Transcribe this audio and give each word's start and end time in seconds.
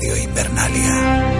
Radio 0.00 0.16
Invernalia. 0.16 1.39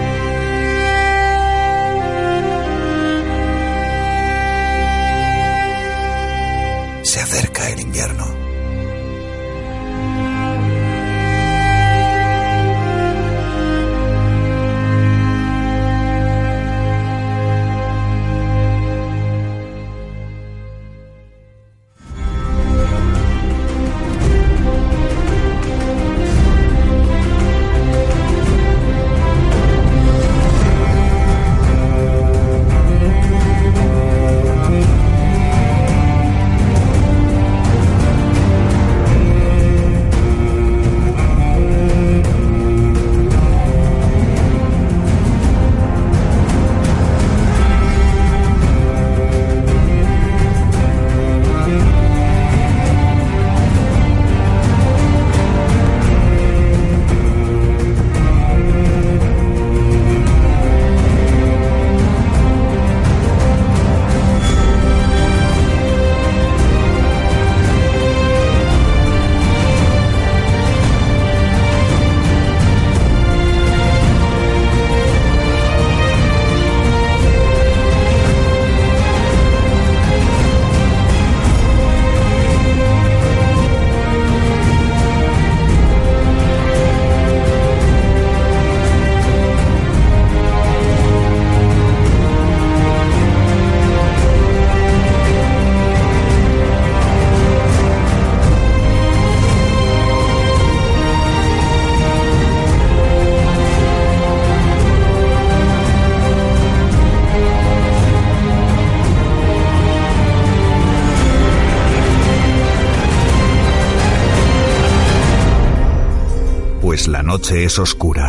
Es 117.51 117.79
oscura 117.79 118.20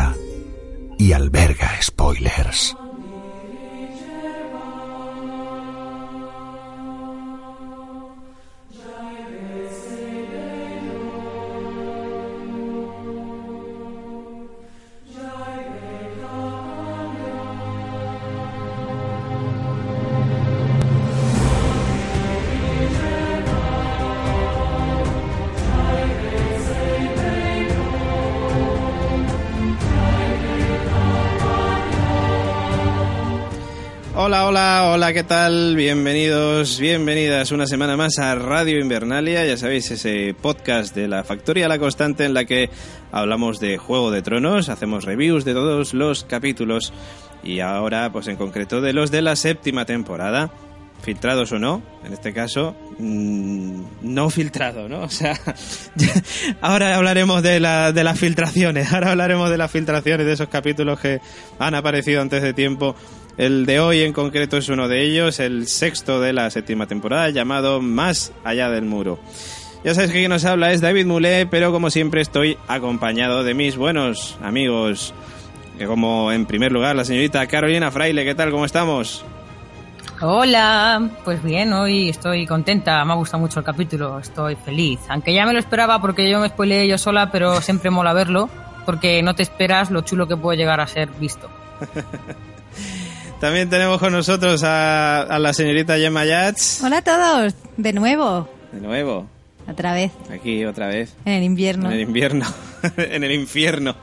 ¿qué 35.12 35.24
tal? 35.24 35.76
Bienvenidos, 35.76 36.80
bienvenidas 36.80 37.52
una 37.52 37.66
semana 37.66 37.98
más 37.98 38.18
a 38.18 38.34
Radio 38.34 38.80
Invernalia, 38.80 39.44
ya 39.44 39.58
sabéis, 39.58 39.90
ese 39.90 40.34
podcast 40.40 40.94
de 40.94 41.06
la 41.06 41.22
Factoría 41.22 41.68
La 41.68 41.78
Constante 41.78 42.24
en 42.24 42.32
la 42.32 42.46
que 42.46 42.70
hablamos 43.10 43.60
de 43.60 43.76
Juego 43.76 44.10
de 44.10 44.22
Tronos, 44.22 44.70
hacemos 44.70 45.04
reviews 45.04 45.44
de 45.44 45.52
todos 45.52 45.92
los 45.92 46.24
capítulos 46.24 46.94
y 47.42 47.60
ahora, 47.60 48.10
pues 48.10 48.26
en 48.28 48.36
concreto, 48.36 48.80
de 48.80 48.94
los 48.94 49.10
de 49.10 49.20
la 49.20 49.36
séptima 49.36 49.84
temporada, 49.84 50.50
filtrados 51.02 51.52
o 51.52 51.58
no, 51.58 51.82
en 52.04 52.14
este 52.14 52.32
caso, 52.32 52.74
mmm, 52.98 53.82
no 54.00 54.30
filtrado, 54.30 54.88
¿no? 54.88 55.00
O 55.02 55.10
sea, 55.10 55.38
ahora 56.62 56.96
hablaremos 56.96 57.42
de, 57.42 57.60
de 57.60 58.04
las 58.04 58.18
filtraciones, 58.18 58.90
ahora 58.94 59.10
hablaremos 59.10 59.50
de 59.50 59.58
las 59.58 59.70
filtraciones 59.70 60.24
de 60.24 60.32
esos 60.32 60.48
capítulos 60.48 60.98
que 61.00 61.20
han 61.58 61.74
aparecido 61.74 62.22
antes 62.22 62.42
de 62.42 62.54
tiempo 62.54 62.96
el 63.38 63.66
de 63.66 63.80
hoy 63.80 64.02
en 64.02 64.12
concreto 64.12 64.56
es 64.56 64.68
uno 64.68 64.88
de 64.88 65.02
ellos, 65.02 65.40
el 65.40 65.66
sexto 65.66 66.20
de 66.20 66.32
la 66.32 66.50
séptima 66.50 66.86
temporada, 66.86 67.30
llamado 67.30 67.80
Más 67.80 68.32
allá 68.44 68.68
del 68.70 68.84
muro. 68.84 69.18
Ya 69.84 69.94
sabéis 69.94 70.12
que 70.12 70.18
quien 70.18 70.30
nos 70.30 70.44
habla 70.44 70.72
es 70.72 70.80
David 70.80 71.06
Mulé, 71.06 71.46
pero 71.46 71.72
como 71.72 71.90
siempre 71.90 72.20
estoy 72.20 72.56
acompañado 72.68 73.42
de 73.42 73.54
mis 73.54 73.76
buenos 73.76 74.38
amigos, 74.42 75.12
que 75.76 75.86
como 75.86 76.30
en 76.30 76.46
primer 76.46 76.70
lugar 76.70 76.94
la 76.94 77.04
señorita 77.04 77.46
Carolina 77.46 77.90
Fraile, 77.90 78.24
¿qué 78.24 78.34
tal? 78.34 78.50
¿Cómo 78.52 78.64
estamos? 78.64 79.24
Hola, 80.20 81.10
pues 81.24 81.42
bien, 81.42 81.72
hoy 81.72 82.10
estoy 82.10 82.46
contenta, 82.46 83.04
me 83.04 83.12
ha 83.12 83.16
gustado 83.16 83.40
mucho 83.40 83.58
el 83.58 83.66
capítulo, 83.66 84.20
estoy 84.20 84.54
feliz. 84.54 85.00
Aunque 85.08 85.34
ya 85.34 85.44
me 85.46 85.52
lo 85.52 85.58
esperaba 85.58 86.00
porque 86.00 86.30
yo 86.30 86.38
me 86.38 86.48
spoileé 86.48 86.86
yo 86.86 86.96
sola, 86.96 87.32
pero 87.32 87.60
siempre 87.60 87.90
mola 87.90 88.12
verlo, 88.12 88.48
porque 88.86 89.20
no 89.24 89.34
te 89.34 89.42
esperas 89.42 89.90
lo 89.90 90.02
chulo 90.02 90.28
que 90.28 90.36
puede 90.36 90.58
llegar 90.58 90.80
a 90.80 90.86
ser 90.86 91.08
visto. 91.18 91.50
También 93.42 93.68
tenemos 93.68 93.98
con 93.98 94.12
nosotros 94.12 94.62
a, 94.62 95.22
a, 95.22 95.38
la 95.40 95.52
señorita 95.52 95.96
Gemma 95.98 96.24
Yats. 96.24 96.80
Hola 96.84 96.98
a 96.98 97.02
todos, 97.02 97.56
de 97.76 97.92
nuevo. 97.92 98.48
De 98.70 98.80
nuevo. 98.80 99.26
Otra 99.68 99.94
vez. 99.94 100.12
Aquí, 100.30 100.64
otra 100.64 100.86
vez. 100.86 101.16
En 101.24 101.32
el 101.32 101.42
invierno. 101.42 101.88
En 101.88 101.94
el 101.94 102.00
invierno. 102.02 102.46
en 102.96 103.24
el 103.24 103.32
infierno. 103.32 103.96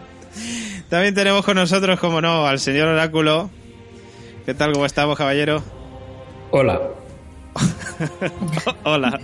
También 0.90 1.14
tenemos 1.14 1.42
con 1.42 1.56
nosotros, 1.56 1.98
como 1.98 2.20
no, 2.20 2.46
al 2.46 2.60
señor 2.60 2.88
Oráculo. 2.88 3.48
¿Qué 4.44 4.52
tal? 4.52 4.72
¿Cómo 4.72 4.84
estamos, 4.84 5.16
caballero? 5.16 5.64
Hola. 6.50 6.78
Hola. 8.84 9.18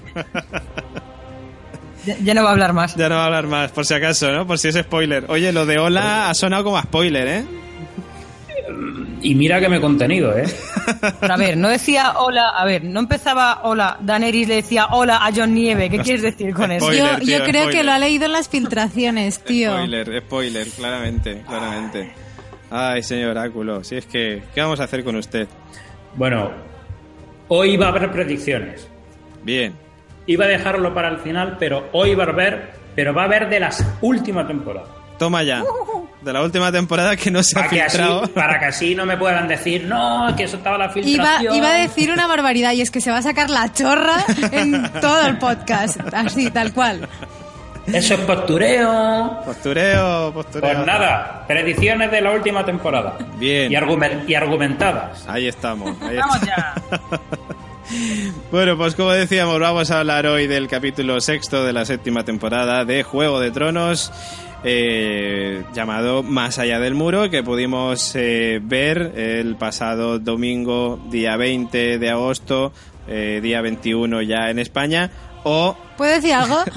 ya, 2.06 2.16
ya, 2.24 2.32
no 2.32 2.42
va 2.42 2.48
a 2.48 2.52
hablar 2.52 2.72
más. 2.72 2.96
Ya 2.96 3.10
no 3.10 3.16
va 3.16 3.24
a 3.24 3.26
hablar 3.26 3.48
más, 3.48 3.70
por 3.70 3.84
si 3.84 3.92
acaso, 3.92 4.32
¿no? 4.32 4.46
Por 4.46 4.58
si 4.58 4.68
es 4.68 4.76
spoiler. 4.76 5.26
Oye, 5.28 5.52
lo 5.52 5.66
de 5.66 5.78
hola 5.78 6.30
ha 6.30 6.34
sonado 6.34 6.64
como 6.64 6.78
a 6.78 6.84
spoiler, 6.84 7.28
¿eh? 7.28 7.44
Y 9.22 9.34
mira 9.34 9.60
que 9.60 9.68
me 9.68 9.76
he 9.76 9.80
contenido, 9.80 10.36
¿eh? 10.36 10.44
Pero 11.20 11.34
a 11.34 11.36
ver, 11.36 11.56
no 11.56 11.68
decía 11.68 12.14
hola, 12.18 12.50
a 12.50 12.64
ver, 12.64 12.84
no 12.84 13.00
empezaba 13.00 13.60
hola, 13.64 13.96
Daenerys 14.00 14.48
le 14.48 14.56
decía 14.56 14.86
hola 14.90 15.24
a 15.24 15.30
John 15.34 15.54
Nieve, 15.54 15.88
¿qué 15.90 15.98
quieres 15.98 16.22
decir 16.22 16.52
con 16.54 16.70
eso? 16.72 16.86
Spoiler, 16.86 17.20
yo, 17.20 17.24
tío, 17.24 17.38
creo 17.44 17.62
spoiler. 17.62 17.70
que 17.70 17.82
lo 17.84 17.92
ha 17.92 17.98
leído 17.98 18.26
en 18.26 18.32
las 18.32 18.48
filtraciones, 18.48 19.38
tío. 19.44 19.72
Spoiler, 19.72 20.22
spoiler, 20.22 20.66
claramente, 20.68 21.42
claramente. 21.46 22.12
Ay, 22.70 23.02
señor 23.02 23.30
Oráculo, 23.30 23.84
si 23.84 23.96
es 23.96 24.06
que, 24.06 24.42
¿qué 24.54 24.60
vamos 24.60 24.80
a 24.80 24.84
hacer 24.84 25.04
con 25.04 25.16
usted? 25.16 25.46
Bueno, 26.14 26.50
hoy 27.48 27.76
va 27.76 27.86
a 27.86 27.88
haber 27.90 28.10
predicciones. 28.10 28.88
Bien. 29.42 29.74
Iba 30.26 30.44
a 30.44 30.48
dejarlo 30.48 30.94
para 30.94 31.08
el 31.08 31.18
final, 31.18 31.56
pero 31.58 31.88
hoy 31.92 32.14
va 32.14 32.24
a 32.24 32.28
haber, 32.28 32.70
pero 32.94 33.12
va 33.12 33.22
a 33.22 33.24
haber 33.26 33.48
de 33.48 33.60
las 33.60 33.84
últimas 34.00 34.46
temporadas. 34.46 35.01
Toma 35.22 35.44
ya. 35.44 35.62
De 36.20 36.32
la 36.32 36.42
última 36.42 36.72
temporada 36.72 37.16
que 37.16 37.30
no 37.30 37.44
se 37.44 37.56
ha 37.56 37.62
para 37.62 37.70
filtrado. 37.70 38.18
Que 38.18 38.24
así, 38.24 38.32
para 38.32 38.58
que 38.58 38.64
así 38.64 38.94
no 38.96 39.06
me 39.06 39.16
puedan 39.16 39.46
decir, 39.46 39.84
no, 39.84 40.34
que 40.36 40.42
eso 40.42 40.56
estaba 40.56 40.76
la 40.76 40.88
filtración. 40.88 41.54
Iba, 41.54 41.56
iba, 41.56 41.68
a 41.68 41.74
decir 41.74 42.10
una 42.10 42.26
barbaridad 42.26 42.72
y 42.72 42.80
es 42.80 42.90
que 42.90 43.00
se 43.00 43.12
va 43.12 43.18
a 43.18 43.22
sacar 43.22 43.48
la 43.48 43.72
chorra 43.72 44.24
en 44.50 44.92
todo 45.00 45.24
el 45.28 45.38
podcast. 45.38 46.00
Así, 46.12 46.50
tal 46.50 46.72
cual. 46.72 47.08
Eso 47.86 48.14
es 48.14 48.20
postureo. 48.22 49.42
Postureo, 49.44 50.32
postureo. 50.34 50.74
Pues 50.74 50.86
nada, 50.86 51.44
predicciones 51.46 52.10
de 52.10 52.20
la 52.20 52.32
última 52.32 52.64
temporada. 52.64 53.16
Bien. 53.36 53.70
Y, 53.70 53.76
argument, 53.76 54.28
y 54.28 54.34
argumentadas. 54.34 55.24
Ahí 55.28 55.46
estamos. 55.46 56.02
Ahí 56.02 56.16
Vamos 56.16 56.40
ya. 56.40 56.74
Bueno, 58.50 58.76
pues 58.76 58.94
como 58.94 59.10
decíamos, 59.10 59.58
vamos 59.60 59.90
a 59.90 60.00
hablar 60.00 60.26
hoy 60.26 60.46
del 60.46 60.68
capítulo 60.68 61.20
sexto 61.20 61.64
de 61.64 61.72
la 61.72 61.84
séptima 61.84 62.24
temporada 62.24 62.84
de 62.84 63.02
Juego 63.02 63.40
de 63.40 63.50
Tronos, 63.50 64.12
eh, 64.64 65.62
llamado 65.74 66.22
Más 66.22 66.58
allá 66.58 66.78
del 66.78 66.94
muro, 66.94 67.30
que 67.30 67.42
pudimos 67.42 68.12
eh, 68.14 68.60
ver 68.62 69.12
el 69.16 69.56
pasado 69.56 70.18
domingo, 70.18 71.00
día 71.10 71.36
20 71.36 71.98
de 71.98 72.10
agosto, 72.10 72.72
eh, 73.08 73.40
día 73.42 73.60
21 73.60 74.22
ya 74.22 74.50
en 74.50 74.58
España, 74.58 75.10
o... 75.44 75.76
¿Puedo 75.96 76.12
decir 76.12 76.32
algo? 76.34 76.58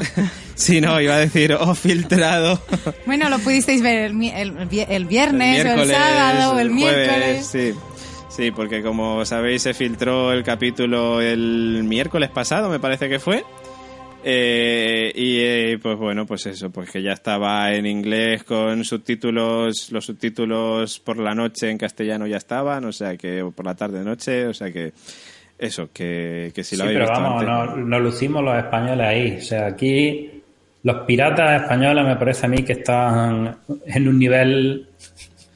Si 0.56 0.80
no, 0.80 1.02
iba 1.02 1.16
a 1.16 1.20
decir, 1.20 1.52
o 1.52 1.76
filtrado. 1.76 2.58
Bueno, 3.06 3.30
lo 3.30 3.40
pudisteis 3.40 3.82
ver 3.82 4.06
el, 4.06 4.24
el- 4.24 4.58
el 4.58 4.66
vi- 4.68 4.86
el 4.88 5.04
viernes, 5.06 5.66
o 5.66 5.82
el 5.82 5.90
sábado, 5.90 6.54
o 6.54 6.60
el, 6.60 6.70
jueves, 6.72 6.74
miércoles. 6.74 7.46
Sí. 7.46 7.74
Sí, 8.30 8.52
porque 8.52 8.82
como 8.82 9.26
sabéis 9.26 9.64
se 9.64 9.74
filtró 9.74 10.32
el 10.32 10.44
capítulo 10.46 11.20
el 11.22 11.84
miércoles 11.84 12.30
pasado, 12.30 12.70
me 12.70 12.80
parece 12.80 13.10
que 13.10 13.20
fue. 13.20 13.44
Eh, 14.28 15.12
y 15.14 15.40
eh, 15.40 15.78
pues 15.80 15.96
bueno, 15.98 16.26
pues 16.26 16.48
eso, 16.48 16.72
pues 16.72 16.90
que 16.90 17.04
ya 17.04 17.12
estaba 17.12 17.72
en 17.76 17.86
inglés 17.86 18.44
con 18.44 18.84
subtítulos, 18.84 19.92
los 19.92 20.04
subtítulos 20.04 21.00
por 21.00 21.18
la 21.20 21.36
noche 21.36 21.70
en 21.70 21.78
castellano 21.78 22.26
ya 22.26 22.38
estaban, 22.38 22.86
o 22.86 22.92
sea 22.92 23.16
que 23.18 23.44
o 23.44 23.52
por 23.52 23.68
la 23.68 23.76
tarde 23.76 24.04
noche, 24.04 24.48
o 24.48 24.54
sea 24.56 24.72
que 24.72 24.94
eso, 25.60 25.90
que, 25.94 26.52
que 26.56 26.64
si 26.64 26.72
Sí, 26.72 26.78
lo 26.78 26.86
habéis 26.86 27.02
pero 27.02 27.12
vamos, 27.12 27.44
antes. 27.44 27.86
nos 27.86 28.02
lucimos 28.02 28.44
los 28.44 28.58
españoles 28.58 29.06
ahí. 29.08 29.38
O 29.38 29.42
sea, 29.42 29.68
aquí 29.68 30.42
los 30.82 31.06
piratas 31.06 31.62
españoles 31.62 32.04
me 32.04 32.16
parece 32.16 32.48
a 32.48 32.50
mí 32.50 32.64
que 32.64 32.74
están 32.74 33.58
en 33.86 34.08
un 34.08 34.18
nivel... 34.18 34.88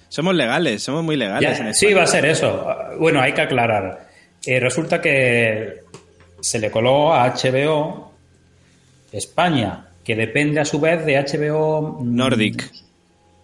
Somos 0.09 0.35
legales, 0.35 0.83
somos 0.83 1.03
muy 1.03 1.15
legales. 1.15 1.57
Ya, 1.57 1.67
en 1.69 1.73
sí, 1.73 1.91
va 1.91 2.03
a 2.03 2.07
ser 2.07 2.25
eso. 2.25 2.67
Bueno, 2.99 3.19
hay 3.19 3.33
que 3.33 3.41
aclarar. 3.41 4.07
Eh, 4.45 4.59
resulta 4.59 5.01
que 5.01 5.81
se 6.39 6.59
le 6.59 6.69
coló 6.69 7.13
a 7.15 7.33
HBO 7.33 8.08
España, 9.11 9.85
que 10.03 10.15
depende 10.15 10.59
a 10.59 10.65
su 10.65 10.79
vez 10.79 11.05
de 11.05 11.15
HBO 11.17 11.99
Nordic. 12.03 12.71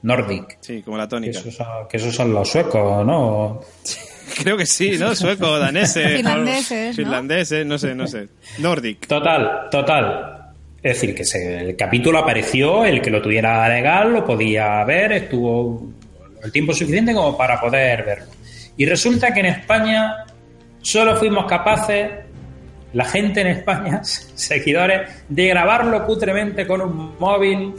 Nordic. 0.04 0.58
Sí, 0.62 0.82
como 0.84 0.98
la 0.98 1.06
Que 1.06 1.10
tónica. 1.10 1.40
esos, 1.40 1.56
son, 1.56 1.68
que 1.90 1.98
esos 1.98 2.14
son 2.14 2.34
los 2.34 2.50
suecos, 2.50 3.06
¿no? 3.06 3.62
Creo 4.42 4.58
que 4.58 4.66
sí, 4.66 4.98
¿no? 5.00 5.16
Sueco, 5.16 5.58
danese. 5.60 6.08
Finlandeses, 6.18 6.90
¿no? 6.98 7.04
Finlandeses, 7.04 7.66
no 7.66 7.78
sé, 7.78 7.96
no 7.96 8.08
sé. 8.08 8.28
Nordic. 8.60 9.08
Total, 9.08 9.68
total. 9.72 10.52
Es 10.82 10.94
decir, 11.02 11.16
que 11.16 11.24
se- 11.24 11.70
el 11.70 11.76
capítulo 11.76 12.20
apareció, 12.20 12.86
el 12.86 13.02
que 13.02 13.10
lo 13.10 13.22
tuviera 13.22 13.68
legal 13.70 14.12
lo 14.14 14.26
podía 14.26 14.84
ver, 14.84 15.12
estuvo 15.14 15.88
el 16.44 16.52
tiempo 16.52 16.74
suficiente 16.74 17.14
como 17.14 17.36
para 17.38 17.60
poder 17.60 18.04
verlo. 18.04 18.26
Y 18.78 18.86
resulta 18.86 19.34
que 19.34 19.40
en 19.40 19.46
España 19.48 20.26
solo 20.82 21.16
fuimos 21.16 21.46
capaces, 21.46 22.10
la 22.96 23.06
gente 23.06 23.42
en 23.42 23.48
España, 23.48 24.02
seguidores, 24.04 25.10
de 25.30 25.48
grabarlo 25.48 26.04
cutremente 26.06 26.66
con 26.66 26.82
un 26.82 27.16
móvil, 27.20 27.74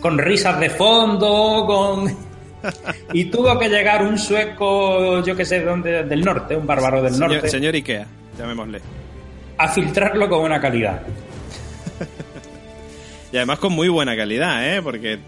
con 0.00 0.16
risas 0.18 0.60
de 0.60 0.70
fondo, 0.70 1.64
con... 1.66 2.32
Y 3.12 3.24
tuvo 3.26 3.58
que 3.58 3.68
llegar 3.68 4.02
un 4.02 4.16
sueco, 4.18 5.22
yo 5.22 5.36
que 5.36 5.44
sé, 5.44 5.58
de 5.60 5.66
dónde, 5.66 6.04
del 6.04 6.24
norte, 6.24 6.56
un 6.56 6.66
bárbaro 6.66 7.02
del 7.02 7.12
Señor, 7.12 7.32
norte, 7.32 7.48
señor 7.48 7.74
Ikea, 7.74 8.06
llamémosle. 8.38 8.80
a 9.58 9.68
filtrarlo 9.68 10.28
con 10.30 10.40
una 10.40 10.60
calidad. 10.60 11.02
Y 13.32 13.36
además 13.36 13.58
con 13.58 13.72
muy 13.72 13.88
buena 13.88 14.16
calidad, 14.16 14.76
¿eh? 14.76 14.80
Porque 14.80 15.18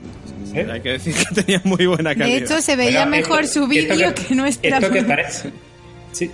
hay 0.54 0.80
que 0.80 0.90
decir 0.90 1.12
que 1.12 1.42
tenía 1.42 1.60
muy 1.64 1.86
buena 1.86 2.14
calidad. 2.14 2.38
De 2.38 2.44
hecho, 2.44 2.60
se 2.62 2.76
veía 2.76 3.04
mejor 3.04 3.42
esto- 3.42 3.62
su 3.62 3.66
vídeo 3.66 4.14
que, 4.14 4.32
nuestra. 4.34 4.78
Esto 4.78 4.90
que 4.92 5.02
parece. 5.02 5.50
Sí. 6.12 6.30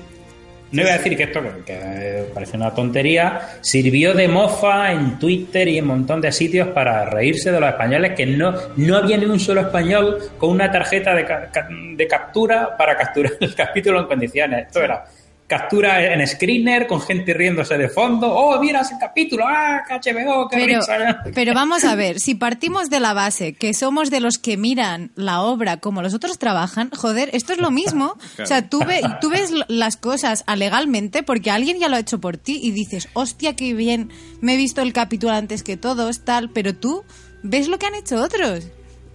No 0.73 0.83
iba 0.83 0.91
a 0.91 0.99
decir 0.99 1.17
que 1.17 1.25
esto, 1.25 1.43
que, 1.43 1.73
que 1.73 2.25
parece 2.33 2.57
una 2.57 2.75
tontería, 2.75 3.59
sirvió 3.61 4.15
de 4.15 4.27
mofa 4.27 4.91
en 4.93 5.19
Twitter 5.19 5.69
y 5.69 5.79
en 5.79 5.85
un 5.85 5.99
montón 5.99 6.21
de 6.21 6.33
sitios 6.33 6.69
para 6.69 7.05
reírse 7.05 7.53
de 7.53 7.61
los 7.61 7.69
españoles, 7.69 8.13
que 8.17 8.27
no, 8.27 8.55
no 8.77 8.97
había 8.97 9.17
ni 9.19 9.27
un 9.27 9.39
solo 9.39 9.61
español 9.61 10.19
con 10.39 10.51
una 10.51 10.71
tarjeta 10.71 11.15
de 11.15 12.07
captura 12.09 12.77
para 12.77 12.97
capturar 12.97 13.33
el 13.41 13.55
capítulo 13.55 14.01
en 14.01 14.07
condiciones. 14.07 14.67
Esto 14.67 14.83
era 14.83 15.05
captura 15.52 16.14
en 16.14 16.26
screener 16.26 16.87
con 16.87 17.00
gente 17.02 17.34
riéndose 17.34 17.76
de 17.76 17.90
fondo. 17.90 18.26
¡Oh, 18.34 18.58
mira 18.58 18.81
ese 18.81 18.94
capítulo! 18.99 19.44
¡Ah, 19.46 19.82
HBO! 19.90 20.49
¡Qué 20.49 20.56
Pero, 20.56 20.78
risa! 20.81 21.22
pero 21.34 21.52
vamos 21.52 21.84
a 21.84 21.94
ver, 21.94 22.20
si 22.20 22.34
partimos 22.34 22.88
de 22.88 23.00
la 23.00 23.12
base 23.12 23.52
que 23.52 23.75
somos 23.75 24.10
de 24.10 24.20
los 24.20 24.38
que 24.38 24.56
miran 24.56 25.10
la 25.14 25.43
obra 25.43 25.76
como 25.76 26.00
los 26.00 26.14
otros 26.14 26.38
trabajan, 26.38 26.88
joder, 26.90 27.28
esto 27.34 27.52
es 27.52 27.58
lo 27.58 27.70
mismo. 27.70 28.16
O 28.43 28.46
sea, 28.46 28.69
tú, 28.69 28.78
ve- 28.84 29.02
tú 29.20 29.28
ves 29.28 29.52
las 29.69 29.96
cosas 29.99 30.43
alegalmente 30.46 31.22
porque 31.22 31.50
alguien 31.50 31.78
ya 31.78 31.88
lo 31.88 31.96
ha 31.96 32.00
hecho 32.00 32.19
por 32.20 32.38
ti 32.38 32.58
y 32.62 32.70
dices, 32.70 33.08
hostia, 33.12 33.54
qué 33.54 33.75
bien, 33.75 34.10
me 34.40 34.54
he 34.54 34.56
visto 34.56 34.81
el 34.81 34.93
capítulo 34.94 35.32
antes 35.34 35.62
que 35.62 35.76
todos, 35.76 36.25
tal, 36.25 36.49
pero 36.50 36.75
tú 36.75 37.04
ves 37.43 37.69
lo 37.69 37.78
que 37.78 37.87
han 37.87 37.94
hecho 37.94 38.16
otros. 38.22 38.64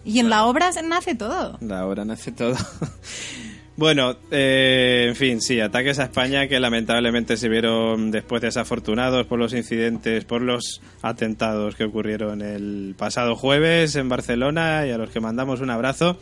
Y 0.05 0.19
en 0.19 0.29
la 0.29 0.45
obra 0.45 0.69
nace 0.83 1.15
todo. 1.15 1.57
La 1.61 1.85
hora 1.85 2.05
nace 2.05 2.31
todo. 2.31 2.55
bueno, 3.77 4.17
eh, 4.31 5.05
en 5.07 5.15
fin, 5.15 5.39
sí, 5.39 5.59
ataques 5.59 5.99
a 5.99 6.05
España 6.05 6.47
que 6.47 6.59
lamentablemente 6.59 7.37
se 7.37 7.47
vieron 7.47 8.09
después 8.09 8.41
desafortunados 8.41 9.27
por 9.27 9.37
los 9.37 9.53
incidentes, 9.53 10.25
por 10.25 10.41
los 10.41 10.81
atentados 11.03 11.75
que 11.75 11.83
ocurrieron 11.83 12.41
el 12.41 12.95
pasado 12.97 13.35
jueves 13.35 13.95
en 13.95 14.09
Barcelona 14.09 14.87
y 14.87 14.91
a 14.91 14.97
los 14.97 15.11
que 15.11 15.19
mandamos 15.19 15.61
un 15.61 15.69
abrazo, 15.69 16.17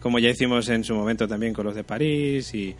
como 0.00 0.18
ya 0.18 0.28
hicimos 0.28 0.68
en 0.68 0.84
su 0.84 0.94
momento 0.94 1.26
también 1.26 1.54
con 1.54 1.64
los 1.64 1.74
de 1.74 1.82
París 1.82 2.54
y, 2.54 2.76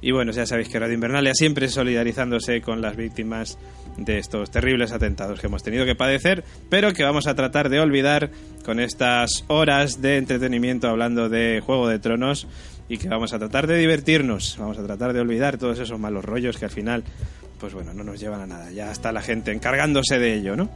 y 0.00 0.10
bueno, 0.10 0.32
ya 0.32 0.44
sabéis 0.44 0.68
que 0.68 0.80
Radio 0.80 0.94
Invernalia 0.94 1.32
siempre 1.32 1.68
solidarizándose 1.68 2.60
con 2.60 2.82
las 2.82 2.96
víctimas 2.96 3.56
de 3.96 4.18
estos 4.18 4.50
terribles 4.50 4.90
atentados 4.90 5.40
que 5.40 5.46
hemos 5.46 5.62
tenido 5.62 5.84
que 5.84 5.94
padecer, 5.94 6.42
pero 6.68 6.92
que 6.92 7.04
vamos 7.04 7.28
a 7.28 7.36
tratar 7.36 7.68
de 7.68 7.78
olvidar 7.78 8.30
con 8.64 8.80
estas 8.80 9.44
horas 9.46 10.02
de 10.02 10.16
entretenimiento 10.16 10.88
hablando 10.88 11.28
de 11.28 11.60
Juego 11.64 11.88
de 11.88 12.00
Tronos 12.00 12.48
y 12.92 12.98
que 12.98 13.08
vamos 13.08 13.32
a 13.32 13.38
tratar 13.38 13.66
de 13.66 13.78
divertirnos, 13.78 14.56
vamos 14.58 14.78
a 14.78 14.84
tratar 14.84 15.14
de 15.14 15.20
olvidar 15.20 15.56
todos 15.56 15.78
esos 15.78 15.98
malos 15.98 16.26
rollos 16.26 16.58
que 16.58 16.66
al 16.66 16.70
final, 16.70 17.02
pues 17.58 17.72
bueno, 17.72 17.94
no 17.94 18.04
nos 18.04 18.20
llevan 18.20 18.42
a 18.42 18.46
nada. 18.46 18.70
Ya 18.70 18.92
está 18.92 19.12
la 19.12 19.22
gente 19.22 19.50
encargándose 19.50 20.18
de 20.18 20.34
ello, 20.34 20.56
¿no? 20.56 20.68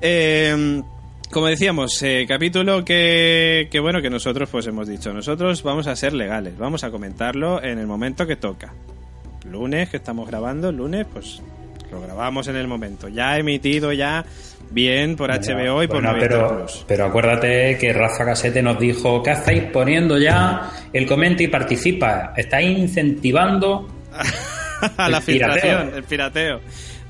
Eh, 0.00 0.82
como 1.30 1.48
decíamos, 1.48 2.02
eh, 2.02 2.24
capítulo 2.26 2.86
que, 2.86 3.68
que 3.70 3.80
bueno, 3.80 4.00
que 4.00 4.08
nosotros 4.08 4.48
pues 4.50 4.66
hemos 4.66 4.88
dicho, 4.88 5.12
nosotros 5.12 5.62
vamos 5.62 5.86
a 5.88 5.94
ser 5.94 6.14
legales, 6.14 6.56
vamos 6.56 6.84
a 6.84 6.90
comentarlo 6.90 7.62
en 7.62 7.78
el 7.78 7.86
momento 7.86 8.26
que 8.26 8.36
toca. 8.36 8.72
Lunes 9.44 9.90
que 9.90 9.98
estamos 9.98 10.26
grabando, 10.26 10.72
lunes 10.72 11.06
pues 11.12 11.42
lo 11.90 12.00
grabamos 12.00 12.48
en 12.48 12.56
el 12.56 12.66
momento. 12.66 13.08
Ya 13.08 13.36
emitido 13.36 13.92
ya 13.92 14.24
bien 14.72 15.16
por 15.16 15.30
HBO 15.30 15.82
y 15.82 15.86
por 15.86 16.02
Bueno, 16.02 16.66
pero, 16.86 17.06
acuérdate 17.06 17.76
que 17.78 17.92
Rafa 17.92 18.24
Casete 18.24 18.62
nos 18.62 18.78
dijo, 18.78 19.22
¿qué 19.22 19.30
hacéis 19.30 19.64
poniendo 19.64 20.18
ya 20.18 20.70
el 20.92 21.06
comenta 21.06 21.42
y 21.42 21.48
participa? 21.48 22.32
Estáis 22.36 22.78
incentivando 22.78 23.88
a 24.96 25.08
la 25.08 25.20
pirateo. 25.20 25.52
filtración, 25.52 25.94
el 25.94 26.04
pirateo. 26.04 26.60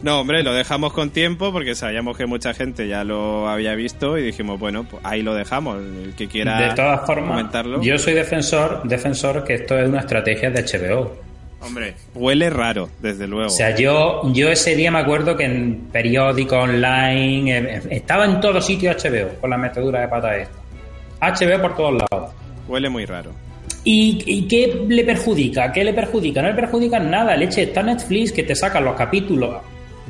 No, 0.03 0.21
hombre, 0.21 0.43
lo 0.43 0.53
dejamos 0.53 0.93
con 0.93 1.11
tiempo 1.11 1.53
porque 1.53 1.77
sabíamos 1.77 2.17
que 2.17 2.27
mucha 2.27 2.55
gente 2.55 2.89
ya 2.89 3.05
lo 3.05 3.49
había 3.49 3.75
visto 3.77 4.19
y 4.19 4.23
dijimos, 4.23 4.59
bueno, 4.59 4.85
pues 4.85 5.01
ahí 5.05 5.23
lo 5.23 5.33
dejamos. 5.33 5.79
El 5.79 6.15
que 6.17 6.27
quiera 6.27 6.61
de 6.61 6.75
todas 6.75 7.07
formas, 7.07 7.31
comentarlo. 7.31 7.81
yo 7.81 7.97
soy 7.99 8.15
defensor, 8.15 8.83
defensor 8.83 9.45
que 9.45 9.55
esto 9.55 9.79
es 9.79 9.89
una 9.89 10.01
estrategia 10.01 10.51
de 10.51 10.65
HBO. 10.65 11.32
Hombre, 11.65 11.95
huele 12.15 12.51
raro, 12.51 12.89
desde 13.01 13.27
luego. 13.27 13.47
O 13.47 13.51
sea, 13.51 13.75
yo, 13.75 14.23
yo 14.33 14.51
ese 14.51 14.75
día 14.75 14.91
me 14.91 14.99
acuerdo 14.99 15.37
que 15.37 15.45
en 15.45 15.89
periódico 15.93 16.59
online 16.59 17.57
eh, 17.57 17.75
eh, 17.77 17.83
estaba 17.91 18.25
en 18.25 18.41
todos 18.41 18.67
sitios 18.67 18.97
HBO 19.03 19.41
con 19.41 19.51
la 19.51 19.57
metedura 19.57 20.01
de 20.01 20.09
pata 20.09 20.37
esta. 20.37 20.59
HBO 21.21 21.63
por 21.63 21.77
todos 21.77 22.03
lados. 22.11 22.31
Huele 22.67 22.89
muy 22.89 23.05
raro. 23.07 23.31
¿Y, 23.85 24.23
y 24.27 24.49
qué 24.49 24.85
le 24.89 25.05
perjudica? 25.05 25.73
¿Qué 25.73 25.85
le 25.85 25.93
perjudica? 25.93 26.43
No 26.43 26.49
le 26.49 26.55
perjudica 26.55 26.99
nada. 26.99 27.37
Leche, 27.37 27.63
está 27.63 27.83
Netflix 27.83 28.33
que 28.33 28.43
te 28.43 28.55
saca 28.55 28.81
los 28.81 28.97
capítulos 28.97 29.61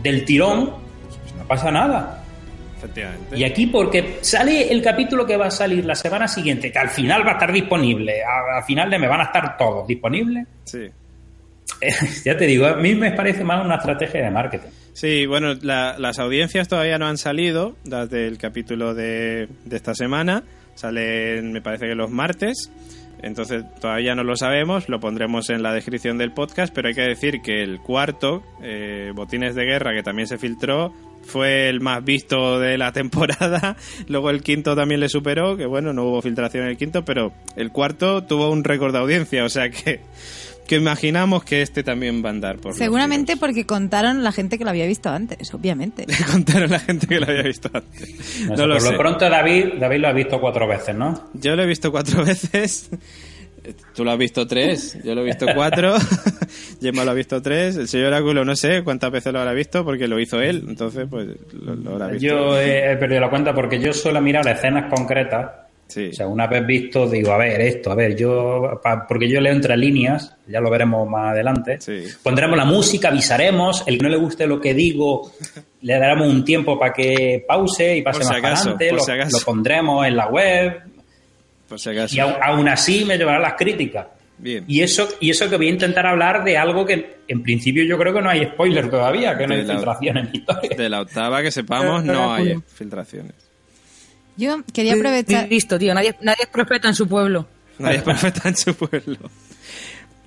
del 0.02 0.24
tirón, 0.24 0.70
no 1.38 1.44
pasa 1.46 1.70
nada. 1.70 2.22
Efectivamente. 2.78 3.38
Y 3.38 3.44
aquí 3.44 3.66
porque 3.66 4.18
sale 4.22 4.72
el 4.72 4.82
capítulo 4.82 5.24
que 5.24 5.36
va 5.36 5.46
a 5.46 5.50
salir 5.50 5.84
la 5.84 5.94
semana 5.94 6.26
siguiente, 6.26 6.72
que 6.72 6.78
al 6.78 6.88
final 6.88 7.24
va 7.24 7.30
a 7.30 7.34
estar 7.34 7.52
disponible, 7.52 8.22
a, 8.24 8.58
a 8.58 8.62
final 8.62 8.90
de 8.90 8.98
me 8.98 9.06
van 9.06 9.20
a 9.20 9.24
estar 9.24 9.56
todos 9.56 9.86
disponibles. 9.86 10.46
Sí. 10.64 10.90
ya 12.24 12.36
te 12.36 12.46
digo, 12.46 12.66
a 12.66 12.76
mí 12.76 12.94
me 12.94 13.12
parece 13.12 13.44
más 13.44 13.64
una 13.64 13.76
estrategia 13.76 14.22
de 14.22 14.30
marketing. 14.30 14.68
Sí, 14.92 15.26
bueno, 15.26 15.54
la- 15.62 15.96
las 15.98 16.18
audiencias 16.18 16.68
todavía 16.68 16.98
no 16.98 17.06
han 17.06 17.16
salido, 17.18 17.76
las 17.84 18.10
del 18.10 18.38
capítulo 18.38 18.94
de, 18.94 19.48
esta 19.70 19.94
semana. 19.94 20.42
Salen, 20.74 21.52
me 21.52 21.60
parece 21.62 21.86
que 21.86 21.94
los 21.94 22.10
martes. 22.10 22.70
Entonces 23.22 23.64
todavía 23.80 24.14
no 24.16 24.24
lo 24.24 24.34
sabemos, 24.36 24.88
lo 24.88 24.98
pondremos 24.98 25.48
en 25.50 25.62
la 25.62 25.72
descripción 25.72 26.18
del 26.18 26.32
podcast, 26.32 26.74
pero 26.74 26.88
hay 26.88 26.94
que 26.94 27.02
decir 27.02 27.40
que 27.40 27.62
el 27.62 27.78
cuarto, 27.78 28.42
eh, 28.62 29.12
Botines 29.14 29.54
de 29.54 29.64
Guerra, 29.64 29.92
que 29.94 30.02
también 30.02 30.26
se 30.26 30.38
filtró, 30.38 30.92
fue 31.24 31.68
el 31.68 31.80
más 31.80 32.02
visto 32.04 32.58
de 32.58 32.76
la 32.78 32.90
temporada. 32.92 33.76
Luego 34.08 34.30
el 34.30 34.42
quinto 34.42 34.74
también 34.74 34.98
le 35.00 35.08
superó, 35.08 35.56
que 35.56 35.66
bueno, 35.66 35.92
no 35.92 36.04
hubo 36.04 36.20
filtración 36.20 36.64
en 36.64 36.70
el 36.70 36.76
quinto, 36.76 37.04
pero 37.04 37.32
el 37.54 37.70
cuarto 37.70 38.24
tuvo 38.24 38.50
un 38.50 38.64
récord 38.64 38.92
de 38.92 38.98
audiencia, 38.98 39.44
o 39.44 39.48
sea 39.48 39.70
que, 39.70 40.00
que 40.66 40.76
imaginamos 40.76 41.44
que 41.44 41.62
este 41.62 41.82
también 41.82 42.24
va 42.24 42.28
a 42.28 42.32
andar 42.32 42.56
por 42.58 42.74
Seguramente 42.74 43.36
porque 43.36 43.66
contaron 43.66 44.22
la 44.24 44.32
gente 44.32 44.58
que 44.58 44.64
lo 44.64 44.70
había 44.70 44.86
visto 44.86 45.10
antes, 45.10 45.52
obviamente. 45.54 46.06
contaron 46.32 46.70
la 46.70 46.78
gente 46.78 47.06
que 47.06 47.20
lo 47.20 47.26
había 47.26 47.42
visto 47.42 47.70
antes. 47.72 48.40
No 48.46 48.50
No, 48.50 48.56
sé, 48.56 48.66
lo 48.66 48.74
por 48.74 48.80
sé. 48.82 48.92
lo 48.92 48.98
pronto 48.98 49.28
David, 49.30 49.64
David 49.78 49.98
lo 49.98 50.08
ha 50.08 50.12
visto 50.12 50.40
cuatro 50.40 50.66
veces, 50.68 50.94
¿no? 50.94 51.30
Yo 51.34 51.56
lo 51.56 51.62
he 51.62 51.66
visto 51.66 51.90
cuatro 51.90 52.24
veces. 52.24 52.90
Tú 53.94 54.04
lo 54.04 54.10
has 54.10 54.18
visto 54.18 54.44
tres, 54.46 54.98
yo 55.04 55.14
lo 55.14 55.20
he 55.20 55.24
visto 55.24 55.46
cuatro. 55.54 55.94
Gemma 56.80 57.04
lo 57.04 57.12
ha 57.12 57.14
visto 57.14 57.40
tres. 57.40 57.76
El 57.76 57.86
señor 57.86 58.08
Oráculo 58.08 58.44
no 58.44 58.56
sé 58.56 58.82
cuántas 58.82 59.12
veces 59.12 59.32
lo 59.32 59.38
habrá 59.38 59.52
visto 59.52 59.84
porque 59.84 60.08
lo 60.08 60.18
hizo 60.18 60.40
él. 60.40 60.64
Entonces, 60.66 61.06
pues 61.08 61.28
lo, 61.52 61.76
lo 61.76 61.90
habrá 61.92 62.08
visto. 62.08 62.26
Yo 62.26 62.58
he, 62.60 62.92
he 62.92 62.96
perdido 62.96 63.20
la 63.20 63.30
cuenta 63.30 63.54
porque 63.54 63.78
yo 63.78 63.92
suelo 63.92 64.20
mirar 64.20 64.48
escenas 64.48 64.92
concretas. 64.92 65.48
Sí. 65.92 66.08
O 66.10 66.12
sea, 66.14 66.26
una 66.26 66.46
vez 66.46 66.64
visto, 66.66 67.06
digo, 67.06 67.32
a 67.32 67.36
ver, 67.36 67.60
esto, 67.60 67.90
a 67.92 67.94
ver, 67.94 68.16
yo, 68.16 68.80
pa- 68.82 69.06
porque 69.06 69.28
yo 69.28 69.40
leo 69.42 69.52
entre 69.52 69.76
líneas, 69.76 70.34
ya 70.46 70.58
lo 70.60 70.70
veremos 70.70 71.06
más 71.06 71.32
adelante. 71.32 71.78
Sí. 71.80 72.04
Pondremos 72.22 72.56
la 72.56 72.64
música, 72.64 73.08
avisaremos, 73.08 73.84
el 73.86 73.98
que 73.98 74.04
no 74.04 74.08
le 74.08 74.16
guste 74.16 74.46
lo 74.46 74.58
que 74.58 74.72
digo, 74.72 75.32
le 75.82 75.98
daremos 75.98 76.28
un 76.32 76.44
tiempo 76.46 76.78
para 76.78 76.94
que 76.94 77.44
pause 77.46 77.98
y 77.98 78.02
pase 78.02 78.20
Por 78.20 78.28
más 78.28 78.38
acaso, 78.38 78.62
adelante, 78.70 78.88
por 78.88 78.98
lo, 79.00 79.04
si 79.04 79.10
acaso. 79.12 79.38
lo 79.38 79.44
pondremos 79.44 80.06
en 80.06 80.16
la 80.16 80.28
web, 80.28 80.80
Por 81.68 81.78
si 81.78 81.90
acaso. 81.90 82.14
y 82.14 82.18
au- 82.20 82.38
aún 82.42 82.68
así 82.68 83.04
me 83.04 83.18
llevará 83.18 83.38
las 83.38 83.54
críticas. 83.54 84.06
Bien. 84.38 84.64
Y 84.66 84.80
eso, 84.80 85.06
y 85.20 85.30
eso 85.30 85.48
que 85.50 85.56
voy 85.56 85.68
a 85.68 85.70
intentar 85.72 86.06
hablar 86.06 86.42
de 86.42 86.56
algo 86.56 86.84
que 86.86 87.18
en 87.28 87.42
principio 87.42 87.84
yo 87.84 87.96
creo 87.98 88.12
que 88.14 88.22
no 88.22 88.30
hay 88.30 88.44
spoiler 88.46 88.88
todavía, 88.90 89.36
que 89.36 89.46
no 89.46 89.54
hay 89.54 89.62
la- 89.62 89.74
filtraciones 89.74 90.32
ni 90.32 90.38
historia. 90.38 90.70
De 90.76 90.88
la 90.88 91.02
octava 91.02 91.42
que 91.42 91.50
sepamos 91.50 92.02
no 92.02 92.32
hay 92.32 92.56
filtraciones. 92.66 93.34
Yo 94.36 94.62
quería 94.72 94.94
aprovechar, 94.94 95.48
Listo, 95.48 95.78
tío, 95.78 95.94
nadie, 95.94 96.16
nadie 96.20 96.44
es 96.44 96.48
profeta 96.48 96.88
en 96.88 96.94
su 96.94 97.06
pueblo. 97.08 97.46
Nadie 97.78 97.98
es 97.98 98.02
perfecta 98.02 98.48
en 98.48 98.56
su 98.56 98.74
pueblo. 98.74 99.18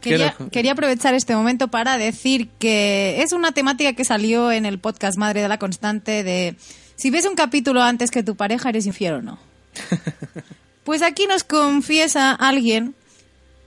quería, 0.01 0.35
quería 0.51 0.73
aprovechar 0.73 1.13
este 1.13 1.35
momento 1.35 1.67
para 1.69 1.97
decir 1.97 2.49
que 2.59 3.21
es 3.21 3.33
una 3.33 3.51
temática 3.51 3.93
que 3.93 4.05
salió 4.05 4.51
en 4.51 4.65
el 4.65 4.79
podcast 4.79 5.17
Madre 5.17 5.41
de 5.41 5.47
la 5.47 5.57
Constante 5.57 6.23
de 6.23 6.55
si 6.95 7.09
ves 7.09 7.25
un 7.25 7.35
capítulo 7.35 7.81
antes 7.81 8.11
que 8.11 8.23
tu 8.23 8.35
pareja 8.35 8.69
eres 8.69 8.85
infiel 8.85 9.13
o 9.15 9.21
no. 9.21 9.39
Pues 10.85 11.01
aquí 11.01 11.25
nos 11.25 11.43
confiesa 11.43 12.31
alguien. 12.31 12.93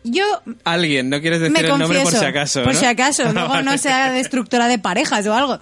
Yo 0.05 0.23
Alguien, 0.63 1.11
no 1.11 1.21
quieres 1.21 1.41
decir 1.41 1.53
me 1.53 1.61
el 1.61 1.69
confieso. 1.69 1.93
nombre 1.93 2.03
por 2.05 2.21
si 2.21 2.25
acaso. 2.25 2.63
Por 2.63 2.75
¿no? 2.75 2.79
si 2.79 2.87
acaso, 2.87 3.33
luego 3.33 3.61
no 3.63 3.77
sea 3.77 4.13
destructora 4.13 4.69
de 4.69 4.79
parejas 4.79 5.27
o 5.27 5.35
algo. 5.35 5.59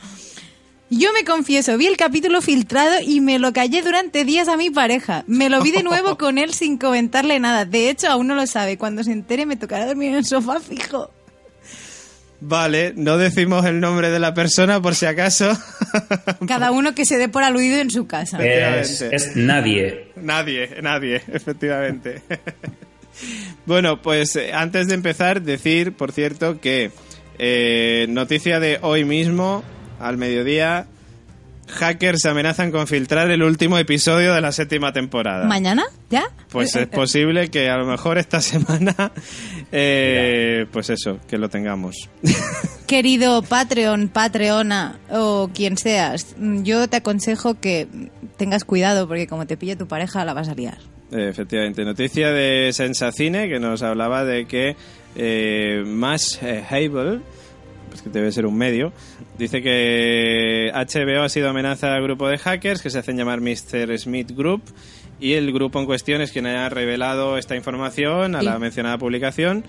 Yo 0.88 1.12
me 1.12 1.25
confieso, 1.25 1.76
vi 1.76 1.88
el 1.88 1.97
capítulo 1.97 2.40
filtrado 2.40 3.00
y 3.05 3.21
me 3.21 3.40
lo 3.40 3.52
callé 3.52 3.83
durante 3.83 4.25
días 4.25 4.47
a 4.47 4.57
mi 4.57 4.71
pareja. 4.71 5.25
Me 5.26 5.50
lo 5.50 5.61
vi 5.61 5.73
de 5.73 5.83
nuevo 5.83 6.16
con 6.19 6.38
él 6.38 6.55
sin 6.55 6.78
comentarle 6.78 7.40
nada. 7.40 7.64
De 7.64 7.90
hecho, 7.90 8.09
aún 8.09 8.28
no 8.28 8.35
lo 8.37 8.47
sabe. 8.47 8.78
Cuando 8.78 9.02
se 9.02 9.11
entere 9.11 9.47
me 9.47 9.57
tocará 9.57 9.87
dormir 9.87 10.11
en 10.11 10.16
el 10.16 10.25
sofá 10.25 10.61
fijo. 10.61 11.11
Vale, 12.40 12.93
no 12.95 13.16
decimos 13.16 13.64
el 13.64 13.81
nombre 13.81 14.11
de 14.11 14.19
la 14.19 14.35
persona 14.35 14.81
por 14.81 14.95
si 14.95 15.07
acaso. 15.07 15.50
Cada 16.47 16.71
uno 16.71 16.95
que 16.95 17.05
se 17.05 17.16
dé 17.16 17.28
por 17.28 17.43
aludido 17.43 17.78
en 17.78 17.90
su 17.90 18.07
casa. 18.07 18.38
Es, 18.45 19.35
nadie. 19.35 20.12
Nadie, 20.16 20.83
nadie, 20.83 21.23
efectivamente. 21.33 22.23
bueno, 23.66 24.02
pues 24.02 24.37
eh, 24.37 24.52
antes 24.52 24.87
de 24.87 24.95
empezar, 24.95 25.43
decir, 25.43 25.95
por 25.95 26.12
cierto, 26.12 26.61
que 26.61 26.90
eh, 27.38 28.07
noticia 28.11 28.61
de 28.61 28.78
hoy 28.83 29.05
mismo, 29.05 29.64
al 30.00 30.16
mediodía, 30.16 30.86
hackers 31.68 32.24
amenazan 32.26 32.70
con 32.70 32.86
filtrar 32.86 33.30
el 33.30 33.42
último 33.42 33.78
episodio 33.78 34.34
de 34.34 34.40
la 34.40 34.52
séptima 34.52 34.92
temporada. 34.92 35.46
¿Mañana? 35.46 35.84
¿Ya? 36.10 36.24
Pues 36.50 36.76
Eh, 36.76 36.82
es 36.82 36.86
posible 36.94 37.48
que 37.48 37.68
a 37.68 37.76
lo 37.76 37.86
mejor 37.86 38.18
esta 38.18 38.40
semana, 38.40 39.12
eh, 39.72 40.66
pues 40.72 40.90
eso, 40.90 41.18
que 41.28 41.38
lo 41.38 41.48
tengamos. 41.48 42.08
Querido 42.86 43.42
Patreon, 43.48 44.08
Patreona 44.08 44.98
o 45.10 45.50
quien 45.52 45.76
seas, 45.76 46.36
yo 46.38 46.88
te 46.88 46.98
aconsejo 46.98 47.58
que 47.60 47.88
tengas 48.36 48.64
cuidado 48.64 49.08
porque 49.08 49.26
como 49.26 49.46
te 49.46 49.56
pille 49.56 49.76
tu 49.76 49.86
pareja 49.86 50.24
la 50.24 50.34
vas 50.34 50.48
a 50.48 50.54
liar. 50.54 50.78
Eh, 51.12 51.28
Efectivamente, 51.28 51.84
noticia 51.84 52.30
de 52.30 52.72
Sensacine 52.72 53.48
que 53.48 53.60
nos 53.60 53.82
hablaba 53.82 54.24
de 54.24 54.46
que 54.46 54.76
eh, 55.14 55.82
Mash 55.86 56.38
eh, 56.42 56.64
Hable, 56.68 57.20
pues 57.88 58.02
que 58.02 58.10
debe 58.10 58.32
ser 58.32 58.44
un 58.46 58.56
medio, 58.56 58.92
dice 59.38 59.62
que 59.62 60.71
HBO 60.75 61.23
ha 61.23 61.28
sido 61.28 61.49
amenaza 61.49 61.95
al 61.95 62.02
grupo 62.02 62.28
de 62.28 62.38
hackers 62.38 62.83
que 62.83 62.90
se 62.90 62.99
hacen 62.99 63.16
llamar 63.16 63.40
Mr. 63.40 63.99
Smith 63.99 64.33
Group 64.33 64.62
y 65.19 65.33
el 65.33 65.52
grupo 65.52 65.81
en 65.81 65.87
cuestión 65.87 66.21
es 66.21 66.31
quien 66.31 66.47
ha 66.47 66.69
revelado 66.69 67.38
esta 67.38 67.57
información 67.57 68.35
a 68.35 68.43
la 68.43 68.59
mencionada 68.59 68.99
publicación 68.99 69.64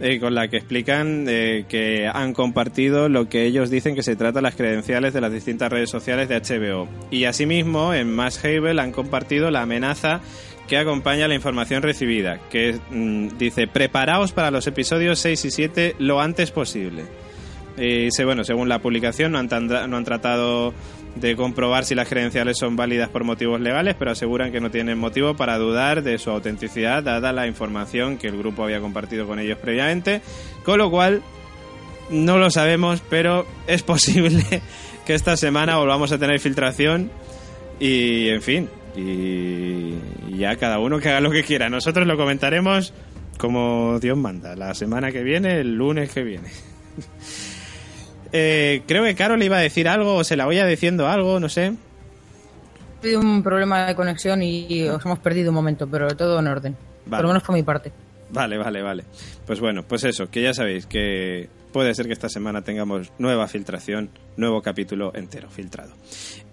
eh, 0.00 0.20
con 0.20 0.34
la 0.34 0.48
que 0.48 0.58
explican 0.58 1.26
eh, 1.28 1.64
que 1.68 2.06
han 2.06 2.34
compartido 2.34 3.08
lo 3.08 3.28
que 3.28 3.44
ellos 3.44 3.70
dicen 3.70 3.94
que 3.94 4.02
se 4.02 4.16
trata 4.16 4.38
de 4.38 4.42
las 4.42 4.56
credenciales 4.56 5.14
de 5.14 5.20
las 5.20 5.32
distintas 5.32 5.70
redes 5.70 5.90
sociales 5.90 6.28
de 6.28 6.40
HBO. 6.40 6.88
Y 7.10 7.24
asimismo, 7.24 7.94
en 7.94 8.10
Mass 8.14 8.44
Hable 8.44 8.80
han 8.80 8.92
compartido 8.92 9.50
la 9.50 9.62
amenaza 9.62 10.20
que 10.68 10.78
acompaña 10.78 11.28
la 11.28 11.34
información 11.34 11.82
recibida, 11.82 12.38
que 12.48 12.78
mm, 12.90 13.38
dice, 13.38 13.66
preparaos 13.66 14.32
para 14.32 14.50
los 14.50 14.66
episodios 14.66 15.18
6 15.18 15.44
y 15.46 15.50
7 15.50 15.96
lo 15.98 16.20
antes 16.20 16.50
posible. 16.50 17.04
Y 17.78 18.08
bueno, 18.24 18.44
según 18.44 18.68
la 18.68 18.80
publicación 18.80 19.32
no 19.32 19.38
han, 19.38 19.48
no 19.48 19.96
han 19.96 20.04
tratado 20.04 20.74
de 21.14 21.36
comprobar 21.36 21.84
si 21.84 21.94
las 21.94 22.08
credenciales 22.08 22.58
son 22.58 22.76
válidas 22.76 23.08
por 23.08 23.24
motivos 23.24 23.60
legales, 23.60 23.96
pero 23.98 24.12
aseguran 24.12 24.52
que 24.52 24.60
no 24.60 24.70
tienen 24.70 24.98
motivo 24.98 25.34
para 25.34 25.58
dudar 25.58 26.02
de 26.02 26.18
su 26.18 26.30
autenticidad 26.30 27.02
dada 27.02 27.32
la 27.32 27.46
información 27.46 28.16
que 28.16 28.28
el 28.28 28.38
grupo 28.38 28.64
había 28.64 28.80
compartido 28.80 29.26
con 29.26 29.38
ellos 29.38 29.58
previamente, 29.58 30.20
con 30.64 30.78
lo 30.78 30.90
cual 30.90 31.22
no 32.10 32.38
lo 32.38 32.50
sabemos, 32.50 33.02
pero 33.08 33.46
es 33.66 33.82
posible 33.84 34.44
que 35.06 35.14
esta 35.14 35.36
semana 35.36 35.76
volvamos 35.76 36.12
a 36.12 36.18
tener 36.18 36.38
filtración 36.38 37.10
y, 37.78 38.28
en 38.28 38.42
fin, 38.42 38.68
y 38.96 39.94
ya 40.36 40.56
cada 40.56 40.78
uno 40.78 40.98
que 40.98 41.08
haga 41.08 41.20
lo 41.20 41.30
que 41.30 41.44
quiera. 41.44 41.68
Nosotros 41.70 42.06
lo 42.06 42.16
comentaremos 42.16 42.92
como 43.38 43.98
Dios 44.00 44.18
manda, 44.18 44.54
la 44.54 44.74
semana 44.74 45.10
que 45.10 45.22
viene, 45.22 45.60
el 45.60 45.74
lunes 45.74 46.12
que 46.12 46.22
viene. 46.22 46.50
Eh, 48.32 48.82
creo 48.86 49.04
que 49.04 49.14
Carol 49.14 49.42
iba 49.42 49.58
a 49.58 49.60
decir 49.60 49.88
algo 49.88 50.16
o 50.16 50.24
se 50.24 50.36
la 50.36 50.46
oía 50.46 50.66
diciendo 50.66 51.08
algo, 51.08 51.40
no 51.40 51.48
sé. 51.48 51.66
Ha 51.66 53.02
habido 53.02 53.20
un 53.20 53.42
problema 53.42 53.86
de 53.86 53.94
conexión 53.94 54.42
y 54.42 54.88
os 54.88 55.04
hemos 55.04 55.18
perdido 55.18 55.50
un 55.50 55.54
momento, 55.54 55.86
pero 55.88 56.14
todo 56.16 56.38
en 56.38 56.46
orden. 56.46 56.76
Vale. 57.06 57.22
Por 57.22 57.22
lo 57.22 57.28
menos 57.28 57.42
por 57.42 57.54
mi 57.54 57.62
parte. 57.62 57.92
Vale, 58.32 58.58
vale, 58.58 58.82
vale. 58.82 59.04
Pues 59.46 59.60
bueno, 59.60 59.82
pues 59.82 60.04
eso, 60.04 60.30
que 60.30 60.42
ya 60.42 60.54
sabéis 60.54 60.86
que 60.86 61.48
puede 61.72 61.94
ser 61.94 62.06
que 62.06 62.12
esta 62.12 62.28
semana 62.28 62.62
tengamos 62.62 63.12
nueva 63.18 63.48
filtración, 63.48 64.10
nuevo 64.36 64.62
capítulo 64.62 65.12
entero 65.14 65.50
filtrado. 65.50 65.92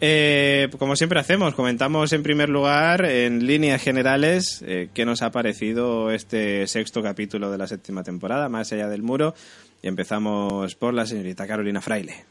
Eh, 0.02 0.70
como 0.78 0.96
siempre 0.96 1.20
hacemos, 1.20 1.54
comentamos 1.54 2.14
en 2.14 2.24
primer 2.24 2.50
lugar, 2.50 3.06
en 3.06 3.46
líneas 3.46 3.82
generales, 3.82 4.64
eh, 4.66 4.90
qué 4.94 5.06
nos 5.06 5.22
ha 5.22 5.32
parecido 5.32 6.12
este 6.12 6.66
sexto 6.68 7.02
capítulo 7.02 7.52
de 7.52 7.58
la 7.58 7.68
séptima 7.68 8.04
temporada, 8.04 8.50
más 8.50 8.72
allá 8.72 8.88
del 8.88 9.04
muro. 9.04 9.34
Y 9.82 9.88
empezamos 9.88 10.76
por 10.76 10.94
la 10.94 11.06
señorita 11.06 11.48
Carolina 11.48 11.82
Fraile. 11.82 12.26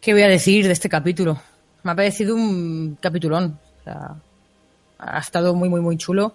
¿Qué 0.00 0.12
voy 0.12 0.22
a 0.22 0.28
decir 0.28 0.66
de 0.66 0.72
este 0.72 0.88
capítulo? 0.88 1.40
Me 1.82 1.92
ha 1.92 1.94
parecido 1.94 2.34
un 2.34 2.98
capitulón. 3.00 3.58
O 3.80 3.84
sea, 3.84 4.16
ha 4.98 5.18
estado 5.18 5.54
muy, 5.54 5.68
muy, 5.68 5.80
muy 5.80 5.96
chulo. 5.96 6.34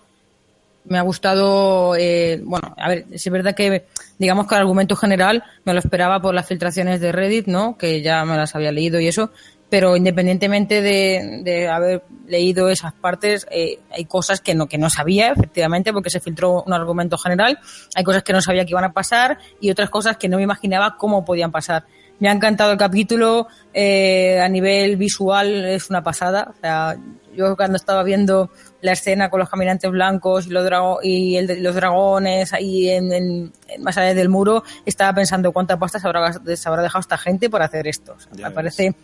Me 0.86 0.98
ha 0.98 1.01
gustado, 1.01 1.96
eh, 1.96 2.41
bueno, 2.43 2.74
a 2.77 2.89
ver, 2.89 3.05
es 3.12 3.29
verdad 3.29 3.53
que, 3.53 3.86
digamos 4.17 4.48
que 4.48 4.55
el 4.55 4.62
argumento 4.62 4.96
general 4.96 5.43
me 5.65 5.74
lo 5.74 5.79
esperaba 5.79 6.22
por 6.22 6.34
las 6.34 6.48
filtraciones 6.48 7.00
de 7.00 7.12
Reddit, 7.12 7.48
¿no? 7.48 7.77
Que 7.77 8.01
ya 8.01 8.25
me 8.25 8.38
las 8.38 8.55
había 8.55 8.72
leído 8.72 9.00
y 9.00 9.08
eso, 9.08 9.31
pero 9.70 9.96
independientemente 9.96 10.82
de, 10.82 11.42
de 11.44 11.68
haber 11.68 12.04
leído 12.28 12.70
esas 12.70 12.94
partes, 12.94 13.48
eh, 13.52 13.80
hay 13.92 14.06
cosas 14.06 14.42
que 14.42 14.56
no, 14.56 14.68
que 14.68 14.78
no 14.78 14.90
sabía, 14.90 15.32
efectivamente, 15.32 15.94
porque 15.94 16.10
se 16.10 16.20
filtró 16.20 16.64
un 16.64 16.74
argumento 16.74 17.18
general, 17.18 17.60
hay 17.96 18.04
cosas 18.04 18.24
que 18.24 18.34
no 18.34 18.42
sabía 18.42 18.66
que 18.66 18.72
iban 18.72 18.84
a 18.84 18.94
pasar 18.94 19.38
y 19.62 19.70
otras 19.72 19.90
cosas 19.90 20.18
que 20.18 20.28
no 20.28 20.38
me 20.38 20.44
imaginaba 20.44 20.96
cómo 20.98 21.24
podían 21.26 21.52
pasar. 21.52 21.86
Me 22.20 22.28
ha 22.28 22.34
encantado 22.34 22.74
el 22.74 22.78
capítulo, 22.78 23.48
eh, 23.74 24.42
a 24.42 24.50
nivel 24.50 24.98
visual 24.98 25.64
es 25.66 25.90
una 25.90 26.04
pasada. 26.04 26.52
O 26.54 26.60
sea, 26.60 26.98
yo 27.34 27.56
cuando 27.56 27.78
estaba 27.78 28.04
viendo 28.04 28.50
la 28.82 28.92
escena 28.92 29.30
con 29.30 29.40
los 29.40 29.50
caminantes 29.50 29.90
blancos 29.90 30.46
y 30.48 30.50
los, 30.50 30.66
drago- 30.66 31.00
y 31.02 31.38
el 31.38 31.64
los 31.64 31.76
dragones 31.76 32.52
ahí 32.52 32.90
en, 32.90 33.14
en- 33.14 33.54
más 33.80 33.98
allá 33.98 34.14
del 34.14 34.28
muro, 34.28 34.64
estaba 34.86 35.14
pensando 35.14 35.54
cuánta 35.54 35.80
pasta 35.80 35.98
se 36.00 36.08
habrá, 36.08 36.34
se 36.34 36.68
habrá 36.68 36.82
dejado 36.82 37.00
esta 37.00 37.18
gente 37.18 37.50
por 37.50 37.62
hacer 37.62 37.88
esto. 37.88 38.14
O 38.18 38.20
sea, 38.20 38.32
Ya 38.34 38.38
me 38.44 38.50
ves. 38.50 38.56
parece 38.56 38.96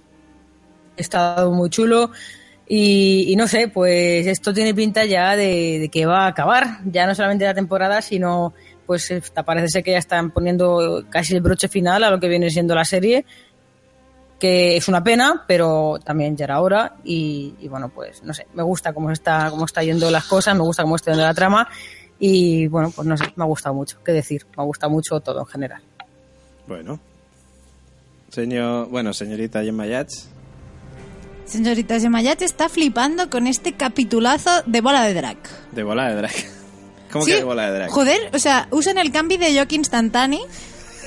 estado 0.97 1.51
muy 1.51 1.69
chulo. 1.69 2.11
Y, 2.67 3.35
no 3.37 3.47
sé, 3.47 3.67
pues 3.67 4.25
esto 4.25 4.53
tiene 4.53 4.73
pinta 4.73 5.05
ya 5.05 5.35
de, 5.35 5.89
que 5.91 6.05
va 6.07 6.25
a 6.25 6.27
acabar. 6.27 6.79
Ya 6.85 7.05
no 7.05 7.13
solamente 7.13 7.45
la 7.45 7.53
temporada, 7.53 8.01
sino 8.01 8.53
pues 8.87 9.09
esta- 9.11 9.43
parece 9.43 9.67
ser 9.69 9.83
que 9.83 9.91
ya 9.91 9.97
están 9.99 10.31
poniendo 10.31 11.05
casi 11.09 11.35
el 11.35 11.41
broche 11.41 11.67
final 11.67 12.03
a 12.03 12.09
lo 12.09 12.19
que 12.19 12.27
viene 12.27 12.49
siendo 12.49 12.73
la 12.75 12.85
serie. 12.85 13.25
que 14.39 14.75
es 14.75 14.89
una 14.89 15.01
pena, 15.01 15.45
pero 15.47 15.97
también 16.03 16.35
ya 16.35 16.43
era 16.43 16.59
hora 16.59 16.95
y, 17.05 17.55
bueno, 17.69 17.87
pues 17.89 18.21
no 18.21 18.33
sé, 18.33 18.45
me 18.53 18.63
gusta 18.63 18.91
cómo 18.93 19.09
está, 19.09 19.49
cómo 19.49 19.63
está 19.65 19.81
yendo 19.81 20.11
las 20.11 20.25
cosas, 20.25 20.53
me 20.55 20.61
gusta 20.61 20.83
cómo 20.83 20.97
está 20.97 21.11
yendo 21.11 21.23
la 21.25 21.33
trama 21.33 21.67
y 22.19 22.67
bueno, 22.67 22.91
pues 22.93 23.07
no 23.07 23.15
sé, 23.15 23.31
me 23.37 23.43
ha 23.45 23.47
gustado 23.47 23.73
mucho, 23.73 23.97
qué 24.03 24.11
decir, 24.11 24.45
me 24.57 24.61
ha 24.61 24.65
gustado 24.65 24.91
mucho 24.91 25.21
todo 25.21 25.39
en 25.39 25.45
general. 25.45 25.81
Bueno. 26.67 26.99
Señor, 28.29 28.89
bueno, 28.89 29.13
señorita 29.13 29.63
Gemma. 29.63 29.85
Señorita 31.45 31.99
Gemayat 31.99 32.41
está 32.41 32.69
flipando 32.69 33.29
con 33.29 33.47
este 33.47 33.73
capitulazo 33.73 34.49
de 34.65 34.81
bola 34.81 35.03
de 35.03 35.13
drag. 35.13 35.37
De 35.71 35.83
bola 35.83 36.09
de 36.09 36.15
drag. 36.15 36.31
¿Cómo 37.11 37.23
Sí, 37.25 37.31
que 37.31 37.37
de 37.37 37.43
bola 37.43 37.67
de 37.71 37.77
drag? 37.77 37.89
Joder, 37.91 38.19
o 38.33 38.39
sea, 38.39 38.67
usan 38.71 38.97
el 38.97 39.11
cambio 39.11 39.37
de 39.37 39.53
Yoki 39.53 39.75
instantáneo. 39.75 40.41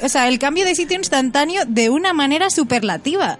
O 0.02 0.08
sea, 0.08 0.28
el 0.28 0.38
cambio 0.38 0.64
de 0.64 0.74
sitio 0.76 0.96
instantáneo 0.96 1.64
de 1.66 1.90
una 1.90 2.12
manera 2.12 2.50
superlativa. 2.50 3.38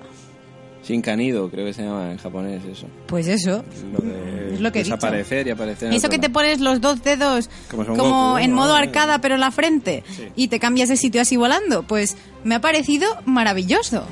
Shinkanido, 0.85 1.51
creo 1.51 1.67
que 1.67 1.73
se 1.75 1.83
llama 1.83 2.11
en 2.13 2.19
japonés 2.19 2.65
eso. 2.65 2.87
Pues 3.07 3.27
eso. 3.29 3.63
Lo 3.93 3.99
de 4.01 4.55
Es 4.55 4.61
lo 4.61 4.73
que 4.73 4.81
he 4.81 4.83
dicho. 4.85 4.97
desaparecer 4.97 5.47
y 5.47 5.51
aparecer 5.51 5.89
en 5.89 5.95
Eso 5.95 6.09
que 6.09 6.19
te 6.19 6.31
pones 6.31 6.61
los 6.61 6.81
dos 6.81 7.03
dedos 7.03 7.49
Como 7.71 7.85
como, 7.85 8.31
Goku, 8.33 8.39
en 8.39 8.51
¿no? 8.51 8.57
modo 8.57 8.75
Eh. 8.77 8.81
arcada 8.83 9.21
pero 9.21 9.35
en 9.35 9.41
la 9.41 9.51
frente 9.51 10.03
Sí. 10.17 10.29
y 10.35 10.49
te 10.49 10.59
cambias 10.59 10.89
de 10.89 10.97
sitio 10.97 11.21
así 11.21 11.37
volando, 11.37 11.83
pues 11.83 12.17
me 12.43 12.55
ha 12.55 12.61
parecido 12.61 13.07
maravilloso. 13.27 14.05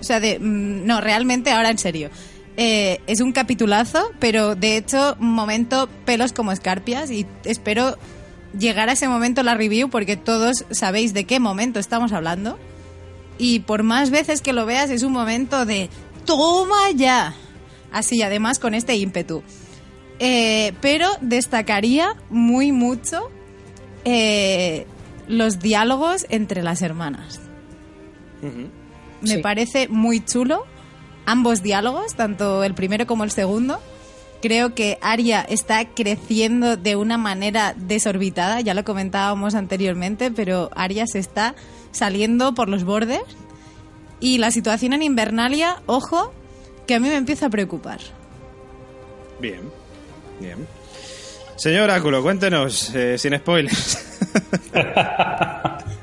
O 0.00 0.04
sea, 0.04 0.20
de 0.20 0.38
mm, 0.40 0.86
no, 0.86 1.00
realmente 1.00 1.52
ahora 1.52 1.70
en 1.70 1.78
serio. 1.78 2.10
Eh, 2.56 3.00
es 3.06 3.20
un 3.20 3.32
capitulazo, 3.32 4.10
pero 4.18 4.54
de 4.54 4.76
hecho, 4.76 5.16
momento 5.18 5.88
pelos 6.04 6.32
como 6.32 6.52
escarpias 6.52 7.10
y 7.10 7.26
espero 7.44 7.96
llegar 8.58 8.90
a 8.90 8.92
ese 8.92 9.08
momento 9.08 9.40
en 9.40 9.46
la 9.46 9.54
review 9.54 9.88
porque 9.88 10.16
todos 10.18 10.66
sabéis 10.70 11.14
de 11.14 11.24
qué 11.24 11.40
momento 11.40 11.80
estamos 11.80 12.12
hablando. 12.12 12.58
Y 13.38 13.60
por 13.60 13.82
más 13.82 14.10
veces 14.10 14.42
que 14.42 14.52
lo 14.52 14.66
veas 14.66 14.90
es 14.90 15.02
un 15.02 15.12
momento 15.12 15.64
de 15.64 15.88
toma 16.26 16.90
ya. 16.94 17.34
Así, 17.90 18.22
además 18.22 18.58
con 18.58 18.74
este 18.74 18.96
ímpetu. 18.96 19.42
Eh, 20.18 20.74
pero 20.82 21.08
destacaría 21.22 22.14
muy 22.30 22.70
mucho 22.70 23.30
eh, 24.04 24.86
los 25.26 25.58
diálogos 25.60 26.26
entre 26.28 26.62
las 26.62 26.82
hermanas. 26.82 27.40
Me 29.22 29.26
Sí. 29.36 29.38
parece 29.38 29.88
muy 29.88 30.20
chulo 30.24 30.64
ambos 31.26 31.62
diálogos, 31.62 32.14
tanto 32.14 32.64
el 32.64 32.74
primero 32.74 33.06
como 33.06 33.24
el 33.24 33.30
segundo. 33.30 33.80
Creo 34.40 34.74
que 34.74 34.98
Aria 35.00 35.40
está 35.40 35.84
creciendo 35.84 36.76
de 36.76 36.96
una 36.96 37.16
manera 37.16 37.74
desorbitada, 37.76 38.60
ya 38.60 38.74
lo 38.74 38.84
comentábamos 38.84 39.54
anteriormente, 39.54 40.30
pero 40.32 40.70
Aria 40.74 41.06
se 41.06 41.20
está 41.20 41.54
saliendo 41.92 42.54
por 42.54 42.68
los 42.68 42.84
bordes. 42.84 43.22
Y 44.18 44.38
la 44.38 44.50
situación 44.50 44.92
en 44.92 45.02
Invernalia, 45.02 45.82
ojo, 45.86 46.32
que 46.86 46.94
a 46.94 47.00
mí 47.00 47.08
me 47.08 47.16
empieza 47.16 47.46
a 47.46 47.50
preocupar. 47.50 48.00
Bien. 49.40 49.60
Bien. 50.40 50.66
Señor 51.56 51.84
Oráculo, 51.84 52.22
cuéntenos, 52.22 52.92
eh, 52.94 53.16
sin 53.18 53.36
spoilers. 53.38 54.20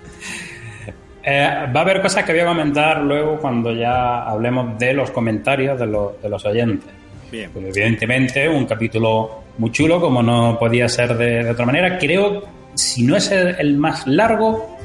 Eh, 1.31 1.47
va 1.75 1.81
a 1.81 1.83
haber 1.83 2.01
cosas 2.01 2.23
que 2.23 2.31
voy 2.31 2.41
a 2.41 2.45
comentar 2.47 3.01
luego 3.01 3.37
cuando 3.37 3.71
ya 3.71 4.23
hablemos 4.23 4.79
de 4.79 4.93
los 4.93 5.11
comentarios 5.11 5.79
de 5.79 5.85
los, 5.85 6.19
de 6.19 6.27
los 6.27 6.43
oyentes. 6.43 6.89
Bien. 7.31 7.51
Pues, 7.53 7.65
evidentemente, 7.77 8.49
un 8.49 8.65
capítulo 8.65 9.43
muy 9.59 9.71
chulo, 9.71 10.01
como 10.01 10.23
no 10.23 10.57
podía 10.57 10.89
ser 10.89 11.15
de, 11.15 11.43
de 11.43 11.51
otra 11.51 11.67
manera. 11.67 11.99
Creo, 11.99 12.45
si 12.73 13.03
no 13.03 13.15
es 13.15 13.31
el, 13.31 13.55
el 13.59 13.77
más 13.77 14.07
largo, 14.07 14.75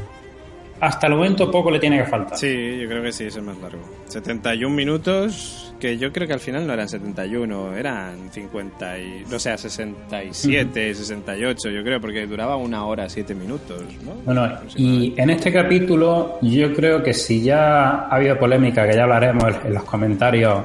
hasta 0.84 1.06
el 1.06 1.14
momento 1.14 1.50
poco 1.50 1.70
le 1.70 1.78
tiene 1.78 1.96
que 1.98 2.04
faltar. 2.04 2.36
Sí, 2.36 2.78
yo 2.78 2.86
creo 2.88 3.02
que 3.02 3.10
sí, 3.10 3.24
es 3.24 3.36
el 3.36 3.42
más 3.42 3.56
largo. 3.58 3.82
71 4.06 4.74
minutos, 4.74 5.74
que 5.80 5.96
yo 5.96 6.12
creo 6.12 6.28
que 6.28 6.34
al 6.34 6.40
final 6.40 6.66
no 6.66 6.74
eran 6.74 6.88
71, 6.88 7.74
eran 7.74 8.30
50 8.30 8.98
y... 8.98 9.24
O 9.32 9.38
sea, 9.38 9.56
67, 9.56 10.94
68, 10.94 11.70
yo 11.70 11.82
creo, 11.82 12.00
porque 12.00 12.26
duraba 12.26 12.56
una 12.56 12.84
hora, 12.84 13.08
siete 13.08 13.34
minutos, 13.34 13.82
¿no? 14.04 14.12
Bueno, 14.26 14.46
y 14.76 15.14
en 15.16 15.30
este 15.30 15.50
capítulo 15.50 16.38
yo 16.42 16.74
creo 16.74 17.02
que 17.02 17.14
si 17.14 17.42
ya 17.42 18.06
ha 18.06 18.16
habido 18.16 18.38
polémica, 18.38 18.86
que 18.86 18.94
ya 18.94 19.04
hablaremos 19.04 19.54
en 19.64 19.72
los 19.72 19.84
comentarios, 19.84 20.64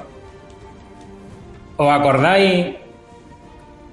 ¿os 1.77 1.89
acordáis? 1.89 2.75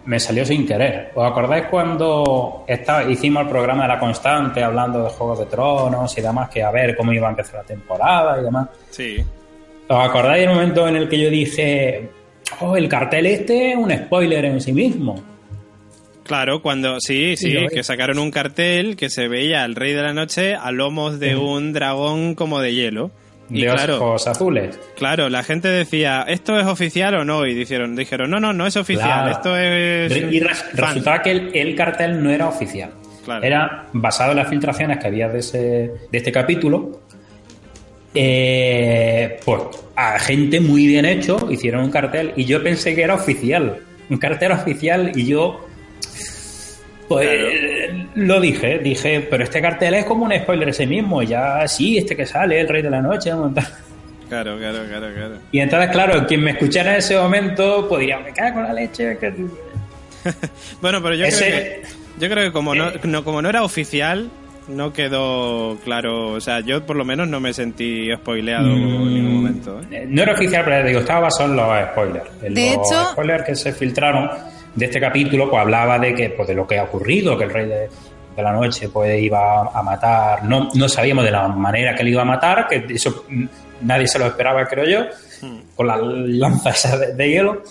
Me 0.06 0.20
salió 0.20 0.44
sin 0.44 0.66
querer. 0.66 1.10
¿Os 1.14 1.30
acordáis 1.30 1.66
cuando 1.66 2.64
estaba, 2.66 3.04
hicimos 3.10 3.42
el 3.42 3.48
programa 3.48 3.82
de 3.82 3.88
la 3.88 3.98
constante 3.98 4.62
hablando 4.62 5.02
de 5.02 5.10
Juegos 5.10 5.40
de 5.40 5.46
Tronos 5.46 6.16
y 6.16 6.20
demás, 6.20 6.48
que 6.48 6.62
a 6.62 6.70
ver 6.70 6.96
cómo 6.96 7.12
iba 7.12 7.26
a 7.26 7.30
empezar 7.30 7.56
la 7.56 7.64
temporada 7.64 8.40
y 8.40 8.44
demás? 8.44 8.68
Sí. 8.90 9.16
¿Os 9.88 10.08
acordáis 10.08 10.46
del 10.46 10.54
momento 10.54 10.86
en 10.88 10.96
el 10.96 11.08
que 11.08 11.18
yo 11.18 11.28
dije, 11.30 12.08
oh, 12.60 12.76
el 12.76 12.88
cartel 12.88 13.26
este 13.26 13.72
es 13.72 13.76
un 13.76 13.90
spoiler 13.90 14.44
en 14.44 14.60
sí 14.60 14.72
mismo? 14.72 15.16
Claro, 16.24 16.60
cuando 16.60 16.98
sí, 17.00 17.36
sí, 17.36 17.54
que 17.72 17.80
es. 17.80 17.86
sacaron 17.86 18.18
un 18.18 18.32
cartel 18.32 18.96
que 18.96 19.10
se 19.10 19.28
veía 19.28 19.62
al 19.62 19.76
Rey 19.76 19.92
de 19.92 20.02
la 20.02 20.12
Noche 20.12 20.56
a 20.56 20.72
lomos 20.72 21.20
de 21.20 21.36
un 21.36 21.72
dragón 21.72 22.34
como 22.34 22.60
de 22.60 22.74
hielo. 22.74 23.12
Y 23.48 23.60
de 23.62 23.68
claro, 23.70 23.96
ojos 23.96 24.26
azules. 24.26 24.78
claro, 24.96 25.28
la 25.28 25.42
gente 25.44 25.68
decía, 25.68 26.24
¿esto 26.26 26.58
es 26.58 26.66
oficial 26.66 27.14
o 27.14 27.24
no? 27.24 27.46
Y 27.46 27.54
dijeron, 27.54 27.94
dijeron, 27.94 28.28
no, 28.30 28.40
no, 28.40 28.52
no 28.52 28.66
es 28.66 28.76
oficial, 28.76 29.08
Claro. 29.08 29.30
esto 29.30 29.56
es 29.56 30.32
Y 30.32 30.40
res- 30.40 30.58
fan". 30.74 30.86
resultaba 30.88 31.22
que 31.22 31.30
el, 31.30 31.50
el 31.54 31.74
cartel 31.76 32.22
no 32.22 32.30
era 32.30 32.48
oficial. 32.48 32.90
Claro. 33.24 33.44
Era 33.44 33.86
basado 33.92 34.32
en 34.32 34.38
las 34.38 34.48
filtraciones 34.48 34.98
que 34.98 35.06
había 35.06 35.28
de, 35.28 35.38
ese, 35.40 35.58
de 35.58 36.18
este 36.18 36.32
capítulo. 36.32 37.00
Eh, 38.14 39.38
pues 39.44 39.60
a 39.94 40.18
gente 40.18 40.60
muy 40.60 40.86
bien 40.86 41.04
hecho 41.04 41.48
hicieron 41.50 41.84
un 41.84 41.90
cartel 41.90 42.32
y 42.36 42.44
yo 42.46 42.62
pensé 42.62 42.94
que 42.94 43.02
era 43.02 43.14
oficial. 43.14 43.80
Un 44.08 44.16
cartel 44.18 44.52
oficial 44.52 45.12
y 45.14 45.26
yo. 45.26 45.66
Pues 47.08 47.28
lo 48.16 48.40
dije, 48.40 48.78
dije, 48.78 49.26
pero 49.30 49.44
este 49.44 49.60
cartel 49.62 49.94
es 49.94 50.04
como 50.04 50.24
un 50.24 50.32
spoiler 50.36 50.68
ese 50.70 50.86
mismo. 50.86 51.22
Ya, 51.22 51.66
sí, 51.68 51.98
este 51.98 52.16
que 52.16 52.26
sale, 52.26 52.60
el 52.60 52.68
rey 52.68 52.82
de 52.82 52.90
la 52.90 53.00
noche. 53.00 53.32
monta- 53.34 53.66
Claro, 54.28 54.58
claro, 54.58 54.78
claro, 54.88 55.06
claro. 55.14 55.34
Y 55.52 55.60
entonces, 55.60 55.88
claro, 55.90 56.26
quien 56.26 56.42
me 56.42 56.50
escuchara 56.50 56.92
en 56.92 56.96
ese 56.98 57.16
momento, 57.16 57.86
diría, 57.96 58.18
me 58.18 58.32
cago 58.32 58.58
en 58.60 58.64
la 58.66 58.72
leche. 58.72 59.16
Que... 59.18 59.32
Bueno, 60.80 61.00
pero 61.02 61.14
yo 61.14 61.24
Ese- 61.26 61.46
creo 61.46 61.62
que 61.62 61.82
yo 62.18 62.28
creo 62.30 62.44
que 62.46 62.52
como 62.52 62.74
no, 62.74 62.90
no- 63.04 63.22
como 63.24 63.40
no 63.42 63.48
era 63.48 63.62
oficial, 63.62 64.28
no 64.68 64.92
quedó 64.92 65.78
claro, 65.84 66.30
o 66.32 66.40
sea, 66.40 66.58
yo 66.58 66.84
por 66.84 66.96
lo 66.96 67.04
menos 67.04 67.28
no 67.28 67.38
me 67.38 67.52
sentí 67.52 68.08
spoileado 68.16 68.66
en 68.66 68.82
ningún 69.14 69.34
momento. 69.42 69.80
¿eh? 69.82 69.84
Eh, 69.92 70.06
No 70.08 70.22
era 70.22 70.32
oficial, 70.32 70.64
pero 70.64 70.78
ya 70.80 70.86
digo, 70.88 71.00
estaba 71.00 71.20
basado 71.20 71.50
en 71.50 71.56
los 71.56 71.90
spoilers. 71.92 72.26
En 72.42 72.54
De 72.54 72.74
los 72.74 72.90
hecho- 72.90 73.04
spoilers 73.12 73.44
que 73.44 73.54
se 73.54 73.72
filtraron 73.72 74.28
de 74.76 74.84
este 74.84 75.00
capítulo, 75.00 75.50
pues 75.50 75.62
hablaba 75.62 75.98
de 75.98 76.14
que 76.14 76.30
pues 76.30 76.46
de 76.46 76.54
lo 76.54 76.66
que 76.66 76.78
ha 76.78 76.84
ocurrido, 76.84 77.36
que 77.36 77.44
el 77.44 77.50
rey 77.50 77.66
de, 77.66 77.88
de 78.36 78.42
la 78.42 78.52
noche 78.52 78.90
pues 78.90 79.20
iba 79.20 79.62
a 79.62 79.82
matar, 79.82 80.44
no, 80.44 80.68
no 80.74 80.88
sabíamos 80.88 81.24
de 81.24 81.30
la 81.30 81.48
manera 81.48 81.94
que 81.94 82.04
le 82.04 82.10
iba 82.10 82.22
a 82.22 82.26
matar, 82.26 82.68
que 82.68 82.84
eso 82.90 83.24
mm, 83.28 83.44
nadie 83.82 84.06
se 84.06 84.18
lo 84.18 84.26
esperaba, 84.26 84.66
creo 84.66 84.84
yo, 84.84 85.48
con 85.74 85.86
la 85.86 85.96
lanza 85.96 86.70
esa 86.70 86.96
de, 86.98 87.14
de 87.14 87.30
hielo, 87.30 87.62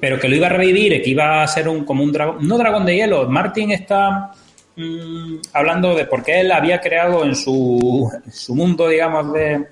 pero 0.00 0.18
que 0.18 0.28
lo 0.28 0.34
iba 0.34 0.48
a 0.48 0.50
revivir, 0.50 1.00
que 1.00 1.10
iba 1.10 1.42
a 1.42 1.46
ser 1.46 1.68
un 1.68 1.84
como 1.84 2.02
un 2.02 2.12
dragón, 2.12 2.46
no 2.46 2.58
dragón 2.58 2.84
de 2.84 2.96
hielo, 2.96 3.28
Martin 3.28 3.70
está 3.70 4.32
mm, 4.76 5.36
hablando 5.52 5.94
de 5.94 6.06
por 6.06 6.24
qué 6.24 6.40
él 6.40 6.50
había 6.50 6.80
creado 6.80 7.24
en 7.24 7.36
su, 7.36 8.10
en 8.24 8.32
su 8.32 8.56
mundo, 8.56 8.88
digamos, 8.88 9.32
de 9.32 9.68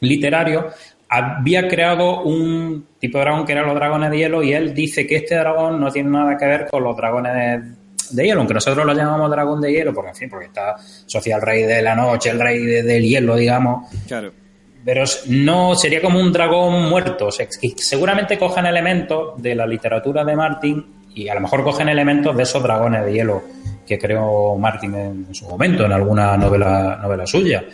literario, 0.00 0.68
había 1.08 1.68
creado 1.68 2.22
un 2.22 2.86
tipo 2.98 3.18
de 3.18 3.24
dragón 3.24 3.44
que 3.46 3.52
eran 3.52 3.66
los 3.66 3.74
dragones 3.74 4.10
de 4.10 4.18
hielo 4.18 4.42
y 4.42 4.52
él 4.52 4.74
dice 4.74 5.06
que 5.06 5.16
este 5.16 5.36
dragón 5.36 5.80
no 5.80 5.90
tiene 5.92 6.10
nada 6.10 6.36
que 6.36 6.46
ver 6.46 6.66
con 6.70 6.82
los 6.82 6.96
dragones 6.96 7.62
de, 8.10 8.24
hielo, 8.24 8.40
aunque 8.40 8.54
nosotros 8.54 8.84
lo 8.84 8.92
llamamos 8.94 9.30
dragón 9.30 9.60
de 9.60 9.72
hielo, 9.72 9.92
porque 9.94 10.10
en 10.10 10.16
fin, 10.16 10.28
porque 10.30 10.46
está 10.46 10.72
asociado 10.74 11.40
al 11.40 11.46
rey 11.46 11.62
de 11.62 11.82
la 11.82 11.94
noche, 11.94 12.30
el 12.30 12.40
rey 12.40 12.58
de- 12.64 12.82
del 12.82 13.02
hielo, 13.04 13.36
digamos, 13.36 13.88
Claro. 14.06 14.32
pero 14.84 15.04
no 15.28 15.74
sería 15.74 16.00
como 16.02 16.20
un 16.20 16.32
dragón 16.32 16.88
muerto. 16.88 17.26
O 17.26 17.32
sea, 17.32 17.46
que 17.46 17.70
seguramente 17.76 18.38
cogen 18.38 18.66
elementos 18.66 19.40
de 19.42 19.54
la 19.54 19.66
literatura 19.66 20.24
de 20.24 20.36
Martin 20.36 20.84
y 21.14 21.28
a 21.28 21.34
lo 21.34 21.40
mejor 21.40 21.62
cogen 21.64 21.88
elementos 21.88 22.36
de 22.36 22.42
esos 22.42 22.62
dragones 22.62 23.04
de 23.04 23.12
hielo 23.12 23.42
que 23.86 23.98
creó 23.98 24.56
Martin 24.56 24.94
en 24.94 25.34
su 25.34 25.46
momento, 25.46 25.84
en 25.84 25.92
alguna 25.92 26.36
novela, 26.36 26.98
novela 27.02 27.26
suya. 27.26 27.64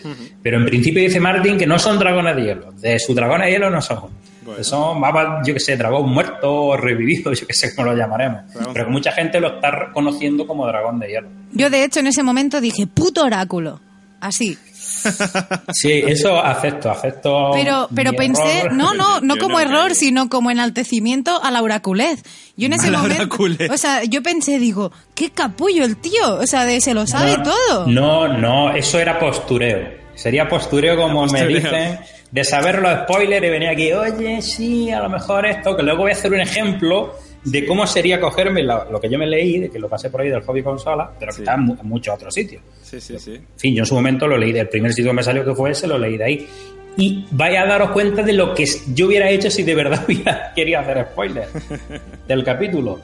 Pero 0.43 0.59
en 0.59 0.65
principio 0.65 1.03
dice 1.03 1.21
Martin 1.21 1.59
que 1.59 1.67
no 1.67 1.79
son 1.79 1.99
dragones 1.99 2.37
de 2.37 2.43
hielo. 2.43 2.73
De 2.73 2.99
sus 2.99 3.15
dragones 3.15 3.47
de 3.47 3.53
hielo 3.53 3.71
no 3.71 3.81
son. 3.81 4.11
Bueno. 4.43 4.65
Son, 4.65 5.01
yo 5.45 5.55
que 5.55 5.61
sé, 5.61 5.77
dragón 5.77 6.11
muerto 6.11 6.53
o 6.53 6.77
revivido, 6.77 7.33
yo 7.35 7.47
que 7.47 7.55
sé 7.55 7.75
cómo 7.75 7.91
lo 7.91 7.97
llamaremos. 7.97 8.53
Dragón. 8.53 8.73
Pero 8.73 8.87
que 8.87 8.91
mucha 8.91 9.13
gente 9.13 9.41
lo 9.41 9.55
está 9.55 9.71
reconociendo 9.71 10.47
como 10.47 10.67
dragón 10.67 10.99
de 10.99 11.09
hielo. 11.09 11.29
Yo, 11.53 11.71
de 11.71 11.85
hecho, 11.85 12.01
en 12.01 12.09
ese 12.09 12.23
momento 12.23 12.61
dije, 12.61 12.87
puto 12.87 13.25
oráculo. 13.25 13.81
Así. 14.21 14.59
Sí, 15.73 16.03
eso 16.07 16.37
acepto, 16.43 16.91
acepto. 16.91 17.51
Pero, 17.53 17.89
pero 17.95 18.13
pensé, 18.13 18.61
error. 18.61 18.73
no, 18.75 18.95
no, 18.95 19.21
no 19.23 19.37
Yo 19.37 19.41
como 19.41 19.55
no 19.55 19.61
error, 19.61 19.85
creo. 19.87 19.95
sino 19.95 20.29
como 20.29 20.51
enaltecimiento 20.51 21.43
a 21.43 21.51
la 21.51 21.63
oraculez. 21.63 22.23
Yo 22.57 22.67
en 22.67 22.75
ese 22.75 22.89
A 22.89 22.91
la 22.91 22.99
momento, 22.99 23.23
oraculez. 23.23 23.71
o 23.71 23.77
sea, 23.79 24.05
yo 24.05 24.23
pensé, 24.23 24.59
digo, 24.59 24.93
qué 25.15 25.31
capullo 25.31 25.85
el 25.85 25.97
tío, 25.97 26.35
o 26.41 26.47
sea, 26.47 26.65
de 26.65 26.81
se 26.81 26.95
lo 26.95 27.07
sabe 27.07 27.39
no, 27.39 27.43
todo. 27.45 27.87
No, 27.87 28.29
no, 28.29 28.75
eso 28.75 28.99
era 28.99 29.19
postureo. 29.19 30.01
Sería 30.15 30.49
postureo 30.49 30.97
como 30.97 31.27
me 31.27 31.47
dicen 31.47 31.99
de 32.31 32.45
saber 32.45 32.81
los 32.81 32.93
spoilers 33.05 33.45
y 33.47 33.51
venir 33.51 33.69
aquí, 33.71 33.93
oye, 33.93 34.43
sí, 34.43 34.91
a 34.91 35.01
lo 35.01 35.09
mejor 35.09 35.47
esto, 35.47 35.77
que 35.77 35.83
luego 35.83 36.03
voy 36.03 36.11
a 36.11 36.15
hacer 36.15 36.33
un 36.33 36.41
ejemplo 36.41 37.15
de 37.45 37.67
cómo 37.67 37.87
sería 37.87 38.21
cogerme 38.21 38.63
lo, 38.63 38.91
lo 38.91 39.01
que 39.01 39.09
yo 39.09 39.19
me 39.19 39.27
leí, 39.27 39.59
de 39.59 39.71
que 39.71 39.79
lo 39.79 39.89
pasé 39.89 40.11
por 40.11 40.21
ahí 40.21 40.29
del 40.29 40.43
hobby 40.43 40.63
consola, 40.63 41.11
pero 41.19 41.31
que 41.31 41.37
Sí. 41.37 41.43
está 41.43 41.55
en, 41.55 41.61
mu- 41.63 41.77
en 41.81 41.89
muchos 41.89 42.15
otros 42.15 42.35
sitios. 42.35 42.63
Sí, 42.83 43.01
sí, 43.01 43.19
sí. 43.19 43.35
En 43.37 43.47
fin, 43.57 43.75
yo 43.75 43.83
en 43.83 43.87
su 43.87 43.95
momento 43.95 44.27
lo 44.27 44.37
leí 44.37 44.53
del 44.53 44.69
primer 44.69 44.93
sitio 44.93 45.11
que 45.13 45.17
me 45.17 45.23
salió 45.23 45.45
que 45.45 45.55
fue 45.55 45.71
ese, 45.71 45.87
lo 45.87 45.99
leí 45.99 46.17
de 46.19 46.25
ahí. 46.25 46.49
Y 46.97 47.25
vaya 47.31 47.63
a 47.63 47.67
daros 47.67 47.93
cuenta 47.93 48.23
de 48.23 48.33
lo 48.33 48.53
que 48.55 48.65
yo 48.95 49.07
hubiera 49.07 49.31
hecho 49.31 49.51
si 49.51 49.63
de 49.63 49.75
verdad 49.75 50.05
hubiera 50.09 50.53
querido 50.55 50.81
hacer 50.81 51.07
spoiler 51.13 51.49
del 52.29 52.45
capítulo. 52.45 53.01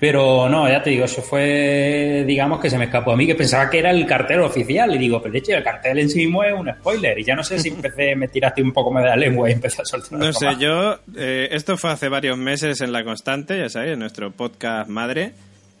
Pero 0.00 0.48
no, 0.48 0.68
ya 0.68 0.82
te 0.82 0.90
digo, 0.90 1.04
eso 1.06 1.22
fue, 1.22 2.24
digamos, 2.26 2.60
que 2.60 2.68
se 2.68 2.76
me 2.76 2.84
escapó 2.84 3.12
a 3.12 3.16
mí, 3.16 3.26
que 3.26 3.34
pensaba 3.34 3.70
que 3.70 3.78
era 3.78 3.90
el 3.90 4.04
cartel 4.06 4.40
oficial. 4.40 4.94
Y 4.94 4.98
digo, 4.98 5.20
pero 5.22 5.32
de 5.32 5.38
hecho, 5.38 5.52
el 5.52 5.62
cartel 5.62 5.98
en 5.98 6.10
sí 6.10 6.18
mismo 6.18 6.44
es 6.44 6.52
un 6.52 6.68
spoiler. 6.70 7.18
Y 7.18 7.24
ya 7.24 7.34
no 7.34 7.42
sé 7.44 7.58
si 7.58 7.68
empecé, 7.70 8.14
me 8.16 8.28
tiraste 8.28 8.62
un 8.62 8.72
poco 8.72 8.90
más 8.90 9.04
de 9.04 9.10
la 9.10 9.16
lengua 9.16 9.48
y 9.48 9.52
empecé 9.52 9.82
a 9.82 9.84
soltar. 9.84 10.18
No 10.18 10.32
sé, 10.32 10.46
yo. 10.58 10.98
eh, 11.16 11.48
esto 11.52 11.76
fue 11.76 11.90
hace 11.90 12.08
varios 12.08 12.36
meses 12.36 12.80
en 12.80 12.92
La 12.92 13.02
Constante, 13.04 13.58
ya 13.58 13.68
sabéis, 13.68 13.94
en 13.94 14.00
nuestro 14.00 14.30
podcast 14.32 14.88
madre. 14.90 15.32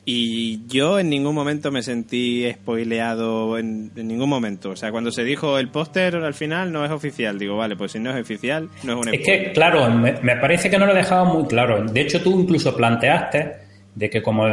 Y 0.06 0.66
yo 0.68 0.98
en 0.98 1.08
ningún 1.08 1.34
momento 1.34 1.70
me 1.72 1.82
sentí 1.82 2.46
spoileado, 2.52 3.56
en, 3.58 3.90
en 3.96 4.06
ningún 4.08 4.28
momento. 4.28 4.70
O 4.70 4.76
sea, 4.76 4.90
cuando 4.90 5.10
se 5.10 5.24
dijo 5.24 5.58
el 5.58 5.68
póster 5.68 6.16
al 6.16 6.34
final 6.34 6.70
no 6.72 6.84
es 6.84 6.90
oficial, 6.90 7.38
digo, 7.38 7.56
vale, 7.56 7.74
pues 7.74 7.92
si 7.92 7.98
no 8.00 8.10
es 8.14 8.20
oficial, 8.20 8.68
no 8.82 8.92
es 9.00 9.06
un 9.06 9.14
Es 9.14 9.20
spoiler. 9.22 9.44
que, 9.46 9.52
claro, 9.52 9.90
me, 9.90 10.12
me 10.22 10.36
parece 10.36 10.68
que 10.70 10.78
no 10.78 10.84
lo 10.86 10.94
dejaba 10.94 11.24
muy 11.24 11.46
claro. 11.46 11.82
De 11.84 12.00
hecho, 12.02 12.20
tú 12.22 12.38
incluso 12.38 12.76
planteaste 12.76 13.63
de 13.94 14.10
que 14.10 14.22
como 14.22 14.44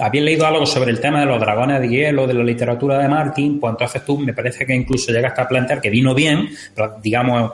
habías 0.00 0.24
leído 0.24 0.46
algo 0.46 0.66
sobre 0.66 0.90
el 0.90 1.00
tema 1.00 1.20
de 1.20 1.26
los 1.26 1.40
dragones 1.40 1.80
de 1.80 1.88
hielo, 1.88 2.26
de 2.26 2.34
la 2.34 2.44
literatura 2.44 2.98
de 2.98 3.08
Martin, 3.08 3.58
pues 3.58 3.72
entonces 3.72 4.04
tú 4.04 4.18
me 4.18 4.32
parece 4.32 4.64
que 4.64 4.74
incluso 4.74 5.12
llegaste 5.12 5.40
a 5.40 5.48
plantear 5.48 5.80
que 5.80 5.90
vino 5.90 6.14
bien, 6.14 6.48
digamos, 7.02 7.52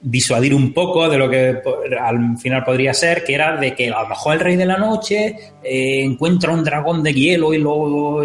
disuadir 0.00 0.52
un 0.52 0.72
poco 0.72 1.08
de 1.08 1.16
lo 1.16 1.30
que 1.30 1.62
al 2.00 2.36
final 2.38 2.64
podría 2.64 2.92
ser, 2.92 3.22
que 3.22 3.34
era 3.34 3.56
de 3.56 3.74
que 3.74 3.88
a 3.88 4.02
lo 4.02 4.08
mejor 4.08 4.34
el 4.34 4.40
rey 4.40 4.56
de 4.56 4.66
la 4.66 4.76
noche 4.76 5.36
eh, 5.62 6.02
encuentra 6.02 6.52
un 6.52 6.64
dragón 6.64 7.02
de 7.02 7.14
hielo 7.14 7.54
y 7.54 7.58
lo... 7.58 8.22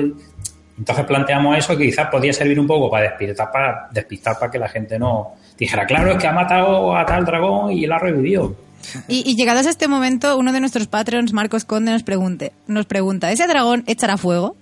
Entonces 0.77 1.05
planteamos 1.05 1.57
eso 1.57 1.75
que 1.75 1.85
quizás 1.85 2.07
podía 2.07 2.31
servir 2.33 2.59
un 2.59 2.67
poco 2.67 2.89
para 2.89 3.09
despistar, 3.09 3.51
para 3.51 3.87
despistar 3.91 4.37
para 4.39 4.51
que 4.51 4.59
la 4.59 4.69
gente 4.69 4.99
no 4.99 5.33
dijera, 5.57 5.85
claro, 5.87 6.11
es 6.11 6.17
que 6.17 6.27
ha 6.27 6.31
matado 6.31 6.95
a 6.95 7.03
tal 7.03 7.25
dragón 7.25 7.71
y 7.71 7.83
él 7.83 7.91
ha 7.91 7.97
revivido. 7.97 8.66
Y, 9.07 9.29
y 9.29 9.35
llegados 9.35 9.65
a 9.67 9.69
este 9.69 9.87
momento, 9.87 10.37
uno 10.37 10.53
de 10.53 10.59
nuestros 10.59 10.87
Patreons, 10.87 11.33
Marcos 11.33 11.65
Conde, 11.65 11.91
nos, 11.91 12.03
pregunte, 12.03 12.53
nos 12.67 12.85
pregunta, 12.85 13.31
¿ese 13.31 13.47
dragón 13.47 13.83
echará 13.87 14.17
fuego? 14.17 14.55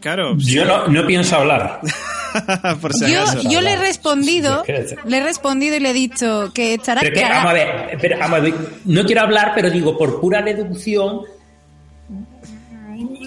Claro, 0.00 0.36
Yo 0.38 0.64
no, 0.64 0.86
no 0.86 1.06
pienso 1.06 1.36
hablar. 1.36 1.80
por 2.80 2.92
si 2.94 3.10
Yo, 3.12 3.22
acaso. 3.22 3.48
yo 3.50 3.60
le 3.60 3.72
he 3.72 3.76
respondido, 3.76 4.62
le 5.04 5.16
he 5.16 5.22
respondido 5.22 5.76
y 5.76 5.80
le 5.80 5.90
he 5.90 5.94
dicho 5.94 6.52
que 6.54 6.74
echará... 6.74 7.00
Pero 7.00 7.14
que, 7.14 7.22
vamos 7.24 7.50
a 7.50 7.52
ver, 7.52 7.98
pero, 8.00 8.18
vamos 8.18 8.38
a 8.38 8.42
ver, 8.42 8.54
no 8.84 9.04
quiero 9.04 9.22
hablar, 9.22 9.52
pero 9.54 9.70
digo, 9.70 9.98
por 9.98 10.20
pura 10.20 10.40
deducción, 10.42 11.22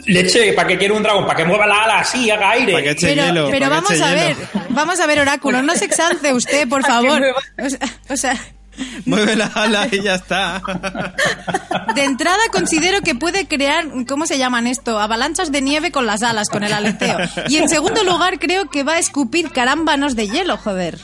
leche, 0.05 0.53
¿para 0.53 0.67
qué 0.69 0.77
quiere 0.77 0.93
un 0.93 1.03
dragón? 1.03 1.25
¿Para 1.25 1.37
que 1.37 1.45
mueva 1.45 1.67
la 1.67 1.83
ala 1.83 1.99
así, 1.99 2.29
haga 2.29 2.51
aire? 2.51 2.71
Para 2.73 2.83
que 2.83 2.91
eche 2.91 3.07
pero, 3.07 3.25
hielo, 3.25 3.47
pero 3.51 3.51
para 3.51 3.65
que 3.65 3.69
vamos 3.75 3.91
eche 3.91 4.03
a 4.03 4.13
ver, 4.13 4.35
hielo. 4.35 4.65
vamos 4.69 4.99
a 4.99 5.07
ver, 5.07 5.19
Oráculo, 5.19 5.61
no 5.61 5.75
se 5.75 5.85
exalce 5.85 6.33
usted, 6.33 6.67
por 6.67 6.81
favor. 6.85 7.21
O 7.57 7.69
sea, 7.69 7.79
o 8.09 8.17
sea, 8.17 8.39
Mueve 9.05 9.35
la 9.35 9.45
ala 9.47 9.87
y 9.91 10.01
ya 10.01 10.15
está. 10.15 10.61
de 11.95 12.03
entrada 12.03 12.39
considero 12.51 13.01
que 13.01 13.15
puede 13.15 13.47
crear, 13.47 13.85
¿cómo 14.07 14.25
se 14.25 14.37
llaman 14.37 14.67
esto? 14.67 14.99
Avalanchas 14.99 15.51
de 15.51 15.61
nieve 15.61 15.91
con 15.91 16.05
las 16.05 16.23
alas, 16.23 16.49
con 16.49 16.63
el 16.63 16.73
aleteo. 16.73 17.17
Y 17.49 17.57
en 17.57 17.69
segundo 17.69 18.03
lugar, 18.03 18.39
creo 18.39 18.69
que 18.69 18.83
va 18.83 18.93
a 18.93 18.99
escupir 18.99 19.51
carámbanos 19.51 20.15
de 20.15 20.27
hielo, 20.27 20.57
joder. 20.57 20.97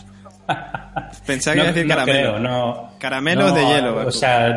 Pensaba 1.26 1.56
que 1.56 1.60
iba 1.60 1.70
a 1.70 1.74
decir 1.74 1.88
no 1.88 1.96
caramelo. 1.96 2.20
creo, 2.36 2.40
no. 2.40 2.92
Caramelos 3.00 3.54
de 3.54 3.66
hielo, 3.66 4.08
O 4.08 4.12
sea, 4.12 4.56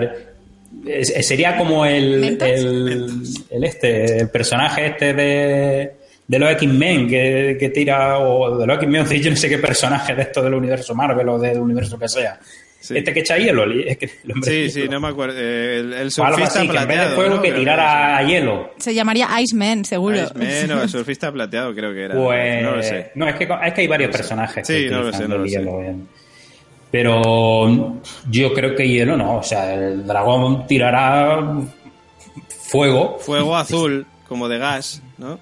es- 0.87 1.27
sería 1.27 1.57
como 1.57 1.85
el, 1.85 2.21
¿Mentos? 2.21 2.49
el, 2.49 3.23
el 3.51 3.65
este, 3.65 4.19
el 4.21 4.29
personaje 4.31 4.87
este 4.87 5.13
de, 5.15 5.97
de 6.29 6.39
los 6.39 6.51
X-Men 6.53 7.09
que, 7.09 7.57
que 7.59 7.71
tira, 7.71 8.19
o 8.19 8.57
de 8.57 8.67
los 8.67 8.77
X-Men, 8.77 9.05
yo 9.23 9.31
no 9.31 9.37
sé 9.37 9.49
qué 9.49 9.59
personaje 9.59 10.15
de 10.15 10.23
esto 10.23 10.43
del 10.43 10.55
universo 10.55 10.95
Marvel 10.95 11.29
o 11.29 11.39
del 11.39 11.59
universo 11.59 11.99
que 11.99 12.09
sea. 12.09 12.39
Sí. 12.81 12.97
Este 12.97 13.13
que 13.13 13.21
echa 13.21 13.37
hielo, 13.37 13.71
es 13.71 13.99
que 13.99 14.09
Sí, 14.09 14.71
sí, 14.71 14.81
hielo. 14.81 14.93
no 14.93 15.01
me 15.01 15.09
acuerdo. 15.09 15.39
El, 15.39 15.93
el 15.93 16.11
surfista 16.11 16.61
así, 16.61 16.69
que 16.69 16.77
en 16.79 16.89
vez 16.89 16.89
de 16.89 16.95
plateado. 16.95 17.15
fuego 17.15 17.35
¿no? 17.37 17.43
que 17.43 17.53
tirara 17.53 18.23
hielo. 18.27 18.75
Se 18.79 18.95
llamaría 18.95 19.29
Iceman, 19.41 19.85
seguro. 19.85 20.17
Iceman 20.19 20.79
o 20.79 20.83
el 20.83 20.89
surfista 20.89 21.31
plateado 21.31 21.75
creo 21.75 21.93
que 21.93 22.05
era. 22.05 22.15
Pues, 22.15 22.63
no 22.63 22.77
lo 22.77 22.83
sé. 22.83 23.13
no, 23.17 23.29
es 23.29 23.35
que, 23.37 23.45
es 23.45 23.73
que 23.75 23.81
hay 23.83 23.87
varios 23.87 24.11
personajes. 24.11 24.67
Sí, 24.67 24.85
que 24.85 24.91
no 24.91 25.03
lo 25.03 25.13
sé, 25.13 25.29
no 25.29 25.35
el 25.37 25.41
lo 25.43 25.47
sé. 25.47 25.51
hielo 25.59 25.83
en- 25.83 26.09
Pero 26.91 28.01
yo 28.31 28.53
creo 28.55 28.75
que 28.75 28.89
hielo 28.89 29.17
no. 29.17 29.37
O 29.37 29.43
sea, 29.43 29.75
el 29.75 30.07
dragón 30.07 30.67
tirará 30.67 31.39
fuego. 32.71 33.19
Fuego 33.21 33.57
azul, 33.57 34.07
como 34.27 34.49
de 34.49 34.59
gas, 34.59 35.03
¿no? 35.19 35.39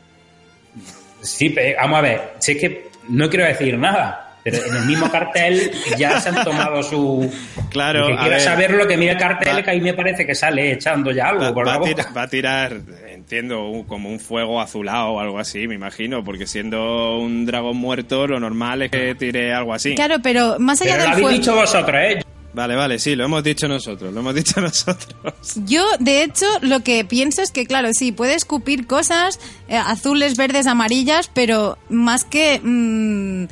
Sí, 1.20 1.54
vamos 1.76 1.98
a 1.98 2.02
ver. 2.02 2.20
Si 2.38 2.52
es 2.52 2.58
que 2.58 2.88
no 3.08 3.28
quiero 3.30 3.44
decir 3.46 3.78
nada. 3.78 4.27
Pero 4.50 4.66
en 4.66 4.76
el 4.76 4.84
mismo 4.86 5.10
cartel 5.10 5.70
ya 5.98 6.20
se 6.20 6.28
han 6.30 6.44
tomado 6.44 6.82
su. 6.82 7.30
Claro, 7.70 8.06
El 8.08 8.12
que 8.14 8.18
quiera 8.20 8.36
ver. 8.36 8.40
saber 8.40 8.70
lo 8.72 8.86
que 8.86 8.96
mira 8.96 9.12
el 9.12 9.18
cartel, 9.18 9.56
Va- 9.56 9.62
que 9.62 9.70
ahí 9.70 9.80
me 9.80 9.94
parece 9.94 10.26
que 10.26 10.34
sale 10.34 10.72
echando 10.72 11.10
ya 11.12 11.28
algo 11.28 11.42
Va, 11.44 11.54
por 11.54 11.66
va 11.66 11.70
la 11.72 11.76
a 11.76 11.78
boca. 11.80 11.90
tirar, 11.94 12.16
va 12.16 12.22
a 12.22 12.28
tirar, 12.28 12.80
entiendo, 13.12 13.68
un- 13.68 13.84
como 13.84 14.08
un 14.10 14.20
fuego 14.20 14.60
azulado 14.60 15.08
o 15.10 15.20
algo 15.20 15.38
así, 15.38 15.66
me 15.68 15.74
imagino, 15.74 16.24
porque 16.24 16.46
siendo 16.46 17.18
un 17.18 17.46
dragón 17.46 17.76
muerto, 17.76 18.26
lo 18.26 18.40
normal 18.40 18.82
es 18.82 18.90
que 18.90 19.14
tire 19.14 19.52
algo 19.52 19.74
así. 19.74 19.94
Claro, 19.94 20.16
pero 20.22 20.56
más 20.58 20.80
allá 20.82 20.92
Pero 20.92 20.96
lo 20.98 21.02
del 21.04 21.12
habéis 21.12 21.26
fuego... 21.26 21.38
dicho 21.38 21.54
vosotros, 21.56 21.96
¿eh? 22.02 22.22
Vale, 22.54 22.74
vale, 22.74 22.98
sí, 22.98 23.14
lo 23.14 23.24
hemos 23.24 23.44
dicho 23.44 23.68
nosotros, 23.68 24.12
lo 24.12 24.20
hemos 24.20 24.34
dicho 24.34 24.60
nosotros. 24.60 25.34
Yo, 25.66 25.84
de 26.00 26.24
hecho, 26.24 26.46
lo 26.62 26.80
que 26.80 27.04
pienso 27.04 27.42
es 27.42 27.52
que, 27.52 27.66
claro, 27.66 27.90
sí, 27.92 28.10
puede 28.10 28.34
escupir 28.34 28.86
cosas 28.86 29.38
eh, 29.68 29.76
azules, 29.76 30.36
verdes, 30.36 30.66
amarillas, 30.66 31.30
pero 31.32 31.76
más 31.90 32.24
que 32.24 32.58
mm, 32.62 33.44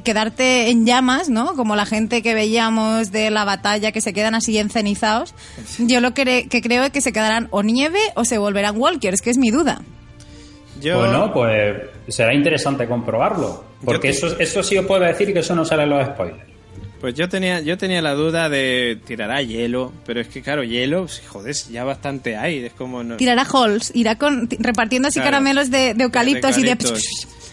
quedarte 0.00 0.70
en 0.70 0.86
llamas, 0.86 1.28
¿no? 1.28 1.54
Como 1.54 1.76
la 1.76 1.86
gente 1.86 2.22
que 2.22 2.34
veíamos 2.34 3.12
de 3.12 3.30
la 3.30 3.44
batalla 3.44 3.92
que 3.92 4.00
se 4.00 4.12
quedan 4.12 4.34
así 4.34 4.58
encenizados, 4.58 5.34
yo 5.78 6.00
lo 6.00 6.14
que, 6.14 6.48
que 6.48 6.60
creo 6.62 6.84
es 6.84 6.90
que 6.90 7.00
se 7.00 7.12
quedarán 7.12 7.48
o 7.50 7.62
nieve 7.62 7.98
o 8.14 8.24
se 8.24 8.38
volverán 8.38 8.76
walkers, 8.78 9.20
que 9.20 9.30
es 9.30 9.38
mi 9.38 9.50
duda. 9.50 9.82
Yo, 10.80 10.98
Bueno, 10.98 11.32
pues 11.32 11.76
será 12.08 12.34
interesante 12.34 12.86
comprobarlo. 12.88 13.64
Porque 13.84 14.08
eso, 14.10 14.38
eso 14.38 14.62
sí 14.62 14.76
os 14.78 14.86
puedo 14.86 15.02
decir 15.02 15.32
que 15.32 15.40
eso 15.40 15.54
no 15.54 15.64
sale 15.64 15.82
en 15.84 15.90
los 15.90 16.06
spoilers. 16.06 16.40
pues 17.00 17.14
yo 17.14 17.28
tenía, 17.28 17.60
yo 17.60 17.76
tenía 17.76 18.00
la 18.00 18.14
duda 18.14 18.48
de 18.48 18.96
tirará 19.04 19.42
hielo, 19.42 19.92
pero 20.06 20.20
es 20.20 20.28
que 20.28 20.40
claro, 20.40 20.62
hielo, 20.62 21.06
joder, 21.28 21.54
ya 21.70 21.82
bastante 21.82 22.36
hay, 22.36 22.64
es 22.64 22.72
como... 22.74 23.02
No, 23.02 23.16
Tirará 23.16 23.42
halls, 23.44 23.90
irá 23.94 24.16
con, 24.16 24.46
ti- 24.48 24.56
repartiendo 24.60 25.08
así 25.08 25.16
Claro. 25.18 25.32
caramelos 25.32 25.70
de, 25.70 25.94
de 25.94 26.04
eucaliptos 26.04 26.56
y 26.58 26.62
de... 26.62 26.76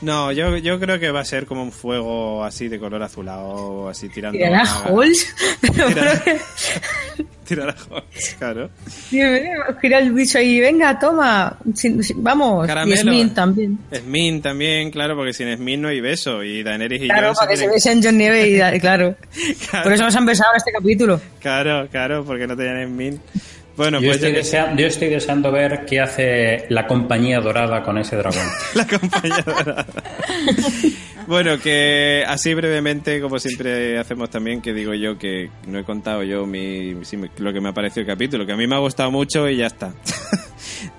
No, 0.02 0.32
yo, 0.32 0.56
yo 0.58 0.80
creo 0.80 0.98
que 1.00 1.12
va 1.12 1.20
a 1.22 1.26
ser 1.26 1.46
como 1.46 1.62
un 1.62 1.72
fuego 1.74 2.44
así 2.44 2.70
de 2.70 2.80
color 2.80 3.04
azulado, 3.04 3.90
así 3.90 4.08
tirando... 4.10 4.38
¿Tirará 4.38 4.62
a- 4.62 4.84
Halls? 4.86 5.36
Tirará- 5.62 6.24
Tirará 7.46 7.76
Halls, 7.90 8.36
claro. 8.38 8.70
Gira 9.10 10.00
el 10.00 10.14
bicho 10.14 10.38
ahí, 10.38 10.60
venga, 10.60 10.98
toma, 11.00 11.58
vamos. 12.18 12.68
Caramelo. 12.68 12.96
Y 13.14 13.20
Smith 13.22 13.34
también. 13.34 13.80
Smin 13.92 14.42
también, 14.42 14.92
claro, 14.92 15.16
porque 15.16 15.34
sin 15.34 15.54
Smin 15.58 15.82
no 15.82 15.88
hay 15.90 16.00
beso. 16.00 16.44
Y 16.44 16.64
Daenerys 16.64 17.02
y 17.02 17.08
Claro, 17.08 17.34
se 17.34 17.40
para 17.40 17.52
que 17.52 17.58
se 17.58 17.68
besen 17.68 18.02
John 18.04 18.18
Nieve 18.18 18.48
y 18.50 18.58
da- 18.58 18.72
claro. 18.80 19.16
Claro. 19.70 19.84
Por 19.84 19.94
eso 19.94 20.04
nos 20.04 20.16
han 20.16 20.26
besado 20.26 20.52
en 20.54 20.58
este 20.58 20.72
capítulo. 20.72 21.20
Claro, 21.42 21.88
claro, 21.90 22.24
porque 22.24 22.46
no 22.48 22.56
tenían 22.56 22.88
Smin. 22.88 23.20
Bueno, 23.80 24.02
Yo 24.02 24.08
pues 24.10 24.18
estoy, 24.18 24.32
yo 24.34 24.36
que 24.40 24.44
sé, 24.44 24.58
desea- 24.58 24.76
yo 24.76 24.88
estoy 24.88 25.08
deseando 25.08 25.52
ver 25.54 25.86
qué 25.86 26.02
hace 26.02 26.66
la 26.68 26.86
compañía 26.86 27.40
dorada 27.40 27.82
con 27.82 27.98
ese 27.98 28.18
dragón. 28.18 28.44
la 28.76 28.86
compañía 28.86 29.42
dorada. 29.46 29.86
Bueno, 31.28 31.60
que 31.60 32.24
así 32.28 32.56
brevemente, 32.56 33.22
como 33.22 33.38
siempre 33.38 34.00
hacemos 34.00 34.32
también, 34.32 34.62
que 34.62 34.74
digo 34.74 34.96
yo 34.96 35.18
que 35.20 35.52
no 35.68 35.78
he 35.78 35.84
contado 35.84 36.24
yo 36.24 36.48
mi- 36.48 36.96
lo 37.38 37.54
que 37.54 37.62
me 37.62 37.70
ha 37.70 37.74
parecido 37.74 38.02
el 38.02 38.08
capítulo, 38.08 38.48
que 38.48 38.54
a 38.54 38.58
mí 38.58 38.66
me 38.66 38.76
ha 38.76 38.80
gustado 38.80 39.12
mucho 39.12 39.48
y 39.48 39.58
ya 39.58 39.68
está. 39.68 39.94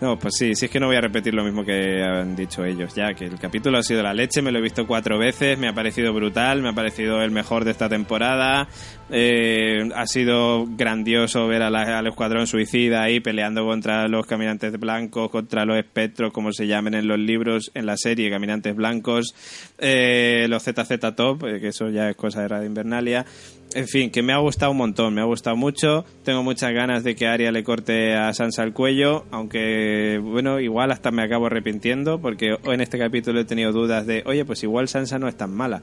no, 0.00 0.18
pues 0.18 0.34
sí, 0.36 0.54
sí 0.54 0.66
es 0.66 0.70
que 0.70 0.80
no 0.80 0.86
voy 0.86 0.96
a 0.96 1.00
repetir 1.00 1.34
lo 1.34 1.44
mismo 1.44 1.64
que 1.64 2.02
han 2.02 2.34
dicho 2.36 2.64
ellos. 2.64 2.94
Ya, 2.94 3.14
que 3.14 3.26
el 3.26 3.38
capítulo 3.38 3.78
ha 3.78 3.82
sido 3.82 4.02
la 4.02 4.14
leche, 4.14 4.42
me 4.42 4.50
lo 4.52 4.58
he 4.58 4.62
visto 4.62 4.86
cuatro 4.86 5.18
veces, 5.18 5.58
me 5.58 5.68
ha 5.68 5.72
parecido 5.72 6.12
brutal, 6.12 6.62
me 6.62 6.70
ha 6.70 6.72
parecido 6.72 7.22
el 7.22 7.30
mejor 7.30 7.64
de 7.64 7.70
esta 7.72 7.88
temporada, 7.88 8.68
eh, 9.10 9.88
ha 9.94 10.06
sido 10.06 10.66
grandioso 10.68 11.46
ver 11.48 11.62
a 11.62 11.70
la- 11.70 11.98
al 11.98 12.06
escuadrón 12.06 12.46
suicida 12.46 13.02
ahí 13.02 13.20
peleando 13.20 13.64
contra 13.64 14.06
los 14.08 14.26
caminantes 14.26 14.72
blancos, 14.78 15.30
contra 15.30 15.64
los 15.64 15.76
espectros, 15.78 16.32
como 16.32 16.52
se 16.52 16.66
llamen 16.66 16.94
en 16.94 17.08
los 17.08 17.18
libros, 17.18 17.70
en 17.74 17.86
la 17.86 17.96
serie, 17.96 18.30
caminantes 18.30 18.74
blancos, 18.76 19.34
eh, 19.78 20.46
los 20.48 20.62
ZZ 20.62 21.14
Top, 21.16 21.44
eh, 21.46 21.60
que 21.60 21.68
eso 21.68 21.88
ya 21.90 22.08
es 22.10 22.16
cosa 22.16 22.42
de 22.42 22.48
Radio 22.48 22.66
Invernalia. 22.66 23.24
En 23.72 23.86
fin, 23.86 24.10
que 24.10 24.22
me 24.22 24.32
ha 24.32 24.38
gustado 24.38 24.72
un 24.72 24.78
montón, 24.78 25.14
me 25.14 25.20
ha 25.20 25.24
gustado 25.24 25.56
mucho. 25.56 26.04
Tengo 26.24 26.42
muchas 26.42 26.72
ganas 26.72 27.04
de 27.04 27.14
que 27.14 27.28
Arya 27.28 27.52
le 27.52 27.62
corte 27.62 28.14
a 28.14 28.32
Sansa 28.34 28.64
el 28.64 28.72
cuello, 28.72 29.26
aunque, 29.30 30.18
bueno, 30.20 30.58
igual 30.58 30.90
hasta 30.90 31.12
me 31.12 31.22
acabo 31.22 31.46
arrepintiendo, 31.46 32.20
porque 32.20 32.56
en 32.64 32.80
este 32.80 32.98
capítulo 32.98 33.40
he 33.40 33.44
tenido 33.44 33.70
dudas 33.70 34.06
de, 34.06 34.24
oye, 34.26 34.44
pues 34.44 34.64
igual 34.64 34.88
Sansa 34.88 35.20
no 35.20 35.28
es 35.28 35.36
tan 35.36 35.52
mala. 35.52 35.82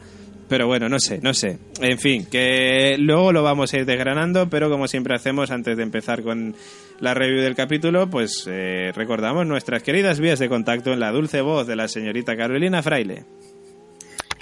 Pero 0.49 0.67
bueno, 0.67 0.89
no 0.89 0.99
sé, 0.99 1.19
no 1.21 1.33
sé. 1.33 1.59
En 1.81 1.97
fin, 1.97 2.25
que 2.25 2.95
luego 2.99 3.31
lo 3.31 3.43
vamos 3.43 3.73
a 3.73 3.77
ir 3.77 3.85
desgranando, 3.85 4.49
pero 4.49 4.69
como 4.69 4.87
siempre 4.87 5.15
hacemos 5.15 5.51
antes 5.51 5.75
de 5.77 5.83
empezar 5.83 6.23
con 6.23 6.55
la 6.99 7.13
review 7.13 7.41
del 7.41 7.55
capítulo, 7.55 8.09
pues 8.09 8.47
eh, 8.49 8.91
recordamos 8.95 9.45
nuestras 9.45 9.83
queridas 9.83 10.19
vías 10.19 10.39
de 10.39 10.49
contacto 10.49 10.91
en 10.91 10.99
la 10.99 11.11
dulce 11.11 11.41
voz 11.41 11.67
de 11.67 11.75
la 11.75 11.87
señorita 11.87 12.35
Carolina 12.37 12.81
Fraile. 12.81 13.25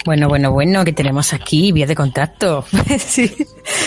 Bueno, 0.06 0.28
bueno, 0.28 0.52
bueno, 0.52 0.84
que 0.84 0.92
tenemos 0.92 1.32
aquí 1.32 1.72
vía 1.72 1.84
de 1.84 1.96
contacto. 1.96 2.64
sí. 2.98 3.28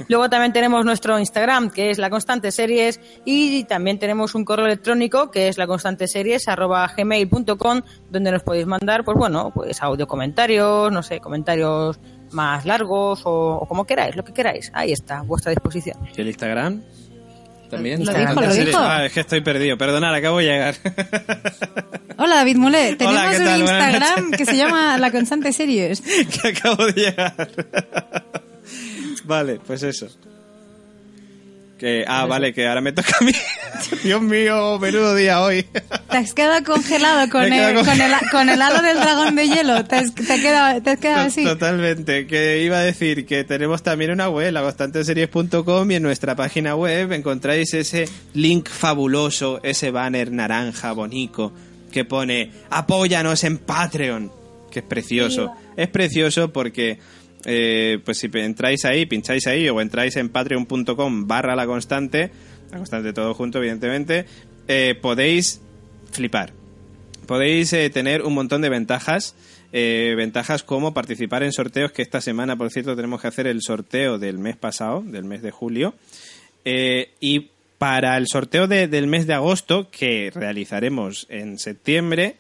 Luego 0.08 0.30
también 0.30 0.54
tenemos 0.54 0.86
nuestro 0.86 1.20
Instagram, 1.20 1.70
que 1.70 1.90
es 1.92 1.98
La 1.98 2.10
Constante 2.10 2.52
Series, 2.52 3.00
y 3.26 3.66
también 3.66 4.00
tenemos 4.00 4.36
un 4.36 4.46
correo 4.46 4.66
electrónico, 4.66 5.30
que 5.32 5.50
es 5.50 5.58
laconstanteseries@gmail.com, 5.58 7.82
donde 8.10 8.32
nos 8.32 8.44
podéis 8.44 8.66
mandar, 8.66 9.04
pues 9.04 9.18
bueno, 9.18 9.52
pues 9.54 9.82
audio 9.82 10.08
comentarios, 10.08 10.92
no 10.92 11.04
sé, 11.04 11.20
comentarios 11.20 12.00
más 12.32 12.66
largos 12.66 13.26
o, 13.26 13.58
o 13.58 13.68
como 13.68 13.86
queráis, 13.86 14.16
lo 14.16 14.24
que 14.24 14.34
queráis. 14.34 14.72
Ahí 14.74 14.92
está, 14.92 15.20
a 15.20 15.24
vuestra 15.24 15.52
disposición. 15.52 15.98
¿Y 16.16 16.22
el 16.22 16.28
Instagram? 16.28 16.82
También. 17.70 18.06
Lo 18.06 18.14
dijo, 18.14 18.42
lo 18.42 18.54
dijo. 18.54 18.78
Ah, 18.80 19.06
es 19.06 19.14
que 19.14 19.22
estoy 19.22 19.42
perdido. 19.42 19.78
Perdonad, 19.78 20.14
acabo 20.14 20.38
de 20.40 20.46
llegar. 20.46 20.76
Hola 22.18 22.36
David 22.36 22.58
Mulé, 22.58 22.96
tenemos 22.96 23.20
Hola, 23.20 23.32
¿qué 23.32 23.44
un 23.44 23.60
Instagram 23.62 24.32
que 24.32 24.46
se 24.46 24.56
llama 24.56 24.98
La 24.98 25.12
Constante 25.12 25.52
Series. 25.52 26.02
que 26.42 26.48
acabo 26.50 26.86
de 26.88 26.94
llegar. 26.94 27.50
vale, 29.26 29.60
pues 29.66 29.84
eso. 29.84 30.08
Que, 31.78 32.06
ah, 32.08 32.26
vale, 32.26 32.54
que 32.54 32.68
ahora 32.68 32.80
me 32.80 32.94
toca 32.94 33.12
a 33.20 33.24
mí. 33.24 33.34
Dios 34.04 34.22
mío, 34.22 34.80
menudo 34.80 35.14
día 35.14 35.42
hoy. 35.42 35.64
Te 35.64 36.18
has 36.18 36.34
quedado 36.34 36.64
congelado 36.64 37.30
con, 37.32 37.52
el, 37.52 37.76
con, 37.76 38.02
el, 38.02 38.14
con 38.32 38.50
el 38.50 38.62
halo 38.62 38.82
del 38.82 38.98
dragón 38.98 39.36
de 39.36 39.48
hielo. 39.50 39.84
Te 39.84 39.98
has, 39.98 40.16
te 40.16 40.34
has 40.34 40.40
quedado, 40.40 40.82
te 40.82 40.90
has 40.92 41.00
quedado 41.00 41.28
así. 41.28 41.44
Totalmente. 41.44 42.28
Que 42.28 42.64
iba 42.64 42.78
a 42.78 42.82
decir 42.82 43.26
que 43.26 43.44
tenemos 43.44 43.84
también 43.84 44.12
una 44.12 44.30
web, 44.30 44.54
laconstanteseries.com, 44.54 45.92
y 45.92 45.96
en 45.96 46.04
nuestra 46.04 46.36
página 46.36 46.76
web 46.76 47.12
encontráis 47.12 47.74
ese 47.74 48.08
link 48.34 48.70
fabuloso, 48.70 49.60
ese 49.62 49.92
banner 49.92 50.32
naranja 50.32 50.94
bonito 50.94 51.52
que 51.92 52.06
pone 52.06 52.52
apóyanos 52.70 53.44
en 53.44 53.58
Patreon, 53.58 54.32
que 54.72 54.80
es 54.80 54.86
precioso. 54.86 55.52
Es 55.76 55.90
precioso 55.90 56.54
porque 56.54 57.00
eh, 57.46 58.00
pues 58.04 58.18
si 58.18 58.30
entráis 58.34 58.86
ahí, 58.86 59.06
pincháis 59.06 59.48
ahí 59.48 59.70
o 59.70 59.80
entráis 59.82 60.16
en 60.18 60.30
patreon.com 60.30 61.28
barra 61.28 61.56
la 61.56 61.66
constante, 61.66 62.32
la 62.72 62.78
constante 62.78 63.14
todo 63.14 63.34
junto 63.34 63.60
evidentemente, 63.60 64.26
eh, 64.68 64.96
podéis 65.02 65.62
flipar 66.12 66.54
podéis 67.28 67.74
eh, 67.74 67.90
tener 67.90 68.22
un 68.22 68.34
montón 68.36 68.62
de 68.62 68.70
ventajas. 68.70 69.36
ventajas 69.72 70.62
como 70.64 70.94
participar 70.94 71.42
en 71.44 71.52
sorteos, 71.52 71.92
que 71.92 72.02
esta 72.04 72.22
semana, 72.22 72.56
por 72.56 72.70
cierto, 72.72 72.96
tenemos 72.96 73.20
que 73.20 73.28
hacer 73.28 73.48
el 73.48 73.62
sorteo 73.64 74.18
del 74.20 74.38
mes 74.38 74.56
pasado, 74.58 75.02
del 75.02 75.24
mes 75.26 75.42
de 75.42 75.50
julio. 75.52 75.96
Y 77.20 77.50
para 77.80 78.16
el 78.18 78.28
sorteo 78.28 78.68
de- 78.68 78.88
del 78.88 79.08
mes 79.08 79.26
de 79.28 79.34
agosto, 79.34 79.90
que 79.90 80.32
realizaremos 80.34 81.26
en 81.30 81.58
septiembre, 81.58 82.36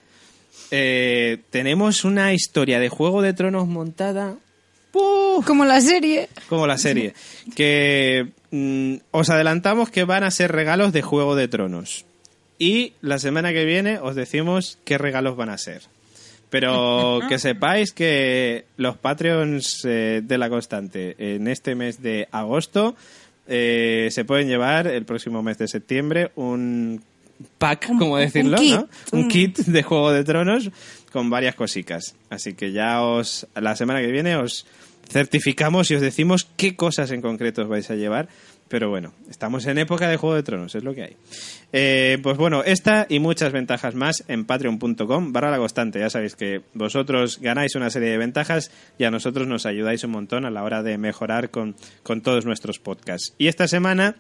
tenemos 1.49 2.05
una 2.05 2.33
historia 2.33 2.79
de 2.79 2.89
Juego 2.89 3.21
de 3.21 3.33
Tronos 3.33 3.67
montada. 3.67 4.35
Como 5.45 5.65
la 5.65 5.81
serie. 5.81 6.29
como 6.49 6.67
la 6.67 6.77
serie. 6.77 7.13
Que 7.55 8.27
mm, 8.51 8.95
os 9.11 9.29
adelantamos 9.29 9.89
que 9.89 10.03
van 10.03 10.23
a 10.23 10.31
ser 10.31 10.51
regalos 10.51 10.93
de 10.93 11.01
Juego 11.01 11.35
de 11.35 11.47
Tronos. 11.47 12.05
Y 12.57 12.93
la 13.01 13.19
semana 13.19 13.51
que 13.51 13.65
viene 13.65 13.99
os 13.99 14.15
decimos 14.15 14.77
qué 14.85 14.97
regalos 14.97 15.35
van 15.35 15.49
a 15.49 15.57
ser. 15.57 15.81
Pero 16.49 17.19
que 17.29 17.39
sepáis 17.39 17.91
que 17.91 18.65
los 18.77 18.97
Patreons 18.97 19.81
eh, 19.85 20.21
de 20.23 20.37
la 20.37 20.49
constante 20.49 21.15
en 21.17 21.47
este 21.47 21.75
mes 21.75 22.01
de 22.01 22.27
agosto 22.31 22.95
eh, 23.47 24.07
se 24.11 24.25
pueden 24.25 24.47
llevar 24.47 24.87
el 24.87 25.05
próximo 25.05 25.43
mes 25.43 25.57
de 25.57 25.67
septiembre 25.67 26.31
un 26.35 27.03
pack, 27.57 27.87
Un- 27.89 27.99
como 27.99 28.13
un 28.13 28.19
decirlo, 28.21 28.57
kit, 28.57 28.73
¿no? 28.75 28.87
Un 29.11 29.19
un- 29.19 29.27
kit 29.27 29.57
de 29.57 29.83
Juego 29.83 30.11
de 30.13 30.23
Tronos 30.23 30.69
con 31.11 31.29
varias 31.29 31.55
cosicas. 31.55 32.15
Así 32.29 32.53
que 32.53 32.71
ya 32.71 33.01
os 33.03 33.45
la 33.55 33.75
semana 33.75 33.99
que 34.01 34.07
viene 34.11 34.35
os 34.37 34.65
certificamos 35.09 35.91
y 35.91 35.95
os 35.95 36.01
decimos 36.01 36.47
qué 36.57 36.75
cosas 36.75 37.11
en 37.11 37.21
concreto 37.21 37.63
os 37.63 37.67
vais 37.67 37.89
a 37.89 37.95
llevar. 37.95 38.27
Pero 38.67 38.89
bueno, 38.89 39.13
estamos 39.29 39.67
en 39.67 39.77
época 39.77 40.09
de 40.09 40.17
Juego 40.17 40.35
de 40.35 40.41
Tronos, 40.41 40.73
es 40.73 40.83
lo 40.83 40.95
que 40.95 41.03
hay. 41.03 41.17
Eh, 41.71 42.17
pues 42.23 42.35
bueno, 42.35 42.63
esta 42.63 43.05
y 43.07 43.19
muchas 43.19 43.51
ventajas 43.51 43.93
más 43.93 44.23
en 44.27 44.45
patreon.com 44.45 45.31
barra 45.31 45.51
la 45.51 45.59
constante. 45.59 45.99
Ya 45.99 46.09
sabéis 46.09 46.35
que 46.35 46.61
vosotros 46.73 47.39
ganáis 47.39 47.75
una 47.75 47.91
serie 47.91 48.09
de 48.09 48.17
ventajas 48.17 48.71
y 48.97 49.03
a 49.03 49.11
nosotros 49.11 49.47
nos 49.47 49.67
ayudáis 49.67 50.03
un 50.03 50.11
montón 50.11 50.45
a 50.45 50.49
la 50.49 50.63
hora 50.63 50.81
de 50.81 50.97
mejorar 50.97 51.51
con, 51.51 51.75
con 52.01 52.21
todos 52.21 52.45
nuestros 52.45 52.79
podcasts. 52.79 53.35
Y 53.37 53.47
esta 53.47 53.67
semana 53.67 54.15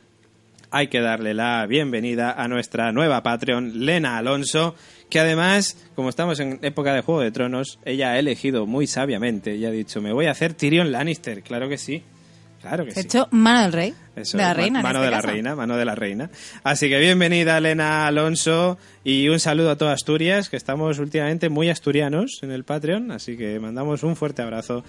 hay 0.69 0.89
que 0.89 1.01
darle 1.01 1.33
la 1.33 1.65
bienvenida 1.65 2.31
a 2.31 2.47
nuestra 2.47 2.91
nueva 2.91 3.23
Patreon, 3.23 3.85
Lena 3.85 4.17
Alonso, 4.17 4.75
que 5.09 5.19
además, 5.19 5.77
como 5.95 6.09
estamos 6.09 6.39
en 6.39 6.59
época 6.61 6.93
de 6.93 7.01
Juego 7.01 7.21
de 7.21 7.31
Tronos, 7.31 7.79
ella 7.85 8.11
ha 8.11 8.19
elegido 8.19 8.65
muy 8.65 8.87
sabiamente 8.87 9.55
y 9.55 9.65
ha 9.65 9.71
dicho, 9.71 10.01
me 10.01 10.11
voy 10.13 10.25
a 10.25 10.31
hacer 10.31 10.53
Tyrion 10.53 10.91
Lannister. 10.91 11.41
Claro 11.43 11.69
que 11.69 11.77
sí. 11.77 12.03
Claro 12.61 12.83
que 12.83 12.89
De 12.89 12.95
sí. 12.95 13.01
hecho, 13.01 13.27
mano 13.29 13.61
del 13.61 13.73
rey. 13.73 13.93
Eso 14.15 14.37
de 14.37 14.43
la 14.43 14.53
reina. 14.55 14.81
Mano 14.81 14.99
este 14.99 15.05
de 15.05 15.11
la 15.11 15.17
caso. 15.17 15.27
reina, 15.27 15.55
mano 15.55 15.77
de 15.77 15.85
la 15.85 15.93
reina. 15.93 16.29
Así 16.63 16.89
que 16.89 16.97
bienvenida, 16.97 17.57
Elena 17.59 18.07
Alonso, 18.07 18.79
y 19.03 19.27
un 19.29 19.39
saludo 19.39 19.69
a 19.69 19.75
toda 19.77 19.93
Asturias, 19.93 20.49
que 20.49 20.57
estamos 20.57 20.97
últimamente 20.97 21.49
muy 21.49 21.69
asturianos 21.69 22.39
en 22.41 22.51
el 22.51 22.63
Patreon, 22.63 23.11
así 23.11 23.37
que 23.37 23.59
mandamos 23.59 24.01
un 24.01 24.15
fuerte 24.15 24.41
abrazo 24.41 24.83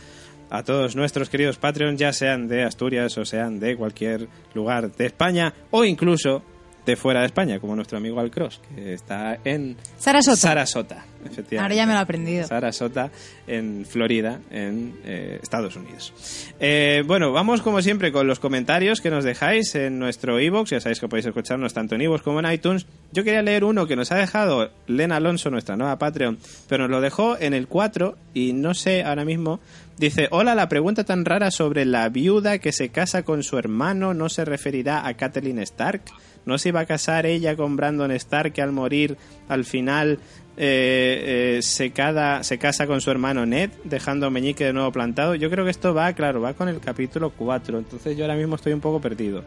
a 0.48 0.62
todos 0.62 0.96
nuestros 0.96 1.28
queridos 1.28 1.58
Patreon, 1.58 1.98
ya 1.98 2.12
sean 2.14 2.48
de 2.48 2.62
Asturias 2.62 3.18
o 3.18 3.26
sean 3.26 3.58
de 3.60 3.76
cualquier 3.76 4.28
lugar 4.54 4.90
de 4.96 5.04
España 5.06 5.52
o 5.70 5.84
incluso 5.84 6.42
de 6.86 6.96
fuera 6.96 7.20
de 7.20 7.26
España, 7.26 7.58
como 7.58 7.74
nuestro 7.74 7.98
amigo 7.98 8.20
Alcross, 8.20 8.60
que 8.74 8.94
está 8.94 9.38
en 9.44 9.76
Sarasota. 9.98 10.36
Sarasota, 10.36 11.04
efectivamente. 11.24 11.58
Ahora 11.58 11.74
ya 11.74 11.86
me 11.86 11.92
lo 11.92 11.98
he 11.98 12.02
aprendido. 12.02 12.46
Sarasota, 12.46 13.10
en 13.48 13.84
Florida, 13.84 14.38
en 14.50 14.94
eh, 15.04 15.40
Estados 15.42 15.74
Unidos. 15.74 16.14
Eh, 16.60 17.02
bueno, 17.04 17.32
vamos 17.32 17.60
como 17.60 17.82
siempre 17.82 18.12
con 18.12 18.28
los 18.28 18.38
comentarios 18.38 19.00
que 19.00 19.10
nos 19.10 19.24
dejáis 19.24 19.74
en 19.74 19.98
nuestro 19.98 20.40
iVoox. 20.40 20.70
Ya 20.70 20.80
sabéis 20.80 21.00
que 21.00 21.08
podéis 21.08 21.26
escucharnos 21.26 21.74
tanto 21.74 21.96
en 21.96 22.02
iVoox 22.02 22.22
como 22.22 22.38
en 22.38 22.52
iTunes. 22.52 22.86
Yo 23.12 23.24
quería 23.24 23.42
leer 23.42 23.64
uno 23.64 23.88
que 23.88 23.96
nos 23.96 24.12
ha 24.12 24.16
dejado 24.16 24.70
Lena 24.86 25.16
Alonso, 25.16 25.50
nuestra 25.50 25.76
nueva 25.76 25.98
Patreon, 25.98 26.38
pero 26.68 26.84
nos 26.84 26.90
lo 26.90 27.00
dejó 27.00 27.36
en 27.38 27.52
el 27.52 27.66
4 27.66 28.16
y 28.32 28.52
no 28.52 28.74
sé 28.74 29.02
ahora 29.02 29.24
mismo. 29.24 29.58
Dice, 29.98 30.28
hola, 30.30 30.54
la 30.54 30.68
pregunta 30.68 31.04
tan 31.04 31.24
rara 31.24 31.50
sobre 31.50 31.84
la 31.86 32.08
viuda 32.10 32.58
que 32.58 32.70
se 32.70 32.90
casa 32.90 33.22
con 33.22 33.42
su 33.42 33.58
hermano 33.58 34.12
no 34.12 34.28
se 34.28 34.44
referirá 34.44 35.06
a 35.06 35.14
Kathleen 35.14 35.58
Stark. 35.60 36.02
¿No 36.46 36.56
se 36.58 36.70
iba 36.70 36.80
a 36.80 36.86
casar 36.86 37.26
ella 37.26 37.54
con 37.56 37.76
Brandon 37.76 38.10
Stark 38.12 38.52
que 38.54 38.62
al 38.62 38.72
morir 38.72 39.16
al 39.48 39.64
final 39.64 40.18
eh, 40.56 41.56
eh, 41.58 41.62
se, 41.62 41.90
cada- 41.90 42.42
se 42.44 42.56
casa 42.56 42.86
con 42.86 43.00
su 43.02 43.10
hermano 43.10 43.44
Ned, 43.44 43.70
dejando 43.84 44.26
a 44.26 44.30
Meñique 44.30 44.64
de 44.64 44.72
nuevo 44.72 44.90
plantado? 44.92 45.34
Yo 45.34 45.50
creo 45.50 45.64
que 45.64 45.70
esto 45.72 45.92
va, 45.92 46.12
claro, 46.14 46.40
va 46.40 46.54
con 46.54 46.68
el 46.68 46.80
capítulo 46.80 47.30
4, 47.30 47.78
entonces 47.78 48.16
yo 48.16 48.24
ahora 48.24 48.36
mismo 48.36 48.54
estoy 48.56 48.72
un 48.72 48.80
poco 48.80 49.00
perdido. 49.00 49.42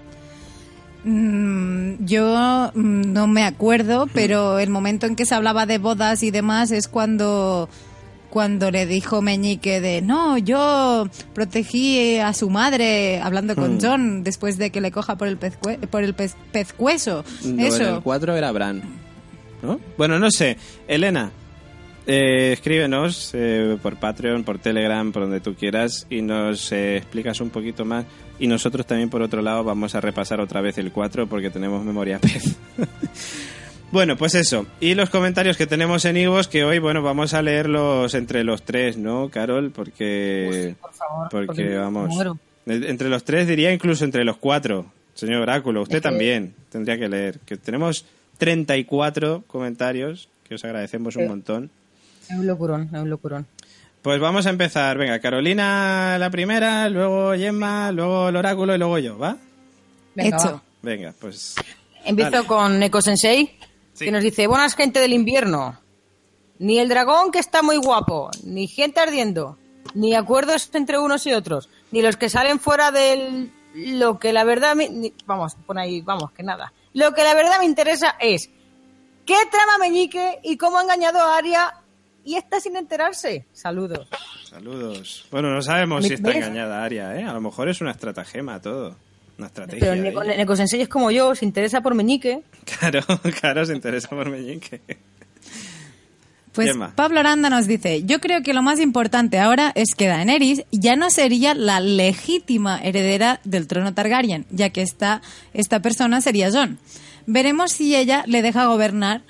Mm, 1.06 2.04
yo 2.06 2.72
mm, 2.74 3.14
no 3.14 3.28
me 3.28 3.44
acuerdo, 3.44 4.08
pero 4.14 4.60
el 4.60 4.70
momento 4.70 5.06
en 5.06 5.16
que 5.16 5.26
se 5.26 5.34
hablaba 5.36 5.66
de 5.66 5.78
bodas 5.78 6.24
y 6.24 6.32
demás 6.32 6.72
es 6.72 6.88
cuando 6.88 7.70
cuando 8.30 8.72
le 8.72 8.86
dijo 8.86 9.22
Meñique 9.22 9.82
de 9.82 10.02
no, 10.02 10.38
yo 10.38 11.08
protegí 11.34 12.18
a 12.18 12.34
su 12.34 12.50
madre 12.50 13.20
hablando 13.22 13.56
con 13.56 13.76
Hmm. 13.76 13.80
John 13.82 14.24
después 14.24 14.58
de 14.58 14.70
que 14.72 14.82
le 14.82 14.92
coja 14.92 15.16
por 15.18 15.28
el 15.28 15.40
pezcue- 15.40 15.80
por 15.88 16.04
el 16.04 16.14
pez, 16.14 16.36
pezcueso. 16.52 17.24
Eso. 17.58 17.84
del 17.84 18.02
4 18.02 18.36
era 18.38 18.52
Bran, 18.52 18.82
¿no? 19.62 19.80
Bueno, 19.98 20.20
no 20.20 20.30
sé. 20.32 20.58
Elena, 20.88 21.32
eh, 22.08 22.52
escríbenos 22.54 23.32
eh, 23.34 23.78
por 23.82 23.98
Patreon, 23.98 24.44
por 24.44 24.60
Telegram, 24.60 25.12
por 25.12 25.24
donde 25.24 25.40
tú 25.42 25.56
quieras 25.56 26.06
y 26.10 26.22
nos 26.22 26.72
eh, 26.72 26.98
explicas 26.98 27.42
un 27.42 27.50
poquito 27.50 27.86
más. 27.86 28.06
Y 28.42 28.48
nosotros 28.48 28.86
también, 28.86 29.10
por 29.10 29.22
otro 29.22 29.42
lado, 29.42 29.64
vamos 29.66 29.96
a 29.96 30.02
repasar 30.02 30.40
otra 30.40 30.62
vez 30.62 30.78
el 30.78 30.92
4 30.94 31.28
porque 31.28 31.50
tenemos 31.50 31.84
memoria 31.84 32.20
pez. 32.20 32.56
bueno, 33.92 34.16
pues 34.18 34.36
eso. 34.36 34.66
Y 34.80 34.94
los 34.96 35.10
comentarios 35.10 35.58
que 35.58 35.68
tenemos 35.68 36.06
en 36.06 36.18
Ivos, 36.18 36.48
que 36.48 36.64
hoy, 36.64 36.80
bueno, 36.80 37.02
vamos 37.02 37.34
a 37.34 37.42
leerlos 37.42 38.14
entre 38.14 38.44
los 38.44 38.64
tres, 38.64 38.98
¿no, 38.98 39.30
Carol? 39.30 39.72
Porque, 39.72 40.76
Por 40.80 40.94
favor. 40.94 41.30
porque 41.30 41.76
vamos. 41.78 42.10
muero. 42.10 42.38
Entre 42.66 43.10
los 43.10 43.24
tres 43.24 43.48
diría 43.48 43.74
incluso 43.74 44.06
entre 44.06 44.24
los 44.24 44.38
cuatro. 44.38 44.86
Señor 45.16 45.42
Oráculo, 45.42 45.82
usted 45.82 45.98
Es 45.98 46.02
que- 46.04 46.10
también 46.10 46.54
tendría 46.72 46.98
que 47.00 47.10
leer. 47.10 47.40
Que 47.40 47.58
tenemos 47.58 48.06
34 48.38 49.44
comentarios, 49.48 50.30
que 50.48 50.56
os 50.56 50.64
agradecemos 50.64 51.16
un 51.16 51.24
Sí. 51.24 51.28
montón. 51.30 51.72
Es 52.30 52.38
un 52.38 52.46
locurón, 52.48 52.90
es 52.94 53.00
un 53.00 53.10
locurón. 53.10 53.48
Pues 54.02 54.20
vamos 54.22 54.46
a 54.46 54.50
empezar. 54.52 54.98
Venga, 54.98 55.20
Carolina 55.20 56.18
la 56.20 56.30
primera, 56.30 56.88
luego 56.90 57.34
Gemma, 57.34 57.92
luego 57.92 58.30
el 58.30 58.36
Oráculo 58.36 58.76
y 58.76 58.78
luego 58.78 58.98
yo, 59.00 59.18
¿va? 59.18 59.36
Venga, 60.16 60.38
Hecho. 60.38 60.52
va. 60.54 60.64
Venga, 60.82 61.14
pues... 61.20 61.56
Empiezo 62.06 62.32
Dale. 62.32 62.48
con 62.48 62.80
Neko 62.80 63.02
Sensei, 63.02 63.52
Sí. 64.00 64.06
que 64.06 64.12
nos 64.12 64.24
dice, 64.24 64.48
buenas 64.48 64.76
gente 64.76 65.00
del 65.00 65.14
invierno. 65.14 65.80
Ni 66.58 66.80
el 66.80 66.90
dragón 66.90 67.32
que 67.32 67.40
está 67.40 67.62
muy 67.62 67.78
guapo, 67.78 68.32
ni 68.44 68.68
gente 68.68 69.00
ardiendo, 69.00 69.58
ni 69.94 70.14
acuerdos 70.16 70.70
entre 70.74 70.98
unos 71.00 71.26
y 71.28 71.34
otros, 71.34 71.70
ni 71.92 72.02
los 72.02 72.18
que 72.18 72.30
salen 72.30 72.60
fuera 72.60 72.92
del... 72.92 73.52
Lo 73.76 74.18
que 74.20 74.34
la 74.34 74.44
verdad... 74.44 74.76
me- 74.76 74.90
ni- 74.90 75.14
Vamos, 75.26 75.56
pon 75.66 75.78
ahí, 75.78 76.02
vamos, 76.02 76.32
que 76.32 76.44
nada. 76.44 76.74
Lo 76.94 77.14
que 77.14 77.24
la 77.24 77.34
verdad 77.36 77.60
me 77.60 77.66
interesa 77.66 78.16
es 78.20 78.50
qué 79.26 79.36
trama 79.52 79.78
Meñique 79.80 80.40
y 80.44 80.58
cómo 80.58 80.80
ha 80.80 80.82
engañado 80.84 81.20
a 81.20 81.38
Aria 81.38 81.76
y 82.26 82.36
está 82.36 82.60
sin 82.60 82.76
enterarse. 82.76 83.46
Saludos. 83.54 84.08
Saludos. 84.50 85.26
Bueno, 85.32 85.50
no 85.52 85.62
sabemos 85.62 86.06
si 86.06 86.16
está 86.16 86.30
¿ves? 86.30 86.38
engañada 86.38 86.84
Aria, 86.84 87.16
¿eh? 87.20 87.24
A 87.24 87.34
lo 87.34 87.42
mejor 87.42 87.70
es 87.70 87.80
una 87.80 87.92
estratagema 87.92 88.60
todo. 88.60 88.96
Una 89.40 89.48
estrategia. 89.48 89.92
Pero. 89.92 90.24
Neko, 90.24 90.56
Sensei 90.56 90.82
es 90.82 90.90
como 90.90 91.12
yo, 91.12 91.34
se 91.34 91.46
interesa 91.46 91.82
por 91.82 91.96
Meñique. 91.96 92.44
Claro, 92.66 93.02
claro, 93.40 93.66
se 93.66 93.74
interesa 93.74 94.10
por 94.10 94.30
Meñique. 94.30 94.82
Pues. 96.52 96.72
Pablo 96.96 97.22
Aranda 97.22 97.50
nos 97.50 97.68
dice, 97.68 98.04
yo 98.04 98.20
creo 98.20 98.42
que 98.42 98.54
lo 98.54 98.62
más 98.62 98.82
importante 98.82 99.40
ahora 99.40 99.72
es 99.76 99.96
que 99.96 100.08
Daenerys 100.08 100.64
ya 100.72 100.98
no 100.98 101.10
sería 101.10 101.54
la 101.54 101.80
legítima 101.80 102.82
heredera 102.84 103.40
del 103.46 103.68
trono 103.68 103.94
Targaryen, 103.94 104.46
ya 104.50 104.70
que 104.72 104.82
esta, 104.82 105.22
esta 105.54 105.82
persona 105.82 106.20
sería 106.20 106.52
Jon. 106.52 106.78
Veremos 107.28 107.72
si 107.72 107.96
ella 107.96 108.24
le 108.28 108.42
deja 108.42 108.66
gobernar 108.66 109.22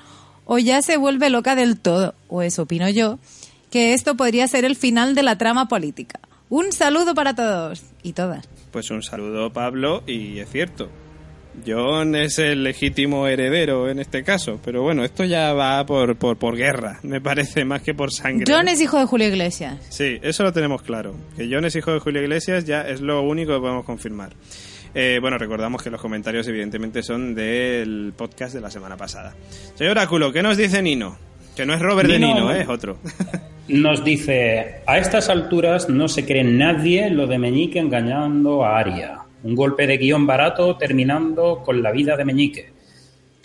o 0.45 0.57
ya 0.57 0.81
se 0.81 0.97
vuelve 0.97 1.29
loca 1.29 1.53
del 1.53 1.79
todo, 1.79 2.15
o 2.29 2.41
eso 2.41 2.63
opino 2.63 2.89
yo, 2.89 3.19
que 3.69 3.93
esto 3.93 4.15
podría 4.15 4.47
ser 4.47 4.65
el 4.65 4.75
final 4.75 5.13
de 5.13 5.21
la 5.21 5.37
trama 5.37 5.67
política. 5.67 6.19
Un 6.49 6.71
saludo 6.71 7.13
para 7.13 7.35
todos 7.35 7.83
y 8.01 8.13
todas. 8.13 8.47
Pues 8.71 8.91
un 8.91 9.01
saludo, 9.01 9.51
Pablo, 9.51 10.03
y 10.05 10.39
es 10.39 10.49
cierto. 10.49 10.89
John 11.65 12.15
es 12.15 12.39
el 12.39 12.63
legítimo 12.63 13.27
heredero 13.27 13.89
en 13.89 13.99
este 13.99 14.23
caso, 14.23 14.59
pero 14.63 14.83
bueno, 14.83 15.03
esto 15.03 15.25
ya 15.25 15.53
va 15.53 15.85
por, 15.85 16.15
por, 16.15 16.37
por 16.37 16.55
guerra, 16.55 16.99
me 17.03 17.19
parece, 17.19 17.65
más 17.65 17.81
que 17.81 17.93
por 17.93 18.11
sangre. 18.13 18.51
Jon 18.51 18.67
es 18.67 18.79
hijo 18.79 18.99
de 18.99 19.05
Julio 19.05 19.27
Iglesias. 19.27 19.77
Sí, 19.89 20.19
eso 20.21 20.43
lo 20.43 20.53
tenemos 20.53 20.83
claro. 20.83 21.15
Que 21.35 21.49
John 21.51 21.65
es 21.65 21.75
hijo 21.75 21.91
de 21.91 21.99
Julio 21.99 22.21
Iglesias 22.21 22.65
ya 22.65 22.81
es 22.81 23.01
lo 23.01 23.21
único 23.21 23.53
que 23.53 23.59
podemos 23.59 23.85
confirmar. 23.85 24.33
Eh, 24.93 25.19
bueno, 25.21 25.37
recordamos 25.37 25.83
que 25.83 25.89
los 25.89 26.01
comentarios 26.01 26.47
evidentemente 26.47 27.03
son 27.03 27.35
del 27.35 28.13
podcast 28.15 28.53
de 28.53 28.61
la 28.61 28.71
semana 28.71 28.97
pasada. 28.97 29.35
Señor 29.75 29.91
Oráculo, 29.91 30.31
¿qué 30.31 30.41
nos 30.41 30.57
dice 30.57 30.81
Nino? 30.81 31.28
Que 31.59 31.65
no 31.65 31.73
es 31.73 31.81
Robert 31.81 32.09
de 32.09 32.19
Nino- 32.19 32.53
¿eh? 32.55 32.61
es 32.61 32.69
otro. 32.69 32.97
Nos 33.67 34.01
dice, 34.05 34.75
a 34.87 34.97
estas 34.97 35.27
alturas 35.27 35.89
no 35.89 36.07
se 36.07 36.25
cree 36.25 36.41
nadie 36.45 37.09
lo 37.09 37.27
de 37.27 37.37
Meñique 37.37 37.79
engañando 37.79 38.63
a 38.63 38.79
Aria. 38.79 39.19
Un 39.43 39.55
golpe 39.55 39.85
de 39.85 39.97
guion 39.97 40.25
barato 40.25 40.77
terminando 40.77 41.61
con 41.65 41.83
la 41.83 41.91
vida 41.91 42.15
de 42.15 42.23
Meñique. 42.23 42.69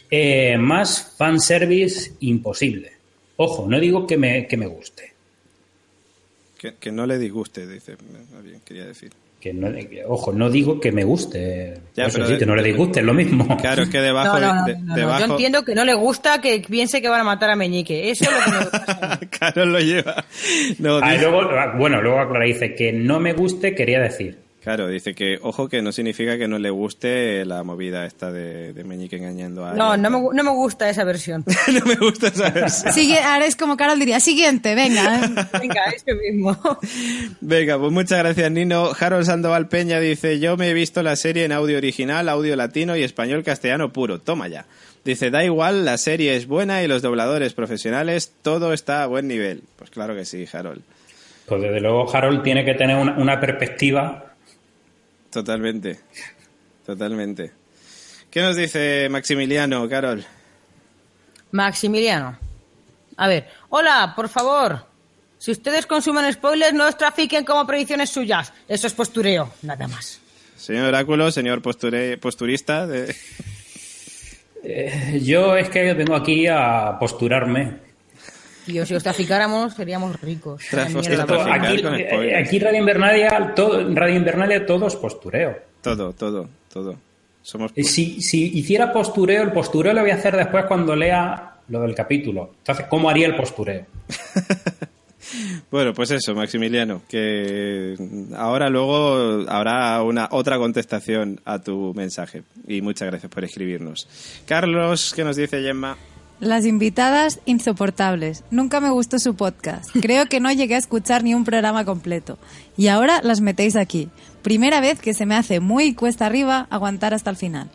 Eh, 0.08 0.56
más 0.58 1.16
fanservice 1.18 2.12
imposible. 2.20 2.92
Ojo, 3.34 3.66
no 3.68 3.80
digo 3.80 4.06
que 4.06 4.16
me, 4.16 4.46
que 4.46 4.56
me 4.56 4.66
guste. 4.66 5.12
que, 6.56 6.76
que 6.76 6.92
no 6.92 7.06
le 7.06 7.18
disguste, 7.18 7.66
dice. 7.66 7.96
Bien, 8.44 8.60
quería 8.64 8.86
decir. 8.86 9.10
Que 9.44 9.52
no- 9.52 9.68
ojo, 10.08 10.32
no 10.32 10.48
digo 10.48 10.80
que 10.80 10.90
me 10.90 11.04
guste. 11.04 11.74
Ya, 11.94 12.06
Eso 12.06 12.14
pero 12.14 12.28
sí, 12.28 12.32
de- 12.32 12.38
que 12.38 12.46
no 12.46 12.56
le 12.56 12.62
disguste, 12.62 13.00
es 13.00 13.04
lo 13.04 13.12
mismo. 13.12 13.58
Claro, 13.58 13.82
es 13.82 13.90
que 13.90 14.00
debajo... 14.00 14.40
No, 14.40 14.46
no, 14.46 14.54
no, 14.60 14.64
de- 14.64 14.74
no, 14.78 14.84
no, 14.86 14.94
debajo... 14.94 15.18
Yo 15.26 15.30
entiendo 15.32 15.64
que 15.66 15.74
no 15.74 15.84
le 15.84 15.92
gusta 15.92 16.40
que 16.40 16.60
piense 16.66 17.02
que 17.02 17.10
van 17.10 17.20
a 17.20 17.24
matar 17.24 17.50
a 17.50 17.54
Meñique. 17.54 18.10
Eso 18.10 18.24
es 18.24 18.30
lo 18.30 18.42
que 18.42 18.50
me 18.50 18.58
gusta. 18.60 19.20
Carol 19.38 19.70
lo 19.74 19.80
lleva. 19.80 20.24
No, 20.78 20.96
Ah, 21.02 21.14
luego, 21.16 21.42
bueno, 21.76 22.00
luego 22.00 22.20
aclara, 22.20 22.46
dice 22.46 22.74
que 22.74 22.90
no 22.94 23.20
me 23.20 23.34
guste, 23.34 23.74
quería 23.74 24.00
decir. 24.00 24.38
Claro, 24.64 24.88
dice 24.88 25.14
que, 25.14 25.38
ojo, 25.42 25.68
que 25.68 25.82
no 25.82 25.92
significa 25.92 26.38
que 26.38 26.48
no 26.48 26.58
le 26.58 26.70
guste 26.70 27.44
la 27.44 27.62
movida 27.64 28.06
esta 28.06 28.32
de, 28.32 28.72
de 28.72 28.82
Meñique 28.82 29.16
engañando 29.16 29.66
a... 29.66 29.74
No, 29.74 29.98
no 29.98 30.08
me, 30.08 30.18
no 30.34 30.42
me 30.42 30.50
gusta 30.52 30.88
esa 30.88 31.04
versión. 31.04 31.44
no 31.70 31.84
me 31.84 31.96
gusta 31.96 32.30
saber. 32.30 32.70
Sigue, 32.70 33.18
ahora 33.18 33.44
es 33.44 33.56
como 33.56 33.76
Carol 33.76 33.98
diría, 33.98 34.20
siguiente, 34.20 34.74
venga. 34.74 35.20
Venga, 35.60 35.82
eso 35.94 36.16
mismo. 36.16 36.58
Venga, 37.42 37.78
pues 37.78 37.92
muchas 37.92 38.20
gracias, 38.20 38.50
Nino. 38.50 38.92
Harold 38.98 39.26
Sandoval 39.26 39.68
Peña 39.68 40.00
dice: 40.00 40.40
Yo 40.40 40.56
me 40.56 40.70
he 40.70 40.72
visto 40.72 41.02
la 41.02 41.16
serie 41.16 41.44
en 41.44 41.52
audio 41.52 41.76
original, 41.76 42.30
audio 42.30 42.56
latino 42.56 42.96
y 42.96 43.02
español 43.02 43.44
castellano 43.44 43.92
puro. 43.92 44.18
Toma 44.18 44.48
ya. 44.48 44.64
Dice: 45.04 45.30
Da 45.30 45.44
igual, 45.44 45.84
la 45.84 45.98
serie 45.98 46.36
es 46.36 46.46
buena 46.46 46.82
y 46.82 46.88
los 46.88 47.02
dobladores 47.02 47.52
profesionales, 47.52 48.32
todo 48.40 48.72
está 48.72 49.02
a 49.02 49.06
buen 49.08 49.28
nivel. 49.28 49.62
Pues 49.76 49.90
claro 49.90 50.14
que 50.14 50.24
sí, 50.24 50.46
Harold. 50.50 50.82
Pues 51.44 51.60
desde 51.60 51.80
luego 51.80 52.10
Harold 52.14 52.42
tiene 52.42 52.64
que 52.64 52.72
tener 52.72 52.96
una, 52.96 53.18
una 53.18 53.38
perspectiva. 53.38 54.33
Totalmente. 55.34 55.98
Totalmente. 56.86 57.50
¿Qué 58.30 58.40
nos 58.40 58.54
dice 58.54 59.08
Maximiliano, 59.10 59.88
Carol? 59.88 60.24
Maximiliano. 61.50 62.38
A 63.16 63.26
ver, 63.28 63.48
hola, 63.70 64.12
por 64.14 64.28
favor. 64.28 64.86
Si 65.38 65.50
ustedes 65.50 65.86
consumen 65.86 66.32
spoilers, 66.32 66.72
no 66.72 66.86
os 66.86 66.96
trafiquen 66.96 67.44
como 67.44 67.66
predicciones 67.66 68.10
suyas. 68.10 68.52
Eso 68.68 68.86
es 68.86 68.92
postureo, 68.94 69.52
nada 69.62 69.88
más. 69.88 70.20
Señor 70.56 70.86
Oráculo, 70.86 71.30
señor 71.32 71.60
posture- 71.60 72.16
posturista. 72.18 72.86
de- 72.86 73.14
Eh, 74.66 75.20
yo 75.22 75.56
es 75.56 75.68
que 75.68 75.92
vengo 75.94 76.14
aquí 76.16 76.46
a 76.46 76.96
posturarme. 76.98 77.83
Tío, 78.64 78.86
si 78.86 78.94
os 78.94 79.02
traficáramos, 79.02 79.74
seríamos 79.74 80.20
ricos. 80.20 80.62
Tras- 80.70 80.92
favor. 80.92 81.50
Aquí, 81.50 81.82
con 81.82 81.94
eh, 81.94 82.36
aquí 82.36 82.58
Radio 82.58 82.78
Invernalia, 82.80 83.52
todo, 83.54 83.94
Radio 83.94 84.16
Invernalia 84.16 84.64
todo 84.64 84.86
es 84.86 84.96
postureo. 84.96 85.56
Todo, 85.82 86.12
todo, 86.12 86.48
todo. 86.72 86.96
Somos. 87.42 87.72
Si, 87.76 88.22
si 88.22 88.58
hiciera 88.58 88.90
postureo, 88.92 89.42
el 89.42 89.52
postureo 89.52 89.92
lo 89.92 90.00
voy 90.00 90.10
a 90.10 90.14
hacer 90.14 90.34
después 90.36 90.64
cuando 90.66 90.96
lea 90.96 91.56
lo 91.68 91.80
del 91.82 91.94
capítulo. 91.94 92.52
Entonces, 92.58 92.86
¿cómo 92.88 93.08
haría 93.10 93.26
el 93.26 93.36
postureo? 93.36 93.84
Bueno, 95.70 95.92
pues 95.94 96.10
eso, 96.10 96.34
Maximiliano, 96.34 97.02
que 97.08 97.94
ahora 98.36 98.68
luego 98.68 99.44
habrá 99.48 100.00
una 100.02 100.28
otra 100.30 100.58
contestación 100.58 101.40
a 101.44 101.60
tu 101.60 101.92
mensaje 101.94 102.42
y 102.68 102.82
muchas 102.82 103.08
gracias 103.08 103.32
por 103.32 103.42
escribirnos. 103.42 104.06
Carlos, 104.46 105.12
¿qué 105.16 105.24
nos 105.24 105.36
dice 105.36 105.62
Gemma? 105.62 105.96
Las 106.40 106.66
invitadas 106.66 107.40
insoportables. 107.46 108.44
Nunca 108.50 108.80
me 108.80 108.90
gustó 108.90 109.18
su 109.18 109.34
podcast. 109.34 109.90
Creo 110.02 110.26
que 110.26 110.40
no 110.40 110.52
llegué 110.52 110.74
a 110.74 110.78
escuchar 110.78 111.22
ni 111.22 111.34
un 111.34 111.44
programa 111.44 111.84
completo. 111.84 112.38
Y 112.76 112.88
ahora 112.88 113.20
las 113.22 113.40
metéis 113.40 113.76
aquí. 113.76 114.08
Primera 114.42 114.80
vez 114.80 115.00
que 115.00 115.14
se 115.14 115.26
me 115.26 115.36
hace 115.36 115.60
muy 115.60 115.94
cuesta 115.94 116.26
arriba 116.26 116.66
aguantar 116.70 117.14
hasta 117.14 117.30
el 117.30 117.36
final. 117.36 117.70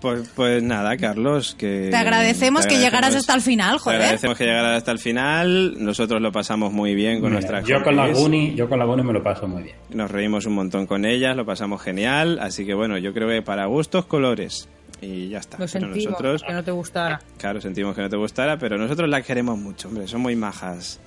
Pues, 0.00 0.28
pues 0.36 0.62
nada, 0.62 0.96
Carlos, 0.98 1.56
que... 1.58 1.88
Te 1.90 1.96
agradecemos 1.96 2.62
te 2.66 2.74
que 2.74 2.78
llegaras 2.80 3.14
hasta 3.14 3.34
el 3.34 3.40
final, 3.40 3.76
Te 3.76 3.78
joder. 3.78 4.00
agradecemos 4.02 4.36
que 4.36 4.44
llegaras 4.44 4.76
hasta 4.76 4.92
el 4.92 4.98
final. 4.98 5.74
Nosotros 5.78 6.20
lo 6.20 6.30
pasamos 6.32 6.72
muy 6.72 6.94
bien 6.94 7.20
con 7.20 7.32
nuestra 7.32 7.62
yo 7.62 7.82
con 7.82 7.96
la. 7.96 8.08
Guni, 8.08 8.54
yo 8.54 8.68
con 8.68 8.78
la 8.78 8.84
Guni 8.84 9.02
me 9.02 9.14
lo 9.14 9.22
paso 9.22 9.48
muy 9.48 9.62
bien. 9.62 9.76
Nos 9.90 10.10
reímos 10.10 10.44
un 10.44 10.52
montón 10.54 10.86
con 10.86 11.06
ellas, 11.06 11.34
lo 11.34 11.46
pasamos 11.46 11.80
genial. 11.80 12.38
Así 12.40 12.66
que 12.66 12.74
bueno, 12.74 12.98
yo 12.98 13.14
creo 13.14 13.28
que 13.28 13.40
para 13.40 13.64
gustos, 13.66 14.04
colores. 14.04 14.68
Y 15.00 15.28
ya 15.28 15.38
está. 15.38 15.58
Lo 15.58 15.66
Pero 15.66 15.68
sentimos, 15.68 16.04
nosotros, 16.12 16.42
que 16.42 16.52
no 16.52 16.64
te 16.64 16.70
gustara. 16.70 17.20
claro, 17.38 17.60
sentimos 17.60 17.94
que 17.94 18.02
no 18.02 18.08
te 18.08 18.16
gustara, 18.16 18.58
pero 18.58 18.78
nosotros 18.78 19.08
la 19.08 19.22
queremos 19.22 19.58
mucho, 19.58 19.88
hombre, 19.88 20.06
son 20.08 20.22
muy 20.22 20.36
majas. 20.36 21.00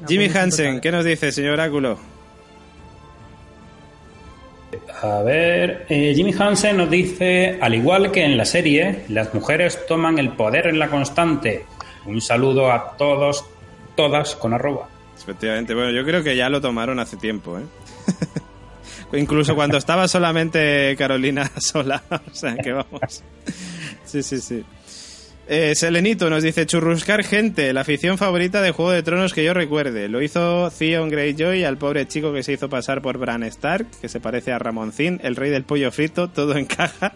No, 0.00 0.08
Jimmy 0.08 0.28
Hansen, 0.28 0.80
¿qué 0.80 0.92
nos 0.92 1.04
dice, 1.04 1.32
señor 1.32 1.54
Oráculo? 1.54 1.98
A 5.02 5.22
ver, 5.22 5.86
eh, 5.88 6.12
Jimmy 6.14 6.34
Hansen 6.38 6.76
nos 6.76 6.90
dice, 6.90 7.58
al 7.60 7.74
igual 7.74 8.10
que 8.12 8.24
en 8.24 8.36
la 8.36 8.44
serie, 8.44 9.04
las 9.08 9.32
mujeres 9.34 9.86
toman 9.86 10.18
el 10.18 10.30
poder 10.30 10.66
en 10.68 10.78
la 10.78 10.88
constante. 10.88 11.64
Un 12.04 12.20
saludo 12.20 12.70
a 12.70 12.96
todos, 12.96 13.44
todas 13.96 14.34
con 14.36 14.54
arroba. 14.54 14.88
Efectivamente, 15.18 15.74
bueno, 15.74 15.90
yo 15.90 16.04
creo 16.04 16.22
que 16.22 16.36
ya 16.36 16.48
lo 16.48 16.60
tomaron 16.60 16.98
hace 17.00 17.16
tiempo, 17.16 17.58
¿eh? 17.58 17.62
Incluso 19.12 19.54
cuando 19.54 19.76
estaba 19.76 20.08
solamente 20.08 20.94
Carolina 20.98 21.50
sola, 21.58 22.02
o 22.10 22.34
sea 22.34 22.56
que 22.56 22.72
vamos. 22.72 23.22
Sí, 24.04 24.22
sí, 24.22 24.40
sí. 24.40 24.64
Eh, 25.48 25.76
Selenito 25.76 26.28
nos 26.28 26.42
dice 26.42 26.66
churruscar 26.66 27.22
gente, 27.22 27.72
la 27.72 27.82
afición 27.82 28.18
favorita 28.18 28.60
de 28.62 28.72
Juego 28.72 28.90
de 28.90 29.04
Tronos 29.04 29.32
que 29.32 29.44
yo 29.44 29.54
recuerde. 29.54 30.08
Lo 30.08 30.20
hizo 30.20 30.72
Theon 30.76 31.08
Greyjoy 31.08 31.62
al 31.62 31.78
pobre 31.78 32.08
chico 32.08 32.32
que 32.32 32.42
se 32.42 32.54
hizo 32.54 32.68
pasar 32.68 33.00
por 33.00 33.16
Bran 33.18 33.44
Stark, 33.44 33.86
que 34.00 34.08
se 34.08 34.18
parece 34.18 34.50
a 34.52 34.58
Ramoncín, 34.58 35.20
el 35.22 35.36
rey 35.36 35.50
del 35.50 35.62
pollo 35.62 35.92
frito, 35.92 36.28
todo 36.28 36.56
encaja. 36.56 37.12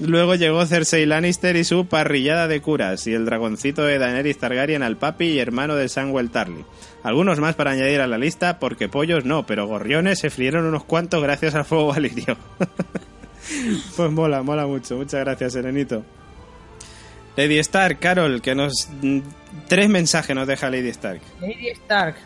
Luego 0.00 0.34
llegó 0.34 0.66
Cersei 0.66 1.06
Lannister 1.06 1.54
y 1.54 1.62
su 1.62 1.86
parrillada 1.86 2.48
de 2.48 2.60
curas, 2.60 3.06
y 3.06 3.12
el 3.12 3.24
dragoncito 3.24 3.84
de 3.84 3.98
Daenerys 3.98 4.38
Targaryen 4.38 4.82
al 4.82 4.96
papi 4.96 5.26
y 5.26 5.38
hermano 5.38 5.76
de 5.76 5.88
Samuel 5.88 6.30
Tarly. 6.30 6.64
Algunos 7.04 7.38
más 7.38 7.54
para 7.54 7.72
añadir 7.72 8.00
a 8.00 8.06
la 8.06 8.16
lista, 8.16 8.58
porque 8.58 8.88
pollos 8.88 9.26
no, 9.26 9.44
pero 9.44 9.66
gorriones 9.66 10.20
se 10.20 10.30
frieron 10.30 10.64
unos 10.64 10.84
cuantos 10.84 11.22
gracias 11.22 11.54
al 11.54 11.66
fuego 11.66 11.88
valirio. 11.88 12.38
pues 13.96 14.10
mola, 14.10 14.42
mola 14.42 14.66
mucho. 14.66 14.96
Muchas 14.96 15.20
gracias, 15.20 15.52
Serenito. 15.52 16.02
Lady 17.36 17.58
Stark, 17.58 17.98
Carol, 17.98 18.40
que 18.40 18.54
nos... 18.54 18.88
Tres 19.68 19.88
mensajes 19.90 20.34
nos 20.34 20.46
deja 20.46 20.70
Lady 20.70 20.88
Stark. 20.88 21.20
Lady 21.42 21.68
Stark. 21.68 22.16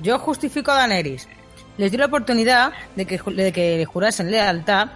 Yo 0.00 0.18
justifico 0.18 0.72
a 0.72 0.76
Daenerys. 0.76 1.28
Les 1.78 1.92
di 1.92 1.96
la 1.96 2.06
oportunidad 2.06 2.72
de 2.96 3.06
que, 3.06 3.16
de 3.18 3.52
que 3.52 3.84
jurasen 3.84 4.28
lealtad. 4.28 4.88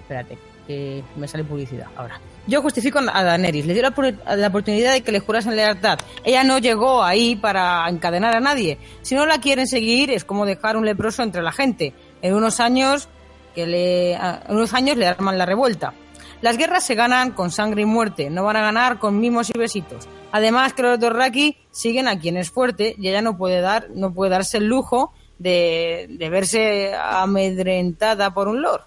Espérate, 0.00 0.38
que 0.66 1.04
me 1.16 1.28
sale 1.28 1.44
publicidad 1.44 1.86
ahora. 1.94 2.20
Yo 2.48 2.62
justifico 2.62 2.98
a 2.98 3.24
Daenerys. 3.24 3.66
Les 3.66 3.76
di 3.76 3.82
la, 3.82 3.92
la 4.36 4.48
oportunidad 4.48 4.94
de 4.94 5.02
que 5.02 5.12
le 5.12 5.20
jurasen 5.20 5.54
lealtad. 5.54 5.98
Ella 6.24 6.44
no 6.44 6.58
llegó 6.58 7.04
ahí 7.04 7.36
para 7.36 7.86
encadenar 7.90 8.34
a 8.34 8.40
nadie. 8.40 8.78
Si 9.02 9.14
no 9.14 9.26
la 9.26 9.38
quieren 9.38 9.66
seguir, 9.66 10.10
es 10.10 10.24
como 10.24 10.46
dejar 10.46 10.78
un 10.78 10.86
leproso 10.86 11.22
entre 11.22 11.42
la 11.42 11.52
gente. 11.52 11.92
En 12.22 12.34
unos 12.34 12.58
años, 12.58 13.10
que 13.54 13.66
le, 13.66 14.14
en 14.14 14.40
unos 14.48 14.72
años 14.72 14.96
le 14.96 15.06
arman 15.06 15.36
la 15.36 15.44
revuelta. 15.44 15.92
Las 16.40 16.56
guerras 16.56 16.84
se 16.84 16.94
ganan 16.94 17.32
con 17.32 17.50
sangre 17.50 17.82
y 17.82 17.84
muerte, 17.84 18.30
no 18.30 18.44
van 18.44 18.56
a 18.56 18.62
ganar 18.62 18.98
con 18.98 19.20
mimos 19.20 19.50
y 19.50 19.58
besitos. 19.58 20.08
Además 20.32 20.72
que 20.72 20.82
los 20.82 20.98
Dorraki 20.98 21.58
siguen 21.70 22.08
a 22.08 22.18
quien 22.18 22.38
es 22.38 22.50
fuerte 22.50 22.94
y 22.96 23.08
ella 23.08 23.20
no 23.20 23.36
puede 23.36 23.60
dar, 23.60 23.88
no 23.90 24.14
puede 24.14 24.30
darse 24.30 24.56
el 24.56 24.68
lujo 24.68 25.12
de, 25.38 26.06
de 26.08 26.30
verse 26.30 26.94
amedrentada 26.94 28.32
por 28.32 28.48
un 28.48 28.62
lord. 28.62 28.82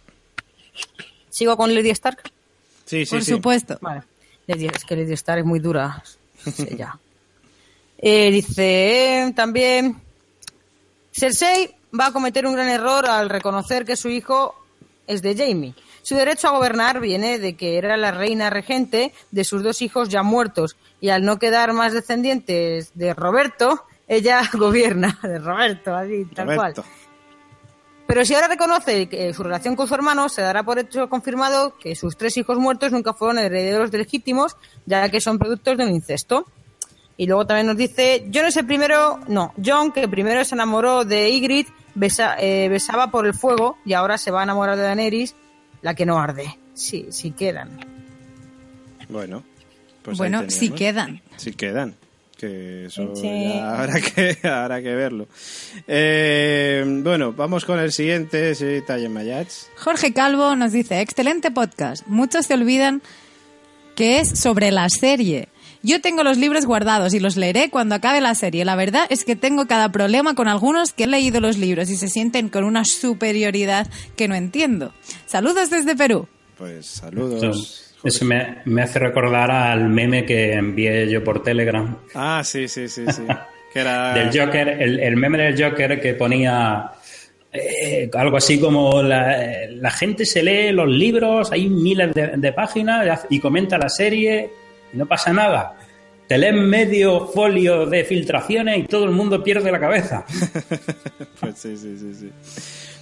¿Sigo 1.29 1.57
con 1.57 1.75
Lady 1.75 1.89
Stark? 1.91 2.23
Sí, 2.91 3.05
sí, 3.05 3.11
Por 3.15 3.23
sí. 3.23 3.31
supuesto. 3.31 3.77
Vale. 3.79 4.01
Es 4.47 4.83
que 4.83 4.97
Lady 4.97 5.13
Stark 5.13 5.39
es 5.39 5.45
muy 5.45 5.59
dura. 5.59 6.03
Sí, 6.43 6.67
ya. 6.77 6.99
Eh, 7.97 8.29
dice 8.31 9.27
eh, 9.27 9.31
también 9.33 9.95
Cersei 11.13 11.73
va 11.97 12.07
a 12.07 12.11
cometer 12.11 12.45
un 12.45 12.53
gran 12.53 12.67
error 12.67 13.05
al 13.05 13.29
reconocer 13.29 13.85
que 13.85 13.95
su 13.95 14.09
hijo 14.09 14.55
es 15.07 15.21
de 15.21 15.35
Jamie. 15.37 15.73
Su 16.01 16.15
derecho 16.15 16.49
a 16.49 16.51
gobernar 16.51 16.99
viene 16.99 17.39
de 17.39 17.55
que 17.55 17.77
era 17.77 17.95
la 17.95 18.11
reina 18.11 18.49
regente 18.49 19.13
de 19.31 19.43
sus 19.45 19.63
dos 19.63 19.81
hijos 19.81 20.09
ya 20.09 20.21
muertos 20.21 20.75
y 20.99 21.09
al 21.09 21.23
no 21.23 21.39
quedar 21.39 21.71
más 21.71 21.93
descendientes 21.93 22.91
de 22.95 23.13
Roberto, 23.13 23.85
ella 24.09 24.41
gobierna 24.53 25.17
de 25.23 25.39
Roberto, 25.39 25.95
así, 25.95 26.25
tal 26.35 26.47
Roberto. 26.47 26.81
cual. 26.83 26.93
Pero 28.13 28.25
si 28.25 28.33
ahora 28.33 28.49
reconoce 28.49 29.07
que 29.07 29.33
su 29.33 29.41
relación 29.41 29.77
con 29.77 29.87
su 29.87 29.95
hermano, 29.95 30.27
se 30.27 30.41
dará 30.41 30.63
por 30.63 30.77
hecho 30.77 31.07
confirmado 31.07 31.77
que 31.77 31.95
sus 31.95 32.17
tres 32.17 32.35
hijos 32.35 32.57
muertos 32.57 32.91
nunca 32.91 33.13
fueron 33.13 33.39
herederos 33.39 33.89
legítimos, 33.93 34.57
ya 34.85 35.07
que 35.07 35.21
son 35.21 35.39
productos 35.39 35.77
de 35.77 35.85
un 35.85 35.91
incesto. 35.95 36.45
Y 37.15 37.25
luego 37.27 37.47
también 37.47 37.67
nos 37.67 37.77
dice, 37.77 38.29
John 38.33 38.45
es 38.47 38.57
el 38.57 38.65
primero, 38.65 39.21
no, 39.29 39.53
John, 39.63 39.93
que 39.93 40.09
primero 40.09 40.43
se 40.43 40.55
enamoró 40.55 41.05
de 41.05 41.29
Ygritte, 41.29 41.71
besa- 41.95 42.35
eh, 42.37 42.67
besaba 42.67 43.11
por 43.11 43.25
el 43.27 43.33
fuego 43.33 43.77
y 43.85 43.93
ahora 43.93 44.17
se 44.17 44.29
va 44.29 44.41
a 44.41 44.43
enamorar 44.43 44.75
de 44.75 44.83
Daenerys, 44.83 45.33
la 45.81 45.93
que 45.95 46.05
no 46.05 46.19
arde. 46.19 46.57
Sí, 46.73 47.07
sí 47.11 47.31
quedan. 47.31 47.79
Bueno, 49.07 49.41
pues 50.01 50.17
bueno, 50.17 50.39
sí 50.49 50.69
quedan. 50.71 51.21
Sí 51.37 51.53
quedan. 51.53 51.95
Que 52.41 52.85
eso 52.87 53.15
Sí. 53.15 53.53
ya 53.55 53.75
habrá 53.81 54.01
que, 54.01 54.37
habrá 54.47 54.81
que 54.81 54.95
verlo. 54.95 55.27
Eh, 55.87 56.83
bueno, 57.03 57.33
vamos 57.33 57.65
con 57.65 57.79
el 57.79 57.91
siguiente, 57.91 58.55
señorita 58.55 58.97
Yemayats. 58.97 59.69
Jorge 59.77 60.11
Calvo 60.11 60.55
nos 60.55 60.71
dice, 60.71 60.99
excelente 61.01 61.51
podcast. 61.51 62.05
Muchos 62.07 62.47
se 62.47 62.55
olvidan 62.55 63.01
que 63.95 64.19
es 64.19 64.39
sobre 64.39 64.71
la 64.71 64.89
serie. 64.89 65.49
Yo 65.83 65.99
tengo 66.01 66.23
los 66.23 66.37
libros 66.37 66.65
guardados 66.65 67.13
y 67.13 67.19
los 67.19 67.37
leeré 67.37 67.69
cuando 67.69 67.95
acabe 67.95 68.21
la 68.21 68.35
serie. 68.35 68.65
La 68.65 68.75
verdad 68.75 69.05
es 69.09 69.23
que 69.25 69.35
tengo 69.35 69.67
cada 69.67 69.91
problema 69.91 70.35
con 70.35 70.47
algunos 70.47 70.93
que 70.93 71.03
he 71.05 71.07
leído 71.07 71.39
los 71.41 71.57
libros 71.57 71.89
y 71.89 71.97
se 71.97 72.07
sienten 72.07 72.49
con 72.49 72.63
una 72.63 72.85
superioridad 72.85 73.87
que 74.15 74.27
no 74.27 74.35
entiendo. 74.35 74.93
Saludos 75.25 75.69
desde 75.69 75.95
Perú. 75.95 76.27
Pues 76.57 76.85
saludos. 76.85 77.90
Eso 78.03 78.25
me, 78.25 78.57
me 78.65 78.81
hace 78.81 78.99
recordar 78.99 79.51
al 79.51 79.87
meme 79.89 80.25
que 80.25 80.53
envié 80.53 81.09
yo 81.09 81.23
por 81.23 81.43
Telegram 81.43 81.97
Ah, 82.15 82.41
sí, 82.43 82.67
sí, 82.67 82.87
sí, 82.87 83.05
sí. 83.11 83.23
Que 83.73 83.79
era... 83.79 84.13
del 84.13 84.27
Joker, 84.37 84.67
el, 84.67 84.99
el 84.99 85.15
meme 85.15 85.37
del 85.37 85.63
Joker 85.63 86.01
que 86.01 86.13
ponía 86.13 86.91
eh, 87.53 88.09
algo 88.13 88.35
así 88.35 88.59
como 88.59 89.01
la, 89.01 89.37
la 89.69 89.91
gente 89.91 90.25
se 90.25 90.43
lee 90.43 90.71
los 90.73 90.89
libros, 90.89 91.51
hay 91.53 91.69
miles 91.69 92.13
de, 92.13 92.27
de 92.35 92.51
páginas 92.53 93.25
y 93.29 93.39
comenta 93.39 93.77
la 93.77 93.87
serie 93.87 94.49
y 94.93 94.97
no 94.97 95.05
pasa 95.05 95.31
nada. 95.31 95.77
Te 96.27 96.37
leen 96.37 96.69
medio 96.69 97.27
folio 97.27 97.85
de 97.85 98.03
filtraciones 98.05 98.77
y 98.79 98.83
todo 98.83 99.05
el 99.05 99.11
mundo 99.11 99.43
pierde 99.43 99.71
la 99.71 99.79
cabeza. 99.79 100.25
Pues 101.39 101.57
sí, 101.57 101.75
sí, 101.75 101.97
sí, 101.97 102.13
sí. 102.13 102.31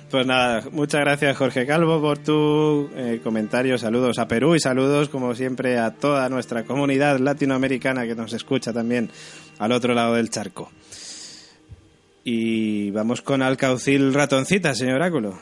Pues 0.09 0.25
nada, 0.25 0.63
muchas 0.71 1.01
gracias 1.01 1.37
Jorge 1.37 1.67
Calvo 1.67 2.01
por 2.01 2.17
tu 2.17 2.89
eh, 2.95 3.19
comentario. 3.23 3.77
Saludos 3.77 4.17
a 4.17 4.27
Perú 4.27 4.55
y 4.55 4.59
saludos 4.59 5.07
como 5.07 5.35
siempre 5.35 5.77
a 5.77 5.91
toda 5.91 6.27
nuestra 6.29 6.63
comunidad 6.63 7.19
latinoamericana 7.19 8.07
que 8.07 8.15
nos 8.15 8.33
escucha 8.33 8.73
también 8.73 9.11
al 9.59 9.71
otro 9.71 9.93
lado 9.93 10.15
del 10.15 10.31
charco. 10.31 10.71
Y 12.23 12.89
vamos 12.91 13.21
con 13.21 13.43
Alcaucil 13.43 14.11
Ratoncita, 14.13 14.73
señor 14.73 14.95
Oráculo. 14.95 15.39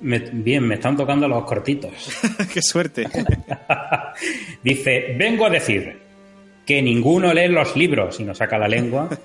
Me- 0.00 0.18
bien, 0.32 0.66
me 0.66 0.74
están 0.74 0.96
tocando 0.96 1.28
los 1.28 1.44
cortitos. 1.44 1.92
Qué 2.52 2.60
suerte. 2.60 3.08
Dice, 4.64 5.14
vengo 5.16 5.46
a 5.46 5.50
decir 5.50 5.96
que 6.66 6.82
ninguno 6.82 7.32
lee 7.32 7.46
los 7.48 7.76
libros 7.76 8.18
y 8.18 8.24
nos 8.24 8.38
saca 8.38 8.58
la 8.58 8.66
lengua. 8.66 9.08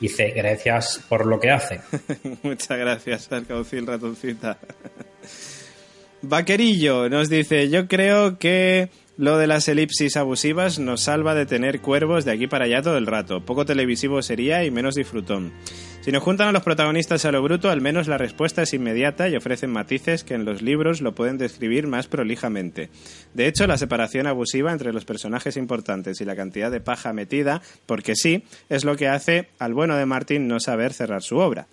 Dice, 0.00 0.30
gracias 0.30 1.00
por 1.08 1.26
lo 1.26 1.38
que 1.40 1.50
hace. 1.50 1.80
Muchas 2.42 2.78
gracias, 2.78 3.30
Alcaucil 3.32 3.86
Ratoncita. 3.86 4.58
Vaquerillo 6.22 7.08
nos 7.08 7.28
dice, 7.28 7.68
yo 7.68 7.86
creo 7.86 8.38
que 8.38 8.88
lo 9.16 9.38
de 9.38 9.46
las 9.46 9.68
elipsis 9.68 10.16
abusivas 10.16 10.80
nos 10.80 11.02
salva 11.02 11.34
de 11.34 11.46
tener 11.46 11.80
cuervos 11.80 12.24
de 12.24 12.32
aquí 12.32 12.48
para 12.48 12.64
allá 12.64 12.82
todo 12.82 12.96
el 12.96 13.06
rato. 13.06 13.44
Poco 13.44 13.64
televisivo 13.64 14.22
sería 14.22 14.64
y 14.64 14.72
menos 14.72 14.96
disfrutón. 14.96 15.52
Si 16.00 16.10
nos 16.10 16.22
juntan 16.22 16.48
a 16.48 16.52
los 16.52 16.64
protagonistas 16.64 17.24
a 17.24 17.30
lo 17.30 17.40
bruto, 17.40 17.70
al 17.70 17.80
menos 17.80 18.08
la 18.08 18.18
respuesta 18.18 18.62
es 18.62 18.74
inmediata 18.74 19.28
y 19.28 19.36
ofrecen 19.36 19.70
matices 19.70 20.24
que 20.24 20.34
en 20.34 20.44
los 20.44 20.62
libros 20.62 21.00
lo 21.00 21.14
pueden 21.14 21.38
describir 21.38 21.86
más 21.86 22.08
prolijamente. 22.08 22.90
De 23.34 23.46
hecho, 23.46 23.66
la 23.66 23.78
separación 23.78 24.26
abusiva 24.26 24.72
entre 24.72 24.92
los 24.92 25.04
personajes 25.04 25.56
importantes 25.56 26.20
y 26.20 26.24
la 26.24 26.36
cantidad 26.36 26.70
de 26.70 26.80
paja 26.80 27.12
metida, 27.12 27.62
porque 27.86 28.16
sí, 28.16 28.42
es 28.68 28.84
lo 28.84 28.96
que 28.96 29.08
hace 29.08 29.48
al 29.60 29.74
bueno 29.74 29.96
de 29.96 30.06
Martin 30.06 30.48
no 30.48 30.58
saber 30.58 30.92
cerrar 30.92 31.22
su 31.22 31.38
obra. 31.38 31.68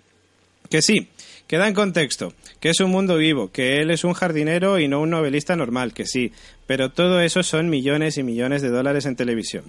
Que 0.70 0.80
sí, 0.80 1.10
que 1.52 1.58
da 1.58 1.68
en 1.68 1.74
contexto, 1.74 2.32
que 2.60 2.70
es 2.70 2.80
un 2.80 2.90
mundo 2.90 3.18
vivo, 3.18 3.52
que 3.52 3.82
él 3.82 3.90
es 3.90 4.04
un 4.04 4.14
jardinero 4.14 4.78
y 4.78 4.88
no 4.88 5.02
un 5.02 5.10
novelista 5.10 5.54
normal, 5.54 5.92
que 5.92 6.06
sí, 6.06 6.32
pero 6.66 6.92
todo 6.92 7.20
eso 7.20 7.42
son 7.42 7.68
millones 7.68 8.16
y 8.16 8.22
millones 8.22 8.62
de 8.62 8.70
dólares 8.70 9.04
en 9.04 9.16
televisión. 9.16 9.64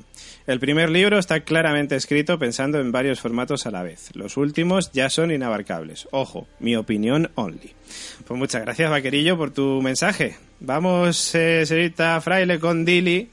El 0.48 0.62
primer 0.62 0.90
libro 0.90 1.20
está 1.20 1.42
claramente 1.42 1.98
escrito 1.98 2.40
pensando 2.40 2.80
en 2.80 2.94
varios 2.94 3.20
formatos 3.20 3.66
a 3.66 3.72
la 3.72 3.84
vez. 3.84 4.12
Los 4.14 4.38
últimos 4.38 4.94
ya 4.94 5.10
son 5.10 5.30
inabarcables. 5.30 6.08
Ojo, 6.12 6.48
mi 6.62 6.78
opinión 6.78 7.32
only. 7.36 7.74
Pues 8.26 8.40
muchas 8.40 8.62
gracias, 8.62 8.90
Vaquerillo, 8.90 9.36
por 9.36 9.52
tu 9.52 9.82
mensaje. 9.82 10.38
Vamos, 10.62 11.36
eh, 11.36 11.66
señorita 11.66 12.22
Fraile, 12.22 12.62
con 12.62 12.86
Dili. 12.86 13.30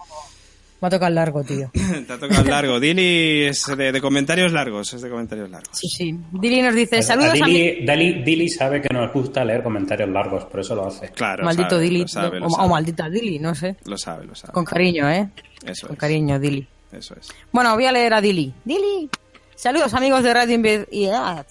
Va 0.82 0.88
a 0.88 0.90
tocar 0.90 1.12
largo, 1.12 1.44
tío. 1.44 1.70
Te 2.06 2.12
ha 2.12 2.18
tocado 2.18 2.42
largo. 2.44 2.80
Dili 2.80 3.44
es 3.44 3.66
de, 3.76 3.92
de 3.92 4.00
comentarios 4.00 4.50
largos, 4.52 4.92
es 4.94 5.02
de 5.02 5.10
comentarios 5.10 5.50
largos. 5.50 5.76
Sí, 5.78 5.88
sí. 5.88 6.14
Dili 6.32 6.62
nos 6.62 6.74
dice, 6.74 6.98
A 6.98 7.02
saludos 7.02 7.40
a. 7.42 7.44
Dili, 7.46 7.84
Dali- 7.84 8.24
Dili 8.24 8.48
sabe 8.48 8.80
que 8.80 8.88
nos 8.94 9.12
gusta 9.12 9.44
leer 9.44 9.62
comentarios 9.62 10.08
largos, 10.08 10.44
por 10.46 10.60
eso 10.60 10.74
lo 10.74 10.86
hace. 10.86 11.10
Claro, 11.10 11.44
Maldito 11.44 11.70
sabe, 11.70 11.82
Dili. 11.82 12.00
lo 12.00 12.08
sabe, 12.08 12.40
lo 12.40 12.46
o, 12.46 12.68
maldita 12.68 13.10
Dili, 13.10 13.38
no 13.38 13.54
sé. 13.54 13.76
Lo 13.84 13.98
sabe, 13.98 14.24
lo 14.26 14.34
sabe. 14.34 14.52
Con 14.54 14.64
cariño, 14.64 15.10
¿eh? 15.10 15.28
Eso 15.66 15.86
Con 15.86 15.96
es. 15.96 16.00
cariño, 16.00 16.38
Dili. 16.38 16.66
Eso 16.92 17.14
es. 17.20 17.28
Bueno, 17.52 17.74
voy 17.74 17.84
a 17.84 17.92
leer 17.92 18.14
a 18.14 18.20
Dili. 18.22 18.52
Dili. 18.64 19.08
Saludos 19.54 19.92
amigos 19.92 20.22
de 20.22 20.32
Radio 20.32 20.54
Invernalia. 20.54 21.44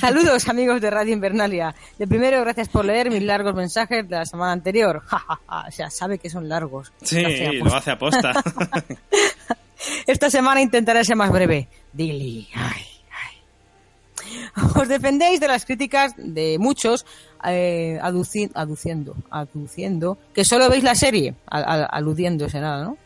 Saludos 0.00 0.48
amigos 0.48 0.80
de 0.80 0.90
Radio 0.90 1.12
Invernalia. 1.12 1.74
De 1.98 2.06
primero, 2.06 2.40
gracias 2.40 2.68
por 2.68 2.84
leer 2.84 3.10
mis 3.10 3.22
largos 3.22 3.54
mensajes 3.54 4.08
de 4.08 4.16
la 4.16 4.24
semana 4.24 4.52
anterior. 4.52 5.02
Ja, 5.06 5.18
ja, 5.18 5.40
ja. 5.48 5.64
O 5.68 5.70
sea, 5.70 5.90
sabe 5.90 6.18
que 6.18 6.30
son 6.30 6.48
largos. 6.48 6.92
Sí, 7.02 7.22
Lo 7.62 7.74
hace 7.74 7.90
aposta. 7.90 8.32
Esta 10.06 10.30
semana 10.30 10.60
intentaré 10.60 11.04
ser 11.04 11.16
más 11.16 11.30
breve. 11.30 11.68
Dili. 11.92 12.48
Ay, 12.54 12.82
ay. 13.12 14.50
Os 14.80 14.88
defendéis 14.88 15.40
de 15.40 15.48
las 15.48 15.64
críticas 15.64 16.12
de 16.16 16.56
muchos 16.58 17.06
eh, 17.44 17.98
aduci- 18.02 18.50
aduciendo, 18.54 19.14
aduciendo, 19.30 20.18
que 20.34 20.44
solo 20.44 20.68
veis 20.68 20.82
la 20.84 20.94
serie, 20.94 21.34
al- 21.46 21.64
al- 21.64 21.88
aludiendo 21.90 22.46
ese 22.46 22.60
nada, 22.60 22.84
¿no? 22.84 22.96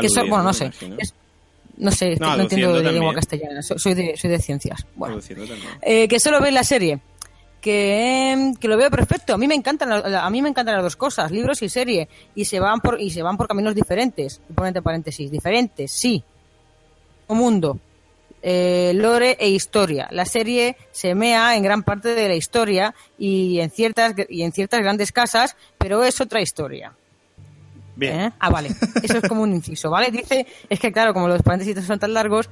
Que 0.00 0.08
so- 0.08 0.20
Aludiendo, 0.20 0.28
bueno, 0.30 0.44
no 0.44 0.52
sé. 0.52 0.70
Es- 0.98 1.14
no 1.76 1.90
sé, 1.90 2.16
No, 2.16 2.36
no, 2.36 2.42
entiendo 2.42 2.72
de 2.74 2.92
lengua 2.92 3.14
castellana. 3.14 3.62
so- 3.62 3.78
Soy 3.78 3.94
de, 3.94 4.16
soy 4.16 4.30
de 4.30 4.38
ciencias. 4.38 4.86
Bueno, 4.94 5.18
eh, 5.82 6.08
que 6.08 6.20
solo 6.20 6.40
veis 6.40 6.54
la 6.54 6.64
serie. 6.64 7.00
Que, 7.60 8.52
que 8.60 8.68
lo 8.68 8.76
veo 8.76 8.90
perfecto. 8.90 9.32
A 9.34 9.38
mí 9.38 9.46
me 9.48 9.54
encantan 9.54 9.90
a 9.90 10.30
mí 10.30 10.42
me 10.42 10.50
encantan 10.50 10.74
las 10.74 10.84
dos 10.84 10.96
cosas, 10.96 11.30
libros 11.30 11.62
y 11.62 11.68
serie, 11.70 12.08
y 12.34 12.44
se 12.44 12.60
van 12.60 12.80
por 12.80 13.00
y 13.00 13.08
se 13.10 13.22
van 13.22 13.36
por 13.38 13.48
caminos 13.48 13.74
diferentes. 13.74 14.40
Y 14.50 14.52
ponen 14.52 14.68
entre 14.68 14.82
paréntesis, 14.82 15.30
diferentes, 15.30 15.90
sí. 15.90 16.22
Un 17.28 17.38
mundo, 17.38 17.78
eh, 18.42 18.92
lore 18.94 19.38
e 19.40 19.48
historia. 19.48 20.08
La 20.10 20.26
serie 20.26 20.76
se 20.92 21.14
mea 21.14 21.56
en 21.56 21.62
gran 21.62 21.82
parte 21.84 22.14
de 22.14 22.28
la 22.28 22.34
historia 22.34 22.94
y 23.18 23.60
en 23.60 23.70
ciertas 23.70 24.12
y 24.28 24.42
en 24.42 24.52
ciertas 24.52 24.80
grandes 24.82 25.10
casas, 25.10 25.56
pero 25.78 26.04
es 26.04 26.20
otra 26.20 26.42
historia. 26.42 26.92
Bien. 27.96 28.20
¿Eh? 28.20 28.32
Ah, 28.40 28.50
vale. 28.50 28.70
Eso 29.02 29.18
es 29.18 29.28
como 29.28 29.42
un 29.42 29.52
inciso, 29.52 29.88
¿vale? 29.90 30.10
Dice, 30.10 30.46
es 30.68 30.80
que 30.80 30.90
claro, 30.92 31.12
como 31.14 31.28
los 31.28 31.42
paréntesis 31.42 31.84
son 31.84 31.98
tan 31.98 32.12
largos, 32.12 32.50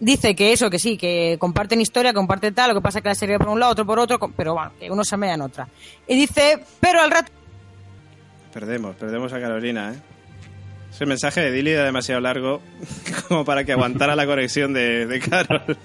dice 0.00 0.34
que 0.34 0.52
eso, 0.52 0.70
que 0.70 0.78
sí, 0.78 0.96
que 0.96 1.36
comparten 1.38 1.80
historia, 1.80 2.12
comparten 2.14 2.54
tal, 2.54 2.68
lo 2.70 2.74
que 2.76 2.80
pasa 2.82 2.98
es 2.98 3.02
que 3.02 3.08
la 3.10 3.14
serie 3.14 3.38
por 3.38 3.48
un 3.48 3.60
lado, 3.60 3.72
otro 3.72 3.84
por 3.86 3.98
otro, 3.98 4.18
pero 4.36 4.54
bueno, 4.54 4.72
que 4.78 4.90
uno 4.90 5.04
se 5.04 5.16
mea 5.16 5.34
en 5.34 5.42
otra. 5.42 5.68
Y 6.06 6.14
dice, 6.16 6.58
pero 6.80 7.00
al 7.02 7.10
rato 7.10 7.32
Perdemos, 8.52 8.96
perdemos 8.96 9.32
a 9.34 9.40
Carolina, 9.40 9.92
¿eh? 9.92 9.98
Ese 10.90 11.04
mensaje 11.04 11.42
de 11.42 11.52
Dilly 11.52 11.72
era 11.72 11.84
demasiado 11.84 12.20
largo 12.20 12.62
como 13.28 13.44
para 13.44 13.62
que 13.64 13.72
aguantara 13.72 14.16
la 14.16 14.24
conexión 14.26 14.72
de, 14.72 15.06
de 15.06 15.20
Carol. 15.20 15.62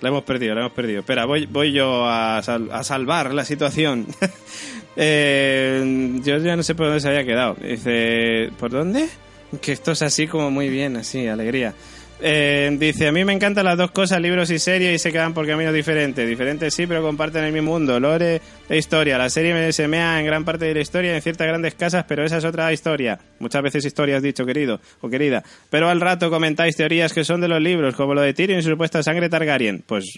la 0.00 0.08
hemos 0.08 0.24
perdido, 0.24 0.54
la 0.54 0.62
hemos 0.62 0.72
perdido. 0.72 1.00
Espera, 1.00 1.26
voy, 1.26 1.46
voy 1.46 1.72
yo 1.72 2.04
a, 2.06 2.42
sal- 2.42 2.70
a 2.72 2.82
salvar 2.82 3.32
la 3.32 3.44
situación. 3.44 4.06
Eh, 5.02 6.20
yo 6.22 6.36
ya 6.36 6.56
no 6.56 6.62
sé 6.62 6.74
por 6.74 6.86
dónde 6.86 7.00
se 7.00 7.08
había 7.08 7.24
quedado. 7.24 7.56
Dice, 7.58 8.50
¿por 8.58 8.70
dónde? 8.70 9.08
Que 9.62 9.72
esto 9.72 9.92
es 9.92 10.02
así 10.02 10.26
como 10.26 10.50
muy 10.50 10.68
bien, 10.68 10.98
así, 10.98 11.26
alegría. 11.26 11.74
Eh, 12.22 12.76
dice, 12.78 13.08
a 13.08 13.12
mí 13.12 13.24
me 13.24 13.32
encantan 13.32 13.64
las 13.64 13.78
dos 13.78 13.90
cosas, 13.92 14.20
libros 14.20 14.50
y 14.50 14.58
series, 14.58 14.94
y 14.94 14.98
se 14.98 15.10
quedan 15.10 15.32
por 15.32 15.46
caminos 15.46 15.72
diferentes. 15.72 16.28
Diferentes 16.28 16.74
sí, 16.74 16.86
pero 16.86 17.02
comparten 17.02 17.44
el 17.44 17.52
mismo 17.52 17.72
mundo. 17.72 17.98
Lore 17.98 18.40
e 18.68 18.76
historia. 18.76 19.16
La 19.16 19.30
serie 19.30 19.72
se 19.72 19.88
mea 19.88 20.18
en 20.20 20.26
gran 20.26 20.44
parte 20.44 20.66
de 20.66 20.74
la 20.74 20.80
historia 20.80 21.14
en 21.14 21.22
ciertas 21.22 21.46
grandes 21.46 21.74
casas, 21.74 22.04
pero 22.06 22.24
esa 22.24 22.38
es 22.38 22.44
otra 22.44 22.72
historia. 22.72 23.18
Muchas 23.38 23.62
veces 23.62 23.84
historia 23.84 24.16
has 24.16 24.22
dicho, 24.22 24.44
querido 24.44 24.80
o 25.00 25.08
querida. 25.08 25.42
Pero 25.70 25.88
al 25.88 26.00
rato 26.00 26.30
comentáis 26.30 26.76
teorías 26.76 27.12
que 27.12 27.24
son 27.24 27.40
de 27.40 27.48
los 27.48 27.60
libros, 27.60 27.94
como 27.94 28.14
lo 28.14 28.20
de 28.20 28.34
Tyrion 28.34 28.58
y 28.58 28.62
su 28.62 28.70
supuesta 28.70 29.02
sangre 29.02 29.28
Targaryen. 29.28 29.82
Pues, 29.86 30.14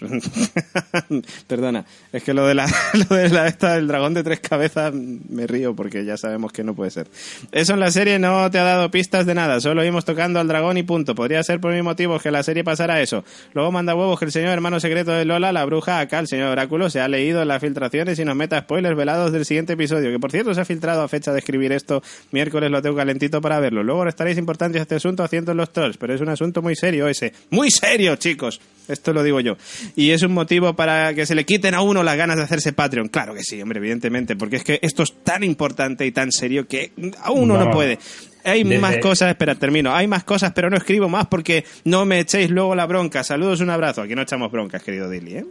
perdona, 1.47 1.85
es 2.11 2.23
que 2.23 2.33
lo 2.33 2.45
de 2.45 2.55
la, 2.55 2.67
lo 3.09 3.15
de 3.15 3.29
la 3.29 3.47
esta 3.47 3.75
del 3.75 3.87
dragón 3.87 4.13
de 4.13 4.23
tres 4.23 4.39
cabezas 4.41 4.93
me 4.93 5.47
río 5.47 5.75
porque 5.75 6.03
ya 6.03 6.17
sabemos 6.17 6.51
que 6.51 6.63
no 6.63 6.75
puede 6.75 6.91
ser. 6.91 7.07
Eso 7.51 7.73
en 7.73 7.79
la 7.79 7.91
serie 7.91 8.19
no 8.19 8.51
te 8.51 8.59
ha 8.59 8.63
dado 8.63 8.91
pistas 8.91 9.25
de 9.25 9.35
nada, 9.35 9.61
solo 9.61 9.83
íbamos 9.83 10.05
tocando 10.05 10.39
al 10.39 10.47
dragón 10.47 10.77
y 10.77 10.83
punto. 10.83 11.15
Podría 11.15 11.41
ser 11.43 11.61
por 11.61 11.73
mis 11.73 11.83
motivos 11.93 12.23
que 12.23 12.31
la 12.31 12.41
serie 12.41 12.63
pasara 12.63 13.01
eso. 13.01 13.23
Luego 13.53 13.71
manda 13.71 13.93
huevos 13.93 14.17
que 14.17 14.25
el 14.25 14.31
señor 14.31 14.49
hermano 14.49 14.79
secreto 14.79 15.11
de 15.11 15.25
Lola, 15.25 15.51
la 15.51 15.63
bruja, 15.63 15.99
acá 15.99 16.17
el 16.17 16.27
señor 16.27 16.49
Oráculo, 16.49 16.89
se 16.89 16.99
ha 17.01 17.07
leído 17.07 17.45
las 17.45 17.61
filtraciones 17.61 18.17
y 18.17 18.25
nos 18.25 18.35
meta 18.35 18.59
spoilers 18.61 18.97
velados 18.97 19.31
del 19.31 19.45
siguiente 19.45 19.73
episodio, 19.73 20.11
que 20.11 20.19
por 20.19 20.31
cierto 20.31 20.55
se 20.55 20.61
ha 20.61 20.65
filtrado 20.65 21.03
a 21.03 21.07
fecha 21.07 21.31
de 21.31 21.37
escribir 21.37 21.71
esto, 21.71 22.01
miércoles 22.31 22.71
lo 22.71 22.81
tengo 22.81 22.95
calentito 22.95 23.41
para 23.41 23.59
verlo. 23.59 23.83
Luego 23.83 24.05
restaréis 24.05 24.39
importancia 24.39 24.81
a 24.81 24.83
este 24.83 24.95
asunto 24.95 25.23
haciendo 25.23 25.53
los 25.53 25.71
trolls, 25.71 25.97
pero 25.97 26.15
es 26.15 26.21
un 26.21 26.29
asunto 26.29 26.63
muy 26.63 26.75
serio 26.75 27.07
ese. 27.07 27.31
Muy 27.51 27.69
serio, 27.69 28.15
chicos. 28.15 28.59
Esto 28.87 29.13
lo 29.13 29.21
digo 29.21 29.39
yo. 29.39 29.55
Y 29.95 30.09
es 30.09 30.23
un 30.23 30.33
motivo 30.33 30.75
para 30.75 31.13
que 31.13 31.27
se 31.27 31.35
le 31.35 31.45
quiten 31.45 31.75
a 31.75 31.81
uno 31.81 32.01
las 32.01 32.17
ganas 32.17 32.37
de 32.37 32.43
hacerse 32.43 32.73
Patreon. 32.73 33.07
Claro 33.07 33.33
que 33.35 33.43
sí, 33.43 33.61
hombre, 33.61 33.77
evidentemente, 33.77 34.35
porque 34.35 34.57
es 34.57 34.63
que 34.63 34.79
esto 34.81 35.03
es 35.03 35.13
tan 35.23 35.43
importante 35.43 36.05
y 36.05 36.11
tan 36.11 36.31
serio 36.31 36.67
que 36.67 36.91
a 37.21 37.31
uno 37.31 37.57
no 37.57 37.69
puede. 37.71 37.99
Hay 38.43 38.63
Desde- 38.63 38.79
más 38.79 38.97
cosas, 38.97 39.29
espera, 39.29 39.55
termino. 39.55 39.93
Hay 39.95 40.07
más 40.07 40.23
cosas, 40.23 40.51
pero 40.53 40.69
no 40.69 40.77
escribo 40.77 41.07
más 41.09 41.27
porque 41.27 41.63
no 41.85 42.05
me 42.05 42.19
echéis 42.19 42.49
luego 42.49 42.75
la 42.75 42.85
bronca. 42.85 43.23
Saludos, 43.23 43.61
un 43.61 43.69
abrazo. 43.69 44.01
Aquí 44.01 44.15
no 44.15 44.21
echamos 44.23 44.51
broncas, 44.51 44.83
querido 44.83 45.09
Dilly, 45.09 45.35
¿eh? 45.37 45.45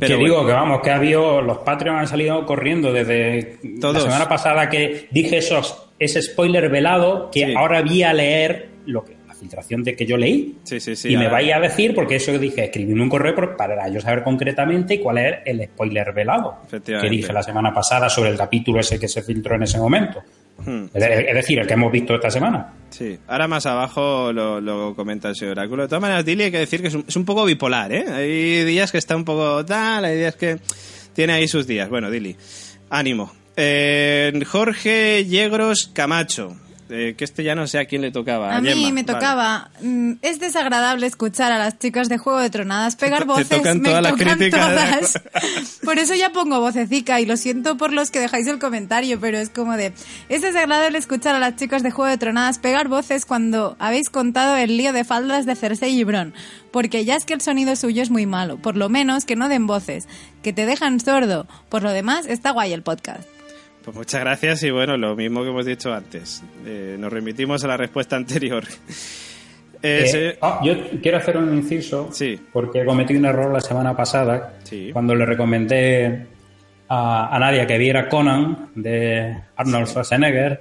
que 0.00 0.06
bueno. 0.14 0.24
digo 0.24 0.46
que 0.46 0.52
vamos, 0.52 0.80
que 0.82 0.90
ha 0.90 0.96
habido, 0.96 1.42
los 1.42 1.58
Patreon 1.58 1.96
han 1.96 2.06
salido 2.08 2.44
corriendo 2.46 2.92
desde 2.92 3.58
Todos. 3.80 3.94
la 3.96 4.00
semana 4.00 4.28
pasada 4.28 4.68
que 4.68 5.06
dije 5.10 5.36
esos, 5.38 5.90
ese 5.98 6.22
spoiler 6.22 6.70
velado 6.70 7.30
que 7.30 7.46
Sí. 7.46 7.54
ahora 7.56 7.82
vi 7.82 8.02
a 8.02 8.12
leer 8.14 8.68
lo 8.86 9.04
que, 9.04 9.14
la 9.28 9.34
filtración 9.34 9.84
de 9.84 9.94
que 9.94 10.06
yo 10.06 10.16
leí. 10.16 10.56
Sí, 10.64 10.80
sí, 10.80 10.96
sí. 10.96 11.12
y 11.12 11.16
me 11.16 11.28
vais 11.28 11.52
a 11.52 11.60
decir, 11.60 11.94
porque 11.94 12.16
eso 12.16 12.36
dije, 12.38 12.64
escribirme 12.64 13.02
un 13.02 13.10
correo 13.10 13.54
para 13.56 13.86
yo 13.90 14.00
saber 14.00 14.22
concretamente 14.24 14.98
cuál 14.98 15.18
es 15.18 15.34
el 15.44 15.62
spoiler 15.66 16.12
velado 16.14 16.56
que 16.70 17.10
dije 17.10 17.32
la 17.32 17.42
semana 17.42 17.72
pasada 17.74 18.08
sobre 18.08 18.30
el 18.30 18.36
capítulo 18.38 18.80
ese 18.80 18.98
que 18.98 19.08
se 19.08 19.22
filtró 19.22 19.56
en 19.56 19.64
ese 19.64 19.76
momento. 19.78 20.22
Hmm. 20.64 20.84
Es 20.94 21.00
de- 21.02 21.26
es 21.28 21.34
decir, 21.34 21.58
el 21.58 21.66
que 21.66 21.74
hemos 21.74 21.90
visto 21.92 22.14
esta 22.14 22.30
semana. 22.30 22.72
Sí, 22.90 23.18
ahora 23.26 23.48
más 23.48 23.64
abajo 23.66 24.32
lo, 24.32 24.60
lo 24.60 24.94
comenta 24.94 25.28
el 25.28 25.34
señor 25.36 25.58
Oráculo. 25.58 25.82
De 25.82 25.88
todas 25.88 26.02
maneras, 26.02 26.24
Dilly 26.24 26.44
hay 26.44 26.50
que 26.50 26.58
decir 26.58 26.82
que 26.82 26.88
es 26.88 26.94
un, 26.94 27.04
es 27.08 27.16
un 27.16 27.24
poco 27.24 27.44
bipolar, 27.44 27.92
¿eh? 27.92 28.04
Hay 28.12 28.64
días 28.64 28.92
que 28.92 28.98
está 28.98 29.16
un 29.16 29.24
poco 29.24 29.64
tal, 29.64 30.04
hay 30.04 30.16
días 30.18 30.36
que 30.36 30.58
tiene 31.14 31.32
ahí 31.32 31.48
sus 31.48 31.66
días. 31.66 31.88
Bueno, 31.88 32.10
Dilly, 32.10 32.36
ánimo. 32.90 33.32
Eh, 33.56 34.32
Jorge 34.46 35.24
Yegros 35.26 35.90
Camacho, 35.92 36.56
eh, 36.88 37.14
que 37.16 37.24
este 37.24 37.42
ya 37.44 37.54
no 37.54 37.66
sé 37.66 37.78
a 37.78 37.84
quién 37.86 38.02
le 38.02 38.10
tocaba. 38.10 38.54
A 38.56 38.60
mí 38.60 38.68
Gemma, 38.68 38.90
me 38.92 39.04
tocaba. 39.04 39.70
mm, 39.80 40.12
Es 40.22 40.40
desagradable 40.40 41.06
escuchar 41.06 41.50
a 41.52 41.58
las 41.58 41.78
chicas 41.78 42.08
de 42.08 42.18
Juego 42.18 42.38
de 42.40 42.50
Tronadas 42.50 42.96
pegar 42.96 43.20
Te 43.20 43.24
voces. 43.26 43.48
tocan 43.48 43.80
me 43.80 43.88
todas 43.88 44.02
las 44.02 44.12
tocan 44.12 44.36
críticas. 44.38 44.68
todas. 45.12 45.22
Por 45.84 45.98
eso 45.98 46.14
ya 46.14 46.30
pongo 46.30 46.60
vocecica 46.60 47.20
y 47.20 47.26
lo 47.26 47.36
siento 47.36 47.76
por 47.76 47.92
los 47.92 48.10
que 48.10 48.20
dejáis 48.20 48.46
el 48.46 48.58
comentario, 48.58 49.18
pero 49.20 49.38
es 49.38 49.48
como 49.50 49.76
de. 49.76 49.92
Es 50.28 50.42
desagradable 50.42 50.98
escuchar 50.98 51.34
a 51.34 51.38
las 51.38 51.56
chicas 51.56 51.82
de 51.82 51.90
Juego 51.90 52.10
de 52.10 52.18
Tronadas 52.18 52.58
pegar 52.58 52.88
voces 52.88 53.24
cuando 53.26 53.76
habéis 53.78 54.10
contado 54.10 54.56
el 54.56 54.76
lío 54.76 54.92
de 54.92 55.04
faldas 55.04 55.46
de 55.46 55.56
Cersei 55.56 55.98
y 55.98 56.04
Bron. 56.04 56.34
Porque 56.70 57.04
ya 57.04 57.16
es 57.16 57.24
que 57.24 57.34
el 57.34 57.40
sonido 57.42 57.76
suyo 57.76 58.02
es 58.02 58.10
muy 58.10 58.26
malo. 58.26 58.56
Por 58.56 58.76
lo 58.76 58.88
menos 58.88 59.24
que 59.24 59.36
no 59.36 59.48
den 59.48 59.66
voces, 59.66 60.08
que 60.42 60.52
te 60.52 60.64
dejan 60.66 61.00
sordo. 61.00 61.46
Por 61.68 61.82
lo 61.82 61.90
demás, 61.90 62.26
está 62.26 62.50
guay 62.50 62.72
el 62.72 62.82
podcast. 62.82 63.24
Pues 63.84 63.96
muchas 63.96 64.20
gracias 64.20 64.62
y 64.62 64.70
bueno, 64.70 64.96
lo 64.96 65.16
mismo 65.16 65.42
que 65.42 65.48
hemos 65.48 65.66
dicho 65.66 65.92
antes. 65.92 66.42
Eh, 66.64 66.96
nos 66.98 67.12
remitimos 67.12 67.64
a 67.64 67.68
la 67.68 67.76
respuesta 67.76 68.16
anterior. 68.16 68.64
Eh, 69.84 70.04
Eh, 70.14 70.38
ah, 70.40 70.60
yo 70.62 70.74
quiero 71.02 71.16
hacer 71.18 71.36
un 71.36 71.56
inciso 71.56 72.08
Sí. 72.12 72.38
porque 72.52 72.84
cometí 72.84 73.16
un 73.16 73.24
error 73.24 73.52
la 73.52 73.60
semana 73.60 73.96
pasada 73.96 74.54
Sí. 74.62 74.90
cuando 74.92 75.12
le 75.12 75.26
recomendé 75.26 76.24
a, 76.88 77.34
a 77.34 77.38
Nadia 77.40 77.66
que 77.66 77.78
viera 77.78 78.08
Conan 78.08 78.70
de 78.76 79.36
Arnold 79.56 79.88
Schwarzenegger. 79.88 80.60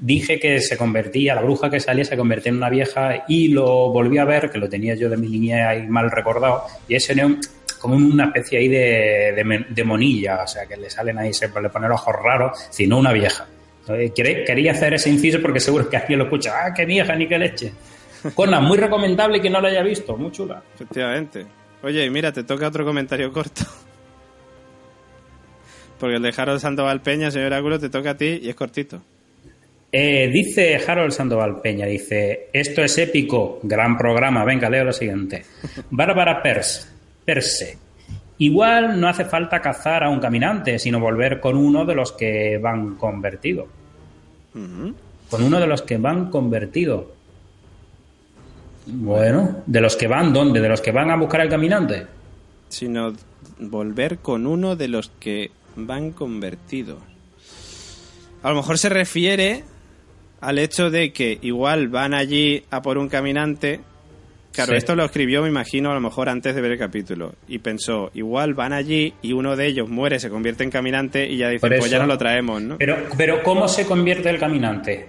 Dije 0.00 0.38
que 0.38 0.60
se 0.60 0.76
convertía, 0.76 1.34
la 1.34 1.42
bruja 1.42 1.70
que 1.70 1.80
salía 1.80 2.04
se 2.04 2.16
convertía 2.16 2.50
en 2.50 2.58
una 2.58 2.70
vieja 2.70 3.24
y 3.26 3.48
lo 3.48 3.90
volví 3.90 4.18
a 4.18 4.24
ver, 4.24 4.48
que 4.48 4.58
lo 4.58 4.68
tenía 4.68 4.94
yo 4.94 5.08
de 5.10 5.16
mi 5.16 5.28
niñez 5.28 5.66
ahí 5.66 5.88
mal 5.88 6.08
recordado, 6.12 6.62
y 6.86 6.94
ese 6.94 7.14
un- 7.24 7.40
como 7.82 7.96
una 7.96 8.26
especie 8.26 8.58
ahí 8.58 8.68
de, 8.68 9.66
de, 9.68 9.84
monilla, 9.84 10.44
o 10.44 10.46
sea, 10.46 10.64
que 10.66 10.76
le 10.76 10.88
salen 10.88 11.18
ahí, 11.18 11.34
se 11.34 11.48
le 11.48 11.68
ponen 11.68 11.90
ojos 11.90 12.14
raros, 12.22 12.56
sino 12.70 12.98
una 12.98 13.12
vieja. 13.12 13.46
Entonces, 13.80 14.12
quería- 14.14 14.72
hacer 14.72 14.94
ese 14.94 15.10
inciso 15.10 15.42
porque 15.42 15.58
seguro 15.60 15.90
que 15.90 15.96
alguien 15.96 16.20
lo 16.20 16.24
escucha, 16.26 16.52
ah, 16.64 16.72
qué 16.72 16.84
vieja, 16.86 17.14
ni 17.16 17.26
qué 17.26 17.38
leche. 17.38 17.72
Conan, 18.34 18.64
muy 18.64 18.78
recomendable 18.78 19.40
que 19.42 19.50
no 19.50 19.60
lo 19.60 19.66
haya 19.68 19.82
visto, 19.82 20.16
muy 20.16 20.30
chula. 20.30 20.62
Efectivamente. 20.74 21.44
Oye, 21.82 22.04
y 22.04 22.10
mira, 22.10 22.32
te 22.32 22.44
toca 22.44 22.68
otro 22.68 22.84
comentario 22.84 23.32
corto. 23.32 23.62
Porque 25.98 26.16
el 26.16 26.22
de 26.22 26.34
Harold 26.36 26.60
Sandoval 26.60 27.00
Peña, 27.02 27.30
señor 27.30 27.48
Oráculo, 27.48 27.78
te 27.78 27.88
toca 27.88 28.10
a 28.10 28.16
ti 28.16 28.40
y 28.42 28.48
es 28.48 28.54
cortito. 28.54 29.02
Eh, 29.94 30.28
dice 30.32 30.80
Harold 30.86 31.12
Sandoval 31.12 31.60
Peña, 31.60 31.84
dice, 31.86 32.48
esto 32.52 32.82
es 32.82 32.96
épico, 32.96 33.60
gran 33.62 33.98
programa, 33.98 34.42
venga, 34.44 34.70
leo 34.70 34.84
lo 34.84 34.92
siguiente. 34.92 35.44
Bárbara 35.90 36.42
Pers, 36.42 36.91
Perse, 37.24 37.78
igual 38.38 39.00
no 39.00 39.08
hace 39.08 39.24
falta 39.24 39.60
cazar 39.60 40.04
a 40.04 40.10
un 40.10 40.20
caminante, 40.20 40.78
sino 40.78 41.00
volver 41.00 41.40
con 41.40 41.56
uno 41.56 41.84
de 41.84 41.94
los 41.94 42.12
que 42.12 42.58
van 42.58 42.96
convertido. 42.96 43.66
Con 44.52 45.42
uno 45.42 45.60
de 45.60 45.66
los 45.66 45.82
que 45.82 45.98
van 45.98 46.30
convertido. 46.30 47.12
Bueno, 48.86 49.62
¿de 49.66 49.80
los 49.80 49.96
que 49.96 50.08
van 50.08 50.32
dónde? 50.32 50.60
¿De 50.60 50.68
los 50.68 50.80
que 50.80 50.92
van 50.92 51.10
a 51.10 51.16
buscar 51.16 51.40
al 51.40 51.48
caminante? 51.48 52.06
Sino 52.68 53.12
volver 53.58 54.18
con 54.18 54.46
uno 54.46 54.76
de 54.76 54.88
los 54.88 55.10
que 55.20 55.50
van 55.76 56.10
convertidos. 56.10 56.98
A 58.42 58.50
lo 58.50 58.56
mejor 58.56 58.78
se 58.78 58.88
refiere 58.88 59.64
al 60.40 60.58
hecho 60.58 60.90
de 60.90 61.12
que 61.12 61.38
igual 61.42 61.88
van 61.88 62.12
allí 62.12 62.64
a 62.70 62.82
por 62.82 62.98
un 62.98 63.08
caminante. 63.08 63.80
Claro, 64.52 64.72
Sí. 64.72 64.76
esto 64.78 64.94
lo 64.94 65.04
escribió, 65.04 65.42
me 65.42 65.48
imagino, 65.48 65.90
a 65.90 65.94
lo 65.94 66.00
mejor 66.00 66.28
antes 66.28 66.54
de 66.54 66.60
ver 66.60 66.72
el 66.72 66.78
capítulo. 66.78 67.34
Y 67.48 67.58
pensó, 67.58 68.10
igual 68.14 68.54
van 68.54 68.72
allí 68.72 69.14
y 69.22 69.32
uno 69.32 69.56
de 69.56 69.66
ellos 69.66 69.88
muere, 69.88 70.18
se 70.20 70.28
convierte 70.28 70.62
en 70.62 70.70
caminante 70.70 71.26
y 71.28 71.38
ya 71.38 71.48
dice, 71.48 71.60
Por 71.66 71.76
pues 71.78 71.90
ya 71.90 71.98
no 71.98 72.06
lo 72.06 72.18
traemos, 72.18 72.60
¿no? 72.62 72.76
Pero, 72.78 72.96
pero 73.16 73.42
¿cómo 73.42 73.66
se 73.68 73.86
convierte 73.86 74.28
el 74.28 74.38
caminante? 74.38 75.08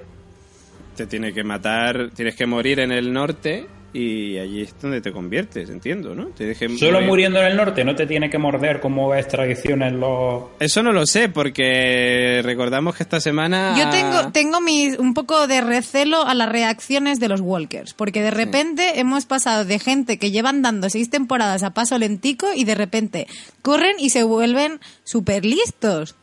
Te 0.95 1.07
tiene 1.07 1.33
que 1.33 1.43
matar, 1.43 2.11
tienes 2.15 2.35
que 2.35 2.45
morir 2.45 2.79
en 2.79 2.91
el 2.91 3.11
norte 3.11 3.65
y 3.93 4.39
allí 4.39 4.63
es 4.63 4.75
donde 4.81 5.01
te 5.01 5.11
conviertes, 5.11 5.69
entiendo, 5.69 6.15
¿no? 6.15 6.25
Te 6.29 6.45
dejen 6.45 6.77
Solo 6.79 6.93
morir. 6.93 7.07
muriendo 7.07 7.39
en 7.39 7.45
el 7.45 7.55
norte 7.55 7.83
no 7.85 7.95
te 7.95 8.07
tiene 8.07 8.29
que 8.29 8.39
morder 8.39 8.79
como 8.79 9.13
es 9.13 9.27
tradición 9.27 9.83
en 9.83 9.99
los... 9.99 10.45
Eso 10.59 10.81
no 10.81 10.91
lo 10.91 11.05
sé, 11.05 11.29
porque 11.29 12.41
recordamos 12.43 12.95
que 12.95 13.03
esta 13.03 13.19
semana... 13.19 13.75
Yo 13.77 13.89
tengo, 13.91 14.31
tengo 14.31 14.61
mis, 14.61 14.97
un 14.97 15.13
poco 15.13 15.45
de 15.47 15.61
recelo 15.61 16.25
a 16.25 16.33
las 16.33 16.49
reacciones 16.49 17.19
de 17.19 17.29
los 17.29 17.41
Walkers, 17.41 17.93
porque 17.93 18.23
de 18.23 18.31
repente 18.31 18.99
hemos 18.99 19.25
pasado 19.25 19.63
de 19.63 19.77
gente 19.77 20.17
que 20.17 20.31
llevan 20.31 20.63
dando 20.63 20.89
seis 20.89 21.11
temporadas 21.11 21.61
a 21.61 21.75
paso 21.75 21.99
lentico 21.99 22.47
y 22.55 22.63
de 22.65 22.75
repente 22.75 23.27
corren 23.61 23.95
y 23.99 24.09
se 24.09 24.23
vuelven 24.23 24.79
súper 25.03 25.45
listos. 25.45 26.15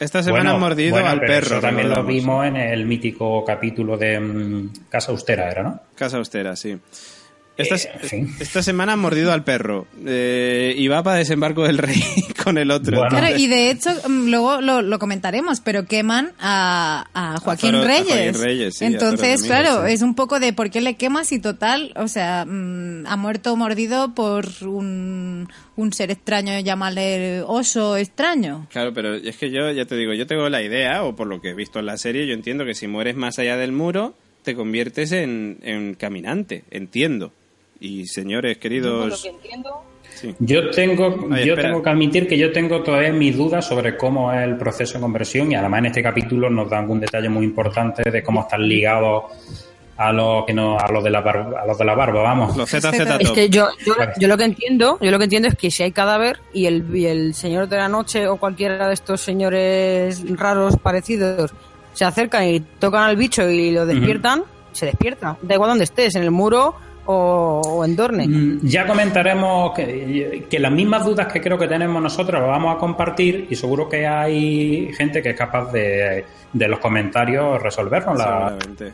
Esta 0.00 0.22
semana 0.22 0.52
han 0.52 0.60
mordido 0.60 0.92
bueno, 0.92 1.10
al 1.10 1.20
perro. 1.20 1.46
eso 1.46 1.60
también 1.60 1.90
lo 1.90 2.02
vimos 2.02 2.46
en 2.46 2.56
el 2.56 2.86
mítico 2.86 3.44
capítulo 3.44 3.98
de 3.98 4.18
mm, 4.18 4.88
Casa 4.88 5.12
Austera, 5.12 5.50
¿era, 5.50 5.62
no? 5.62 5.80
Casa 5.94 6.16
austera, 6.16 6.56
sí. 6.56 6.78
Esta, 7.56 7.74
Eh, 7.76 7.90
en 8.02 8.08
fin. 8.08 8.34
esta 8.40 8.62
semana 8.62 8.94
han 8.94 9.00
mordido 9.00 9.32
al 9.32 9.44
perro 9.44 9.86
eh, 10.06 10.72
y 10.76 10.88
va 10.88 11.02
para 11.02 11.16
desembarco 11.18 11.64
del 11.64 11.76
rey 11.76 12.02
con 12.44 12.56
el 12.56 12.70
otro. 12.70 12.96
Bueno. 12.98 13.10
Claro, 13.10 13.36
y 13.36 13.48
de 13.48 13.70
hecho, 13.70 13.90
mm, 14.08 14.30
luego 14.30 14.60
lo, 14.62 14.80
lo 14.80 14.98
comentaremos, 14.98 15.60
pero 15.60 15.84
queman 15.84 16.32
a, 16.40 17.06
a 17.12 17.38
Joaquín 17.40 17.72
Zoro- 17.72 17.82
a 17.82 17.86
Reyes. 17.86 18.06
Joaquín 18.08 18.42
Reyes, 18.42 18.76
sí, 18.78 18.84
a 18.84 18.88
Entonces, 18.88 19.42
claro, 19.42 19.86
sí. 19.86 19.92
es 19.92 20.00
un 20.02 20.14
poco 20.14 20.40
de 20.40 20.54
por 20.54 20.70
qué 20.70 20.80
le 20.80 20.94
quemas 20.94 21.32
y 21.32 21.38
total, 21.38 21.92
o 21.96 22.08
sea, 22.08 22.46
mm, 22.46 23.06
ha 23.06 23.16
muerto 23.16 23.54
mordido 23.56 24.14
por 24.14 24.46
un, 24.62 25.48
un 25.76 25.92
ser 25.92 26.10
extraño, 26.10 26.58
llámale 26.60 27.42
oso 27.46 27.96
extraño. 27.98 28.68
Claro, 28.70 28.94
pero 28.94 29.14
es 29.16 29.36
que 29.36 29.50
yo 29.50 29.70
ya 29.70 29.84
te 29.84 29.96
digo, 29.96 30.14
yo 30.14 30.26
tengo 30.26 30.48
la 30.48 30.62
idea, 30.62 31.04
o 31.04 31.14
por 31.14 31.26
lo 31.26 31.42
que 31.42 31.50
he 31.50 31.54
visto 31.54 31.78
en 31.78 31.86
la 31.86 31.98
serie, 31.98 32.26
yo 32.26 32.32
entiendo 32.32 32.64
que 32.64 32.74
si 32.74 32.86
mueres 32.86 33.16
más 33.16 33.38
allá 33.38 33.58
del 33.58 33.72
muro, 33.72 34.14
te 34.44 34.54
conviertes 34.54 35.12
en, 35.12 35.58
en 35.62 35.92
caminante, 35.94 36.64
entiendo. 36.70 37.34
Y 37.80 38.06
señores 38.06 38.58
queridos... 38.58 39.24
entiendo. 39.24 39.82
sí. 40.14 40.34
Yo 40.38 40.70
tengo, 40.70 41.28
Ay, 41.30 41.46
yo 41.46 41.54
tengo 41.56 41.82
que 41.82 41.90
admitir 41.90 42.28
que 42.28 42.36
yo 42.36 42.52
tengo 42.52 42.82
todavía 42.82 43.12
mis 43.12 43.36
dudas 43.36 43.66
sobre 43.66 43.96
cómo 43.96 44.32
es 44.32 44.42
el 44.42 44.56
proceso 44.56 44.94
de 44.94 45.00
conversión 45.00 45.50
y 45.50 45.54
además 45.54 45.78
en 45.80 45.86
este 45.86 46.02
capítulo 46.02 46.50
nos 46.50 46.68
dan 46.68 46.88
un 46.90 47.00
detalle 47.00 47.28
muy 47.28 47.44
importante 47.44 48.10
de 48.10 48.22
cómo 48.22 48.42
están 48.42 48.68
ligados 48.68 49.24
a 49.96 50.12
los 50.12 50.46
que 50.46 50.54
no, 50.54 50.78
a 50.78 50.90
los 50.90 51.04
de 51.04 51.10
la 51.10 51.20
barba, 51.20 51.60
a 51.60 51.66
los 51.66 51.76
de 51.76 51.84
la 51.84 51.94
barba, 51.94 52.22
vamos. 52.22 52.56
Los 52.56 52.70
ZZ 52.70 52.84
Es 52.84 53.00
Es 53.00 53.26
Top. 53.26 53.34
que 53.34 53.48
yo, 53.50 53.68
yo, 53.84 53.94
yo 54.18 54.28
lo 54.28 54.36
que 54.38 54.44
entiendo, 54.44 54.98
yo 55.00 55.10
lo 55.10 55.18
que 55.18 55.24
entiendo 55.24 55.48
es 55.48 55.54
que 55.56 55.70
si 55.70 55.82
hay 55.82 55.92
cadáver 55.92 56.38
y 56.54 56.66
el, 56.66 56.94
y 56.94 57.06
el 57.06 57.34
señor 57.34 57.68
de 57.68 57.76
la 57.76 57.88
noche 57.88 58.26
o 58.26 58.36
cualquiera 58.38 58.88
de 58.88 58.94
estos 58.94 59.20
señores 59.20 60.22
raros 60.38 60.76
parecidos 60.78 61.52
se 61.92 62.04
acercan 62.04 62.48
y 62.48 62.60
tocan 62.60 63.02
al 63.02 63.16
bicho 63.16 63.48
y 63.50 63.72
lo 63.72 63.84
despiertan, 63.84 64.44
se 64.72 64.86
despierta. 64.86 65.36
Da 65.42 65.54
igual 65.54 65.70
donde 65.70 65.84
estés, 65.84 66.14
en 66.14 66.22
el 66.22 66.30
muro 66.30 66.76
o, 67.10 67.60
o 67.60 67.84
en 67.84 67.96
Dorne. 67.96 68.26
Mm, 68.28 68.60
Ya 68.62 68.86
comentaremos 68.86 69.72
que, 69.74 70.46
que 70.48 70.58
las 70.58 70.72
mismas 70.72 71.04
dudas 71.04 71.32
que 71.32 71.40
creo 71.40 71.58
que 71.58 71.66
tenemos 71.68 72.00
nosotros 72.02 72.40
las 72.40 72.48
vamos 72.48 72.76
a 72.76 72.78
compartir 72.78 73.46
y 73.50 73.56
seguro 73.56 73.88
que 73.88 74.06
hay 74.06 74.92
gente 74.94 75.22
que 75.22 75.30
es 75.30 75.36
capaz 75.36 75.72
de, 75.72 76.24
de 76.52 76.68
los 76.68 76.78
comentarios 76.78 77.62
resolvernos. 77.62 78.16
la- 78.18 78.24
Seguramente. 78.58 78.92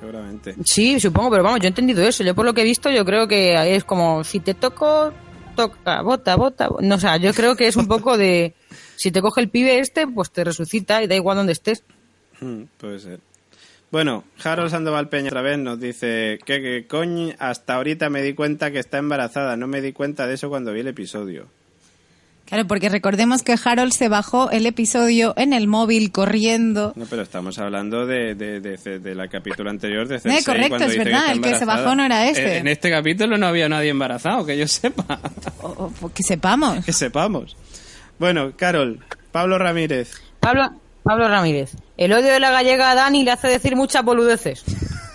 Seguramente. 0.00 0.54
Sí, 0.64 0.98
supongo, 0.98 1.30
pero 1.30 1.44
vamos, 1.44 1.60
yo 1.60 1.66
he 1.66 1.68
entendido 1.68 2.02
eso. 2.02 2.24
Yo 2.24 2.34
por 2.34 2.44
lo 2.44 2.52
que 2.54 2.62
he 2.62 2.64
visto, 2.64 2.90
yo 2.90 3.04
creo 3.04 3.28
que 3.28 3.74
es 3.76 3.84
como 3.84 4.24
si 4.24 4.40
te 4.40 4.54
toco, 4.54 5.12
toca, 5.54 6.02
bota, 6.02 6.34
bota. 6.36 6.68
bo- 6.68 6.80
No, 6.80 6.96
o 6.96 6.98
sea, 6.98 7.18
yo 7.18 7.32
creo 7.32 7.54
que 7.54 7.68
es 7.68 7.76
un 7.76 7.86
poco 7.86 8.16
de 8.18 8.54
si 8.96 9.12
te 9.12 9.20
coge 9.22 9.40
el 9.40 9.48
pibe 9.48 9.78
este, 9.78 10.06
pues 10.08 10.30
te 10.32 10.42
resucita 10.44 11.02
y 11.02 11.06
da 11.06 11.14
igual 11.14 11.36
donde 11.36 11.52
estés. 11.52 11.84
Mm, 12.40 12.62
puede 12.78 12.98
ser. 12.98 13.20
Bueno, 13.92 14.24
Harold 14.42 14.70
Sandoval 14.70 15.08
Peña 15.08 15.28
otra 15.28 15.42
vez 15.42 15.58
nos 15.58 15.78
dice 15.78 16.38
que, 16.44 16.60
que 16.62 16.86
coño, 16.88 17.34
hasta 17.38 17.74
ahorita 17.74 18.08
me 18.10 18.22
di 18.22 18.32
cuenta 18.32 18.70
que 18.72 18.78
está 18.78 18.98
embarazada. 18.98 19.56
No 19.56 19.66
me 19.68 19.80
di 19.82 19.92
cuenta 19.92 20.26
de 20.26 20.34
eso 20.34 20.48
cuando 20.48 20.72
vi 20.72 20.80
el 20.80 20.88
episodio. 20.88 21.46
Claro, 22.46 22.66
porque 22.66 22.88
recordemos 22.88 23.42
que 23.42 23.54
Harold 23.62 23.92
se 23.92 24.08
bajó 24.08 24.50
el 24.50 24.66
episodio 24.66 25.32
en 25.36 25.52
el 25.52 25.68
móvil 25.68 26.10
corriendo. 26.10 26.92
No, 26.96 27.04
pero 27.06 27.22
estamos 27.22 27.58
hablando 27.58 28.04
de, 28.06 28.34
de, 28.34 28.60
de, 28.60 28.98
de 28.98 29.14
la 29.14 29.28
capítulo 29.28 29.70
anterior 29.70 30.08
de 30.08 30.18
Cersei, 30.20 30.42
correcto, 30.44 30.76
es 30.84 30.96
verdad, 30.98 31.20
está 31.20 31.32
el 31.32 31.40
que 31.40 31.54
se 31.56 31.64
bajó 31.64 31.94
no 31.94 32.04
era 32.04 32.26
este. 32.28 32.56
En, 32.56 32.60
en 32.62 32.68
este 32.68 32.90
capítulo 32.90 33.38
no 33.38 33.46
había 33.46 33.68
nadie 33.68 33.90
embarazado, 33.90 34.44
que 34.44 34.58
yo 34.58 34.66
sepa. 34.66 35.20
O- 35.62 35.90
o- 36.00 36.12
que 36.12 36.22
sepamos. 36.22 36.82
que 36.84 36.92
sepamos. 36.92 37.56
Bueno, 38.18 38.52
Carol, 38.56 39.00
Pablo 39.30 39.58
Ramírez. 39.58 40.12
Pablo, 40.40 40.70
Pablo 41.04 41.28
Ramírez. 41.28 41.74
El 42.04 42.12
odio 42.12 42.32
de 42.32 42.40
la 42.40 42.50
gallega 42.50 42.90
a 42.90 42.94
Dani 42.94 43.22
le 43.22 43.30
hace 43.30 43.48
decir 43.48 43.76
muchas 43.76 44.04
boludeces. 44.04 44.64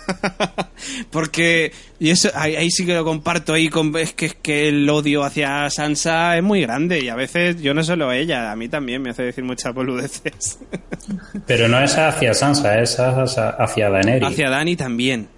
Porque, 1.10 1.72
y 1.98 2.08
eso, 2.10 2.30
ahí, 2.34 2.56
ahí 2.56 2.70
sí 2.70 2.86
que 2.86 2.94
lo 2.94 3.04
comparto 3.04 3.52
ahí, 3.52 3.68
con, 3.68 3.94
es, 3.96 4.14
que, 4.14 4.26
es 4.26 4.34
que 4.34 4.68
el 4.68 4.88
odio 4.88 5.22
hacia 5.22 5.68
Sansa 5.68 6.36
es 6.38 6.42
muy 6.42 6.62
grande 6.62 7.00
y 7.00 7.10
a 7.10 7.14
veces, 7.14 7.60
yo 7.60 7.74
no 7.74 7.84
solo 7.84 8.10
ella, 8.10 8.50
a 8.50 8.56
mí 8.56 8.70
también 8.70 9.02
me 9.02 9.10
hace 9.10 9.22
decir 9.22 9.44
muchas 9.44 9.74
boludeces. 9.74 10.60
Pero 11.46 11.68
no 11.68 11.78
es 11.78 11.96
hacia 11.98 12.32
Sansa, 12.32 12.80
es 12.80 12.98
hacia, 12.98 13.50
hacia 13.50 13.90
Daenerys. 13.90 14.26
hacia 14.26 14.48
Dani 14.48 14.76
también. 14.76 15.28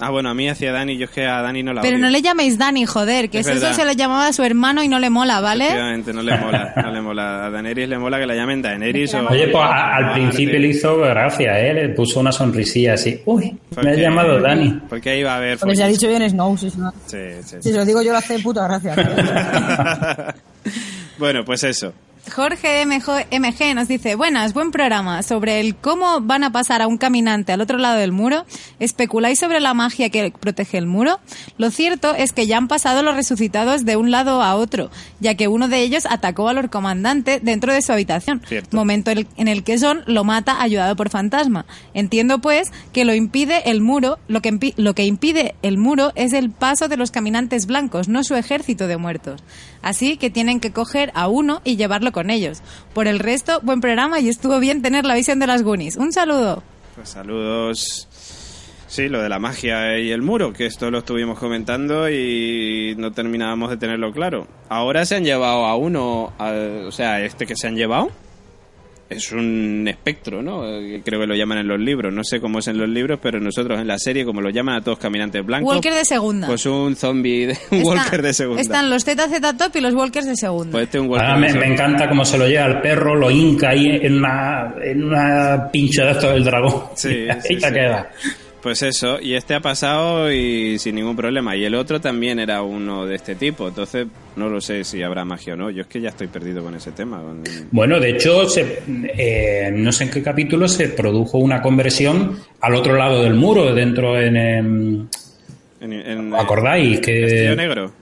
Ah, 0.00 0.10
bueno, 0.10 0.28
a 0.30 0.34
mí 0.34 0.48
hacia 0.48 0.70
Dani, 0.72 0.96
yo 0.96 1.06
es 1.06 1.10
que 1.10 1.26
a 1.26 1.42
Dani 1.42 1.62
no 1.64 1.72
la 1.72 1.80
Pero 1.82 1.96
odio. 1.96 2.04
no 2.06 2.10
le 2.10 2.22
llaméis 2.22 2.56
Dani, 2.56 2.86
joder, 2.86 3.28
que 3.30 3.40
Es 3.40 3.48
eso 3.48 3.72
se 3.72 3.84
lo 3.84 3.90
llamaba 3.92 4.28
a 4.28 4.32
su 4.32 4.44
hermano 4.44 4.82
y 4.84 4.88
no 4.88 5.00
le 5.00 5.10
mola, 5.10 5.40
¿vale? 5.40 5.64
Efectivamente, 5.64 6.12
no 6.12 6.22
le 6.22 6.36
mola, 6.38 6.72
no 6.76 6.92
le 6.92 7.00
mola. 7.00 7.46
A 7.46 7.50
Daenerys 7.50 7.88
le 7.88 7.98
mola 7.98 8.18
que 8.20 8.26
la 8.26 8.34
llamen 8.36 8.62
Daenerys 8.62 9.14
o... 9.14 9.26
Oye, 9.28 9.48
pues 9.48 9.64
a- 9.64 9.96
al 9.96 10.12
principio 10.12 10.58
le 10.60 10.68
hizo 10.68 10.96
gracia, 10.98 11.58
¿eh? 11.60 11.74
Le 11.74 11.88
puso 11.90 12.20
una 12.20 12.30
sonrisilla 12.30 12.94
así. 12.94 13.20
Uy, 13.24 13.56
me 13.82 13.90
ha 13.90 13.94
llamado 13.94 14.40
Dani. 14.40 14.80
Porque 14.88 15.10
ahí 15.10 15.22
va 15.24 15.34
a 15.34 15.36
haber... 15.38 15.58
Porque 15.58 15.74
se 15.74 15.82
ha 15.82 15.88
dicho 15.88 16.06
bien 16.08 16.28
Snow, 16.30 16.52
lo- 16.52 16.58
Sí, 17.06 17.16
sí, 17.44 17.56
si 17.60 17.70
se 17.70 17.76
lo 17.76 17.84
digo 17.84 18.00
yo 18.00 18.12
lo 18.12 18.18
hace 18.18 18.38
puta 18.38 18.68
gracia. 18.68 18.94
bueno, 21.18 21.44
pues 21.44 21.64
eso. 21.64 21.92
Jorge 22.26 22.84
MJ 22.84 23.26
MG 23.30 23.74
nos 23.74 23.88
dice, 23.88 24.14
buenas, 24.14 24.52
buen 24.52 24.70
programa. 24.70 25.22
Sobre 25.22 25.60
el 25.60 25.76
cómo 25.76 26.20
van 26.20 26.44
a 26.44 26.50
pasar 26.52 26.82
a 26.82 26.86
un 26.86 26.98
caminante 26.98 27.52
al 27.52 27.60
otro 27.60 27.78
lado 27.78 27.96
del 27.98 28.12
muro, 28.12 28.44
¿especuláis 28.80 29.38
sobre 29.38 29.60
la 29.60 29.72
magia 29.72 30.10
que 30.10 30.30
protege 30.38 30.78
el 30.78 30.86
muro? 30.86 31.20
Lo 31.56 31.70
cierto 31.70 32.14
es 32.14 32.32
que 32.32 32.46
ya 32.46 32.58
han 32.58 32.68
pasado 32.68 33.02
los 33.02 33.14
resucitados 33.14 33.84
de 33.84 33.96
un 33.96 34.10
lado 34.10 34.42
a 34.42 34.56
otro, 34.56 34.90
ya 35.20 35.36
que 35.36 35.48
uno 35.48 35.68
de 35.68 35.80
ellos 35.80 36.04
atacó 36.06 36.48
al 36.48 36.56
Lord 36.56 36.70
comandante 36.70 37.40
dentro 37.42 37.72
de 37.72 37.82
su 37.82 37.92
habitación, 37.92 38.42
Cierto. 38.46 38.76
momento 38.76 39.10
en 39.10 39.48
el 39.48 39.64
que 39.64 39.78
Son 39.78 40.02
lo 40.06 40.24
mata 40.24 40.60
ayudado 40.60 40.96
por 40.96 41.08
fantasma. 41.08 41.66
Entiendo 41.94 42.40
pues 42.40 42.72
que 42.92 43.04
lo 43.04 43.14
impide 43.14 43.70
el 43.70 43.80
muro, 43.80 44.18
lo 44.28 44.42
que, 44.42 44.74
lo 44.76 44.94
que 44.94 45.04
impide 45.04 45.54
el 45.62 45.78
muro 45.78 46.12
es 46.14 46.32
el 46.32 46.50
paso 46.50 46.88
de 46.88 46.96
los 46.96 47.10
caminantes 47.10 47.66
blancos, 47.66 48.08
no 48.08 48.22
su 48.22 48.34
ejército 48.34 48.86
de 48.86 48.96
muertos. 48.96 49.42
Así 49.82 50.16
que 50.16 50.30
tienen 50.30 50.60
que 50.60 50.72
coger 50.72 51.12
a 51.14 51.28
uno 51.28 51.62
y 51.64 51.76
llevarlo 51.76 52.07
con 52.12 52.30
ellos. 52.30 52.62
Por 52.94 53.06
el 53.06 53.18
resto, 53.18 53.60
buen 53.62 53.80
programa 53.80 54.20
y 54.20 54.28
estuvo 54.28 54.58
bien 54.60 54.82
tener 54.82 55.04
la 55.04 55.14
visión 55.14 55.38
de 55.38 55.46
las 55.46 55.62
Goonies. 55.62 55.96
Un 55.96 56.12
saludo. 56.12 56.62
Pues 56.94 57.08
saludos. 57.10 58.08
Sí, 58.86 59.08
lo 59.08 59.20
de 59.20 59.28
la 59.28 59.38
magia 59.38 59.98
y 59.98 60.10
el 60.12 60.22
muro, 60.22 60.52
que 60.54 60.64
esto 60.64 60.90
lo 60.90 60.98
estuvimos 60.98 61.38
comentando 61.38 62.08
y 62.08 62.94
no 62.96 63.12
terminábamos 63.12 63.68
de 63.68 63.76
tenerlo 63.76 64.12
claro. 64.12 64.46
Ahora 64.70 65.04
se 65.04 65.14
han 65.14 65.24
llevado 65.24 65.66
a 65.66 65.76
uno, 65.76 66.32
al- 66.38 66.86
o 66.86 66.92
sea, 66.92 67.20
este 67.22 67.46
que 67.46 67.54
se 67.54 67.66
han 67.68 67.76
llevado 67.76 68.10
es 69.10 69.32
un 69.32 69.86
espectro, 69.88 70.42
¿no? 70.42 70.68
Eh, 70.68 71.00
Creo 71.04 71.20
que 71.20 71.26
lo 71.26 71.34
llaman 71.34 71.58
en 71.58 71.68
los 71.68 71.80
libros. 71.80 72.12
No 72.12 72.22
sé 72.24 72.40
cómo 72.40 72.58
es 72.58 72.68
en 72.68 72.76
los 72.78 72.88
libros, 72.88 73.18
pero 73.22 73.40
nosotros 73.40 73.80
en 73.80 73.86
la 73.86 73.98
serie, 73.98 74.24
como 74.24 74.40
lo 74.40 74.50
llaman 74.50 74.76
a 74.76 74.80
todos 74.82 74.98
caminantes 74.98 75.44
blancos, 75.44 75.74
Walker 75.74 75.94
de 75.94 76.04
segunda. 76.04 76.46
pues 76.46 76.66
un 76.66 76.94
zombie, 76.96 77.46
de, 77.46 77.58
un 77.70 77.78
Está- 77.78 77.88
Walker 77.94 78.22
de 78.22 78.32
segunda. 78.34 78.60
Están 78.62 78.90
los 78.90 79.04
ZZ 79.04 79.56
Top 79.56 79.74
y 79.76 79.80
los 79.80 79.94
Walkers 79.94 80.26
de 80.26 80.36
segunda. 80.36 80.72
Pues 80.72 80.84
este 80.84 80.98
es 80.98 81.02
un 81.04 81.10
Walker 81.10 81.26
Ah, 81.28 81.36
me, 81.36 81.52
me 81.54 81.66
encanta 81.72 82.08
cómo 82.08 82.24
se 82.24 82.36
lo 82.38 82.46
lleva 82.46 82.66
el 82.66 82.80
perro, 82.80 83.14
lo 83.14 83.30
hinca 83.30 83.70
ahí 83.70 83.86
en 84.02 84.18
una, 84.18 84.74
en 84.82 85.04
una 85.04 85.68
pincha 85.72 86.04
de 86.04 86.10
esto 86.12 86.30
del 86.32 86.44
dragón. 86.44 86.82
Sí, 86.94 87.08
y 87.08 87.28
ahí 87.30 87.38
sí, 87.42 87.56
te 87.56 87.66
sí. 87.68 87.72
queda. 87.74 88.10
Pues 88.62 88.82
eso, 88.82 89.20
y 89.20 89.34
este 89.34 89.54
ha 89.54 89.60
pasado 89.60 90.32
y 90.32 90.78
sin 90.80 90.96
ningún 90.96 91.14
problema. 91.14 91.54
Y 91.54 91.64
el 91.64 91.76
otro 91.76 92.00
también 92.00 92.40
era 92.40 92.62
uno 92.62 93.06
de 93.06 93.14
este 93.14 93.36
tipo. 93.36 93.68
Entonces, 93.68 94.08
no 94.34 94.48
lo 94.48 94.60
sé 94.60 94.82
si 94.82 95.00
habrá 95.02 95.24
magia 95.24 95.54
o 95.54 95.56
no. 95.56 95.70
Yo 95.70 95.82
es 95.82 95.86
que 95.86 96.00
ya 96.00 96.08
estoy 96.08 96.26
perdido 96.26 96.64
con 96.64 96.74
ese 96.74 96.90
tema. 96.90 97.22
Bueno, 97.70 98.00
de 98.00 98.10
hecho, 98.10 98.48
se- 98.48 98.82
eh, 99.16 99.70
no 99.72 99.92
sé 99.92 100.04
en 100.04 100.10
qué 100.10 100.22
capítulo 100.24 100.66
se 100.66 100.88
produjo 100.88 101.38
una 101.38 101.62
conversión 101.62 102.36
al 102.60 102.74
otro 102.74 102.96
lado 102.96 103.22
del 103.22 103.34
muro, 103.34 103.72
dentro 103.74 104.20
en... 104.20 104.36
em, 104.36 105.06
En, 105.80 105.92
en- 105.92 106.32
¿Os 106.34 106.40
acordáis? 106.42 106.98
Que, 106.98 107.20
Castillo 107.22 107.54
Negro. 107.56 107.92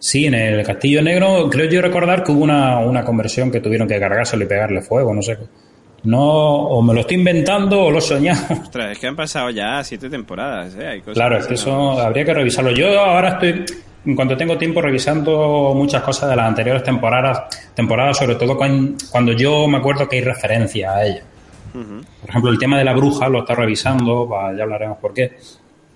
Sí, 0.00 0.26
en 0.26 0.34
el 0.34 0.64
Castillo 0.66 1.00
Negro 1.02 1.48
creo 1.50 1.70
yo 1.70 1.80
recordar 1.80 2.24
que 2.24 2.32
hubo 2.32 2.42
una, 2.42 2.80
una 2.80 3.04
conversión 3.04 3.50
que 3.52 3.60
tuvieron 3.60 3.86
que 3.88 3.98
cargárselo 4.00 4.44
y 4.44 4.48
pegarle 4.48 4.82
fuego, 4.82 5.14
no 5.14 5.22
sé. 5.22 5.38
No, 6.04 6.20
o 6.22 6.82
me 6.82 6.94
lo 6.94 7.00
estoy 7.00 7.16
inventando 7.16 7.84
o 7.84 7.90
lo 7.90 7.98
he 7.98 8.02
soñado. 8.02 8.40
Ostras, 8.62 8.92
es 8.92 8.98
que 8.98 9.06
han 9.08 9.16
pasado 9.16 9.50
ya 9.50 9.82
siete 9.82 10.08
temporadas. 10.08 10.74
¿eh? 10.76 10.86
Hay 10.86 11.00
cosas 11.00 11.14
Claro, 11.14 11.38
es 11.38 11.46
que 11.46 11.54
eso 11.54 11.70
no- 11.70 11.98
habría 11.98 12.24
que 12.24 12.34
revisarlo. 12.34 12.70
Yo 12.70 13.00
ahora 13.00 13.30
estoy, 13.30 13.64
en 14.04 14.14
cuanto 14.14 14.36
tengo 14.36 14.56
tiempo, 14.56 14.80
revisando 14.80 15.72
muchas 15.74 16.02
cosas 16.02 16.30
de 16.30 16.36
las 16.36 16.46
anteriores 16.46 16.84
temporadas, 16.84 17.42
temporadas 17.74 18.16
sobre 18.18 18.36
todo 18.36 18.56
cuan- 18.56 18.96
cuando 19.10 19.32
yo 19.32 19.66
me 19.66 19.78
acuerdo 19.78 20.08
que 20.08 20.16
hay 20.16 20.22
referencia 20.22 20.92
a 20.92 21.04
ellas. 21.06 21.24
Ujú. 21.74 22.00
Por 22.20 22.30
ejemplo, 22.30 22.50
el 22.52 22.58
tema 22.58 22.78
de 22.78 22.84
la 22.84 22.92
bruja 22.94 23.28
lo 23.28 23.40
está 23.40 23.54
revisando, 23.54 24.28
ya 24.56 24.62
hablaremos 24.62 24.98
por 24.98 25.12
qué. 25.12 25.36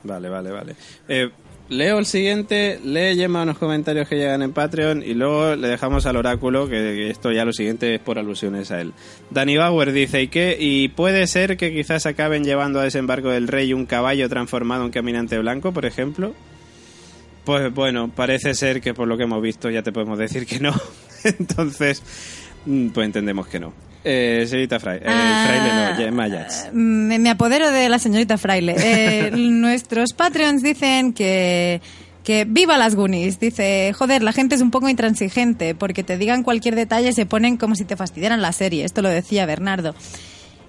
Vale, 0.02 0.28
vale, 0.28 0.50
vale. 0.50 0.74
Eh, 1.08 1.28
leo 1.70 1.98
el 1.98 2.04
siguiente, 2.04 2.80
lee 2.84 3.16
Gemma 3.16 3.44
unos 3.44 3.56
comentarios 3.56 4.08
que 4.08 4.16
llegan 4.16 4.42
en 4.42 4.52
Patreon 4.52 5.02
y 5.02 5.14
luego 5.14 5.54
le 5.54 5.68
dejamos 5.68 6.04
al 6.04 6.16
oráculo, 6.16 6.68
que 6.68 7.08
esto 7.08 7.32
ya 7.32 7.44
lo 7.44 7.52
siguiente 7.52 7.94
es 7.94 8.00
por 8.00 8.18
alusiones 8.18 8.70
a 8.72 8.80
él. 8.80 8.92
Danny 9.30 9.56
Bauer 9.56 9.92
dice, 9.92 10.20
¿y 10.20 10.28
qué? 10.28 10.56
¿Y 10.58 10.88
puede 10.88 11.26
ser 11.28 11.56
que 11.56 11.72
quizás 11.72 12.06
acaben 12.06 12.44
llevando 12.44 12.80
a 12.80 12.84
desembarco 12.84 13.30
del 13.30 13.48
rey 13.48 13.72
un 13.72 13.86
caballo 13.86 14.28
transformado 14.28 14.84
en 14.84 14.90
caminante 14.90 15.38
blanco, 15.38 15.72
por 15.72 15.86
ejemplo? 15.86 16.34
Pues 17.44 17.72
bueno, 17.72 18.10
parece 18.14 18.54
ser 18.54 18.80
que 18.80 18.92
por 18.92 19.08
lo 19.08 19.16
que 19.16 19.24
hemos 19.24 19.40
visto 19.40 19.70
ya 19.70 19.82
te 19.82 19.92
podemos 19.92 20.18
decir 20.18 20.46
que 20.46 20.58
no. 20.58 20.74
Entonces, 21.24 22.02
pues 22.64 23.06
entendemos 23.06 23.46
que 23.46 23.60
no. 23.60 23.72
Eh, 24.02 24.44
señorita 24.48 24.80
Fraile, 24.80 25.04
eh, 25.04 25.10
Ah, 25.10 25.92
Fraile 25.94 26.10
no, 26.10 26.16
Mayas. 26.16 26.70
Me, 26.72 27.18
me 27.18 27.30
apodero 27.30 27.70
de 27.70 27.88
la 27.88 27.98
señorita 27.98 28.38
Fraile. 28.38 28.74
Eh, 28.78 29.30
nuestros 29.36 30.14
Patreons 30.14 30.62
dicen 30.62 31.12
que, 31.12 31.82
que 32.24 32.46
viva 32.48 32.78
las 32.78 32.94
Goonies. 32.94 33.38
Dice, 33.40 33.92
joder, 33.92 34.22
la 34.22 34.32
gente 34.32 34.54
es 34.54 34.62
un 34.62 34.70
poco 34.70 34.88
intransigente 34.88 35.74
porque 35.74 36.02
te 36.02 36.16
digan 36.16 36.42
cualquier 36.42 36.76
detalle 36.76 37.12
se 37.12 37.26
ponen 37.26 37.58
como 37.58 37.74
si 37.74 37.84
te 37.84 37.94
fastidiaran 37.96 38.40
la 38.40 38.52
serie. 38.52 38.84
Esto 38.86 39.02
lo 39.02 39.10
decía 39.10 39.44
Bernardo. 39.44 39.94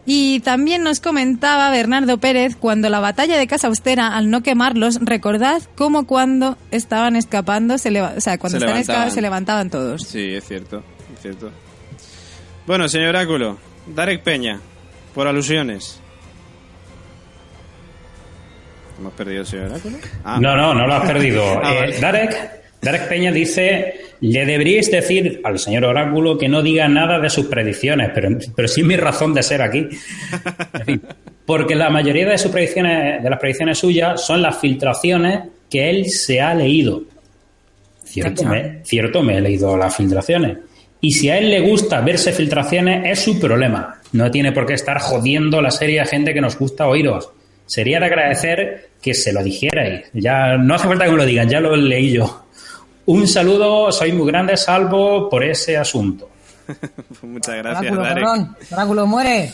Y 0.05 0.39
también 0.39 0.81
nos 0.83 0.99
comentaba 0.99 1.69
Bernardo 1.69 2.17
Pérez, 2.17 2.55
cuando 2.55 2.89
la 2.89 2.99
batalla 2.99 3.37
de 3.37 3.45
Casa 3.45 3.67
Austera, 3.67 4.17
al 4.17 4.31
no 4.31 4.41
quemarlos, 4.41 4.97
recordad 4.99 5.61
cómo 5.75 6.07
cuando 6.07 6.57
estaban 6.71 7.15
escapando, 7.15 7.77
se 7.77 8.01
o 8.01 8.19
sea, 8.19 8.39
cuando 8.39 8.59
Se 8.59 8.65
estaban 8.65 8.81
levantaban. 8.81 9.11
se 9.11 9.21
levantaban 9.21 9.69
todos. 9.69 10.01
Sí, 10.01 10.33
es 10.33 10.43
cierto, 10.45 10.83
es 11.13 11.21
cierto. 11.21 11.51
Bueno, 12.71 12.87
señor 12.87 13.09
Oráculo, 13.09 13.57
Darek 13.85 14.23
Peña, 14.23 14.61
por 15.13 15.27
alusiones. 15.27 15.99
¿Hemos 18.97 19.11
perdido 19.11 19.43
señor 19.43 19.71
Oráculo? 19.71 19.97
Ah, 20.23 20.39
No, 20.39 20.55
no, 20.55 20.73
no 20.73 20.87
lo 20.87 20.93
has 20.93 21.05
perdido. 21.05 21.43
Ah, 21.61 21.85
Eh. 21.85 21.97
Darek, 21.99 22.33
Darek 22.81 23.09
Peña 23.09 23.29
dice, 23.33 23.95
le 24.21 24.45
deberíais 24.45 24.89
decir 24.89 25.41
al 25.43 25.59
señor 25.59 25.83
Oráculo 25.83 26.37
que 26.37 26.47
no 26.47 26.61
diga 26.61 26.87
nada 26.87 27.19
de 27.19 27.29
sus 27.29 27.47
predicciones, 27.47 28.11
pero, 28.15 28.29
pero 28.55 28.69
sí 28.69 28.79
es 28.79 28.87
mi 28.87 28.95
razón 28.95 29.33
de 29.33 29.43
ser 29.43 29.61
aquí. 29.61 29.89
En 30.73 30.85
fin, 30.85 31.01
porque 31.45 31.75
la 31.75 31.89
mayoría 31.89 32.25
de 32.25 32.37
sus 32.37 32.51
predicciones, 32.51 33.21
de 33.21 33.29
las 33.29 33.37
predicciones 33.37 33.79
suyas, 33.79 34.25
son 34.25 34.41
las 34.41 34.57
filtraciones 34.57 35.41
que 35.69 35.89
él 35.89 36.09
se 36.09 36.39
ha 36.39 36.55
leído. 36.55 37.03
Cierto, 38.05 38.45
me, 38.45 38.79
cierto, 38.85 39.21
me 39.23 39.39
he 39.39 39.41
leído 39.41 39.75
las 39.75 39.93
filtraciones. 39.93 40.70
Y 41.01 41.11
si 41.11 41.29
a 41.29 41.37
él 41.37 41.49
le 41.49 41.59
gusta 41.61 41.99
verse 42.01 42.31
filtraciones, 42.31 43.01
es 43.05 43.23
su 43.23 43.39
problema. 43.39 43.99
No 44.13 44.29
tiene 44.29 44.51
por 44.51 44.65
qué 44.67 44.75
estar 44.75 44.99
jodiendo 44.99 45.61
la 45.61 45.71
serie 45.71 45.99
de 45.99 46.05
gente 46.05 46.33
que 46.33 46.41
nos 46.41 46.57
gusta 46.57 46.87
oíros. 46.87 47.31
Sería 47.65 47.99
de 47.99 48.05
agradecer 48.05 48.91
que 49.01 49.13
se 49.13 49.33
lo 49.33 49.43
dijerais. 49.43 50.05
Ya 50.13 50.57
no 50.57 50.75
hace 50.75 50.87
falta 50.87 51.05
que 51.05 51.11
me 51.11 51.17
lo 51.17 51.25
digan, 51.25 51.49
ya 51.49 51.59
lo 51.59 51.75
leí 51.75 52.11
yo. 52.11 52.45
Un 53.05 53.27
saludo, 53.27 53.91
soy 53.91 54.11
muy 54.11 54.27
grande, 54.27 54.55
salvo 54.57 55.29
por 55.29 55.43
ese 55.43 55.77
asunto. 55.77 56.29
Pues 56.71 57.23
muchas 57.23 57.55
gracias, 57.57 57.91
Oráculo, 57.91 58.01
Darek. 58.01 58.23
perdón. 58.23 58.57
Oráculo, 58.71 59.07
muere. 59.07 59.51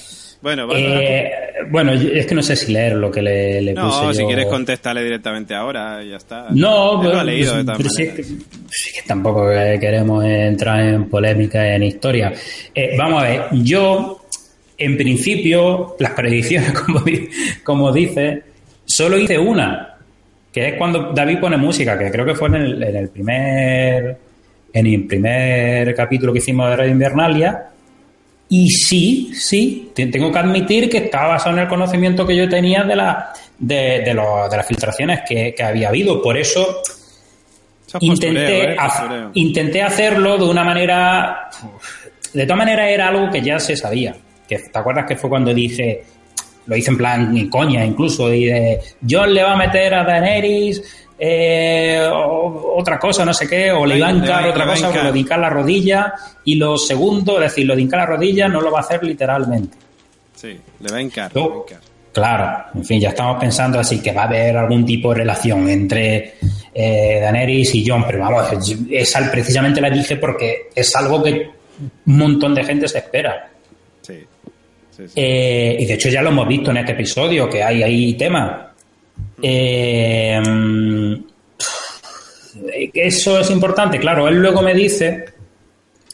Bueno, 0.55 0.67
Eh, 0.75 1.31
bueno, 1.69 1.91
es 1.93 2.25
que 2.25 2.35
no 2.35 2.41
sé 2.41 2.55
si 2.55 2.71
leer 2.71 2.95
lo 2.95 3.11
que 3.11 3.21
le, 3.21 3.61
le 3.61 3.73
No, 3.73 3.89
puse 3.89 4.13
si 4.13 4.21
yo. 4.21 4.27
quieres 4.27 4.45
contestarle 4.45 5.03
directamente 5.03 5.53
ahora, 5.53 6.01
ya 6.03 6.15
está. 6.17 6.47
No, 6.51 6.91
Él 6.93 6.97
lo 6.97 7.09
pero, 7.09 7.19
ha 7.19 7.23
leído 7.23 7.55
de 7.57 7.63
todas 7.63 7.77
pero 7.77 7.89
sí 7.89 8.05
maneras. 8.05 8.27
que, 8.27 8.33
que 9.01 9.07
tampoco 9.07 9.51
eh, 9.51 9.77
queremos 9.79 10.23
entrar 10.23 10.79
en 10.81 11.09
polémica, 11.09 11.75
en 11.75 11.83
historia. 11.83 12.33
Eh, 12.73 12.95
vamos 12.97 13.23
a 13.23 13.27
ver, 13.27 13.41
yo, 13.63 14.21
en 14.77 14.95
principio, 14.97 15.95
las 15.99 16.11
predicciones, 16.11 16.71
como, 16.79 17.03
como 17.63 17.91
dice, 17.91 18.43
solo 18.85 19.17
hice 19.17 19.37
una, 19.37 19.95
que 20.53 20.69
es 20.69 20.73
cuando 20.75 21.11
David 21.13 21.39
pone 21.39 21.57
música, 21.57 21.97
que 21.99 22.09
creo 22.09 22.25
que 22.25 22.35
fue 22.35 22.47
en 22.49 22.55
el, 22.55 22.83
en 22.83 22.95
el 22.95 23.09
primer 23.09 24.17
en 24.73 24.85
el 24.85 25.07
primer 25.07 25.95
capítulo 25.95 26.31
que 26.31 26.39
hicimos 26.39 26.69
de 26.69 26.75
Radio 26.75 26.91
Invernalia. 26.91 27.63
Y 28.49 28.69
sí, 28.69 29.31
sí, 29.33 29.91
te- 29.93 30.07
tengo 30.07 30.31
que 30.31 30.39
admitir 30.39 30.89
que 30.89 30.97
estaba 30.99 31.29
basado 31.29 31.55
en 31.57 31.63
el 31.63 31.67
conocimiento 31.67 32.25
que 32.25 32.35
yo 32.35 32.47
tenía 32.47 32.83
de, 32.83 32.95
la, 32.95 33.33
de, 33.59 34.01
de, 34.05 34.13
lo- 34.13 34.47
de 34.49 34.55
las 34.57 34.65
filtraciones 34.65 35.19
que, 35.27 35.53
que 35.55 35.63
había 35.63 35.89
habido. 35.89 36.21
Por 36.21 36.37
eso 36.37 36.81
Eso 37.87 37.97
es 37.97 38.03
intenté, 38.03 38.71
¿eh? 38.71 38.75
intenté 39.33 39.81
hacerlo 39.81 40.37
de 40.37 40.45
una 40.45 40.63
manera. 40.63 41.49
De 42.33 42.43
todas 42.43 42.57
maneras, 42.57 42.89
era 42.89 43.09
algo 43.09 43.29
que 43.31 43.41
ya 43.41 43.59
se 43.59 43.75
sabía. 43.75 44.15
Que, 44.47 44.59
¿Te 44.59 44.79
acuerdas 44.79 45.05
que 45.07 45.15
fue 45.17 45.29
cuando 45.29 45.53
dije, 45.53 46.03
lo 46.67 46.75
hice 46.77 46.91
en 46.91 46.97
plan 46.97 47.35
en 47.37 47.49
coña 47.49 47.83
incluso, 47.85 48.33
y 48.33 48.45
de 48.45 48.79
John 49.09 49.33
le 49.33 49.43
va 49.43 49.53
a 49.53 49.57
meter 49.57 49.93
a 49.93 50.03
Daenerys 50.05 51.06
eh, 51.19 52.07
o- 52.11 52.73
otra 52.77 52.99
cosa, 52.99 53.25
no 53.25 53.33
sé 53.33 53.47
qué, 53.47 53.71
o 53.71 53.85
le 53.85 53.97
iba 53.97 54.07
a 54.07 54.11
hincar 54.11 54.47
otra 54.47 54.65
cosa, 54.65 54.89
o 54.89 55.03
lo 55.03 55.11
de 55.11 55.19
hincar 55.19 55.39
la 55.39 55.49
rodilla, 55.49 56.13
y 56.45 56.55
lo 56.55 56.77
segundo, 56.77 57.35
es 57.41 57.49
decir, 57.51 57.65
lo 57.65 57.75
de 57.75 57.81
hincar 57.81 57.99
la 58.01 58.05
rodilla 58.05 58.47
no 58.47 58.61
lo 58.61 58.71
va 58.71 58.79
a 58.79 58.81
hacer 58.81 59.03
literalmente. 59.03 59.77
Sí, 60.35 60.57
le 60.79 60.91
va 60.91 60.97
a 60.97 61.01
hincar. 61.01 61.31
le 61.33 61.41
va 61.41 61.45
a 61.47 61.49
Yo- 61.49 61.61
hincar. 61.67 61.79
Claro, 62.13 62.65
en 62.73 62.83
fin, 62.83 62.99
ya 62.99 63.09
estamos 63.09 63.39
pensando 63.39 63.79
así 63.79 64.01
que 64.01 64.11
va 64.11 64.23
a 64.23 64.25
haber 64.25 64.57
algún 64.57 64.83
tipo 64.83 65.09
de 65.09 65.19
relación 65.19 65.69
entre 65.69 66.33
eh, 66.73 67.19
Daenerys 67.21 67.75
y 67.75 67.87
John, 67.87 68.03
pero 68.07 68.19
vamos, 68.19 68.47
esa 68.89 69.29
precisamente 69.31 69.79
la 69.79 69.89
dije 69.91 70.15
porque 70.15 70.69
es 70.73 70.95
algo 70.95 71.21
que 71.21 71.47
un 72.07 72.17
montón 72.17 72.55
de 72.55 72.63
gente 72.63 72.87
se 72.87 72.97
espera. 72.99 73.49
Sí. 74.01 74.15
sí, 74.89 75.03
sí. 75.07 75.13
Eh, 75.15 75.77
y 75.79 75.85
de 75.85 75.93
hecho 75.93 76.09
ya 76.09 76.23
lo 76.23 76.29
hemos 76.29 76.47
visto 76.47 76.71
en 76.71 76.77
este 76.77 76.93
episodio, 76.93 77.47
que 77.47 77.61
hay 77.63 77.83
ahí 77.83 78.13
tema. 78.15 78.66
Eh, 79.41 80.41
mm, 80.45 81.13
eso 82.93 83.39
es 83.39 83.51
importante, 83.51 83.99
claro, 83.99 84.27
él 84.27 84.41
luego 84.41 84.61
me 84.61 84.73
dice, 84.73 85.25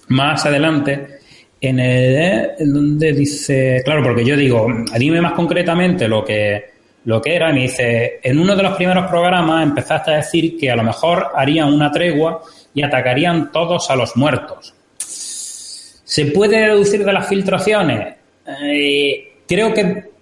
más 0.10 0.46
adelante, 0.46 1.20
en 1.62 1.80
el 1.80 2.52
en 2.60 2.74
donde 2.74 3.14
dice, 3.14 3.82
claro, 3.86 4.04
porque 4.04 4.26
yo 4.26 4.36
digo, 4.36 4.68
dime 4.98 5.22
más 5.22 5.34
concretamente 5.34 6.08
lo 6.08 6.24
que 6.24 6.74
lo 7.06 7.22
que 7.22 7.36
era, 7.36 7.52
me 7.52 7.64
dice, 7.64 8.20
en 8.24 8.40
uno 8.40 8.56
de 8.56 8.64
los 8.64 8.76
primeros 8.76 9.08
programas 9.08 9.64
empezaste 9.64 10.12
a 10.12 10.16
decir 10.18 10.58
que 10.58 10.72
a 10.72 10.76
lo 10.76 10.84
mejor 10.84 11.32
harían 11.36 11.74
una 11.74 11.92
tregua 11.92 12.42
y 12.74 12.82
atacarían 12.82 13.52
todos 13.52 13.90
a 13.90 13.96
los 13.96 14.16
muertos. 14.16 14.74
¿Se 14.98 16.28
puede 16.28 16.62
deducir 16.62 17.04
de 17.04 17.12
las 17.12 17.28
filtraciones? 17.28 18.16
Eh, 18.48 19.34
creo 19.48 19.74
que 19.74 20.13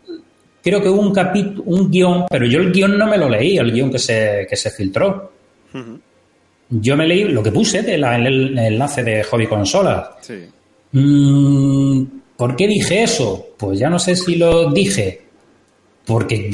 creo 0.62 0.82
que 0.82 0.90
hubo 0.90 1.02
un 1.02 1.14
capítulo, 1.14 1.64
un 1.66 1.90
guion, 1.90 2.26
pero 2.30 2.46
yo 2.46 2.60
el 2.60 2.72
guion 2.72 2.98
no 2.98 3.08
me 3.08 3.18
lo 3.18 3.30
leí, 3.30 3.58
el 3.58 3.72
guion 3.72 3.92
que 3.92 4.00
se, 4.00 4.46
que 4.50 4.56
se 4.56 4.70
filtró. 4.72 5.32
Yo 6.70 6.96
me 6.96 7.08
leí 7.08 7.26
lo 7.26 7.44
que 7.44 7.52
puse 7.52 7.82
del 7.82 8.04
el, 8.04 8.58
enlace 8.58 9.04
de 9.04 9.24
Hobby 9.24 9.48
Consolas. 9.48 10.10
Sí. 10.22 10.46
Mm, 10.94 12.04
¿Por 12.38 12.56
qué 12.56 12.68
dije 12.68 13.04
eso? 13.04 13.50
Pues 13.58 13.80
ya 13.80 13.90
no 13.90 14.00
sé 14.00 14.16
si 14.16 14.36
lo 14.36 14.72
dije. 14.72 15.22
Porque 16.06 16.52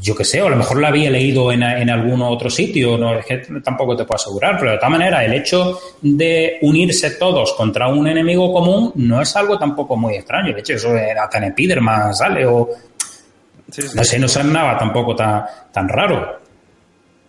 yo 0.00 0.14
qué 0.16 0.24
sé, 0.24 0.42
o 0.42 0.48
a 0.48 0.50
lo 0.50 0.56
mejor 0.56 0.78
lo 0.78 0.86
había 0.88 1.08
leído 1.08 1.52
en, 1.52 1.62
en 1.62 1.88
algún 1.88 2.20
otro 2.20 2.50
sitio, 2.50 2.98
no 2.98 3.16
es 3.16 3.24
que 3.24 3.38
tampoco 3.62 3.96
te 3.96 4.04
puedo 4.04 4.16
asegurar, 4.16 4.58
pero 4.58 4.72
de 4.72 4.76
todas 4.76 4.90
maneras 4.90 5.24
el 5.24 5.34
hecho 5.34 5.78
de 6.00 6.58
unirse 6.62 7.12
todos 7.12 7.52
contra 7.52 7.86
un 7.86 8.08
enemigo 8.08 8.52
común 8.52 8.92
no 8.96 9.22
es 9.22 9.34
algo 9.36 9.56
tampoco 9.56 9.96
muy 9.96 10.16
extraño. 10.16 10.52
De 10.52 10.60
hecho, 10.60 10.74
eso 10.74 10.96
era 10.96 11.30
tan 11.30 11.48
Spiderman 11.52 12.12
sale 12.12 12.44
o 12.44 12.68
Sí, 13.72 13.82
sí. 13.82 13.88
no 13.96 14.04
sé, 14.04 14.18
no 14.20 14.28
sonaba 14.28 14.78
tampoco 14.78 15.16
tan, 15.16 15.42
tan 15.72 15.88
raro. 15.88 16.40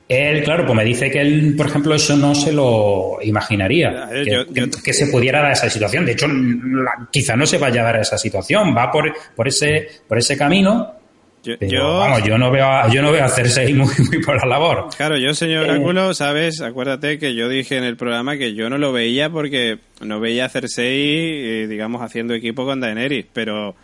Él, 0.07 0.43
claro, 0.43 0.65
pues 0.65 0.75
me 0.75 0.83
dice 0.83 1.09
que 1.09 1.21
él, 1.21 1.55
por 1.57 1.67
ejemplo, 1.67 1.95
eso 1.95 2.15
no 2.17 2.35
se 2.35 2.51
lo 2.51 3.17
imaginaría. 3.23 4.09
Eh, 4.11 4.23
que, 4.25 4.31
yo- 4.31 4.45
yo- 4.51 4.69
que- 4.69 4.81
que 4.83 4.93
se 4.93 5.07
pudiera 5.07 5.41
dar 5.41 5.53
esa 5.53 5.69
situación. 5.69 6.05
De 6.05 6.11
hecho, 6.11 6.27
la- 6.27 7.07
quizá 7.11 7.35
no 7.35 7.45
se 7.45 7.57
vaya 7.57 7.81
a 7.81 7.85
dar 7.85 7.95
esa 8.01 8.17
situación. 8.17 8.75
Va 8.75 8.91
por, 8.91 9.11
por 9.35 9.47
ese, 9.47 9.87
por 10.07 10.17
ese 10.17 10.37
camino. 10.37 10.93
Yo, 11.41 11.55
Pero, 11.59 11.97
vamos, 11.97 12.23
yo 12.23 12.37
no 12.37 12.51
veo 12.51 12.65
a, 12.65 12.87
yo 12.89 13.01
no 13.01 13.11
veo 13.11 13.23
a 13.25 13.27
Cersei 13.27 13.73
muy, 13.73 13.91
muy 14.09 14.21
por 14.23 14.37
la 14.39 14.45
labor. 14.45 14.87
Claro, 14.95 15.17
yo, 15.17 15.33
señor 15.33 15.65
Eh. 15.65 15.71
Oráculo, 15.71 16.13
sabes, 16.13 16.61
acuérdate 16.61 17.17
que 17.19 17.33
yo 17.35 17.49
dije 17.49 17.77
en 17.77 17.83
el 17.83 17.97
programa 17.97 18.37
que 18.37 18.53
yo 18.53 18.69
no 18.69 18.77
lo 18.77 18.93
veía 18.93 19.29
porque 19.29 19.77
no 20.01 20.19
veía 20.21 20.45
a 20.45 20.49
Cersei, 20.49 21.63
eh, 21.63 21.67
digamos, 21.67 22.01
haciendo 22.01 22.33
equipo 22.33 22.65
con 22.65 22.79
Daenerys, 22.79 23.25
pero 23.33 23.75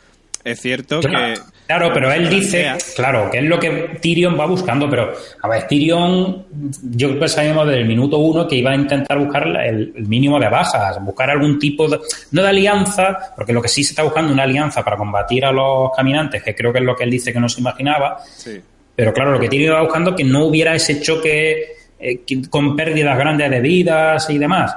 es 0.43 0.61
cierto 0.61 0.99
Claro, 1.01 1.33
que... 1.33 1.41
claro, 1.67 1.91
pero 1.93 2.11
él 2.11 2.29
dice, 2.29 2.71
claro, 2.95 3.29
que 3.29 3.39
es 3.39 3.43
lo 3.43 3.59
que 3.59 3.97
Tyrion 4.01 4.39
va 4.39 4.45
buscando, 4.45 4.89
pero 4.89 5.11
a 5.41 5.47
ver, 5.47 5.67
Tyrion, 5.67 6.45
yo 6.91 7.09
creo 7.09 7.19
que 7.21 7.27
sabíamos 7.27 7.67
desde 7.67 7.81
el 7.81 7.87
minuto 7.87 8.17
uno 8.19 8.47
que 8.47 8.55
iba 8.55 8.71
a 8.71 8.75
intentar 8.75 9.17
buscar 9.19 9.45
el, 9.47 9.93
el 9.95 10.07
mínimo 10.07 10.39
de 10.39 10.47
bajas, 10.49 11.03
buscar 11.03 11.29
algún 11.29 11.59
tipo 11.59 11.87
de, 11.87 11.99
no 12.31 12.41
de 12.41 12.47
alianza, 12.49 13.33
porque 13.35 13.53
lo 13.53 13.61
que 13.61 13.67
sí 13.67 13.83
se 13.83 13.91
está 13.91 14.03
buscando 14.03 14.31
una 14.33 14.43
alianza 14.43 14.83
para 14.83 14.97
combatir 14.97 15.43
a 15.45 15.51
los 15.51 15.91
caminantes, 15.95 16.41
que 16.43 16.55
creo 16.55 16.71
que 16.71 16.79
es 16.79 16.85
lo 16.85 16.95
que 16.95 17.03
él 17.03 17.11
dice 17.11 17.33
que 17.33 17.39
no 17.39 17.49
se 17.49 17.59
imaginaba, 17.61 18.19
Sí. 18.23 18.59
pero 18.95 19.13
claro, 19.13 19.31
lo 19.33 19.39
que 19.39 19.49
Tyrion 19.49 19.73
iba 19.73 19.81
buscando 19.81 20.15
que 20.15 20.23
no 20.23 20.45
hubiera 20.45 20.73
ese 20.75 21.01
choque 21.01 21.73
eh, 21.99 22.21
con 22.49 22.75
pérdidas 22.77 23.17
grandes 23.17 23.51
de 23.51 23.59
vidas 23.59 24.29
y 24.29 24.37
demás. 24.37 24.73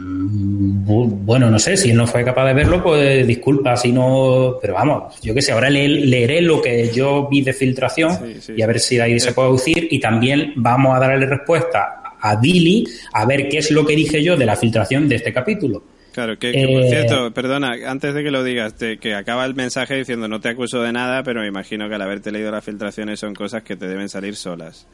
Bu- 0.00 1.08
bueno, 1.24 1.50
no 1.50 1.58
sé, 1.58 1.76
si 1.76 1.90
él 1.90 1.96
no 1.96 2.06
fue 2.06 2.24
capaz 2.24 2.46
de 2.46 2.54
verlo, 2.54 2.82
pues 2.82 3.26
disculpa 3.26 3.76
si 3.76 3.92
no, 3.92 4.56
pero 4.60 4.74
vamos, 4.74 5.20
yo 5.22 5.34
qué 5.34 5.42
sé, 5.42 5.52
ahora 5.52 5.68
leeré 5.70 6.40
lo 6.40 6.62
que 6.62 6.90
yo 6.92 7.28
vi 7.28 7.42
de 7.42 7.52
filtración 7.52 8.12
y 8.56 8.62
a 8.62 8.66
ver 8.66 8.80
si 8.80 8.96
de 8.96 9.02
ahí 9.02 9.20
se 9.20 9.32
puede 9.32 9.52
decir 9.52 9.88
y 9.90 10.00
también 10.00 10.52
vamos 10.56 10.96
a 10.96 11.00
darle 11.00 11.26
respuesta 11.26 12.02
a 12.20 12.36
Billy 12.36 12.84
a 13.12 13.24
ver 13.26 13.48
qué 13.48 13.58
es 13.58 13.70
lo 13.70 13.86
que 13.86 13.94
dije 13.94 14.22
yo 14.22 14.36
de 14.36 14.46
la 14.46 14.56
filtración 14.56 15.08
de 15.08 15.16
este 15.16 15.32
capítulo. 15.32 15.82
Claro, 16.12 16.38
que, 16.38 16.52
por 16.52 16.82
eh, 16.82 16.88
cierto, 16.88 17.32
perdona, 17.32 17.74
antes 17.86 18.12
de 18.12 18.24
que 18.24 18.30
lo 18.30 18.42
digas, 18.42 18.74
que 18.74 19.14
acaba 19.14 19.44
el 19.44 19.54
mensaje 19.54 19.94
diciendo 19.94 20.26
no 20.26 20.40
te 20.40 20.48
acuso 20.48 20.82
de 20.82 20.92
nada, 20.92 21.22
pero 21.22 21.42
me 21.42 21.46
imagino 21.46 21.88
que 21.88 21.94
al 21.94 22.02
haberte 22.02 22.32
leído 22.32 22.50
las 22.50 22.64
filtraciones 22.64 23.20
son 23.20 23.34
cosas 23.34 23.62
que 23.62 23.76
te 23.76 23.86
deben 23.86 24.08
salir 24.08 24.34
solas. 24.34 24.86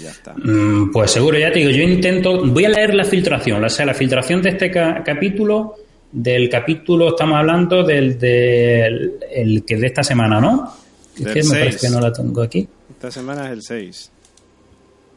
Ya 0.00 0.10
está. 0.10 0.34
Mm, 0.34 0.90
pues 0.92 1.10
seguro, 1.10 1.38
ya 1.38 1.52
te 1.52 1.58
digo, 1.58 1.70
yo 1.70 1.82
intento, 1.82 2.44
voy 2.46 2.64
a 2.64 2.68
leer 2.68 2.94
la 2.94 3.04
filtración, 3.04 3.62
o 3.64 3.68
sea, 3.68 3.86
la 3.86 3.94
filtración 3.94 4.40
de 4.42 4.50
este 4.50 4.70
capítulo, 4.70 5.74
del 6.10 6.48
capítulo, 6.48 7.10
estamos 7.10 7.38
hablando 7.38 7.82
del, 7.82 8.18
del 8.18 9.12
el 9.30 9.64
que 9.64 9.76
de 9.76 9.86
esta 9.86 10.02
semana, 10.02 10.40
¿no? 10.40 10.74
que 11.16 11.42
me 11.42 11.58
parece 11.58 11.86
que 11.86 11.90
no 11.90 12.00
la 12.00 12.12
tengo 12.12 12.42
aquí. 12.42 12.66
Esta 12.90 13.10
semana 13.10 13.46
es 13.46 13.52
el 13.52 13.62
6. 13.62 14.10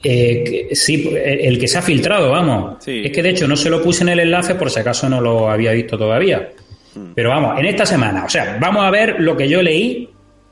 Eh, 0.04 0.70
sí, 0.74 1.10
el 1.16 1.58
que 1.58 1.68
se 1.68 1.78
ha 1.78 1.82
filtrado, 1.82 2.30
vamos. 2.30 2.88
Es 2.88 3.12
que 3.12 3.24
de 3.24 3.30
hecho 3.30 3.48
no 3.48 3.56
se 3.56 3.70
lo 3.70 3.82
puse 3.82 4.04
en 4.04 4.10
el 4.10 4.20
enlace 4.20 4.56
por 4.56 4.70
si 4.70 4.80
acaso 4.80 5.10
no 5.10 5.22
lo 5.22 5.50
había 5.50 5.72
visto 5.72 5.98
todavía. 5.98 6.52
Hmm. 6.94 7.14
Pero 7.16 7.30
vamos, 7.30 7.60
en 7.60 7.66
esta 7.66 7.86
semana, 7.86 8.26
o 8.26 8.30
sea, 8.30 8.58
vamos 8.60 8.84
a 8.86 8.92
ver 8.92 9.16
lo 9.20 9.36
que 9.36 9.48
yo 9.48 9.62
leí 9.62 10.10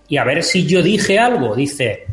y 0.08 0.18
a 0.18 0.24
ver 0.24 0.44
si 0.44 0.66
yo 0.66 0.82
dije 0.82 1.20
algo. 1.20 1.56
Dice, 1.56 2.06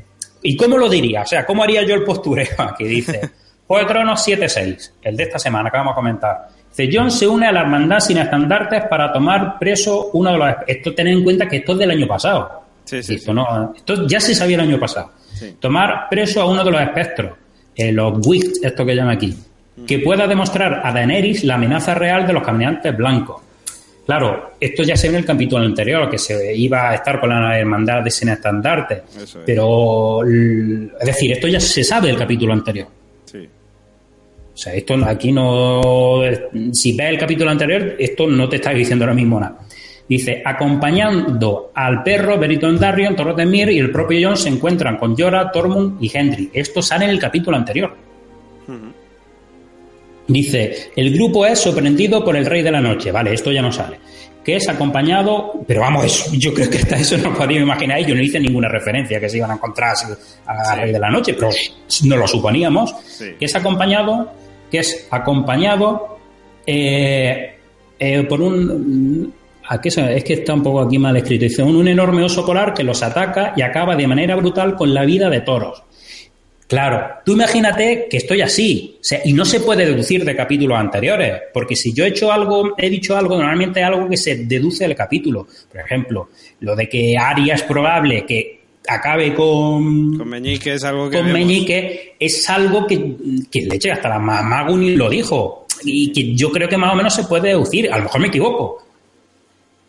¿y 0.42 0.56
cómo 0.56 0.76
lo 0.78 0.88
diría? 0.88 1.22
O 1.22 1.26
sea, 1.26 1.44
¿cómo 1.44 1.62
haría 1.62 1.82
yo 1.82 1.94
el 1.94 2.04
postureo 2.04 2.48
aquí? 2.58 2.84
Dice, 2.84 3.30
Juego 3.66 3.86
de 3.86 3.92
Tronos 3.92 4.26
7-6, 4.26 4.90
el 5.02 5.16
de 5.16 5.22
esta 5.22 5.38
semana 5.38 5.70
que 5.70 5.76
vamos 5.76 5.92
a 5.92 5.94
comentar. 5.94 6.48
Dice, 6.68 6.90
John 6.92 7.10
se 7.10 7.26
une 7.26 7.46
a 7.46 7.52
la 7.52 7.60
hermandad 7.60 8.00
sin 8.00 8.18
estandartes 8.18 8.84
para 8.88 9.12
tomar 9.12 9.58
preso 9.58 10.10
uno 10.12 10.32
de 10.32 10.38
los... 10.38 10.54
Esto 10.66 10.94
tened 10.94 11.12
en 11.12 11.24
cuenta 11.24 11.46
que 11.46 11.58
esto 11.58 11.72
es 11.72 11.78
del 11.78 11.90
año 11.90 12.06
pasado. 12.06 12.62
Sí, 12.84 13.02
sí, 13.02 13.14
esto, 13.14 13.32
No, 13.32 13.72
esto 13.76 14.06
ya 14.06 14.20
se 14.20 14.34
sabía 14.34 14.56
el 14.56 14.62
año 14.62 14.80
pasado. 14.80 15.12
Tomar 15.60 16.08
preso 16.10 16.42
a 16.42 16.46
uno 16.46 16.64
de 16.64 16.70
los 16.70 16.80
espectros, 16.80 17.38
eh, 17.76 17.92
los 17.92 18.26
Wicks, 18.26 18.60
esto 18.62 18.84
que 18.84 18.94
llama 18.94 19.12
aquí, 19.12 19.36
que 19.86 20.00
pueda 20.00 20.26
demostrar 20.26 20.82
a 20.84 20.92
Daenerys 20.92 21.44
la 21.44 21.54
amenaza 21.54 21.94
real 21.94 22.26
de 22.26 22.32
los 22.32 22.42
caminantes 22.42 22.96
blancos. 22.96 23.40
Claro, 24.10 24.54
esto 24.58 24.82
ya 24.82 24.96
se 24.96 25.06
ve 25.06 25.14
en 25.14 25.20
el 25.20 25.24
capítulo 25.24 25.64
anterior, 25.64 26.10
que 26.10 26.18
se 26.18 26.52
iba 26.56 26.90
a 26.90 26.96
estar 26.96 27.20
con 27.20 27.30
la 27.30 27.56
hermandad 27.56 28.02
de 28.02 28.10
sin 28.10 28.28
estandarte. 28.30 29.02
Pero, 29.46 30.24
es 30.24 31.06
decir, 31.06 31.30
esto 31.30 31.46
ya 31.46 31.60
se 31.60 31.84
sabe 31.84 32.08
del 32.08 32.16
capítulo 32.16 32.52
anterior. 32.52 32.88
Sí. 33.24 33.48
O 34.52 34.56
sea, 34.56 34.74
esto 34.74 34.96
aquí 35.06 35.30
no. 35.30 36.22
Si 36.72 36.96
ves 36.96 37.08
el 37.08 37.18
capítulo 37.18 37.52
anterior, 37.52 37.94
esto 38.00 38.26
no 38.26 38.48
te 38.48 38.56
está 38.56 38.70
diciendo 38.70 39.04
ahora 39.04 39.14
mismo 39.14 39.38
nada. 39.38 39.60
Dice, 40.08 40.42
acompañando 40.44 41.70
al 41.72 42.02
perro, 42.02 42.36
Beriton 42.36 42.80
Darrion, 42.80 43.14
Torres 43.14 43.36
de 43.36 43.46
Mir 43.46 43.70
y 43.70 43.78
el 43.78 43.92
propio 43.92 44.18
John 44.28 44.36
se 44.36 44.48
encuentran 44.48 44.96
con 44.96 45.16
Jorah, 45.16 45.52
Tormund 45.52 46.02
y 46.02 46.10
Henry. 46.12 46.50
Esto 46.52 46.82
sale 46.82 47.04
en 47.04 47.12
el 47.12 47.20
capítulo 47.20 47.56
anterior. 47.56 48.09
Dice, 50.32 50.90
el 50.94 51.12
grupo 51.12 51.44
es 51.44 51.58
sorprendido 51.58 52.24
por 52.24 52.36
el 52.36 52.46
Rey 52.46 52.62
de 52.62 52.70
la 52.70 52.80
Noche. 52.80 53.10
Vale, 53.10 53.34
esto 53.34 53.50
ya 53.50 53.62
no 53.62 53.72
sale. 53.72 53.98
Que 54.44 54.56
es 54.56 54.68
acompañado, 54.68 55.52
pero 55.66 55.80
vamos, 55.80 56.04
eso, 56.04 56.30
yo 56.32 56.54
creo 56.54 56.70
que 56.70 56.78
hasta 56.78 56.96
eso 56.96 57.18
no 57.18 57.34
podía 57.34 57.60
imaginar. 57.60 58.00
Yo 58.06 58.14
no 58.14 58.22
hice 58.22 58.40
ninguna 58.40 58.68
referencia 58.68 59.20
que 59.20 59.28
se 59.28 59.38
iban 59.38 59.50
a 59.50 59.54
encontrar 59.54 59.94
al 60.46 60.80
Rey 60.80 60.92
de 60.92 60.98
la 60.98 61.10
Noche, 61.10 61.34
pero 61.34 61.50
no 62.04 62.16
lo 62.16 62.26
suponíamos. 62.26 62.94
Que 63.38 63.44
es 63.44 63.54
acompañado, 63.54 64.32
que 64.70 64.78
es 64.78 65.08
acompañado 65.10 66.18
eh, 66.66 67.56
eh, 67.98 68.22
por 68.24 68.40
un 68.40 69.34
es 69.82 70.24
que 70.24 70.32
está 70.32 70.54
un 70.54 70.62
poco 70.62 70.80
aquí 70.80 70.98
mal 70.98 71.16
escrito. 71.16 71.44
Dice, 71.44 71.62
un, 71.62 71.86
enorme 71.86 72.24
oso 72.24 72.44
polar 72.44 72.74
que 72.74 72.82
los 72.82 73.02
ataca 73.02 73.52
y 73.56 73.62
acaba 73.62 73.94
de 73.94 74.06
manera 74.06 74.34
brutal 74.34 74.74
con 74.74 74.92
la 74.92 75.04
vida 75.04 75.30
de 75.30 75.40
toros. 75.42 75.82
Claro, 76.70 77.04
tú 77.24 77.32
imagínate 77.32 78.06
que 78.08 78.18
estoy 78.18 78.42
así, 78.42 79.00
y 79.24 79.32
no 79.32 79.44
se 79.44 79.58
puede 79.58 79.84
deducir 79.84 80.24
de 80.24 80.36
capítulos 80.36 80.78
anteriores, 80.78 81.42
porque 81.52 81.74
si 81.74 81.92
yo 81.92 82.04
he 82.04 82.10
hecho 82.10 82.30
algo, 82.30 82.74
he 82.78 82.88
dicho 82.88 83.16
algo, 83.16 83.36
normalmente 83.36 83.80
es 83.80 83.86
algo 83.86 84.08
que 84.08 84.16
se 84.16 84.36
deduce 84.44 84.84
del 84.84 84.94
capítulo. 84.94 85.48
Por 85.68 85.80
ejemplo, 85.80 86.28
lo 86.60 86.76
de 86.76 86.88
que 86.88 87.16
Aria 87.18 87.56
es 87.56 87.64
probable 87.64 88.24
que 88.24 88.60
acabe 88.86 89.34
con. 89.34 90.16
Con 90.16 90.28
Meñique 90.28 90.74
es 90.74 90.84
algo 90.84 91.10
que. 91.10 91.18
Con 91.18 91.32
Meñique 91.32 92.14
es 92.20 92.48
algo 92.48 92.86
que, 92.86 93.16
que 93.50 93.62
le 93.62 93.74
eche 93.74 93.90
hasta 93.90 94.08
la 94.08 94.20
Maguni 94.20 94.94
lo 94.94 95.10
dijo. 95.10 95.66
Y 95.82 96.12
que 96.12 96.36
yo 96.36 96.52
creo 96.52 96.68
que 96.68 96.76
más 96.76 96.92
o 96.92 96.96
menos 96.96 97.12
se 97.12 97.24
puede 97.24 97.48
deducir. 97.48 97.92
A 97.92 97.96
lo 97.96 98.04
mejor 98.04 98.20
me 98.20 98.28
equivoco. 98.28 98.86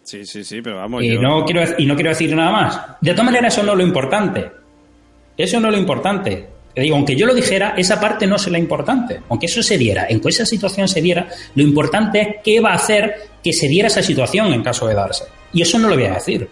Sí, 0.02 0.26
sí, 0.26 0.44
sí, 0.44 0.64
pero 0.64 0.78
vamos. 0.78 1.04
Y, 1.04 1.16
no 1.20 1.46
quiero, 1.46 1.62
y 1.78 1.86
no 1.86 1.94
quiero 1.94 2.10
decir 2.10 2.36
nada 2.36 2.52
más. 2.52 2.82
De 3.02 3.12
todas 3.12 3.26
maneras, 3.26 3.54
eso 3.54 3.64
no 3.64 3.74
es 3.74 3.78
lo 3.78 3.84
importante. 3.84 4.50
Eso 5.38 5.60
no 5.60 5.68
es 5.68 5.76
lo 5.76 5.80
importante. 5.80 6.51
Digo, 6.76 6.96
aunque 6.96 7.16
yo 7.16 7.26
lo 7.26 7.34
dijera, 7.34 7.74
esa 7.78 8.00
parte 8.00 8.26
no 8.28 8.38
es 8.38 8.48
la 8.48 8.58
importante. 8.58 9.22
Aunque 9.30 9.48
eso 9.48 9.62
se 9.62 9.78
diera, 9.78 10.08
en 10.10 10.20
que 10.20 10.30
esa 10.30 10.46
situación 10.46 10.88
se 10.88 11.02
diera, 11.02 11.28
lo 11.56 11.64
importante 11.64 12.22
es 12.22 12.28
qué 12.44 12.60
va 12.60 12.72
a 12.72 12.76
hacer 12.76 13.30
que 13.44 13.54
se 13.54 13.68
diera 13.68 13.88
esa 13.88 14.04
situación 14.04 14.54
en 14.54 14.64
caso 14.64 14.88
de 14.88 14.96
darse. 14.96 15.26
Y 15.54 15.62
eso 15.62 15.78
no 15.80 15.90
lo 15.90 15.96
voy 15.96 16.06
a 16.06 16.14
decir. 16.14 16.48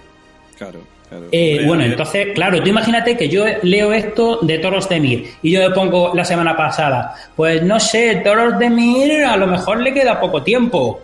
Claro. 0.57 0.79
Claro. 1.09 1.25
Eh, 1.31 1.63
bueno, 1.65 1.83
entonces, 1.83 2.27
claro, 2.35 2.61
tú 2.61 2.69
imagínate 2.69 3.17
que 3.17 3.27
yo 3.27 3.43
leo 3.63 3.91
esto 3.93 4.39
de 4.43 4.59
Toros 4.59 4.87
de 4.89 4.99
Mir 4.99 5.25
y 5.41 5.49
yo 5.51 5.59
le 5.59 5.71
pongo 5.71 6.13
la 6.13 6.23
semana 6.23 6.55
pasada, 6.55 7.15
pues 7.35 7.63
no 7.63 7.79
sé, 7.79 8.21
Toros 8.23 8.59
de 8.59 8.69
Mir 8.69 9.23
a 9.25 9.35
lo 9.35 9.47
mejor 9.47 9.81
le 9.81 9.91
queda 9.91 10.19
poco 10.19 10.43
tiempo. 10.43 11.01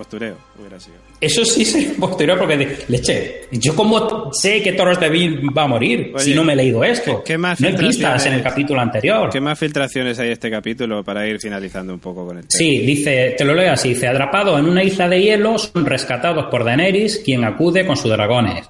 Postureo, 0.00 0.34
hubiera 0.58 0.80
sido. 0.80 0.96
Eso 1.20 1.44
sí 1.44 1.62
se 1.62 1.90
posterior 1.90 2.38
porque 2.38 2.78
leche. 2.88 3.42
Yo 3.52 3.76
como 3.76 4.32
sé 4.32 4.62
que 4.62 4.72
Toros 4.72 4.98
de 4.98 5.10
Vil 5.10 5.46
va 5.54 5.64
a 5.64 5.66
morir 5.66 6.14
si 6.16 6.32
no 6.32 6.42
me 6.42 6.54
he 6.54 6.56
leído 6.56 6.82
esto. 6.82 7.22
¿qué, 7.22 7.36
más 7.36 7.60
no 7.60 7.68
hay 7.68 7.76
pistas 7.76 8.24
en 8.24 8.32
el 8.32 8.42
capítulo 8.42 8.80
anterior. 8.80 9.28
¿Qué 9.28 9.42
más 9.42 9.58
filtraciones 9.58 10.18
hay 10.18 10.28
en 10.28 10.32
este 10.32 10.50
capítulo 10.50 11.04
para 11.04 11.28
ir 11.28 11.38
finalizando 11.38 11.92
un 11.92 12.00
poco 12.00 12.26
con 12.26 12.38
el 12.38 12.48
tema? 12.48 12.58
Sí, 12.58 12.78
dice, 12.78 13.34
te 13.36 13.44
lo 13.44 13.54
leo 13.54 13.74
así, 13.74 13.90
dice, 13.90 14.08
atrapado 14.08 14.58
en 14.58 14.64
una 14.70 14.82
isla 14.82 15.06
de 15.06 15.20
hielo 15.20 15.58
son 15.58 15.84
rescatados 15.84 16.46
por 16.46 16.64
Daenerys, 16.64 17.18
quien 17.22 17.44
acude 17.44 17.84
con 17.84 17.98
sus 17.98 18.10
dragones. 18.10 18.66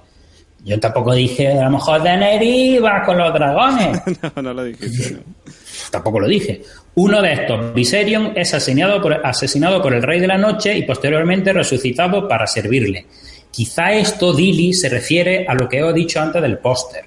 Yo 0.63 0.79
tampoco 0.79 1.13
dije, 1.13 1.51
a 1.59 1.65
lo 1.65 1.71
mejor 1.71 2.03
Daenerys 2.03 2.83
va 2.83 3.03
con 3.03 3.17
los 3.17 3.33
dragones. 3.33 4.01
no, 4.35 4.41
no 4.41 4.53
lo 4.53 4.63
dijiste, 4.63 5.17
Tampoco 5.91 6.19
lo 6.19 6.27
dije. 6.27 6.61
Uno 6.95 7.21
de 7.21 7.33
estos, 7.33 7.73
Viserion, 7.73 8.33
es 8.35 8.53
asesinado 8.53 9.01
por, 9.01 9.25
asesinado 9.25 9.81
por 9.81 9.93
el 9.93 10.03
Rey 10.03 10.19
de 10.19 10.27
la 10.27 10.37
Noche 10.37 10.77
y 10.77 10.83
posteriormente 10.83 11.51
resucitado 11.51 12.27
para 12.27 12.45
servirle. 12.45 13.07
Quizá 13.49 13.93
esto, 13.93 14.33
Dilly, 14.33 14.73
se 14.73 14.89
refiere 14.89 15.45
a 15.47 15.53
lo 15.55 15.67
que 15.67 15.79
he 15.79 15.93
dicho 15.93 16.21
antes 16.21 16.41
del 16.41 16.57
póster. 16.59 17.05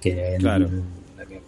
Que 0.00 0.36
claro. 0.38 0.68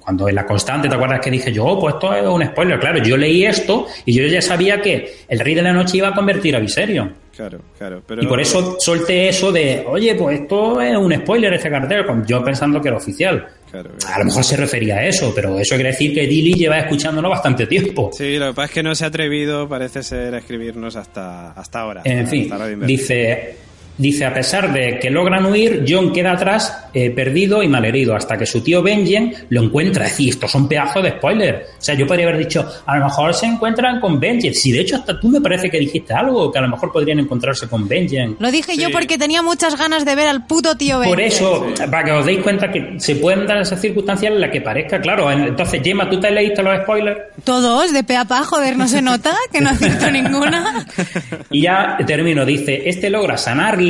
Cuando 0.08 0.26
en 0.26 0.36
la 0.36 0.46
constante, 0.46 0.88
¿te 0.88 0.94
acuerdas 0.94 1.20
que 1.20 1.30
dije 1.30 1.52
yo, 1.52 1.66
oh, 1.66 1.78
pues 1.78 1.96
esto 1.96 2.14
es 2.14 2.24
un 2.24 2.42
spoiler? 2.42 2.80
Claro, 2.80 2.98
yo 3.04 3.14
leí 3.14 3.44
esto 3.44 3.86
y 4.06 4.14
yo 4.14 4.26
ya 4.26 4.40
sabía 4.40 4.80
que 4.80 5.06
el 5.28 5.38
Rey 5.38 5.54
de 5.54 5.60
la 5.60 5.70
Noche 5.70 5.98
iba 5.98 6.08
a 6.08 6.14
convertir 6.14 6.56
a 6.56 6.60
Viserion. 6.60 7.14
Claro, 7.36 7.60
claro. 7.76 8.02
Y 8.18 8.26
por 8.26 8.40
eso 8.40 8.78
solté 8.80 9.28
eso 9.28 9.52
de, 9.52 9.84
oye, 9.86 10.14
pues 10.14 10.40
esto 10.40 10.80
es 10.80 10.96
un 10.96 11.14
spoiler 11.14 11.52
este 11.52 11.68
cartel, 11.68 12.06
yo 12.26 12.42
pensando 12.42 12.80
que 12.80 12.88
era 12.88 12.96
oficial. 12.96 13.48
A 13.74 14.18
lo 14.18 14.24
mejor 14.24 14.42
se 14.42 14.56
refería 14.56 14.96
a 14.96 15.06
eso, 15.06 15.30
pero 15.34 15.58
eso 15.58 15.74
quiere 15.74 15.90
decir 15.90 16.14
que 16.14 16.26
Dilly 16.26 16.54
lleva 16.54 16.78
escuchándolo 16.78 17.28
bastante 17.28 17.66
tiempo. 17.66 18.08
Sí, 18.14 18.38
lo 18.38 18.46
que 18.46 18.54
pasa 18.54 18.64
es 18.64 18.72
que 18.72 18.82
no 18.82 18.94
se 18.94 19.04
ha 19.04 19.08
atrevido, 19.08 19.68
parece 19.68 20.02
ser, 20.02 20.34
a 20.34 20.38
escribirnos 20.38 20.96
hasta, 20.96 21.52
hasta 21.52 21.80
ahora. 21.80 22.00
En 22.02 22.26
fin, 22.26 22.50
dice, 22.80 23.56
Dice, 23.98 24.24
a 24.24 24.32
pesar 24.32 24.72
de 24.72 25.00
que 25.00 25.10
logran 25.10 25.44
huir, 25.46 25.84
John 25.86 26.12
queda 26.12 26.32
atrás, 26.32 26.86
eh, 26.94 27.10
perdido 27.10 27.64
y 27.64 27.68
malherido, 27.68 28.14
hasta 28.14 28.38
que 28.38 28.46
su 28.46 28.60
tío 28.62 28.80
Benjen 28.80 29.34
lo 29.50 29.62
encuentra. 29.64 30.04
Es 30.04 30.12
decir, 30.12 30.30
estos 30.30 30.52
son 30.52 30.68
pedazos 30.68 31.02
de 31.02 31.10
spoiler. 31.10 31.66
O 31.76 31.82
sea, 31.82 31.96
yo 31.96 32.06
podría 32.06 32.26
haber 32.28 32.38
dicho, 32.38 32.64
a 32.86 32.96
lo 32.96 33.04
mejor 33.04 33.34
se 33.34 33.46
encuentran 33.46 34.00
con 34.00 34.20
Benjen. 34.20 34.54
Si 34.54 34.70
de 34.70 34.80
hecho 34.80 34.96
hasta 34.96 35.18
tú 35.18 35.28
me 35.28 35.40
parece 35.40 35.68
que 35.68 35.80
dijiste 35.80 36.14
algo, 36.14 36.52
que 36.52 36.58
a 36.58 36.62
lo 36.62 36.68
mejor 36.68 36.92
podrían 36.92 37.18
encontrarse 37.18 37.66
con 37.68 37.88
Benjen. 37.88 38.36
Lo 38.38 38.52
dije 38.52 38.76
yo 38.76 38.90
porque 38.92 39.18
tenía 39.18 39.42
muchas 39.42 39.76
ganas 39.76 40.04
de 40.04 40.14
ver 40.14 40.28
al 40.28 40.46
puto 40.46 40.76
tío 40.76 41.00
Benjen. 41.00 41.14
Por 41.14 41.20
eso, 41.20 41.66
para 41.90 42.04
que 42.04 42.12
os 42.12 42.24
deis 42.24 42.40
cuenta 42.40 42.70
que 42.70 43.00
se 43.00 43.16
pueden 43.16 43.46
dar 43.48 43.58
esas 43.58 43.80
circunstancias 43.80 44.32
en 44.32 44.40
las 44.40 44.50
que 44.50 44.60
parezca, 44.60 45.00
claro. 45.00 45.28
Entonces, 45.32 45.82
Gemma, 45.82 46.08
¿tú 46.08 46.20
te 46.20 46.30
leíste 46.30 46.62
los 46.62 46.82
spoilers? 46.82 47.18
Todos, 47.42 47.92
de 47.92 48.04
pe 48.04 48.16
a 48.16 48.24
pa, 48.24 48.44
joder, 48.44 48.76
no 48.76 48.86
se 48.86 49.02
nota 49.02 49.34
que 49.52 49.60
no 49.60 49.70
acierto 49.70 50.08
ninguna. 50.12 50.86
Y 51.50 51.62
ya 51.62 51.96
termino, 52.06 52.44
dice, 52.44 52.88
este 52.88 53.10
logra 53.10 53.36
sanarle 53.36 53.87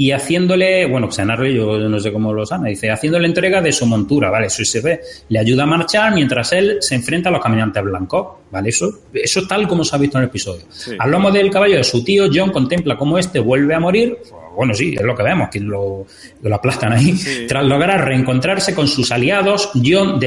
y 0.00 0.12
haciéndole, 0.12 0.86
bueno, 0.86 1.10
Xanarro 1.10 1.46
yo 1.48 1.76
no 1.76 1.98
sé 1.98 2.12
cómo 2.12 2.32
lo 2.32 2.46
sana, 2.46 2.68
dice, 2.68 2.88
haciéndole 2.88 3.26
entrega 3.26 3.60
de 3.60 3.72
su 3.72 3.84
montura, 3.84 4.30
¿vale? 4.30 4.46
Eso 4.46 4.64
se 4.64 4.80
ve, 4.80 5.00
le 5.28 5.38
ayuda 5.40 5.64
a 5.64 5.66
marchar 5.66 6.14
mientras 6.14 6.52
él 6.52 6.78
se 6.80 6.94
enfrenta 6.94 7.30
a 7.30 7.32
los 7.32 7.42
caminantes 7.42 7.82
blancos, 7.82 8.28
¿vale? 8.52 8.68
Eso, 8.68 8.90
eso 9.12 9.46
tal 9.48 9.66
como 9.66 9.82
se 9.82 9.96
ha 9.96 9.98
visto 9.98 10.16
en 10.16 10.22
el 10.22 10.28
episodio. 10.30 10.62
Al 11.00 11.10
lomo 11.10 11.32
del 11.32 11.50
caballo 11.50 11.76
de 11.76 11.84
su 11.84 12.04
tío, 12.04 12.28
John 12.32 12.52
contempla 12.52 12.96
cómo 12.96 13.18
este 13.18 13.40
vuelve 13.40 13.74
a 13.74 13.80
morir, 13.80 14.16
bueno, 14.54 14.72
sí, 14.72 14.94
es 14.96 15.02
lo 15.02 15.16
que 15.16 15.24
vemos, 15.24 15.48
que 15.50 15.58
lo, 15.58 16.06
lo 16.42 16.54
aplastan 16.54 16.92
ahí. 16.92 17.14
Tras 17.48 17.64
lograr 17.64 18.06
reencontrarse 18.06 18.76
con 18.76 18.86
sus 18.86 19.10
aliados, 19.10 19.70
John 19.84 20.20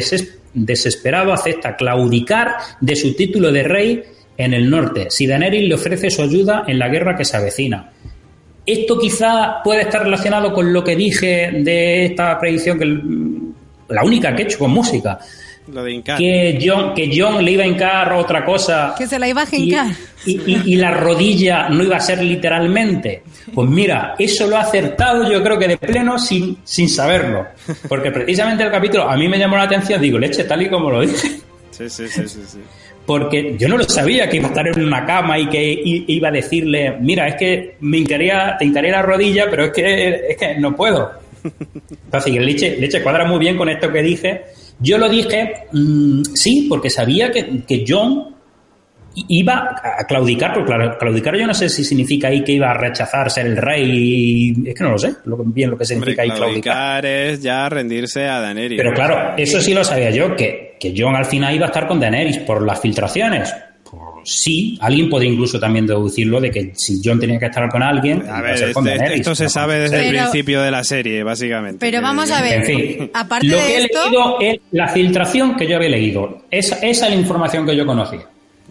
desesperado 0.54 1.32
acepta 1.32 1.78
claudicar 1.78 2.56
de 2.82 2.96
su 2.98 3.16
título 3.16 3.54
de 3.54 3.64
rey 3.64 4.04
en 4.38 4.54
el 4.54 4.70
norte, 4.70 5.08
si 5.10 5.28
Daenerys 5.28 5.68
le 5.68 5.76
ofrece 5.76 6.10
su 6.10 6.22
ayuda 6.22 6.66
en 6.68 6.78
la 6.80 6.90
guerra 6.90 7.16
que 7.16 7.24
se 7.24 7.38
avecina. 7.38 7.92
Esto 8.66 8.97
quizá 8.99 9.62
puede 9.64 9.82
estar 9.82 10.03
relacionado 10.03 10.53
con 10.53 10.72
lo 10.72 10.84
que 10.84 10.95
dije 10.95 11.49
de 11.51 12.05
esta 12.05 12.38
predicción, 12.39 12.78
que 12.78 12.86
la 13.93 14.03
única 14.03 14.36
que 14.36 14.43
he 14.43 14.45
hecho 14.45 14.59
con 14.59 14.72
música. 14.72 15.20
Lo 15.72 15.84
de 15.84 15.91
hincar. 15.93 16.18
Que 16.18 16.59
John, 16.64 16.93
que 16.93 17.09
John 17.16 17.43
le 17.45 17.51
iba 17.51 17.64
a 17.64 17.68
hincar 17.68 18.14
otra 18.14 18.43
cosa. 18.43 18.93
Que 18.97 19.07
se 19.07 19.18
la 19.20 19.28
iba 19.28 19.41
a 19.41 19.45
y, 19.45 19.47
jincar. 19.47 19.88
y, 20.26 20.32
y- 20.51 20.62
y 20.74 20.76
la 20.76 20.91
rodilla 20.91 21.70
no 21.70 21.84
iba 21.84 21.97
a 21.97 21.99
ser 21.99 22.22
literalmente. 22.24 23.24
Pues 23.53 23.70
mira, 23.70 24.16
eso 24.18 24.47
lo 24.47 24.57
ha 24.57 24.62
acertado 24.62 25.30
yo 25.32 25.41
creo 25.43 25.57
que 25.57 25.68
de 25.68 25.78
pleno 25.78 26.18
sin, 26.20 26.57
sin 26.64 26.89
saberlo. 26.89 27.45
Porque 27.88 28.12
precisamente 28.12 28.64
el 28.64 28.72
capítulo 28.72 29.09
a 29.09 29.16
mí 29.16 29.28
me 29.30 29.38
llamó 29.38 29.55
la 29.55 29.64
atención, 29.64 30.01
digo, 30.01 30.18
leche, 30.20 30.43
tal 30.45 30.62
y 30.64 30.70
como 30.70 30.89
lo 30.91 31.01
dije. 31.01 31.39
Sí, 31.72 31.89
sí, 31.89 32.07
sí, 32.07 32.28
sí, 32.28 32.39
sí. 32.45 32.59
Porque 33.12 33.57
yo 33.59 33.68
no 33.68 33.78
lo 33.78 33.84
sabía 33.84 34.30
que 34.30 34.38
iba 34.38 34.45
a 34.45 34.51
estar 34.51 34.66
en 34.66 34.86
una 34.86 35.05
cama 35.05 35.38
y 35.38 35.49
que 35.49 35.82
iba 35.84 36.30
a 36.30 36.32
decirle, 36.32 36.95
mira, 36.97 37.28
es 37.28 37.36
que 37.36 37.76
me 37.82 37.97
hincaría, 37.97 38.55
te 38.57 38.64
hincaré 38.64 38.89
la 38.89 39.01
rodilla, 39.01 39.47
pero 39.49 39.66
es 39.66 39.72
que, 39.72 40.14
es 40.30 40.38
que 40.38 40.55
no 40.57 40.74
puedo. 40.74 41.12
Entonces, 42.05 42.34
leche, 42.36 42.78
leche 42.80 43.03
cuadra 43.03 43.26
muy 43.26 43.38
bien 43.38 43.57
con 43.57 43.68
esto 43.68 43.91
que 43.91 44.01
dije. 44.01 44.43
Yo 44.80 44.97
lo 44.97 45.09
dije, 45.09 45.66
mm, 45.74 46.22
sí, 46.34 46.68
porque 46.70 46.89
sabía 46.89 47.30
que, 47.32 47.64
que 47.68 47.84
John 47.86 48.34
iba 49.16 49.76
a 49.84 50.05
claudicar, 50.07 50.53
porque 50.53 50.68
claro, 50.68 50.97
claudicar 50.97 51.36
yo 51.38 51.45
no 51.47 51.53
sé 51.53 51.70
si 51.70 51.84
significa 51.84 52.30
ahí 52.30 52.43
que 52.43 52.53
iba 52.53 52.72
a 52.72 52.74
rechazar 52.74 53.30
ser 53.30 53.45
el 53.47 53.57
rey, 53.57 54.53
es 54.66 54.76
que 54.76 54.84
no 54.84 54.91
lo 54.91 54.97
sé 54.97 55.14
lo, 55.26 55.38
que- 55.38 55.43
bien 55.47 55.70
lo 55.70 55.78
que 55.78 55.84
Hombre, 55.84 55.86
significa 55.86 56.22
ahí 56.24 56.30
claudicar. 56.30 57.01
claudicar 57.01 57.05
es 57.05 57.41
ya 57.41 57.68
rendirse 57.70 58.26
a 58.28 58.39
Daenerys. 58.39 58.78
Pero 58.78 58.93
claro, 58.93 59.34
eso 59.38 59.59
sí 59.62 59.74
lo 59.74 59.84
sabía 59.84 60.12
yo, 60.12 60.36
que, 60.36 60.78
que 60.80 60.93
John 60.97 61.16
al 61.16 61.26
final 61.26 61.53
iba 61.55 61.66
a 61.66 61.70
estar 61.70 61.88
con 61.88 61.99
Daenerys 61.99 62.38
por 62.39 62.66
las 62.66 62.80
filtraciones. 62.80 63.53
Pues 63.89 64.01
sí, 64.24 64.78
alguien 64.82 65.09
podría 65.09 65.30
incluso 65.32 65.59
también 65.59 65.86
deducirlo 65.86 66.39
de 66.39 66.49
que 66.49 66.72
si 66.76 67.01
John 67.03 67.20
tenía 67.20 67.38
que 67.38 67.47
estar 67.47 67.68
con 67.70 67.84
alguien, 67.84 68.22
A 68.30 68.55
ser 68.55 68.72
con 68.72 68.88
este- 68.88 68.97
Daenerys, 68.97 69.20
esto 69.20 69.36
se 69.36 69.49
sabe 69.49 69.80
desde 69.80 70.07
el 70.07 70.16
principio 70.16 70.62
de 70.62 70.72
la 70.72 70.84
serie, 70.86 71.24
básicamente. 71.24 71.78
Pero 71.86 72.01
vamos 72.01 72.32
a 72.32 72.41
ver. 72.41 72.59
En 72.59 72.66
fin, 72.66 73.12
Aparte 73.14 73.47
lo 73.47 73.57
de 73.57 73.64
que 73.64 73.76
he 73.78 73.84
esto- 73.84 74.03
leído 74.05 74.38
es 74.39 74.59
la 74.72 74.88
filtración 74.88 75.57
que 75.57 75.68
yo 75.68 75.76
había 75.76 75.89
leído. 75.89 76.43
Esa, 76.49 76.76
esa 76.78 77.07
es 77.07 77.14
la 77.14 77.20
información 77.20 77.66
que 77.66 77.76
yo 77.76 77.86
conocía. 77.86 78.22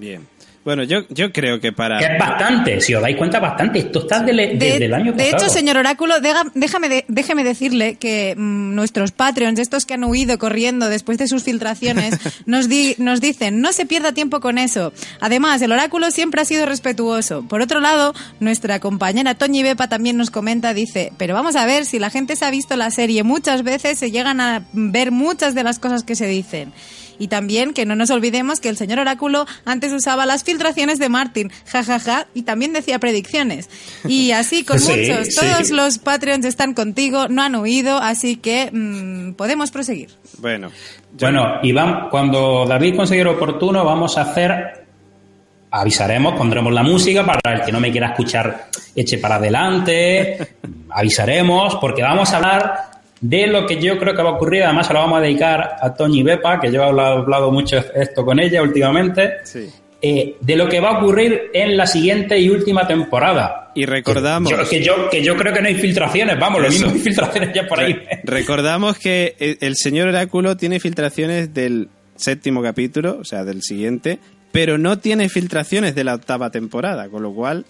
Bien. 0.01 0.27
Bueno, 0.63 0.83
yo, 0.83 0.99
yo 1.09 1.33
creo 1.33 1.59
que 1.59 1.73
para... 1.73 1.99
Que 1.99 2.05
es 2.05 2.19
bastante, 2.19 2.81
si 2.83 2.95
os 2.95 3.01
dais 3.01 3.17
cuenta, 3.17 3.41
bastante. 3.41 3.79
Esto 3.79 4.01
está 4.01 4.21
desde, 4.21 4.49
De, 4.49 4.57
desde 4.59 4.85
el 4.85 4.93
año 4.93 5.13
de 5.15 5.25
pasado. 5.25 5.37
hecho, 5.45 5.49
señor 5.49 5.79
Oráculo, 5.79 6.21
deja- 6.21 6.45
déjame, 6.55 6.91
de- 6.91 7.05
déjeme 7.09 7.45
decirle 7.45 7.95
que 7.95 8.35
mm, 8.37 8.75
nuestros 8.75 9.11
Patreons, 9.11 9.59
estos 9.59 9.87
que 9.87 9.95
han 9.95 10.05
huido 10.05 10.37
corriendo 10.39 10.91
después 10.91 11.17
de 11.17 11.29
sus 11.29 11.45
filtraciones, 11.45 12.19
nos, 12.47 12.69
di- 12.69 12.95
nos 12.99 13.23
dicen, 13.23 13.63
no 13.63 13.73
se 13.73 13.87
pierda 13.87 14.13
tiempo 14.13 14.41
con 14.41 14.59
eso. 14.59 14.93
Además, 15.21 15.63
el 15.63 15.73
Oráculo 15.73 16.11
siempre 16.11 16.43
ha 16.43 16.45
sido 16.45 16.67
respetuoso. 16.67 17.43
Por 17.49 17.63
otro 17.63 17.81
lado, 17.81 18.13
nuestra 18.39 18.81
compañera 18.81 19.35
Toñi 19.37 19.63
Bepa 19.63 19.89
también 19.89 20.19
nos 20.19 20.31
comenta, 20.31 20.75
dice, 20.75 21.11
pero 21.17 21.33
vamos 21.33 21.57
a 21.57 21.65
ver, 21.65 21.87
si 21.87 21.99
la 21.99 22.11
gente 22.11 22.37
se 22.37 22.45
ha 22.45 22.51
visto 22.51 22.77
la 22.77 22.91
serie 22.91 23.23
muchas 23.23 23.63
veces, 23.63 23.99
se 23.99 24.11
llegan 24.11 24.43
a 24.43 24.67
ver 24.75 25.11
muchas 25.11 25.55
de 25.55 25.63
las 25.65 25.79
cosas 25.79 26.03
que 26.05 26.17
se 26.17 26.27
dicen. 26.27 26.75
Y 27.21 27.29
también 27.29 27.73
que 27.75 27.87
no 27.87 27.95
nos 27.95 28.11
olvidemos 28.11 28.59
que 28.59 28.69
el 28.69 28.77
señor 28.77 28.99
Oráculo 28.99 29.47
antes 29.65 29.93
usaba 29.93 30.27
las 30.27 30.43
filtraciones 30.43 30.99
de 30.99 31.09
Martin, 31.09 31.53
jajaja, 31.67 32.27
y 32.35 32.43
también 32.43 32.73
decía 32.73 32.99
predicciones. 32.99 33.71
Y 34.09 34.33
así 34.33 34.65
con 34.65 34.81
Sí, 34.81 34.91
muchos, 34.91 35.29
sí. 35.29 35.37
todos 35.39 35.71
los 35.71 35.99
Patreons 35.99 36.45
están 36.47 36.75
contigo, 36.75 37.29
no 37.29 37.43
han 37.43 37.55
huido, 37.55 37.99
así 37.99 38.35
que 38.37 38.71
mm, 38.73 39.35
podemos 39.35 39.71
proseguir. 39.71 40.11
Bueno, 40.39 40.71
Bueno, 41.21 41.61
Iván, 41.63 42.09
cuando 42.11 42.65
David 42.67 42.97
considere 42.97 43.29
oportuno, 43.31 43.85
vamos 43.85 44.17
a 44.19 44.23
hacer. 44.23 44.87
Avisaremos, 45.73 46.35
pondremos 46.35 46.73
la 46.73 46.83
música 46.83 47.25
para 47.25 47.55
el 47.55 47.63
que 47.65 47.71
no 47.71 47.79
me 47.79 47.93
quiera 47.93 48.09
escuchar, 48.09 48.69
eche 48.97 49.19
para 49.19 49.37
adelante. 49.37 50.57
Avisaremos, 50.91 51.77
porque 51.77 52.03
vamos 52.03 52.33
a 52.33 52.37
hablar 52.39 52.90
de 53.21 53.47
lo 53.47 53.67
que 53.67 53.81
yo 53.81 53.99
creo 53.99 54.15
que 54.15 54.23
va 54.23 54.31
a 54.31 54.33
ocurrir. 54.35 54.63
Además, 54.65 54.87
se 54.87 54.93
lo 54.95 55.01
vamos 55.01 55.19
a 55.19 55.23
dedicar 55.23 55.77
a 55.81 55.95
Toñi 55.95 56.23
Bepa, 56.23 56.61
que 56.61 56.73
yo 56.73 56.81
he 56.83 56.85
hablado, 56.87 57.19
hablado 57.19 57.51
mucho 57.51 57.77
esto 57.95 58.25
con 58.25 58.41
ella 58.41 58.63
últimamente. 58.63 59.39
Sí. 59.45 59.69
eh, 60.03 60.37
de 60.41 60.57
lo 60.57 60.67
que 60.67 60.81
va 60.81 60.93
a 60.93 60.99
ocurrir 60.99 61.51
en 61.53 61.77
la 61.77 61.87
siguiente 61.87 62.39
y 62.39 62.49
última 62.49 62.87
temporada. 62.87 63.71
Y 63.75 63.85
recordamos... 63.85 64.51
Yo- 64.51 64.67
que, 64.69 64.83
yo, 64.83 65.11
que 65.11 65.23
yo 65.23 65.37
creo 65.37 65.53
que 65.53 65.61
no 65.61 65.69
hay 65.69 65.75
filtraciones, 65.75 66.39
vamos, 66.41 66.63
lo 66.63 66.69
Eso. 66.69 66.79
mismo 66.87 66.93
hay 66.95 67.01
filtraciones 67.01 67.53
ya 67.55 67.67
por 67.69 67.81
ahí. 67.81 67.93
Re- 67.93 68.21
recordamos 68.25 68.99
que 68.99 69.35
el- 69.39 69.59
el 69.61 69.77
señor 69.77 70.09
Oráculo 70.09 70.57
tiene 70.57 70.81
filtraciones 70.81 71.53
del 71.53 71.91
séptimo 72.17 72.63
capítulo, 72.63 73.19
o 73.21 73.25
sea, 73.27 73.45
del 73.45 73.61
siguiente, 73.63 74.19
pero 74.53 74.79
no 74.79 74.99
tiene 74.99 75.29
filtraciones 75.29 75.95
de 75.95 76.05
la 76.05 76.15
octava 76.15 76.49
temporada, 76.51 77.11
con 77.11 77.23
lo 77.23 77.35
cual, 77.35 77.67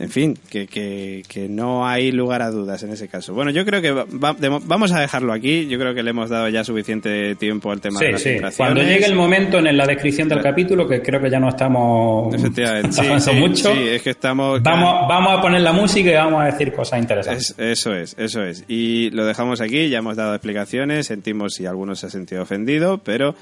en 0.00 0.10
fin, 0.10 0.38
que, 0.48 0.68
que, 0.68 1.24
que 1.28 1.48
no 1.48 1.84
hay 1.86 2.12
lugar 2.12 2.40
a 2.40 2.50
dudas 2.52 2.82
en 2.84 2.92
ese 2.92 3.08
caso. 3.08 3.34
Bueno, 3.34 3.50
yo 3.50 3.64
creo 3.64 3.82
que 3.82 3.90
va- 3.90 4.04
va- 4.04 4.32
de 4.32 4.48
mo- 4.48 4.60
vamos 4.64 4.92
a 4.92 5.00
dejarlo 5.00 5.32
aquí, 5.32 5.66
yo 5.66 5.76
creo 5.76 5.92
que 5.92 6.04
le 6.04 6.10
hemos 6.10 6.30
dado 6.30 6.48
ya 6.48 6.62
suficiente 6.62 7.34
tiempo 7.34 7.72
al 7.72 7.80
tema 7.80 7.98
de 7.98 8.16
Sí, 8.16 8.38
las 8.38 8.54
sí. 8.54 8.56
Cuando 8.58 8.80
llegue 8.80 9.04
el 9.06 9.16
momento 9.16 9.58
en 9.58 9.76
la 9.76 9.84
descripción 9.86 10.28
del 10.28 10.40
capítulo, 10.40 10.86
que 10.86 11.02
creo 11.02 11.20
que 11.20 11.28
ya 11.28 11.40
no 11.40 11.48
estamos 11.48 12.32
Efectivamente, 12.32 12.92
sí, 12.92 13.00
avanzando 13.06 13.32
sí, 13.42 13.48
mucho, 13.48 13.74
sí, 13.74 13.88
es 13.88 14.02
que 14.02 14.10
estamos... 14.10 14.62
vamos, 14.62 15.08
vamos 15.08 15.38
a 15.38 15.42
poner 15.42 15.62
la 15.62 15.72
música 15.72 16.10
y 16.10 16.14
vamos 16.14 16.42
a 16.42 16.44
decir 16.46 16.72
cosas 16.72 17.00
interesantes. 17.00 17.50
Es- 17.50 17.58
eso 17.58 17.92
es, 17.94 18.14
eso 18.18 18.44
es. 18.44 18.64
Y 18.68 19.10
lo 19.10 19.26
dejamos 19.26 19.60
aquí, 19.60 19.88
ya 19.88 19.98
hemos 19.98 20.16
dado 20.16 20.32
explicaciones, 20.34 21.06
sentimos 21.08 21.54
si 21.54 21.66
alguno 21.66 21.96
se 21.96 22.06
ha 22.06 22.10
sentido 22.10 22.42
ofendido, 22.42 22.98
pero 22.98 23.34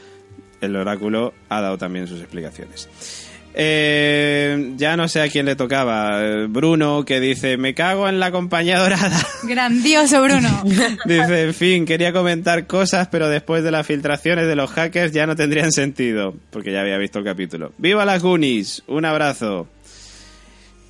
el 0.62 0.74
oráculo 0.74 1.34
ha 1.50 1.60
dado 1.60 1.76
también 1.76 2.06
sus 2.06 2.20
explicaciones. 2.22 2.88
Eh, 3.58 4.74
ya 4.76 4.98
no 4.98 5.08
sé 5.08 5.22
a 5.22 5.28
quién 5.28 5.46
le 5.46 5.56
tocaba. 5.56 6.46
Bruno, 6.46 7.06
que 7.06 7.20
dice, 7.20 7.56
me 7.56 7.72
cago 7.72 8.06
en 8.06 8.20
la 8.20 8.30
compañía 8.30 8.78
dorada. 8.78 9.18
Grandioso, 9.44 10.22
Bruno. 10.22 10.62
dice, 11.06 11.44
en 11.44 11.54
fin, 11.54 11.86
quería 11.86 12.12
comentar 12.12 12.66
cosas, 12.66 13.08
pero 13.08 13.30
después 13.30 13.64
de 13.64 13.70
las 13.70 13.86
filtraciones 13.86 14.46
de 14.46 14.56
los 14.56 14.70
hackers 14.70 15.12
ya 15.12 15.26
no 15.26 15.36
tendrían 15.36 15.72
sentido, 15.72 16.34
porque 16.50 16.70
ya 16.70 16.82
había 16.82 16.98
visto 16.98 17.18
el 17.18 17.24
capítulo. 17.24 17.72
¡Viva 17.78 18.04
las 18.04 18.22
Goonies! 18.22 18.82
Un 18.88 19.06
abrazo. 19.06 19.66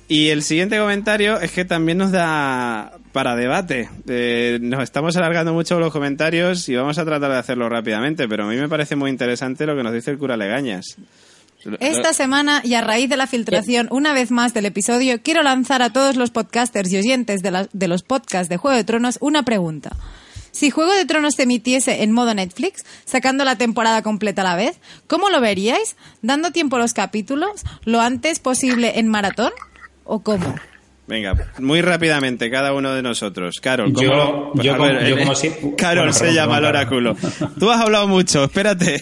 Y 0.09 0.27
el 0.29 0.43
siguiente 0.43 0.77
comentario 0.77 1.39
es 1.39 1.51
que 1.51 1.63
también 1.63 1.97
nos 1.97 2.11
da 2.11 2.97
para 3.13 3.37
debate. 3.37 3.89
Eh, 4.09 4.59
nos 4.61 4.83
estamos 4.83 5.15
alargando 5.15 5.53
mucho 5.53 5.79
los 5.79 5.93
comentarios 5.93 6.67
y 6.67 6.75
vamos 6.75 6.97
a 6.97 7.05
tratar 7.05 7.31
de 7.31 7.37
hacerlo 7.37 7.69
rápidamente, 7.69 8.27
pero 8.27 8.43
a 8.43 8.47
mí 8.47 8.57
me 8.57 8.67
parece 8.67 8.97
muy 8.97 9.09
interesante 9.09 9.65
lo 9.65 9.75
que 9.75 9.83
nos 9.83 9.93
dice 9.93 10.11
el 10.11 10.17
cura 10.17 10.35
Legañas. 10.35 10.97
Esta 11.79 12.13
semana 12.13 12.61
y 12.63 12.75
a 12.75 12.81
raíz 12.81 13.09
de 13.09 13.17
la 13.17 13.27
filtración 13.27 13.87
una 13.91 14.13
vez 14.13 14.31
más 14.31 14.53
del 14.53 14.65
episodio, 14.65 15.21
quiero 15.21 15.41
lanzar 15.43 15.81
a 15.81 15.91
todos 15.91 16.15
los 16.15 16.29
podcasters 16.31 16.91
y 16.93 16.97
oyentes 16.97 17.41
de, 17.41 17.51
la- 17.51 17.67
de 17.73 17.87
los 17.87 18.03
podcasts 18.03 18.47
de 18.49 18.57
Juego 18.57 18.77
de 18.77 18.83
Tronos 18.83 19.17
una 19.21 19.43
pregunta. 19.43 19.91
Si 20.51 20.69
Juego 20.71 20.93
de 20.93 21.05
Tronos 21.05 21.35
se 21.35 21.43
emitiese 21.43 22.03
en 22.03 22.11
modo 22.11 22.33
Netflix, 22.33 22.83
sacando 23.05 23.43
la 23.43 23.57
temporada 23.57 24.01
completa 24.01 24.41
a 24.41 24.45
la 24.45 24.55
vez, 24.55 24.79
¿cómo 25.07 25.29
lo 25.29 25.41
veríais? 25.41 25.95
¿Dando 26.21 26.51
tiempo 26.51 26.77
a 26.77 26.79
los 26.79 26.93
capítulos? 26.93 27.63
¿Lo 27.83 28.01
antes 28.01 28.39
posible 28.39 28.97
en 28.99 29.07
maratón? 29.07 29.51
¿O 30.03 30.19
cómo? 30.23 30.55
Venga, 31.07 31.51
muy 31.59 31.79
rápidamente, 31.81 32.51
cada 32.51 32.73
uno 32.73 32.93
de 32.93 33.01
nosotros. 33.01 33.55
Carol, 33.61 33.93
¿cómo 33.93 34.05
Yo- 34.05 34.13
lo- 34.13 34.61
yo 34.61 34.73
a 34.73 34.77
como- 34.77 34.89
ver, 34.89 35.07
yo 35.07 35.15
eh, 35.15 35.19
como 35.19 35.35
si- 35.35 35.49
Carol 35.77 35.99
bueno, 35.99 36.11
se 36.13 36.19
perdón, 36.19 36.35
llama 36.35 36.57
el 36.57 36.63
perdón, 36.63 36.75
oráculo. 36.75 37.15
perdón. 37.15 37.53
Tú 37.57 37.71
has 37.71 37.79
hablado 37.81 38.07
mucho, 38.09 38.43
espérate. 38.43 38.99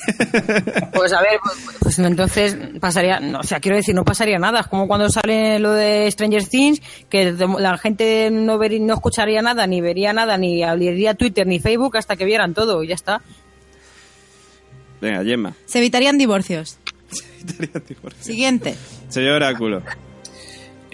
Pues 0.93 1.13
a 1.13 1.21
ver, 1.21 1.39
pues, 1.43 1.57
pues 1.81 1.97
entonces 1.97 2.57
pasaría, 2.79 3.19
no, 3.19 3.39
o 3.39 3.43
sea, 3.43 3.59
quiero 3.59 3.75
decir, 3.77 3.95
no 3.95 4.05
pasaría 4.05 4.37
nada. 4.37 4.59
Es 4.59 4.67
como 4.67 4.87
cuando 4.87 5.09
sale 5.09 5.57
lo 5.57 5.71
de 5.71 6.11
Stranger 6.11 6.45
Things, 6.47 6.79
que 7.09 7.31
la 7.31 7.75
gente 7.79 8.29
no, 8.31 8.59
vería, 8.59 8.79
no 8.81 8.93
escucharía 8.93 9.41
nada, 9.41 9.65
ni 9.65 9.81
vería 9.81 10.13
nada, 10.13 10.37
ni 10.37 10.61
abriría 10.61 11.15
Twitter 11.15 11.47
ni 11.47 11.59
Facebook 11.59 11.97
hasta 11.97 12.15
que 12.15 12.25
vieran 12.25 12.53
todo 12.53 12.83
y 12.83 12.89
ya 12.89 12.93
está. 12.95 13.23
Venga, 15.01 15.23
Gemma. 15.23 15.53
Se 15.65 15.79
evitarían 15.79 16.19
divorcios. 16.19 16.77
Siguiente. 18.19 18.75
Señor 19.09 19.33
oráculo. 19.37 19.81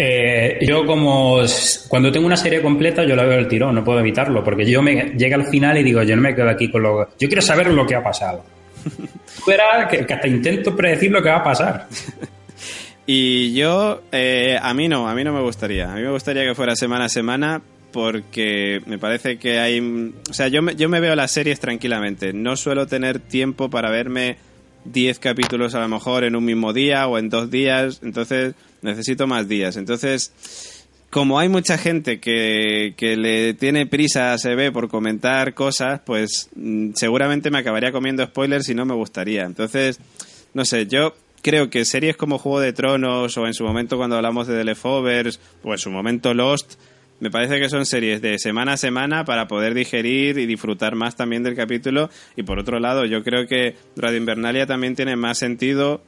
Eh, 0.04 0.58
yo 0.62 0.84
como 0.84 1.42
cuando 1.88 2.12
tengo 2.12 2.26
una 2.26 2.36
serie 2.36 2.60
completa 2.60 3.04
yo 3.04 3.16
la 3.16 3.24
veo 3.24 3.38
el 3.38 3.48
tirón, 3.48 3.76
no 3.76 3.84
puedo 3.84 4.00
evitarlo, 4.00 4.44
porque 4.44 4.66
yo 4.66 4.82
me 4.82 5.12
llega 5.16 5.36
al 5.36 5.46
final 5.46 5.78
y 5.78 5.84
digo, 5.84 6.02
yo 6.02 6.16
no 6.16 6.24
me 6.24 6.34
quedo 6.34 6.50
aquí 6.50 6.72
con 6.72 6.82
lo... 6.82 7.10
Yo 7.20 7.28
quiero 7.28 7.44
saber 7.44 7.68
lo 7.68 7.86
que 7.86 7.94
ha 7.94 8.02
pasado. 8.02 8.44
Fuera 9.26 9.88
que, 9.88 10.04
que 10.04 10.12
hasta 10.12 10.28
intento 10.28 10.76
predecir 10.76 11.12
lo 11.12 11.22
que 11.22 11.30
va 11.30 11.38
a 11.38 11.44
pasar. 11.44 11.88
Y 13.08 13.54
yo, 13.56 14.04
eh, 14.12 14.58
a 14.62 14.74
mí 14.74 14.88
no, 14.88 15.10
a 15.10 15.16
mí 15.16 15.24
no 15.24 15.34
me 15.34 15.42
gustaría. 15.42 15.92
A 15.92 15.96
mí 15.96 16.02
me 16.02 16.12
gustaría 16.12 16.46
que 16.46 16.56
fuera 16.56 16.76
semana 16.76 17.06
a 17.06 17.10
semana 17.10 17.62
porque 17.92 18.80
me 18.86 19.00
parece 19.00 19.38
que 19.38 19.60
hay... 19.60 20.14
O 20.30 20.34
sea, 20.34 20.48
yo 20.48 20.62
me, 20.62 20.76
yo 20.76 20.88
me 20.88 21.00
veo 21.00 21.16
las 21.16 21.32
series 21.32 21.60
tranquilamente. 21.60 22.32
No 22.32 22.56
suelo 22.56 22.88
tener 22.88 23.20
tiempo 23.20 23.70
para 23.70 23.90
verme 23.90 24.38
10 24.86 25.20
capítulos 25.20 25.76
a 25.76 25.80
lo 25.80 25.90
mejor 25.90 26.24
en 26.24 26.36
un 26.36 26.46
mismo 26.46 26.74
día 26.74 27.06
o 27.08 27.18
en 27.18 27.30
dos 27.30 27.52
días. 27.52 28.00
Entonces 28.02 28.54
necesito 28.82 29.28
más 29.28 29.48
días. 29.48 29.78
Entonces, 29.78 30.34
como 31.10 31.40
hay 31.40 31.50
mucha 31.50 31.78
gente 31.78 32.20
que, 32.20 32.94
que 32.96 33.18
le 33.18 33.54
tiene 33.54 33.86
prisa, 33.86 34.38
se 34.38 34.56
ve 34.56 34.72
por 34.72 34.90
comentar 34.90 35.54
cosas, 35.54 36.02
pues 36.06 36.50
mm, 36.56 36.92
seguramente 36.96 37.52
me 37.52 37.60
acabaría 37.60 37.92
comiendo 37.92 38.26
spoilers 38.26 38.70
y 38.70 38.76
no 38.76 38.86
me 38.86 38.96
gustaría. 38.96 39.44
Entonces, 39.44 40.00
no 40.54 40.66
sé, 40.66 40.88
yo 40.88 41.14
creo 41.42 41.70
que 41.70 41.86
series 41.86 42.16
como 42.16 42.38
Juego 42.38 42.60
de 42.60 42.74
Tronos 42.74 43.38
o 43.38 43.46
en 43.46 43.54
su 43.54 43.64
momento 43.64 43.98
cuando 43.98 44.16
hablamos 44.16 44.48
de 44.48 44.58
The 44.58 44.64
Leftovers 44.64 45.40
o 45.64 45.74
en 45.74 45.78
su 45.78 45.92
momento 45.92 46.34
Lost, 46.34 46.76
me 47.20 47.30
parece 47.30 47.60
que 47.60 47.70
son 47.70 47.86
series 47.86 48.22
de 48.22 48.40
semana 48.40 48.74
a 48.74 48.78
semana 48.78 49.26
para 49.26 49.48
poder 49.48 49.74
digerir 49.76 50.40
y 50.40 50.48
disfrutar 50.48 50.96
más 50.96 51.16
también 51.16 51.44
del 51.44 51.56
capítulo. 51.56 52.10
Y 52.36 52.44
por 52.44 52.58
otro 52.58 52.80
lado, 52.80 53.06
yo 53.06 53.24
creo 53.24 53.46
que 53.48 53.76
Radio 53.96 54.18
Invernalia 54.18 54.66
también 54.66 54.96
tiene 54.96 55.16
más 55.16 55.38
sentido 55.38 56.02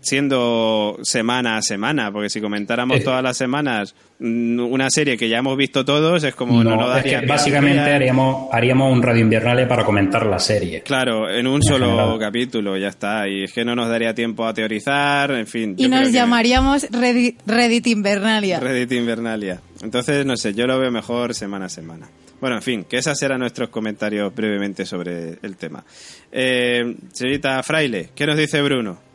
siendo 0.00 0.98
semana 1.02 1.56
a 1.56 1.62
semana, 1.62 2.10
porque 2.12 2.30
si 2.30 2.40
comentáramos 2.40 3.02
todas 3.02 3.22
las 3.22 3.36
semanas 3.36 3.94
mm, 4.18 4.60
una 4.60 4.90
serie 4.90 5.16
que 5.16 5.28
ya 5.28 5.38
hemos 5.38 5.56
visto 5.56 5.84
todos, 5.84 6.22
es 6.24 6.34
como 6.34 6.62
no, 6.62 6.76
no, 6.76 6.96
es 6.96 7.04
que 7.04 7.26
básicamente 7.26 7.92
haríamos, 7.92 8.48
haríamos 8.52 8.92
un 8.92 9.02
Radio 9.02 9.22
Invernale 9.22 9.66
para 9.66 9.84
comentar 9.84 10.26
la 10.26 10.38
serie. 10.38 10.82
Claro, 10.82 11.28
en 11.30 11.46
un 11.46 11.62
solo 11.62 12.18
capítulo, 12.18 12.76
ya 12.76 12.88
está, 12.88 13.28
y 13.28 13.44
es 13.44 13.52
que 13.52 13.64
no 13.64 13.74
nos 13.74 13.88
daría 13.88 14.14
tiempo 14.14 14.46
a 14.46 14.54
teorizar, 14.54 15.30
en 15.32 15.46
fin. 15.46 15.74
Y 15.76 15.88
nos 15.88 16.12
llamaríamos 16.12 16.88
Reddit, 16.90 17.86
Invernalia. 17.86 18.60
Reddit 18.60 18.92
Invernalia. 18.92 19.60
Entonces, 19.82 20.24
no 20.24 20.36
sé, 20.36 20.54
yo 20.54 20.66
lo 20.66 20.78
veo 20.78 20.90
mejor 20.90 21.34
semana 21.34 21.66
a 21.66 21.68
semana. 21.68 22.08
Bueno, 22.40 22.56
en 22.56 22.62
fin, 22.62 22.84
que 22.84 22.98
esos 22.98 23.20
eran 23.22 23.40
nuestros 23.40 23.68
comentarios 23.68 24.32
brevemente 24.32 24.86
sobre 24.86 25.38
el 25.42 25.56
tema. 25.56 25.84
Eh, 26.30 26.94
señorita 27.12 27.60
Fraile, 27.64 28.10
¿qué 28.14 28.26
nos 28.26 28.36
dice 28.36 28.62
Bruno? 28.62 29.07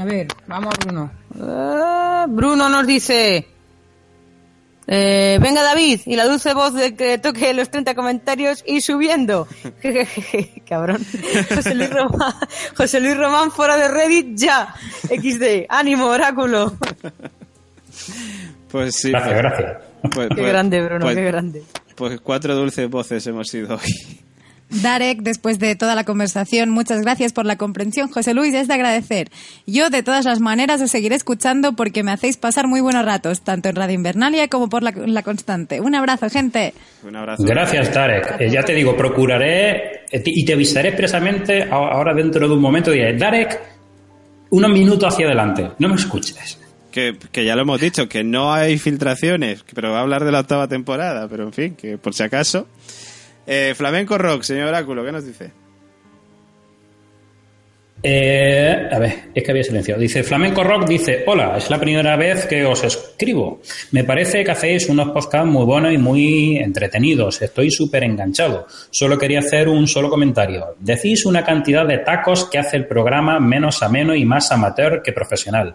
A 0.00 0.04
ver, 0.06 0.28
vamos 0.46 0.74
Bruno. 0.78 1.10
Ah, 1.42 2.26
Bruno 2.26 2.70
nos 2.70 2.86
dice... 2.86 3.46
Eh, 4.86 5.38
venga 5.42 5.62
David, 5.62 6.00
y 6.06 6.16
la 6.16 6.24
dulce 6.24 6.54
voz 6.54 6.72
de 6.72 6.96
que 6.96 7.18
toque 7.18 7.52
los 7.52 7.70
30 7.70 7.94
comentarios 7.94 8.64
y 8.66 8.80
subiendo. 8.80 9.46
Cabrón. 10.66 11.04
José 11.54 11.74
Luis, 11.74 11.90
Román, 11.90 12.32
José 12.74 13.00
Luis 13.00 13.16
Román 13.16 13.50
fuera 13.50 13.76
de 13.76 13.88
Reddit 13.88 14.38
ya. 14.38 14.74
XD, 15.02 15.66
ánimo, 15.68 16.06
oráculo. 16.06 16.78
Pues 18.70 18.96
sí. 18.96 19.10
Gracias, 19.10 19.32
pues, 19.32 19.42
gracias. 19.42 19.82
Pues, 20.14 20.28
qué 20.30 20.34
pues, 20.34 20.48
grande, 20.48 20.82
Bruno, 20.82 21.04
pues, 21.04 21.14
qué 21.14 21.24
grande. 21.24 21.62
Pues 21.94 22.20
cuatro 22.22 22.54
dulces 22.56 22.88
voces 22.88 23.26
hemos 23.26 23.48
sido 23.48 23.76
hoy. 23.76 24.20
Darek, 24.70 25.22
después 25.22 25.58
de 25.58 25.74
toda 25.74 25.94
la 25.94 26.04
conversación, 26.04 26.70
muchas 26.70 27.02
gracias 27.02 27.32
por 27.32 27.44
la 27.44 27.56
comprensión. 27.56 28.08
José 28.08 28.34
Luis, 28.34 28.54
es 28.54 28.68
de 28.68 28.74
agradecer. 28.74 29.30
Yo, 29.66 29.90
de 29.90 30.02
todas 30.02 30.24
las 30.24 30.40
maneras, 30.40 30.80
os 30.80 30.90
seguiré 30.90 31.16
escuchando 31.16 31.74
porque 31.74 32.02
me 32.02 32.12
hacéis 32.12 32.36
pasar 32.36 32.68
muy 32.68 32.80
buenos 32.80 33.04
ratos, 33.04 33.42
tanto 33.42 33.68
en 33.68 33.76
Radio 33.76 33.94
Invernalia 33.94 34.48
como 34.48 34.68
por 34.68 34.82
la, 34.82 34.92
la 34.92 35.22
Constante. 35.22 35.80
Un 35.80 35.94
abrazo, 35.94 36.30
gente. 36.30 36.72
Un 37.02 37.16
abrazo. 37.16 37.42
Gracias, 37.42 37.92
Darek. 37.92 38.40
Eh, 38.40 38.50
ya 38.50 38.62
te 38.62 38.72
digo, 38.72 38.96
procuraré 38.96 40.04
eh, 40.10 40.22
y 40.24 40.44
te 40.44 40.52
avisaré 40.52 40.90
expresamente 40.90 41.64
ahora 41.70 42.14
dentro 42.14 42.46
de 42.46 42.54
un 42.54 42.60
momento. 42.60 42.92
Diré, 42.92 43.16
Darek, 43.16 43.60
unos 44.50 44.70
minutos 44.70 45.12
hacia 45.12 45.26
adelante. 45.26 45.70
No 45.78 45.88
me 45.88 45.96
escuches. 45.96 46.58
Que, 46.92 47.16
que 47.30 47.44
ya 47.44 47.54
lo 47.54 47.62
hemos 47.62 47.80
dicho, 47.80 48.08
que 48.08 48.24
no 48.24 48.52
hay 48.52 48.76
filtraciones, 48.78 49.64
pero 49.74 49.92
va 49.92 49.98
a 49.98 50.02
hablar 50.02 50.24
de 50.24 50.32
la 50.32 50.40
octava 50.40 50.66
temporada, 50.66 51.28
pero 51.28 51.44
en 51.44 51.52
fin, 51.52 51.74
que 51.76 51.98
por 51.98 52.14
si 52.14 52.22
acaso. 52.24 52.66
Eh, 53.52 53.74
Flamenco 53.74 54.16
Rock, 54.16 54.44
señor 54.44 54.68
Oráculo, 54.68 55.04
¿qué 55.04 55.10
nos 55.10 55.26
dice? 55.26 55.50
Eh, 58.00 58.88
a 58.92 58.98
ver, 59.00 59.12
es 59.34 59.42
que 59.42 59.50
había 59.50 59.64
silenciado. 59.64 60.00
Dice 60.00 60.22
Flamenco 60.22 60.62
Rock, 60.62 60.86
dice, 60.86 61.24
hola, 61.26 61.56
es 61.56 61.68
la 61.68 61.80
primera 61.80 62.14
vez 62.16 62.46
que 62.46 62.64
os 62.64 62.84
escribo. 62.84 63.60
Me 63.90 64.04
parece 64.04 64.44
que 64.44 64.52
hacéis 64.52 64.88
unos 64.88 65.10
podcasts 65.10 65.50
muy 65.50 65.64
buenos 65.64 65.92
y 65.92 65.98
muy 65.98 66.58
entretenidos. 66.58 67.42
Estoy 67.42 67.72
súper 67.72 68.04
enganchado. 68.04 68.68
Solo 68.92 69.18
quería 69.18 69.40
hacer 69.40 69.68
un 69.68 69.88
solo 69.88 70.08
comentario. 70.08 70.76
Decís 70.78 71.26
una 71.26 71.44
cantidad 71.44 71.84
de 71.84 71.98
tacos 71.98 72.48
que 72.48 72.58
hace 72.58 72.76
el 72.76 72.86
programa 72.86 73.40
menos 73.40 73.82
ameno 73.82 74.14
y 74.14 74.24
más 74.24 74.52
amateur 74.52 75.02
que 75.02 75.12
profesional. 75.12 75.74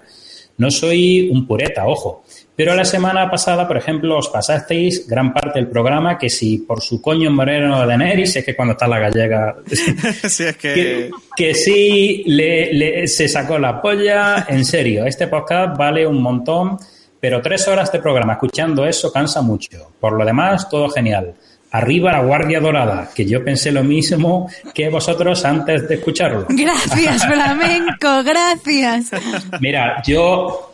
No 0.58 0.72
soy 0.72 1.28
un 1.30 1.46
pureta, 1.46 1.86
ojo. 1.86 2.24
Pero 2.56 2.74
la 2.74 2.86
semana 2.86 3.30
pasada, 3.30 3.68
por 3.68 3.76
ejemplo, 3.76 4.18
os 4.18 4.30
pasasteis 4.30 5.06
gran 5.08 5.34
parte 5.34 5.60
del 5.60 5.68
programa 5.68 6.18
que 6.18 6.30
si 6.30 6.60
por 6.60 6.82
su 6.82 7.02
coño 7.02 7.30
moreno 7.30 7.86
de 7.86 7.98
Neris, 7.98 8.38
es 8.38 8.46
que 8.46 8.56
cuando 8.56 8.72
está 8.74 8.88
la 8.88 9.00
gallega 9.00 9.56
si 9.68 10.44
es 10.44 10.56
que... 10.56 10.74
que, 10.74 11.10
que 11.36 11.54
sí 11.54 12.24
le, 12.28 12.74
le- 12.74 13.08
se 13.10 13.28
sacó 13.28 13.60
la 13.60 13.82
polla, 13.82 14.46
en 14.48 14.64
serio. 14.64 15.06
Este 15.06 15.28
podcast 15.28 15.78
vale 15.78 16.08
un 16.08 16.22
montón, 16.22 16.78
pero 17.20 17.42
tres 17.42 17.68
horas 17.68 17.92
de 17.92 18.00
programa 18.00 18.34
escuchando 18.34 18.86
eso 18.86 19.12
cansa 19.12 19.42
mucho. 19.42 19.92
Por 20.00 20.14
lo 20.14 20.24
demás, 20.24 20.70
todo 20.70 20.88
genial. 20.90 21.34
Arriba 21.72 22.14
la 22.14 22.22
Guardia 22.22 22.62
Dorada, 22.62 23.10
que 23.14 23.26
yo 23.26 23.44
pensé 23.44 23.70
lo 23.70 23.84
mismo 23.84 24.50
que 24.74 24.88
vosotros 24.88 25.44
antes 25.44 25.90
de 25.90 25.96
escucharlo. 25.96 26.46
Gracias, 26.48 27.26
flamenco, 27.28 28.24
gracias. 28.24 29.12
Mira, 29.60 30.02
yo 30.08 30.72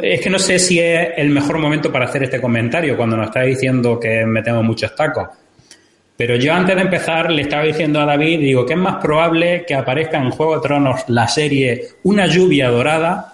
es 0.00 0.20
que 0.20 0.30
no 0.30 0.38
sé 0.38 0.58
si 0.58 0.78
es 0.78 1.10
el 1.16 1.30
mejor 1.30 1.58
momento 1.58 1.92
para 1.92 2.06
hacer 2.06 2.22
este 2.22 2.40
comentario 2.40 2.96
cuando 2.96 3.16
nos 3.16 3.26
está 3.26 3.42
diciendo 3.42 3.98
que 4.00 4.24
metemos 4.24 4.64
muchos 4.64 4.94
tacos. 4.94 5.28
Pero 6.16 6.36
yo 6.36 6.52
antes 6.54 6.76
de 6.76 6.82
empezar 6.82 7.30
le 7.30 7.42
estaba 7.42 7.64
diciendo 7.64 8.00
a 8.00 8.06
David, 8.06 8.40
digo, 8.40 8.64
que 8.64 8.74
es 8.74 8.78
más 8.78 8.96
probable 9.02 9.64
que 9.66 9.74
aparezca 9.74 10.18
en 10.18 10.30
Juego 10.30 10.56
de 10.56 10.62
Tronos 10.62 11.04
la 11.08 11.26
serie 11.26 11.88
Una 12.04 12.26
lluvia 12.26 12.68
dorada 12.68 13.32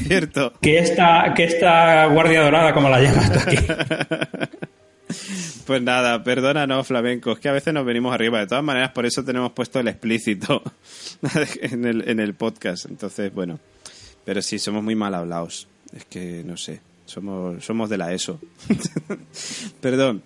Cierto. 0.00 0.52
que 0.60 0.78
esta, 0.78 1.32
que 1.34 1.44
esta 1.44 2.06
Guardia 2.06 2.42
Dorada, 2.42 2.72
como 2.72 2.88
la 2.88 3.00
llamas 3.00 3.32
tú 3.32 3.38
aquí. 3.38 3.56
Pues 5.66 5.80
nada, 5.80 6.24
perdónanos, 6.24 6.86
flamencos, 6.88 7.38
que 7.38 7.48
a 7.48 7.52
veces 7.52 7.72
nos 7.72 7.84
venimos 7.84 8.12
arriba. 8.12 8.40
De 8.40 8.46
todas 8.46 8.64
maneras, 8.64 8.90
por 8.90 9.06
eso 9.06 9.24
tenemos 9.24 9.52
puesto 9.52 9.78
el 9.78 9.88
explícito 9.88 10.62
en 11.62 11.84
el, 11.84 12.08
en 12.08 12.18
el 12.18 12.34
podcast. 12.34 12.86
Entonces, 12.86 13.32
bueno. 13.32 13.60
Pero 14.24 14.42
sí, 14.42 14.58
somos 14.58 14.82
muy 14.82 14.94
mal 14.94 15.14
hablados. 15.14 15.68
Es 15.94 16.04
que, 16.04 16.42
no 16.44 16.56
sé, 16.56 16.80
somos, 17.06 17.64
somos 17.64 17.90
de 17.90 17.98
la 17.98 18.12
ESO. 18.12 18.40
Perdón. 19.80 20.22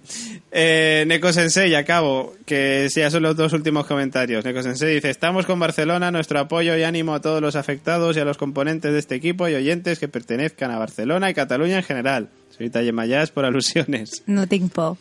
Eh, 0.53 1.05
Neko 1.07 1.33
Sensei, 1.33 1.75
acabo, 1.75 2.35
que 2.45 2.89
ya 2.95 3.11
son 3.11 3.23
los 3.23 3.37
dos 3.37 3.53
últimos 3.53 3.87
comentarios. 3.87 4.45
Neko 4.45 4.63
Sensei 4.63 4.95
dice, 4.95 5.11
estamos 5.11 5.47
con 5.47 5.59
Barcelona, 5.59 6.11
nuestro 6.11 6.39
apoyo 6.39 6.77
y 6.77 6.83
ánimo 6.83 7.15
a 7.15 7.21
todos 7.21 7.41
los 7.41 7.57
afectados 7.57 8.17
y 8.17 8.21
a 8.21 8.25
los 8.25 8.39
componentes 8.39 8.93
de 8.93 8.99
este 8.99 9.17
equipo 9.17 9.49
y 9.49 9.55
oyentes 9.55 9.99
que 9.99 10.09
pertenezcan 10.09 10.71
a 10.71 10.79
Barcelona 10.79 11.31
y 11.31 11.35
Cataluña 11.35 11.79
en 11.79 11.85
general. 11.85 12.29
Señorita 12.51 12.83
Yemayas, 12.83 13.31
por 13.31 13.45
alusiones. 13.45 14.23
No 14.27 14.47
tengo. 14.47 14.97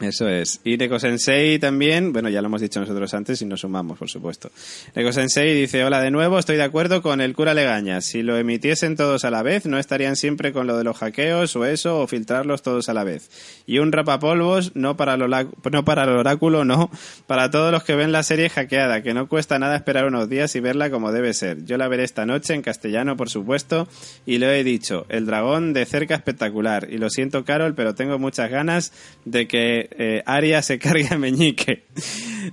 Eso 0.00 0.28
es. 0.28 0.60
Y 0.64 0.78
Neko 0.78 0.98
Sensei 0.98 1.60
también, 1.60 2.12
bueno, 2.12 2.28
ya 2.28 2.40
lo 2.42 2.48
hemos 2.48 2.60
dicho 2.60 2.80
nosotros 2.80 3.14
antes 3.14 3.40
y 3.40 3.44
nos 3.44 3.60
sumamos, 3.60 3.98
por 3.98 4.08
supuesto. 4.08 4.50
Neko 4.96 5.12
Sensei 5.12 5.54
dice, 5.54 5.84
hola 5.84 6.00
de 6.00 6.10
nuevo, 6.10 6.40
estoy 6.40 6.56
de 6.56 6.64
acuerdo 6.64 7.02
con 7.02 7.20
el 7.20 7.34
cura 7.34 7.54
Legaña. 7.54 8.00
Si 8.00 8.22
lo 8.22 8.36
emitiesen 8.36 8.96
todos 8.96 9.24
a 9.24 9.30
la 9.30 9.42
vez, 9.44 9.64
no 9.66 9.78
estarían 9.78 10.16
siempre 10.16 10.52
con 10.52 10.66
lo 10.66 10.76
de 10.76 10.82
los 10.82 10.96
hackeos 10.96 11.54
o 11.54 11.66
eso, 11.66 12.00
o 12.00 12.06
filtrarlos 12.08 12.62
todos 12.62 12.88
a 12.88 12.94
la 12.94 13.04
vez. 13.04 13.30
Y 13.66 13.78
un 13.78 13.92
rapapolvos, 13.92 14.72
no 14.74 14.96
para, 14.96 15.14
ola- 15.14 15.46
no 15.70 15.84
para 15.84 16.02
el 16.02 16.08
oráculo, 16.10 16.64
no, 16.64 16.90
para 17.28 17.50
todos 17.52 17.70
los 17.70 17.84
que 17.84 17.94
ven 17.94 18.10
la 18.10 18.24
serie 18.24 18.48
hackeada, 18.48 19.02
que 19.02 19.14
no 19.14 19.28
cuesta 19.28 19.60
nada 19.60 19.76
esperar 19.76 20.06
unos 20.06 20.28
días 20.28 20.56
y 20.56 20.60
verla 20.60 20.90
como 20.90 21.12
debe 21.12 21.32
ser. 21.32 21.64
Yo 21.64 21.76
la 21.76 21.86
veré 21.86 22.02
esta 22.02 22.26
noche 22.26 22.54
en 22.54 22.62
castellano, 22.62 23.16
por 23.16 23.28
supuesto, 23.30 23.86
y 24.26 24.38
lo 24.38 24.50
he 24.50 24.64
dicho, 24.64 25.06
el 25.10 25.26
dragón 25.26 25.74
de 25.74 25.84
cerca 25.84 26.16
espectacular. 26.16 26.88
Y 26.90 26.98
lo 26.98 27.08
siento, 27.08 27.44
Carol, 27.44 27.74
pero 27.76 27.94
tengo 27.94 28.18
muchas 28.18 28.50
ganas 28.50 28.92
de 29.24 29.46
que 29.46 29.81
eh, 29.98 30.22
Aria 30.26 30.62
se 30.62 30.78
cargue 30.78 31.08
a 31.10 31.18
Meñique. 31.18 31.84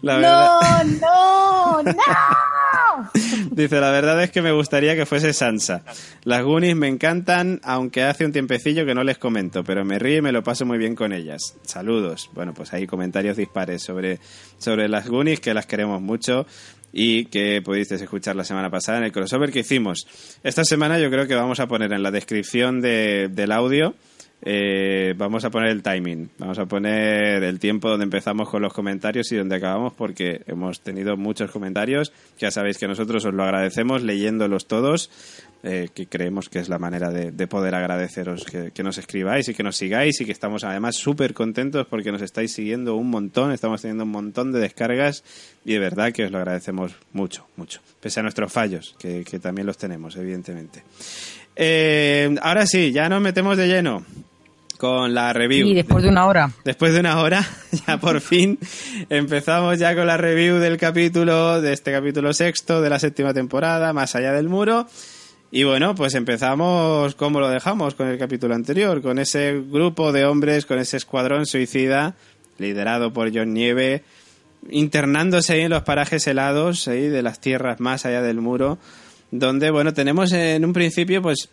La 0.01 0.17
verdad, 0.17 0.83
no, 1.01 1.83
no. 1.83 1.95
dice, 3.51 3.79
la 3.79 3.91
verdad 3.91 4.21
es 4.23 4.31
que 4.31 4.41
me 4.41 4.51
gustaría 4.51 4.95
que 4.95 5.05
fuese 5.05 5.33
Sansa. 5.33 5.83
Las 6.23 6.43
Goonies 6.43 6.75
me 6.75 6.87
encantan, 6.87 7.59
aunque 7.63 8.03
hace 8.03 8.25
un 8.25 8.31
tiempecillo 8.31 8.85
que 8.85 8.93
no 8.93 9.03
les 9.03 9.17
comento, 9.17 9.63
pero 9.63 9.83
me 9.85 9.99
río 9.99 10.17
y 10.17 10.21
me 10.21 10.31
lo 10.31 10.43
paso 10.43 10.65
muy 10.65 10.77
bien 10.77 10.95
con 10.95 11.13
ellas. 11.13 11.55
Saludos. 11.63 12.29
Bueno, 12.33 12.53
pues 12.53 12.73
hay 12.73 12.85
comentarios 12.87 13.37
dispares 13.37 13.81
sobre, 13.83 14.19
sobre 14.57 14.87
las 14.89 15.07
Goonies, 15.07 15.39
que 15.39 15.53
las 15.53 15.65
queremos 15.65 16.01
mucho 16.01 16.45
y 16.91 17.25
que 17.25 17.61
pudisteis 17.63 18.01
escuchar 18.01 18.35
la 18.35 18.43
semana 18.43 18.69
pasada 18.69 18.97
en 18.97 19.03
el 19.05 19.11
crossover 19.11 19.51
que 19.51 19.59
hicimos. 19.59 20.07
Esta 20.43 20.63
semana 20.65 20.99
yo 20.99 21.09
creo 21.09 21.27
que 21.27 21.35
vamos 21.35 21.59
a 21.59 21.67
poner 21.67 21.93
en 21.93 22.01
la 22.03 22.11
descripción 22.11 22.81
de- 22.81 23.29
del 23.29 23.51
audio 23.51 23.95
eh, 24.41 25.13
vamos 25.17 25.43
a 25.43 25.49
poner 25.49 25.69
el 25.69 25.83
timing, 25.83 26.29
vamos 26.37 26.59
a 26.59 26.65
poner 26.65 27.43
el 27.43 27.59
tiempo 27.59 27.89
donde 27.89 28.05
empezamos 28.05 28.49
con 28.49 28.61
los 28.61 28.73
comentarios 28.73 29.31
y 29.31 29.35
donde 29.35 29.57
acabamos 29.57 29.93
porque 29.93 30.43
hemos 30.47 30.79
tenido 30.81 31.17
muchos 31.17 31.51
comentarios, 31.51 32.13
ya 32.37 32.49
sabéis 32.49 32.77
que 32.77 32.87
nosotros 32.87 33.25
os 33.25 33.33
lo 33.33 33.43
agradecemos 33.43 34.01
leyéndolos 34.01 34.67
todos, 34.67 35.09
eh, 35.61 35.89
que 35.93 36.07
creemos 36.07 36.47
que 36.47 36.59
es 36.59 36.69
la 36.69 36.79
manera 36.79 37.11
de, 37.11 37.31
de 37.31 37.47
poder 37.47 37.75
agradeceros 37.75 38.45
que, 38.45 38.81
nos 38.81 38.97
escribáis 38.97 39.49
y 39.49 39.53
que 39.53 39.61
nos 39.61 39.75
sigáis 39.75 40.21
y 40.21 40.25
que 40.25 40.31
estamos 40.31 40.63
además 40.63 40.95
súper 40.95 41.33
contentos 41.33 41.85
porque 41.87 42.13
nos 42.13 42.21
estáis 42.21 42.53
siguiendo 42.53 42.95
un 42.95 43.09
montón, 43.09 43.51
estamos 43.51 43.81
teniendo 43.81 44.05
un 44.05 44.11
montón 44.11 44.53
de 44.53 44.59
descargas 44.59 45.25
y 45.65 45.73
de 45.73 45.79
verdad 45.79 46.13
que 46.13 46.23
os 46.23 46.31
lo 46.31 46.37
agradecemos 46.37 46.95
mucho, 47.11 47.45
mucho, 47.57 47.81
pese 47.99 48.21
a 48.21 48.23
nuestros 48.23 48.53
fallos, 48.53 48.95
que, 48.99 49.25
que 49.25 49.39
también 49.39 49.67
los 49.67 49.77
tenemos, 49.77 50.15
evidentemente. 50.15 50.83
Eh, 51.61 52.33
ahora 52.41 52.65
sí, 52.65 52.93
ya 52.93 53.09
nos 53.09 53.21
metemos 53.21 53.57
de 53.57 53.67
lleno. 53.67 54.05
Con 54.79 55.13
la 55.13 55.33
review. 55.33 55.67
Y 55.67 55.73
después 55.73 56.03
de 56.05 56.09
una 56.09 56.25
hora. 56.25 56.51
Después 56.63 56.93
de 56.93 57.01
una 57.01 57.19
hora, 57.19 57.45
ya 57.85 57.99
por 57.99 58.21
fin 58.21 58.57
empezamos 59.09 59.77
ya 59.77 59.93
con 59.93 60.07
la 60.07 60.15
review 60.15 60.55
del 60.55 60.77
capítulo, 60.77 61.61
de 61.61 61.73
este 61.73 61.91
capítulo 61.91 62.31
sexto 62.31 62.81
de 62.81 62.89
la 62.89 62.97
séptima 62.97 63.33
temporada, 63.33 63.91
Más 63.91 64.15
allá 64.15 64.31
del 64.31 64.47
muro. 64.47 64.87
Y 65.51 65.65
bueno, 65.65 65.95
pues 65.95 66.15
empezamos 66.15 67.13
como 67.15 67.41
lo 67.41 67.49
dejamos 67.49 67.93
con 67.93 68.07
el 68.07 68.17
capítulo 68.17 68.55
anterior, 68.55 69.01
con 69.01 69.19
ese 69.19 69.61
grupo 69.69 70.13
de 70.13 70.23
hombres, 70.23 70.65
con 70.65 70.79
ese 70.79 70.95
escuadrón 70.95 71.45
suicida, 71.45 72.15
liderado 72.57 73.11
por 73.11 73.35
John 73.35 73.53
Nieve, 73.53 74.03
internándose 74.69 75.53
ahí 75.53 75.61
en 75.61 75.71
los 75.71 75.83
parajes 75.83 76.25
helados, 76.25 76.87
ahí 76.87 77.09
de 77.09 77.21
las 77.21 77.41
tierras 77.41 77.81
más 77.81 78.05
allá 78.05 78.21
del 78.21 78.39
muro, 78.39 78.77
donde, 79.31 79.71
bueno, 79.71 79.93
tenemos 79.93 80.31
en 80.31 80.63
un 80.63 80.71
principio, 80.71 81.21
pues, 81.21 81.49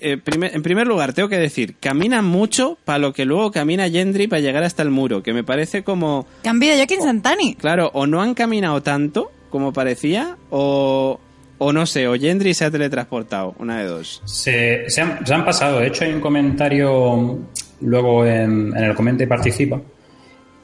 eh, 0.00 0.16
primer- 0.16 0.54
en 0.54 0.62
primer 0.62 0.86
lugar, 0.86 1.12
tengo 1.12 1.28
que 1.28 1.38
decir, 1.38 1.76
caminan 1.80 2.24
mucho 2.24 2.78
para 2.84 2.98
lo 2.98 3.12
que 3.12 3.24
luego 3.24 3.50
camina 3.50 3.88
Gendry 3.88 4.26
para 4.26 4.40
llegar 4.40 4.62
hasta 4.64 4.82
el 4.82 4.90
muro, 4.90 5.22
que 5.22 5.32
me 5.32 5.44
parece 5.44 5.82
como, 5.84 6.26
Cambio 6.42 6.70
de 6.70 6.76
Joaquín 6.76 7.02
Santani. 7.02 7.54
claro, 7.54 7.90
o 7.94 8.06
no 8.06 8.20
han 8.22 8.34
caminado 8.34 8.82
tanto 8.82 9.30
como 9.50 9.72
parecía, 9.72 10.36
o, 10.50 11.18
o 11.58 11.72
no 11.72 11.86
sé, 11.86 12.06
o 12.06 12.14
Gendry 12.18 12.52
se 12.54 12.64
ha 12.66 12.70
teletransportado, 12.70 13.54
una 13.58 13.78
de 13.78 13.86
dos. 13.86 14.22
Se, 14.26 14.88
se 14.90 15.00
han, 15.00 15.26
se 15.26 15.34
han 15.34 15.44
pasado. 15.44 15.80
De 15.80 15.86
hecho, 15.88 16.04
hay 16.04 16.12
un 16.12 16.20
comentario 16.20 17.38
luego 17.80 18.26
en, 18.26 18.76
en 18.76 18.84
el 18.84 18.94
comenta 18.94 19.24
y 19.24 19.26
participa. 19.26 19.80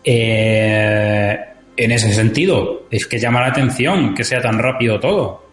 Eh, 0.05 1.39
en 1.77 1.91
ese 1.91 2.13
sentido, 2.13 2.87
es 2.91 3.07
que 3.07 3.19
llama 3.19 3.41
la 3.41 3.49
atención 3.49 4.15
que 4.15 4.23
sea 4.25 4.41
tan 4.41 4.59
rápido 4.59 5.01
todo. 5.01 5.44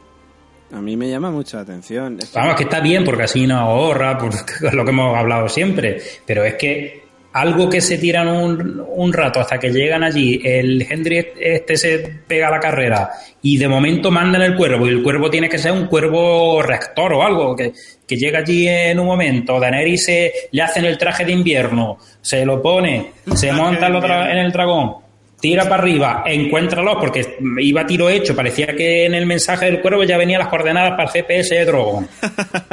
A 0.74 0.82
mí 0.82 0.96
me 0.96 1.10
llama 1.10 1.32
mucho 1.32 1.58
la 1.58 1.64
atención. 1.64 2.18
Es 2.22 2.30
que- 2.30 2.40
Vamos, 2.40 2.56
que 2.56 2.64
está 2.64 2.80
bien 2.80 3.04
porque 3.04 3.24
así 3.24 3.46
no 3.46 3.58
ahorra, 3.58 4.18
por 4.20 4.34
lo 4.74 4.84
que 4.86 4.92
hemos 4.92 5.18
hablado 5.18 5.50
siempre. 5.50 5.98
Pero 6.26 6.44
es 6.46 6.56
que 6.56 7.02
algo 7.34 7.70
que 7.70 7.80
se 7.80 7.98
tiran 7.98 8.28
un, 8.28 8.84
un 8.94 9.14
rato 9.14 9.40
hasta 9.40 9.58
que 9.58 9.70
llegan 9.72 10.04
allí, 10.04 10.42
el 10.44 10.82
Hendry 10.82 11.28
este 11.40 11.78
se 11.78 12.00
pega 12.28 12.50
a 12.50 12.52
la 12.52 12.60
carrera 12.60 13.10
y 13.42 13.58
de 13.58 13.70
momento 13.70 14.12
mandan 14.12 14.42
el 14.42 14.54
cuervo 14.58 14.86
y 14.86 14.90
el 14.90 15.02
cuervo 15.02 15.30
tiene 15.30 15.48
que 15.48 15.58
ser 15.58 15.72
un 15.72 15.88
cuervo 15.88 16.62
rector 16.62 17.14
o 17.14 17.24
algo, 17.24 17.56
que, 17.56 17.72
que 18.06 18.18
llega 18.18 18.40
allí 18.40 18.68
en 18.68 19.00
un 19.00 19.06
momento, 19.06 19.62
Daenerys 19.62 20.04
se, 20.04 20.34
le 20.52 20.62
hacen 20.62 20.84
el 20.84 20.98
traje 20.98 21.24
de 21.24 21.32
invierno, 21.32 21.98
se 22.20 22.46
lo 22.46 22.62
pone, 22.62 23.14
se 23.34 23.54
monta 23.54 23.88
en 23.88 24.38
el 24.38 24.52
dragón, 24.52 24.96
tira 25.42 25.64
para 25.64 25.82
arriba, 25.82 26.24
encuéntralos, 26.26 26.98
porque 27.00 27.38
iba 27.60 27.82
a 27.82 27.86
tiro 27.86 28.10
hecho, 28.10 28.36
parecía 28.36 28.68
que 28.68 29.06
en 29.06 29.16
el 29.16 29.26
mensaje 29.26 29.66
del 29.66 29.82
cuervo 29.82 30.04
ya 30.04 30.18
venían 30.18 30.40
las 30.40 30.48
coordenadas 30.48 30.92
para 30.92 31.04
el 31.04 31.10
GPS 31.10 31.56
de 31.56 31.66
Drogon. 31.66 32.08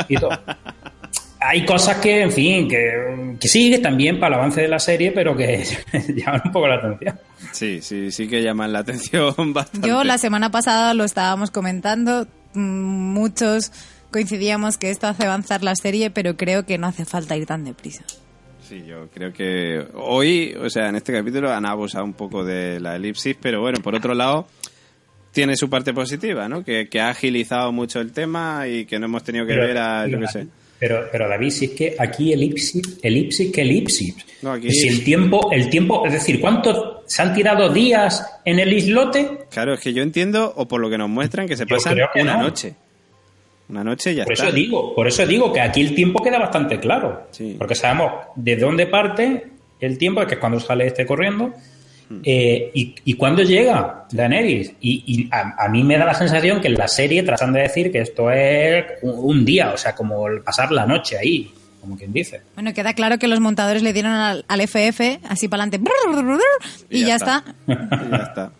Y 0.08 0.16
todo. 0.16 0.30
Hay 1.40 1.64
cosas 1.64 1.98
que, 1.98 2.22
en 2.22 2.32
fin, 2.32 2.68
que, 2.68 3.36
que 3.40 3.48
sí, 3.48 3.68
que 3.68 3.76
están 3.76 3.96
bien 3.96 4.18
para 4.18 4.34
el 4.34 4.40
avance 4.40 4.60
de 4.60 4.68
la 4.68 4.80
serie, 4.80 5.12
pero 5.12 5.36
que 5.36 5.64
llaman 6.14 6.42
un 6.44 6.52
poco 6.52 6.66
la 6.66 6.76
atención. 6.76 7.18
Sí, 7.52 7.80
sí, 7.80 8.10
sí 8.10 8.28
que 8.28 8.42
llaman 8.42 8.72
la 8.72 8.80
atención 8.80 9.34
bastante. 9.54 9.86
Yo 9.86 10.02
la 10.04 10.18
semana 10.18 10.50
pasada 10.50 10.94
lo 10.94 11.04
estábamos 11.04 11.50
comentando, 11.50 12.26
mm, 12.54 12.60
muchos 12.60 13.72
coincidíamos 14.10 14.78
que 14.78 14.90
esto 14.90 15.06
hace 15.06 15.24
avanzar 15.26 15.62
la 15.62 15.74
serie, 15.76 16.10
pero 16.10 16.36
creo 16.36 16.66
que 16.66 16.76
no 16.76 16.88
hace 16.88 17.04
falta 17.04 17.36
ir 17.36 17.46
tan 17.46 17.64
deprisa. 17.64 18.04
Sí, 18.68 18.84
yo 18.86 19.08
creo 19.14 19.32
que 19.32 19.82
hoy, 19.94 20.54
o 20.60 20.68
sea, 20.68 20.88
en 20.88 20.96
este 20.96 21.12
capítulo 21.12 21.50
han 21.52 21.64
abusado 21.64 22.04
un 22.04 22.12
poco 22.14 22.44
de 22.44 22.78
la 22.80 22.96
elipsis, 22.96 23.36
pero 23.40 23.60
bueno, 23.62 23.78
por 23.82 23.94
otro 23.94 24.14
lado, 24.14 24.46
tiene 25.32 25.56
su 25.56 25.70
parte 25.70 25.94
positiva, 25.94 26.48
¿no? 26.48 26.62
Que, 26.64 26.88
que 26.88 27.00
ha 27.00 27.08
agilizado 27.10 27.72
mucho 27.72 28.00
el 28.00 28.12
tema 28.12 28.66
y 28.68 28.84
que 28.84 28.98
no 28.98 29.06
hemos 29.06 29.24
tenido 29.24 29.46
que 29.46 29.54
ver 29.54 29.78
a, 29.78 30.06
yo 30.06 30.18
qué 30.20 30.26
sé. 30.26 30.46
Pero, 30.80 31.06
pero 31.10 31.28
David, 31.28 31.50
si 31.50 31.64
es 31.64 31.70
que 31.72 31.96
aquí 31.98 32.32
elipsis, 32.32 32.82
elipsis, 33.02 33.50
que 33.52 33.62
elipsis. 33.62 34.14
No, 34.42 34.52
aquí- 34.52 34.70
Si 34.70 34.86
el 34.86 35.02
tiempo, 35.02 35.50
el 35.50 35.68
tiempo, 35.70 36.06
es 36.06 36.12
decir, 36.12 36.40
¿cuántos 36.40 36.98
se 37.06 37.22
han 37.22 37.34
tirado 37.34 37.72
días 37.72 38.24
en 38.44 38.60
el 38.60 38.72
islote? 38.72 39.46
Claro, 39.50 39.74
es 39.74 39.80
que 39.80 39.92
yo 39.92 40.02
entiendo, 40.02 40.52
o 40.56 40.68
por 40.68 40.80
lo 40.80 40.88
que 40.90 40.96
nos 40.98 41.08
muestran, 41.08 41.48
que 41.48 41.56
se 41.56 41.64
Yo 41.66 41.74
pasan 41.76 41.94
creo 41.94 42.08
que 42.14 42.22
una 42.22 42.36
no. 42.36 42.42
noche. 42.44 42.74
Una 43.68 43.84
noche 43.84 44.14
ya 44.14 44.24
Por 44.24 44.32
está. 44.32 44.46
eso 44.48 44.54
digo, 44.54 44.94
por 44.94 45.06
eso 45.08 45.26
digo 45.26 45.52
que 45.52 45.60
aquí 45.60 45.80
el 45.82 45.94
tiempo 45.94 46.22
queda 46.22 46.38
bastante 46.38 46.78
claro. 46.80 47.28
Sí. 47.32 47.56
Porque 47.58 47.74
sabemos 47.74 48.12
de 48.36 48.56
dónde 48.56 48.86
parte 48.86 49.48
el 49.80 49.98
tiempo, 49.98 50.26
que 50.26 50.34
es 50.34 50.40
cuando 50.40 50.58
sale 50.60 50.86
este 50.86 51.04
corriendo, 51.06 51.52
Hmm. 52.10 52.20
eh, 52.24 52.70
y, 52.72 52.94
y 53.04 53.12
cuándo 53.14 53.42
llega 53.42 54.06
Daenerys. 54.10 54.72
Y, 54.80 55.04
y 55.06 55.28
a, 55.30 55.62
a 55.62 55.68
mí 55.68 55.84
me 55.84 55.98
da 55.98 56.06
la 56.06 56.14
sensación 56.14 56.58
que 56.62 56.68
en 56.68 56.74
la 56.74 56.88
serie 56.88 57.22
tratan 57.22 57.52
de 57.52 57.60
decir 57.60 57.92
que 57.92 57.98
esto 57.98 58.30
es 58.30 58.84
un, 59.02 59.12
un 59.18 59.44
día, 59.44 59.72
o 59.74 59.76
sea, 59.76 59.94
como 59.94 60.26
el 60.26 60.40
pasar 60.40 60.72
la 60.72 60.86
noche 60.86 61.18
ahí, 61.18 61.52
como 61.82 61.98
quien 61.98 62.10
dice. 62.14 62.40
Bueno, 62.54 62.72
queda 62.72 62.94
claro 62.94 63.18
que 63.18 63.28
los 63.28 63.40
montadores 63.40 63.82
le 63.82 63.92
dieron 63.92 64.12
al, 64.12 64.42
al 64.48 64.60
FF 64.62 65.20
así 65.28 65.48
para 65.48 65.64
adelante 65.64 65.90
y, 66.88 67.04
ya, 67.04 67.16
está. 67.16 67.44
Y 67.66 67.72
ya 68.10 68.16
está. 68.26 68.52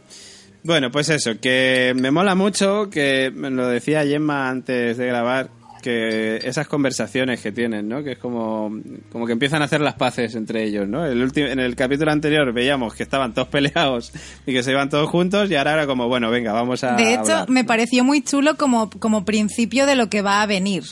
Bueno, 0.65 0.91
pues 0.91 1.09
eso, 1.09 1.39
que 1.41 1.95
me 1.97 2.11
mola 2.11 2.35
mucho, 2.35 2.91
que 2.91 3.31
me 3.35 3.51
lo 3.51 3.69
decía 3.69 4.05
Gemma 4.05 4.49
antes 4.49 4.97
de 4.99 5.07
grabar, 5.07 5.51
que 5.83 6.39
esas 6.43 6.67
conversaciones 6.67 7.41
que 7.41 7.53
tienen, 7.53 7.89
¿no? 7.89 8.03
Que 8.03 8.13
es 8.13 8.19
como, 8.19 8.71
como 9.13 9.27
que 9.27 9.33
empiezan 9.33 9.63
a 9.63 9.67
hacer 9.67 9.81
las 9.81 9.95
paces 9.95 10.35
entre 10.35 10.65
ellos, 10.65 10.89
¿no? 10.89 11.07
El 11.07 11.23
último, 11.23 11.47
en 11.47 11.61
el 11.61 11.77
capítulo 11.77 12.11
anterior 12.11 12.53
veíamos 12.53 12.95
que 12.95 13.03
estaban 13.03 13.33
todos 13.35 13.49
peleados 13.53 14.13
y 14.47 14.53
que 14.53 14.63
se 14.63 14.73
iban 14.73 14.91
todos 14.91 15.09
juntos 15.09 15.51
y 15.51 15.55
ahora 15.55 15.75
era 15.75 15.87
como, 15.87 16.09
bueno, 16.09 16.31
venga, 16.31 16.53
vamos 16.53 16.83
a 16.85 16.97
De 16.97 17.15
hecho, 17.15 17.33
hablar. 17.33 17.51
me 17.51 17.65
pareció 17.65 18.05
muy 18.05 18.23
chulo 18.23 18.57
como, 18.57 18.91
como 18.91 19.25
principio 19.25 19.87
de 19.87 19.95
lo 19.95 20.11
que 20.11 20.23
va 20.23 20.43
a 20.43 20.47
venir, 20.47 20.83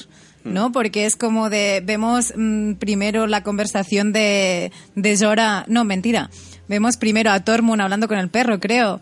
¿no? 0.45 0.71
Porque 0.73 1.07
es 1.07 1.17
como 1.17 1.51
de, 1.51 1.83
vemos 1.85 2.33
mm, 2.37 2.75
primero 2.75 3.27
la 3.27 3.43
conversación 3.43 4.13
de, 4.13 4.71
de 4.95 5.17
Zora, 5.17 5.65
no, 5.69 5.85
mentira, 5.85 6.31
vemos 6.69 6.97
primero 6.97 7.33
a 7.33 7.41
Tormund 7.41 7.81
hablando 7.83 8.07
con 8.09 8.19
el 8.19 8.29
perro, 8.31 8.61
creo. 8.61 9.01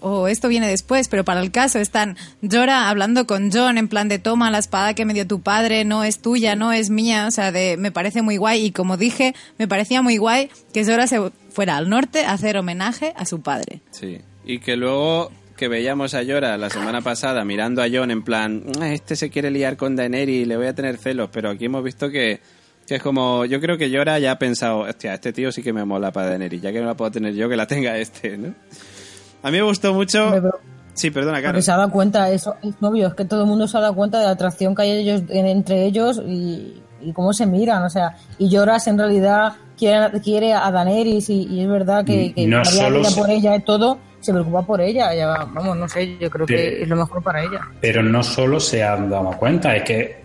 O 0.00 0.28
esto 0.28 0.48
viene 0.48 0.68
después, 0.68 1.08
pero 1.08 1.24
para 1.24 1.40
el 1.40 1.50
caso 1.50 1.78
están 1.78 2.16
Jorah 2.48 2.88
hablando 2.88 3.26
con 3.26 3.50
John 3.52 3.78
en 3.78 3.88
plan 3.88 4.08
de 4.08 4.18
toma 4.18 4.50
la 4.50 4.58
espada 4.58 4.94
que 4.94 5.04
me 5.04 5.14
dio 5.14 5.26
tu 5.26 5.40
padre, 5.40 5.84
no 5.84 6.04
es 6.04 6.20
tuya, 6.20 6.56
no 6.56 6.72
es 6.72 6.90
mía, 6.90 7.26
o 7.26 7.30
sea, 7.30 7.52
de, 7.52 7.76
me 7.76 7.92
parece 7.92 8.22
muy 8.22 8.36
guay 8.36 8.64
y 8.66 8.70
como 8.72 8.96
dije, 8.96 9.34
me 9.58 9.68
parecía 9.68 10.02
muy 10.02 10.16
guay 10.16 10.50
que 10.72 10.84
Jorah 10.84 11.06
se 11.06 11.20
fuera 11.50 11.76
al 11.76 11.88
norte 11.88 12.24
a 12.24 12.32
hacer 12.32 12.56
homenaje 12.56 13.12
a 13.16 13.26
su 13.26 13.42
padre. 13.42 13.80
Sí. 13.90 14.18
Y 14.44 14.58
que 14.60 14.76
luego 14.76 15.30
que 15.56 15.68
veíamos 15.68 16.14
a 16.14 16.22
Yora 16.22 16.56
la 16.56 16.70
semana 16.70 17.02
pasada 17.02 17.44
mirando 17.44 17.82
a 17.82 17.86
John 17.92 18.10
en 18.10 18.22
plan, 18.22 18.62
"Ah, 18.80 18.94
este 18.94 19.14
se 19.14 19.28
quiere 19.28 19.50
liar 19.50 19.76
con 19.76 19.94
Daenerys, 19.94 20.46
le 20.48 20.56
voy 20.56 20.66
a 20.66 20.74
tener 20.74 20.96
celos, 20.96 21.28
pero 21.30 21.50
aquí 21.50 21.66
hemos 21.66 21.84
visto 21.84 22.08
que, 22.08 22.40
que 22.86 22.94
es 22.94 23.02
como, 23.02 23.44
yo 23.44 23.60
creo 23.60 23.76
que 23.76 23.90
Yora 23.90 24.18
ya 24.18 24.32
ha 24.32 24.38
pensado, 24.38 24.78
hostia, 24.78 25.12
este 25.12 25.34
tío 25.34 25.52
sí 25.52 25.62
que 25.62 25.74
me 25.74 25.84
mola 25.84 26.12
para 26.12 26.30
Daenerys, 26.30 26.62
ya 26.62 26.72
que 26.72 26.80
no 26.80 26.86
la 26.86 26.96
puedo 26.96 27.10
tener 27.10 27.34
yo, 27.34 27.50
que 27.50 27.56
la 27.56 27.66
tenga 27.66 27.98
este, 27.98 28.38
¿no? 28.38 28.54
A 29.42 29.50
mí 29.50 29.56
me 29.58 29.62
gustó 29.62 29.94
mucho... 29.94 30.28
Pero- 30.30 30.60
Sí, 30.92 31.10
perdona, 31.10 31.34
Porque 31.36 31.44
Carlos. 31.46 31.64
se 31.64 31.70
ha 31.72 31.76
dado 31.76 31.90
cuenta, 31.92 32.30
eso 32.30 32.56
es 32.62 32.74
obvio, 32.80 33.06
es 33.06 33.14
que 33.14 33.24
todo 33.24 33.42
el 33.42 33.46
mundo 33.46 33.66
se 33.68 33.78
ha 33.78 33.80
dado 33.80 33.94
cuenta 33.94 34.18
de 34.18 34.24
la 34.26 34.32
atracción 34.32 34.74
que 34.74 34.82
hay 34.82 34.90
ellos, 34.90 35.22
en- 35.30 35.46
entre 35.46 35.86
ellos 35.86 36.20
y, 36.26 36.82
y 37.00 37.12
cómo 37.14 37.32
se 37.32 37.46
miran, 37.46 37.84
o 37.84 37.88
sea, 37.88 38.16
y 38.38 38.50
Lloras 38.50 38.86
en 38.88 38.98
realidad 38.98 39.52
quiere, 39.78 40.20
quiere 40.20 40.52
a 40.52 40.70
Daenerys 40.70 41.30
y, 41.30 41.46
y 41.46 41.60
es 41.62 41.68
verdad 41.68 42.04
que, 42.04 42.34
que 42.34 42.46
No 42.46 42.62
solo 42.64 43.02
se- 43.04 43.18
por 43.18 43.30
ella 43.30 43.56
y 43.56 43.60
todo, 43.62 43.98
se 44.18 44.32
preocupa 44.32 44.62
por 44.66 44.80
ella, 44.82 45.14
ya, 45.14 45.28
vamos, 45.28 45.76
no 45.76 45.88
sé, 45.88 46.18
yo 46.18 46.28
creo 46.28 46.44
Pero- 46.44 46.58
que 46.58 46.82
es 46.82 46.88
lo 46.88 46.96
mejor 46.96 47.22
para 47.22 47.44
ella. 47.44 47.60
Pero 47.80 48.02
no 48.02 48.22
solo 48.22 48.58
se 48.60 48.82
han 48.82 49.08
dado 49.08 49.30
cuenta, 49.38 49.74
es 49.76 49.84
que 49.84 50.20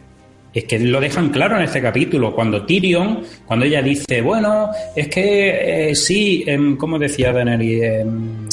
es 0.53 0.63
que 0.63 0.79
lo 0.79 1.01
dejan 1.01 1.29
claro 1.31 1.57
en 1.57 1.63
este 1.63 1.81
capítulo. 1.81 2.33
Cuando 2.33 2.65
Tyrion, 2.65 3.23
cuando 3.45 3.65
ella 3.65 3.81
dice, 3.81 4.21
bueno, 4.21 4.69
es 4.95 5.09
que 5.09 5.89
eh, 5.89 5.95
sí, 5.95 6.45
em, 6.47 6.77
¿cómo 6.77 6.97
decía 6.97 7.33
Daenerys? 7.33 7.83
Em, 7.83 8.44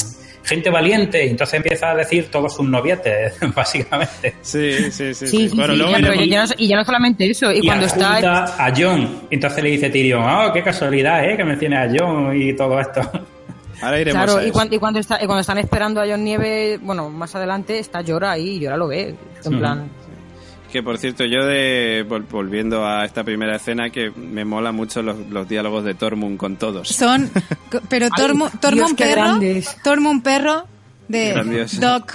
gente 0.43 0.69
valiente, 0.69 1.25
y 1.25 1.29
entonces 1.29 1.55
empieza 1.55 1.91
a 1.91 1.95
decir 1.95 2.29
todos 2.29 2.55
sus 2.55 2.67
novietes, 2.67 3.35
básicamente. 3.55 4.35
Sí, 4.41 4.73
sí, 4.73 4.91
sí. 4.91 5.13
Sí, 5.13 5.27
sí. 5.27 5.49
sí, 5.49 5.55
Bueno, 5.55 5.73
sí, 5.73 5.79
luego 5.79 5.91
ya, 5.93 5.97
pero 5.99 6.13
iremos- 6.13 6.29
ya 6.29 6.45
no, 6.45 6.51
y 6.57 6.67
ya 6.67 6.75
no 6.75 6.85
solamente 6.85 7.29
eso, 7.29 7.51
y, 7.51 7.59
Y 7.59 7.65
cuando 7.65 7.85
está... 7.85 8.43
a 8.65 8.73
John. 8.75 9.21
Entonces 9.29 9.63
le 9.63 9.69
dice 9.71 9.89
Tyrion, 9.89 10.23
oh, 10.23 10.51
qué 10.53 10.61
casualidad, 10.63 11.23
¿eh? 11.23 11.37
Que 11.37 11.43
mencione 11.43 11.77
a 11.77 11.89
John 11.93 12.35
y 12.39 12.53
todo 12.53 12.79
esto. 12.79 13.01
Ahora 13.81 13.99
iremos 13.99 14.23
Claro, 14.23 14.39
a 14.39 14.47
y 14.47 14.51
cuando, 14.51 14.75
y 14.75 14.79
cuando, 14.79 14.99
está, 14.99 15.15
y 15.21 15.25
cuando 15.25 15.41
están 15.41 15.57
esperando 15.57 15.99
a 16.01 16.05
John 16.07 16.23
Nieve, 16.23 16.77
bueno, 16.81 17.09
más 17.09 17.35
adelante 17.35 17.79
está 17.79 18.01
Llora 18.01 18.31
ahí, 18.31 18.51
y 18.55 18.59
Llora 18.59 18.77
lo 18.77 18.87
ve, 18.87 19.15
en 19.43 19.59
plan... 19.59 19.89
Que 20.73 20.81
por 20.81 20.97
cierto, 20.97 21.23
yo 21.23 21.45
de 21.45 22.03
vol- 22.09 22.25
volviendo 22.27 22.83
a 22.85 23.05
esta 23.05 23.23
primera 23.23 23.55
escena, 23.57 23.91
que 23.91 24.09
me 24.09 24.43
mola 24.43 24.71
mucho 24.71 25.03
los, 25.03 25.15
los 25.29 25.47
diálogos 25.47 25.85
de 25.85 25.93
Tormund 25.93 26.35
con 26.37 26.55
todos. 26.57 26.87
Son, 26.89 27.29
pero 27.89 28.09
Tormund, 28.09 28.59
Tormund 28.59 28.97
perro. 28.97 29.39
Tormund 29.83 30.23
perro 30.23 30.65
de 31.07 31.29
Grandioso. 31.29 31.79
Doc, 31.79 32.13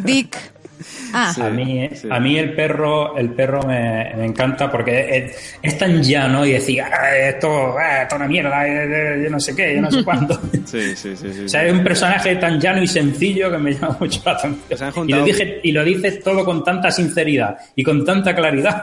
Dick. 0.00 0.36
Ah, 1.12 1.32
Sí. 1.34 1.42
a 1.42 1.50
mí, 1.50 1.88
sí. 1.94 2.08
a 2.10 2.18
mí 2.20 2.38
el 2.38 2.54
perro, 2.54 3.16
el 3.16 3.30
perro 3.30 3.62
me, 3.64 4.12
me 4.16 4.24
encanta 4.26 4.70
porque 4.70 5.16
es, 5.16 5.54
es 5.62 5.76
tan 5.78 6.02
llano 6.02 6.44
y 6.46 6.52
decir, 6.52 6.82
"Ah, 6.82 7.16
esto, 7.16 7.76
ah, 7.78 8.02
esto 8.02 8.14
es 8.14 8.20
una 8.20 8.28
mierda, 8.28 8.66
eh, 8.66 9.16
eh, 9.18 9.20
yo 9.24 9.30
no 9.30 9.38
sé 9.40 9.54
qué, 9.54 9.74
yo 9.76 9.82
no 9.82 9.90
sé 9.90 10.04
cuánto. 10.04 10.40
Sí, 10.64 10.94
sí, 10.94 11.16
sí. 11.16 11.32
sí, 11.32 11.44
O 11.46 11.48
sea, 11.48 11.64
es 11.66 11.72
un 11.72 11.82
personaje 11.82 12.36
tan 12.36 12.60
llano 12.60 12.80
y 12.82 12.86
sencillo 12.86 13.50
que 13.50 13.58
me 13.58 13.72
llama 13.72 13.96
mucho 13.98 14.20
la 14.24 14.32
atención. 14.32 15.08
Y 15.08 15.12
lo, 15.12 15.24
dije, 15.24 15.60
y 15.64 15.72
lo 15.72 15.82
dices 15.84 16.22
todo 16.22 16.44
con 16.44 16.62
tanta 16.62 16.90
sinceridad 16.92 17.56
y 17.74 17.82
con 17.82 18.04
tanta 18.04 18.34
claridad. 18.34 18.82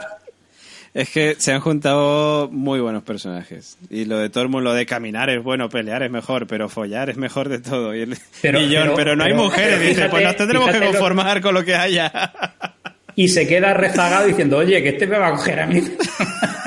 Es 0.94 1.10
que 1.10 1.36
se 1.38 1.52
han 1.52 1.60
juntado 1.60 2.48
muy 2.50 2.80
buenos 2.80 3.02
personajes. 3.02 3.76
Y 3.90 4.04
lo 4.06 4.18
de 4.18 4.30
Tormund, 4.30 4.64
lo 4.64 4.74
de 4.74 4.86
caminar 4.86 5.30
es 5.30 5.42
bueno, 5.42 5.68
pelear 5.68 6.02
es 6.02 6.10
mejor, 6.10 6.46
pero 6.46 6.68
follar 6.68 7.10
es 7.10 7.16
mejor 7.16 7.48
de 7.48 7.58
todo. 7.60 7.94
Y, 7.94 8.00
el- 8.02 8.16
Pero- 8.42 8.60
y 8.60 8.68
pero, 8.70 8.94
pero- 8.94 9.16
no 9.16 9.24
hay 9.24 9.32
pero- 9.32 9.44
mujeres. 9.44 9.80
dice, 9.80 10.08
pues 10.08 10.24
nos 10.24 10.36
tendremos 10.36 10.70
que 10.70 10.78
lo- 10.80 10.86
conformar 10.86 11.40
con 11.40 11.54
lo 11.54 11.64
que 11.64 11.74
haya. 11.74 12.32
Y 13.14 13.28
se 13.28 13.46
queda 13.48 13.74
rezagado 13.74 14.26
diciendo, 14.28 14.58
oye, 14.58 14.80
que 14.82 14.90
este 14.90 15.06
me 15.06 15.18
va 15.18 15.28
a 15.28 15.32
coger 15.32 15.60
a 15.60 15.66
mí. 15.66 15.82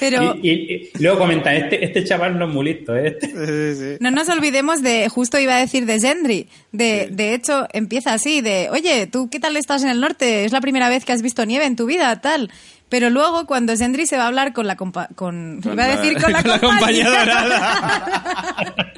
Pero 0.00 0.36
Y, 0.42 0.50
y- 0.50 0.90
y 0.94 1.02
luego 1.02 1.18
comentan, 1.18 1.56
este, 1.56 1.84
este 1.84 2.04
chaval 2.04 2.38
no 2.38 2.46
es 2.46 2.52
muy 2.54 2.64
listo, 2.66 2.96
¿eh? 2.96 3.16
Este- 3.20 3.74
Sí, 3.74 3.80
sí. 3.80 3.96
no 4.00 4.10
nos 4.10 4.28
olvidemos 4.28 4.82
de, 4.82 5.08
justo 5.08 5.38
iba 5.38 5.56
a 5.56 5.60
decir 5.60 5.86
de 5.86 6.00
Gendry. 6.00 6.48
De, 6.72 7.08
de 7.10 7.34
hecho, 7.34 7.66
empieza 7.72 8.12
así, 8.14 8.40
de, 8.40 8.68
oye, 8.70 9.06
¿tú 9.06 9.28
qué 9.30 9.40
tal 9.40 9.56
estás 9.56 9.82
en 9.82 9.90
el 9.90 10.00
norte? 10.00 10.44
Es 10.44 10.52
la 10.52 10.60
primera 10.60 10.88
vez 10.88 11.04
que 11.04 11.12
has 11.12 11.22
visto 11.22 11.44
nieve 11.46 11.64
en 11.66 11.76
tu 11.76 11.86
vida, 11.86 12.20
tal. 12.20 12.50
Pero 12.88 13.10
luego, 13.10 13.44
cuando 13.46 13.76
Gendry 13.76 14.06
se 14.06 14.16
va 14.16 14.24
a 14.24 14.26
hablar 14.28 14.52
con 14.52 14.66
la 14.66 14.76
compa 14.76 15.08
con, 15.14 15.60
Con 15.62 15.72
iba 15.74 15.84
a 15.84 15.88
la- 15.88 15.96
decir 15.96 16.22
con 16.22 16.32
la, 16.32 16.42
con 16.42 16.50
la 16.52 16.58
compañía 16.60 17.08
dorada. 17.08 18.74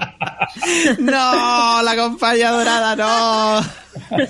No, 0.99 1.83
la 1.83 1.97
compañía 1.97 2.51
dorada, 2.51 2.97
no. 2.97 3.61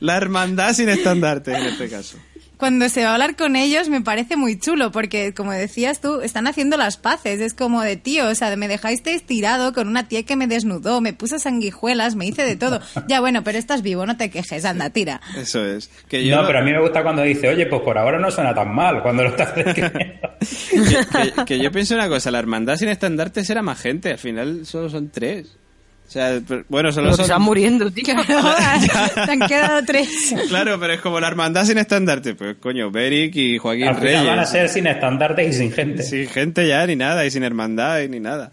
La 0.00 0.16
hermandad 0.16 0.74
sin 0.74 0.88
estandarte 0.90 1.52
en 1.56 1.64
este 1.66 1.88
caso. 1.88 2.18
Cuando 2.58 2.88
se 2.88 3.04
va 3.04 3.10
a 3.10 3.12
hablar 3.14 3.36
con 3.36 3.56
ellos 3.56 3.88
me 3.88 4.00
parece 4.00 4.36
muy 4.36 4.58
chulo 4.58 4.90
porque, 4.92 5.32
como 5.32 5.52
decías 5.52 6.00
tú, 6.00 6.20
están 6.20 6.46
haciendo 6.48 6.76
las 6.76 6.96
paces. 6.96 7.40
Es 7.40 7.54
como 7.54 7.82
de 7.82 7.96
tío, 7.96 8.26
o 8.28 8.34
sea, 8.34 8.54
me 8.56 8.68
dejasteis 8.68 9.22
tirado 9.24 9.72
con 9.72 9.86
una 9.88 10.08
tía 10.08 10.24
que 10.24 10.34
me 10.36 10.46
desnudó, 10.48 11.00
me 11.00 11.12
puso 11.12 11.38
sanguijuelas, 11.38 12.16
me 12.16 12.26
hice 12.26 12.44
de 12.44 12.56
todo. 12.56 12.80
Ya 13.06 13.20
bueno, 13.20 13.44
pero 13.44 13.58
estás 13.58 13.82
vivo, 13.82 14.04
no 14.06 14.16
te 14.16 14.28
quejes, 14.30 14.64
anda, 14.64 14.90
tira. 14.90 15.20
Eso 15.36 15.64
es. 15.64 15.88
Que 16.08 16.24
yo 16.24 16.34
No, 16.36 16.46
pero 16.46 16.58
a 16.58 16.62
mí 16.62 16.72
me 16.72 16.80
gusta 16.80 17.02
cuando 17.02 17.22
dice, 17.22 17.48
oye, 17.48 17.66
pues 17.66 17.80
por 17.82 17.96
ahora 17.96 18.18
no 18.18 18.30
suena 18.30 18.52
tan 18.54 18.74
mal, 18.74 19.02
cuando 19.02 19.22
lo 19.22 19.28
estás 19.30 19.54
describiendo. 19.54 20.28
que, 20.70 21.32
que- 21.36 21.44
que 21.44 21.58
yo 21.60 21.70
pienso 21.70 21.94
una 21.94 22.08
cosa, 22.08 22.30
la 22.30 22.40
hermandad 22.40 22.76
sin 22.76 22.88
estandartes 22.88 23.48
era 23.50 23.62
más 23.62 23.80
gente, 23.80 24.10
al 24.10 24.18
final 24.18 24.66
solo 24.66 24.90
son 24.90 25.10
tres. 25.10 25.56
O 26.08 26.10
sea, 26.10 26.40
pero- 26.48 26.64
bueno, 26.70 26.90
solo 26.90 27.10
que 27.10 27.16
son... 27.16 27.26
se 27.26 27.32
van 27.32 27.42
muriendo, 27.42 27.90
tío. 27.90 28.02
Te 28.26 28.32
han 29.30 29.40
quedado 29.46 29.84
tres. 29.84 30.34
Claro, 30.48 30.80
pero 30.80 30.94
es 30.94 31.00
como 31.02 31.20
la 31.20 31.28
hermandad 31.28 31.66
sin 31.66 31.76
estandarte. 31.76 32.34
Pues 32.34 32.56
coño, 32.58 32.90
Beric 32.90 33.36
y 33.36 33.58
Joaquín 33.58 33.94
final 33.94 34.26
van 34.26 34.28
a 34.30 34.34
Reyes. 34.42 34.48
ser 34.50 34.68
sin 34.70 34.86
estandartes 34.86 35.54
y 35.54 35.58
sin 35.58 35.70
gente. 35.72 36.02
Sin 36.02 36.26
gente 36.28 36.66
ya, 36.66 36.86
ni 36.86 36.96
nada, 36.96 37.26
y 37.26 37.30
sin 37.30 37.42
hermandad, 37.44 38.00
y 38.00 38.08
ni 38.08 38.20
nada. 38.20 38.52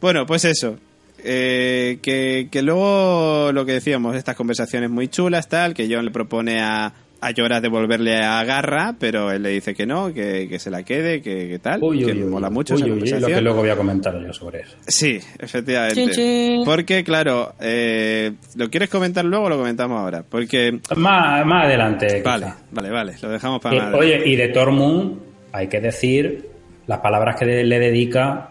Bueno, 0.00 0.24
pues 0.24 0.46
eso. 0.46 0.78
Eh, 1.22 1.98
que, 2.02 2.48
que 2.50 2.62
luego 2.62 3.50
lo 3.52 3.66
que 3.66 3.72
decíamos, 3.72 4.16
estas 4.16 4.36
conversaciones 4.36 4.88
muy 4.88 5.08
chulas, 5.08 5.48
tal, 5.48 5.74
que 5.74 5.88
John 5.92 6.04
le 6.04 6.10
propone 6.10 6.60
a, 6.62 6.92
a 7.20 7.30
Llora 7.30 7.60
devolverle 7.60 8.22
a 8.22 8.44
Garra, 8.44 8.94
pero 8.98 9.30
él 9.32 9.42
le 9.42 9.48
dice 9.50 9.74
que 9.74 9.86
no, 9.86 10.12
que, 10.12 10.46
que 10.48 10.58
se 10.58 10.70
la 10.70 10.82
quede, 10.82 11.22
que, 11.22 11.48
que 11.48 11.58
tal, 11.58 11.82
Uy, 11.82 12.00
que 12.04 12.12
uy, 12.12 12.24
mola 12.24 12.50
mucho 12.50 12.74
uy, 12.74 12.80
esa 12.80 12.86
uy, 12.86 12.92
uy, 12.92 12.98
conversación. 12.98 13.30
lo 13.30 13.36
que 13.36 13.42
luego 13.42 13.58
voy 13.60 13.70
a 13.70 13.76
comentar 13.76 14.20
yo 14.24 14.32
sobre 14.32 14.60
eso. 14.60 14.76
Sí, 14.86 15.18
efectivamente. 15.38 16.10
Chin. 16.12 16.62
Porque, 16.64 17.02
claro, 17.04 17.54
eh, 17.60 18.32
¿lo 18.56 18.68
quieres 18.70 18.90
comentar 18.90 19.24
luego 19.24 19.46
o 19.46 19.48
lo 19.48 19.56
comentamos 19.58 19.98
ahora? 20.00 20.22
Porque... 20.28 20.78
Más, 20.96 21.44
más 21.46 21.64
adelante. 21.64 22.06
quizá. 22.06 22.22
Vale, 22.22 22.46
vale, 22.70 22.90
vale, 22.90 23.14
lo 23.22 23.28
dejamos 23.30 23.60
para 23.60 23.76
Eh, 23.76 23.80
más 23.80 23.94
oye, 23.94 24.22
y 24.26 24.36
de 24.36 24.48
Tormund 24.48 25.18
hay 25.52 25.68
que 25.68 25.80
decir 25.80 26.50
las 26.86 26.98
palabras 27.00 27.36
que 27.36 27.46
le 27.46 27.78
dedica 27.78 28.50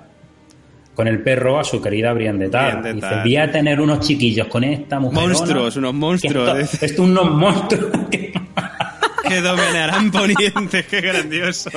con 0.96 1.08
el 1.08 1.22
perro 1.22 1.60
a 1.60 1.64
su 1.64 1.82
querida 1.82 2.14
Brienne 2.14 2.40
de 2.46 2.50
Tal. 2.50 2.82
De 2.82 2.94
Dice, 2.94 3.08
voy 3.22 3.36
a 3.38 3.52
tener 3.52 3.80
unos 3.82 4.00
chiquillos 4.00 4.48
con 4.48 4.64
esta 4.64 5.00
mujer. 5.00 5.28
Monstruos, 5.28 5.76
unos 5.76 5.94
monstruos. 5.94 6.58
Esto, 6.58 6.86
esto 6.86 7.04
unos 7.04 7.30
monstruos. 7.32 7.92
que- 8.10 8.34
Que 9.27 9.41
dominarán 9.41 10.11
ponientes, 10.11 10.86
qué 10.86 11.02
grandioso. 11.02 11.72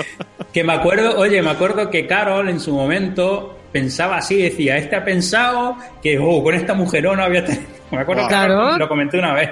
Que 0.52 0.62
me 0.62 0.74
acuerdo, 0.74 1.18
oye, 1.18 1.40
me 1.40 1.48
acuerdo 1.50 1.88
que 1.88 2.06
Carol 2.06 2.46
en 2.50 2.60
su 2.60 2.74
momento 2.74 3.58
pensaba 3.72 4.18
así, 4.18 4.36
decía, 4.42 4.76
este 4.76 4.96
ha 4.96 5.04
pensado 5.04 5.76
que 6.02 6.18
oh, 6.18 6.42
con 6.42 6.54
esta 6.54 6.74
mujerona 6.74 7.24
había 7.24 7.44
tenido... 7.46 7.64
Me 7.90 8.00
acuerdo 8.00 8.24
que 8.24 8.28
Claro. 8.28 8.76
lo 8.76 8.86
comenté 8.86 9.18
una 9.18 9.32
vez. 9.32 9.48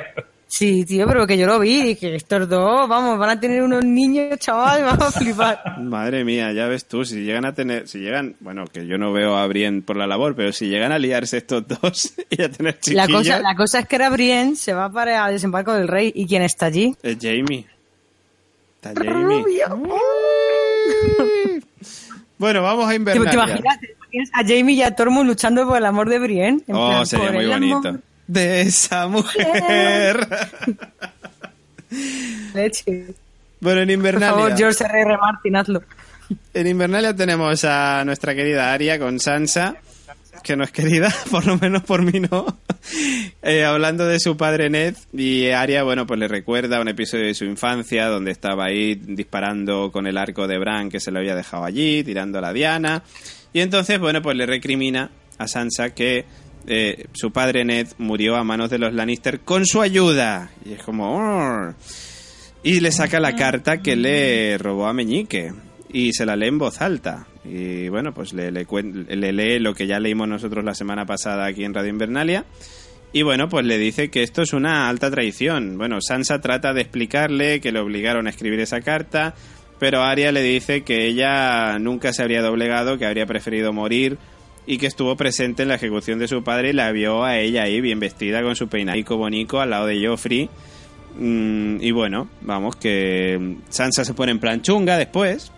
Sí, 0.48 0.84
tío, 0.84 1.06
pero 1.08 1.26
que 1.26 1.36
yo 1.36 1.46
lo 1.46 1.58
vi 1.58 1.80
y 1.80 1.82
dije, 1.82 2.14
estos 2.14 2.48
dos, 2.48 2.88
vamos, 2.88 3.18
van 3.18 3.30
a 3.30 3.40
tener 3.40 3.62
unos 3.62 3.84
niños, 3.84 4.38
chaval, 4.38 4.82
vamos 4.84 5.16
a 5.16 5.18
flipar. 5.18 5.80
Madre 5.82 6.24
mía, 6.24 6.52
ya 6.52 6.66
ves 6.68 6.86
tú, 6.86 7.04
si 7.04 7.24
llegan 7.24 7.44
a 7.44 7.52
tener, 7.54 7.88
si 7.88 7.98
llegan, 7.98 8.36
bueno, 8.40 8.64
que 8.72 8.86
yo 8.86 8.96
no 8.96 9.12
veo 9.12 9.36
a 9.36 9.46
Brienne 9.48 9.82
por 9.82 9.96
la 9.96 10.06
labor, 10.06 10.36
pero 10.36 10.52
si 10.52 10.68
llegan 10.68 10.92
a 10.92 10.98
liarse 11.00 11.38
estos 11.38 11.66
dos 11.66 12.14
y 12.30 12.42
a 12.42 12.48
tener 12.50 12.74
La 12.74 12.80
chiquillos, 12.80 13.08
cosa, 13.10 13.40
la 13.40 13.56
cosa 13.56 13.80
es 13.80 13.88
que 13.88 13.96
era 13.96 14.08
Brienne, 14.08 14.54
se 14.54 14.72
va 14.72 14.88
para 14.90 15.26
el 15.26 15.32
desembarco 15.34 15.72
del 15.74 15.88
rey. 15.88 16.12
¿Y 16.14 16.26
quién 16.26 16.42
está 16.42 16.66
allí? 16.66 16.94
es 17.02 17.18
Jamie. 17.20 17.66
Está 18.82 18.92
Jamie. 19.04 19.42
Bueno, 22.38 22.62
vamos 22.62 22.84
a 22.86 22.90
¿Te, 22.90 22.96
Invernalia. 22.96 23.30
te 23.30 23.36
imaginas, 23.36 23.78
a 24.34 24.42
Jamie 24.42 24.74
y 24.74 24.82
a 24.82 24.94
Tormund 24.94 25.26
luchando 25.26 25.66
por 25.66 25.78
el 25.78 25.86
amor 25.86 26.06
de 26.10 26.18
Brienne? 26.18 26.60
En 26.66 26.76
Oh, 26.76 26.88
plan, 26.90 27.06
sería 27.06 27.32
muy 27.32 27.46
bonito. 27.46 27.76
amor 27.88 28.00
De 28.26 28.62
esa 28.62 29.06
mujer. 29.06 30.26
leche. 32.54 33.06
bueno, 33.60 33.80
en 33.82 33.86
Por 33.86 33.92
Invernalia. 33.94 34.30
favor, 34.30 34.56
George 34.56 34.84
R. 34.84 35.00
R. 35.00 35.16
Martin, 35.18 35.56
hazlo. 35.56 35.82
En 36.52 36.66
Invernalia 36.66 37.14
tenemos 37.14 37.64
a 37.64 38.02
nuestra 38.04 38.34
querida 38.34 38.72
Aria 38.72 38.98
con 38.98 39.20
Sansa, 39.20 39.76
que 40.42 40.56
no 40.56 40.64
es 40.64 40.72
querida, 40.72 41.12
por 41.30 41.46
lo 41.46 41.56
menos 41.56 41.82
por 41.84 42.02
mí 42.02 42.18
no, 42.18 42.58
eh, 43.42 43.64
hablando 43.64 44.06
de 44.06 44.18
su 44.18 44.36
padre 44.36 44.68
Ned 44.68 44.96
y 45.12 45.50
Aria, 45.50 45.84
bueno, 45.84 46.06
pues 46.06 46.18
le 46.18 46.26
recuerda 46.26 46.80
un 46.80 46.88
episodio 46.88 47.26
de 47.26 47.34
su 47.34 47.44
infancia 47.44 48.06
donde 48.06 48.32
estaba 48.32 48.64
ahí 48.66 48.96
disparando 48.96 49.92
con 49.92 50.06
el 50.08 50.18
arco 50.18 50.48
de 50.48 50.58
Bran 50.58 50.88
que 50.88 50.98
se 50.98 51.12
lo 51.12 51.20
había 51.20 51.36
dejado 51.36 51.64
allí, 51.64 52.02
tirando 52.02 52.38
a 52.38 52.42
la 52.42 52.52
Diana, 52.52 53.04
y 53.52 53.60
entonces, 53.60 54.00
bueno, 54.00 54.20
pues 54.20 54.36
le 54.36 54.46
recrimina 54.46 55.10
a 55.38 55.46
Sansa 55.46 55.90
que 55.90 56.24
eh, 56.66 57.06
su 57.12 57.30
padre 57.30 57.64
Ned 57.64 57.88
murió 57.98 58.36
a 58.36 58.44
manos 58.44 58.70
de 58.70 58.78
los 58.78 58.92
Lannister 58.92 59.40
con 59.40 59.66
su 59.66 59.80
ayuda, 59.80 60.50
y 60.64 60.72
es 60.72 60.82
como... 60.82 61.74
Y 62.62 62.80
le 62.80 62.90
saca 62.90 63.20
la 63.20 63.36
carta 63.36 63.80
que 63.80 63.94
le 63.94 64.58
robó 64.58 64.86
a 64.86 64.92
Meñique. 64.92 65.52
Y 65.92 66.12
se 66.12 66.26
la 66.26 66.34
lee 66.34 66.48
en 66.48 66.58
voz 66.58 66.80
alta. 66.80 67.28
Y 67.44 67.88
bueno, 67.88 68.12
pues 68.12 68.32
le, 68.32 68.50
le, 68.50 68.66
le 68.66 69.32
lee 69.32 69.60
lo 69.60 69.72
que 69.72 69.86
ya 69.86 70.00
leímos 70.00 70.26
nosotros 70.26 70.64
la 70.64 70.74
semana 70.74 71.06
pasada 71.06 71.46
aquí 71.46 71.62
en 71.62 71.72
Radio 71.72 71.90
Invernalia. 71.90 72.44
Y 73.12 73.22
bueno, 73.22 73.48
pues 73.48 73.64
le 73.64 73.78
dice 73.78 74.10
que 74.10 74.24
esto 74.24 74.42
es 74.42 74.52
una 74.52 74.88
alta 74.88 75.10
traición. 75.12 75.78
Bueno, 75.78 76.00
Sansa 76.00 76.40
trata 76.40 76.74
de 76.74 76.80
explicarle 76.80 77.60
que 77.60 77.70
le 77.70 77.78
obligaron 77.78 78.26
a 78.26 78.30
escribir 78.30 78.58
esa 78.58 78.80
carta, 78.80 79.34
pero 79.78 80.02
Arya 80.02 80.32
le 80.32 80.42
dice 80.42 80.82
que 80.82 81.06
ella 81.06 81.78
nunca 81.78 82.12
se 82.12 82.22
habría 82.22 82.42
doblegado, 82.42 82.98
que 82.98 83.06
habría 83.06 83.26
preferido 83.26 83.72
morir 83.72 84.18
y 84.66 84.78
que 84.78 84.86
estuvo 84.86 85.16
presente 85.16 85.62
en 85.62 85.68
la 85.68 85.76
ejecución 85.76 86.18
de 86.18 86.26
su 86.28 86.42
padre 86.42 86.70
y 86.70 86.72
la 86.72 86.90
vio 86.92 87.22
a 87.24 87.38
ella 87.38 87.62
ahí 87.62 87.80
bien 87.80 88.00
vestida 88.00 88.42
con 88.42 88.56
su 88.56 88.68
peinadico 88.68 89.16
bonico 89.16 89.60
al 89.60 89.70
lado 89.70 89.86
de 89.86 90.04
Joffrey. 90.06 90.48
Mm, 91.18 91.78
y 91.80 91.90
bueno, 91.92 92.28
vamos, 92.42 92.76
que 92.76 93.56
Sansa 93.68 94.04
se 94.04 94.12
pone 94.14 94.32
en 94.32 94.38
plan 94.40 94.62
chunga 94.62 94.98
después. 94.98 95.52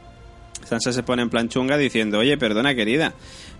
Sansa 0.68 0.92
se 0.92 1.02
pone 1.02 1.22
en 1.22 1.30
plan 1.30 1.48
chunga 1.48 1.78
diciendo, 1.78 2.18
oye, 2.18 2.36
perdona 2.36 2.74
querida, 2.74 3.14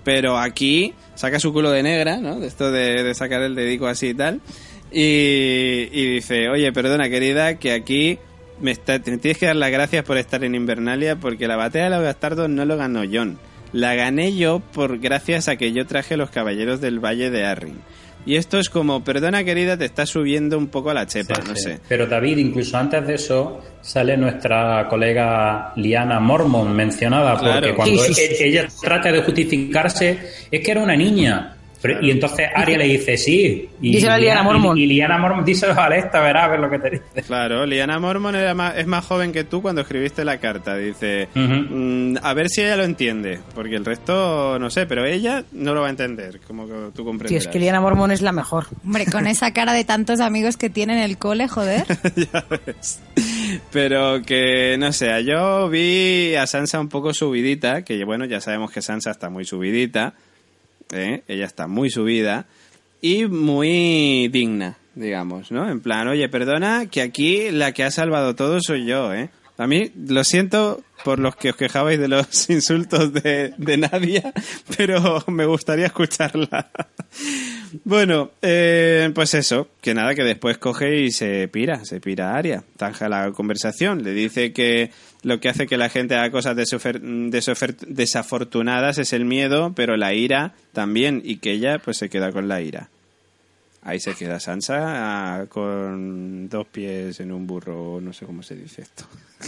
pero 0.05 0.37
aquí 0.39 0.93
saca 1.15 1.41
su 1.41 1.53
culo 1.53 1.70
de 1.70 1.83
negra, 1.83 2.19
¿no? 2.19 2.39
De 2.39 2.47
esto 2.47 2.70
de, 2.70 3.15
sacar 3.15 3.41
el 3.43 3.55
dedico 3.55 3.87
así 3.87 4.09
y 4.09 4.15
tal. 4.15 4.41
Y, 4.93 5.89
y 5.93 6.07
dice, 6.15 6.49
oye, 6.51 6.70
perdona 6.73 7.09
querida, 7.09 7.59
que 7.59 7.73
aquí 7.73 8.19
me, 8.61 8.73
está- 8.73 8.99
tienes 9.01 9.39
que 9.39 9.47
dar 9.47 9.57
las 9.57 9.70
gracias 9.70 10.05
por 10.05 10.19
estar 10.19 10.43
en 10.45 10.55
Invernalia 10.55 11.16
porque 11.16 11.47
la 11.49 11.57
batalla 11.57 11.85
de 11.85 11.91
los 11.91 12.03
bastardos 12.05 12.49
no 12.51 12.65
lo 12.65 12.77
ganó 12.77 13.03
John. 13.11 13.39
La 13.73 13.95
gané 13.95 14.35
yo 14.36 14.61
por 14.61 14.99
gracias 14.99 15.49
a 15.49 15.57
que 15.57 15.73
yo 15.73 15.86
traje 15.86 16.16
los 16.16 16.31
caballeros 16.31 16.81
del 16.81 17.01
Valle 17.05 17.31
de 17.31 17.45
Arryn. 17.45 17.78
Y 18.27 18.36
esto 18.36 18.59
es 18.59 18.69
como, 18.69 19.05
perdona 19.05 19.43
querida, 19.45 19.77
te 19.78 19.85
está 19.86 20.05
subiendo 20.05 20.59
un 20.59 20.66
poco 20.66 20.90
a 20.90 20.95
la 20.95 21.07
chepa, 21.07 21.36
Sí, 21.36 21.43
no 21.49 21.55
sí. 21.55 21.62
sé. 21.62 21.81
Pero 21.89 22.07
David, 22.07 22.36
incluso 22.39 22.77
antes 22.77 23.07
de 23.07 23.15
eso, 23.15 23.62
sale 23.81 24.16
nuestra 24.19 24.86
colega 24.90 25.73
Liana 25.77 26.20
Mormon 26.20 26.74
mencionada, 26.74 27.39
Claro. 27.39 27.61
porque 27.61 27.74
cuando 27.74 28.03
Sí, 28.05 28.15
sí, 28.15 28.23
sí. 28.36 28.43
e- 28.45 28.49
ella 28.49 28.69
trata 28.82 29.11
de 29.12 29.23
justificarse, 29.23 30.19
es 30.51 30.61
que 30.62 30.70
era 30.70 30.82
una 30.82 30.97
niña. 30.97 31.55
Pero- 31.81 32.01
Y 32.03 32.11
entonces 32.11 32.49
Arya 32.55 32.77
le 32.79 32.85
dice 32.87 33.17
sí. 33.17 33.69
Y, 33.81 33.93
Díselo 33.93 34.13
a 34.15 34.19
Lyanna 34.19 34.43
Mormont. 34.43 34.79
Y, 34.79 34.83
y 34.83 34.87
Liana 34.87 35.19
Mormon 35.19 35.45
dice 35.45 35.67
a 35.77 35.89
esta, 35.97 36.21
verás 36.21 36.45
a 36.45 36.49
ver 36.49 36.61
lo 36.61 36.71
que 36.71 36.79
te 36.79 36.91
dice. 36.91 37.23
Claro, 37.27 37.65
Liana 37.67 37.99
Mormon 37.99 38.35
era 38.35 38.55
más, 38.55 38.77
es 38.77 38.87
más 38.87 39.05
joven 39.05 39.33
que 39.33 39.45
tú 39.45 39.63
cuando 39.63 39.81
escribiste 39.83 40.25
la 40.25 40.39
carta. 40.39 40.77
Dice. 40.77 41.29
"Mm, 41.35 42.17
a 42.23 42.35
ver 42.35 42.49
si 42.49 42.63
ella 42.63 42.77
lo 42.77 42.85
entiende, 42.85 43.39
porque 43.55 43.77
el 43.77 43.85
resto 43.85 44.59
no 44.59 44.71
sé, 44.71 44.87
pero 44.87 45.05
ella 45.07 45.45
no 45.53 45.75
lo 45.75 45.83
va 45.83 45.87
a 45.87 45.91
entender, 45.91 46.41
como 46.47 46.67
que 46.67 46.73
tú 46.73 46.91
Tío, 46.97 47.05
comprenderás. 47.05 47.47
es 47.47 47.53
que 47.53 47.59
Liana 47.59 47.81
Mormon 47.81 48.11
es 48.11 48.23
la 48.23 48.33
mejor. 48.33 48.67
Hombre, 48.85 49.07
con 49.07 49.27
esa 49.27 49.53
cara 49.53 49.73
de 49.73 49.85
tantos 49.85 50.21
amigos 50.21 50.57
que 50.57 50.71
tiene 50.71 50.95
en 50.95 51.03
el 51.03 51.19
cole, 51.19 51.49
joder. 51.49 51.85
ya 52.17 52.45
ves. 52.67 53.01
Pero 53.73 54.23
que, 54.23 54.77
no 54.79 54.93
sé, 54.93 55.25
yo 55.25 55.69
vi 55.69 56.35
a 56.35 56.47
Sansa 56.47 56.81
un 56.81 56.89
poco 56.89 57.13
subidita, 57.15 57.83
que 57.83 58.05
bueno, 58.05 58.25
ya 58.25 58.41
sabemos 58.41 58.71
que 58.71 58.83
Sansa 58.83 59.11
está 59.11 59.31
muy 59.31 59.45
subidita, 59.45 60.15
¿eh? 60.93 61.23
ella 61.28 61.44
está 61.44 61.66
muy 61.66 61.90
subida 61.90 62.47
y 63.01 63.27
muy 63.27 64.28
digna, 64.28 64.78
digamos, 64.94 65.52
¿no? 65.52 65.70
En 65.70 65.81
plan, 65.81 66.09
oye, 66.09 66.28
perdona, 66.28 66.86
que 66.86 67.02
aquí 67.02 67.51
la 67.51 67.73
que 67.73 67.85
ha 67.85 67.90
salvado 67.90 68.35
todo 68.35 68.59
soy 68.60 68.86
yo, 68.86 69.12
¿eh? 69.12 69.31
A 69.59 69.66
mí, 69.66 69.90
lo 70.06 70.22
siento 70.22 70.85
por 71.05 71.18
los 71.18 71.35
que 71.35 71.51
os 71.51 71.56
quejabais 71.56 71.98
de 71.98 72.06
los 72.06 72.48
insultos 72.51 73.12
de, 73.12 73.55
de 73.56 73.76
Nadia, 73.76 74.32
pero 74.76 75.24
me 75.26 75.47
gustaría 75.47 75.86
escucharla. 75.86 76.70
Bueno, 77.85 78.30
eh, 78.40 79.10
pues 79.14 79.35
eso, 79.35 79.68
que 79.80 79.94
nada, 79.94 80.14
que 80.14 80.22
después 80.22 80.59
coge 80.59 81.01
y 81.01 81.10
se 81.10 81.48
pira, 81.48 81.85
se 81.85 82.01
pira 82.01 82.32
a 82.32 82.36
Aria, 82.36 82.62
tanja 82.76 83.09
la 83.09 83.32
conversación, 83.32 84.05
le 84.05 84.12
dice 84.12 84.52
que 84.52 84.93
lo 85.22 85.40
que 85.40 85.48
hace 85.48 85.66
que 85.66 85.76
la 85.76 85.89
gente 85.89 86.14
haga 86.14 86.30
cosas 86.30 86.56
desafortunadas 86.56 88.98
es 88.98 89.12
el 89.12 89.24
miedo, 89.24 89.72
pero 89.74 89.97
la 89.97 90.14
ira 90.14 90.55
también, 90.72 91.20
y 91.24 91.39
que 91.39 91.51
ella 91.51 91.78
pues 91.78 91.97
se 91.98 92.09
queda 92.09 92.30
con 92.30 92.47
la 92.47 92.60
ira. 92.60 92.90
Ahí 93.89 94.01
se 94.01 94.15
queda 94.15 94.39
Sansa 94.39 95.40
ah, 95.40 95.47
con 95.48 96.47
dos 96.51 96.66
pies 96.66 97.20
en 97.20 97.32
un 97.32 97.47
burro, 97.47 98.01
no 98.02 98.12
sé 98.12 98.27
cómo 98.27 98.43
se 98.43 98.55
dice 98.55 98.82
esto, 98.82 99.05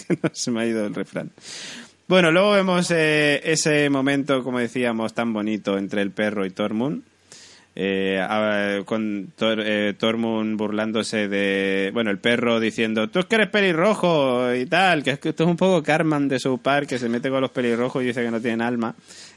no 0.22 0.30
se 0.32 0.50
me 0.50 0.62
ha 0.62 0.66
ido 0.66 0.86
el 0.86 0.94
refrán. 0.94 1.30
Bueno, 2.08 2.30
luego 2.32 2.52
vemos 2.52 2.90
eh, 2.90 3.42
ese 3.44 3.90
momento, 3.90 4.42
como 4.42 4.58
decíamos, 4.58 5.12
tan 5.12 5.34
bonito 5.34 5.76
entre 5.76 6.00
el 6.00 6.10
perro 6.10 6.46
y 6.46 6.50
Tormund. 6.50 7.02
Eh, 7.76 8.18
a- 8.18 8.82
con 8.84 9.32
eh, 9.40 9.94
Tormund 9.96 10.56
burlándose 10.56 11.28
de. 11.28 11.90
Bueno, 11.92 12.10
el 12.10 12.18
perro 12.18 12.58
diciendo: 12.58 13.08
Tú 13.08 13.20
es 13.20 13.26
que 13.26 13.36
eres 13.36 13.48
pelirrojo 13.48 14.52
y 14.54 14.66
tal. 14.66 15.04
Que 15.04 15.10
es 15.12 15.18
que 15.20 15.28
esto 15.28 15.44
es 15.44 15.50
un 15.50 15.56
poco 15.56 15.80
Carman 15.82 16.26
de 16.28 16.40
su 16.40 16.58
par 16.58 16.86
que 16.88 16.98
se 16.98 17.08
mete 17.08 17.30
con 17.30 17.40
los 17.42 17.52
pelirrojos 17.52 18.02
y 18.02 18.06
dice 18.06 18.24
que 18.24 18.30
no 18.32 18.40
tienen 18.40 18.62
alma. 18.62 18.96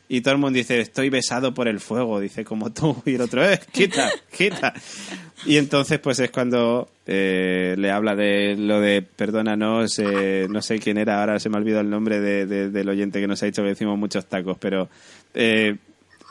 Y 0.09 0.21
Tormund 0.21 0.55
dice: 0.55 0.79
Estoy 0.79 1.09
besado 1.09 1.53
por 1.53 1.67
el 1.67 1.79
fuego. 1.79 2.19
Dice, 2.19 2.43
como 2.43 2.71
tú. 2.71 3.01
Y 3.05 3.15
el 3.15 3.21
otro: 3.21 3.43
eh, 3.49 3.59
quita, 3.71 4.11
quita. 4.35 4.73
Y 5.45 5.57
entonces, 5.57 5.99
pues 5.99 6.19
es 6.19 6.29
cuando 6.31 6.89
eh, 7.07 7.75
le 7.77 7.91
habla 7.91 8.15
de 8.15 8.55
lo 8.57 8.79
de 8.79 9.01
perdónanos, 9.01 9.99
eh, 9.99 10.47
no 10.49 10.61
sé 10.61 10.79
quién 10.79 10.97
era, 10.97 11.19
ahora 11.19 11.39
se 11.39 11.49
me 11.49 11.57
ha 11.57 11.59
olvidado 11.59 11.81
el 11.81 11.89
nombre 11.89 12.19
de- 12.21 12.45
de- 12.45 12.69
del 12.69 12.87
oyente 12.89 13.19
que 13.19 13.27
nos 13.27 13.43
ha 13.43 13.47
dicho 13.47 13.61
que 13.61 13.69
decimos 13.69 13.97
muchos 13.97 14.25
tacos, 14.27 14.57
pero 14.59 14.87
eh, 15.33 15.75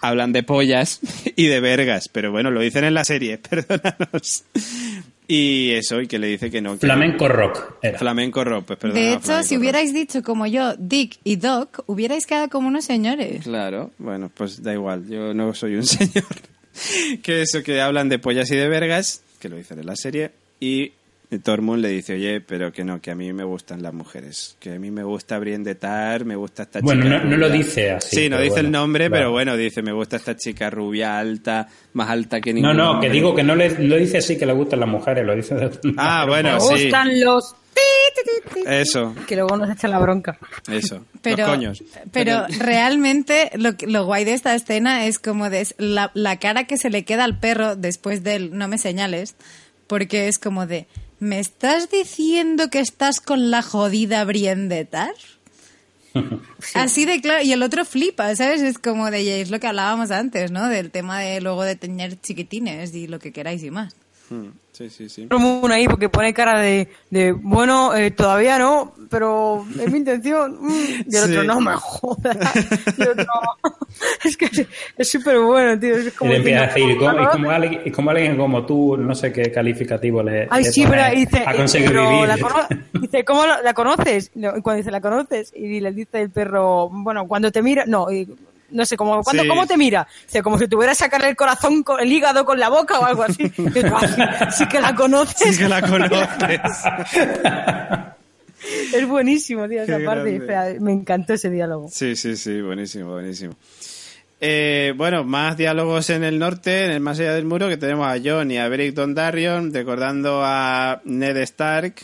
hablan 0.00 0.32
de 0.32 0.42
pollas 0.44 1.00
y 1.36 1.46
de 1.46 1.60
vergas, 1.60 2.08
pero 2.08 2.30
bueno, 2.32 2.50
lo 2.50 2.60
dicen 2.60 2.84
en 2.84 2.94
la 2.94 3.04
serie, 3.04 3.36
perdónanos. 3.50 4.44
Y 5.28 5.70
eso, 5.72 6.00
y 6.00 6.08
que 6.08 6.18
le 6.18 6.26
dice 6.26 6.50
que 6.50 6.60
no. 6.60 6.72
que- 6.72 6.80
Flamenco 6.86 7.28
rock. 7.28 7.74
Era. 7.80 7.98
Flamenco 7.98 8.44
rock, 8.44 8.64
pues 8.66 8.78
perdona. 8.78 9.00
de 9.00 9.12
hecho, 9.14 9.42
si 9.42 9.54
rock. 9.54 9.60
hubierais 9.60 9.94
dicho 9.94 10.22
como 10.22 10.46
yo, 10.46 10.74
Dick 10.76 11.18
y 11.24 11.36
Doc, 11.36 11.84
hubierais 11.86 12.26
quedado 12.26 12.48
como 12.48 12.68
unos 12.68 12.84
señores. 12.84 13.42
Claro, 13.44 13.92
bueno, 13.98 14.30
pues 14.34 14.62
da 14.62 14.72
igual, 14.72 15.08
yo 15.08 15.32
no 15.32 15.54
soy 15.54 15.76
un 15.76 15.84
señor. 15.86 16.24
que 17.22 17.42
eso, 17.42 17.62
que 17.62 17.80
hablan 17.80 18.08
de 18.08 18.18
pollas 18.18 18.50
y 18.50 18.56
de 18.56 18.68
vergas, 18.68 19.22
que 19.40 19.48
lo 19.48 19.56
dicen 19.56 19.78
en 19.78 19.86
la 19.86 19.96
serie, 19.96 20.32
y 20.60 20.92
Tormund 21.44 21.80
le 21.82 21.88
dice, 21.88 22.14
oye, 22.14 22.40
pero 22.40 22.72
que 22.72 22.84
no, 22.84 23.00
que 23.00 23.10
a 23.10 23.14
mí 23.14 23.32
me 23.32 23.44
gustan 23.44 23.82
las 23.82 23.92
mujeres, 23.94 24.56
que 24.60 24.74
a 24.74 24.78
mí 24.78 24.90
me 24.90 25.02
gusta 25.04 25.38
Brienne 25.38 25.64
de 25.64 25.74
Tar, 25.74 26.24
me 26.24 26.36
gusta 26.36 26.64
esta 26.64 26.80
Bueno, 26.80 27.02
chica 27.04 27.18
no- 27.18 27.24
no 27.30 27.36
lo 27.36 27.46
rubia". 27.48 27.58
dice 27.58 27.90
así, 27.92 28.16
Sí, 28.16 28.28
no 28.28 28.38
dice 28.40 28.56
el 28.60 28.66
bueno, 28.66 28.78
nombre, 28.80 29.06
claro. 29.08 29.20
pero 29.20 29.30
bueno, 29.32 29.56
dice, 29.56 29.82
me 29.82 29.92
gusta 29.92 30.16
esta 30.16 30.36
chica 30.36 30.70
rubia, 30.70 31.18
alta, 31.18 31.68
más 31.94 32.10
alta 32.10 32.40
que 32.40 32.52
No, 32.52 32.60
ningún 32.60 32.76
no, 32.76 32.84
que 32.84 33.06
hombre". 33.06 33.10
digo 33.10 33.34
que 33.34 33.42
no 33.42 33.54
le, 33.54 33.70
lo 33.86 33.96
dice 33.96 34.18
así 34.18 34.36
que 34.38 34.46
le 34.46 34.52
gustan 34.52 34.80
las 34.80 34.88
mujeres, 34.88 35.24
lo 35.24 35.34
dice 35.34 35.54
de 35.54 35.70
Ah, 35.96 36.24
bueno, 36.28 36.54
Me 36.54 36.60
sí, 36.60 36.84
gustan 36.84 37.20
los... 37.20 37.54
eso, 38.66 39.14
Que 39.26 39.36
luego 39.36 39.56
nos 39.56 39.70
echan 39.70 39.90
la 39.90 39.98
bronca. 39.98 40.38
eso, 40.70 41.04
Pero, 41.22 41.46
los 41.46 41.48
coños. 41.56 41.84
pero 42.12 42.46
realmente 42.58 43.50
lo, 43.56 43.76
que- 43.76 43.86
lo 43.86 44.04
guay 44.04 44.24
de 44.24 44.34
esta 44.34 44.54
escena 44.54 45.06
es 45.06 45.18
como 45.18 45.50
de 45.50 45.66
la, 45.78 46.10
la 46.14 46.38
cara 46.38 46.64
que 46.64 46.76
se 46.76 46.90
le 46.90 47.04
queda 47.04 47.24
al 47.24 47.38
perro 47.38 47.76
después 47.76 48.22
del 48.22 48.56
no 48.56 48.68
me 48.68 48.78
señales, 48.78 49.34
porque 49.86 50.28
es 50.28 50.38
como 50.38 50.66
de, 50.66 50.86
¿me 51.22 51.38
estás 51.38 51.88
diciendo 51.88 52.68
que 52.68 52.80
estás 52.80 53.20
con 53.20 53.52
la 53.52 53.62
jodida 53.62 54.24
Brienne 54.24 54.66
de 54.66 54.84
Tar? 54.84 55.14
Así 56.74 57.04
de 57.04 57.20
claro, 57.20 57.44
y 57.44 57.52
el 57.52 57.62
otro 57.62 57.84
flipa, 57.84 58.34
¿sabes? 58.34 58.60
Es 58.60 58.76
como 58.78 59.08
de, 59.08 59.40
es 59.40 59.48
lo 59.48 59.60
que 59.60 59.68
hablábamos 59.68 60.10
antes, 60.10 60.50
¿no? 60.50 60.68
Del 60.68 60.90
tema 60.90 61.20
de 61.20 61.40
luego 61.40 61.62
de 61.62 61.76
tener 61.76 62.20
chiquitines 62.20 62.92
y 62.96 63.06
lo 63.06 63.20
que 63.20 63.32
queráis 63.32 63.62
y 63.62 63.70
más. 63.70 63.94
Hmm, 64.32 64.48
Sí, 64.72 64.88
sí, 64.88 65.08
sí. 65.10 65.26
Ramón 65.28 65.70
ahí 65.70 65.86
porque 65.86 66.08
pone 66.08 66.32
cara 66.32 66.58
de, 66.58 66.88
de 67.10 67.32
bueno, 67.32 67.94
eh, 67.94 68.10
todavía 68.10 68.58
no, 68.58 68.94
pero 69.10 69.66
es 69.78 69.92
mi 69.92 69.98
intención. 69.98 70.56
Mm. 70.62 70.70
Y 71.10 71.16
el 71.16 71.24
otro, 71.24 71.40
Sí. 71.42 71.46
no 71.46 71.60
me 71.60 71.74
jodas. 71.74 72.38
Y 72.98 73.02
el 73.02 73.08
otro, 73.10 73.26
es 74.24 74.36
que 74.38 74.46
es- 74.96 75.10
súper 75.10 75.38
bueno, 75.40 75.78
tío. 75.78 75.94
Es 75.96 76.06
Y 76.06 76.10
como 76.12 76.30
le 76.30 76.38
empieza 76.38 76.62
a 76.62 76.66
decir, 76.68 76.88
y 76.90 76.96
como, 76.96 77.12
y 77.12 77.16
"No, 77.22 77.30
como 77.30 77.50
alguien, 77.50 77.82
y 77.84 77.90
como 77.90 78.10
alguien 78.10 78.36
como 78.38 78.64
tú, 78.64 78.96
no 78.96 79.14
sé 79.14 79.30
qué 79.30 79.52
calificativo 79.52 80.22
le. 80.22 80.48
Ay, 80.50 80.64
le 80.64 80.72
sí, 80.72 80.84
pero 80.88 81.02
dice, 81.14 81.44
a 81.46 81.54
conseguir 81.54 81.88
pero 81.88 82.08
vivir. 82.08 82.28
la 82.28 82.38
cono- 82.38 82.66
dice, 82.94 83.24
¿cómo 83.26 83.44
lo- 83.44 83.62
la 83.62 83.74
conoces? 83.74 84.30
No, 84.34 84.56
y 84.56 84.62
cuando 84.62 84.78
dice, 84.78 84.90
¿la 84.90 85.02
conoces? 85.02 85.52
Y 85.54 85.80
le 85.80 85.92
dice 85.92 86.22
el 86.22 86.30
perro, 86.30 86.88
bueno, 86.90 87.28
cuando 87.28 87.52
te 87.52 87.60
mira, 87.62 87.84
no, 87.86 88.10
y- 88.10 88.26
no 88.72 88.84
sé, 88.86 88.96
como, 88.96 89.22
cuando, 89.22 89.42
Sí. 89.44 89.48
¿cómo 89.48 89.66
te 89.66 89.76
mira? 89.76 90.06
Dice, 90.26 90.42
como 90.42 90.58
si 90.58 90.66
tuviera 90.68 90.92
que 90.92 90.96
sacarle 90.98 91.28
el 91.28 91.36
corazón, 91.36 91.82
con 91.82 92.00
el 92.00 92.10
hígado 92.12 92.44
con 92.44 92.58
la 92.58 92.68
boca 92.68 92.98
o 92.98 93.04
algo 93.04 93.22
así. 93.22 93.52
Yo, 93.56 93.96
"Ah, 93.96 94.50
sí, 94.50 94.66
que 94.66 94.80
la 94.80 94.94
conoces. 94.94 95.54
Sí 95.56 95.62
que 95.62 95.68
la 95.68 95.80
conoces. 95.82 96.60
Es 98.94 99.08
buenísimo, 99.08 99.68
tío, 99.68 99.82
esa 99.82 99.98
parte. 100.04 100.36
Espera, 100.36 100.66
me 100.78 100.92
encantó 100.92 101.32
ese 101.34 101.50
diálogo. 101.50 101.88
Sí, 101.90 102.14
sí, 102.14 102.36
sí, 102.36 102.60
buenísimo, 102.60 103.10
buenísimo. 103.10 103.54
Eh, 104.40 104.92
bueno, 104.96 105.24
más 105.24 105.56
diálogos 105.56 106.10
en 106.10 106.22
el 106.24 106.38
norte, 106.38 106.84
en 106.84 106.92
el 106.92 107.00
más 107.00 107.18
allá 107.18 107.34
del 107.34 107.44
muro, 107.44 107.68
que 107.68 107.76
tenemos 107.76 108.06
a 108.06 108.20
John 108.24 108.50
y 108.52 108.58
a 108.58 108.68
Beric 108.68 108.94
Dondarrion 108.94 109.72
recordando 109.74 110.42
a 110.44 111.00
Ned 111.04 111.36
Stark, 111.38 111.94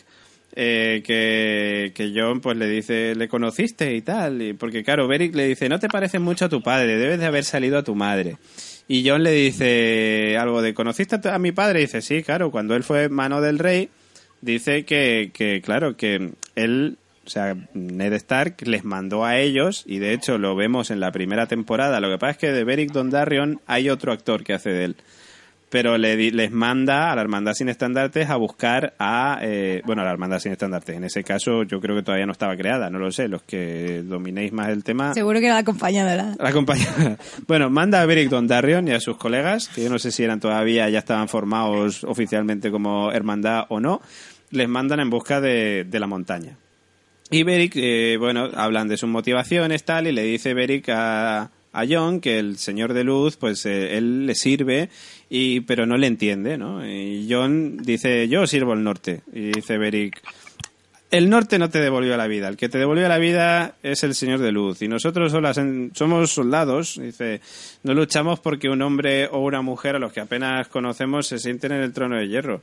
eh, 0.55 1.03
que, 1.05 1.93
que 1.95 2.12
John 2.15 2.41
pues 2.41 2.57
le 2.57 2.69
dice, 2.69 3.15
le 3.15 3.29
conociste 3.29 3.95
y 3.95 4.03
tal, 4.03 4.43
y 4.43 4.53
porque 4.55 4.83
claro, 4.83 5.07
Beric 5.07 5.35
le 5.35 5.47
dice, 5.47 5.69
no 5.69 5.79
te 5.79 5.89
pareces 5.89 6.20
mucho 6.20 6.47
a 6.47 6.49
tu 6.49 6.62
padre, 6.62 6.97
debes 6.97 7.19
de 7.19 7.27
haber 7.27 7.45
salido 7.45 7.79
a 7.79 7.85
tu 7.85 7.95
madre. 7.95 8.37
Y 8.89 9.07
John 9.07 9.23
le 9.23 9.33
dice 9.33 10.39
algo 10.39 10.62
de, 10.62 10.73
¿conociste 10.73 11.16
a, 11.29 11.39
mi 11.39 11.53
padre? 11.53 11.81
Y 11.81 11.83
dice, 11.83 12.01
sí, 12.01 12.23
claro, 12.23 12.51
cuando 12.51 12.75
él 12.75 12.83
fue 12.83 13.11
mano 13.11 13.43
del 13.43 13.59
rey, 13.59 13.91
dice 14.41 14.85
que, 14.85 15.31
que 15.35 15.61
claro, 15.61 15.97
que 15.97 16.33
él, 16.55 16.97
o 17.27 17.29
sea, 17.29 17.55
Ned 17.75 18.15
Stark 18.15 18.57
les 18.66 18.85
mandó 18.85 19.27
a 19.27 19.39
ellos, 19.39 19.85
y 19.87 19.99
de 19.99 20.15
hecho 20.15 20.39
lo 20.39 20.57
vemos 20.57 20.91
en 20.91 21.01
la 21.01 21.12
primera 21.12 21.47
temporada, 21.47 22.01
lo 22.01 22.09
que 22.09 22.16
pasa 22.16 22.31
es 22.31 22.39
que 22.39 22.53
de 22.53 22.65
Beric 22.65 22.93
Dondarrion 22.93 23.61
hay 23.66 23.91
otro 23.91 24.11
actor 24.11 24.43
que 24.43 24.55
hace 24.55 24.70
de 24.70 24.85
él, 24.85 24.97
pero 25.69 25.99
le 25.99 26.31
les 26.31 26.51
manda 26.51 27.12
a 27.12 27.15
la 27.15 27.23
Hermandad 27.23 27.53
Sin 27.53 27.69
Estandartes 27.69 28.31
a 28.31 28.36
buscar 28.36 28.95
a, 28.99 29.39
eh, 29.43 29.82
bueno, 29.85 30.03
a 30.03 30.05
la 30.05 30.12
Hermandad 30.12 30.39
Sin 30.39 30.53
Estandartes, 30.53 30.97
en 30.97 31.05
ese 31.05 31.23
caso 31.24 31.62
yo 31.62 31.81
creo 31.81 31.97
que 31.97 32.03
todavía 32.03 32.27
no 32.27 32.32
estaba 32.32 32.57
creada, 32.57 32.90
no 32.90 32.99
lo 32.99 33.12
sé, 33.12 33.28
los 33.28 33.43
que 33.43 34.03
dominéis 34.05 34.53
más 34.53 34.69
el 34.70 34.85
tema... 34.85 35.15
Seguro 35.15 35.40
que 35.40 35.47
era 35.47 35.55
la 35.55 35.65
compañera. 35.65 36.35
La 36.39 36.53
compañera. 36.53 37.16
Bueno, 37.47 37.70
manda 37.70 38.01
a 38.01 38.07
Beric 38.07 38.28
Dondarrion 38.28 38.89
y 38.89 38.93
a 38.93 39.01
sus 39.01 39.16
colegas, 39.16 39.69
que 39.69 39.82
yo 39.82 39.90
no 39.90 39.99
sé 39.99 40.12
si 40.12 40.23
eran 40.23 40.40
todavía, 40.40 40.89
ya 40.89 40.99
estaban 40.99 41.28
formados 41.28 42.05
oficialmente 42.05 42.70
como 42.70 43.12
hermandad 43.12 43.65
o 43.69 43.81
no, 43.81 44.01
les 44.51 44.69
mandan 44.69 45.01
en 45.01 45.11
busca 45.11 45.40
de, 45.40 45.85
de 45.85 46.01
la 46.01 46.07
montaña. 46.07 46.57
Y 47.31 47.43
Beric, 47.43 47.74
eh, 47.77 48.16
bueno, 48.19 48.49
hablan 48.55 48.89
de 48.89 48.97
sus 48.97 49.09
motivaciones, 49.09 49.85
tal, 49.85 50.07
y 50.07 50.12
le 50.12 50.23
dice 50.23 50.55
Beric 50.55 50.89
a, 50.89 51.51
a 51.73 51.85
John 51.89 52.20
que 52.20 52.39
el 52.39 52.57
señor 52.57 52.95
de 52.95 53.05
luz, 53.05 53.36
pues 53.36 53.66
eh, 53.66 53.99
él 53.99 54.27
le 54.27 54.35
sirve, 54.35 54.89
y, 55.31 55.61
pero 55.61 55.87
no 55.87 55.97
le 55.97 56.07
entiende, 56.07 56.57
¿no? 56.57 56.87
Y 56.87 57.27
John 57.31 57.79
dice, 57.79 58.29
yo 58.29 58.47
sirvo 58.47 58.73
el 58.73 58.83
norte. 58.83 59.21
Y 59.33 59.53
dice 59.53 59.77
Beric, 59.77 60.23
el 61.11 61.31
norte 61.31 61.59
no 61.59 61.71
te 61.71 61.81
devolvió 61.81 62.17
la 62.17 62.27
vida. 62.27 62.49
El 62.49 62.57
que 62.57 62.69
te 62.69 62.79
devolvió 62.79 63.09
la 63.09 63.19
vida 63.19 63.77
es 63.83 64.05
el 64.05 64.15
Señor 64.15 64.41
de 64.41 64.53
Luz. 64.53 64.83
Y 64.83 64.89
nosotros 64.89 65.33
somos 65.95 66.31
soldados. 66.31 66.99
Dice, 67.01 67.41
no 67.83 67.95
luchamos 67.95 68.41
porque 68.41 68.69
un 68.69 68.83
hombre 68.83 69.27
o 69.27 69.41
una 69.41 69.63
mujer 69.63 69.97
a 69.97 69.99
los 69.99 70.13
que 70.13 70.21
apenas 70.21 70.69
conocemos 70.69 71.27
se 71.27 71.39
sienten 71.39 71.73
en 71.73 71.83
el 71.83 71.93
trono 71.93 72.17
de 72.17 72.29
hierro. 72.29 72.63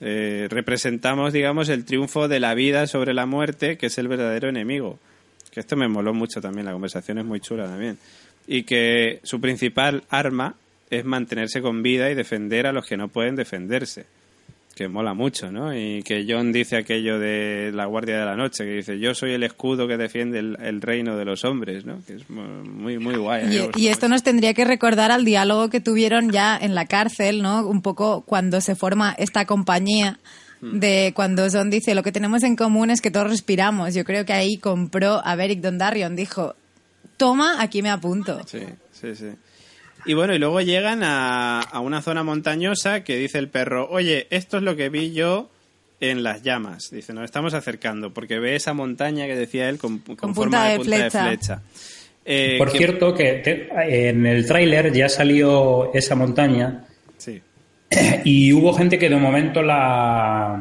Eh, 0.00 0.46
representamos, 0.50 1.32
digamos, 1.32 1.68
el 1.68 1.84
triunfo 1.84 2.26
de 2.26 2.40
la 2.40 2.54
vida 2.54 2.86
sobre 2.86 3.12
la 3.12 3.26
muerte, 3.26 3.76
que 3.76 3.86
es 3.86 3.98
el 3.98 4.08
verdadero 4.08 4.48
enemigo. 4.48 4.98
Que 5.50 5.60
esto 5.60 5.76
me 5.76 5.88
moló 5.88 6.14
mucho 6.14 6.40
también, 6.40 6.66
la 6.66 6.72
conversación 6.72 7.18
es 7.18 7.24
muy 7.24 7.40
chula 7.40 7.66
también. 7.66 7.98
Y 8.46 8.62
que 8.62 9.20
su 9.24 9.40
principal 9.40 10.04
arma 10.08 10.54
es 10.90 11.04
mantenerse 11.04 11.62
con 11.62 11.82
vida 11.82 12.10
y 12.10 12.14
defender 12.14 12.66
a 12.66 12.72
los 12.72 12.86
que 12.86 12.96
no 12.96 13.08
pueden 13.08 13.36
defenderse 13.36 14.06
que 14.80 14.88
mola 14.88 15.12
mucho, 15.12 15.52
¿no? 15.52 15.74
Y 15.76 16.02
que 16.02 16.24
John 16.26 16.52
dice 16.52 16.78
aquello 16.78 17.18
de 17.18 17.70
la 17.74 17.84
Guardia 17.84 18.18
de 18.18 18.24
la 18.24 18.34
Noche, 18.34 18.64
que 18.64 18.76
dice, 18.76 18.98
yo 18.98 19.14
soy 19.14 19.32
el 19.32 19.42
escudo 19.42 19.86
que 19.86 19.98
defiende 19.98 20.38
el, 20.38 20.56
el 20.58 20.80
reino 20.80 21.18
de 21.18 21.26
los 21.26 21.44
hombres, 21.44 21.84
¿no? 21.84 21.98
Que 22.06 22.14
es 22.14 22.30
muy, 22.30 22.98
muy 22.98 23.16
guay. 23.16 23.70
Y, 23.76 23.88
esto 23.88 24.08
nos 24.08 24.22
tendría 24.22 24.54
que 24.54 24.64
recordar 24.64 25.10
al 25.10 25.26
diálogo 25.26 25.68
que 25.68 25.80
tuvieron 25.80 26.30
ya 26.30 26.56
en 26.56 26.74
la 26.74 26.86
cárcel, 26.86 27.42
¿no? 27.42 27.66
Un 27.66 27.82
poco 27.82 28.22
cuando 28.22 28.62
se 28.62 28.74
forma 28.74 29.14
esta 29.18 29.44
compañía 29.44 30.18
de 30.62 31.12
cuando 31.14 31.46
John 31.52 31.68
dice 31.68 31.94
lo 31.94 32.02
que 32.02 32.12
tenemos 32.12 32.42
en 32.42 32.56
común 32.56 32.88
es 32.88 33.02
que 33.02 33.10
todos 33.10 33.28
respiramos. 33.28 33.92
Yo 33.92 34.04
creo 34.04 34.24
que 34.24 34.32
ahí 34.32 34.56
compró 34.56 35.20
a 35.22 35.34
Beric 35.36 35.60
Dondarrion, 35.60 36.16
dijo, 36.16 36.54
toma, 37.18 37.60
aquí 37.60 37.82
me 37.82 37.90
apunto. 37.90 38.40
Sí, 38.46 38.60
sí, 38.92 39.14
sí. 39.14 39.26
Y 40.06 40.14
bueno, 40.14 40.34
y 40.34 40.38
luego 40.38 40.60
llegan 40.60 41.02
a, 41.02 41.60
a 41.60 41.80
una 41.80 42.02
zona 42.02 42.22
montañosa 42.22 43.04
que 43.04 43.16
dice 43.16 43.38
el 43.38 43.48
perro, 43.48 43.88
oye, 43.90 44.26
esto 44.30 44.56
es 44.58 44.62
lo 44.62 44.76
que 44.76 44.88
vi 44.88 45.12
yo 45.12 45.50
en 46.00 46.22
las 46.22 46.42
llamas. 46.42 46.90
Dice, 46.90 47.12
nos 47.12 47.24
estamos 47.24 47.52
acercando 47.54 48.12
porque 48.14 48.38
ve 48.38 48.56
esa 48.56 48.72
montaña 48.72 49.26
que 49.26 49.36
decía 49.36 49.68
él 49.68 49.78
con, 49.78 49.98
con 49.98 50.16
Con 50.16 50.34
forma 50.34 50.58
punta 50.58 50.64
de 50.64 50.70
de 50.72 50.78
punta 50.78 50.96
de 50.96 51.00
flecha. 51.10 51.26
flecha. 51.28 51.62
Eh, 52.24 52.54
Por 52.58 52.70
que- 52.72 52.78
cierto, 52.78 53.14
que 53.14 53.32
te- 53.34 54.08
en 54.10 54.24
el 54.26 54.46
tráiler 54.46 54.92
ya 54.92 55.08
salió 55.08 55.92
esa 55.94 56.14
montaña 56.14 56.84
Sí. 57.18 57.40
y 58.24 58.52
hubo 58.52 58.72
gente 58.74 58.98
que 58.98 59.08
de 59.10 59.16
momento 59.16 59.62
la 59.62 60.58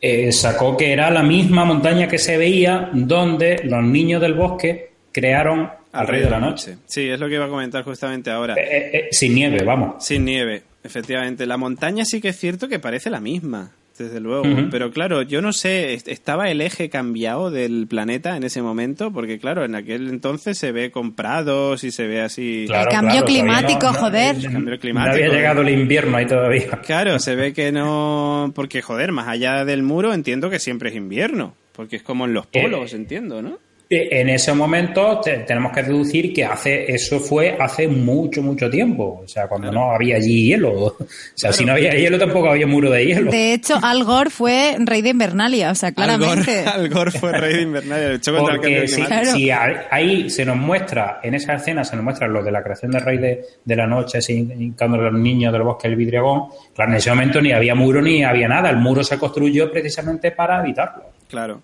eh, 0.00 0.32
sacó 0.32 0.76
que 0.76 0.92
era 0.92 1.10
la 1.10 1.22
misma 1.22 1.64
montaña 1.64 2.08
que 2.08 2.18
se 2.18 2.36
veía 2.36 2.90
donde 2.92 3.62
los 3.64 3.82
niños 3.82 4.20
del 4.20 4.34
bosque 4.34 4.92
crearon 5.12 5.70
al 5.94 6.06
Rey 6.08 6.20
de 6.22 6.30
la 6.30 6.40
Noche. 6.40 6.76
Sí, 6.86 7.08
es 7.08 7.18
lo 7.20 7.28
que 7.28 7.34
iba 7.34 7.44
a 7.46 7.48
comentar 7.48 7.82
justamente 7.84 8.30
ahora. 8.30 8.54
Eh, 8.54 8.60
eh, 8.62 8.90
eh, 8.94 9.08
sin 9.10 9.34
nieve, 9.34 9.62
vamos. 9.64 10.04
Sin 10.04 10.24
nieve, 10.24 10.62
efectivamente. 10.82 11.46
La 11.46 11.56
montaña 11.56 12.04
sí 12.04 12.20
que 12.20 12.28
es 12.28 12.38
cierto 12.38 12.68
que 12.68 12.78
parece 12.78 13.10
la 13.10 13.20
misma, 13.20 13.72
desde 13.98 14.18
luego. 14.20 14.42
Pero 14.70 14.90
claro, 14.90 15.22
yo 15.22 15.40
no 15.40 15.52
sé, 15.52 15.94
est- 15.94 16.08
¿estaba 16.08 16.50
el 16.50 16.60
eje 16.60 16.88
cambiado 16.90 17.50
del 17.52 17.86
planeta 17.88 18.36
en 18.36 18.42
ese 18.42 18.60
momento? 18.60 19.12
Porque 19.12 19.38
claro, 19.38 19.64
en 19.64 19.74
aquel 19.76 20.08
entonces 20.08 20.58
se 20.58 20.72
ve 20.72 20.90
con 20.90 21.14
prados 21.14 21.84
y 21.84 21.90
se 21.92 22.06
ve 22.08 22.20
así... 22.20 22.64
Claro, 22.66 22.90
cambio 22.90 23.12
claro, 23.24 23.26
climático, 23.26 23.92
joder. 23.92 24.36
No, 24.36 24.52
Cambio 24.52 24.74
no 24.74 24.80
climático. 24.80 25.14
había 25.24 25.28
llegado 25.28 25.62
el 25.62 25.68
invierno 25.68 26.16
ahí 26.16 26.26
todavía. 26.26 26.80
Claro, 26.84 27.18
se 27.20 27.36
ve 27.36 27.52
que 27.52 27.70
no... 27.70 28.50
Porque, 28.54 28.82
joder, 28.82 29.12
más 29.12 29.28
allá 29.28 29.64
del 29.64 29.82
muro 29.84 30.12
entiendo 30.12 30.50
que 30.50 30.58
siempre 30.58 30.90
es 30.90 30.96
invierno. 30.96 31.54
Porque 31.72 31.96
es 31.96 32.02
como 32.02 32.24
en 32.24 32.34
los 32.34 32.46
Eh, 32.52 32.62
polos, 32.62 32.94
entiendo, 32.94 33.42
¿no? 33.42 33.58
Eh, 33.90 34.08
En 34.20 34.30
ese 34.30 34.52
momento 34.54 35.20
te- 35.20 35.38
tenemos 35.40 35.70
que 35.72 35.82
deducir 35.82 36.32
que 36.32 36.42
hace 36.44 36.90
eso 36.90 37.20
fue 37.20 37.54
hace 37.60 37.86
mucho, 37.86 38.42
mucho 38.42 38.70
tiempo. 38.70 39.20
O 39.24 39.28
sea, 39.28 39.46
cuando 39.46 39.70
no 39.70 39.92
había 39.92 40.16
allí 40.16 40.46
hielo. 40.48 40.96
O 41.34 41.36
sea, 41.36 41.52
si 41.52 41.64
no 41.64 41.72
había 41.72 41.92
hielo 41.94 42.18
tampoco 42.18 42.48
había 42.48 42.66
muro 42.66 42.90
de 42.90 43.04
hielo. 43.04 43.30
De 43.30 43.52
hecho, 43.52 43.78
Al 43.82 44.04
Gore 44.04 44.30
fue 44.30 44.76
rey 44.78 45.02
de 45.02 45.10
Invernalia, 45.10 45.70
o 45.70 45.74
sea, 45.74 45.88
Al 45.90 45.94
Gore, 45.94 46.06
claramente. 46.16 46.60
Al 46.66 46.88
Gore 46.88 47.10
fue 47.10 47.32
rey 47.32 47.56
de 47.56 47.62
Invernalia, 47.62 48.06
el 48.12 48.20
Porque 48.20 48.88
si. 48.88 49.02
Claro. 49.02 49.32
si 49.32 49.50
ahí 49.50 50.30
se 50.30 50.44
nos 50.44 50.56
muestra, 50.56 51.20
en 51.22 51.34
esa 51.34 51.54
escena 51.54 51.84
se 51.84 51.96
nos 51.96 52.04
muestra 52.04 52.26
lo 52.28 52.42
de 52.42 52.50
la 52.52 52.62
creación 52.62 52.90
del 52.92 53.02
rey 53.02 53.18
de, 53.18 53.44
de 53.64 53.76
la 53.76 53.86
noche, 53.86 54.18
así, 54.18 54.34
hincando 54.58 54.96
a 54.98 55.10
los 55.10 55.20
niños 55.20 55.52
del 55.52 55.62
bosque 55.62 55.88
el 55.88 55.96
vidriagón, 55.96 56.44
claro, 56.74 56.92
en 56.92 56.96
ese 56.96 57.10
momento 57.10 57.42
ni 57.42 57.52
había 57.52 57.74
muro 57.74 58.00
ni 58.00 58.24
había 58.24 58.48
nada. 58.48 58.70
El 58.70 58.78
muro 58.78 59.04
se 59.04 59.18
construyó 59.18 59.70
precisamente 59.70 60.30
para 60.30 60.60
evitarlo. 60.60 61.04
Claro. 61.28 61.60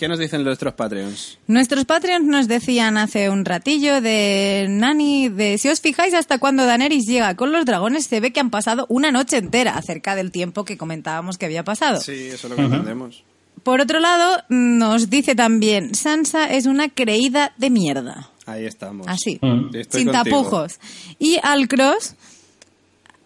¿Qué 0.00 0.08
nos 0.08 0.18
dicen 0.18 0.42
nuestros 0.44 0.72
Patreons? 0.72 1.36
Nuestros 1.46 1.84
Patreons 1.84 2.24
nos 2.26 2.48
decían 2.48 2.96
hace 2.96 3.28
un 3.28 3.44
ratillo 3.44 4.00
de 4.00 4.64
Nani, 4.66 5.28
de 5.28 5.58
si 5.58 5.68
os 5.68 5.82
fijáis 5.82 6.14
hasta 6.14 6.38
cuando 6.38 6.64
Daenerys 6.64 7.04
llega 7.06 7.36
con 7.36 7.52
los 7.52 7.66
dragones, 7.66 8.06
se 8.06 8.18
ve 8.18 8.32
que 8.32 8.40
han 8.40 8.48
pasado 8.48 8.86
una 8.88 9.12
noche 9.12 9.36
entera 9.36 9.76
acerca 9.76 10.14
del 10.16 10.30
tiempo 10.32 10.64
que 10.64 10.78
comentábamos 10.78 11.36
que 11.36 11.44
había 11.44 11.64
pasado. 11.64 12.00
Sí, 12.00 12.28
eso 12.28 12.46
es 12.46 12.50
lo 12.50 12.56
que 12.56 12.62
entendemos. 12.62 13.24
Por 13.62 13.82
otro 13.82 14.00
lado, 14.00 14.42
nos 14.48 15.10
dice 15.10 15.34
también, 15.34 15.94
Sansa 15.94 16.46
es 16.46 16.64
una 16.64 16.88
creída 16.88 17.52
de 17.58 17.68
mierda. 17.68 18.30
Ahí 18.46 18.64
estamos. 18.64 19.06
Así, 19.06 19.38
Mm. 19.42 19.66
Estoy 19.76 20.00
sin 20.00 20.10
contigo. 20.10 20.12
tapujos. 20.46 20.80
Y 21.18 21.36
Alcross 21.42 22.14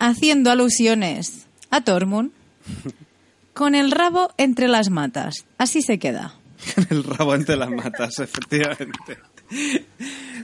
haciendo 0.01 0.51
alusiones 0.51 1.47
a 1.71 1.83
Tormund 1.83 2.33
con 3.55 3.77
el 3.77 3.93
rabo 3.93 4.33
entre 4.39 4.67
las 4.67 4.91
matas. 4.91 5.45
Así 5.57 5.81
se 5.81 6.01
queda. 6.01 6.35
El 6.91 7.05
rabo 7.05 7.35
entre 7.35 7.57
las 7.57 7.71
matas, 7.71 8.19
efectivamente. 8.19 9.19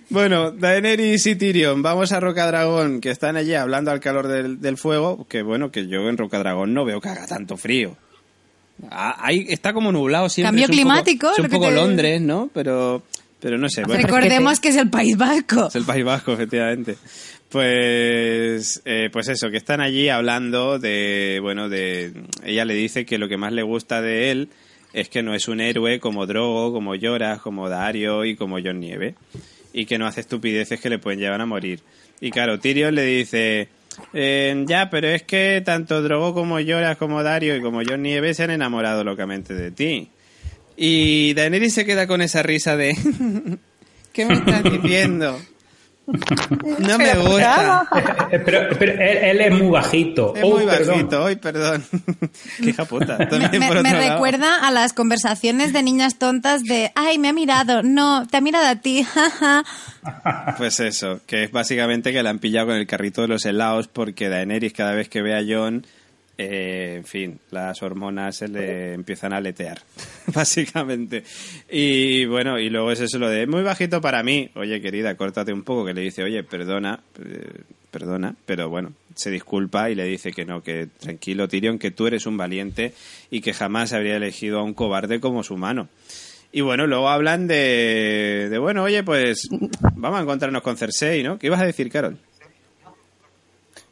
Bueno, 0.09 0.51
Daenerys 0.51 1.27
y 1.27 1.37
Tyrion, 1.37 1.83
vamos 1.83 2.13
a 2.13 2.21
Rocadragón, 2.21 3.01
que 3.01 3.11
están 3.11 3.37
allí 3.37 3.55
hablando 3.55 3.91
al 3.91 4.01
calor 4.01 4.29
del, 4.29 4.61
del 4.61 4.77
fuego, 4.77 5.27
que 5.29 5.43
bueno, 5.43 5.71
que 5.71 5.87
yo 5.87 6.09
en 6.09 6.17
Rocadragón 6.17 6.75
no 6.75 6.85
veo 6.85 7.01
que 7.01 7.09
haga 7.09 7.27
tanto 7.27 7.57
frío. 7.57 7.97
Ah, 8.91 9.17
ahí 9.21 9.47
está 9.49 9.73
como 9.73 9.93
nublado 9.93 10.29
siempre. 10.29 10.49
Cambio 10.49 10.65
es 10.65 10.71
un 10.71 10.77
poco- 10.77 10.83
climático, 10.83 11.31
es 11.33 11.39
un 11.39 11.49
poco 11.49 11.69
te- 11.69 11.75
Londres, 11.75 12.21
¿no? 12.21 12.51
Pero, 12.53 13.03
pero 13.41 13.59
no 13.59 13.69
sé. 13.69 13.85
bueno, 13.85 14.03
Recordemos 14.03 14.59
que 14.59 14.69
es 14.69 14.77
el 14.77 14.89
País 14.91 15.17
Vasco. 15.17 15.69
es 15.69 15.77
el 15.77 15.85
País 15.85 16.05
Vasco, 16.05 16.33
efectivamente. 16.33 16.97
Pues, 17.51 18.81
eh, 18.85 19.11
pues 19.13 19.29
eso, 19.29 19.51
que 19.51 19.57
están 19.59 19.81
allí 19.81 20.09
hablando 20.09 20.79
de, 20.79 21.39
bueno, 21.43 21.69
de, 21.69 22.13
ella 22.45 22.65
le 22.65 22.75
dice 22.75 23.05
que 23.05 23.19
lo 23.19 23.29
que 23.29 23.37
más 23.37 23.53
le 23.53 23.63
gusta 23.63 24.01
de 24.01 24.31
él 24.31 24.49
es 24.93 25.09
que 25.09 25.23
no 25.23 25.35
es 25.35 25.49
un 25.49 25.61
héroe 25.61 26.01
como 26.01 26.27
Drogo, 26.27 26.73
como 26.73 26.95
Lloras, 26.95 27.41
como 27.41 27.69
Dario 27.69 28.25
y 28.25 28.37
como 28.37 28.59
John 28.63 28.81
Nieve, 28.81 29.15
y 29.73 29.87
que 29.87 29.99
no 29.99 30.07
hace 30.07 30.21
estupideces 30.21 30.81
que 30.81 30.91
le 30.91 30.99
pueden 30.99 31.21
llevar 31.21 31.41
a 31.41 31.47
morir. 31.47 31.81
Y 32.21 32.31
claro, 32.31 32.59
Tyrion 32.59 32.95
le 32.95 33.05
dice, 33.05 33.69
eh, 34.13 34.65
ya, 34.67 34.91
pero 34.91 35.09
es 35.09 35.23
que 35.23 35.63
tanto 35.65 36.03
Drogo 36.03 36.35
como 36.35 36.61
Lloras, 36.61 36.97
como 36.97 37.23
Dario 37.23 37.57
y 37.57 37.63
como 37.63 37.83
John 37.87 38.03
Nieve 38.03 38.35
se 38.35 38.45
han 38.45 38.51
enamorado 38.51 39.05
locamente 39.05 39.55
de 39.55 39.71
ti. 39.71 40.11
Y 40.77 41.35
Daenerys 41.35 41.75
se 41.75 41.85
queda 41.85 42.07
con 42.07 42.23
esa 42.23 42.43
risa 42.43 42.77
de, 42.77 42.97
¿qué 44.13 44.25
me 44.25 44.35
estás 44.35 44.63
diciendo? 44.65 45.39
No 46.79 46.99
me 46.99 47.15
gusta. 47.15 47.87
Eh, 48.31 48.39
Pero, 48.45 48.69
pero 48.79 48.93
él, 48.93 49.01
él 49.01 49.41
es 49.41 49.53
muy 49.53 49.69
bajito. 49.71 50.35
Es 50.37 50.43
Oh, 50.45 50.51
muy 50.57 50.65
perdón. 50.67 50.89
bajito, 50.97 51.25
hoy 51.25 51.37
perdón. 51.37 51.85
Qué 52.63 52.71
hija 52.71 52.85
puta. 52.85 53.17
Me, 53.19 53.27
También 53.27 53.51
me- 53.61 53.67
por 53.69 53.83
me 53.83 53.89
otro 53.89 53.99
lado. 54.01 54.13
recuerda 54.15 54.67
a 54.67 54.71
las 54.71 54.93
conversaciones 54.93 55.73
de 55.73 55.83
niñas 55.83 56.19
tontas 56.19 56.63
de, 56.65 56.93
ay, 56.95 57.19
me 57.19 57.29
ha 57.29 57.33
mirado, 57.33 57.83
no, 57.83 58.27
te 58.27 58.37
ha 58.37 58.41
mirado 58.41 58.67
a 58.67 58.77
ti. 58.77 59.07
Pues 60.57 60.81
eso, 60.81 61.21
que 61.27 61.45
es 61.45 61.53
básicamente 61.53 62.13
que 62.13 62.23
la 62.23 62.31
han 62.31 62.39
pillado 62.39 62.69
con 62.69 62.77
el 62.77 62.87
carrito 62.87 63.21
de 63.23 63.29
los 63.29 63.45
helados 63.45 63.89
porque 63.89 64.29
Daenerys 64.31 64.73
cada 64.73 64.95
vez 64.95 65.09
que 65.11 65.21
ve 65.23 65.35
a 65.37 65.43
John, 65.47 65.87
eh, 66.43 66.95
en 66.97 67.05
fin, 67.05 67.39
las 67.51 67.83
hormonas 67.83 68.37
se 68.37 68.49
le 68.49 68.95
empiezan 68.95 69.35
a 69.35 69.37
aletear, 69.37 69.79
básicamente. 70.35 71.23
Y 71.69 72.25
bueno, 72.25 72.59
y 72.59 72.71
luego 72.71 72.91
es 72.93 73.01
eso 73.01 73.19
lo 73.19 73.29
de 73.29 73.47
muy 73.47 73.63
bajito 73.63 74.01
para 74.01 74.23
mí. 74.23 74.51
Oye, 74.55 74.81
querida, 74.81 75.17
córtate 75.17 75.53
un 75.53 75.65
poco, 75.65 75.85
que 75.85 75.93
le 75.93 76.01
dice, 76.01 76.23
oye, 76.23 76.43
perdona, 76.43 77.01
eh, 77.23 77.61
perdona, 77.91 78.35
pero 78.47 78.71
bueno, 78.71 78.95
se 79.15 79.31
disculpa 79.31 79.91
y 79.91 79.95
le 79.95 80.05
dice 80.05 80.33
que 80.33 80.47
no, 80.47 80.63
que 80.63 80.87
tranquilo, 80.87 81.47
Tyrion, 81.47 81.79
que 81.79 81.91
tú 81.91 82.07
eres 82.07 82.25
un 82.25 82.39
valiente 82.39 82.95
y 83.31 83.43
que 83.43 83.53
jamás 83.53 83.93
habría 83.93 84.17
elegido 84.17 84.61
a 84.61 84.65
un 84.65 84.73
cobarde 84.73 85.21
como 85.21 85.43
su 85.43 85.59
mano. 85.59 85.91
Y 86.53 86.63
bueno, 86.63 86.87
luego 86.87 87.11
hablan 87.11 87.49
de, 87.49 88.49
de, 88.51 88.59
bueno, 88.59 88.85
oye, 88.85 89.05
pues 89.05 89.47
vamos 89.95 90.19
a 90.19 90.23
encontrarnos 90.23 90.63
con 90.63 90.79
Cersei, 90.79 91.23
¿no? 91.23 91.39
¿Qué 91.39 91.49
ibas 91.49 91.61
a 91.61 91.67
decir, 91.67 91.91
Carol? 91.91 92.17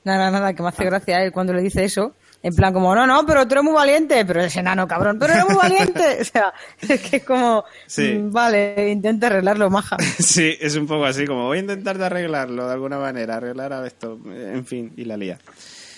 Nada, 0.03 0.31
nada, 0.31 0.55
que 0.55 0.63
me 0.63 0.71
hace 0.71 0.87
gracia 0.87 1.23
él 1.23 1.33
cuando 1.33 1.53
le 1.53 1.61
dice 1.61 1.85
eso. 1.85 2.15
En 2.41 2.55
plan, 2.55 2.73
como, 2.73 2.95
no, 2.95 3.05
no, 3.07 3.27
pero 3.27 3.47
tú 3.49 3.55
eres 3.55 3.65
muy 3.65 3.73
valiente. 3.75 4.25
Pero 4.25 4.41
ese 4.43 4.61
enano, 4.61 4.87
cabrón, 4.87 5.19
pero 5.19 5.33
eres 5.33 5.45
muy 5.47 5.57
valiente. 5.63 6.19
O 6.21 6.25
sea, 6.25 6.53
es 6.81 7.01
que 7.01 7.17
es 7.17 7.25
como, 7.25 7.65
Sí. 7.87 8.15
mm, 8.15 8.31
vale, 8.33 8.91
intenta 8.91 9.27
arreglarlo, 9.27 9.69
maja. 9.71 9.97
Sí, 10.19 10.57
es 10.61 10.77
un 10.77 10.87
poco 10.87 11.05
así, 11.05 11.27
como 11.27 11.47
voy 11.47 11.59
a 11.59 11.61
intentar 11.63 11.99
de 11.99 12.07
arreglarlo 12.07 12.67
de 12.67 12.73
alguna 12.75 12.99
manera, 12.99 13.37
arreglar 13.37 13.73
a 13.73 13.87
esto, 13.87 14.19
en 14.27 14.65
fin, 14.67 14.93
y 14.97 15.05
la 15.05 15.17
lía. 15.17 15.39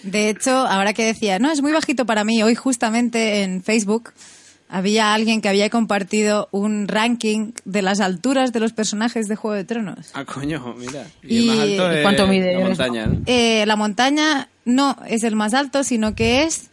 De 0.03 0.31
hecho, 0.31 0.51
ahora 0.51 0.95
que 0.95 1.05
decía, 1.05 1.39
no, 1.39 1.53
es 1.53 1.61
muy 1.61 1.73
bajito 1.73 2.07
para 2.07 2.25
mí, 2.25 2.43
hoy 2.43 2.55
justamente 2.55 3.43
en 3.43 3.63
Facebook 3.63 4.15
había 4.71 5.13
alguien 5.15 5.41
que 5.41 5.49
había 5.49 5.69
compartido 5.71 6.49
un 6.53 6.89
ranking 6.89 7.53
de 7.65 7.83
las 7.83 8.01
alturas 8.01 8.53
de 8.53 8.61
los 8.61 8.73
personajes 8.73 9.27
de 9.29 9.37
Juego 9.37 9.55
de 9.57 9.65
Tronos. 9.65 10.11
Ah, 10.15 10.25
coño, 10.25 10.75
mira. 10.79 11.05
Y, 11.23 11.39
Y- 11.39 11.49
el 11.51 11.57
más 11.57 11.59
alto 11.59 11.93
¿y 11.93 11.97
es 11.97 12.03
cuánto 12.03 12.27
mide? 12.27 12.55
la 12.55 12.61
montaña, 12.61 13.07
¿no? 13.07 13.21
Eh, 13.27 13.65
la 13.67 13.77
montaña 13.77 14.49
no 14.65 14.97
es 15.09 15.25
el 15.25 15.37
más 15.37 15.53
alto, 15.55 15.85
sino 15.85 16.15
que 16.15 16.45
es 16.45 16.70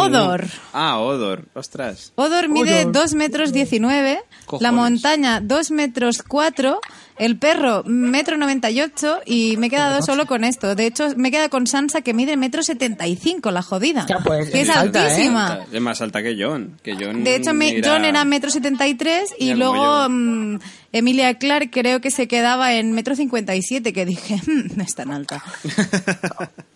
Odor. 0.00 0.46
Ah, 0.72 0.98
Odor, 0.98 1.44
ostras. 1.54 2.12
Odor 2.16 2.48
mide 2.48 2.82
Odor. 2.84 2.92
2 2.92 3.14
metros 3.14 3.52
19, 3.52 4.20
Cojones. 4.46 4.62
la 4.62 4.72
montaña 4.72 5.40
2 5.40 5.70
metros 5.70 6.22
4, 6.26 6.80
el 7.18 7.38
perro 7.38 7.82
metro 7.84 8.36
98 8.36 9.20
y 9.26 9.56
me 9.58 9.66
he 9.66 9.70
quedado 9.70 10.02
solo 10.02 10.26
con 10.26 10.44
esto. 10.44 10.74
De 10.74 10.86
hecho, 10.86 11.08
me 11.16 11.30
queda 11.30 11.48
con 11.48 11.66
Sansa 11.66 12.00
que 12.02 12.14
mide 12.14 12.36
metro 12.36 12.62
75, 12.62 13.50
la 13.50 13.62
jodida. 13.62 14.06
Ya, 14.08 14.18
pues, 14.18 14.50
que 14.50 14.62
es 14.62 14.68
es 14.68 14.76
alta, 14.76 15.06
¿eh? 15.06 15.10
altísima. 15.10 15.58
Es 15.72 15.80
más 15.80 16.00
alta 16.00 16.22
que 16.22 16.36
John. 16.38 16.78
Que 16.82 16.94
John 16.94 17.22
De 17.24 17.36
hecho, 17.36 17.52
me- 17.54 17.80
John 17.84 18.04
era 18.04 18.24
metro 18.24 18.50
73 18.50 19.34
y 19.38 19.54
luego 19.54 20.08
mm, 20.08 20.58
Emilia 20.92 21.34
Clark 21.38 21.70
creo 21.70 22.00
que 22.00 22.10
se 22.10 22.26
quedaba 22.28 22.74
en 22.74 22.92
metro 22.92 23.14
57, 23.14 23.92
que 23.92 24.04
dije, 24.06 24.36
"Hmm, 24.46 24.76
no 24.76 24.82
es 24.82 24.94
tan 24.94 25.10
alta. 25.12 25.42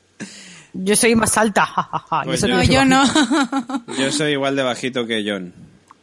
Yo 0.85 0.97
soy 0.97 1.15
más 1.15 1.37
alta. 1.37 1.69
Pues 2.25 2.41
Yo 2.41 2.49
No, 2.49 2.63
yo 2.63 2.85
no. 2.85 3.03
Yo 3.99 4.13
soy 4.13 4.33
igual 4.33 4.57
de 4.57 4.63
bajito 4.63 5.07
que 5.07 5.25
John. 5.27 5.53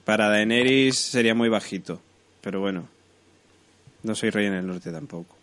Para 0.06 0.30
Daenerys 0.30 0.98
sería 0.98 1.34
muy 1.36 1.50
bajito. 1.50 2.02
Pero 2.41 2.60
bueno, 2.60 2.88
no 4.04 4.16
soy 4.16 4.30
rey 4.30 4.48
en 4.48 4.54
el 4.54 4.68
norte 4.68 4.91
tampoco. 4.91 5.36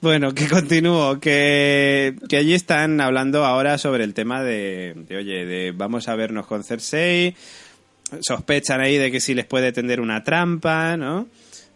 bueno, 0.00 0.34
que 0.34 0.48
continúo. 0.48 1.18
Que, 1.20 2.16
que 2.28 2.36
allí 2.36 2.54
están 2.54 3.00
hablando 3.00 3.44
ahora 3.44 3.78
sobre 3.78 4.04
el 4.04 4.14
tema 4.14 4.42
de, 4.42 4.94
de, 5.08 5.16
oye, 5.16 5.46
de 5.46 5.72
vamos 5.72 6.08
a 6.08 6.14
vernos 6.14 6.46
con 6.46 6.64
Cersei. 6.64 7.34
Sospechan 8.20 8.80
ahí 8.80 8.96
de 8.96 9.10
que 9.10 9.20
si 9.20 9.34
les 9.34 9.44
puede 9.46 9.72
tender 9.72 10.00
una 10.00 10.24
trampa, 10.24 10.96
¿no? 10.96 11.26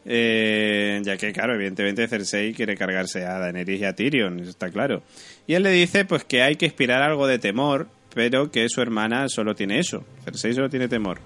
Eh, 0.04 1.00
ya 1.04 1.16
que, 1.16 1.32
claro, 1.32 1.54
evidentemente 1.54 2.08
Cersei 2.08 2.52
quiere 2.52 2.76
cargarse 2.76 3.24
a 3.24 3.38
Daenerys 3.38 3.80
y 3.80 3.84
a 3.84 3.94
Tyrion, 3.94 4.40
está 4.40 4.70
claro. 4.70 5.02
Y 5.46 5.54
él 5.54 5.62
le 5.62 5.70
dice, 5.70 6.04
pues, 6.04 6.24
que 6.24 6.42
hay 6.42 6.56
que 6.56 6.66
inspirar 6.66 7.02
algo 7.02 7.26
de 7.26 7.38
temor, 7.38 7.88
pero 8.14 8.50
que 8.50 8.68
su 8.68 8.80
hermana 8.80 9.28
solo 9.28 9.54
tiene 9.54 9.78
eso. 9.78 10.04
Cersei 10.24 10.54
solo 10.54 10.68
tiene 10.68 10.88
temor. 10.88 11.20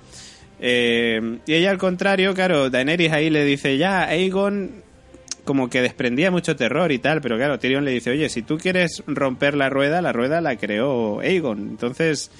Eh, 0.61 1.39
y 1.47 1.55
ella 1.55 1.71
al 1.71 1.79
contrario, 1.79 2.35
claro, 2.35 2.71
Daenerys 2.71 3.13
ahí 3.13 3.31
le 3.31 3.45
dice, 3.45 3.77
ya, 3.79 4.05
Aegon 4.05 4.85
como 5.47 5.71
que 5.71 5.81
desprendía 5.81 6.31
mucho 6.31 6.57
terror 6.57 6.93
y 6.93 6.99
tal, 6.99 7.23
pero 7.23 7.37
claro, 7.37 7.59
Tyrion 7.59 7.85
le 7.85 7.93
dice, 7.93 8.11
oye, 8.11 8.29
si 8.29 8.43
tú 8.43 8.59
quieres 8.59 9.03
romper 9.07 9.55
la 9.55 9.71
rueda, 9.71 10.03
la 10.03 10.13
rueda 10.13 10.41
la 10.43 10.57
creó 10.57 11.21
Aegon, 11.21 11.61
entonces 11.61 12.31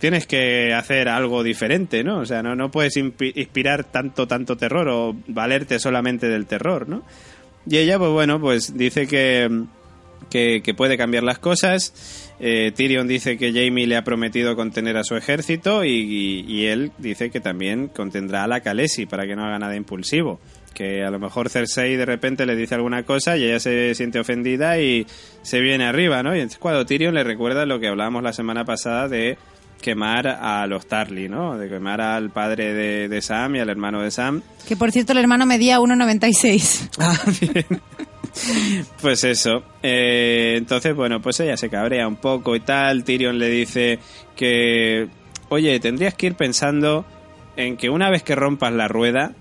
tienes 0.00 0.26
que 0.26 0.72
hacer 0.72 1.08
algo 1.08 1.42
diferente, 1.44 2.02
¿no? 2.02 2.20
O 2.20 2.26
sea, 2.26 2.42
no, 2.42 2.56
no 2.56 2.70
puedes 2.70 2.96
inspirar 2.96 3.84
tanto, 3.84 4.26
tanto 4.26 4.56
terror 4.56 4.88
o 4.88 5.14
valerte 5.28 5.78
solamente 5.78 6.28
del 6.28 6.46
terror, 6.46 6.88
¿no? 6.88 7.04
Y 7.68 7.76
ella, 7.76 7.98
pues 7.98 8.10
bueno, 8.10 8.40
pues 8.40 8.76
dice 8.76 9.06
que, 9.06 9.66
que, 10.30 10.74
puede 10.74 10.96
cambiar 10.96 11.22
las 11.22 11.38
cosas. 11.38 12.32
Eh, 12.40 12.72
Tyrion 12.74 13.06
dice 13.06 13.36
que 13.36 13.52
Jamie 13.52 13.86
le 13.86 13.96
ha 13.96 14.02
prometido 14.02 14.56
contener 14.56 14.96
a 14.96 15.04
su 15.04 15.16
ejército 15.16 15.84
y, 15.84 16.64
él 16.64 16.92
dice 16.96 17.30
que 17.30 17.40
también 17.40 17.88
contendrá 17.88 18.44
a 18.44 18.46
la 18.48 18.60
Khaleesi 18.62 19.04
para 19.04 19.26
que 19.26 19.36
no 19.36 19.44
haga 19.44 19.58
nada 19.58 19.76
impulsivo 19.76 20.40
que 20.72 21.02
a 21.02 21.10
lo 21.10 21.18
mejor 21.18 21.50
Cersei 21.50 21.96
de 21.96 22.06
repente 22.06 22.46
le 22.46 22.54
dice 22.54 22.76
alguna 22.76 23.02
cosa 23.02 23.36
y 23.36 23.44
ella 23.44 23.58
se 23.58 23.92
siente 23.96 24.20
ofendida 24.20 24.78
y 24.78 25.04
se 25.42 25.60
viene 25.60 25.84
arriba, 25.84 26.22
¿no? 26.22 26.34
Y 26.34 26.38
entonces 26.38 26.60
cuando 26.60 26.86
Tyrion 26.86 27.12
le 27.12 27.24
recuerda 27.24 27.66
lo 27.66 27.80
que 27.80 27.88
hablábamos 27.88 28.22
la 28.22 28.32
semana 28.32 28.64
pasada 28.64 29.08
de 29.08 29.36
quemar 29.80 30.26
a 30.26 30.66
los 30.66 30.86
Tarly, 30.86 31.28
¿no? 31.28 31.56
De 31.58 31.68
quemar 31.68 32.00
al 32.00 32.30
padre 32.30 32.72
de, 33.08 33.22
Sam 33.22 33.56
y 33.56 33.60
al 33.60 33.68
hermano 33.68 34.02
de 34.02 34.10
Sam. 34.10 34.42
Que 34.66 34.76
por 34.76 34.92
cierto 34.92 35.12
el 35.12 35.18
hermano 35.18 35.46
medía 35.46 35.78
1,96. 35.78 36.90
Ah, 36.98 37.16
bien. 37.40 37.80
pues 39.00 39.24
eso. 39.24 39.64
Eh, 39.82 40.54
entonces, 40.56 40.94
bueno, 40.94 41.20
pues 41.20 41.40
ella 41.40 41.56
se 41.56 41.68
cabrea 41.68 42.06
un 42.06 42.16
poco 42.16 42.54
y 42.54 42.60
tal. 42.60 43.04
Tyrion 43.04 43.38
le 43.38 43.48
dice 43.48 43.98
que, 44.36 45.08
oye, 45.48 45.80
tendrías 45.80 46.14
que 46.14 46.26
ir 46.26 46.34
pensando 46.34 47.04
en 47.56 47.76
que 47.76 47.90
una 47.90 48.10
vez 48.10 48.22
que 48.22 48.34
rompas 48.34 48.72
la 48.72 48.88
rueda, 48.88 49.32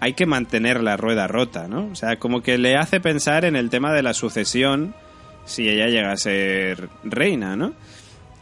hay 0.00 0.14
que 0.14 0.26
mantener 0.26 0.82
la 0.82 0.96
rueda 0.96 1.26
rota, 1.26 1.68
¿no? 1.68 1.88
O 1.92 1.94
sea, 1.94 2.16
como 2.16 2.42
que 2.42 2.58
le 2.58 2.76
hace 2.76 3.00
pensar 3.00 3.44
en 3.44 3.56
el 3.56 3.70
tema 3.70 3.92
de 3.92 4.02
la 4.02 4.14
sucesión 4.14 4.94
si 5.44 5.68
ella 5.68 5.86
llega 5.86 6.12
a 6.12 6.16
ser 6.16 6.88
reina, 7.04 7.56
¿no? 7.56 7.72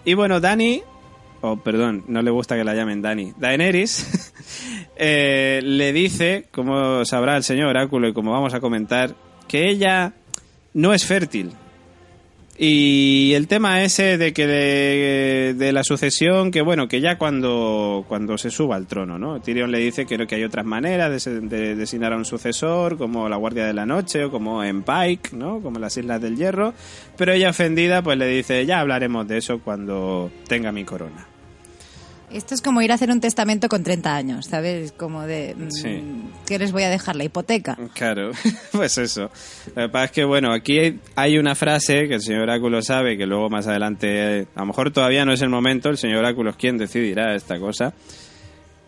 Y 0.04 0.14
bueno, 0.14 0.40
Dani, 0.40 0.82
oh, 1.52 1.56
perdón, 1.56 2.04
no 2.08 2.22
le 2.22 2.30
gusta 2.30 2.56
que 2.56 2.64
la 2.64 2.74
llamen 2.74 3.02
Dani, 3.02 3.32
Daenerys, 3.38 4.32
eh, 4.96 5.60
le 5.62 5.92
dice, 5.92 6.46
como 6.50 7.04
sabrá 7.04 7.36
el 7.36 7.44
señor 7.44 7.68
Oráculo 7.68 8.08
y 8.08 8.12
como 8.12 8.32
vamos 8.32 8.54
a 8.54 8.60
comentar, 8.60 9.14
que 9.48 9.68
ella 9.68 10.12
no 10.74 10.92
es 10.92 11.06
fértil, 11.06 11.52
y 12.58 13.34
el 13.34 13.48
tema 13.48 13.82
ese 13.82 14.16
de 14.16 14.32
que 14.32 14.46
de, 14.46 15.72
la 15.72 15.84
sucesión, 15.84 16.50
que 16.50 16.62
bueno, 16.62 16.88
que 16.88 17.02
ya 17.02 17.18
cuando, 17.18 18.04
cuando 18.08 18.38
se 18.38 18.50
suba 18.50 18.76
al 18.76 18.86
trono, 18.86 19.18
¿no? 19.18 19.40
Tyrion 19.40 19.70
le 19.70 19.78
dice 19.78 20.06
que, 20.06 20.26
que 20.26 20.36
hay 20.36 20.44
otras 20.44 20.64
maneras 20.64 21.24
de, 21.24 21.74
designar 21.74 22.14
a 22.14 22.16
un 22.16 22.24
sucesor, 22.24 22.96
como 22.96 23.28
la 23.28 23.36
Guardia 23.36 23.66
de 23.66 23.74
la 23.74 23.84
Noche 23.84 24.24
o 24.24 24.30
como 24.30 24.64
en 24.64 24.82
Pike, 24.82 25.36
¿no? 25.36 25.60
Como 25.60 25.78
las 25.78 25.96
Islas 25.98 26.20
del 26.22 26.36
Hierro. 26.36 26.72
Pero 27.18 27.32
ella 27.32 27.50
ofendida, 27.50 28.02
pues 28.02 28.16
le 28.16 28.26
dice, 28.26 28.64
ya 28.64 28.80
hablaremos 28.80 29.28
de 29.28 29.36
eso 29.36 29.60
cuando 29.60 30.30
tenga 30.48 30.72
mi 30.72 30.84
corona. 30.84 31.35
Esto 32.36 32.54
es 32.54 32.60
como 32.60 32.82
ir 32.82 32.92
a 32.92 32.96
hacer 32.96 33.10
un 33.10 33.20
testamento 33.20 33.66
con 33.68 33.82
30 33.82 34.14
años, 34.14 34.46
¿sabes? 34.46 34.92
Como 34.92 35.22
de, 35.22 35.54
mm, 35.56 36.44
¿qué 36.46 36.58
les 36.58 36.70
voy 36.70 36.82
a 36.82 36.90
dejar? 36.90 37.16
¿La 37.16 37.24
hipoteca? 37.24 37.78
Claro, 37.94 38.32
pues 38.72 38.98
eso. 38.98 39.30
Lo 39.74 39.82
que 39.84 39.88
pasa 39.88 40.04
es 40.04 40.10
que, 40.10 40.24
bueno, 40.24 40.52
aquí 40.52 41.00
hay 41.14 41.38
una 41.38 41.54
frase 41.54 42.06
que 42.08 42.14
el 42.14 42.20
señor 42.20 42.42
Oráculo 42.42 42.82
sabe, 42.82 43.16
que 43.16 43.24
luego 43.24 43.48
más 43.48 43.66
adelante, 43.66 44.46
a 44.54 44.60
lo 44.60 44.66
mejor 44.66 44.90
todavía 44.90 45.24
no 45.24 45.32
es 45.32 45.40
el 45.40 45.48
momento, 45.48 45.88
el 45.88 45.96
señor 45.96 46.18
Oráculo 46.18 46.50
es 46.50 46.56
quien 46.56 46.76
decidirá 46.76 47.34
esta 47.34 47.58
cosa, 47.58 47.94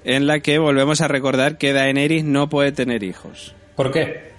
en 0.05 0.27
la 0.27 0.41
que 0.41 0.59
volvemos 0.59 1.01
a 1.01 1.09
recordar 1.09 1.57
que 1.57 1.73
Daenerys 1.73 2.25
no 2.25 2.51
puede 2.51 2.73
tener 2.73 3.03
hijos. 3.03 3.55
¿Por 3.77 3.91
qué? 3.93 4.38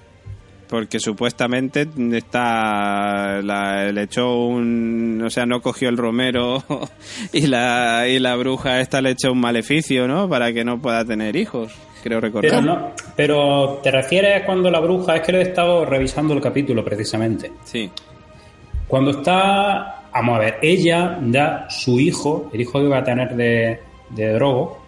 Porque 0.69 0.99
supuestamente 0.99 1.87
está 2.13 3.41
le 3.41 4.03
echó 4.03 4.45
un 4.45 5.21
o 5.25 5.29
sea 5.29 5.45
no 5.45 5.61
cogió 5.61 5.89
el 5.89 5.97
romero 5.97 6.63
y 7.33 7.47
la 7.47 8.07
y 8.07 8.19
la 8.19 8.35
bruja 8.35 8.79
esta 8.79 9.01
le 9.01 9.11
echó 9.11 9.31
un 9.31 9.39
maleficio 9.39 10.07
no 10.07 10.29
para 10.29 10.53
que 10.53 10.63
no 10.63 10.79
pueda 10.79 11.03
tener 11.03 11.35
hijos 11.35 11.73
creo 12.03 12.21
recordar. 12.21 12.51
Pero 12.51 12.61
no 12.61 12.91
pero 13.15 13.79
te 13.83 13.89
refieres 13.91 14.43
cuando 14.45 14.69
la 14.69 14.79
bruja 14.79 15.15
es 15.15 15.21
que 15.23 15.31
le 15.31 15.39
he 15.39 15.41
estado 15.41 15.85
revisando 15.85 16.33
el 16.33 16.41
capítulo 16.41 16.85
precisamente. 16.85 17.51
Sí. 17.65 17.89
Cuando 18.87 19.11
está 19.11 20.03
vamos 20.13 20.35
a 20.37 20.39
ver 20.39 20.59
ella 20.61 21.17
da 21.19 21.67
su 21.69 21.99
hijo 21.99 22.49
el 22.53 22.61
hijo 22.61 22.79
que 22.79 22.87
va 22.87 22.99
a 22.99 23.03
tener 23.03 23.35
de, 23.35 23.79
de 24.11 24.33
Drogo 24.33 24.79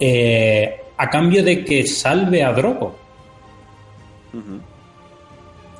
eh, 0.00 0.80
a 0.96 1.08
cambio 1.08 1.44
de 1.44 1.64
que 1.64 1.86
salve 1.86 2.42
a 2.42 2.52
Drogo 2.52 2.96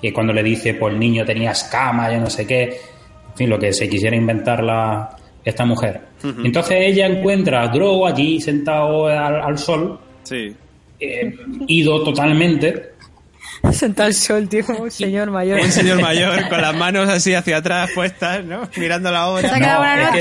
que 0.03 0.12
cuando 0.12 0.33
le 0.33 0.43
dice, 0.43 0.74
pues 0.74 0.93
el 0.93 0.99
niño 0.99 1.24
tenía 1.24 1.53
escama, 1.53 2.12
yo 2.12 2.20
no 2.20 2.29
sé 2.29 2.45
qué, 2.45 2.65
en 2.65 3.37
fin, 3.37 3.49
lo 3.49 3.59
que 3.59 3.73
se 3.73 3.89
quisiera 3.89 4.16
inventar 4.16 4.62
la, 4.62 5.16
esta 5.45 5.65
mujer. 5.65 6.01
Entonces 6.45 6.77
ella 6.81 7.07
encuentra 7.07 7.62
a 7.62 7.69
Drogo 7.69 8.07
allí 8.07 8.41
sentado 8.41 9.07
al, 9.07 9.59
sol, 9.59 9.99
sí. 10.24 10.55
Eh, 10.99 11.35
ido 11.66 12.03
totalmente, 12.03 12.91
Sentado 13.73 14.09
al 14.09 14.15
sol, 14.15 14.49
tío, 14.49 14.65
un 14.79 14.91
señor 14.91 15.31
mayor. 15.31 15.61
Un 15.61 15.71
señor 15.71 16.01
mayor 16.01 16.49
con 16.49 16.61
las 16.61 16.75
manos 16.75 17.09
así 17.09 17.35
hacia 17.35 17.59
atrás 17.59 17.91
puestas, 17.95 18.45
¿no? 18.45 18.69
Mirando 18.77 19.11
la 19.11 19.29
obra. 19.29 20.13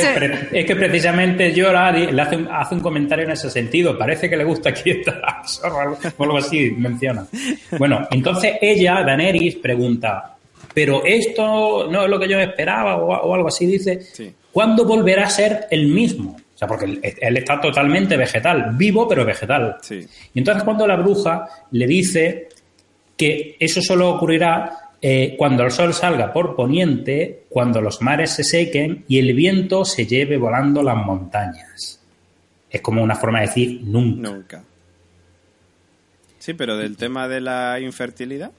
es, 0.51 0.65
que, 0.65 0.75
precisamente 0.75 1.53
llora, 1.53 1.91
le 1.91 2.21
hace 2.21 2.37
un, 2.37 2.47
hace 2.47 2.75
un 2.75 2.81
comentario 2.81 3.25
en 3.25 3.31
ese 3.31 3.49
sentido. 3.49 3.97
Parece 3.97 4.29
que 4.29 4.37
le 4.37 4.43
gusta 4.43 4.69
aquí 4.69 4.91
esta 4.91 5.21
o 5.63 6.23
algo 6.23 6.37
así 6.37 6.71
menciona. 6.71 7.25
Bueno, 7.77 8.07
entonces 8.11 8.53
ella, 8.61 9.03
Daenerys, 9.03 9.55
pregunta, 9.55 10.35
pero 10.73 11.03
esto 11.03 11.87
no 11.89 12.03
es 12.03 12.09
lo 12.09 12.19
que 12.19 12.27
yo 12.27 12.39
esperaba 12.39 12.97
o, 12.97 13.33
algo 13.33 13.47
así, 13.47 13.65
dice, 13.65 13.99
¿cuándo 14.51 14.85
volverá 14.85 15.25
a 15.25 15.29
ser 15.29 15.67
el 15.69 15.87
mismo? 15.87 16.37
O 16.53 16.57
sea, 16.57 16.67
porque 16.67 16.85
él, 16.85 17.37
está 17.37 17.59
totalmente 17.59 18.15
vegetal, 18.15 18.71
vivo 18.73 19.07
pero 19.07 19.25
vegetal. 19.25 19.77
Y 19.89 20.39
entonces 20.39 20.63
cuando 20.63 20.85
la 20.85 20.95
bruja 20.95 21.47
le 21.71 21.87
dice 21.87 22.49
que 23.21 23.55
eso 23.59 23.83
solo 23.83 24.09
ocurrirá 24.09 24.95
eh, 24.99 25.35
cuando 25.37 25.63
el 25.63 25.69
sol 25.69 25.93
salga 25.93 26.33
por 26.33 26.55
poniente, 26.55 27.43
cuando 27.49 27.79
los 27.81 28.01
mares 28.01 28.31
se 28.31 28.43
sequen 28.43 29.05
y 29.07 29.19
el 29.19 29.35
viento 29.35 29.85
se 29.85 30.07
lleve 30.07 30.37
volando 30.37 30.81
las 30.81 30.97
montañas. 30.97 31.99
Es 32.67 32.81
como 32.81 33.03
una 33.03 33.15
forma 33.15 33.41
de 33.41 33.45
decir 33.45 33.81
nunca. 33.83 34.29
Nunca. 34.31 34.63
Sí, 36.39 36.55
pero 36.55 36.77
del 36.77 36.97
tema 36.97 37.27
de 37.27 37.41
la 37.41 37.79
infertilidad. 37.79 38.51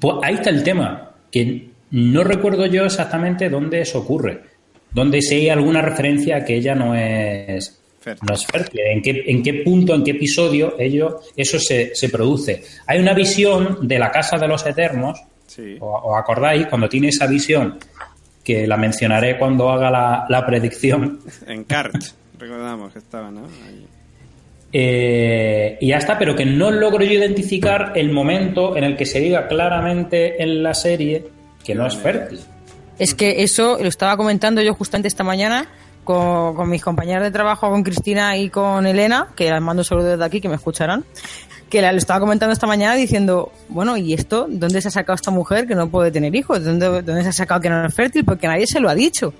Pues 0.00 0.16
ahí 0.24 0.34
está 0.34 0.50
el 0.50 0.64
tema, 0.64 1.12
que 1.30 1.68
no 1.92 2.24
recuerdo 2.24 2.66
yo 2.66 2.84
exactamente 2.84 3.48
dónde 3.48 3.80
eso 3.80 4.00
ocurre. 4.00 4.42
Donde 4.90 5.22
si 5.22 5.36
hay 5.36 5.48
alguna 5.50 5.82
referencia 5.82 6.38
a 6.38 6.44
que 6.44 6.56
ella 6.56 6.74
no 6.74 6.96
es 6.96 7.80
no 8.22 8.34
es 8.34 8.46
fértil. 8.46 8.80
¿En 8.80 9.02
qué, 9.02 9.24
¿En 9.26 9.42
qué 9.42 9.54
punto, 9.64 9.94
en 9.94 10.04
qué 10.04 10.12
episodio 10.12 10.76
ello, 10.78 11.20
eso 11.36 11.58
se, 11.58 11.94
se 11.94 12.08
produce? 12.08 12.62
Hay 12.86 13.00
una 13.00 13.14
visión 13.14 13.86
de 13.86 13.98
la 13.98 14.10
Casa 14.10 14.38
de 14.38 14.48
los 14.48 14.64
Eternos, 14.66 15.20
o, 15.80 16.16
acordáis, 16.16 16.66
cuando 16.66 16.88
tiene 16.88 17.08
esa 17.08 17.26
visión, 17.26 17.78
que 18.42 18.66
la 18.66 18.76
mencionaré 18.76 19.38
cuando 19.38 19.70
haga 19.70 19.90
la, 20.28 20.46
predicción. 20.46 21.20
En 21.46 21.64
Cart, 21.64 21.94
recordamos 22.38 22.92
que 22.92 22.98
estaba, 22.98 23.30
¿no? 23.30 23.42
Eh, 24.74 25.76
y 25.80 25.88
ya 25.88 25.98
está, 25.98 26.18
pero 26.18 26.34
que 26.34 26.46
no 26.46 26.70
logro 26.70 27.04
yo 27.04 27.12
identificar 27.12 27.92
el 27.94 28.10
momento 28.10 28.74
en 28.76 28.84
el 28.84 28.96
que 28.96 29.04
se 29.04 29.20
diga 29.20 29.46
claramente 29.46 30.42
en 30.42 30.62
la 30.62 30.72
serie 30.72 31.26
que 31.62 31.74
no 31.74 31.86
es 31.86 31.96
fértil. 31.96 32.40
Es 32.98 33.14
que 33.14 33.42
eso 33.42 33.78
lo 33.80 33.88
estaba 33.88 34.16
comentando 34.16 34.62
yo 34.62 34.74
justamente 34.74 35.08
esta 35.08 35.24
mañana 35.24 35.68
con, 36.04 36.68
mis 36.68 36.82
compañeros 36.82 37.22
de 37.22 37.30
trabajo, 37.30 37.70
con 37.70 37.82
Cristina 37.82 38.36
y 38.36 38.50
con 38.50 38.86
Elena, 38.86 39.28
que 39.36 39.50
les 39.50 39.60
mando 39.60 39.84
saludos 39.84 40.10
desde 40.12 40.24
aquí, 40.24 40.40
que 40.40 40.48
me 40.48 40.56
escucharán, 40.56 41.04
que 41.70 41.80
le 41.80 41.96
estaba 41.96 42.20
comentando 42.20 42.52
esta 42.52 42.66
mañana 42.66 42.94
diciendo, 42.94 43.52
bueno, 43.68 43.96
¿y 43.96 44.12
esto? 44.12 44.46
¿Dónde 44.48 44.82
se 44.82 44.88
ha 44.88 44.90
sacado 44.90 45.14
esta 45.14 45.30
mujer 45.30 45.66
que 45.66 45.74
no 45.74 45.88
puede 45.88 46.10
tener 46.10 46.34
hijos? 46.34 46.64
¿Dónde, 46.64 47.02
dónde 47.02 47.22
se 47.22 47.28
ha 47.28 47.32
sacado 47.32 47.60
que 47.60 47.70
no 47.70 47.86
es 47.86 47.94
fértil? 47.94 48.24
Porque 48.24 48.46
nadie 48.46 48.66
se 48.66 48.80
lo 48.80 48.88
ha 48.88 48.94
dicho. 48.94 49.32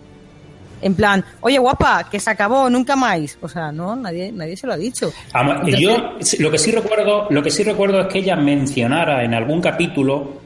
En 0.83 0.95
plan, 0.95 1.25
oye 1.41 1.59
guapa, 1.59 2.09
que 2.11 2.19
se 2.19 2.29
acabó, 2.29 2.69
nunca 2.69 2.97
más. 2.97 3.39
O 3.41 3.49
sea, 3.49 3.71
no, 3.71 3.95
nadie, 3.95 4.33
nadie 4.33 4.57
se 4.57 4.67
lo 4.67 4.73
ha 4.73 4.77
dicho. 4.77 5.13
yo 5.79 6.17
lo 6.41 6.51
que 6.51 6.59
sí 6.59 6.73
recuerdo, 6.73 7.29
lo 7.31 7.43
que 7.43 7.51
sí 7.51 7.63
recuerdo 7.63 8.01
es 8.01 8.07
que 8.09 8.19
ella 8.19 8.37
mencionara 8.37 9.25
en 9.25 9.33
algún 9.33 9.61
capítulo 9.61 10.43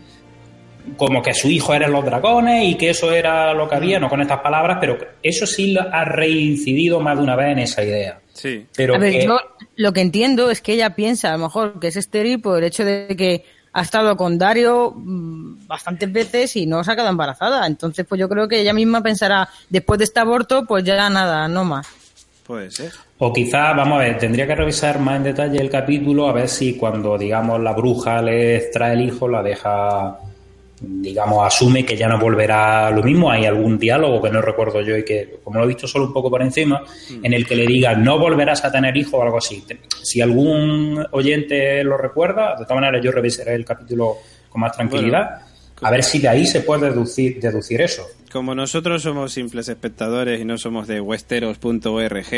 como 0.97 1.23
que 1.23 1.35
su 1.35 1.49
hijo 1.49 1.75
era 1.75 1.89
los 1.89 2.05
dragones 2.05 2.65
y 2.65 2.75
que 2.77 2.91
eso 2.91 3.13
era 3.13 3.53
lo 3.55 3.69
que 3.69 3.75
había, 3.75 3.99
no 3.99 4.09
con 4.09 4.21
estas 4.21 4.41
palabras, 4.41 4.79
pero 4.81 4.99
eso 5.23 5.47
sí 5.47 5.77
ha 5.79 6.05
reincidido 6.05 7.01
más 7.01 7.17
de 7.17 7.23
una 7.23 7.37
vez 7.37 7.53
en 7.53 7.59
esa 7.61 7.85
idea. 7.85 8.21
Sí. 8.33 8.67
Pero 8.77 8.95
a 8.95 8.99
ver, 8.99 9.25
yo 9.25 9.39
lo 9.77 9.93
que 9.93 10.01
entiendo 10.01 10.51
es 10.51 10.61
que 10.61 10.75
ella 10.75 10.95
piensa 10.95 11.31
a 11.31 11.33
lo 11.33 11.45
mejor 11.45 11.81
que 11.81 11.89
es 11.89 11.97
estéril 11.97 12.41
por 12.41 12.59
el 12.59 12.65
hecho 12.65 12.85
de 12.85 13.15
que 13.17 13.45
ha 13.73 13.83
estado 13.83 14.17
con 14.17 14.39
Dario 14.39 14.95
mm, 14.97 15.67
bastantes 15.67 16.11
veces 16.11 16.57
y 16.57 16.65
no 16.65 16.83
se 16.83 16.93
ha 16.93 16.95
quedado 16.95 17.11
embarazada. 17.11 17.67
Entonces, 17.67 18.07
pues 18.09 18.19
yo 18.19 18.27
creo 18.27 18.49
que 18.49 18.61
ella 18.61 18.73
misma 18.73 19.03
pensará, 19.03 19.51
después 19.69 19.99
de 19.99 20.05
este 20.05 20.21
aborto, 20.21 20.65
pues 20.65 20.83
ya 20.83 21.11
nada, 21.11 21.47
no 21.47 21.65
más. 21.65 21.87
Puede 22.47 22.71
ser. 22.71 22.93
O 23.19 23.33
quizá, 23.33 23.73
vamos 23.75 23.99
a 23.99 24.05
ver, 24.05 24.19
tendría 24.19 24.47
que 24.47 24.55
revisar 24.55 24.99
más 25.01 25.17
en 25.17 25.25
detalle 25.25 25.61
el 25.61 25.69
capítulo 25.69 26.29
a 26.29 26.33
ver 26.33 26.49
si 26.49 26.77
cuando, 26.77 27.19
digamos, 27.19 27.61
la 27.61 27.73
bruja 27.73 28.23
le 28.23 28.61
trae 28.73 28.95
el 28.95 29.03
hijo, 29.03 29.29
la 29.29 29.43
deja, 29.43 30.21
digamos, 30.81 31.47
asume 31.47 31.85
que 31.85 31.97
ya 31.97 32.09
no 32.09 32.19
volverá 32.19 32.91
lo 32.91 33.03
mismo. 33.03 33.31
Hay 33.31 33.47
algún 33.47 33.79
diálogo 33.79 34.21
que 34.21 34.31
no 34.31 34.41
recuerdo 34.41 34.81
yo 34.83 34.97
y 34.97 35.05
que, 35.05 35.39
como 35.43 35.59
lo 35.59 35.65
he 35.65 35.69
visto 35.69 35.87
solo 35.87 36.07
un 36.07 36.13
poco 36.13 36.31
por 36.31 36.43
encima, 36.43 36.83
en 37.23 37.33
el 37.33 37.47
que 37.47 37.57
le 37.57 37.67
diga 37.67 37.95
no 37.95 38.19
volverás 38.19 38.65
a 38.65 38.71
tener 38.73 38.97
hijo 38.97 39.19
o 39.19 39.23
algo 39.23 39.39
así. 39.39 39.65
Si 40.03 40.21
algún 40.21 41.05
oyente 41.13 41.83
lo 41.83 41.97
recuerda, 41.97 42.57
de 42.57 42.65
todas 42.65 42.81
maneras 42.81 43.05
yo 43.05 43.11
revisaré 43.11 43.55
el 43.55 43.65
capítulo 43.65 44.17
con 44.49 44.61
más 44.61 44.73
tranquilidad. 44.73 45.43
a 45.83 45.91
ver 45.91 46.03
si 46.03 46.19
de 46.19 46.29
ahí 46.29 46.47
se 46.47 46.61
puede 46.61 46.89
deducir, 46.91 47.39
deducir 47.39 47.83
eso. 47.83 48.07
Como 48.33 48.55
nosotros 48.55 49.03
somos 49.03 49.33
simples 49.33 49.69
espectadores 49.69 50.41
y 50.41 50.45
no 50.45 50.59
somos 50.59 50.89
de 50.89 51.01
westeros.org, 51.01 52.33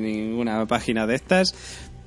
ninguna 0.00 0.66
página 0.66 1.06
de 1.06 1.16
estas, 1.16 1.54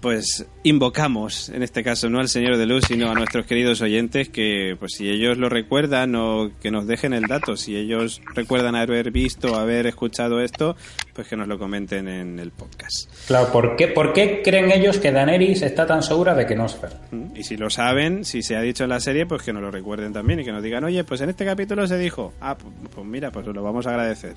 pues 0.02 0.46
invocamos, 0.64 1.50
en 1.50 1.64
este 1.64 1.84
caso 1.84 2.10
no 2.10 2.20
al 2.20 2.30
Señor 2.30 2.58
de 2.58 2.66
Luz, 2.66 2.86
sino 2.88 3.10
a 3.10 3.16
nuestros 3.16 3.46
queridos 3.46 3.82
oyentes 3.82 4.30
que, 4.30 4.76
pues 4.80 4.94
si 4.94 5.10
ellos 5.10 5.38
lo 5.38 5.50
recuerdan 5.50 6.16
o 6.16 6.52
que 6.62 6.72
nos 6.72 6.86
dejen 6.86 7.14
el 7.14 7.24
dato, 7.24 7.58
si 7.58 7.76
ellos 7.76 8.22
recuerdan 8.36 8.76
haber 8.76 9.12
visto 9.12 9.54
o 9.54 9.56
haber 9.56 9.88
escuchado 9.88 10.40
esto, 10.42 10.76
pues 11.14 11.28
que 11.28 11.36
nos 11.36 11.48
lo 11.48 11.58
comenten 11.58 12.08
en 12.08 12.40
el 12.40 12.52
podcast. 12.52 13.10
Claro, 13.28 13.52
¿por 13.52 13.76
qué, 13.76 13.88
¿por 13.88 14.14
qué 14.14 14.42
creen 14.44 14.72
ellos 14.72 15.00
que 15.00 15.12
Daenerys 15.12 15.64
está 15.64 15.88
tan 15.88 16.04
segura 16.04 16.36
de 16.36 16.46
que 16.46 16.56
no 16.56 16.66
es 16.66 16.76
Fer? 16.76 16.92
Y 17.36 17.44
si 17.44 17.58
lo 17.58 17.70
saben, 17.70 18.24
si 18.24 18.44
se 18.44 18.56
ha 18.56 18.62
dicho 18.62 18.84
en 18.84 18.92
la 18.92 19.00
serie, 19.00 19.26
pues 19.26 19.42
que 19.42 19.54
nos 19.54 19.62
lo 19.64 19.72
recuerden 19.72 20.14
también 20.14 20.40
y 20.40 20.46
que 20.46 20.52
nos 20.52 20.62
digan, 20.62 20.84
oye, 20.84 21.04
pues 21.04 21.22
en 21.22 21.30
este 21.30 21.46
capítulo 21.46 21.88
se 21.88 21.98
dijo, 21.98 22.34
ah, 22.40 22.56
pues, 22.58 22.74
pues 22.94 23.06
mira, 23.06 23.32
pues 23.32 23.48
lo 23.48 23.64
vamos 23.64 23.88
a 23.88 23.92
agradecer. 23.92 24.36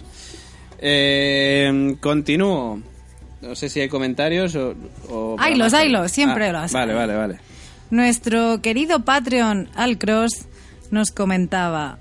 Eh, 0.79 1.97
continúo. 2.01 2.81
No 3.43 3.55
sé 3.55 3.69
si 3.69 3.81
hay 3.81 3.89
comentarios 3.89 4.55
o... 4.57 4.75
o 5.09 5.37
haylos, 5.39 5.73
siempre 6.11 6.49
Ah, 6.49 6.53
los 6.63 6.73
Vale, 6.73 6.93
hay. 6.93 6.99
vale, 6.99 7.15
vale. 7.17 7.39
Nuestro 7.91 8.61
querido 8.63 9.05
Patreon 9.05 9.69
Alcross 9.75 10.47
nos 10.91 11.11
comentaba 11.11 11.99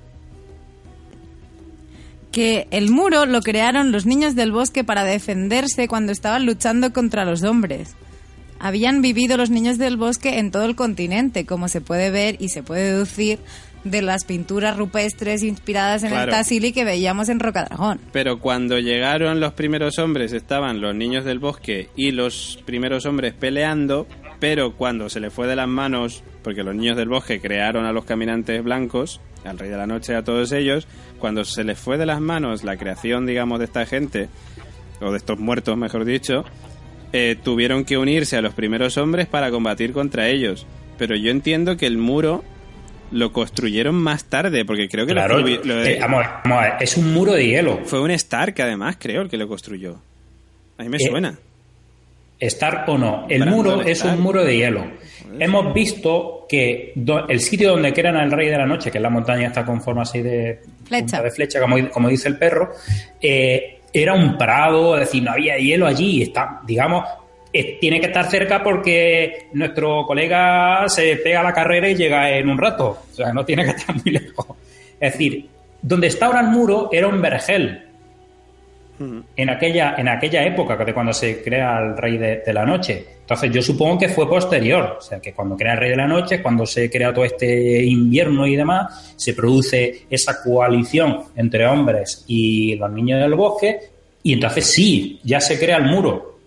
que 2.32 2.68
el 2.72 2.92
muro 2.92 3.26
lo 3.26 3.42
crearon 3.42 3.92
los 3.92 4.06
niños 4.06 4.36
del 4.36 4.52
bosque 4.52 4.84
para 4.84 5.04
defenderse 5.04 5.88
cuando 5.88 6.12
estaban 6.12 6.46
luchando 6.46 6.94
contra 6.94 7.26
los 7.26 7.44
hombres. 7.44 7.96
Habían 8.60 9.02
vivido 9.02 9.38
los 9.38 9.50
niños 9.50 9.78
del 9.78 9.98
bosque 9.98 10.38
en 10.38 10.52
todo 10.52 10.66
el 10.66 10.76
continente, 10.76 11.46
como 11.46 11.70
se 11.70 11.82
puede 11.82 12.12
ver 12.12 12.36
y 12.40 12.50
se 12.50 12.62
puede 12.62 12.92
deducir 12.92 13.40
de 13.84 14.02
las 14.02 14.26
pinturas 14.26 14.78
rupestres 14.78 15.44
inspiradas 15.44 16.04
en 16.04 16.10
Claro. 16.10 16.32
el 16.32 16.38
Tassili 16.38 16.72
que 16.74 16.84
veíamos 16.84 17.30
en 17.30 17.40
Rocadragón. 17.40 18.00
Pero 18.12 18.40
cuando 18.40 18.80
llegaron 18.80 19.40
los 19.40 19.54
primeros 19.54 20.00
hombres 20.00 20.34
estaban 20.34 20.82
los 20.82 20.94
niños 20.96 21.26
del 21.26 21.40
bosque 21.40 21.90
y 21.96 22.12
los 22.12 22.62
primeros 22.66 23.06
hombres 23.06 23.34
peleando, 23.34 24.08
pero 24.40 24.76
cuando 24.76 25.10
se 25.10 25.20
le 25.20 25.30
fue 25.30 25.48
de 25.48 25.56
las 25.56 25.68
manos, 25.68 26.24
porque 26.44 26.64
los 26.64 26.76
niños 26.76 26.98
del 26.98 27.10
bosque 27.10 27.40
crearon 27.40 27.86
a 27.86 27.92
los 27.94 28.06
caminantes 28.06 28.64
blancos, 28.64 29.22
al 29.46 29.58
rey 29.58 29.70
de 29.70 29.78
la 29.78 29.88
noche 29.88 30.16
a 30.16 30.24
todos 30.24 30.52
ellos, 30.52 30.88
cuando 31.18 31.46
se 31.46 31.64
les 31.64 31.80
fue 31.80 31.98
de 31.98 32.06
las 32.06 32.20
manos 32.20 32.64
la 32.64 32.78
creación, 32.78 33.26
digamos, 33.26 33.60
de 33.60 33.66
esta 33.66 33.86
gente, 33.86 34.28
o 35.02 35.12
de 35.12 35.18
estos 35.18 35.40
muertos, 35.40 35.78
mejor 35.78 36.04
dicho, 36.04 36.44
eh, 37.14 37.38
tuvieron 37.42 37.86
que 37.86 37.98
unirse 37.98 38.36
a 38.38 38.42
los 38.42 38.54
primeros 38.54 38.98
hombres 38.98 39.28
para 39.28 39.50
combatir 39.52 39.94
contra 39.94 40.28
ellos. 40.28 40.66
Pero 40.98 41.16
yo 41.16 41.32
entiendo 41.32 41.78
que 41.78 41.88
el 41.88 41.98
muro 41.98 42.44
lo 43.12 43.32
construyeron 43.34 43.96
más 43.96 44.26
tarde, 44.26 44.66
porque 44.66 44.88
creo 44.88 45.06
que 45.06 45.14
lo 45.14 45.20
Claro, 45.22 45.40
lo- 45.40 45.84
eh, 45.86 45.98
vamos, 46.00 46.26
vamos 46.44 46.60
a 46.60 46.62
ver, 46.64 46.74
es 46.82 46.96
un 46.98 47.14
muro 47.14 47.34
de 47.34 47.46
hielo. 47.48 47.80
fue 47.86 48.02
un 48.02 48.12
Stark, 48.12 48.56
además, 48.62 48.98
creo, 49.00 49.22
el 49.22 49.30
que 49.30 49.38
lo 49.38 49.48
construyó. 49.48 50.00
A 50.78 50.84
mí 50.84 50.90
me 50.90 50.98
Eh, 50.98 51.08
suena. 51.10 51.38
Estar 52.40 52.86
o 52.88 52.98
no, 52.98 53.26
el 53.30 53.46
muro 53.48 53.82
es 53.82 53.98
Stark. 53.98 54.16
un 54.18 54.24
muro 54.24 54.46
de 54.46 54.56
hielo. 54.56 54.86
Hemos 55.38 55.74
visto 55.74 56.46
que 56.48 56.94
do- 56.96 57.28
el 57.28 57.42
sitio 57.42 57.72
donde 57.72 57.92
crean 57.94 58.16
al 58.16 58.32
Rey 58.32 58.48
de 58.48 58.58
la 58.58 58.66
Noche, 58.66 58.90
que 58.92 58.98
es 58.98 59.02
la 59.02 59.10
montaña 59.10 59.48
está 59.48 59.66
con 59.66 59.82
forma 59.82 60.04
así 60.04 60.22
de 60.22 60.62
Flecha. 60.86 61.22
de 61.22 61.32
flecha, 61.32 61.60
como, 61.60 61.90
como 61.90 62.08
dice 62.08 62.30
el 62.30 62.38
perro, 62.38 62.72
eh, 63.22 63.82
era 63.92 64.14
un 64.14 64.38
prado, 64.38 64.96
es 64.96 65.02
decir, 65.02 65.22
no 65.22 65.32
había 65.32 65.58
hielo 65.58 65.86
allí. 65.86 66.22
Está, 66.22 66.62
digamos, 66.66 67.04
eh, 67.06 67.19
tiene 67.52 68.00
que 68.00 68.08
estar 68.08 68.30
cerca 68.30 68.64
porque 68.64 69.48
nuestro 69.54 70.06
colega 70.06 70.88
se 70.88 71.16
pega 71.18 71.42
la 71.42 71.54
carrera 71.54 71.90
y 71.90 71.96
llega 71.96 72.30
en 72.32 72.50
un 72.50 72.58
rato. 72.58 73.00
O 73.12 73.16
sea, 73.16 73.34
no 73.34 73.44
tiene 73.46 73.66
que 73.66 73.72
estar 73.72 73.96
muy 73.96 74.12
lejos. 74.12 74.46
Es 75.00 75.14
decir, 75.14 75.48
donde 75.82 76.08
está 76.08 76.28
ahora 76.28 76.42
el 76.42 76.48
muro 76.48 76.90
era 76.92 77.08
un 77.08 77.22
vergel 77.22 77.86
en 79.36 79.50
aquella, 79.50 79.96
en 79.98 80.10
aquella 80.10 80.44
época 80.46 80.76
de 80.76 80.94
cuando 80.94 81.14
se 81.14 81.42
crea 81.42 81.80
el 81.80 81.98
Rey 81.98 82.18
de, 82.18 82.44
de 82.46 82.54
la 82.54 82.66
Noche. 82.66 83.06
Entonces 83.22 83.52
yo 83.52 83.62
supongo 83.62 83.98
que 83.98 84.10
fue 84.10 84.28
posterior, 84.28 84.98
o 84.98 85.02
sea 85.02 85.20
que 85.20 85.34
cuando 85.34 85.56
crea 85.56 85.74
el 85.74 85.80
Rey 85.80 85.90
de 85.92 85.96
la 85.96 86.08
Noche, 86.08 86.42
cuando 86.42 86.66
se 86.66 86.90
crea 86.90 87.14
todo 87.14 87.24
este 87.24 87.84
invierno 87.84 88.46
y 88.46 88.56
demás, 88.56 89.14
se 89.16 89.34
produce 89.34 90.06
esa 90.10 90.44
coalición 90.44 91.24
entre 91.36 91.66
hombres 91.66 92.26
y 92.28 92.76
los 92.76 92.92
niños 92.92 93.22
del 93.22 93.36
bosque, 93.36 93.80
y 94.24 94.34
entonces 94.34 94.74
sí, 94.74 95.20
ya 95.24 95.40
se 95.40 95.58
crea 95.58 95.78
el 95.78 95.86
muro. 95.86 96.40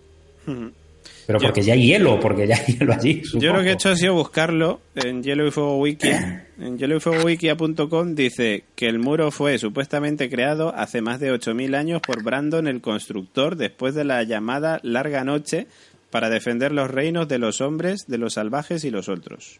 Pero 1.25 1.39
Yo- 1.39 1.47
porque 1.47 1.61
ya 1.61 1.73
hay 1.73 1.85
hielo, 1.87 2.19
porque 2.19 2.47
ya 2.47 2.55
hay 2.57 2.73
hielo 2.75 2.93
allí. 2.93 3.21
Yo 3.39 3.53
lo 3.53 3.61
que 3.63 3.69
he 3.69 3.73
hecho 3.73 3.89
ha 3.89 3.95
sido 3.95 4.13
buscarlo 4.13 4.81
en 4.95 5.23
Hielo 5.23 5.47
y 5.47 5.51
Fuego 5.51 5.77
Wiki. 5.79 6.09
En 6.59 6.77
hielo-y-fuego-wikia.com 6.77 8.13
dice 8.13 8.63
que 8.75 8.87
el 8.87 8.99
muro 8.99 9.31
fue 9.31 9.57
supuestamente 9.57 10.29
creado 10.29 10.73
hace 10.75 11.01
más 11.01 11.19
de 11.19 11.31
8.000 11.33 11.75
años 11.75 11.99
por 12.05 12.21
Brandon 12.23 12.67
el 12.67 12.79
constructor 12.79 13.55
después 13.55 13.95
de 13.95 14.03
la 14.03 14.21
llamada 14.23 14.79
Larga 14.83 15.23
Noche 15.23 15.65
para 16.11 16.29
defender 16.29 16.71
los 16.71 16.91
reinos 16.91 17.27
de 17.27 17.39
los 17.39 17.59
hombres, 17.59 18.05
de 18.07 18.19
los 18.19 18.33
salvajes 18.35 18.83
y 18.85 18.91
los 18.91 19.09
otros. 19.09 19.59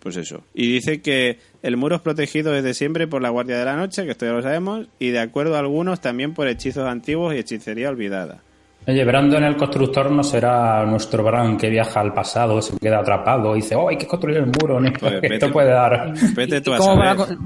Pues 0.00 0.16
eso. 0.18 0.44
Y 0.52 0.70
dice 0.70 1.00
que 1.00 1.38
el 1.62 1.78
muro 1.78 1.96
es 1.96 2.02
protegido 2.02 2.52
desde 2.52 2.74
siempre 2.74 3.06
por 3.06 3.22
la 3.22 3.30
Guardia 3.30 3.58
de 3.58 3.64
la 3.64 3.76
Noche, 3.76 4.04
que 4.04 4.10
esto 4.10 4.26
ya 4.26 4.32
lo 4.32 4.42
sabemos, 4.42 4.86
y 4.98 5.08
de 5.10 5.20
acuerdo 5.20 5.56
a 5.56 5.60
algunos 5.60 6.02
también 6.02 6.34
por 6.34 6.46
hechizos 6.46 6.86
antiguos 6.86 7.34
y 7.34 7.38
hechicería 7.38 7.88
olvidada. 7.88 8.42
Oye, 8.86 9.02
Brandon 9.04 9.42
el 9.44 9.56
constructor 9.56 10.10
no 10.10 10.22
será 10.22 10.84
nuestro 10.84 11.24
Bran 11.24 11.56
que 11.56 11.70
viaja 11.70 12.00
al 12.00 12.12
pasado, 12.12 12.60
se 12.60 12.76
queda 12.78 12.98
atrapado 12.98 13.56
y 13.56 13.60
dice, 13.62 13.74
oh, 13.74 13.88
hay 13.88 13.96
que 13.96 14.06
construir 14.06 14.36
el 14.38 14.46
muro, 14.46 14.78
¿no? 14.80 14.92
Pues 14.92 15.12
vete- 15.22 15.34
esto 15.34 15.50
puede 15.50 15.70
dar... 15.70 16.12
Vete 16.34 16.60
tú 16.60 16.74
a 16.74 16.78
¿Cómo 16.78 17.02
saber. 17.02 17.38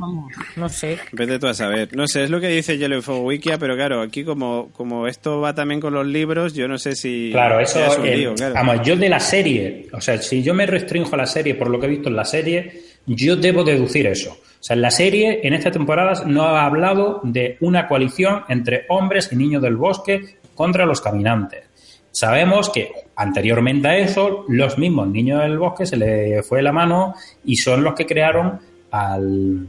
no 0.57 0.69
sé. 0.69 0.99
Vete 1.13 1.39
tú 1.39 1.47
a 1.47 1.55
saber. 1.55 1.89
No 1.97 2.09
sé, 2.09 2.25
es 2.25 2.31
lo 2.31 2.41
que 2.41 2.49
dice 2.49 2.77
Yellow 2.77 3.01
Fuego 3.03 3.21
Wikia, 3.23 3.57
pero 3.59 3.77
claro, 3.77 4.01
aquí 4.03 4.25
como, 4.25 4.71
como 4.73 5.07
esto 5.07 5.41
va 5.41 5.55
también 5.55 5.81
con 5.81 5.95
los 5.95 6.07
libros, 6.07 6.55
yo 6.55 6.67
no 6.67 6.77
sé 6.77 6.97
si... 6.97 7.31
Claro, 7.31 7.61
eso 7.61 7.85
es 7.85 7.99
un 7.99 8.07
eh, 8.07 8.17
lío, 8.17 8.35
claro. 8.35 8.55
Vamos, 8.55 8.81
yo 8.85 8.97
de 8.97 9.09
la 9.09 9.21
serie, 9.21 9.87
o 9.93 10.01
sea, 10.01 10.21
si 10.21 10.43
yo 10.43 10.55
me 10.55 10.67
restringo 10.67 11.09
a 11.13 11.19
la 11.19 11.27
serie 11.27 11.55
por 11.55 11.71
lo 11.71 11.79
que 11.79 11.87
he 11.87 11.91
visto 11.91 12.09
en 12.09 12.17
la 12.17 12.25
serie, 12.25 12.83
yo 13.07 13.37
debo 13.37 13.63
deducir 13.63 14.07
eso. 14.09 14.33
O 14.33 14.63
sea, 14.63 14.75
en 14.75 14.83
la 14.83 14.91
serie, 14.91 15.41
en 15.45 15.55
esta 15.55 15.71
temporada, 15.71 16.25
no 16.27 16.43
ha 16.43 16.65
hablado 16.67 17.21
de 17.23 17.57
una 17.61 17.87
coalición 17.87 18.43
entre 18.49 18.87
hombres 18.89 19.29
y 19.33 19.37
niños 19.37 19.63
del 19.63 19.77
bosque 19.77 20.39
contra 20.59 20.85
los 20.85 21.01
caminantes. 21.01 21.65
Sabemos 22.11 22.69
que 22.71 22.91
anteriormente 23.15 23.87
a 23.87 23.97
eso, 23.99 24.45
los 24.49 24.77
mismos 24.77 25.07
niños 25.09 25.41
del 25.43 25.57
bosque 25.59 25.87
se 25.87 25.97
le 25.97 26.43
fue 26.43 26.63
la 26.63 26.73
mano 26.73 27.15
y 27.45 27.55
son 27.57 27.85
los 27.85 27.95
que 27.95 28.07
crearon 28.07 28.59
al, 28.91 29.67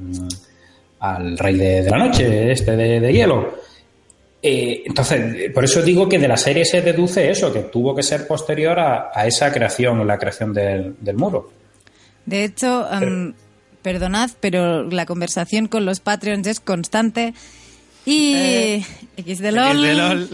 al 1.00 1.38
rey 1.38 1.56
de, 1.58 1.84
de 1.84 1.90
la 1.92 1.98
noche, 2.00 2.52
este 2.52 2.76
de, 2.76 3.00
de 3.00 3.14
hielo. 3.14 3.54
Eh, 4.42 4.82
entonces, 4.86 5.52
por 5.54 5.64
eso 5.64 5.82
digo 5.84 6.10
que 6.10 6.18
de 6.18 6.28
la 6.28 6.38
serie 6.38 6.66
se 6.66 6.82
deduce 6.82 7.30
eso, 7.30 7.54
que 7.54 7.60
tuvo 7.64 7.94
que 7.94 8.02
ser 8.02 8.26
posterior 8.26 8.80
a, 8.80 9.12
a 9.14 9.28
esa 9.28 9.52
creación, 9.52 10.08
la 10.08 10.18
creación 10.18 10.52
del, 10.54 10.96
del 11.00 11.16
muro. 11.18 11.52
De 12.26 12.46
hecho, 12.46 12.88
em, 12.92 13.34
perdonad, 13.84 14.32
pero 14.40 14.90
la 14.90 15.06
conversación 15.06 15.68
con 15.68 15.86
los 15.86 16.00
Patreons 16.00 16.48
es 16.48 16.60
constante. 16.62 17.34
Y 18.06 18.34
Eh, 18.36 18.86
X 19.18 19.40
de 19.40 19.52
LOL. 19.52 19.72
X 19.72 19.82
de 19.82 19.94
LOL. 19.94 20.30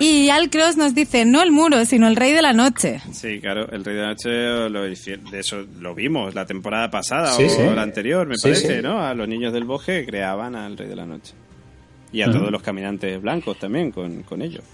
Y 0.00 0.30
Alcross 0.30 0.76
nos 0.76 0.94
dice, 0.94 1.24
no 1.26 1.42
el 1.42 1.52
muro, 1.52 1.84
sino 1.84 2.08
el 2.08 2.16
rey 2.16 2.32
de 2.32 2.42
la 2.42 2.52
noche. 2.52 3.00
Sí, 3.12 3.38
claro, 3.40 3.70
el 3.70 3.84
Rey 3.84 3.94
de 3.94 4.00
la 4.02 4.08
Noche 4.08 4.30
lo, 4.70 4.82
de 4.82 5.38
eso 5.38 5.64
lo 5.78 5.94
vimos 5.94 6.34
la 6.34 6.46
temporada 6.46 6.90
pasada 6.90 7.32
Sí, 7.32 7.44
o 7.44 7.48
sí. 7.50 7.62
la 7.74 7.82
anterior, 7.82 8.26
me 8.26 8.36
Sí, 8.36 8.44
parece, 8.48 8.76
sí. 8.76 8.82
¿no? 8.82 9.02
A 9.04 9.12
los 9.14 9.28
niños 9.28 9.52
del 9.52 9.64
bosque 9.64 10.04
creaban 10.06 10.56
al 10.56 10.76
Rey 10.78 10.88
de 10.88 10.96
la 10.96 11.04
Noche. 11.06 11.34
Y 12.12 12.22
a 12.22 12.32
todos 12.32 12.50
los 12.50 12.62
caminantes 12.62 13.20
blancos 13.22 13.58
también 13.58 13.92
con, 13.92 14.22
con 14.24 14.42
ellos. 14.42 14.64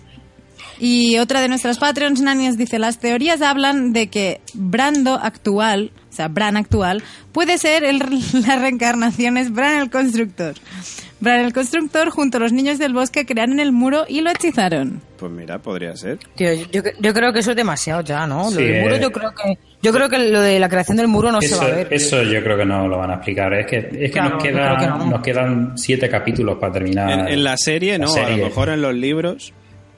Y 0.79 1.19
otra 1.19 1.41
de 1.41 1.49
nuestras 1.49 1.79
Patreons, 1.79 2.21
Nanias, 2.21 2.57
dice, 2.57 2.79
las 2.79 2.99
teorías 2.99 3.43
hablan 3.43 3.93
de 3.93 4.07
que 4.09 4.41
Brando 4.55 5.15
actual, 5.15 5.91
o 6.11 6.13
sea, 6.13 6.29
Bran 6.29 6.57
actual, 6.57 7.03
puede 7.33 7.59
ser 7.59 7.85
el, 7.85 7.99
la 8.47 8.57
reencarnación 8.59 9.37
es 9.37 9.51
Bran 9.53 9.81
el 9.81 9.91
constructor. 9.91 10.55
Bran 11.19 11.41
el 11.41 11.53
constructor 11.55 12.11
junto 12.11 12.37
a 12.37 12.41
los 12.41 12.53
niños 12.53 12.79
del 12.79 12.93
bosque 12.93 13.25
crearon 13.25 13.59
el 13.59 13.73
muro 13.73 14.05
y 14.07 14.21
lo 14.21 14.31
hechizaron. 14.31 15.01
Pues 15.19 15.33
mira, 15.33 15.59
podría 15.59 15.97
ser. 15.97 16.19
Tío, 16.35 16.53
yo, 16.71 16.83
yo 17.01 17.15
creo 17.15 17.33
que 17.33 17.39
eso 17.39 17.51
es 17.53 17.57
demasiado 17.57 18.03
ya, 18.03 18.27
¿no? 18.27 18.51
Sí, 18.51 18.57
Lo 18.57 18.61
del 18.61 18.83
muro 18.83 18.95
eh. 18.97 19.01
yo 19.01 19.11
creo 19.13 19.31
que 19.35 19.59
yo 19.83 19.93
creo 19.93 20.09
que 20.11 20.19
lo 20.19 20.41
de 20.43 20.59
la 20.61 20.69
creación 20.69 20.97
del 20.99 21.09
muro 21.09 21.33
no 21.33 21.39
eso, 21.39 21.57
se 21.57 21.65
va 21.65 21.71
a 21.73 21.75
ver. 21.77 21.89
Eso 21.91 22.23
yo 22.23 22.43
creo 22.43 22.59
que 22.59 22.65
no 22.67 22.87
lo 22.87 22.99
van 22.99 23.11
a 23.13 23.15
explicar. 23.15 23.53
Es 23.55 23.67
que, 23.67 23.79
es 23.79 23.87
que, 23.93 24.11
Claro, 24.11 24.35
nos, 24.35 24.43
que 24.43 24.53
no. 24.53 25.23
quedan 25.23 25.79
siete 25.79 26.09
capítulos 26.09 26.59
para 26.59 26.73
terminar. 26.75 27.11
En, 27.11 27.29
en 27.29 27.45
la 27.45 27.57
serie 27.57 27.99
no, 27.99 28.13
a 28.15 28.29
lo 28.31 28.37
mejor 28.37 28.69
en 28.69 28.83
los 28.83 28.95
libros, 28.95 29.55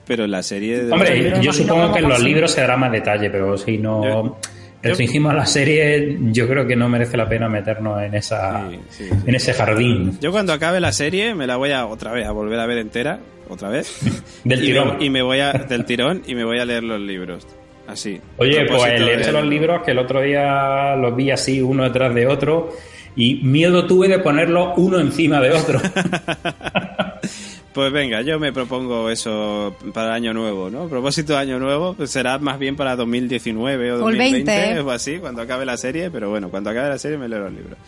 pero 0.07 0.25
en 0.25 0.31
la 0.31 0.43
serie... 0.45 0.85
de- 0.85 0.93
Hombre, 0.93 1.41
yo 1.43 1.53
supongo 1.53 1.93
que 1.93 1.99
en 1.99 2.09
los 2.09 2.23
libros 2.23 2.53
se 2.53 2.61
dará 2.61 2.77
más 2.77 2.93
detalle, 2.93 3.29
pero 3.31 3.57
si 3.59 3.79
no 3.79 4.05
Yo- 4.05 4.39
restringimos 4.83 5.35
la 5.35 5.47
serie, 5.47 6.19
yo 6.33 6.47
creo 6.49 6.67
que 6.67 6.77
no 6.77 6.89
merece 6.89 7.17
la 7.17 7.29
pena 7.29 7.49
meternos 7.49 8.03
en 8.03 8.15
esa 8.15 8.69
Sí, 8.71 8.79
sí, 8.91 9.05
sí. 9.09 9.15
en 9.27 9.35
ese 9.35 9.53
jardín. 9.55 10.19
Yo 10.21 10.31
cuando 10.33 10.53
acabe 10.53 10.81
la 10.81 10.93
serie 10.93 11.35
me 11.35 11.47
la 11.47 11.57
voy 11.57 11.73
a 11.73 11.87
otra 11.87 12.13
vez 12.13 12.27
a 12.27 12.33
volver 12.33 12.59
a 12.61 12.67
ver 12.67 12.79
entera, 12.79 13.19
otra 13.49 13.69
vez. 13.71 13.99
Del 14.45 14.63
y 14.63 14.67
tirón. 14.67 14.99
Me, 14.99 15.05
y 15.07 15.11
me 15.11 15.23
voy 15.23 15.41
a 15.41 15.53
del 15.53 15.85
tirón 15.85 16.23
y 16.27 16.35
me 16.35 16.45
voy 16.45 16.59
a 16.59 16.65
leer 16.65 16.85
los 16.85 17.01
libros. 17.01 17.47
Así. 17.87 18.21
Oye, 18.37 18.67
pues 18.67 18.83
leerse 19.01 19.33
de- 19.33 19.33
los 19.33 19.47
libros 19.47 19.83
que 19.83 19.93
el 19.93 19.99
otro 19.99 20.21
día 20.21 20.95
los 20.97 21.17
vi 21.17 21.31
así 21.31 21.61
uno 21.63 21.85
detrás 21.85 22.15
de 22.15 22.27
otro 22.27 22.71
y 23.17 23.37
miedo 23.43 23.87
tuve 23.87 24.09
de 24.09 24.19
ponerlos 24.19 24.75
uno 24.77 25.01
encima 25.01 25.41
de 25.41 25.51
otro. 25.53 25.81
Pues 27.79 27.93
venga, 27.93 28.23
yo 28.23 28.41
me 28.41 28.53
propongo 28.53 29.09
eso 29.09 29.77
para 29.95 30.09
el 30.09 30.13
año 30.15 30.35
nuevo, 30.35 30.69
¿no? 30.69 30.89
Propósito 30.89 31.35
de 31.35 31.39
año 31.39 31.61
nuevo 31.61 31.95
pues 31.95 32.11
será 32.11 32.37
más 32.41 32.59
bien 32.59 32.75
para 32.75 32.97
2019 32.97 33.93
o 33.93 33.95
O 34.05 34.09
el 34.11 34.17
2020 34.19 34.51
20. 34.51 34.81
o 34.81 34.91
así, 34.91 35.19
cuando 35.19 35.43
acabe 35.43 35.65
la 35.65 35.77
serie, 35.77 36.11
pero 36.11 36.29
bueno, 36.29 36.51
cuando 36.51 36.71
acabe 36.71 36.89
la 36.89 36.99
serie 36.99 37.19
me 37.19 37.29
leo 37.29 37.39
los 37.39 37.53
libros. 37.53 37.79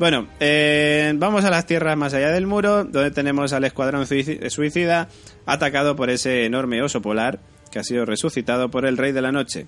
Bueno, 0.00 0.26
eh, 0.40 1.12
vamos 1.14 1.44
a 1.44 1.50
las 1.50 1.66
tierras 1.66 1.96
más 1.96 2.14
allá 2.14 2.32
del 2.32 2.48
muro, 2.48 2.82
donde 2.82 3.12
tenemos 3.12 3.52
al 3.52 3.62
escuadrón 3.62 4.06
suici- 4.06 4.50
suicida 4.50 5.08
atacado 5.46 5.94
por 5.94 6.10
ese 6.10 6.44
enorme 6.44 6.82
oso 6.82 7.00
polar 7.00 7.38
que 7.70 7.78
ha 7.78 7.84
sido 7.84 8.04
resucitado 8.06 8.72
por 8.72 8.86
el 8.86 8.96
rey 8.96 9.12
de 9.12 9.22
la 9.22 9.30
noche. 9.30 9.66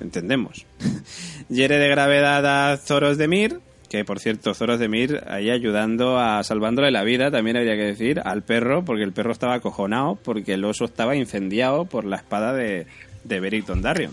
Entendemos. 0.00 0.64
Hiere 1.50 1.76
de 1.76 1.88
gravedad 1.88 2.72
a 2.72 2.78
Zoros 2.78 3.18
de 3.18 3.28
Mir, 3.28 3.60
que 3.94 4.04
por 4.04 4.18
cierto, 4.18 4.54
Zoros 4.54 4.80
de 4.80 4.88
Mir 4.88 5.22
ahí 5.28 5.50
ayudando 5.50 6.18
a 6.18 6.42
salvándole 6.42 6.90
la 6.90 7.04
vida, 7.04 7.30
también 7.30 7.56
habría 7.56 7.76
que 7.76 7.84
decir, 7.84 8.20
al 8.24 8.42
perro, 8.42 8.84
porque 8.84 9.04
el 9.04 9.12
perro 9.12 9.30
estaba 9.30 9.54
acojonado, 9.54 10.16
porque 10.16 10.54
el 10.54 10.64
oso 10.64 10.86
estaba 10.86 11.14
incendiado 11.14 11.84
por 11.84 12.04
la 12.04 12.16
espada 12.16 12.52
de, 12.52 12.88
de 13.22 13.38
Beric 13.38 13.66
Dondarrion. 13.66 14.10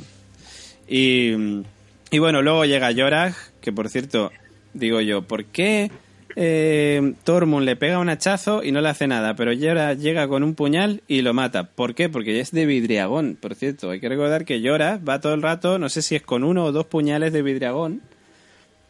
Y, 0.88 1.64
y 2.12 2.20
bueno, 2.20 2.44
luego 2.44 2.64
llega 2.66 2.92
Yorah, 2.92 3.34
que 3.60 3.74
por 3.74 3.90
cierto, 3.90 4.32
digo 4.76 5.02
yo, 5.02 5.24
¿por 5.24 5.46
qué 5.46 5.90
eh, 6.36 7.16
Tormund 7.24 7.66
le 7.66 7.76
pega 7.76 7.98
un 7.98 8.10
hachazo 8.10 8.64
y 8.64 8.72
no 8.72 8.82
le 8.82 8.90
hace 8.90 9.08
nada? 9.08 9.36
Pero 9.36 9.52
Yorah 9.52 9.96
llega 9.96 10.28
con 10.28 10.44
un 10.44 10.54
puñal 10.54 11.02
y 11.08 11.24
lo 11.24 11.34
mata. 11.34 11.64
¿Por 11.64 11.96
qué? 11.96 12.08
Porque 12.08 12.40
es 12.40 12.52
de 12.52 12.68
vidriagón, 12.68 13.36
por 13.36 13.56
cierto. 13.56 13.90
Hay 13.90 14.00
que 14.00 14.10
recordar 14.10 14.46
que 14.46 14.62
Yorah 14.62 14.98
va 14.98 15.22
todo 15.22 15.34
el 15.34 15.42
rato, 15.42 15.80
no 15.80 15.90
sé 15.90 16.04
si 16.04 16.16
es 16.16 16.22
con 16.22 16.44
uno 16.44 16.66
o 16.66 16.72
dos 16.72 16.86
puñales 16.86 17.34
de 17.34 17.42
vidriagón, 17.42 18.04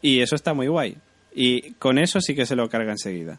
y 0.02 0.20
eso 0.20 0.34
está 0.34 0.52
muy 0.52 0.66
guay. 0.68 0.96
Y 1.34 1.72
con 1.74 1.98
eso 1.98 2.20
sí 2.20 2.34
que 2.34 2.44
se 2.44 2.56
lo 2.56 2.68
carga 2.68 2.92
enseguida. 2.92 3.38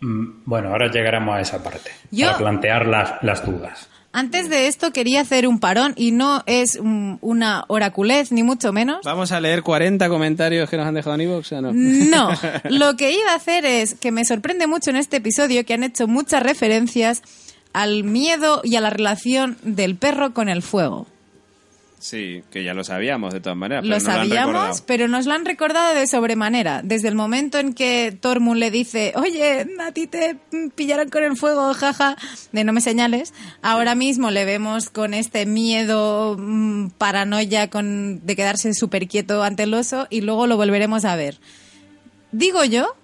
Mm, 0.00 0.42
bueno, 0.46 0.68
ahora 0.70 0.90
llegaremos 0.90 1.36
a 1.36 1.40
esa 1.40 1.62
parte 1.62 1.90
Yo- 2.10 2.26
para 2.28 2.38
plantear 2.38 2.86
las, 2.86 3.22
las 3.22 3.44
dudas. 3.44 3.88
Antes 4.10 4.48
de 4.48 4.68
esto 4.68 4.90
quería 4.90 5.20
hacer 5.20 5.46
un 5.46 5.60
parón 5.60 5.92
y 5.94 6.12
no 6.12 6.42
es 6.46 6.78
mm, 6.82 7.16
una 7.20 7.64
oraculez 7.68 8.32
ni 8.32 8.42
mucho 8.42 8.72
menos. 8.72 9.00
Vamos 9.04 9.32
a 9.32 9.40
leer 9.40 9.62
40 9.62 10.08
comentarios 10.08 10.70
que 10.70 10.78
nos 10.78 10.86
han 10.86 10.94
dejado 10.94 11.14
en 11.16 11.20
iVoox, 11.22 11.52
¿o 11.52 11.60
no? 11.60 11.72
No, 11.74 12.30
lo 12.70 12.96
que 12.96 13.12
iba 13.12 13.32
a 13.32 13.36
hacer 13.36 13.66
es 13.66 13.94
que 13.94 14.10
me 14.10 14.24
sorprende 14.24 14.66
mucho 14.66 14.88
en 14.90 14.96
este 14.96 15.18
episodio 15.18 15.64
que 15.66 15.74
han 15.74 15.82
hecho 15.82 16.08
muchas 16.08 16.42
referencias 16.42 17.22
al 17.74 18.02
miedo 18.02 18.62
y 18.64 18.76
a 18.76 18.80
la 18.80 18.88
relación 18.90 19.58
del 19.62 19.96
perro 19.96 20.32
con 20.32 20.48
el 20.48 20.62
fuego. 20.62 21.06
Sí, 21.98 22.42
que 22.50 22.62
ya 22.62 22.74
lo 22.74 22.84
sabíamos 22.84 23.32
de 23.34 23.40
todas 23.40 23.58
maneras. 23.58 23.82
pero 23.82 23.94
Lo 23.98 24.00
no 24.00 24.04
sabíamos, 24.04 24.80
pero 24.82 25.08
nos 25.08 25.26
lo 25.26 25.34
han 25.34 25.44
recordado 25.44 25.94
de 25.94 26.06
sobremanera. 26.06 26.80
Desde 26.84 27.08
el 27.08 27.14
momento 27.14 27.58
en 27.58 27.74
que 27.74 28.16
Tormund 28.18 28.60
le 28.60 28.70
dice, 28.70 29.12
oye, 29.16 29.66
a 29.80 29.92
ti 29.92 30.06
te 30.06 30.36
pillaron 30.76 31.08
con 31.10 31.24
el 31.24 31.36
fuego, 31.36 31.74
jaja, 31.74 32.16
de 32.52 32.64
no 32.64 32.72
me 32.72 32.80
señales. 32.80 33.34
Ahora 33.62 33.94
mismo 33.94 34.30
le 34.30 34.44
vemos 34.44 34.90
con 34.90 35.12
este 35.12 35.44
miedo, 35.44 36.36
mm, 36.38 36.90
paranoia 36.98 37.68
con, 37.68 38.24
de 38.24 38.36
quedarse 38.36 38.72
súper 38.74 39.08
quieto 39.08 39.42
ante 39.42 39.64
el 39.64 39.74
oso 39.74 40.06
y 40.08 40.20
luego 40.20 40.46
lo 40.46 40.56
volveremos 40.56 41.04
a 41.04 41.16
ver. 41.16 41.38
Digo 42.30 42.64
yo 42.64 42.94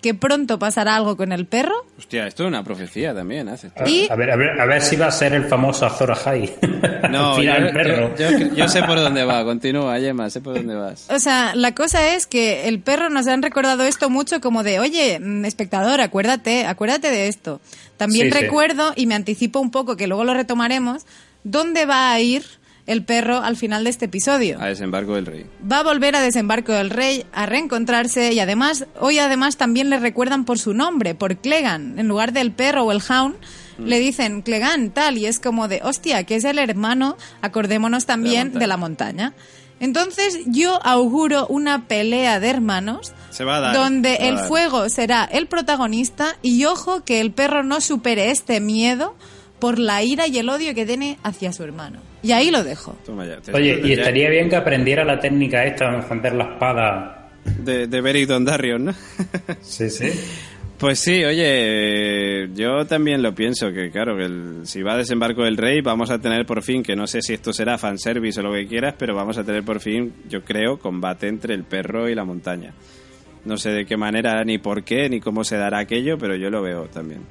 que 0.00 0.14
pronto 0.14 0.58
pasará 0.60 0.94
algo 0.94 1.16
con 1.16 1.32
el 1.32 1.46
perro. 1.46 1.74
Hostia, 1.98 2.26
esto 2.28 2.44
es 2.44 2.48
una 2.48 2.62
profecía 2.62 3.12
también, 3.14 3.48
hace. 3.48 3.72
A, 3.76 3.88
Y- 3.88 4.06
a 4.08 4.14
ver, 4.14 4.30
a, 4.30 4.36
ver, 4.36 4.60
a 4.60 4.64
ver 4.64 4.80
si 4.80 4.94
va 4.94 5.06
a 5.06 5.10
ser 5.10 5.32
el 5.34 5.46
famoso 5.46 5.86
Azor 5.86 6.12
Ahai. 6.12 6.54
No, 7.10 7.40
yo, 7.42 7.52
el 7.52 7.72
perro. 7.72 8.14
yo- 8.16 8.30
yo- 8.30 8.54
yo 8.54 8.68
sé 8.68 8.82
por 8.84 8.98
dónde 8.98 9.24
va. 9.24 9.42
Continúa, 9.44 9.98
Gemma, 9.98 10.30
sé 10.30 10.40
por 10.40 10.54
dónde 10.54 10.74
vas. 10.76 11.06
O 11.10 11.18
sea, 11.18 11.54
la 11.56 11.74
cosa 11.74 12.14
es 12.14 12.26
que 12.28 12.68
el 12.68 12.80
perro 12.80 13.08
nos 13.10 13.26
han 13.26 13.42
recordado 13.42 13.82
esto 13.84 14.08
mucho 14.10 14.40
como 14.40 14.62
de, 14.62 14.78
oye, 14.78 15.18
mm, 15.20 15.44
espectador, 15.44 16.00
acuérdate, 16.00 16.66
acuérdate 16.66 17.10
de 17.10 17.26
esto. 17.28 17.60
También 17.96 18.26
Sí, 18.30 18.32
sí. 18.38 18.44
recuerdo, 18.44 18.92
y 18.94 19.06
me 19.06 19.14
anticipo 19.16 19.58
un 19.58 19.70
poco, 19.72 19.96
que 19.96 20.06
luego 20.06 20.22
lo 20.24 20.34
retomaremos, 20.34 21.06
dónde 21.42 21.86
va 21.86 22.12
a 22.12 22.20
ir 22.20 22.44
el 22.88 23.04
perro 23.04 23.36
al 23.38 23.56
final 23.56 23.84
de 23.84 23.90
este 23.90 24.06
episodio. 24.06 24.60
A 24.60 24.66
desembarco 24.66 25.14
del 25.14 25.26
rey. 25.26 25.46
Va 25.70 25.78
a 25.80 25.82
volver 25.84 26.16
a 26.16 26.20
Desembarco 26.20 26.72
del 26.72 26.90
Rey, 26.90 27.24
a 27.32 27.46
reencontrarse 27.46 28.32
y 28.32 28.40
además, 28.40 28.86
hoy 28.98 29.18
además 29.20 29.56
también 29.56 29.90
le 29.90 30.00
recuerdan 30.00 30.44
por 30.44 30.58
su 30.58 30.74
nombre, 30.74 31.14
por 31.14 31.36
Clegan. 31.36 31.98
En 31.98 32.08
lugar 32.08 32.32
del 32.32 32.50
perro 32.50 32.84
o 32.84 32.92
el 32.92 33.02
hound, 33.08 33.36
le 33.78 34.00
dicen 34.00 34.42
Clegan 34.42 34.90
tal 34.90 35.18
y 35.18 35.26
es 35.26 35.38
como 35.38 35.68
de, 35.68 35.80
hostia, 35.84 36.24
que 36.24 36.34
es 36.36 36.44
el 36.44 36.58
hermano, 36.58 37.16
acordémonos 37.42 38.06
también 38.06 38.48
montaña. 38.48 38.60
de 38.60 38.66
la 38.66 38.76
montaña. 38.76 39.34
Entonces 39.80 40.40
yo 40.46 40.80
auguro 40.84 41.46
una 41.46 41.86
pelea 41.86 42.40
de 42.40 42.48
hermanos 42.50 43.12
Se 43.30 43.44
va 43.44 43.58
a 43.58 43.60
dar. 43.60 43.74
donde 43.76 44.16
se 44.16 44.18
va 44.18 44.24
a 44.24 44.28
el 44.30 44.36
dar. 44.36 44.48
fuego 44.48 44.88
será 44.88 45.24
el 45.24 45.46
protagonista 45.46 46.36
y 46.42 46.64
ojo 46.64 47.04
que 47.04 47.20
el 47.20 47.30
perro 47.32 47.62
no 47.62 47.80
supere 47.80 48.30
este 48.32 48.60
miedo 48.60 49.14
por 49.60 49.78
la 49.78 50.02
ira 50.02 50.26
y 50.26 50.38
el 50.38 50.48
odio 50.48 50.74
que 50.74 50.84
tiene 50.86 51.18
hacia 51.22 51.52
su 51.52 51.62
hermano. 51.62 52.00
Y 52.22 52.32
ahí 52.32 52.50
lo 52.50 52.64
dejo. 52.64 52.96
Toma 53.06 53.24
ya, 53.26 53.40
te- 53.40 53.52
Oye, 53.52 53.80
y 53.84 53.92
estaría 53.92 54.28
bien 54.30 54.48
que 54.48 54.56
aprendiera 54.56 55.04
la 55.04 55.18
técnica 55.20 55.64
esta 55.64 55.90
de 55.90 55.96
encender 55.98 56.34
la 56.34 56.44
espada. 56.52 57.28
De, 57.64 57.86
de 57.86 58.00
Beric 58.00 58.28
Dondarrion, 58.28 58.84
¿no? 58.86 58.94
Sí, 59.60 59.88
sí. 59.88 60.10
Pues 60.78 61.00
sí, 61.00 61.24
oye, 61.24 62.48
yo 62.54 62.86
también 62.86 63.20
lo 63.20 63.34
pienso, 63.34 63.72
que 63.72 63.90
claro, 63.90 64.16
que 64.16 64.24
el- 64.26 64.60
si 64.64 64.80
va 64.82 64.94
a 64.94 64.96
desembarco 64.98 65.42
del 65.44 65.56
rey, 65.56 65.80
vamos 65.80 66.10
a 66.10 66.20
tener 66.20 66.46
por 66.46 66.62
fin, 66.62 66.82
que 66.84 66.94
no 66.94 67.06
sé 67.08 67.20
si 67.20 67.34
esto 67.34 67.52
será 67.52 67.78
fanservice 67.78 68.38
o 68.38 68.42
lo 68.44 68.52
que 68.52 68.66
quieras, 68.66 68.94
pero 68.96 69.14
vamos 69.14 69.38
a 69.38 69.44
tener 69.44 69.64
por 69.64 69.80
fin, 69.80 70.12
yo 70.28 70.42
creo, 70.44 70.78
combate 70.78 71.26
entre 71.26 71.54
el 71.54 71.64
perro 71.64 72.08
y 72.08 72.14
la 72.14 72.24
montaña. 72.24 72.72
No 73.44 73.56
sé 73.56 73.70
de 73.70 73.86
qué 73.86 73.96
manera, 73.96 74.44
ni 74.44 74.58
por 74.58 74.84
qué, 74.84 75.08
ni 75.08 75.18
cómo 75.20 75.42
se 75.42 75.56
dará 75.56 75.78
aquello, 75.78 76.16
pero 76.18 76.36
yo 76.36 76.48
lo 76.50 76.62
veo 76.62 76.84
también. 76.86 77.22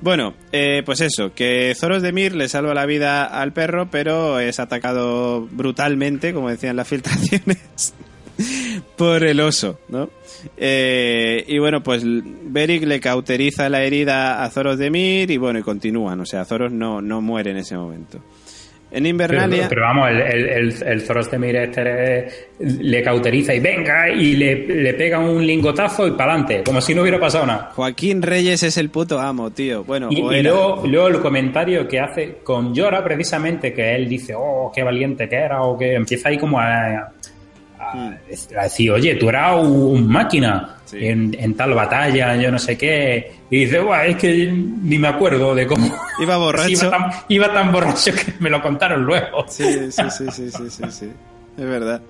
Bueno, 0.00 0.34
eh, 0.52 0.82
pues 0.84 1.00
eso, 1.00 1.32
que 1.34 1.74
Zoros 1.74 2.02
de 2.02 2.12
Mir 2.12 2.34
le 2.34 2.48
salva 2.48 2.74
la 2.74 2.86
vida 2.86 3.24
al 3.24 3.52
perro, 3.52 3.88
pero 3.90 4.38
es 4.38 4.60
atacado 4.60 5.48
brutalmente, 5.50 6.34
como 6.34 6.50
decían 6.50 6.76
las 6.76 6.88
filtraciones, 6.88 7.94
por 8.96 9.24
el 9.24 9.40
oso, 9.40 9.80
¿no? 9.88 10.10
Eh, 10.56 11.44
y 11.48 11.58
bueno, 11.58 11.82
pues 11.82 12.02
Beric 12.04 12.84
le 12.84 13.00
cauteriza 13.00 13.68
la 13.68 13.82
herida 13.82 14.42
a 14.42 14.50
Zoros 14.50 14.78
de 14.78 14.90
Mir 14.90 15.30
y 15.30 15.36
bueno, 15.38 15.58
y 15.58 15.62
continúan, 15.62 16.20
o 16.20 16.26
sea, 16.26 16.44
Zoros 16.44 16.72
no, 16.72 17.00
no 17.00 17.20
muere 17.20 17.52
en 17.52 17.58
ese 17.58 17.76
momento. 17.76 18.20
En 18.94 19.06
Invernalia... 19.06 19.66
pero 19.68 19.82
vamos, 19.82 20.08
el, 20.10 20.20
el, 20.22 20.48
el, 20.48 20.82
el 20.86 21.00
Zoros 21.02 21.30
de 21.30 21.38
Mir 21.38 21.56
este 21.56 22.28
le 22.60 23.02
cauteriza 23.02 23.52
y 23.54 23.60
venga 23.60 24.08
y 24.08 24.36
le, 24.36 24.54
le 24.66 24.94
pega 24.94 25.18
un 25.18 25.44
lingotazo 25.46 26.06
y 26.06 26.12
para 26.12 26.32
adelante, 26.32 26.62
como 26.64 26.80
si 26.80 26.94
no 26.94 27.02
hubiera 27.02 27.18
pasado 27.18 27.44
nada. 27.46 27.70
Joaquín 27.74 28.22
Reyes 28.22 28.62
es 28.62 28.76
el 28.78 28.90
puto 28.90 29.18
amo, 29.20 29.50
tío. 29.50 29.82
Bueno, 29.84 30.08
Y, 30.10 30.22
o 30.22 30.32
y 30.32 30.38
era. 30.38 30.50
luego, 30.50 30.82
luego 30.86 31.08
el 31.08 31.20
comentario 31.20 31.88
que 31.88 31.98
hace 31.98 32.36
con 32.44 32.72
Llora, 32.74 33.02
precisamente, 33.02 33.72
que 33.72 33.94
él 33.96 34.08
dice, 34.08 34.34
oh, 34.36 34.70
qué 34.74 34.82
valiente 34.82 35.28
que 35.28 35.36
era, 35.36 35.62
o 35.62 35.76
que 35.76 35.94
empieza 35.94 36.28
ahí 36.28 36.38
como 36.38 36.60
a, 36.60 37.13
a- 37.92 38.60
a 38.60 38.62
decir, 38.64 38.90
oye, 38.90 39.14
tú 39.16 39.28
eras 39.28 39.56
un 39.64 40.06
máquina 40.08 40.70
Sí. 40.84 40.98
en, 41.06 41.34
en 41.40 41.54
tal 41.54 41.72
batalla, 41.74 42.36
yo 42.36 42.52
no 42.52 42.58
sé 42.58 42.76
qué. 42.76 43.32
Y 43.50 43.64
dice, 43.64 43.80
Buah, 43.80 44.04
es 44.06 44.16
que 44.16 44.52
ni 44.52 44.98
me 44.98 45.08
acuerdo 45.08 45.54
de 45.54 45.66
cómo. 45.66 45.86
Iba 46.20 46.36
borracho. 46.36 46.68
iba, 46.70 46.90
tan, 46.90 47.10
iba 47.28 47.52
tan 47.52 47.72
borracho 47.72 48.12
que 48.12 48.34
me 48.38 48.50
lo 48.50 48.60
contaron 48.62 49.02
luego. 49.04 49.44
Sí, 49.48 49.64
sí, 49.90 50.02
sí, 50.10 50.24
sí, 50.30 50.50
sí, 50.50 50.70
sí, 50.70 50.82
sí. 50.90 51.10
Es 51.56 51.64
verdad. 51.64 52.02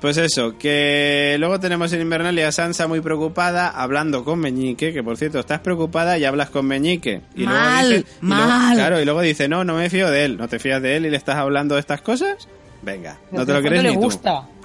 Pues 0.00 0.16
eso, 0.16 0.56
que 0.56 1.34
luego 1.40 1.58
tenemos 1.58 1.92
en 1.92 2.00
Invernalia 2.02 2.46
a 2.46 2.52
Sansa 2.52 2.86
muy 2.86 3.00
preocupada 3.00 3.68
hablando 3.68 4.22
con 4.24 4.38
Meñique, 4.38 4.92
que 4.92 5.02
por 5.02 5.16
cierto, 5.16 5.40
estás 5.40 5.58
preocupada 5.58 6.16
y 6.16 6.24
hablas 6.24 6.50
con 6.50 6.66
Meñique. 6.66 7.22
Y 7.34 7.42
luego 7.46 7.58
Mal, 7.58 7.88
dice- 7.90 8.04
y 8.22 8.26
luego- 8.26 8.44
mal. 8.46 8.76
claro, 8.76 9.00
y 9.00 9.04
luego 9.04 9.20
dice, 9.22 9.48
no, 9.48 9.64
no 9.64 9.74
me 9.74 9.90
fío 9.90 10.08
de 10.08 10.24
él. 10.24 10.36
¿No 10.38 10.46
te 10.46 10.60
fías 10.60 10.80
de 10.80 10.96
él 10.96 11.06
y 11.06 11.10
le 11.10 11.16
estás 11.16 11.34
hablando 11.34 11.74
de 11.74 11.80
estas 11.80 12.00
cosas? 12.00 12.46
Venga, 12.80 13.18
no 13.32 13.44
te 13.44 13.52
lo 13.52 13.60
crees 13.60 13.82
le 13.82 13.88
ni 13.90 14.00
tú. 14.00 14.08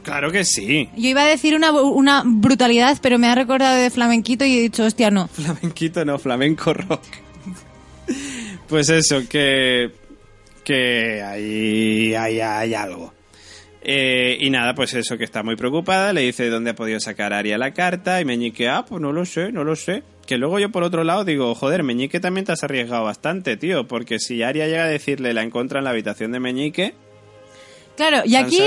Claro 0.04 0.32
que 0.32 0.44
sí. 0.44 0.90
Yo 0.96 1.10
iba 1.10 1.24
a 1.24 1.28
decir 1.28 1.56
una, 1.56 1.72
una 1.72 2.24
brutalidad, 2.26 2.98
pero 3.02 3.18
me 3.18 3.28
ha 3.28 3.36
recordado 3.36 3.78
de 3.78 3.90
flamenquito 3.90 4.46
y 4.46 4.58
he 4.58 4.62
dicho, 4.62 4.84
hostia, 4.84 5.10
no. 5.10 5.28
Flamenquito 5.30 6.06
no, 6.06 6.20
flamenco 6.20 6.74
rock. 6.74 7.02
Pues 8.68 8.90
eso, 8.90 9.22
que. 9.30 9.92
Que 10.64 11.22
ahí 11.22 12.16
hay, 12.16 12.40
hay 12.40 12.74
algo. 12.74 13.14
Eh, 13.86 14.38
y 14.40 14.50
nada, 14.50 14.74
pues 14.74 14.94
eso 14.94 15.18
que 15.18 15.26
está 15.26 15.44
muy 15.44 15.58
preocupada, 15.58 16.14
le 16.14 16.22
dice 16.22 16.50
dónde 16.50 16.72
ha 16.72 16.76
podido 16.76 17.02
sacar 17.02 17.34
Aria 17.34 17.58
la 17.58 17.74
carta 17.74 18.22
y 18.22 18.26
Meñique, 18.26 18.70
ah, 18.70 18.86
pues 18.88 19.02
no 19.02 19.12
lo 19.12 19.26
sé, 19.26 19.52
no 19.52 19.66
lo 19.66 19.76
sé. 19.76 20.04
Que 20.26 20.38
luego 20.38 20.58
yo 20.58 20.72
por 20.72 20.84
otro 20.84 21.04
lado 21.04 21.26
digo, 21.26 21.54
joder, 21.54 21.84
Meñique 21.84 22.22
también 22.22 22.46
te 22.46 22.54
has 22.54 22.64
arriesgado 22.64 23.04
bastante, 23.04 23.58
tío, 23.58 23.86
porque 23.86 24.20
si 24.20 24.42
Aria 24.42 24.68
llega 24.68 24.86
a 24.86 24.88
decirle 24.88 25.34
la 25.34 25.44
encuentra 25.44 25.80
en 25.80 25.84
la 25.84 25.92
habitación 25.92 26.32
de 26.32 26.40
Meñique, 26.40 26.96
Claro, 27.96 28.24
y 28.26 28.36
aquí, 28.36 28.60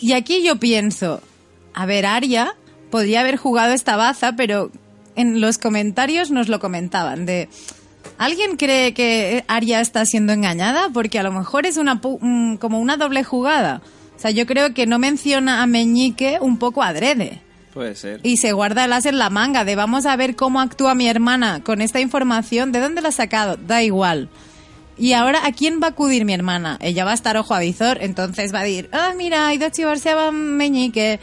y 0.00 0.12
aquí 0.12 0.42
yo 0.42 0.56
pienso, 0.56 1.20
a 1.74 1.86
ver, 1.86 2.06
Aria 2.06 2.54
podría 2.90 3.20
haber 3.20 3.36
jugado 3.36 3.72
esta 3.72 3.96
baza, 3.96 4.34
pero 4.36 4.70
en 5.16 5.40
los 5.40 5.58
comentarios 5.58 6.30
nos 6.30 6.48
lo 6.48 6.60
comentaban 6.60 7.26
de... 7.26 7.48
¿Alguien 8.18 8.56
cree 8.56 8.94
que 8.94 9.44
Aria 9.48 9.80
está 9.80 10.06
siendo 10.06 10.32
engañada? 10.32 10.88
Porque 10.92 11.18
a 11.18 11.22
lo 11.22 11.32
mejor 11.32 11.66
es 11.66 11.76
una 11.76 11.96
mm, 11.96 12.56
como 12.56 12.78
una 12.78 12.96
doble 12.96 13.24
jugada. 13.24 13.82
O 14.16 14.18
sea, 14.18 14.30
yo 14.30 14.46
creo 14.46 14.72
que 14.72 14.86
no 14.86 14.98
menciona 14.98 15.62
a 15.62 15.66
Meñique 15.66 16.38
un 16.40 16.58
poco 16.58 16.82
adrede. 16.82 17.42
Puede 17.74 17.94
ser. 17.94 18.20
Y 18.22 18.38
se 18.38 18.52
guarda 18.52 18.86
el 18.86 18.92
as 18.94 19.04
en 19.04 19.18
la 19.18 19.28
manga 19.28 19.64
de 19.64 19.76
vamos 19.76 20.06
a 20.06 20.16
ver 20.16 20.34
cómo 20.34 20.60
actúa 20.60 20.94
mi 20.94 21.08
hermana 21.08 21.62
con 21.62 21.82
esta 21.82 22.00
información. 22.00 22.72
¿De 22.72 22.80
dónde 22.80 23.02
la 23.02 23.10
ha 23.10 23.12
sacado? 23.12 23.56
Da 23.56 23.82
igual. 23.82 24.30
Y 24.98 25.12
ahora, 25.12 25.44
¿a 25.44 25.52
quién 25.52 25.80
va 25.82 25.88
a 25.88 25.90
acudir 25.90 26.24
mi 26.24 26.32
hermana? 26.32 26.78
Ella 26.80 27.04
va 27.04 27.10
a 27.10 27.14
estar 27.14 27.36
ojo 27.36 27.54
a 27.54 27.60
visor, 27.60 27.98
entonces 28.00 28.54
va 28.54 28.60
a 28.60 28.64
decir, 28.64 28.88
ah, 28.92 29.12
mira, 29.16 29.46
ha 29.46 29.54
ido 29.54 29.66
a 29.66 29.70
chivarse 29.70 30.10
a 30.10 30.30
Meñique. 30.30 31.20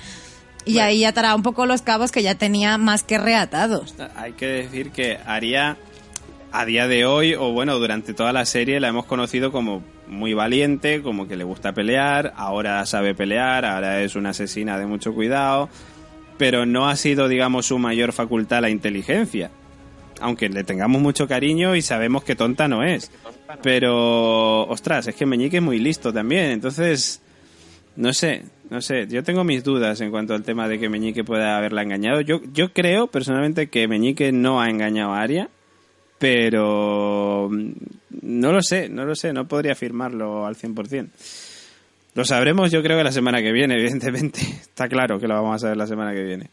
Y 0.66 0.80
ahí 0.80 1.04
atará 1.04 1.36
un 1.36 1.44
poco 1.44 1.66
los 1.66 1.82
cabos 1.82 2.12
que 2.12 2.24
ya 2.24 2.36
tenía 2.36 2.78
más 2.78 3.04
que 3.04 3.18
reatados. 3.18 3.96
Hay 4.16 4.34
que 4.34 4.46
decir 4.48 4.92
que 4.92 5.18
Aria, 5.26 5.78
a 6.52 6.66
día 6.66 6.88
de 6.88 7.06
hoy, 7.06 7.34
o 7.34 7.52
bueno, 7.52 7.80
durante 7.80 8.14
toda 8.14 8.32
la 8.32 8.46
serie, 8.46 8.80
la 8.80 8.88
hemos 8.88 9.06
conocido 9.06 9.52
como 9.52 9.84
muy 10.08 10.34
valiente, 10.34 11.02
como 11.02 11.28
que 11.28 11.36
le 11.36 11.44
gusta 11.44 11.74
pelear, 11.74 12.34
ahora 12.38 12.86
sabe 12.86 13.16
pelear, 13.16 13.66
ahora 13.66 14.02
es 14.02 14.16
una 14.16 14.30
asesina 14.30 14.78
de 14.78 14.86
mucho 14.86 15.14
cuidado, 15.14 15.70
pero 16.38 16.66
no 16.66 16.88
ha 16.88 16.96
sido, 16.96 17.28
digamos, 17.28 17.66
su 17.66 17.80
mayor 17.80 18.14
facultad 18.14 18.62
la 18.62 18.70
inteligencia. 18.70 19.50
Aunque 20.22 20.48
le 20.48 20.64
tengamos 20.64 21.02
mucho 21.02 21.28
cariño 21.28 21.76
y 21.76 21.82
sabemos 21.82 22.24
que 22.24 22.36
tonta 22.36 22.68
no 22.68 22.84
es. 22.84 23.12
Pero, 23.62 24.68
ostras, 24.68 25.08
es 25.08 25.16
que 25.16 25.26
Meñique 25.26 25.58
es 25.58 25.64
muy 25.64 25.80
listo 25.80 26.12
también, 26.14 26.52
entonces... 26.52 27.22
No 27.96 28.12
sé, 28.12 28.44
no 28.72 28.82
sé. 28.82 29.08
Yo 29.08 29.24
tengo 29.24 29.44
mis 29.44 29.64
dudas 29.64 30.02
en 30.02 30.10
cuanto 30.10 30.34
al 30.34 30.44
tema 30.44 30.68
de 30.68 30.80
que 30.80 30.90
Meñique 30.90 31.24
pueda 31.24 31.58
haberla 31.58 31.84
engañado. 31.84 32.22
Yo, 32.22 32.42
yo 32.52 32.74
creo 32.74 33.08
personalmente 33.08 33.70
que 33.70 33.88
Meñique 33.88 34.32
no 34.32 34.62
ha 34.62 34.70
engañado 34.70 35.14
a 35.14 35.22
Aria, 35.22 35.50
pero 36.18 37.50
mm, 37.52 37.72
no 38.24 38.52
lo 38.52 38.64
sé, 38.64 38.90
no 38.90 39.06
lo 39.06 39.16
sé, 39.16 39.32
no 39.32 39.48
podría 39.48 39.74
afirmarlo 39.74 40.48
al 40.48 40.56
100%. 40.56 41.10
Lo 42.16 42.26
sabremos 42.26 42.72
yo 42.72 42.82
creo 42.82 42.98
que 42.98 43.04
la 43.04 43.12
semana 43.12 43.42
que 43.42 43.52
viene, 43.52 43.76
evidentemente. 43.80 44.40
Está 44.40 44.88
claro 44.88 45.20
que 45.20 45.28
lo 45.28 45.36
vamos 45.36 45.56
a 45.56 45.60
saber 45.60 45.78
la 45.78 45.88
semana 45.88 46.14
que 46.14 46.24
viene. 46.24 46.50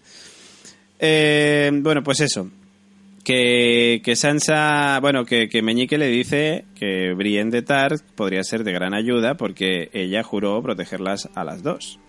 Eh, 0.98 1.70
bueno, 1.72 2.02
pues 2.02 2.20
eso. 2.20 2.50
Que, 3.30 4.16
Sansa, 4.16 4.98
bueno, 5.00 5.24
que, 5.24 5.48
que 5.48 5.62
Meñique 5.62 5.98
le 5.98 6.08
dice 6.08 6.64
que 6.74 7.14
Brienne 7.14 7.52
de 7.52 7.62
Tart 7.62 8.02
podría 8.16 8.42
ser 8.42 8.64
de 8.64 8.72
gran 8.72 8.92
ayuda 8.92 9.36
porque 9.36 9.88
ella 9.92 10.24
juró 10.24 10.60
protegerlas 10.62 11.28
a 11.36 11.44
las 11.44 11.62
dos. 11.62 12.00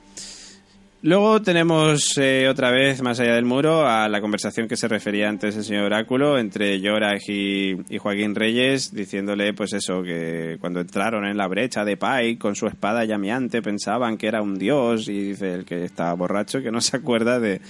Luego 1.04 1.42
tenemos 1.42 2.16
eh, 2.18 2.48
otra 2.48 2.70
vez, 2.70 3.02
más 3.02 3.20
allá 3.20 3.34
del 3.34 3.46
muro, 3.46 3.88
a 3.88 4.08
la 4.08 4.22
conversación 4.22 4.68
que 4.68 4.76
se 4.76 4.88
refería 4.88 5.30
antes 5.30 5.56
el 5.56 5.64
señor 5.64 5.86
Oráculo 5.86 6.38
entre 6.38 6.80
Jorah 6.80 7.18
y, 7.28 7.76
y 7.90 7.98
Joaquín 7.98 8.36
Reyes, 8.36 8.94
diciéndole, 8.94 9.54
pues 9.54 9.74
eso, 9.74 10.04
que 10.04 10.58
cuando 10.60 10.80
entraron 10.80 11.26
en 11.26 11.38
la 11.38 11.48
brecha 11.48 11.84
de 11.86 11.98
Pike 11.98 12.38
con 12.38 12.56
su 12.56 12.68
espada 12.68 13.04
llameante 13.06 13.64
pensaban 13.64 14.18
que 14.18 14.28
era 14.28 14.44
un 14.44 14.60
dios, 14.60 15.08
y 15.08 15.30
dice 15.30 15.54
el 15.56 15.66
que 15.66 15.86
está 15.86 16.14
borracho, 16.14 16.62
que 16.62 16.72
no 16.72 16.82
se 16.82 16.98
acuerda 16.98 17.40
de, 17.40 17.62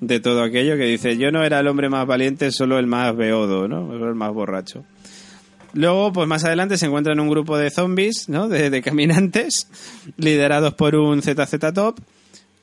de 0.00 0.20
todo 0.20 0.42
aquello, 0.42 0.76
que 0.76 0.84
dice, 0.84 1.16
yo 1.16 1.30
no 1.30 1.44
era 1.44 1.60
el 1.60 1.66
hombre 1.68 1.88
más 1.88 2.06
valiente, 2.06 2.50
solo 2.52 2.78
el 2.78 2.86
más 2.86 3.16
beodo, 3.16 3.68
¿no? 3.68 3.86
Solo 3.88 4.08
el 4.08 4.14
más 4.14 4.32
borracho. 4.32 4.84
Luego, 5.72 6.12
pues 6.12 6.28
más 6.28 6.44
adelante 6.44 6.76
se 6.78 6.86
encuentran 6.86 7.18
un 7.18 7.28
grupo 7.28 7.56
de 7.58 7.70
zombies, 7.70 8.28
¿no? 8.28 8.48
De, 8.48 8.80
caminantes, 8.82 9.68
liderados 10.16 10.74
por 10.74 10.94
un 10.94 11.20
ZZ 11.22 11.58
Top, 11.74 11.98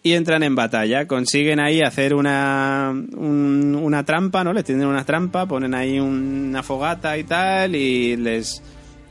y 0.03 0.13
entran 0.13 0.43
en 0.43 0.55
batalla. 0.55 1.07
Consiguen 1.07 1.59
ahí 1.59 1.81
hacer 1.81 2.13
una, 2.15 2.91
un- 2.91 3.77
una 3.81 4.03
trampa, 4.05 4.43
¿no? 4.43 4.53
Les 4.53 4.63
tienen 4.63 4.87
una 4.87 5.03
trampa, 5.05 5.45
ponen 5.45 5.73
ahí 5.73 5.99
una 5.99 6.63
fogata 6.63 7.17
y 7.17 7.23
tal, 7.23 7.75
y 7.75 8.15
les 8.17 8.63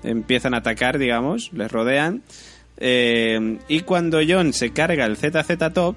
empiezan 0.02 0.55
a 0.55 0.59
atacar, 0.59 0.98
digamos, 0.98 1.52
les 1.52 1.70
rodean. 1.70 2.22
Eh, 2.78 3.59
y 3.68 3.80
cuando 3.80 4.18
John 4.26 4.52
se 4.55 4.70
carga 4.70 5.05
el 5.05 5.16
ZZ 5.18 5.72
Top, 5.74 5.97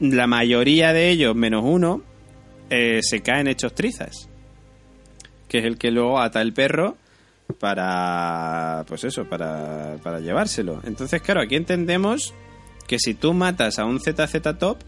la 0.00 0.26
mayoría 0.26 0.92
de 0.92 1.10
ellos, 1.10 1.36
menos 1.36 1.62
uno, 1.64 2.02
eh, 2.70 3.00
se 3.02 3.20
caen 3.20 3.48
hechos 3.48 3.74
trizas. 3.74 4.28
Que 5.48 5.58
es 5.58 5.64
el 5.64 5.78
que 5.78 5.90
luego 5.90 6.20
ata 6.20 6.40
el 6.40 6.52
perro 6.52 6.96
para. 7.58 8.84
Pues 8.88 9.04
eso, 9.04 9.24
para, 9.24 9.96
para 10.02 10.20
llevárselo. 10.20 10.80
Entonces, 10.84 11.20
claro, 11.20 11.40
aquí 11.42 11.56
entendemos 11.56 12.34
que 12.86 12.98
si 12.98 13.14
tú 13.14 13.34
matas 13.34 13.78
a 13.78 13.84
un 13.84 14.00
ZZ 14.00 14.58
Top, 14.58 14.78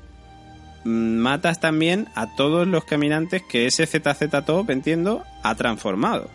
mm, 0.85 1.17
matas 1.17 1.61
también 1.61 2.09
a 2.15 2.35
todos 2.37 2.67
los 2.67 2.85
caminantes 2.85 3.43
que 3.43 3.67
ese 3.67 3.87
ZZ 3.87 4.45
Top, 4.47 4.71
entiendo, 4.71 5.25
ha 5.43 5.55
transformado. 5.55 6.31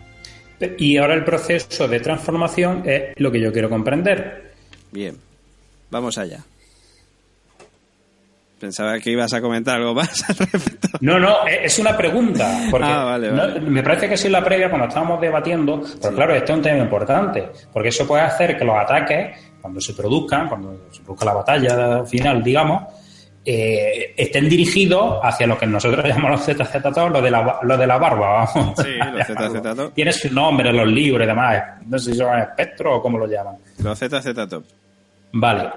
Y 0.78 0.98
ahora 0.98 1.14
el 1.14 1.24
proceso 1.24 1.88
de 1.88 1.99
transformación 1.99 2.84
es 2.86 3.14
lo 3.18 3.32
que 3.32 3.40
yo 3.41 3.52
quiero 3.52 3.70
comprender. 3.70 4.54
Bien, 4.91 5.18
vamos 5.91 6.18
allá. 6.18 6.44
Pensaba 8.60 8.98
que 9.00 9.12
ibas 9.12 9.32
a 9.34 9.42
comentar 9.42 9.76
algo 9.76 9.94
más 9.94 10.28
al 10.30 10.36
respecto. 10.36 10.88
No, 11.02 11.20
no, 11.20 11.46
es 11.46 11.74
es 11.74 11.80
una 11.80 11.96
pregunta. 11.96 12.66
Porque 12.72 12.88
Ah, 12.90 13.04
vale, 13.04 13.32
no- 13.32 13.62
me 13.62 13.84
parece 13.84 14.10
que 14.10 14.18
sí 14.18 14.30
la 14.30 14.44
previa, 14.44 14.70
cuando 14.70 14.88
estábamos 14.88 15.22
debatiendo, 15.22 15.82
pero 16.02 16.16
claro, 16.16 16.34
este 16.34 16.52
es 16.52 16.58
un 16.58 16.64
tema 16.64 16.80
importante, 16.80 17.50
porque 17.72 17.90
eso 17.90 18.08
puede 18.08 18.24
hacer 18.24 18.58
que 18.58 18.66
los 18.66 18.76
ataques, 18.76 19.38
cuando 19.62 19.80
se 19.80 19.94
produzcan, 19.94 20.48
cuando 20.50 20.88
se 20.92 21.02
produzca 21.04 21.26
la 21.26 21.34
batalla 21.34 22.04
final, 22.06 22.42
digamos, 22.44 22.84
eh, 23.46 24.14
estén 24.18 24.50
dirigidos 24.50 25.20
hacia 25.24 25.48
lo 25.48 25.58
que 25.58 25.66
nosotros 25.68 26.04
llamamos 26.08 26.48
los 26.48 26.58
ZZ 26.58 26.82
todos, 26.94 27.12
lo 27.12 27.22
de 27.22 27.32
la, 27.32 27.42
ba- 27.42 27.60
lo 27.62 27.78
de 27.78 27.88
la 27.88 27.98
barba, 27.98 28.50
vamos. 28.54 28.74
Sí, 28.78 28.90
los 29.14 29.28
ZZ 29.28 29.62
todos. 29.62 29.94
Tiene 29.94 30.12
su 30.12 30.34
nombre 30.34 30.74
los 30.74 30.88
libros 30.88 31.24
y 31.24 31.28
demás. 31.28 31.64
No 31.86 32.00
sé 32.00 32.12
si 32.12 32.18
son 32.18 32.38
espectro 32.40 32.96
o 32.96 33.02
cómo 33.02 33.18
lo 33.20 33.28
llaman. 33.28 33.56
Los 33.84 34.00
ZZ 34.00 34.34
Top. 34.50 34.64
Vale. 35.34 35.70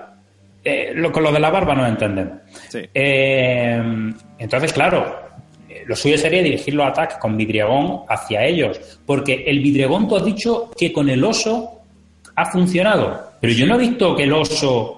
Eh, 0.62 0.92
lo, 0.94 1.10
con 1.10 1.22
lo 1.22 1.32
de 1.32 1.40
la 1.40 1.50
barba 1.50 1.74
no 1.74 1.86
entendemos. 1.86 2.38
Sí. 2.68 2.80
Eh, 2.92 3.82
entonces, 4.38 4.72
claro, 4.72 5.20
lo 5.86 5.96
suyo 5.96 6.18
sería 6.18 6.42
dirigir 6.42 6.74
los 6.74 6.86
ataques 6.86 7.16
con 7.18 7.36
vidriagón 7.36 8.02
hacia 8.08 8.44
ellos. 8.44 8.78
Porque 9.06 9.44
el 9.46 9.60
vidriagón, 9.60 10.06
tú 10.08 10.16
has 10.16 10.24
dicho 10.24 10.70
que 10.78 10.92
con 10.92 11.08
el 11.08 11.24
oso 11.24 11.80
ha 12.36 12.46
funcionado. 12.46 13.30
Pero 13.40 13.52
yo 13.54 13.66
no 13.66 13.76
he 13.76 13.78
visto 13.78 14.14
que 14.14 14.24
el 14.24 14.32
oso. 14.32 14.96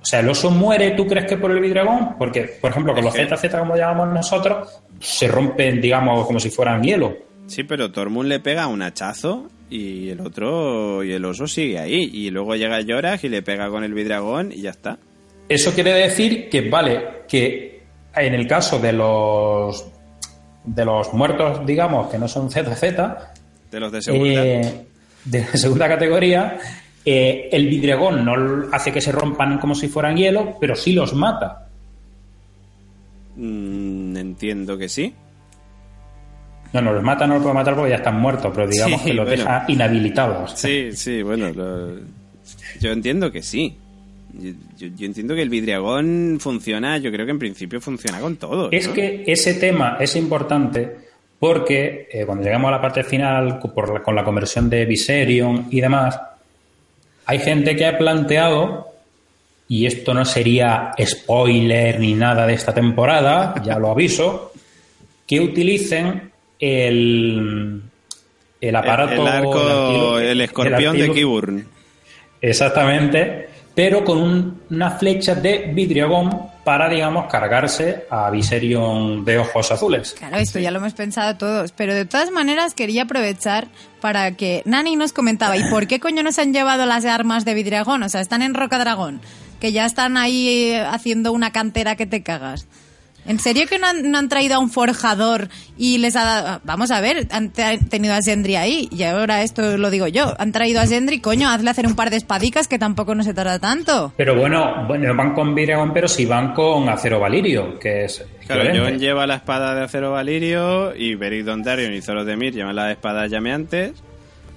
O 0.00 0.04
sea, 0.08 0.20
el 0.20 0.28
oso 0.28 0.50
muere, 0.50 0.92
¿tú 0.92 1.04
crees 1.06 1.26
que 1.26 1.36
por 1.36 1.50
el 1.50 1.58
vidriagón? 1.60 2.14
Porque, 2.16 2.42
por 2.60 2.70
ejemplo, 2.70 2.94
con 2.94 3.04
los 3.04 3.12
que- 3.14 3.26
ZZ, 3.26 3.50
como 3.58 3.76
llamamos 3.76 4.14
nosotros, 4.14 4.80
se 5.00 5.26
rompen, 5.28 5.80
digamos, 5.80 6.26
como 6.26 6.38
si 6.38 6.48
fueran 6.48 6.82
hielo. 6.82 7.14
Sí, 7.46 7.64
pero 7.64 7.90
Tormund 7.90 8.28
le 8.28 8.38
pega 8.40 8.68
un 8.68 8.82
hachazo 8.82 9.48
y 9.70 10.10
el 10.10 10.20
otro 10.20 11.02
y 11.02 11.12
el 11.12 11.24
oso 11.24 11.46
sigue 11.46 11.78
ahí. 11.78 12.10
Y 12.12 12.30
luego 12.30 12.54
llega 12.56 12.80
Yorah 12.80 13.18
y 13.22 13.28
le 13.28 13.42
pega 13.42 13.68
con 13.68 13.84
el 13.84 13.94
vidragón 13.94 14.52
y 14.52 14.62
ya 14.62 14.70
está. 14.70 14.98
Eso 15.48 15.72
quiere 15.72 15.92
decir 15.92 16.48
que, 16.48 16.68
vale, 16.68 17.22
que 17.28 17.82
en 18.14 18.34
el 18.34 18.46
caso 18.46 18.78
de 18.78 18.92
los 18.92 19.86
de 20.64 20.84
los 20.84 21.12
muertos, 21.12 21.64
digamos, 21.64 22.10
que 22.10 22.18
no 22.18 22.26
son 22.26 22.50
ZZ, 22.50 22.82
De 23.70 23.80
los 23.80 23.92
de 23.92 24.02
segunda. 24.02 24.44
eh, 24.44 24.86
de 25.24 25.44
segunda 25.56 25.88
categoría, 25.88 26.58
eh, 27.04 27.48
el 27.52 27.68
vidriagón 27.68 28.24
no 28.24 28.34
hace 28.72 28.90
que 28.92 29.00
se 29.00 29.12
rompan 29.12 29.58
como 29.58 29.74
si 29.76 29.86
fueran 29.86 30.16
hielo, 30.16 30.56
pero 30.60 30.74
sí 30.74 30.92
los 30.92 31.14
mata. 31.14 31.68
Mm, 33.36 34.16
entiendo 34.16 34.76
que 34.76 34.88
sí. 34.88 35.14
No, 36.72 36.80
no 36.80 36.92
los 36.92 37.02
mata, 37.02 37.26
no 37.26 37.34
los 37.34 37.42
puede 37.42 37.54
matar 37.54 37.74
porque 37.74 37.90
ya 37.90 37.96
están 37.96 38.20
muertos, 38.20 38.52
pero 38.54 38.66
digamos 38.68 39.00
Sí, 39.00 39.06
que 39.08 39.14
los 39.14 39.26
bueno. 39.26 39.42
deja 39.44 39.64
inhabilitados. 39.68 40.52
Sí, 40.56 40.90
sí, 40.92 41.22
bueno. 41.22 41.50
lo- 41.52 41.96
yo 42.80 42.90
entiendo 42.92 43.30
que 43.32 43.42
sí. 43.42 43.76
Yo, 44.38 44.50
yo- 44.76 44.88
yo 44.96 45.06
entiendo 45.06 45.34
que 45.34 45.42
el 45.42 45.48
vidriagón 45.48 46.36
funciona, 46.40 46.98
yo 46.98 47.10
creo 47.10 47.24
que 47.24 47.32
en 47.32 47.38
principio 47.38 47.80
funciona 47.80 48.20
con 48.20 48.36
todo. 48.36 48.70
Es 48.70 48.88
que 48.88 49.24
ese 49.26 49.54
tema 49.54 49.96
es 50.00 50.14
importante 50.16 50.96
porque 51.38 52.08
eh, 52.12 52.24
cuando 52.26 52.44
llegamos 52.44 52.68
a 52.68 52.72
la 52.72 52.80
parte 52.82 53.02
final, 53.04 53.58
por 53.74 53.92
la- 53.94 54.02
con 54.02 54.14
la 54.14 54.24
conversión 54.24 54.68
de 54.68 54.84
Viserion 54.84 55.68
y 55.70 55.80
demás, 55.80 56.18
hay 57.26 57.38
gente 57.38 57.74
que 57.76 57.86
ha 57.86 57.96
planteado, 57.96 58.88
y 59.68 59.86
esto 59.86 60.12
no 60.14 60.24
sería 60.24 60.92
spoiler 61.02 61.98
ni 61.98 62.14
nada 62.14 62.46
de 62.46 62.54
esta 62.54 62.72
temporada, 62.74 63.54
ya 63.64 63.78
lo 63.78 63.90
aviso, 63.90 64.52
que 65.26 65.40
utilicen 65.40 66.25
el, 66.58 67.82
el 68.60 68.76
aparato... 68.76 69.22
el, 69.22 69.26
arco, 69.28 69.54
artilo- 69.54 70.20
el 70.20 70.40
escorpión 70.40 70.96
de 70.98 71.10
Kiburn. 71.12 71.66
Exactamente, 72.40 73.48
pero 73.74 74.04
con 74.04 74.18
un- 74.18 74.60
unas 74.70 74.98
flechas 74.98 75.42
de 75.42 75.70
vidriagón 75.74 76.30
para, 76.64 76.88
digamos, 76.88 77.26
cargarse 77.30 78.06
a 78.10 78.30
Viserion 78.30 79.24
de 79.24 79.38
ojos 79.38 79.70
azules. 79.70 80.14
Claro, 80.18 80.36
esto 80.36 80.58
ya 80.58 80.70
lo 80.70 80.78
hemos 80.78 80.94
pensado 80.94 81.36
todos, 81.36 81.72
pero 81.72 81.94
de 81.94 82.04
todas 82.04 82.30
maneras 82.30 82.74
quería 82.74 83.02
aprovechar 83.02 83.68
para 84.00 84.32
que 84.32 84.62
Nani 84.64 84.96
nos 84.96 85.12
comentaba, 85.12 85.56
¿y 85.56 85.62
por 85.70 85.86
qué 85.86 86.00
coño 86.00 86.22
nos 86.22 86.38
han 86.38 86.52
llevado 86.52 86.84
las 86.86 87.04
armas 87.04 87.44
de 87.44 87.54
Vidriagón? 87.54 88.02
O 88.02 88.08
sea, 88.08 88.20
están 88.20 88.42
en 88.42 88.54
Roca 88.54 88.78
Dragón, 88.78 89.20
que 89.60 89.72
ya 89.72 89.86
están 89.86 90.16
ahí 90.16 90.48
eh, 90.72 90.80
haciendo 90.80 91.32
una 91.32 91.52
cantera 91.52 91.94
que 91.96 92.06
te 92.06 92.22
cagas. 92.22 92.66
¿En 93.28 93.38
serio 93.40 93.66
que 93.68 93.78
no 93.78 93.86
han, 93.88 94.10
no 94.10 94.18
han 94.18 94.28
traído 94.28 94.54
a 94.56 94.58
un 94.58 94.70
forjador 94.70 95.48
y 95.76 95.98
les 95.98 96.14
ha 96.16 96.24
dado... 96.24 96.60
Vamos 96.64 96.90
a 96.90 97.00
ver, 97.00 97.26
han 97.30 97.50
te- 97.50 97.78
tenido 97.90 98.14
a 98.14 98.22
Zendri 98.22 98.56
ahí, 98.56 98.88
y 98.90 99.02
ahora 99.02 99.42
esto 99.42 99.76
lo 99.78 99.90
digo 99.90 100.06
yo. 100.06 100.34
Han 100.38 100.52
traído 100.52 100.80
a 100.80 100.86
Zendri, 100.86 101.20
coño, 101.20 101.48
hazle 101.48 101.70
hacer 101.70 101.86
un 101.86 101.96
par 101.96 102.10
de 102.10 102.16
espadicas 102.16 102.68
que 102.68 102.78
tampoco 102.78 103.14
no 103.14 103.22
se 103.22 103.34
tarda 103.34 103.58
tanto. 103.58 104.12
Pero 104.16 104.34
bueno, 104.38 104.86
bueno, 104.86 105.08
no 105.08 105.16
van 105.16 105.34
con 105.34 105.54
vidriagón, 105.54 105.92
pero 105.92 106.08
sí 106.08 106.24
van 106.26 106.54
con 106.54 106.88
acero 106.88 107.18
valirio, 107.20 107.78
que 107.78 108.04
es 108.04 108.24
Claro, 108.46 108.62
equivalente. 108.62 109.04
Lleva 109.04 109.26
la 109.26 109.34
espada 109.36 109.74
de 109.74 109.82
acero 109.84 110.12
valirio 110.12 110.94
y 110.96 111.14
Beric 111.16 111.44
Dondarrion 111.44 111.92
y 111.94 112.00
Zoros 112.02 112.26
de 112.26 112.36
Mir 112.36 112.54
llevan 112.54 112.76
las 112.76 112.92
espadas 112.92 113.30
llameantes 113.30 113.92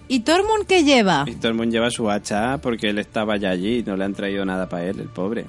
¿Y 0.08 0.22
Tormund 0.22 0.66
qué 0.68 0.84
lleva? 0.84 1.26
y 1.28 1.32
mundo 1.54 1.66
lleva 1.72 1.90
su 1.92 2.10
hacha 2.10 2.58
porque 2.60 2.90
él 2.90 2.98
estaba 3.00 3.38
ya 3.38 3.50
allí 3.52 3.78
y 3.80 3.84
no 3.84 3.96
le 3.96 4.06
han 4.06 4.14
traído 4.14 4.44
nada 4.46 4.68
para 4.70 4.86
él, 4.86 5.00
el 5.00 5.08
pobre. 5.10 5.46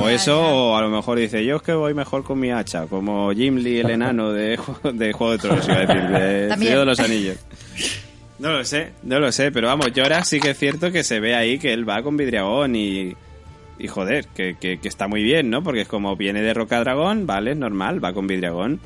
O 0.00 0.08
eso, 0.08 0.40
o 0.40 0.76
a 0.76 0.80
lo 0.80 0.88
mejor 0.88 1.18
dice, 1.18 1.44
yo 1.44 1.56
es 1.56 1.62
que 1.62 1.74
voy 1.74 1.92
mejor 1.92 2.24
con 2.24 2.40
mi 2.40 2.50
hacha, 2.50 2.86
como 2.86 3.30
Gimli, 3.32 3.80
el 3.80 3.90
enano 3.90 4.32
de, 4.32 4.58
de 4.94 5.12
Juego 5.12 5.32
de 5.32 5.38
Tronos, 5.38 5.68
iba 5.68 5.76
a 5.76 5.86
decir, 5.86 6.02
de. 6.02 6.54
Señor 6.58 6.78
de 6.80 6.84
los 6.86 7.00
Anillos. 7.00 7.36
No 8.38 8.52
lo 8.52 8.64
sé, 8.66 8.92
no 9.02 9.18
lo 9.18 9.32
sé, 9.32 9.50
pero 9.50 9.68
vamos, 9.68 9.88
ahora 9.96 10.22
sí 10.22 10.40
que 10.40 10.50
es 10.50 10.58
cierto 10.58 10.92
que 10.92 11.02
se 11.02 11.20
ve 11.20 11.34
ahí 11.34 11.58
que 11.58 11.72
él 11.72 11.88
va 11.88 12.02
con 12.02 12.18
Vidriagón 12.18 12.76
y, 12.76 13.16
y 13.78 13.88
joder, 13.88 14.26
que, 14.26 14.56
que, 14.60 14.78
que 14.78 14.88
está 14.88 15.08
muy 15.08 15.22
bien, 15.22 15.48
¿no? 15.48 15.62
Porque 15.62 15.80
es 15.80 15.88
como 15.88 16.16
viene 16.16 16.42
de 16.42 16.52
Roca 16.52 16.78
Dragón, 16.80 17.26
vale, 17.26 17.52
es 17.52 17.56
normal, 17.56 18.04
va 18.04 18.12
con 18.12 18.26
Vidriagón. 18.26 18.78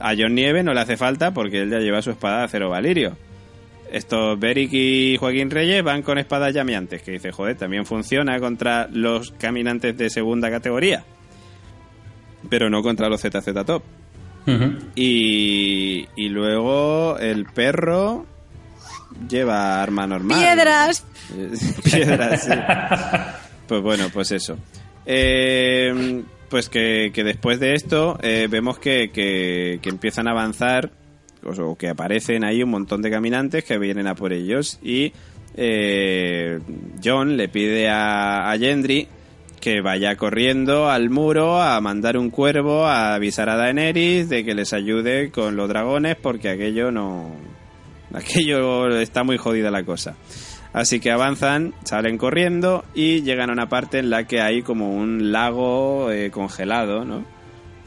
A 0.00 0.14
John 0.16 0.34
Nieve 0.34 0.62
no 0.62 0.72
le 0.72 0.80
hace 0.80 0.96
falta 0.96 1.34
porque 1.34 1.60
él 1.60 1.70
ya 1.70 1.80
lleva 1.80 2.00
su 2.00 2.12
espada 2.12 2.38
de 2.38 2.44
acero 2.44 2.70
valirio. 2.70 3.14
Estos 3.94 4.38
Beric 4.38 4.70
y 4.72 5.16
Joaquín 5.18 5.50
Reyes 5.50 5.82
van 5.84 6.02
con 6.02 6.18
espadas 6.18 6.52
llameantes, 6.54 7.02
que 7.02 7.12
dice, 7.12 7.30
joder, 7.32 7.56
también 7.56 7.86
funciona 7.86 8.38
contra 8.40 8.88
los 8.92 9.30
caminantes 9.32 9.96
de 9.96 10.10
segunda 10.10 10.50
categoría, 10.50 11.04
pero 12.48 12.68
no 12.70 12.82
contra 12.82 13.08
los 13.08 13.20
ZZ 13.22 13.64
Top. 13.64 13.82
Y, 14.94 16.06
y 16.16 16.28
luego 16.28 17.16
el 17.18 17.46
perro 17.46 18.26
lleva 19.28 19.82
arma 19.82 20.06
normal. 20.06 20.38
¡Piedras! 20.40 21.06
Piedras, 21.84 22.44
sí. 22.44 22.50
Pues 23.66 23.80
bueno, 23.82 24.08
pues 24.12 24.32
eso. 24.32 24.58
Eh, 25.06 26.22
pues 26.48 26.68
que, 26.68 27.10
que 27.14 27.24
después 27.24 27.58
de 27.60 27.74
esto 27.74 28.18
eh, 28.22 28.48
vemos 28.50 28.78
que, 28.78 29.10
que- 29.10 29.78
que 29.80 29.88
empiezan 29.88 30.28
a 30.28 30.32
avanzar 30.32 30.90
o, 31.44 31.76
que 31.76 31.88
aparecen 31.88 32.44
ahí 32.44 32.62
un 32.62 32.70
montón 32.70 33.02
de 33.02 33.10
caminantes 33.10 33.64
que 33.64 33.78
vienen 33.78 34.06
a 34.06 34.14
por 34.14 34.32
ellos 34.32 34.78
y 34.82 35.12
eh, 35.56 36.58
John 37.02 37.36
le 37.36 37.48
pide 37.48 37.88
a, 37.88 38.50
a 38.50 38.58
Gendry 38.58 39.08
que 39.60 39.80
vaya 39.80 40.16
corriendo 40.16 40.90
al 40.90 41.08
muro 41.10 41.60
a 41.60 41.80
mandar 41.80 42.18
un 42.18 42.30
cuervo 42.30 42.86
a 42.86 43.14
avisar 43.14 43.48
a 43.48 43.56
Daenerys 43.56 44.28
de 44.28 44.44
que 44.44 44.54
les 44.54 44.72
ayude 44.72 45.30
con 45.30 45.56
los 45.56 45.68
dragones 45.68 46.16
porque 46.16 46.50
aquello 46.50 46.90
no 46.90 47.30
aquello 48.14 48.88
está 48.98 49.24
muy 49.24 49.36
jodida 49.36 49.70
la 49.70 49.84
cosa. 49.84 50.16
Así 50.72 50.98
que 50.98 51.12
avanzan, 51.12 51.72
salen 51.84 52.18
corriendo 52.18 52.84
y 52.94 53.22
llegan 53.22 53.48
a 53.48 53.52
una 53.52 53.68
parte 53.68 54.00
en 54.00 54.10
la 54.10 54.26
que 54.26 54.40
hay 54.40 54.62
como 54.62 54.92
un 54.92 55.30
lago 55.30 56.10
eh, 56.10 56.32
congelado, 56.32 57.04
¿no? 57.04 57.24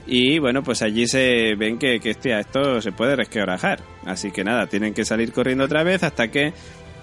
Y 0.08 0.40
bueno, 0.40 0.64
pues 0.64 0.82
allí 0.82 1.06
se 1.06 1.56
ven 1.56 1.78
que, 1.78 2.00
que 2.00 2.12
hostia, 2.12 2.40
esto 2.40 2.82
se 2.82 2.94
puede 2.94 3.18
resquebrajar. 3.18 3.82
Así 4.06 4.32
que 4.32 4.44
nada, 4.44 4.68
tienen 4.68 4.94
que 4.94 5.04
salir 5.04 5.34
corriendo 5.34 5.66
otra 5.66 5.84
vez 5.84 6.02
hasta 6.04 6.30
que 6.30 6.54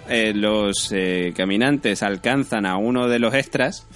eh, 0.09 0.33
los 0.35 0.91
eh, 0.93 1.33
caminantes 1.37 2.03
alcanzan 2.03 2.65
a 2.65 2.79
uno 2.79 3.09
de 3.09 3.19
los 3.19 3.35
extras, 3.35 3.87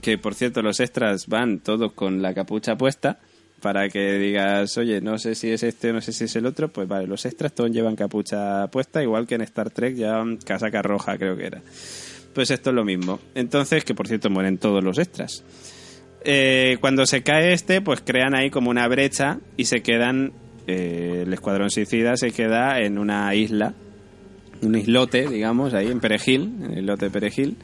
que 0.00 0.16
por 0.16 0.34
cierto 0.34 0.62
los 0.62 0.80
extras 0.80 1.26
van 1.26 1.60
todos 1.60 1.92
con 1.92 2.22
la 2.22 2.32
capucha 2.32 2.76
puesta, 2.76 3.18
para 3.60 3.88
que 3.88 4.12
digas, 4.18 4.78
oye, 4.78 5.00
no 5.00 5.18
sé 5.18 5.34
si 5.34 5.50
es 5.50 5.62
este 5.62 5.92
no 5.92 6.00
sé 6.00 6.12
si 6.12 6.24
es 6.24 6.36
el 6.36 6.46
otro, 6.46 6.68
pues 6.68 6.86
vale, 6.86 7.06
los 7.06 7.26
extras 7.26 7.52
todos 7.52 7.70
llevan 7.70 7.96
capucha 7.96 8.66
puesta, 8.68 9.02
igual 9.02 9.26
que 9.26 9.34
en 9.34 9.42
Star 9.42 9.70
Trek 9.70 9.94
llevan 9.94 10.36
casaca 10.36 10.80
roja, 10.80 11.18
creo 11.18 11.36
que 11.36 11.46
era. 11.46 11.62
Pues 12.34 12.50
esto 12.50 12.70
es 12.70 12.76
lo 12.76 12.84
mismo. 12.84 13.18
Entonces, 13.34 13.84
que 13.84 13.94
por 13.94 14.06
cierto 14.06 14.30
mueren 14.30 14.58
todos 14.58 14.84
los 14.84 14.98
extras. 14.98 15.42
Eh, 16.30 16.76
cuando 16.82 17.06
se 17.06 17.22
cae 17.22 17.54
este, 17.54 17.80
pues 17.80 18.02
crean 18.04 18.34
ahí 18.34 18.50
como 18.50 18.68
una 18.68 18.86
brecha 18.86 19.38
y 19.56 19.64
se 19.64 19.80
quedan, 19.80 20.32
eh, 20.66 21.22
el 21.24 21.32
escuadrón 21.32 21.70
suicida 21.70 22.18
se 22.18 22.32
queda 22.32 22.82
en 22.82 22.98
una 22.98 23.34
isla, 23.34 23.72
un 24.60 24.76
islote, 24.76 25.26
digamos, 25.26 25.72
ahí 25.72 25.86
en 25.86 26.00
Perejil, 26.00 26.52
en 26.62 26.72
el 26.72 26.78
islote 26.80 27.08
Perejil. 27.08 27.56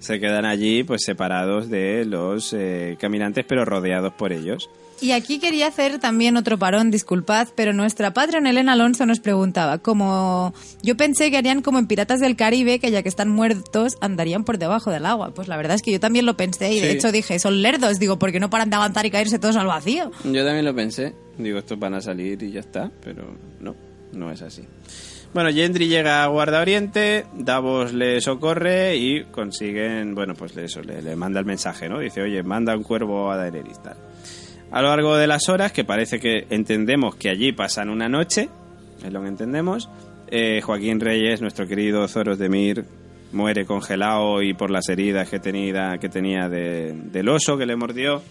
Se 0.00 0.18
quedan 0.18 0.46
allí 0.46 0.82
pues 0.82 1.02
separados 1.04 1.70
de 1.70 2.04
los 2.06 2.52
eh, 2.54 2.96
caminantes 3.00 3.44
pero 3.46 3.64
rodeados 3.64 4.12
por 4.14 4.32
ellos. 4.32 4.68
Y 5.00 5.12
aquí 5.12 5.38
quería 5.38 5.68
hacer 5.68 5.98
también 5.98 6.36
otro 6.36 6.58
parón, 6.58 6.90
disculpad, 6.90 7.48
pero 7.54 7.72
nuestra 7.72 8.12
Patreon 8.12 8.46
Elena 8.46 8.72
Alonso 8.72 9.06
nos 9.06 9.20
preguntaba, 9.20 9.78
como 9.78 10.52
yo 10.82 10.96
pensé 10.96 11.30
que 11.30 11.36
harían 11.38 11.62
como 11.62 11.78
en 11.78 11.86
Piratas 11.86 12.20
del 12.20 12.34
Caribe, 12.36 12.78
que 12.80 12.90
ya 12.90 13.02
que 13.02 13.08
están 13.08 13.28
muertos 13.28 13.96
andarían 14.00 14.44
por 14.44 14.58
debajo 14.58 14.90
del 14.90 15.06
agua. 15.06 15.32
Pues 15.34 15.46
la 15.48 15.56
verdad 15.56 15.76
es 15.76 15.82
que 15.82 15.92
yo 15.92 16.00
también 16.00 16.26
lo 16.26 16.36
pensé 16.36 16.72
y 16.72 16.80
de 16.80 16.90
hecho 16.92 17.12
dije, 17.12 17.38
son 17.38 17.62
lerdos, 17.62 17.98
digo, 17.98 18.18
¿por 18.18 18.32
qué 18.32 18.40
no 18.40 18.50
paran 18.50 18.70
de 18.70 18.76
avanzar 18.76 19.06
y 19.06 19.10
caerse 19.10 19.38
todos 19.38 19.56
al 19.56 19.66
vacío? 19.68 20.10
Yo 20.24 20.44
también 20.44 20.64
lo 20.64 20.74
pensé. 20.74 21.14
Digo, 21.38 21.58
estos 21.58 21.78
van 21.78 21.94
a 21.94 22.00
salir 22.00 22.42
y 22.42 22.50
ya 22.50 22.60
está, 22.60 22.90
pero 23.04 23.36
no, 23.60 23.76
no 24.12 24.32
es 24.32 24.42
así. 24.42 24.62
Bueno, 25.32 25.50
Gendry 25.52 25.86
llega 25.88 26.24
a 26.24 26.26
Guarda 26.26 26.60
Oriente, 26.60 27.26
Davos 27.34 27.92
le 27.92 28.20
socorre 28.20 28.96
y 28.96 29.24
consiguen, 29.26 30.14
bueno, 30.14 30.34
pues 30.34 30.56
le- 30.56 30.64
eso, 30.64 30.80
le, 30.82 31.02
le 31.02 31.14
manda 31.16 31.38
el 31.38 31.46
mensaje, 31.46 31.88
¿no? 31.88 32.00
Dice, 32.00 32.22
oye, 32.22 32.42
manda 32.42 32.74
un 32.76 32.82
cuervo 32.82 33.30
a 33.30 33.36
Daenerys, 33.36 33.80
tal. 33.82 33.96
A 34.70 34.82
lo 34.82 34.88
largo 34.88 35.16
de 35.16 35.26
las 35.26 35.48
horas, 35.48 35.72
que 35.72 35.84
parece 35.84 36.20
que 36.20 36.46
entendemos 36.50 37.14
que 37.16 37.30
allí 37.30 37.52
pasan 37.52 37.88
una 37.88 38.08
noche, 38.08 38.48
es 39.04 39.12
lo 39.12 39.22
que 39.22 39.28
entendemos, 39.28 39.88
eh, 40.30 40.60
Joaquín 40.62 41.00
Reyes, 41.00 41.40
nuestro 41.40 41.66
querido 41.66 42.06
Zoros 42.06 42.38
de 42.38 42.48
Mir, 42.50 42.84
muere 43.32 43.64
congelado 43.64 44.42
y 44.42 44.52
por 44.54 44.70
las 44.70 44.88
heridas 44.88 45.28
que 45.30 45.38
tenía, 45.38 45.96
que 45.98 46.08
tenía 46.08 46.48
de- 46.48 46.92
del 46.94 47.28
oso 47.28 47.56
que 47.56 47.66
le 47.66 47.76
mordió, 47.76 48.22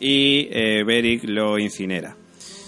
y 0.00 0.48
eh, 0.50 0.82
Beric 0.84 1.24
lo 1.24 1.58
incinera. 1.58 2.16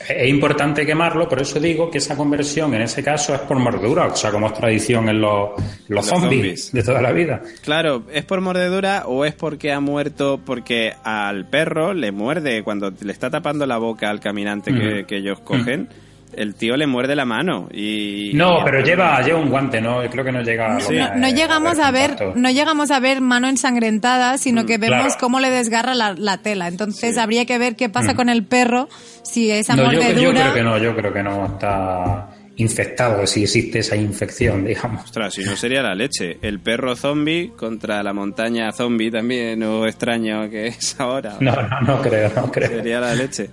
Es 0.08 0.28
importante 0.28 0.86
quemarlo, 0.86 1.28
por 1.28 1.40
eso 1.40 1.60
digo 1.60 1.90
que 1.90 1.98
esa 1.98 2.16
conversión 2.16 2.74
en 2.74 2.82
ese 2.82 3.02
caso 3.02 3.34
es 3.34 3.40
por 3.40 3.58
mordedura, 3.58 4.06
o 4.06 4.16
sea, 4.16 4.30
como 4.30 4.46
es 4.46 4.54
tradición 4.54 5.08
en 5.08 5.20
los, 5.20 5.50
en 5.58 5.64
los 5.88 5.88
Los 5.88 6.06
zombies, 6.06 6.30
zombies. 6.30 6.72
de 6.72 6.82
toda 6.82 7.02
la 7.02 7.12
vida. 7.12 7.42
Claro, 7.62 8.04
¿es 8.12 8.24
por 8.24 8.40
mordedura 8.40 9.04
o 9.06 9.24
es 9.24 9.34
porque 9.34 9.72
ha 9.72 9.80
muerto 9.80 10.40
porque 10.44 10.94
al 11.04 11.46
perro 11.48 11.92
le 11.94 12.12
muerde 12.12 12.62
cuando 12.62 12.92
le 13.00 13.12
está 13.12 13.30
tapando 13.30 13.66
la 13.66 13.78
boca 13.78 14.10
al 14.10 14.20
caminante 14.20 14.72
que, 14.72 15.04
que 15.06 15.16
ellos 15.18 15.40
cogen? 15.40 15.88
El 16.34 16.54
tío 16.54 16.76
le 16.76 16.86
muerde 16.86 17.16
la 17.16 17.24
mano 17.24 17.68
y... 17.72 18.30
No, 18.34 18.60
y- 18.60 18.64
pero 18.64 18.80
lleva, 18.80 19.20
lleva 19.22 19.38
un 19.40 19.48
guante, 19.50 19.80
¿no? 19.80 20.00
Creo 20.10 20.24
que 20.24 20.32
no 20.32 20.42
llega 20.42 20.76
a 20.76 20.80
Sí. 20.80 20.94
No, 20.96 21.14
no 21.16 21.26
es 21.26 21.34
llegamos 21.34 21.78
a 21.78 21.90
ver, 21.90 22.16
no 22.36 22.50
llegamos 22.50 22.90
a 22.90 23.00
ver 23.00 23.20
mano 23.20 23.48
ensangrentada, 23.48 24.38
sino 24.38 24.66
que 24.66 24.78
vemos 24.78 24.98
Mm, 24.98 25.02
claro. 25.06 25.16
cómo 25.20 25.40
le 25.40 25.50
desgarra 25.50 25.94
la, 25.94 26.14
la 26.14 26.38
tela. 26.38 26.68
Entonces 26.68 27.14
Sí. 27.14 27.20
habría 27.20 27.44
que 27.46 27.58
ver 27.58 27.76
qué 27.76 27.88
pasa 27.88 28.12
Mm. 28.12 28.16
con 28.16 28.28
el 28.28 28.44
perro, 28.44 28.88
si 29.22 29.50
esa 29.50 29.74
No, 29.76 29.92
yo, 29.92 29.98
mordedura. 30.00 30.22
yo 30.22 30.30
creo 30.32 30.54
que 30.54 30.62
no, 30.62 30.78
yo 30.78 30.96
creo 30.96 31.12
que 31.12 31.22
no 31.22 31.46
está 31.46 32.28
infectado, 32.56 33.26
si 33.26 33.42
existe 33.44 33.78
esa 33.78 33.96
infección, 33.96 34.64
digamos. 34.66 35.04
Ostras, 35.04 35.32
si 35.34 35.42
no 35.44 35.56
sería 35.56 35.82
la 35.82 35.94
leche. 35.94 36.38
El 36.42 36.60
perro 36.60 36.94
zombie 36.94 37.52
contra 37.56 38.02
la 38.02 38.12
montaña 38.12 38.70
zombie 38.72 39.10
también, 39.10 39.62
o 39.62 39.86
extraño 39.86 40.48
que 40.50 40.66
es 40.68 40.94
ahora. 41.00 41.36
No, 41.40 41.52
no, 41.52 41.80
no 41.80 42.02
creo, 42.02 42.30
no 42.36 42.50
creo. 42.52 42.68
Sería 42.68 43.00
la 43.00 43.14
leche. 43.14 43.50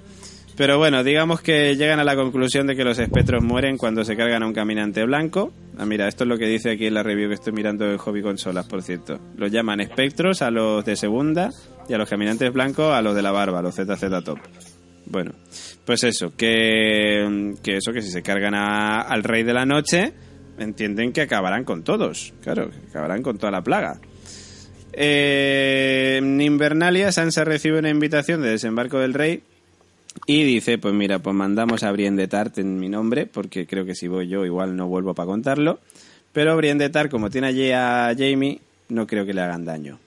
Pero 0.57 0.79
bueno, 0.79 1.03
digamos 1.03 1.39
que 1.41 1.75
llegan 1.75 1.99
a 1.99 2.03
la 2.03 2.15
conclusión 2.15 2.65
de 2.65 2.75
que 2.75 2.83
los 2.83 2.97
espectros 2.97 3.43
mueren 3.43 3.77
cuando 3.77 4.03
se 4.03 4.17
cargan 4.17 4.41
a 4.41 4.47
un 4.47 4.53
caminante 4.53 5.05
blanco. 5.05 5.53
Ah, 5.77 5.85
mira, 5.85 6.07
esto 6.07 6.23
es 6.23 6.27
lo 6.27 6.37
que 6.39 6.47
dice 6.47 6.71
aquí 6.71 6.87
en 6.87 6.95
la 6.95 7.03
review 7.03 7.27
que 7.29 7.35
estoy 7.35 7.53
mirando 7.53 7.85
de 7.85 7.97
Hobby 7.99 8.23
Consolas, 8.23 8.65
por 8.65 8.81
cierto. 8.81 9.19
Los 9.37 9.51
llaman 9.51 9.81
espectros 9.81 10.41
a 10.41 10.49
los 10.49 10.83
de 10.83 10.95
segunda 10.95 11.51
y 11.87 11.93
a 11.93 11.99
los 11.99 12.09
caminantes 12.09 12.51
blancos 12.51 12.91
a 12.91 13.03
los 13.03 13.15
de 13.15 13.21
la 13.21 13.31
barba, 13.31 13.61
los 13.61 13.75
ZZ 13.75 14.23
Top. 14.25 14.39
Bueno, 15.05 15.31
pues 15.85 16.03
eso, 16.03 16.33
que, 16.35 17.53
que 17.63 17.77
eso, 17.77 17.93
que 17.93 18.01
si 18.01 18.09
se 18.09 18.23
cargan 18.23 18.55
a- 18.55 19.01
al 19.01 19.23
rey 19.23 19.43
de 19.43 19.53
la 19.53 19.65
noche, 19.65 20.11
entienden 20.57 21.13
que 21.13 21.21
acabarán 21.21 21.65
con 21.65 21.83
todos. 21.83 22.33
Claro, 22.41 22.71
que 22.71 22.89
acabarán 22.89 23.21
con 23.21 23.37
toda 23.37 23.51
la 23.51 23.61
plaga. 23.61 23.99
Eh, 24.91 26.15
en 26.17 26.41
Invernalia, 26.41 27.11
Sansa 27.11 27.43
recibe 27.45 27.77
una 27.77 27.89
invitación 27.91 28.41
de 28.41 28.49
desembarco 28.49 28.97
del 28.99 29.13
rey 29.13 29.43
y 30.25 30.43
dice, 30.43 30.77
pues 30.77 30.93
mira, 30.93 31.19
pues 31.19 31.35
mandamos 31.35 31.83
a 31.83 31.91
Brienne 31.91 32.21
de 32.21 32.27
Tart 32.27 32.57
en 32.57 32.79
mi 32.79 32.89
nombre, 32.89 33.25
porque 33.25 33.65
creo 33.67 33.85
que 33.85 33.95
si 33.95 34.07
voy 34.07 34.27
yo 34.27 34.45
igual 34.45 34.75
no 34.75 34.87
vuelvo 34.87 35.13
para 35.13 35.27
contarlo. 35.27 35.79
Pero 36.33 36.55
Brienne 36.57 36.83
de 36.83 36.89
Tart, 36.89 37.09
como 37.11 37.29
tiene 37.29 37.47
allí 37.47 37.71
a 37.71 38.13
Jamie, 38.17 38.59
no 38.89 39.07
creo 39.07 39.25
que 39.25 39.33
le 39.33 39.41
hagan 39.41 39.65
daño. 39.65 39.99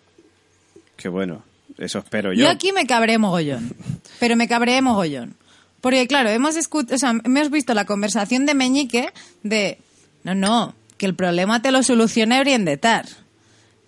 Que 0.97 1.09
bueno, 1.09 1.43
eso 1.79 1.99
espero 2.01 2.33
yo. 2.33 2.45
Yo 2.45 2.51
aquí 2.51 2.73
me 2.73 2.87
cabré 2.87 3.19
mogollón. 3.19 3.73
Pero 4.19 4.37
me 4.37 4.47
cabré 4.49 4.81
mogollón. 4.83 5.35
Porque, 5.81 6.07
claro, 6.07 6.29
hemos, 6.29 6.57
escu- 6.57 6.93
o 6.93 6.99
sea, 6.99 7.15
hemos 7.25 7.51
visto 7.51 7.73
la 7.73 7.87
conversación 7.87 8.45
de 8.45 8.55
Meñique 8.55 9.09
de, 9.43 9.79
no, 10.25 10.35
no, 10.35 10.75
que 10.99 11.07
el 11.07 11.15
problema 11.15 11.63
te 11.63 11.73
lo 11.73 11.83
solucione 11.83 12.39
Briendetar. 12.41 13.07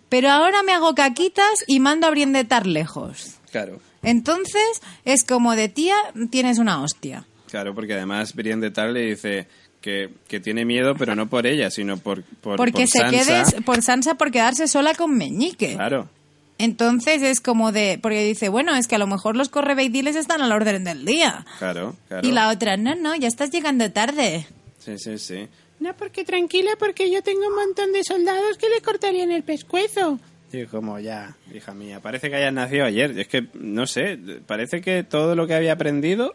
Pero 0.09 0.31
ahora 0.31 0.62
me 0.62 0.73
hago 0.73 0.94
caquitas 0.94 1.65
y 1.66 1.81
mando 1.81 2.07
a 2.07 2.11
Briendetar 2.11 2.66
lejos. 2.66 3.35
Claro. 3.53 3.79
Entonces, 4.03 4.83
es 5.05 5.23
como 5.23 5.55
de 5.55 5.69
tía, 5.69 5.95
tienes 6.31 6.59
una 6.59 6.83
hostia. 6.83 7.24
Claro, 7.49 7.74
porque 7.74 7.93
además 7.95 8.35
Brienne 8.35 8.62
de 8.62 8.70
Tar 8.73 8.91
le 8.91 9.03
dice 9.03 9.47
que, 9.81 10.09
que 10.27 10.41
tiene 10.41 10.65
miedo, 10.65 10.95
pero 10.97 11.15
no 11.15 11.29
por 11.29 11.47
ella, 11.47 11.70
sino 11.70 11.99
por, 11.99 12.24
por 12.24 12.57
porque 12.57 12.73
por 12.73 12.89
se 12.89 12.99
Sansa. 12.99 13.45
quede, 13.45 13.62
por 13.62 13.83
Sansa 13.83 14.15
por 14.15 14.31
quedarse 14.31 14.66
sola 14.66 14.95
con 14.95 15.16
Meñique. 15.16 15.74
Claro. 15.74 16.09
Entonces 16.59 17.23
es 17.23 17.41
como 17.41 17.73
de, 17.73 17.99
porque 18.01 18.24
dice, 18.24 18.49
bueno, 18.49 18.74
es 18.77 18.89
que 18.89 18.95
a 18.95 18.99
lo 18.99 19.07
mejor 19.07 19.37
los 19.37 19.49
correveidiles 19.49 20.16
están 20.16 20.43
al 20.43 20.53
orden 20.53 20.85
del 20.85 21.05
día. 21.05 21.45
Claro, 21.59 21.97
claro. 22.09 22.27
Y 22.27 22.33
la 22.33 22.49
otra, 22.51 22.77
no, 22.77 22.95
no, 22.95 23.15
ya 23.16 23.29
estás 23.29 23.51
llegando 23.51 23.91
tarde. 23.93 24.47
Sí, 24.79 24.99
sí, 24.99 25.19
sí. 25.19 25.49
No, 25.81 25.95
porque 25.97 26.24
tranquila, 26.24 26.70
porque 26.79 27.11
yo 27.11 27.23
tengo 27.23 27.49
un 27.49 27.57
montón 27.57 27.93
de 27.93 28.05
soldados 28.05 28.57
que 28.59 28.69
le 28.69 28.81
cortarían 28.81 29.33
el 29.33 29.43
pescuezo. 29.43 30.20
Y 30.53 30.66
como 30.66 30.99
ya, 30.99 31.37
hija 31.55 31.73
mía, 31.74 32.01
parece 32.01 32.29
que 32.29 32.37
hayas 32.37 32.53
nacido 32.53 32.85
ayer. 32.85 33.19
Es 33.19 33.29
que, 33.29 33.47
no 33.55 33.87
sé, 33.87 34.19
parece 34.47 34.81
que 34.81 35.03
todo 35.03 35.35
lo 35.35 35.47
que 35.47 35.55
había 35.55 35.73
aprendido 35.73 36.35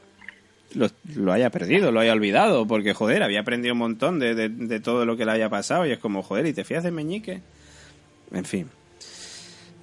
lo, 1.16 1.32
haya 1.32 1.50
perdido, 1.50 1.92
lo 1.92 2.00
haya 2.00 2.14
olvidado. 2.14 2.66
Porque, 2.68 2.94
joder, 2.94 3.22
había 3.24 3.42
aprendido 3.42 3.74
un 3.74 3.80
montón 3.80 4.20
de, 4.20 4.34
de- 4.36 4.50
de 4.50 4.80
todo 4.80 5.06
lo 5.06 5.16
que 5.18 5.26
le 5.26 5.32
haya 5.34 5.50
pasado. 5.50 5.86
Y 5.86 5.92
es 5.92 6.00
como, 6.00 6.24
joder, 6.24 6.46
¿y 6.48 6.54
te 6.54 6.64
fías 6.64 6.84
de 6.84 6.92
Meñique? 6.92 7.42
En 8.34 8.46
fin. 8.46 8.68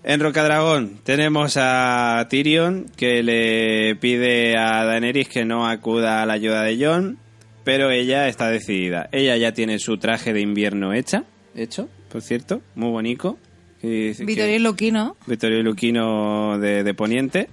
En 0.03 0.21
Rocadragón 0.21 0.99
tenemos 1.03 1.57
a 1.59 2.27
Tyrion 2.29 2.87
que 2.97 3.23
le 3.23 3.97
pide 3.97 4.55
a 4.59 4.85
Daenerys 4.85 5.29
que 5.29 5.47
no 5.47 5.67
acuda 5.67 6.21
a 6.23 6.27
la 6.27 6.35
ayuda 6.35 6.63
de 6.63 6.77
Jon, 6.85 7.19
pero 7.65 7.91
ella 7.91 8.29
está 8.29 8.51
decidida. 8.51 9.09
Ella 9.13 9.37
ya 9.39 9.53
tiene 9.53 9.79
su 9.79 9.97
traje 9.97 10.35
de 10.35 10.43
invierno 10.43 10.93
hecha, 10.93 11.25
hecho, 11.57 11.89
por 12.13 12.21
cierto, 12.21 12.61
muy 12.75 12.91
bonito. 12.91 13.39
Que- 13.85 14.25
Vittorio 14.25 14.59
Luquino. 14.61 15.17
Vittorio 15.27 15.63
Luquino 15.63 16.59
de, 16.59 16.83
de 16.85 16.95
Poniente. 16.95 17.49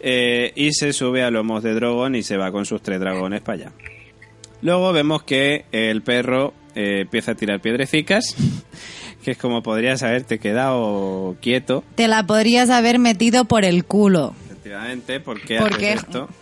eh, 0.00 0.52
y 0.54 0.72
se 0.72 0.92
sube 0.92 1.22
a 1.22 1.30
lomos 1.30 1.62
de 1.62 1.72
Drogon 1.74 2.14
y 2.14 2.22
se 2.22 2.36
va 2.36 2.52
con 2.52 2.66
sus 2.66 2.82
tres 2.82 3.00
dragones 3.00 3.40
para 3.40 3.58
allá. 3.58 3.72
Luego 4.62 4.92
vemos 4.92 5.22
que 5.22 5.64
el 5.72 6.02
perro 6.02 6.52
eh, 6.74 7.00
empieza 7.02 7.32
a 7.32 7.34
tirar 7.34 7.60
piedrecicas, 7.60 8.34
que 9.24 9.30
es 9.32 9.38
como 9.38 9.62
podrías 9.62 10.02
haberte 10.02 10.38
quedado 10.38 11.36
quieto, 11.40 11.84
Te 11.94 12.08
la 12.08 12.26
podrías 12.26 12.68
haber 12.70 12.98
metido 12.98 13.46
por 13.46 13.64
el 13.64 13.84
culo. 13.86 14.34
efectivamente, 14.46 15.20
porque 15.20 15.58
¿Por 15.58 15.76
qué? 15.78 15.92
esto. 15.94 16.28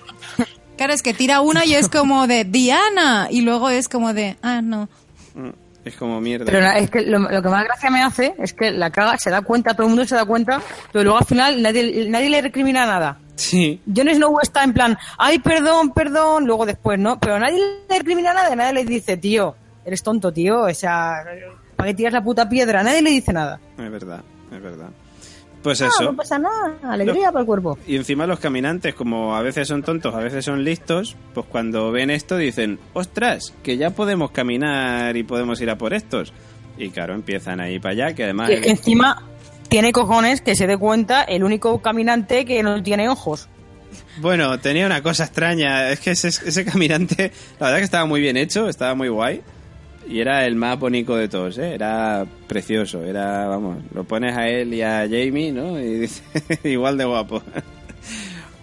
Claro, 0.77 0.95
es 0.95 1.03
que 1.03 1.15
tira 1.15 1.43
una 1.43 1.65
y 1.65 1.75
es 1.75 1.89
como 1.89 2.27
de 2.27 2.45
Diana. 2.45 3.29
Y 3.31 3.43
luego 3.43 3.71
es 3.71 3.89
como 3.89 4.15
de, 4.15 4.37
ah, 4.43 4.63
no. 4.63 4.89
Es 5.85 5.97
como 5.97 6.21
mierda. 6.21 6.45
Pero 6.47 6.67
es 6.71 6.91
que 6.91 7.03
lo, 7.03 7.19
lo 7.19 7.43
que 7.43 7.49
más 7.49 7.65
gracia 7.65 7.91
me 7.91 8.03
hace 8.03 8.35
es 8.39 8.53
que 8.53 8.71
la 8.71 8.91
caga, 8.91 9.19
se 9.19 9.31
da 9.31 9.43
cuenta, 9.43 9.75
todo 9.75 9.85
el 9.85 9.89
mundo 9.91 10.07
se 10.07 10.15
da 10.15 10.25
cuenta, 10.25 10.61
pero 10.93 11.03
luego 11.05 11.19
al 11.19 11.25
final 11.25 11.61
nadie, 11.61 12.09
nadie 12.09 12.31
le 12.31 12.41
recrimina 12.41 12.87
nada. 12.87 13.19
Sí, 13.35 13.81
Jon 13.95 14.09
Snow 14.09 14.39
está 14.41 14.63
en 14.63 14.73
plan, 14.73 14.97
ay, 15.19 15.39
perdón, 15.41 15.93
perdón, 15.93 16.45
luego 16.47 16.67
después, 16.67 16.99
¿no? 16.99 17.19
Pero 17.19 17.39
nadie 17.41 17.59
le 17.89 17.99
recrimina 17.99 18.33
nada, 18.33 18.55
nadie 18.55 18.75
le 18.75 18.85
dice, 18.85 19.17
tío, 19.17 19.57
eres 19.85 20.03
tonto, 20.03 20.33
tío, 20.33 20.63
o 20.63 20.75
sea, 20.75 21.25
¿para 21.75 21.91
qué 21.91 21.95
tiras 21.95 22.13
la 22.13 22.23
puta 22.23 22.49
piedra? 22.49 22.83
Nadie 22.85 23.03
le 23.03 23.11
dice 23.11 23.33
nada. 23.33 23.59
es 23.79 23.91
verdad, 23.91 24.21
es 24.53 24.63
verdad. 24.63 24.91
Pues 25.63 25.81
No, 25.81 25.87
eso. 25.89 26.03
no 26.05 26.17
pasa 26.17 26.39
nada, 26.39 26.77
alegría 26.83 27.31
para 27.31 27.41
el 27.41 27.47
cuerpo. 27.47 27.79
Y 27.87 27.97
encima 27.97 28.27
los 28.27 28.41
caminantes, 28.41 28.95
como 28.95 29.37
a 29.37 29.43
veces 29.43 29.69
son 29.69 29.83
tontos, 29.83 30.15
a 30.15 30.19
veces 30.19 30.45
son 30.45 30.65
listos, 30.65 31.17
pues 31.35 31.47
cuando 31.49 31.93
ven 31.93 32.11
esto 32.11 32.37
dicen, 32.37 32.79
ostras, 32.95 33.55
que 33.63 33.77
ya 33.77 33.91
podemos 33.91 34.31
caminar 34.33 35.17
y 35.17 35.23
podemos 35.23 35.61
ir 35.61 35.71
a 35.71 35.79
por 35.79 35.95
estos. 35.95 36.33
Y 36.79 36.91
claro, 36.91 37.15
empiezan 37.15 37.61
ahí 37.61 37.79
para 37.79 37.93
allá, 37.93 38.15
que 38.15 38.25
además... 38.25 38.51
Y 38.51 38.55
es 38.55 38.61
que 38.61 38.71
encima 38.71 39.23
tiene 39.69 39.93
cojones 39.93 40.41
que 40.41 40.57
se 40.57 40.67
dé 40.67 40.77
cuenta 40.77 41.23
el 41.23 41.45
único 41.45 41.81
caminante 41.81 42.45
que 42.45 42.63
no 42.63 42.83
tiene 42.83 43.09
ojos. 43.09 43.49
Bueno, 44.19 44.59
tenía 44.59 44.85
una 44.87 45.03
cosa 45.03 45.25
extraña, 45.25 45.91
es 45.91 46.01
que 46.01 46.11
ese, 46.11 46.29
ese 46.29 46.65
caminante, 46.65 47.31
la 47.61 47.67
verdad 47.67 47.79
que 47.79 47.85
estaba 47.85 48.05
muy 48.07 48.21
bien 48.21 48.37
hecho, 48.37 48.69
estaba 48.69 48.95
muy 48.95 49.09
guay. 49.09 49.43
Y 50.09 50.21
era 50.21 50.47
el 50.47 50.57
más 50.57 50.79
bonito 50.79 51.17
de 51.17 51.29
todos, 51.29 51.59
¿eh? 51.59 51.75
Era 51.75 52.27
precioso, 52.47 53.05
era, 53.05 53.47
vamos, 53.47 53.79
lo 53.95 54.05
pones 54.05 54.37
a 54.37 54.49
él 54.49 54.75
y 54.75 54.83
a 54.83 55.07
Jamie, 55.09 55.53
¿no? 55.53 55.79
Y 55.79 56.01
dice, 56.01 56.23
igual 56.65 56.99
de 56.99 57.05
guapo. 57.05 57.43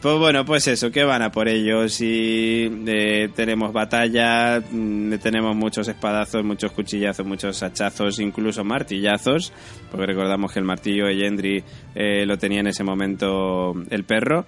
Pues 0.02 0.18
bueno, 0.18 0.46
pues 0.46 0.66
eso, 0.68 0.92
que 0.92 1.04
van 1.04 1.22
a 1.22 1.30
por 1.30 1.50
ellos 1.50 2.00
y 2.00 2.72
eh, 2.88 3.30
tenemos 3.36 3.74
batalla, 3.74 4.62
mm, 4.72 5.16
tenemos 5.16 5.58
muchos 5.58 5.90
espadazos, 5.90 6.42
muchos 6.46 6.72
cuchillazos, 6.72 7.26
muchos 7.26 7.62
hachazos, 7.62 8.20
incluso 8.20 8.64
martillazos, 8.64 9.52
porque 9.92 10.06
recordamos 10.06 10.54
que 10.54 10.60
el 10.60 10.66
martillo 10.66 11.08
de 11.08 11.16
Gendry 11.16 11.64
eh, 11.96 12.26
lo 12.26 12.38
tenía 12.38 12.62
en 12.62 12.68
ese 12.68 12.86
momento 12.86 13.74
el 13.90 14.06
perro, 14.06 14.46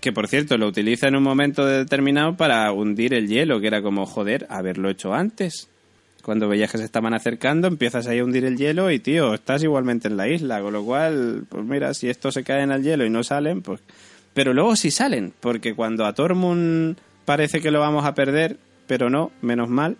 que 0.00 0.10
por 0.10 0.26
cierto 0.26 0.58
lo 0.58 0.66
utiliza 0.66 1.06
en 1.06 1.14
un 1.14 1.22
momento 1.22 1.64
determinado 1.64 2.36
para 2.36 2.72
hundir 2.72 3.14
el 3.14 3.28
hielo, 3.28 3.60
que 3.60 3.68
era 3.68 3.82
como, 3.82 4.06
joder, 4.06 4.48
haberlo 4.50 4.90
hecho 4.90 5.14
antes. 5.14 5.70
Cuando 6.30 6.48
veías 6.48 6.70
que 6.70 6.78
se 6.78 6.84
estaban 6.84 7.12
acercando, 7.12 7.66
empiezas 7.66 8.06
ahí 8.06 8.20
a 8.20 8.24
hundir 8.24 8.44
el 8.44 8.56
hielo 8.56 8.88
y, 8.92 9.00
tío, 9.00 9.34
estás 9.34 9.64
igualmente 9.64 10.06
en 10.06 10.16
la 10.16 10.28
isla. 10.28 10.60
Con 10.60 10.72
lo 10.72 10.84
cual, 10.84 11.42
pues 11.48 11.64
mira, 11.64 11.92
si 11.92 12.08
estos 12.08 12.34
se 12.34 12.44
caen 12.44 12.70
al 12.70 12.84
hielo 12.84 13.04
y 13.04 13.10
no 13.10 13.24
salen, 13.24 13.62
pues... 13.62 13.80
Pero 14.32 14.54
luego 14.54 14.76
sí 14.76 14.92
salen, 14.92 15.32
porque 15.40 15.74
cuando 15.74 16.06
a 16.06 16.12
Tormund 16.14 16.96
parece 17.24 17.60
que 17.60 17.72
lo 17.72 17.80
vamos 17.80 18.04
a 18.04 18.14
perder, 18.14 18.58
pero 18.86 19.10
no, 19.10 19.32
menos 19.42 19.68
mal, 19.68 19.96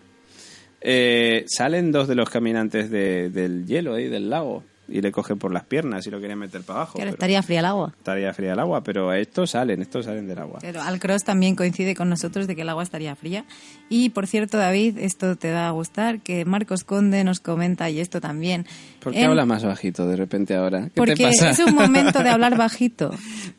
eh, 0.80 1.44
salen 1.48 1.90
dos 1.90 2.06
de 2.06 2.14
los 2.14 2.30
caminantes 2.30 2.90
de- 2.90 3.28
del 3.30 3.66
hielo 3.66 3.98
y 3.98 4.06
del 4.08 4.30
lago 4.30 4.62
y 4.90 5.00
le 5.00 5.12
cogen 5.12 5.38
por 5.38 5.52
las 5.52 5.64
piernas 5.64 6.06
y 6.06 6.10
lo 6.10 6.18
quieren 6.18 6.38
meter 6.38 6.62
para 6.62 6.80
abajo. 6.80 6.98
Pero- 6.98 7.10
estaría 7.10 7.42
fría 7.42 7.60
el 7.60 7.66
agua. 7.66 7.92
estaría 7.96 8.32
fría 8.34 8.52
el 8.54 8.58
agua, 8.58 8.82
pero 8.82 9.12
estos 9.12 9.50
salen, 9.50 9.80
estos 9.82 10.06
salen 10.06 10.26
del 10.26 10.38
agua. 10.38 10.58
Pero 10.60 10.82
Alcross 10.82 11.24
también 11.24 11.54
coincide 11.56 11.94
con 11.94 12.08
nosotros 12.08 12.46
de 12.46 12.56
que 12.56 12.62
el 12.62 12.68
agua 12.68 12.82
estaría 12.82 13.14
fría. 13.16 13.44
Y 13.88 14.10
por 14.10 14.26
cierto, 14.26 14.58
David, 14.58 14.98
esto 14.98 15.36
te 15.36 15.50
da 15.50 15.68
a 15.68 15.70
gustar, 15.70 16.20
que 16.20 16.44
Marcos 16.44 16.84
Conde 16.84 17.22
nos 17.24 17.40
comenta, 17.40 17.88
y 17.90 18.00
esto 18.00 18.20
también. 18.20 18.66
¿Por 19.00 19.12
qué 19.12 19.20
en- 19.22 19.30
habla 19.30 19.46
más 19.46 19.64
bajito 19.64 20.06
de 20.06 20.16
repente 20.16 20.54
ahora? 20.54 20.84
¿Qué 20.84 20.90
Porque 20.94 21.14
te 21.14 21.24
pasa? 21.24 21.50
es 21.50 21.58
un 21.60 21.74
momento 21.74 22.22
de 22.22 22.30
hablar 22.30 22.56
bajito. 22.58 23.10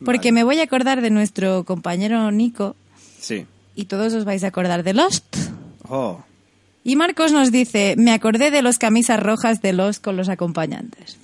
Porque 0.04 0.32
me 0.32 0.44
voy 0.44 0.60
a 0.60 0.64
acordar 0.64 1.00
de 1.00 1.10
nuestro 1.10 1.64
compañero 1.64 2.30
Nico, 2.30 2.76
Sí. 3.20 3.46
y 3.74 3.84
todos 3.86 4.12
os 4.14 4.24
vais 4.24 4.44
a 4.44 4.48
acordar 4.48 4.82
de 4.82 4.94
Lost. 4.94 5.36
Oh, 5.88 6.22
Y 6.84 6.96
Marcos 6.96 7.30
nos 7.30 7.52
dice, 7.52 7.94
me 7.96 8.10
acordé 8.12 8.50
de 8.50 8.60
los 8.60 8.78
camisas 8.78 9.20
rojas 9.20 9.62
de 9.62 9.72
Lost 9.72 10.02
con 10.02 10.16
los 10.16 10.28
acompañantes. 10.28 11.16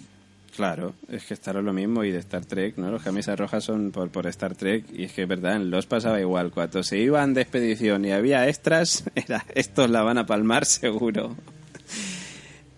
Claro, 0.58 0.92
es 1.08 1.24
que 1.24 1.34
estará 1.34 1.62
lo 1.62 1.72
mismo 1.72 2.02
y 2.02 2.10
de 2.10 2.18
Star 2.18 2.44
Trek, 2.44 2.78
¿no? 2.78 2.90
Los 2.90 3.04
camisas 3.04 3.38
rojas 3.38 3.62
son 3.62 3.92
por, 3.92 4.10
por 4.10 4.26
Star 4.26 4.56
Trek 4.56 4.86
y 4.92 5.04
es 5.04 5.12
que 5.12 5.22
es 5.22 5.28
verdad, 5.28 5.54
en 5.54 5.70
los 5.70 5.86
pasaba 5.86 6.18
igual. 6.18 6.50
Cuando 6.50 6.82
se 6.82 6.98
iban 6.98 7.32
de 7.32 7.42
expedición 7.42 8.04
y 8.04 8.10
había 8.10 8.48
extras, 8.48 9.04
era 9.14 9.44
estos 9.54 9.88
la 9.88 10.02
van 10.02 10.18
a 10.18 10.26
palmar 10.26 10.64
seguro. 10.64 11.36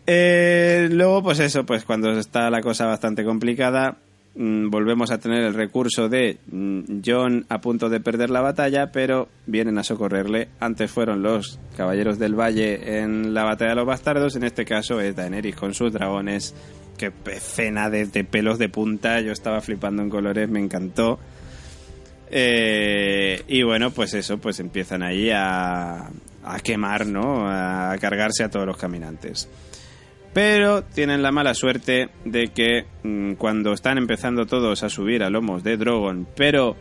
Eh, 0.07 0.91
luego, 0.93 1.23
pues 1.23 1.41
eso, 1.41 1.65
pues 1.65 1.87
cuando 1.87 2.11
está 2.19 2.51
la 2.51 2.61
cosa 2.61 2.85
bastante 2.85 3.25
complicada, 3.25 3.97
mm, 4.35 4.69
volvemos 4.69 5.11
a 5.11 5.17
tener 5.17 5.43
el 5.43 5.55
recurso 5.55 6.11
de 6.11 6.37
mm, 6.53 7.01
John 7.03 7.47
a 7.49 7.63
punto 7.63 7.89
de 7.89 8.01
perder 8.01 8.29
la 8.29 8.43
batalla, 8.43 8.93
pero 8.93 9.29
vienen 9.47 9.79
a 9.79 9.85
socorrerle. 9.85 10.49
Antes 10.61 10.91
fueron 10.91 11.23
los 11.23 11.59
Caballeros 11.79 12.19
del 12.19 12.39
Valle 12.39 13.01
en 13.01 13.33
la 13.33 13.45
batalla 13.45 13.71
de 13.71 13.77
los 13.77 13.87
bastardos, 13.87 14.37
en 14.37 14.45
este 14.45 14.67
caso 14.67 15.01
es 15.01 15.17
Daenerys 15.17 15.57
con 15.57 15.73
sus 15.73 15.91
dragones. 15.95 16.55
Qué 17.01 17.11
escena 17.33 17.89
de, 17.89 18.05
pelos 18.25 18.59
de 18.59 18.69
punta, 18.69 19.23
yo 19.23 19.33
estaba 19.33 19.63
flipando 19.63 20.03
en 20.03 20.11
colores, 20.11 20.51
me 20.51 20.61
encantó. 20.61 21.19
Eh, 22.31 23.43
y 23.49 23.63
bueno, 23.63 23.91
pues 23.91 24.13
eso, 24.13 24.37
pues 24.37 24.61
empiezan 24.61 25.03
ahí 25.03 25.31
a, 25.31 26.11
a 26.45 26.61
quemar, 26.63 27.07
¿no? 27.07 27.49
A 27.49 27.97
cargarse 27.99 28.45
a 28.45 28.51
todos 28.51 28.67
los 28.67 28.77
caminantes. 28.77 29.49
Pero 30.35 30.85
tienen 30.85 31.23
la 31.23 31.33
mala 31.33 31.55
suerte 31.55 32.11
de 32.27 32.49
que 32.49 32.85
mm, 33.03 33.33
cuando 33.37 33.73
están 33.73 33.97
empezando 33.97 34.45
todos 34.45 34.83
a 34.83 34.91
subir 34.91 35.23
a 35.23 35.31
lomos 35.31 35.65
de 35.65 35.79
Drogon, 35.79 36.29
pero 36.37 36.77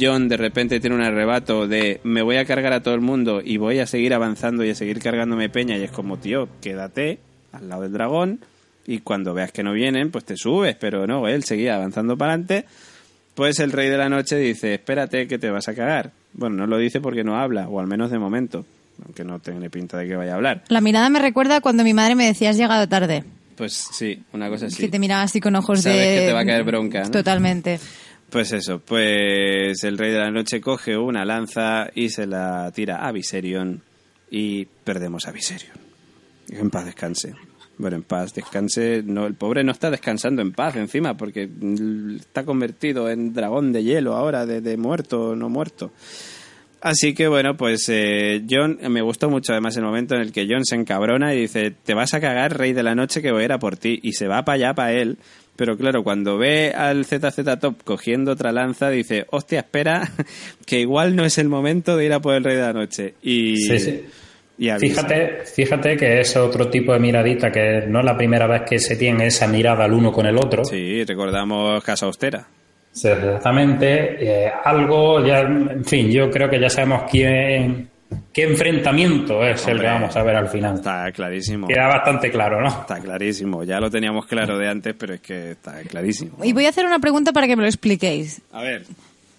John 0.00 0.28
de 0.28 0.38
repente 0.38 0.80
tiene 0.80 0.96
un 0.96 1.02
arrebato 1.02 1.68
de 1.68 2.00
me 2.04 2.22
voy 2.22 2.38
a 2.38 2.46
cargar 2.46 2.72
a 2.72 2.82
todo 2.82 2.94
el 2.94 3.02
mundo 3.02 3.42
y 3.44 3.58
voy 3.58 3.80
a 3.80 3.86
seguir 3.86 4.14
avanzando 4.14 4.64
y 4.64 4.70
a 4.70 4.74
seguir 4.74 4.98
cargándome 4.98 5.50
peña 5.50 5.76
y 5.76 5.82
es 5.82 5.90
como, 5.90 6.16
tío, 6.16 6.48
quédate 6.62 7.18
al 7.52 7.68
lado 7.68 7.82
del 7.82 7.92
dragón 7.92 8.40
y 8.86 9.00
cuando 9.00 9.34
veas 9.34 9.52
que 9.52 9.62
no 9.62 9.72
vienen, 9.72 10.10
pues 10.10 10.24
te 10.24 10.36
subes, 10.36 10.76
pero 10.76 11.06
no, 11.06 11.26
él 11.28 11.44
seguía 11.44 11.76
avanzando 11.76 12.16
para 12.16 12.34
adelante. 12.34 12.64
Pues 13.34 13.58
el 13.58 13.72
rey 13.72 13.90
de 13.90 13.98
la 13.98 14.08
noche 14.08 14.36
dice, 14.36 14.74
espérate 14.74 15.26
que 15.26 15.38
te 15.38 15.50
vas 15.50 15.68
a 15.68 15.74
cagar. 15.74 16.12
Bueno, 16.32 16.56
no 16.56 16.66
lo 16.66 16.78
dice 16.78 17.00
porque 17.00 17.24
no 17.24 17.36
habla, 17.36 17.68
o 17.68 17.80
al 17.80 17.86
menos 17.86 18.10
de 18.10 18.18
momento, 18.18 18.64
aunque 19.04 19.24
no 19.24 19.38
tiene 19.40 19.68
pinta 19.68 19.98
de 19.98 20.08
que 20.08 20.16
vaya 20.16 20.32
a 20.32 20.36
hablar. 20.36 20.64
La 20.68 20.80
mirada 20.80 21.10
me 21.10 21.18
recuerda 21.18 21.60
cuando 21.60 21.84
mi 21.84 21.92
madre 21.92 22.14
me 22.14 22.26
decía, 22.26 22.50
has 22.50 22.56
llegado 22.56 22.88
tarde. 22.88 23.24
Pues 23.56 23.72
sí, 23.92 24.22
una 24.32 24.48
cosa 24.48 24.66
así. 24.66 24.76
Que 24.82 24.88
te 24.88 24.98
miraba 24.98 25.22
así 25.22 25.40
con 25.40 25.54
ojos 25.56 25.80
Sabes 25.80 25.98
de... 25.98 26.20
que 26.20 26.26
te 26.26 26.32
va 26.32 26.40
a 26.40 26.46
caer 26.46 26.64
bronca, 26.64 27.02
¿no? 27.02 27.10
Totalmente. 27.10 27.80
Pues 28.30 28.52
eso, 28.52 28.80
pues 28.80 29.84
el 29.84 29.98
rey 29.98 30.12
de 30.12 30.18
la 30.18 30.30
noche 30.30 30.60
coge 30.60 30.96
una 30.96 31.24
lanza 31.24 31.88
y 31.94 32.10
se 32.10 32.26
la 32.26 32.70
tira 32.74 33.06
a 33.06 33.12
Viserion 33.12 33.82
y 34.30 34.64
perdemos 34.64 35.26
a 35.26 35.32
Viserion. 35.32 35.76
En 36.50 36.70
paz 36.70 36.86
descanse. 36.86 37.34
Bueno, 37.78 37.96
en 37.96 38.02
paz 38.02 38.34
descanse. 38.34 39.02
No, 39.04 39.26
el 39.26 39.34
pobre 39.34 39.62
no 39.62 39.72
está 39.72 39.90
descansando 39.90 40.42
en 40.42 40.52
paz 40.52 40.76
encima 40.76 41.16
porque 41.16 41.48
está 42.16 42.44
convertido 42.44 43.10
en 43.10 43.34
dragón 43.34 43.72
de 43.72 43.84
hielo 43.84 44.14
ahora, 44.14 44.46
de, 44.46 44.60
de 44.60 44.76
muerto 44.76 45.30
o 45.30 45.36
no 45.36 45.48
muerto. 45.48 45.92
Así 46.80 47.14
que 47.14 47.26
bueno, 47.26 47.56
pues 47.56 47.88
eh, 47.88 48.44
John, 48.48 48.78
me 48.90 49.02
gustó 49.02 49.28
mucho 49.28 49.52
además 49.52 49.76
el 49.76 49.82
momento 49.82 50.14
en 50.14 50.20
el 50.20 50.32
que 50.32 50.46
John 50.48 50.64
se 50.64 50.76
encabrona 50.76 51.34
y 51.34 51.40
dice, 51.40 51.70
te 51.70 51.94
vas 51.94 52.14
a 52.14 52.20
cagar, 52.20 52.56
rey 52.56 52.72
de 52.72 52.82
la 52.82 52.94
noche, 52.94 53.22
que 53.22 53.32
voy 53.32 53.42
a 53.42 53.44
ir 53.46 53.52
a 53.52 53.58
por 53.58 53.76
ti. 53.76 53.98
Y 54.02 54.12
se 54.12 54.28
va 54.28 54.44
para 54.44 54.54
allá, 54.54 54.74
para 54.74 54.92
él. 54.92 55.18
Pero 55.56 55.76
claro, 55.76 56.04
cuando 56.04 56.36
ve 56.36 56.72
al 56.72 57.04
ZZ 57.06 57.58
Top 57.60 57.82
cogiendo 57.82 58.32
otra 58.32 58.52
lanza, 58.52 58.90
dice, 58.90 59.26
hostia, 59.30 59.60
espera, 59.60 60.12
que 60.66 60.80
igual 60.80 61.16
no 61.16 61.24
es 61.24 61.38
el 61.38 61.48
momento 61.48 61.96
de 61.96 62.06
ir 62.06 62.12
a 62.12 62.20
por 62.20 62.34
el 62.34 62.44
rey 62.44 62.56
de 62.56 62.62
la 62.62 62.72
noche. 62.74 63.14
Y, 63.22 63.56
Sí, 63.56 63.78
sí. 63.78 64.04
Fíjate, 64.58 65.44
fíjate 65.44 65.96
que 65.96 66.20
es 66.20 66.36
otro 66.36 66.68
tipo 66.68 66.92
de 66.92 66.98
miradita, 66.98 67.50
que 67.52 67.84
no 67.86 68.00
es 68.00 68.04
la 68.06 68.16
primera 68.16 68.46
vez 68.46 68.62
que 68.68 68.78
se 68.78 68.96
tiene 68.96 69.26
esa 69.26 69.46
mirada 69.46 69.84
el 69.84 69.92
uno 69.92 70.10
con 70.10 70.26
el 70.26 70.36
otro. 70.38 70.64
Sí, 70.64 71.04
recordamos 71.04 71.84
Casa 71.84 72.06
Austera. 72.06 72.46
Sí, 72.92 73.08
Exactamente. 73.08 74.46
eh, 74.46 74.50
algo, 74.64 75.24
ya, 75.24 75.40
en 75.40 75.84
fin, 75.84 76.10
yo 76.10 76.30
creo 76.30 76.48
que 76.48 76.58
ya 76.58 76.70
sabemos 76.70 77.02
quién, 77.10 77.90
qué 78.32 78.44
enfrentamiento 78.44 79.42
es 79.44 79.66
el 79.68 79.78
que 79.78 79.86
vamos 79.86 80.16
a 80.16 80.22
ver 80.22 80.36
al 80.36 80.48
final. 80.48 80.76
Está 80.76 81.12
clarísimo. 81.12 81.68
Queda 81.68 81.88
bastante 81.88 82.30
claro, 82.30 82.62
¿no? 82.62 82.68
Está 82.68 82.98
clarísimo. 83.00 83.62
Ya 83.64 83.78
lo 83.80 83.90
teníamos 83.90 84.24
claro 84.24 84.56
de 84.56 84.68
antes, 84.68 84.94
pero 84.98 85.12
es 85.12 85.20
que 85.20 85.50
está 85.50 85.82
clarísimo. 85.82 86.42
Y 86.42 86.54
voy 86.54 86.64
a 86.64 86.70
hacer 86.70 86.86
una 86.86 86.98
pregunta 86.98 87.32
para 87.34 87.46
que 87.46 87.56
me 87.56 87.62
lo 87.62 87.68
expliquéis. 87.68 88.40
A 88.52 88.62
ver, 88.62 88.84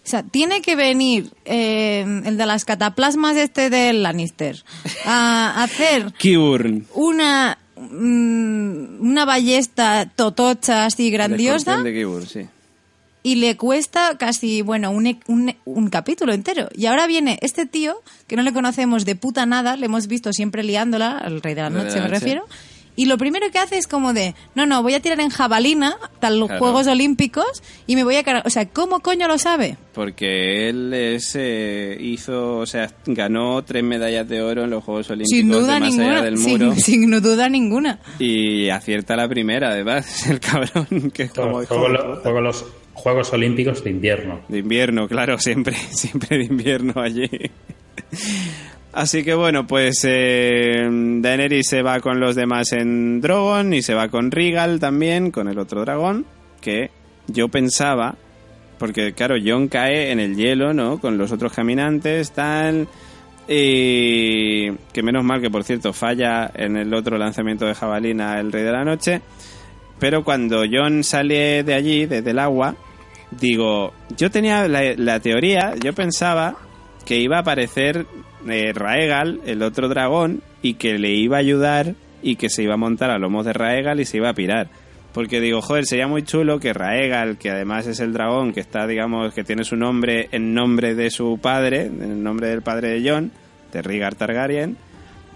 O 0.07 0.09
sea, 0.09 0.23
tiene 0.23 0.61
que 0.61 0.77
venir 0.77 1.29
eh, 1.43 2.05
el 2.25 2.37
de 2.37 2.45
las 2.45 2.63
cataplasmas 2.63 3.35
este 3.35 3.69
del 3.69 4.03
Lannister 4.03 4.63
a 5.05 5.61
hacer 5.63 6.13
Kiburn. 6.13 6.87
una 6.95 7.57
mm, 7.75 9.01
una 9.05 9.25
ballesta 9.25 10.09
totocha 10.15 10.85
así 10.85 11.11
grandiosa 11.11 11.57
escorpión 11.57 11.83
de 11.83 11.93
Kiburn, 11.93 12.25
sí. 12.25 12.39
y 13.23 13.35
le 13.35 13.57
cuesta 13.57 14.17
casi, 14.17 14.61
bueno, 14.61 14.91
un, 14.91 15.07
e- 15.07 15.19
un, 15.27 15.53
un 15.65 15.89
capítulo 15.89 16.31
entero. 16.33 16.69
Y 16.73 16.85
ahora 16.85 17.05
viene 17.07 17.37
este 17.41 17.65
tío, 17.65 18.01
que 18.27 18.37
no 18.37 18.43
le 18.43 18.53
conocemos 18.53 19.03
de 19.03 19.15
puta 19.15 19.45
nada, 19.45 19.75
le 19.75 19.87
hemos 19.87 20.07
visto 20.07 20.31
siempre 20.31 20.63
liándola, 20.63 21.17
al 21.17 21.41
rey 21.41 21.53
de 21.53 21.61
la 21.63 21.69
Rey 21.69 21.79
de 21.79 21.83
noche 21.83 21.95
la 21.97 22.03
me 22.03 22.09
noche. 22.09 22.19
refiero, 22.21 22.45
y 22.97 23.05
lo 23.05 23.17
primero 23.17 23.49
que 23.51 23.59
hace 23.59 23.77
es 23.77 23.87
como 23.87 24.11
de, 24.11 24.35
no, 24.55 24.65
no, 24.65 24.83
voy 24.83 24.93
a 24.95 24.99
tirar 24.99 25.21
en 25.21 25.29
jabalina, 25.29 25.95
tal 26.19 26.37
los 26.39 26.47
Claro. 26.49 26.59
Juegos 26.61 26.87
Olímpicos, 26.87 27.63
y 27.87 27.95
me 27.95 28.03
voy 28.03 28.17
a 28.17 28.23
cargar... 28.23 28.43
O 28.45 28.49
sea, 28.49 28.65
¿cómo 28.67 28.99
coño 28.99 29.27
lo 29.29 29.37
sabe? 29.37 29.77
Porque 29.93 30.67
él 30.67 30.93
es, 30.93 31.31
eh, 31.35 31.95
hizo, 31.99 32.57
o 32.57 32.65
sea, 32.65 32.91
ganó 33.05 33.63
tres 33.63 33.83
medallas 33.83 34.27
de 34.27 34.41
oro 34.41 34.65
en 34.65 34.71
los 34.71 34.83
Juegos 34.83 35.09
Olímpicos 35.09 35.37
Sin 35.37 35.49
duda 35.49 35.75
de 35.75 35.79
más 35.79 35.93
allá 35.93 35.97
ninguna. 36.03 36.21
del 36.23 36.37
muro. 36.37 36.73
Sin, 36.75 36.81
sin 37.01 37.11
duda 37.21 37.47
ninguna. 37.49 37.99
Y 38.19 38.69
acierta 38.69 39.15
la 39.15 39.29
primera, 39.29 39.69
además, 39.69 40.27
el 40.29 40.39
cabrón, 40.39 41.11
que 41.13 41.29
lo- 41.35 41.65
juego 41.65 42.41
los 42.41 42.65
Juegos 42.93 43.31
Olímpicos 43.31 43.83
de 43.83 43.91
invierno. 43.91 44.41
De 44.47 44.57
invierno, 44.57 45.07
claro, 45.07 45.37
siempre, 45.37 45.75
siempre 45.91 46.39
de 46.39 46.45
invierno 46.45 46.99
allí. 46.99 47.29
Así 48.97 49.23
que 49.23 49.35
bueno, 49.35 49.67
pues 49.67 50.03
eh, 50.05 50.89
Daenerys 50.89 51.67
se 51.67 51.83
va 51.83 51.99
con 51.99 52.19
los 52.19 52.33
demás 52.33 52.71
en 52.71 53.21
Drogon 53.21 53.75
y 53.75 53.83
se 53.83 53.93
va 53.93 54.07
con 54.07 54.31
Regal 54.31 54.79
también, 54.79 55.29
con 55.29 55.47
el 55.47 55.59
otro 55.59 55.81
dragón, 55.81 56.25
que 56.61 56.89
yo 57.27 57.47
pensaba, 57.47 58.15
porque 58.79 59.13
claro, 59.13 59.35
Jon 59.39 59.67
cae 59.67 60.11
en 60.11 60.19
el 60.19 60.35
hielo, 60.35 60.73
¿no? 60.73 60.97
Con 60.97 61.19
los 61.19 61.31
otros 61.31 61.53
caminantes, 61.53 62.31
tal... 62.31 62.87
Y 63.47 64.71
que 64.91 65.03
menos 65.03 65.23
mal 65.23 65.41
que 65.41 65.51
por 65.51 65.63
cierto 65.63 65.93
falla 65.93 66.49
en 66.55 66.75
el 66.75 66.91
otro 66.91 67.19
lanzamiento 67.19 67.67
de 67.67 67.75
jabalina 67.75 68.39
el 68.39 68.51
Rey 68.51 68.63
de 68.63 68.71
la 68.71 68.83
Noche. 68.83 69.21
Pero 69.99 70.23
cuando 70.23 70.63
Jon 70.69 71.03
sale 71.03 71.61
de 71.63 71.75
allí, 71.75 72.07
desde 72.07 72.31
el 72.31 72.39
agua, 72.39 72.75
digo, 73.29 73.93
yo 74.17 74.31
tenía 74.31 74.67
la 74.67 75.19
teoría, 75.19 75.75
yo 75.75 75.93
pensaba 75.93 76.66
que 77.07 77.17
iba 77.19 77.37
a 77.37 77.39
aparecer 77.39 78.05
eh, 78.49 78.73
Raegal, 78.73 79.39
el 79.45 79.63
otro 79.63 79.87
dragón, 79.87 80.41
y 80.61 80.73
que 80.73 80.97
le 80.99 81.13
iba 81.13 81.37
a 81.37 81.39
ayudar 81.39 81.95
y 82.21 82.35
que 82.35 82.49
se 82.49 82.63
iba 82.63 82.73
a 82.73 82.77
montar 82.77 83.11
a 83.11 83.17
lomos 83.17 83.45
de 83.45 83.53
Raegal 83.53 84.01
y 84.01 84.05
se 84.05 84.17
iba 84.17 84.29
a 84.29 84.33
pirar. 84.33 84.67
Porque 85.13 85.39
digo, 85.39 85.61
joder, 85.61 85.85
sería 85.85 86.07
muy 86.07 86.23
chulo 86.23 86.59
que 86.59 86.73
Raegal, 86.73 87.37
que 87.37 87.49
además 87.49 87.87
es 87.87 88.01
el 88.01 88.11
dragón 88.11 88.51
que 88.51 88.59
está, 88.59 88.85
digamos, 88.87 89.33
que 89.33 89.45
tiene 89.45 89.63
su 89.63 89.77
nombre 89.77 90.27
en 90.33 90.53
nombre 90.53 90.95
de 90.95 91.09
su 91.09 91.39
padre, 91.41 91.85
en 91.85 92.21
nombre 92.23 92.49
del 92.49 92.61
padre 92.61 92.99
de 92.99 93.09
Jon, 93.09 93.31
de 93.71 93.81
Rhaegar 93.81 94.15
Targaryen, 94.15 94.75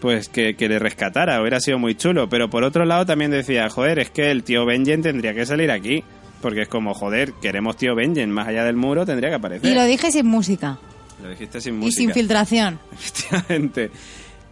pues 0.02 0.28
que, 0.28 0.56
que 0.56 0.68
le 0.68 0.78
rescatara, 0.78 1.40
hubiera 1.40 1.62
sido 1.62 1.80
muy 1.80 1.96
chulo. 1.96 2.28
Pero 2.28 2.50
por 2.50 2.66
otro 2.66 2.84
lado 2.84 3.06
también 3.06 3.32
decía, 3.32 3.70
joder, 3.70 4.00
es 4.00 4.10
que 4.10 4.30
el 4.30 4.44
tío 4.44 4.66
Benjen 4.66 5.04
tendría 5.04 5.34
que 5.34 5.46
salir 5.46 5.72
aquí. 5.72 6.04
Porque 6.42 6.64
es 6.64 6.68
como, 6.68 6.94
joder, 6.94 7.32
queremos 7.42 7.78
tío 7.78 7.96
Benjen, 7.96 8.30
más 8.30 8.50
allá 8.50 8.66
del 8.66 8.76
muro 8.76 9.06
tendría 9.06 9.30
que 9.30 9.36
aparecer. 9.36 9.72
Y 9.72 9.76
lo 9.76 9.86
dije 9.86 10.12
sin 10.12 10.26
música. 10.26 10.80
Lo 11.22 11.30
dijiste 11.30 11.62
sin 11.62 11.82
Y 11.84 11.92
sin 11.92 12.12
filtración. 12.12 12.80
Efectivamente. 12.94 13.92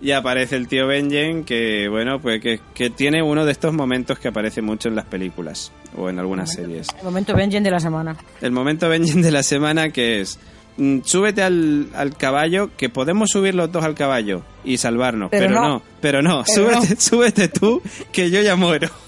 Y 0.01 0.11
aparece 0.11 0.55
el 0.55 0.67
tío 0.69 0.87
Benjen, 0.87 1.43
que 1.43 1.87
bueno, 1.89 2.21
pues 2.21 2.41
que, 2.41 2.61
que 2.73 2.89
tiene 2.89 3.21
uno 3.21 3.45
de 3.45 3.51
estos 3.51 3.73
momentos 3.73 4.17
que 4.17 4.29
aparece 4.29 4.61
mucho 4.61 4.87
en 4.87 4.95
las 4.95 5.03
películas 5.05 5.73
o 5.97 6.09
en 6.09 6.19
algunas 6.19 6.53
series. 6.53 6.87
El 6.99 7.03
momento 7.03 7.35
Benjen 7.35 7.63
de 7.63 7.71
la 7.71 7.81
semana. 7.81 8.15
El 8.39 8.51
momento 8.51 8.87
Benjen 8.87 9.21
de 9.21 9.31
la 9.31 9.43
semana 9.43 9.89
que 9.89 10.21
es 10.21 10.39
mm, 10.77 10.99
súbete 11.03 11.43
al, 11.43 11.89
al 11.95 12.15
caballo, 12.15 12.69
que 12.77 12.87
podemos 12.87 13.29
subir 13.29 13.55
los 13.55 13.69
dos 13.73 13.83
al 13.83 13.93
caballo 13.95 14.43
y 14.63 14.77
salvarnos, 14.77 15.29
pero, 15.31 15.47
Pero 15.47 15.59
no. 15.61 15.67
no. 15.67 15.81
pero 15.99 16.21
no, 16.21 16.43
Pero 16.55 16.69
súbete, 16.79 16.95
súbete 17.01 17.47
tú, 17.49 17.81
que 18.13 18.31
yo 18.31 18.41
ya 18.41 18.55
muero. 18.55 18.87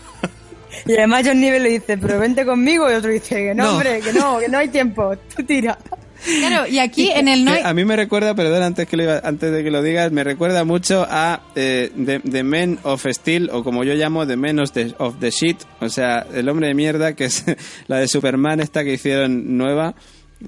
Y 0.85 0.93
además 0.93 1.23
John 1.27 1.39
Nivel 1.39 1.63
le 1.63 1.69
dice, 1.69 1.97
pero 1.97 2.17
vente 2.17 2.45
conmigo. 2.45 2.89
Y 2.89 2.95
otro 2.95 3.11
dice, 3.11 3.35
que 3.35 3.53
no, 3.53 3.63
No. 3.65 3.71
hombre, 3.73 3.99
que 4.01 4.13
no, 4.13 4.39
que 4.39 4.47
no 4.49 4.57
hay 4.57 4.69
tiempo. 4.69 5.13
Tú 5.35 5.43
tira. 5.43 5.77
Claro, 6.23 6.67
y 6.67 6.79
aquí 6.79 7.09
en 7.09 7.27
el 7.27 7.43
no 7.45 7.51
hay... 7.51 7.61
a 7.63 7.73
mí 7.73 7.83
me 7.85 7.95
recuerda, 7.95 8.35
perdón, 8.35 8.61
antes, 8.63 8.87
que 8.87 8.95
lo 8.97 9.03
iba- 9.03 9.21
antes 9.23 9.51
de 9.51 9.63
que 9.63 9.71
lo 9.71 9.81
digas, 9.81 10.11
me 10.11 10.23
recuerda 10.23 10.63
mucho 10.63 11.05
a 11.09 11.41
eh, 11.55 11.91
the, 12.05 12.19
The 12.19 12.43
Men 12.43 12.79
of 12.83 13.05
Steel, 13.09 13.49
o 13.51 13.63
como 13.63 13.83
yo 13.83 13.93
llamo, 13.95 14.27
The 14.27 14.37
Men 14.37 14.59
of 14.59 14.71
the, 14.71 14.93
of 14.99 15.19
the 15.19 15.31
Shit, 15.31 15.57
o 15.79 15.89
sea, 15.89 16.25
el 16.33 16.47
hombre 16.49 16.67
de 16.67 16.73
mierda, 16.75 17.15
que 17.15 17.25
es 17.25 17.43
la 17.87 17.97
de 17.97 18.07
Superman 18.07 18.59
esta 18.59 18.83
que 18.83 18.93
hicieron 18.93 19.57
nueva, 19.57 19.95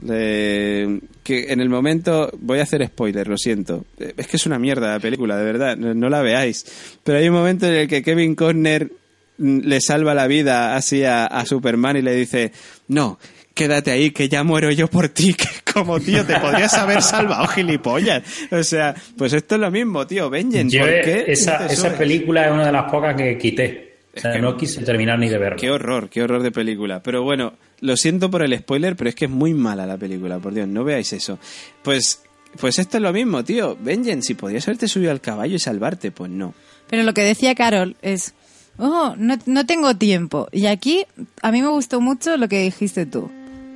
eh, 0.09 0.99
que 1.23 1.51
en 1.51 1.59
el 1.59 1.69
momento, 1.69 2.29
voy 2.39 2.59
a 2.59 2.63
hacer 2.63 2.85
spoiler, 2.85 3.27
lo 3.27 3.37
siento, 3.37 3.85
Eh, 3.99 4.13
es 4.17 4.27
que 4.27 4.37
es 4.37 4.45
una 4.45 4.59
mierda 4.59 4.91
la 4.91 4.99
película, 4.99 5.37
de 5.37 5.43
verdad, 5.45 5.77
no, 5.77 5.93
no 5.93 6.09
la 6.09 6.21
veáis, 6.21 6.65
pero 7.03 7.17
hay 7.17 7.27
un 7.29 7.35
momento 7.35 7.67
en 7.67 7.73
el 7.75 7.87
que 7.87 8.01
Kevin 8.03 8.35
Conner 8.35 8.91
mm, 9.37 9.59
le 9.63 9.79
salva 9.81 10.13
la 10.13 10.27
vida 10.27 10.75
así 10.75 11.03
a, 11.03 11.25
a 11.25 11.45
Superman 11.45 11.97
y 11.97 12.01
le 12.01 12.13
dice, 12.15 12.51
no, 12.87 13.19
quédate 13.53 13.91
ahí, 13.91 14.11
que 14.11 14.29
ya 14.29 14.43
muero 14.43 14.71
yo 14.71 14.87
por 14.87 15.09
ti, 15.09 15.33
que 15.35 15.47
como 15.73 15.99
tío 15.99 16.25
te 16.25 16.39
podrías 16.39 16.73
haber 16.75 17.01
salvado, 17.01 17.47
gilipollas. 17.47 18.23
O 18.51 18.63
sea, 18.63 18.95
pues 19.17 19.33
esto 19.33 19.55
es 19.55 19.61
lo 19.61 19.71
mismo, 19.71 20.05
tío, 20.07 20.29
Benjen, 20.29 20.69
Yo, 20.69 20.81
¿por 20.81 20.89
eh, 20.89 21.01
qué? 21.03 21.31
esa, 21.31 21.65
esa 21.67 21.95
película 21.97 22.45
es 22.45 22.51
una 22.51 22.65
de 22.65 22.71
las 22.71 22.91
pocas 22.91 23.15
que 23.15 23.37
quité. 23.37 23.93
O 24.15 24.19
sea, 24.19 24.31
Es 24.31 24.35
que- 24.37 24.41
no 24.43 24.55
quise 24.57 24.81
terminar 24.83 25.17
ni 25.17 25.27
de 25.29 25.37
verla. 25.39 25.57
Qué 25.57 25.71
horror, 25.71 26.09
qué 26.09 26.21
horror 26.21 26.43
de 26.43 26.51
película. 26.51 27.01
Pero 27.01 27.23
bueno, 27.23 27.53
lo 27.81 27.97
siento 27.97 28.29
por 28.29 28.43
el 28.43 28.55
spoiler, 28.57 28.95
pero 28.95 29.09
es 29.09 29.15
que 29.15 29.25
es 29.25 29.31
muy 29.31 29.53
mala 29.55 29.85
la 29.87 29.97
película, 29.97 30.37
por 30.39 30.53
Dios, 30.53 30.67
no 30.67 30.83
veáis 30.83 31.11
eso. 31.13 31.39
Pues, 31.81 32.21
pues 32.59 32.77
esto 32.77 32.97
es 32.97 33.03
lo 33.03 33.11
mismo, 33.11 33.43
tío. 33.43 33.75
Benjen, 33.81 34.21
si 34.21 34.35
podías 34.35 34.67
haberte 34.67 34.87
subido 34.87 35.09
al 35.11 35.19
caballo 35.21 35.55
y 35.55 35.59
salvarte, 35.59 36.11
pues 36.11 36.29
no. 36.29 36.53
Pero 36.89 37.01
lo 37.01 37.13
que 37.15 37.23
decía 37.23 37.55
Carol 37.55 37.95
es, 38.03 38.35
oh, 38.77 39.15
no, 39.17 39.37
no 39.47 39.65
tengo 39.65 39.95
tiempo. 39.95 40.47
Y 40.51 40.67
aquí 40.67 41.05
a 41.41 41.51
mí 41.51 41.63
me 41.63 41.69
gustó 41.69 41.99
mucho 41.99 42.37
lo 42.37 42.47
que 42.47 42.61
dijiste 42.61 43.07
tú, 43.07 43.31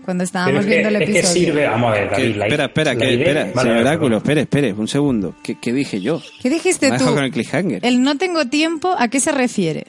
cuando 0.08 0.24
estábamos 0.24 0.62
es 0.62 0.66
que, 0.66 0.72
viendo 0.72 0.88
el 0.90 0.96
es 0.96 1.10
que 1.10 1.20
episodio. 1.20 1.46
sirve, 1.46 1.68
vamos 1.68 1.90
a 1.92 1.94
ver, 1.96 2.10
Que- 2.10 2.16
David. 2.16 2.36
la- 2.38 2.46
espera, 2.46 2.66
espera, 2.66 2.94
la 2.94 3.00
que, 3.00 3.06
idea- 3.14 3.20
espera, 3.28 3.42
Vale, 3.42 3.54
señor 3.62 3.76
vale, 3.76 3.90
Oráculo, 3.90 4.18
espere, 4.18 4.42
espere, 4.42 4.74
un 4.74 4.88
segundo. 4.88 5.36
¿Qué, 5.44 5.58
qué 5.60 5.74
dije 5.74 6.00
yo? 6.00 6.22
¿Qué 6.42 6.50
dijiste 6.50 6.90
Me 6.92 6.98
tú? 6.98 7.04
con 7.06 7.24
el 7.24 7.32
cliffhanger. 7.32 7.86
El 7.86 8.02
no 8.02 8.18
tengo 8.18 8.46
tiempo, 8.46 8.96
¿a 8.98 9.10
qué 9.10 9.20
se 9.20 9.34
refiere? 9.34 9.86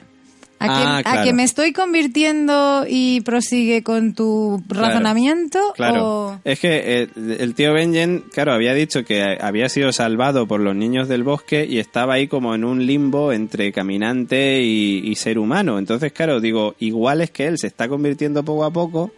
¿A, 0.61 0.65
que, 0.67 0.73
Ah, 0.73 0.97
a 0.97 1.03
claro. 1.03 1.23
que 1.23 1.31
me 1.31 1.43
estoy 1.43 1.71
convirtiendo 1.71 2.85
y 2.85 3.21
prosigue 3.21 3.81
con 3.81 4.13
tu 4.13 4.61
Claro. 4.67 4.87
razonamiento? 4.87 5.59
Claro. 5.73 6.05
O... 6.05 6.39
Es 6.43 6.59
que 6.59 7.03
eh, 7.03 7.07
el 7.39 7.55
tío 7.55 7.71
Benjen, 7.71 8.25
claro, 8.33 8.51
había 8.51 8.73
dicho 8.73 9.05
que 9.05 9.37
había 9.39 9.69
sido 9.69 9.93
salvado 9.93 10.47
por 10.47 10.59
los 10.59 10.75
niños 10.75 11.07
del 11.07 11.23
bosque 11.23 11.65
y 11.65 11.79
estaba 11.79 12.15
ahí 12.15 12.27
como 12.27 12.55
en 12.55 12.65
un 12.65 12.85
limbo 12.85 13.31
entre 13.31 13.71
caminante 13.71 14.61
y, 14.61 15.01
y 15.05 15.15
ser 15.15 15.39
humano. 15.39 15.79
Entonces, 15.79 16.11
claro, 16.11 16.41
digo, 16.41 16.75
igual 16.79 17.21
es 17.21 17.31
que 17.31 17.47
él 17.47 17.57
se 17.57 17.67
está 17.67 17.87
convirtiendo 17.87 18.43
poco 18.43 18.65
a 18.65 18.71
poco. 18.71 19.11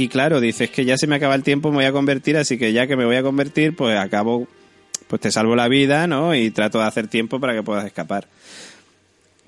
Y 0.00 0.06
claro, 0.08 0.40
dices 0.40 0.70
que 0.70 0.84
ya 0.84 0.96
se 0.96 1.06
me 1.08 1.16
acaba 1.16 1.34
el 1.34 1.42
tiempo, 1.42 1.70
me 1.70 1.76
voy 1.78 1.84
a 1.86 1.92
convertir, 1.92 2.36
así 2.36 2.56
que 2.56 2.72
ya 2.72 2.86
que 2.86 2.96
me 2.96 3.04
voy 3.04 3.16
a 3.16 3.22
convertir, 3.22 3.74
pues 3.74 3.98
acabo, 3.98 4.46
pues 5.08 5.20
te 5.20 5.32
salvo 5.32 5.56
la 5.56 5.66
vida, 5.66 6.06
¿no? 6.06 6.34
Y 6.36 6.50
trato 6.50 6.78
de 6.78 6.84
hacer 6.84 7.08
tiempo 7.08 7.40
para 7.40 7.52
que 7.54 7.62
puedas 7.64 7.84
escapar. 7.84 8.28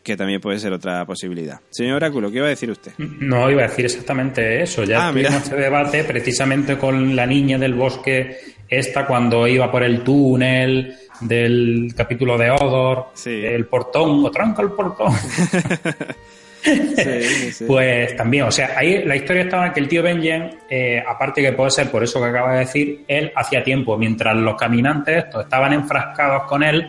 que 0.03 0.17
también 0.17 0.41
puede 0.41 0.59
ser 0.59 0.73
otra 0.73 1.05
posibilidad. 1.05 1.61
Señor 1.69 1.97
Oráculo, 1.97 2.31
¿qué 2.31 2.39
iba 2.39 2.47
a 2.47 2.49
decir 2.51 2.71
usted? 2.71 2.93
No, 2.99 3.51
iba 3.51 3.63
a 3.65 3.69
decir 3.69 3.85
exactamente 3.85 4.63
eso. 4.63 4.83
Ya 4.85 5.07
Ah, 5.09 5.11
tuvimos 5.13 5.31
mira. 5.31 5.43
este 5.45 5.57
debate 5.57 6.05
precisamente 6.05 6.79
con 6.79 7.15
la 7.15 7.27
niña 7.27 7.59
del 7.59 7.75
bosque, 7.75 8.39
esta 8.67 9.07
cuando 9.07 9.47
iba 9.47 9.71
por 9.71 9.83
el 9.85 10.03
túnel 10.03 10.97
del 11.21 11.93
capítulo 11.95 12.39
de 12.39 12.51
Odor, 12.51 13.09
Sí. 13.13 13.31
el 13.45 13.67
portón, 13.67 14.25
o 14.25 14.31
tranca 14.31 14.63
el 14.63 14.71
portón. 14.71 15.13
Sí, 16.63 17.23
sí, 17.23 17.53
sí. 17.53 17.65
Pues 17.67 18.17
también, 18.17 18.45
o 18.45 18.51
sea, 18.51 18.75
ahí 18.77 19.05
la 19.05 19.17
historia 19.17 19.43
estaba 19.43 19.67
en 19.67 19.73
que 19.73 19.81
el 19.81 19.89
tío 19.89 20.03
Benjen, 20.03 20.51
eh, 20.69 21.03
aparte 21.07 21.43
que 21.43 21.53
puede 21.53 21.71
ser 21.71 21.91
por 21.91 22.03
eso 22.03 22.21
que 22.21 22.27
acaba 22.27 22.55
de 22.55 22.61
decir, 22.61 23.05
él 23.09 23.33
hacía 23.35 23.63
tiempo, 23.63 23.97
mientras 23.97 24.37
los 24.37 24.57
caminantes 24.57 25.25
estos 25.25 25.45
estaban 25.45 25.73
enfrascados 25.73 26.45
con 26.45 26.63
él, 26.63 26.89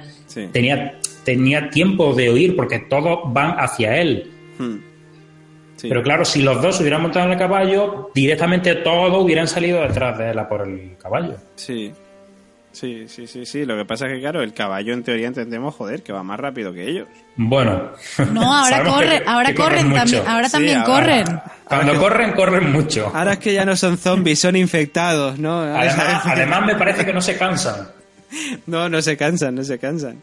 tenía, 0.51 0.99
tenía 1.23 1.69
tiempo 1.69 2.13
de 2.13 2.29
oír 2.29 2.55
porque 2.55 2.79
todos 2.79 3.19
van 3.33 3.55
hacia 3.59 3.97
él. 3.97 4.31
Hmm. 4.57 4.77
Pero 5.81 6.03
claro, 6.03 6.25
si 6.25 6.41
los 6.41 6.61
dos 6.61 6.75
se 6.75 6.83
hubieran 6.83 7.01
montado 7.01 7.25
en 7.25 7.31
el 7.31 7.37
caballo, 7.39 8.11
directamente 8.13 8.75
todos 8.75 9.23
hubieran 9.23 9.47
salido 9.47 9.81
detrás 9.81 10.17
de 10.17 10.31
él 10.31 10.39
a 10.39 10.47
por 10.47 10.67
el 10.67 10.95
caballo. 10.97 11.35
Sí. 11.55 11.91
Sí, 12.71 13.05
sí, 13.07 13.27
sí, 13.27 13.45
sí. 13.45 13.65
Lo 13.65 13.75
que 13.77 13.83
pasa 13.85 14.07
es 14.07 14.13
que, 14.13 14.19
claro, 14.21 14.41
el 14.41 14.53
caballo 14.53 14.93
en 14.93 15.03
teoría 15.03 15.27
entendemos, 15.27 15.75
joder, 15.75 16.03
que 16.03 16.13
va 16.13 16.23
más 16.23 16.39
rápido 16.39 16.71
que 16.73 16.89
ellos. 16.89 17.07
Bueno. 17.35 17.91
No, 18.31 18.53
ahora 18.53 18.83
corren, 18.89 19.09
que- 19.23 19.29
ahora 19.29 19.49
que 19.49 19.55
corren 19.55 19.93
también, 19.93 20.23
ahora 20.25 20.45
Sí, 20.47 20.51
también 20.53 20.77
ahora- 20.79 20.93
corren. 20.93 21.41
Cuando 21.65 21.99
corren, 21.99 22.31
corren 22.33 22.71
mucho. 22.71 23.11
Ahora 23.13 23.33
es 23.33 23.39
que 23.39 23.53
ya 23.53 23.65
no 23.65 23.75
son 23.75 23.97
zombies, 23.97 24.39
son 24.39 24.55
infectados, 24.55 25.37
¿no? 25.37 25.59
Además, 25.61 26.21
además 26.25 26.65
me 26.65 26.75
parece 26.75 27.05
que 27.05 27.13
no 27.13 27.21
se 27.21 27.37
cansan. 27.37 27.87
No, 28.65 28.87
no 28.87 29.01
se 29.01 29.17
cansan, 29.17 29.55
no 29.55 29.63
se 29.65 29.77
cansan. 29.77 30.21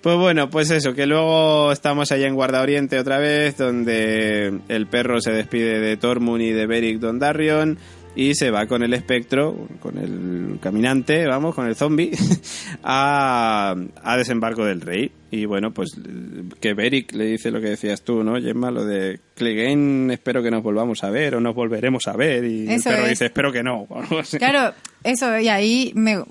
Pues 0.00 0.16
bueno, 0.16 0.50
pues 0.50 0.70
eso, 0.72 0.94
que 0.94 1.06
luego 1.06 1.70
estamos 1.70 2.10
allá 2.10 2.26
en 2.26 2.34
Guarda 2.34 2.60
Oriente 2.62 2.98
otra 2.98 3.18
vez, 3.18 3.56
donde 3.56 4.52
el 4.68 4.86
perro 4.88 5.20
se 5.20 5.30
despide 5.30 5.78
de 5.78 5.96
Tormund 5.96 6.42
y 6.42 6.50
de 6.50 6.66
Beric 6.66 6.98
Dondarrion 6.98 7.78
y 8.16 8.34
se 8.34 8.50
va 8.50 8.66
con 8.66 8.82
el 8.82 8.92
espectro, 8.94 9.68
con 9.80 9.96
el 9.98 10.58
caminante, 10.60 11.26
vamos, 11.26 11.54
con 11.54 11.66
el 11.66 11.76
zombie, 11.76 12.10
a, 12.82 13.74
a 14.02 14.16
desembarco 14.16 14.64
del 14.64 14.80
rey. 14.80 15.12
Y 15.30 15.44
bueno, 15.44 15.72
pues 15.72 15.90
que 16.60 16.74
Beric 16.74 17.12
le 17.12 17.26
dice 17.26 17.50
lo 17.52 17.60
que 17.60 17.68
decías 17.70 18.02
tú, 18.02 18.24
¿no, 18.24 18.40
Gemma? 18.40 18.70
Lo 18.72 18.84
de 18.84 19.20
Clegane, 19.36 20.12
espero 20.12 20.42
que 20.42 20.50
nos 20.50 20.62
volvamos 20.62 21.04
a 21.04 21.10
ver 21.10 21.36
o 21.36 21.40
nos 21.40 21.54
volveremos 21.54 22.08
a 22.08 22.16
ver. 22.16 22.44
Y 22.44 22.64
Eso 22.68 22.88
el 22.90 22.94
perro 22.96 23.04
es. 23.04 23.10
dice, 23.10 23.26
espero 23.26 23.52
que 23.52 23.62
no. 23.62 23.86
Claro, 24.38 24.74
eso, 25.04 25.38
y 25.38 25.48
ahí 25.48 25.92
me, 25.94 26.24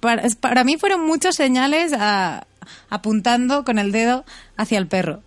para, 0.00 0.22
para 0.40 0.64
mí 0.64 0.76
fueron 0.78 1.04
muchos 1.06 1.36
señales 1.36 1.92
a- 1.92 2.46
apuntando 2.88 3.64
con 3.64 3.78
el 3.78 3.92
dedo 3.92 4.24
hacia 4.56 4.78
el 4.78 4.86
perro. 4.86 5.22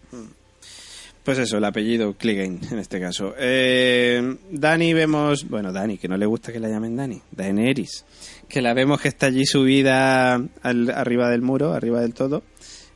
Pues 1.29 1.37
eso, 1.37 1.59
el 1.59 1.65
apellido 1.65 2.15
Clegane 2.15 2.57
en 2.71 2.79
este 2.79 2.99
caso. 2.99 3.35
Eh, 3.37 4.35
Dani 4.49 4.93
vemos, 4.95 5.47
bueno, 5.47 5.71
Dani, 5.71 5.99
que 5.99 6.07
no 6.07 6.17
le 6.17 6.25
gusta 6.25 6.51
que 6.51 6.59
la 6.59 6.69
llamen 6.69 6.95
Dani, 6.95 7.21
Daenerys, 7.31 8.03
que 8.47 8.63
la 8.63 8.73
vemos 8.73 8.99
que 8.99 9.09
está 9.09 9.27
allí 9.27 9.45
subida 9.45 10.41
al- 10.63 10.89
arriba 10.89 11.29
del 11.29 11.43
muro, 11.43 11.73
arriba 11.73 12.01
del 12.01 12.15
todo, 12.15 12.41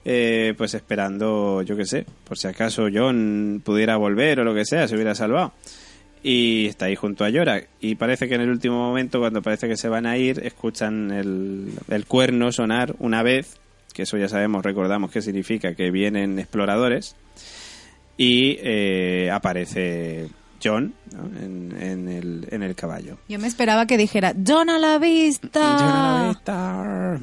eh, 0.04 0.56
pues 0.58 0.74
esperando, 0.74 1.62
yo 1.62 1.78
qué 1.78 1.86
sé, 1.86 2.08
por 2.24 2.40
si 2.40 2.48
acaso 2.48 2.88
John 2.92 3.62
pudiera 3.64 3.98
volver 3.98 4.40
o 4.40 4.44
lo 4.44 4.56
que 4.56 4.66
sea, 4.66 4.88
se 4.88 4.96
hubiera 4.96 5.14
salvado. 5.14 5.54
Y 6.24 6.66
está 6.66 6.86
ahí 6.86 6.96
junto 6.96 7.26
a 7.26 7.30
Yora. 7.30 7.62
Y 7.82 7.94
parece 7.94 8.28
que 8.28 8.34
en 8.34 8.42
el 8.42 8.50
último 8.50 8.78
momento, 8.80 9.20
cuando 9.20 9.44
parece 9.44 9.68
que 9.68 9.78
se 9.78 9.90
van 9.90 10.08
a 10.08 10.18
ir, 10.18 10.40
escuchan 10.44 11.12
el, 11.12 11.68
el 11.88 12.06
cuerno 12.08 12.52
sonar 12.52 12.96
una 12.98 13.22
vez, 13.22 13.58
que 13.94 14.02
eso 14.02 14.18
ya 14.18 14.28
sabemos, 14.28 14.66
recordamos 14.66 15.12
qué 15.12 15.22
significa, 15.22 15.76
que 15.76 15.92
vienen 15.92 16.40
exploradores 16.40 17.16
y 18.18 18.58
eh, 18.60 19.30
aparece 19.32 20.30
John 20.64 20.94
¿no? 21.14 21.26
en, 21.40 21.76
en 21.80 22.08
el, 22.08 22.48
en 22.52 22.64
el 22.64 22.76
caballo. 22.76 23.18
Yo 23.28 23.40
me 23.40 23.48
esperaba 23.48 23.86
que 23.86 23.98
dijera, 23.98 24.34
John 24.46 24.70
a 24.70 24.80
la 24.80 24.98
vista. 25.00 25.78
John 25.80 25.90
a 25.90 26.22
la 26.22 26.28
vista. 26.30 27.20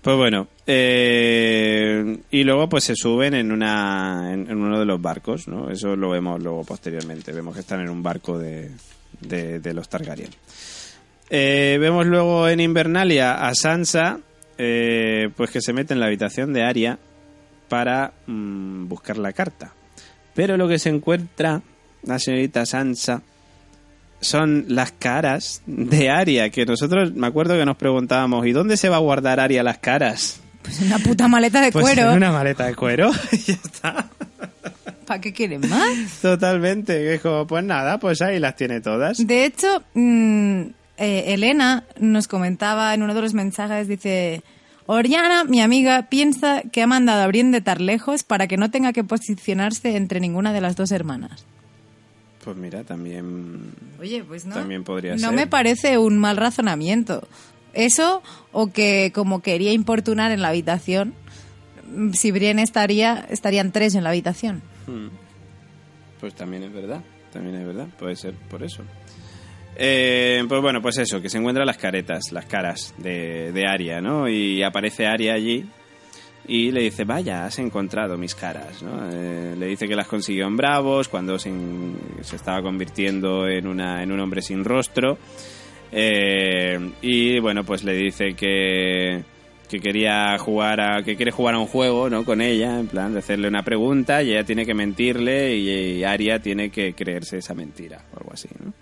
Pues 0.00 0.16
bueno, 0.16 0.48
eh, 0.66 2.18
y 2.30 2.44
luego 2.44 2.68
pues 2.68 2.84
se 2.84 2.94
suben 2.94 3.34
en 3.34 3.50
una 3.50 4.32
en, 4.32 4.48
en 4.48 4.56
uno 4.56 4.78
de 4.78 4.86
los 4.86 5.02
barcos, 5.02 5.48
¿no? 5.48 5.70
Eso 5.70 5.96
lo 5.96 6.10
vemos 6.10 6.42
luego 6.42 6.64
posteriormente. 6.64 7.32
Vemos 7.32 7.54
que 7.54 7.60
están 7.60 7.80
en 7.80 7.90
un 7.90 8.02
barco 8.02 8.38
de, 8.38 8.70
de, 9.20 9.58
de 9.58 9.74
los 9.74 9.88
Targaryen. 9.88 10.30
Eh, 11.30 11.76
vemos 11.80 12.06
luego 12.06 12.48
en 12.48 12.60
Invernalia 12.60 13.46
a 13.46 13.54
Sansa, 13.54 14.20
eh, 14.56 15.28
pues 15.36 15.50
que 15.50 15.60
se 15.60 15.72
mete 15.72 15.94
en 15.94 16.00
la 16.00 16.06
habitación 16.06 16.52
de 16.52 16.62
Arya 16.64 16.98
para 17.68 18.12
mm, 18.26 18.88
buscar 18.88 19.18
la 19.18 19.32
carta. 19.32 19.74
Pero 20.38 20.56
lo 20.56 20.68
que 20.68 20.78
se 20.78 20.88
encuentra 20.88 21.62
la 22.04 22.20
señorita 22.20 22.64
Sansa 22.64 23.22
son 24.20 24.66
las 24.68 24.92
caras 24.92 25.62
de 25.66 26.10
Aria, 26.10 26.48
que 26.50 26.64
nosotros 26.64 27.12
me 27.12 27.26
acuerdo 27.26 27.58
que 27.58 27.64
nos 27.64 27.76
preguntábamos, 27.76 28.46
¿y 28.46 28.52
dónde 28.52 28.76
se 28.76 28.88
va 28.88 28.98
a 28.98 29.00
guardar 29.00 29.40
Aria 29.40 29.64
las 29.64 29.78
caras? 29.78 30.38
Pues 30.62 30.80
una 30.80 31.00
puta 31.00 31.26
maleta 31.26 31.60
de 31.60 31.72
Pues 31.72 31.84
cuero. 31.84 32.12
en 32.12 32.18
una 32.18 32.30
maleta 32.30 32.66
de 32.66 32.76
cuero 32.76 33.10
y 33.32 33.36
ya 33.38 33.54
está. 33.54 34.08
¿Para 35.08 35.20
qué 35.20 35.32
quieren 35.32 35.68
más? 35.68 36.20
Totalmente, 36.22 37.14
es 37.14 37.20
como, 37.20 37.44
pues 37.44 37.64
nada, 37.64 37.98
pues 37.98 38.22
ahí 38.22 38.38
las 38.38 38.54
tiene 38.54 38.80
todas. 38.80 39.18
De 39.26 39.44
hecho, 39.44 39.82
mm, 39.94 40.60
eh, 40.98 41.24
Elena 41.34 41.82
nos 41.98 42.28
comentaba 42.28 42.94
en 42.94 43.02
uno 43.02 43.12
de 43.12 43.22
los 43.22 43.34
mensajes, 43.34 43.88
dice, 43.88 44.44
Oriana, 44.90 45.44
mi 45.44 45.60
amiga, 45.60 46.08
piensa 46.08 46.62
que 46.62 46.80
ha 46.80 46.86
mandado 46.86 47.22
a 47.22 47.26
Brienne 47.26 47.52
de 47.52 47.60
tan 47.60 47.84
lejos 47.84 48.22
para 48.22 48.46
que 48.46 48.56
no 48.56 48.70
tenga 48.70 48.94
que 48.94 49.04
posicionarse 49.04 49.96
entre 49.96 50.18
ninguna 50.18 50.54
de 50.54 50.62
las 50.62 50.76
dos 50.76 50.92
hermanas. 50.92 51.44
Pues 52.42 52.56
mira, 52.56 52.84
también... 52.84 53.74
Oye, 54.00 54.24
pues 54.24 54.46
no. 54.46 54.54
También 54.54 54.84
podría 54.84 55.12
no 55.12 55.18
ser. 55.18 55.32
me 55.32 55.46
parece 55.46 55.98
un 55.98 56.16
mal 56.16 56.38
razonamiento. 56.38 57.28
Eso, 57.74 58.22
o 58.50 58.68
que 58.68 59.12
como 59.14 59.42
quería 59.42 59.72
importunar 59.72 60.32
en 60.32 60.40
la 60.40 60.48
habitación, 60.48 61.12
mm, 61.94 62.12
si 62.12 62.30
Brienne 62.30 62.62
estaría, 62.62 63.26
estarían 63.28 63.72
tres 63.72 63.94
en 63.94 64.04
la 64.04 64.08
habitación. 64.08 64.62
Hmm. 64.86 65.08
Pues 66.18 66.34
también 66.34 66.62
es 66.62 66.72
verdad, 66.72 67.04
también 67.30 67.56
es 67.56 67.66
verdad, 67.66 67.88
puede 67.98 68.16
ser 68.16 68.32
por 68.48 68.62
eso. 68.62 68.82
Eh, 69.80 70.44
pues 70.48 70.60
bueno, 70.60 70.82
pues 70.82 70.98
eso, 70.98 71.22
que 71.22 71.30
se 71.30 71.38
encuentran 71.38 71.64
las 71.64 71.78
caretas, 71.78 72.32
las 72.32 72.46
caras 72.46 72.92
de, 72.98 73.64
Aria, 73.64 74.00
¿no? 74.00 74.28
Y 74.28 74.60
aparece 74.64 75.06
Aria 75.06 75.34
allí 75.34 75.64
y 76.48 76.72
le 76.72 76.82
dice, 76.82 77.04
vaya, 77.04 77.44
has 77.44 77.60
encontrado 77.60 78.18
mis 78.18 78.34
caras, 78.34 78.82
¿no? 78.82 79.08
Eh, 79.12 79.54
le 79.56 79.66
dice 79.66 79.86
que 79.86 79.94
las 79.94 80.08
consiguió 80.08 80.48
en 80.48 80.56
Bravos 80.56 81.08
cuando 81.08 81.38
se, 81.38 81.52
se 82.22 82.34
estaba 82.34 82.60
convirtiendo 82.60 83.46
en, 83.46 83.68
una, 83.68 84.02
en 84.02 84.10
un 84.10 84.18
hombre 84.18 84.42
sin 84.42 84.64
rostro. 84.64 85.16
Eh, 85.92 86.90
y 87.00 87.38
bueno, 87.38 87.62
pues 87.62 87.84
le 87.84 87.94
dice 87.94 88.34
que, 88.34 89.22
que 89.70 89.78
quería 89.78 90.36
jugar 90.38 90.80
a, 90.80 91.04
que 91.04 91.14
quiere 91.14 91.30
jugar 91.30 91.54
a 91.54 91.60
un 91.60 91.68
juego, 91.68 92.10
¿no? 92.10 92.24
Con 92.24 92.40
ella, 92.40 92.80
en 92.80 92.88
plan 92.88 93.12
de 93.12 93.20
hacerle 93.20 93.46
una 93.46 93.62
pregunta 93.62 94.24
y 94.24 94.32
ella 94.32 94.42
tiene 94.42 94.66
que 94.66 94.74
mentirle 94.74 95.54
y, 95.54 95.98
y 95.98 96.04
Aria 96.04 96.40
tiene 96.40 96.70
que 96.70 96.94
creerse 96.94 97.38
esa 97.38 97.54
mentira 97.54 98.02
o 98.12 98.18
algo 98.18 98.32
así, 98.32 98.48
¿no? 98.58 98.72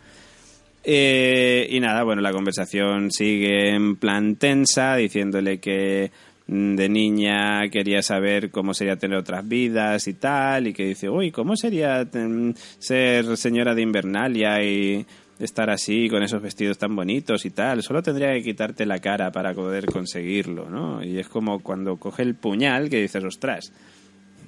Eh, 0.89 1.67
y 1.69 1.81
nada, 1.81 2.05
bueno, 2.05 2.23
la 2.23 2.31
conversación 2.31 3.11
sigue 3.11 3.75
en 3.75 3.97
plan 3.97 4.37
tensa, 4.37 4.95
diciéndole 4.95 5.59
que 5.59 6.13
mm, 6.47 6.77
de 6.77 6.89
niña 6.89 7.69
quería 7.73 8.03
saber 8.03 8.53
cómo 8.53 8.73
sería 8.73 8.95
tener 8.95 9.19
otras 9.19 9.49
vidas 9.49 10.07
y 10.07 10.15
tal, 10.15 10.69
y 10.69 10.73
que 10.73 10.85
dice, 10.85 11.11
uy, 11.11 11.33
¿cómo 11.33 11.57
sería 11.57 12.05
mm, 12.05 12.53
ser 12.79 13.37
señora 13.37 13.75
de 13.75 13.83
Invernalia 13.83 14.63
y 14.63 15.05
estar 15.41 15.71
así 15.71 16.09
con 16.09 16.23
esos 16.23 16.41
vestidos 16.41 16.79
tan 16.79 16.95
bonitos 16.95 17.45
y 17.47 17.51
tal? 17.51 17.83
Solo 17.83 18.01
tendría 18.01 18.33
que 18.35 18.45
quitarte 18.45 18.87
la 18.87 19.01
cara 19.01 19.33
para 19.33 19.55
poder 19.55 19.87
conseguirlo, 19.87 20.71
¿no? 20.71 21.03
Y 21.03 21.19
es 21.19 21.29
como 21.29 21.65
cuando 21.65 21.97
coge 21.97 22.23
el 22.23 22.37
puñal 22.37 22.89
que 22.89 23.03
dices, 23.03 23.25
ostras, 23.25 23.73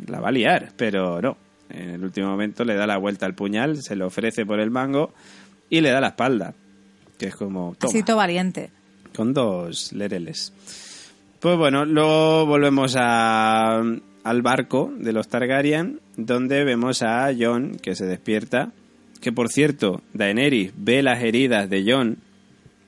la 0.06 0.20
va 0.20 0.28
a 0.28 0.32
liar, 0.32 0.68
pero 0.76 1.20
no. 1.20 1.36
En 1.68 1.90
el 1.90 2.04
último 2.04 2.28
momento 2.28 2.64
le 2.64 2.76
da 2.76 2.86
la 2.86 2.96
vuelta 2.96 3.26
al 3.26 3.34
puñal, 3.34 3.82
se 3.82 3.96
lo 3.96 4.06
ofrece 4.06 4.46
por 4.46 4.60
el 4.60 4.70
mango 4.70 5.12
y 5.70 5.80
le 5.80 5.90
da 5.90 6.00
la 6.00 6.08
espalda. 6.08 6.54
Que 7.18 7.26
es 7.26 7.36
como, 7.36 7.74
toma, 7.78 8.14
valiente. 8.14 8.70
con 9.14 9.34
dos 9.34 9.92
lereles. 9.92 10.52
Pues 11.40 11.56
bueno, 11.56 11.84
luego 11.84 12.46
volvemos 12.46 12.96
a, 12.96 13.80
al 14.24 14.42
barco 14.42 14.92
de 14.98 15.12
los 15.12 15.28
Targaryen, 15.28 16.00
donde 16.16 16.64
vemos 16.64 17.02
a 17.02 17.30
Jon 17.36 17.76
que 17.82 17.94
se 17.94 18.06
despierta. 18.06 18.70
Que 19.20 19.32
por 19.32 19.48
cierto, 19.48 20.00
Daenerys 20.14 20.72
ve 20.76 21.02
las 21.02 21.22
heridas 21.22 21.68
de 21.68 21.84
Jon. 21.90 22.18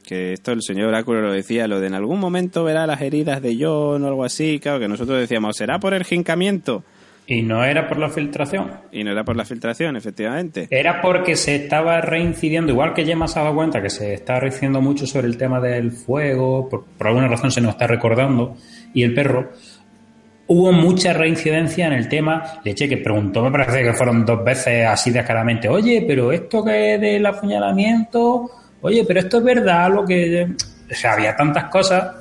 Que 0.04 0.32
esto 0.32 0.52
el 0.52 0.62
señor 0.62 0.88
Oráculo 0.88 1.20
lo 1.22 1.32
decía, 1.32 1.68
lo 1.68 1.80
de 1.80 1.88
en 1.88 1.94
algún 1.94 2.18
momento 2.20 2.64
verá 2.64 2.86
las 2.86 3.00
heridas 3.00 3.42
de 3.42 3.56
Jon 3.58 4.02
o 4.02 4.06
algo 4.06 4.24
así. 4.24 4.58
Claro, 4.60 4.78
que 4.80 4.88
nosotros 4.88 5.18
decíamos, 5.18 5.56
¿será 5.56 5.78
por 5.78 5.94
el 5.94 6.04
jincamiento? 6.04 6.84
Y 7.30 7.42
no 7.42 7.64
era 7.64 7.86
por 7.86 7.96
la 7.96 8.08
filtración. 8.08 8.72
Y 8.90 9.04
no 9.04 9.12
era 9.12 9.22
por 9.22 9.36
la 9.36 9.44
filtración, 9.44 9.96
efectivamente. 9.96 10.66
Era 10.68 11.00
porque 11.00 11.36
se 11.36 11.54
estaba 11.54 12.00
reincidiendo, 12.00 12.72
igual 12.72 12.92
que 12.92 13.04
Gemma 13.04 13.28
se 13.28 13.38
ha 13.38 13.44
dado 13.44 13.54
cuenta 13.54 13.80
que 13.80 13.88
se 13.88 14.12
está 14.14 14.40
reincidiendo 14.40 14.80
mucho 14.80 15.06
sobre 15.06 15.28
el 15.28 15.36
tema 15.36 15.60
del 15.60 15.92
fuego, 15.92 16.68
por, 16.68 16.84
por 16.84 17.06
alguna 17.06 17.28
razón 17.28 17.52
se 17.52 17.60
nos 17.60 17.70
está 17.74 17.86
recordando, 17.86 18.56
y 18.92 19.04
el 19.04 19.14
perro. 19.14 19.52
hubo 20.48 20.72
mucha 20.72 21.12
reincidencia 21.12 21.86
en 21.86 21.92
el 21.92 22.08
tema. 22.08 22.42
Leche 22.64 22.88
que 22.88 22.96
preguntó, 22.96 23.44
me 23.44 23.52
parece 23.52 23.84
que 23.84 23.92
fueron 23.92 24.26
dos 24.26 24.44
veces 24.44 24.84
así 24.84 25.12
descaradamente, 25.12 25.68
oye, 25.68 26.04
pero 26.06 26.32
esto 26.32 26.64
que 26.64 26.94
es 26.94 27.00
del 27.00 27.24
apuñalamiento, 27.24 28.50
oye, 28.80 29.04
pero 29.06 29.20
esto 29.20 29.38
es 29.38 29.44
verdad, 29.44 29.88
lo 29.94 30.04
que... 30.04 30.48
O 30.90 30.94
sea, 30.94 31.12
había 31.12 31.36
tantas 31.36 31.66
cosas. 31.66 32.16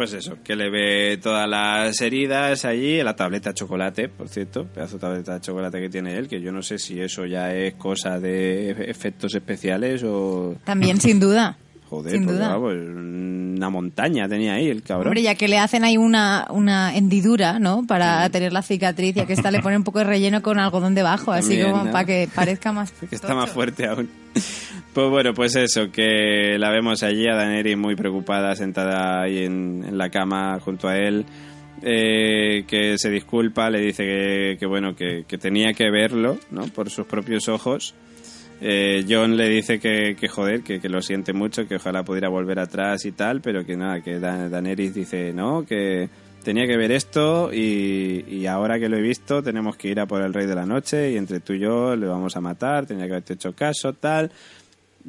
Pues 0.00 0.14
eso, 0.14 0.38
que 0.42 0.56
le 0.56 0.70
ve 0.70 1.18
todas 1.22 1.46
las 1.46 2.00
heridas 2.00 2.64
allí, 2.64 3.02
la 3.02 3.14
tableta 3.14 3.50
de 3.50 3.54
chocolate, 3.54 4.08
por 4.08 4.30
cierto, 4.30 4.64
pedazo 4.64 4.94
de 4.94 5.00
tableta 5.00 5.34
de 5.34 5.40
chocolate 5.42 5.78
que 5.78 5.90
tiene 5.90 6.16
él, 6.16 6.26
que 6.26 6.40
yo 6.40 6.52
no 6.52 6.62
sé 6.62 6.78
si 6.78 6.98
eso 6.98 7.26
ya 7.26 7.52
es 7.52 7.74
cosa 7.74 8.18
de 8.18 8.70
efectos 8.70 9.34
especiales 9.34 10.02
o... 10.02 10.56
También, 10.64 10.98
sin 11.02 11.20
duda. 11.20 11.58
Joder, 11.90 12.12
Sin 12.12 12.24
porque, 12.24 12.38
duda. 12.38 12.56
una 12.56 13.68
montaña 13.68 14.28
tenía 14.28 14.54
ahí 14.54 14.68
el 14.68 14.82
cabrón. 14.84 15.08
Hombre, 15.08 15.22
ya 15.22 15.34
que 15.34 15.48
le 15.48 15.58
hacen 15.58 15.82
ahí 15.82 15.96
una, 15.96 16.46
una 16.50 16.96
hendidura, 16.96 17.58
¿no? 17.58 17.84
Para 17.84 18.30
tener 18.30 18.52
la 18.52 18.62
cicatriz, 18.62 19.16
y 19.16 19.20
a 19.20 19.26
que 19.26 19.32
esta 19.32 19.50
le 19.50 19.60
pone 19.60 19.76
un 19.76 19.82
poco 19.82 19.98
de 19.98 20.04
relleno 20.04 20.40
con 20.40 20.60
algodón 20.60 20.94
debajo, 20.94 21.32
así 21.32 21.48
También, 21.48 21.70
como 21.72 21.84
¿no? 21.86 21.90
para 21.90 22.04
que 22.04 22.28
parezca 22.32 22.70
más. 22.72 22.92
que 23.10 23.16
está 23.16 23.34
más 23.34 23.50
fuerte 23.50 23.88
aún. 23.88 24.08
Pues 24.94 25.10
bueno, 25.10 25.34
pues 25.34 25.56
eso, 25.56 25.90
que 25.90 26.56
la 26.58 26.70
vemos 26.70 27.02
allí 27.02 27.26
a 27.26 27.34
Daenerys 27.34 27.76
muy 27.76 27.96
preocupada, 27.96 28.54
sentada 28.54 29.22
ahí 29.22 29.44
en, 29.44 29.84
en 29.84 29.98
la 29.98 30.10
cama 30.10 30.60
junto 30.60 30.86
a 30.86 30.96
él, 30.96 31.26
eh, 31.82 32.64
que 32.68 32.98
se 32.98 33.10
disculpa, 33.10 33.68
le 33.68 33.80
dice 33.80 34.04
que, 34.04 34.56
que 34.60 34.66
bueno, 34.66 34.94
que, 34.94 35.24
que 35.26 35.38
tenía 35.38 35.72
que 35.72 35.90
verlo, 35.90 36.38
¿no? 36.52 36.66
Por 36.66 36.88
sus 36.88 37.06
propios 37.06 37.48
ojos. 37.48 37.96
Eh, 38.60 39.04
John 39.08 39.36
le 39.36 39.48
dice 39.48 39.78
que, 39.80 40.16
joder, 40.28 40.62
que, 40.62 40.80
que 40.80 40.88
lo 40.88 41.00
siente 41.02 41.32
mucho, 41.32 41.66
que 41.66 41.76
ojalá 41.76 42.02
pudiera 42.04 42.28
volver 42.28 42.58
atrás 42.58 43.04
y 43.06 43.12
tal, 43.12 43.40
pero 43.40 43.64
que 43.64 43.76
nada, 43.76 44.02
que 44.02 44.18
Dan- 44.20 44.50
Daenerys 44.50 44.94
dice 44.94 45.32
no, 45.32 45.64
que 45.64 46.08
tenía 46.44 46.66
que 46.66 46.76
ver 46.76 46.92
esto 46.92 47.50
y, 47.52 48.24
y 48.28 48.46
ahora 48.46 48.78
que 48.78 48.88
lo 48.88 48.96
he 48.96 49.02
visto 49.02 49.42
tenemos 49.42 49.76
que 49.76 49.88
ir 49.88 50.00
a 50.00 50.06
por 50.06 50.22
el 50.22 50.32
Rey 50.34 50.46
de 50.46 50.54
la 50.54 50.66
Noche 50.66 51.10
y 51.12 51.16
entre 51.16 51.40
tú 51.40 51.54
y 51.54 51.60
yo 51.60 51.96
le 51.96 52.06
vamos 52.06 52.36
a 52.36 52.40
matar, 52.40 52.86
tenía 52.86 53.06
que 53.06 53.12
haberte 53.12 53.34
hecho 53.34 53.54
caso, 53.54 53.92
tal. 53.94 54.30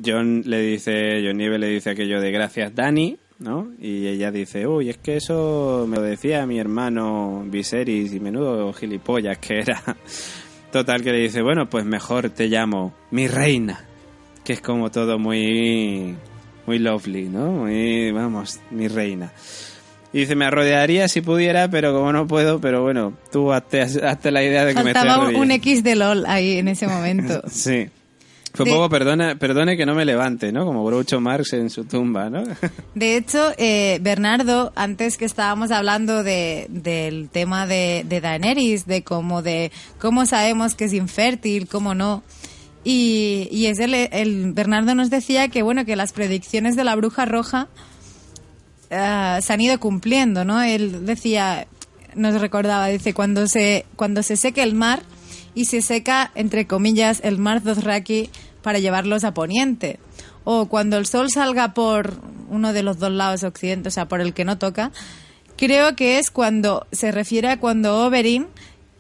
John 0.04 0.44
le 0.46 0.62
dice, 0.62 1.22
John 1.26 1.38
Nieve 1.38 1.60
le 1.60 1.68
dice 1.68 1.90
aquello 1.90 2.22
de 2.22 2.32
gracias 2.32 2.74
Dani, 2.74 3.18
¿no? 3.40 3.70
Y 3.82 4.08
ella 4.08 4.32
dice, 4.32 4.66
uy, 4.66 4.90
es 4.90 4.98
que 4.98 5.18
eso 5.18 5.86
me 5.90 5.98
lo 5.98 6.04
decía 6.04 6.46
mi 6.46 6.58
hermano 6.60 7.44
Viserys 7.48 8.14
y 8.14 8.20
menudo 8.22 8.72
gilipollas 8.72 9.38
que 9.40 9.60
era. 9.60 9.82
Total 10.72 11.04
que 11.04 11.12
le 11.12 11.20
dice, 11.20 11.42
bueno, 11.42 11.70
pues 11.70 11.86
mejor 11.86 12.30
te 12.30 12.48
llamo 12.48 12.94
mi 13.12 13.28
reina, 13.28 13.86
que 14.44 14.54
es 14.54 14.62
como 14.62 14.90
todo 14.90 15.20
muy, 15.20 16.16
muy 16.66 16.80
lovely, 16.80 17.28
¿no? 17.28 17.52
Muy, 17.52 18.12
vamos, 18.12 18.60
mi 18.70 18.88
reina. 18.88 19.34
Y 20.14 20.20
dice, 20.20 20.36
me 20.36 20.46
arrodearía 20.46 21.08
si 21.08 21.22
pudiera, 21.22 21.70
pero 21.70 21.94
como 21.94 22.12
no 22.12 22.28
puedo, 22.28 22.60
pero 22.60 22.82
bueno, 22.82 23.14
tú 23.32 23.52
hazte, 23.52 23.82
hazte 23.82 24.32
la 24.32 24.44
idea 24.44 24.66
de 24.66 24.74
que 24.74 24.84
me 24.84 24.92
estoy 24.92 25.08
Faltaba 25.08 25.30
un. 25.30 25.52
X 25.52 25.84
de 25.84 25.96
LOL 25.96 26.26
ahí 26.26 26.58
en 26.58 26.68
ese 26.68 26.88
momento. 26.88 27.42
Sí. 27.50 27.90
Fue 28.54 28.66
De- 28.66 28.72
poco, 28.72 28.90
perdona, 28.90 29.36
perdone 29.36 29.78
que 29.78 29.86
no 29.86 29.96
me 29.96 30.04
levante, 30.04 30.52
¿no? 30.52 30.66
Como 30.66 30.86
Groucho 30.86 31.22
Marx 31.22 31.54
en 31.54 31.70
su 31.70 31.86
tumba, 31.86 32.30
¿no? 32.30 32.44
De 32.96 33.16
hecho, 33.16 33.52
eh, 33.58 34.00
Bernardo, 34.02 34.74
antes 34.76 35.18
que 35.18 35.26
estábamos 35.26 35.72
hablando 35.72 36.24
de, 36.24 36.68
del 36.70 37.30
tema 37.30 37.66
de, 37.66 38.06
de 38.08 38.20
Daenerys, 38.20 38.86
de 38.86 39.04
cómo, 39.04 39.42
de 39.42 39.72
cómo 40.00 40.26
sabemos 40.26 40.76
que 40.76 40.86
es 40.86 40.94
infértil, 40.94 41.68
cómo 41.68 41.96
no. 41.96 42.24
Y, 42.84 43.48
y 43.52 43.68
es 43.68 43.80
el, 43.80 43.94
el 43.94 44.54
Bernardo 44.54 44.96
nos 44.96 45.10
decía 45.12 45.48
que 45.50 45.62
bueno 45.62 45.86
que 45.86 45.96
las 45.96 46.14
predicciones 46.14 46.76
de 46.76 46.84
la 46.84 46.96
bruja 46.96 47.26
roja 47.26 47.68
eh, 48.90 49.40
se 49.42 49.54
han 49.54 49.62
ido 49.62 49.80
cumpliendo, 49.80 50.44
¿no? 50.46 50.62
Él 50.62 51.06
decía, 51.06 51.68
nos 52.16 52.42
recordaba, 52.42 52.88
dice 52.88 53.14
cuando 53.14 53.48
se 53.48 53.86
cuando 53.96 54.24
se 54.24 54.36
seque 54.36 54.64
el 54.64 54.74
mar 54.76 55.04
y 55.56 55.66
se 55.66 55.82
seca 55.82 56.32
entre 56.36 56.68
comillas 56.68 57.22
el 57.24 57.38
mar 57.38 57.64
Dothraki 57.64 58.30
para 58.62 58.80
llevarlos 58.80 59.24
a 59.24 59.34
Poniente 59.34 60.00
o 60.44 60.68
cuando 60.68 60.98
el 60.98 61.06
sol 61.06 61.30
salga 61.30 61.74
por 61.74 62.16
uno 62.50 62.74
de 62.74 62.84
los 62.84 63.00
dos 63.00 63.12
lados 63.12 63.44
occidente, 63.44 63.90
o 63.90 63.92
sea, 63.92 64.08
por 64.08 64.22
el 64.22 64.34
que 64.34 64.46
no 64.46 64.58
toca, 64.58 64.92
creo 65.56 65.96
que 65.96 66.20
es 66.20 66.32
cuando 66.32 66.88
se 66.92 67.12
refiere 67.12 67.50
a 67.50 67.60
cuando 67.60 68.06
Oberyn, 68.06 68.48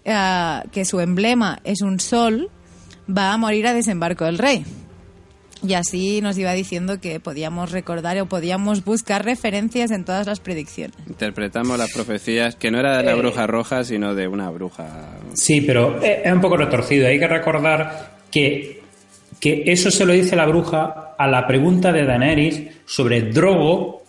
eh, 0.05 0.61
que 0.71 0.85
su 0.85 0.99
emblema 0.99 1.59
es 1.63 1.81
un 1.81 1.99
sol, 1.99 2.49
va 3.09 3.33
a 3.33 3.37
morir 3.37 3.67
a 3.67 3.73
desembarco 3.73 4.25
del 4.25 4.37
rey. 4.37 4.65
Y 5.63 5.73
así 5.75 6.21
nos 6.21 6.37
iba 6.37 6.53
diciendo 6.53 6.99
que 6.99 7.19
podíamos 7.19 7.71
recordar 7.71 8.19
o 8.19 8.25
podíamos 8.25 8.83
buscar 8.83 9.23
referencias 9.23 9.91
en 9.91 10.05
todas 10.05 10.25
las 10.25 10.39
predicciones. 10.39 10.95
Interpretamos 11.07 11.77
las 11.77 11.91
profecías, 11.91 12.55
que 12.55 12.71
no 12.71 12.79
era 12.79 12.97
de 12.97 13.03
la 13.03 13.15
bruja 13.15 13.45
roja, 13.45 13.83
sino 13.83 14.15
de 14.15 14.27
una 14.27 14.49
bruja. 14.49 15.17
Sí, 15.33 15.61
pero 15.61 16.01
es 16.01 16.21
es 16.23 16.33
un 16.33 16.41
poco 16.41 16.57
retorcido. 16.57 17.07
Hay 17.07 17.19
que 17.19 17.27
recordar 17.27 18.21
que, 18.31 18.81
que 19.39 19.63
eso 19.67 19.91
se 19.91 20.05
lo 20.05 20.13
dice 20.13 20.35
la 20.35 20.47
bruja 20.47 21.13
a 21.17 21.27
la 21.27 21.45
pregunta 21.45 21.91
de 21.91 22.05
Daenerys 22.05 22.61
sobre 22.85 23.21
Drogo, 23.21 24.03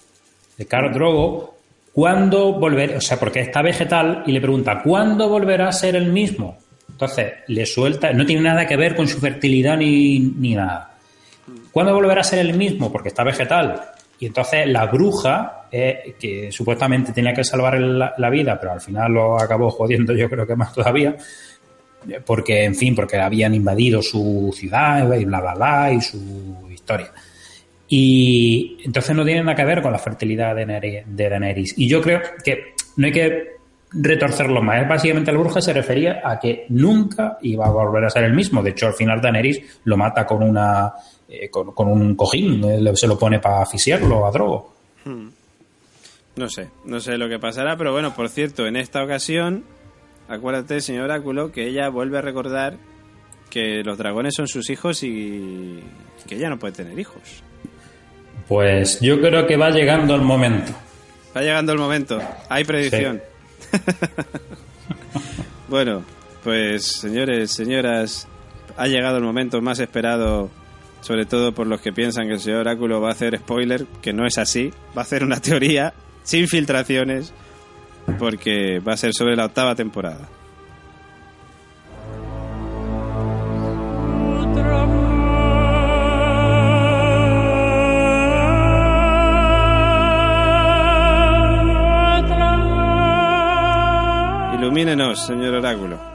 de 0.56 0.66
Khal 0.66 0.92
Drogo, 0.92 1.56
¿cuándo 1.92 2.54
volverá? 2.54 2.96
O 2.96 3.00
sea, 3.00 3.18
porque 3.18 3.40
está 3.40 3.60
vegetal 3.60 4.22
y 4.26 4.32
le 4.32 4.40
pregunta, 4.40 4.80
¿cuándo 4.82 5.28
volverá 5.28 5.68
a 5.68 5.72
ser 5.72 5.96
el 5.96 6.10
mismo? 6.10 6.56
Entonces, 6.90 7.32
le 7.48 7.66
suelta, 7.66 8.12
no 8.12 8.24
tiene 8.24 8.42
nada 8.42 8.66
que 8.66 8.76
ver 8.76 8.94
con 8.94 9.08
su 9.08 9.18
fertilidad 9.18 9.76
ni, 9.76 10.20
ni 10.20 10.54
nada. 10.54 10.91
¿Cuándo 11.72 11.94
volverá 11.94 12.20
a 12.20 12.24
ser 12.24 12.40
el 12.40 12.54
mismo? 12.56 12.92
Porque 12.92 13.08
está 13.08 13.24
vegetal. 13.24 13.80
Y 14.18 14.26
entonces 14.26 14.68
la 14.68 14.86
bruja, 14.86 15.66
eh, 15.72 16.14
que 16.20 16.52
supuestamente 16.52 17.12
tenía 17.12 17.32
que 17.32 17.42
salvar 17.42 17.80
la, 17.80 18.30
vida, 18.30 18.58
pero 18.60 18.72
al 18.72 18.80
final 18.80 19.12
lo 19.12 19.40
acabó 19.40 19.70
jodiendo 19.70 20.14
yo 20.14 20.30
creo 20.30 20.46
que 20.46 20.54
más 20.54 20.72
todavía, 20.72 21.16
eh, 22.08 22.20
porque, 22.24 22.64
en 22.64 22.76
fin, 22.76 22.94
porque 22.94 23.18
habían 23.18 23.54
invadido 23.54 24.00
su 24.00 24.54
ciudad 24.54 25.12
y 25.14 25.24
bla, 25.24 25.40
bla, 25.40 25.54
bla, 25.54 25.92
y 25.92 26.00
su 26.00 26.68
historia. 26.70 27.10
Y 27.88 28.78
entonces 28.84 29.16
no 29.16 29.24
tiene 29.24 29.42
nada 29.42 29.56
que 29.56 29.64
ver 29.64 29.82
con 29.82 29.92
la 29.92 29.98
fertilidad 29.98 30.54
de, 30.54 31.04
de 31.04 31.28
Daenerys. 31.28 31.74
Y 31.76 31.88
yo 31.88 32.00
creo 32.00 32.20
que 32.44 32.74
no 32.96 33.06
hay 33.06 33.12
que 33.12 33.52
retorcerlo 33.92 34.62
más. 34.62 34.88
Básicamente 34.88 35.32
la 35.32 35.38
bruja 35.38 35.60
se 35.60 35.72
refería 35.72 36.22
a 36.24 36.38
que 36.38 36.66
nunca 36.70 37.38
iba 37.42 37.66
a 37.66 37.70
volver 37.70 38.04
a 38.04 38.10
ser 38.10 38.24
el 38.24 38.34
mismo. 38.34 38.62
De 38.62 38.70
hecho, 38.70 38.86
al 38.86 38.94
final 38.94 39.20
Daenerys 39.20 39.80
lo 39.84 39.96
mata 39.96 40.24
con 40.24 40.42
una 40.42 40.92
eh, 41.34 41.48
con, 41.48 41.72
con 41.72 41.88
un 41.88 42.14
cojín, 42.14 42.62
eh, 42.64 42.94
se 42.94 43.06
lo 43.06 43.18
pone 43.18 43.38
para 43.38 43.62
asfixiarlo 43.62 44.26
a 44.26 44.30
Drogo. 44.30 44.74
No 46.36 46.48
sé, 46.50 46.68
no 46.84 47.00
sé 47.00 47.16
lo 47.16 47.26
que 47.28 47.38
pasará, 47.38 47.76
pero 47.78 47.90
bueno, 47.92 48.14
por 48.14 48.28
cierto, 48.28 48.66
en 48.66 48.76
esta 48.76 49.02
ocasión, 49.02 49.64
acuérdate, 50.28 50.82
señor 50.82 51.04
Oráculo, 51.04 51.50
que 51.50 51.66
ella 51.66 51.88
vuelve 51.88 52.18
a 52.18 52.20
recordar 52.20 52.76
que 53.48 53.82
los 53.82 53.96
dragones 53.96 54.34
son 54.34 54.46
sus 54.46 54.68
hijos 54.68 55.02
y 55.02 55.82
que 56.26 56.34
ella 56.36 56.50
no 56.50 56.58
puede 56.58 56.74
tener 56.74 56.98
hijos. 56.98 57.42
Pues 58.46 59.00
yo 59.00 59.18
creo 59.22 59.46
que 59.46 59.56
va 59.56 59.70
llegando 59.70 60.14
el 60.14 60.22
momento. 60.22 60.72
Va 61.34 61.40
llegando 61.40 61.72
el 61.72 61.78
momento, 61.78 62.20
hay 62.50 62.64
predicción. 62.64 63.22
bueno, 65.68 66.04
pues 66.44 66.84
señores, 67.00 67.52
señoras, 67.52 68.28
ha 68.76 68.86
llegado 68.86 69.16
el 69.16 69.24
momento 69.24 69.62
más 69.62 69.78
esperado, 69.80 70.50
sobre 71.02 71.26
todo 71.26 71.52
por 71.52 71.66
los 71.66 71.80
que 71.80 71.92
piensan 71.92 72.28
que 72.28 72.34
el 72.34 72.40
señor 72.40 72.60
Oráculo 72.60 73.00
va 73.00 73.08
a 73.08 73.12
hacer 73.12 73.36
spoiler, 73.36 73.86
que 74.00 74.12
no 74.12 74.24
es 74.24 74.38
así, 74.38 74.70
va 74.96 75.02
a 75.02 75.04
hacer 75.04 75.24
una 75.24 75.40
teoría 75.40 75.92
sin 76.22 76.46
filtraciones, 76.46 77.34
porque 78.18 78.78
va 78.78 78.94
a 78.94 78.96
ser 78.96 79.12
sobre 79.12 79.36
la 79.36 79.46
octava 79.46 79.74
temporada. 79.74 80.28
Ilumínenos, 94.54 95.26
señor 95.26 95.54
Oráculo. 95.54 96.11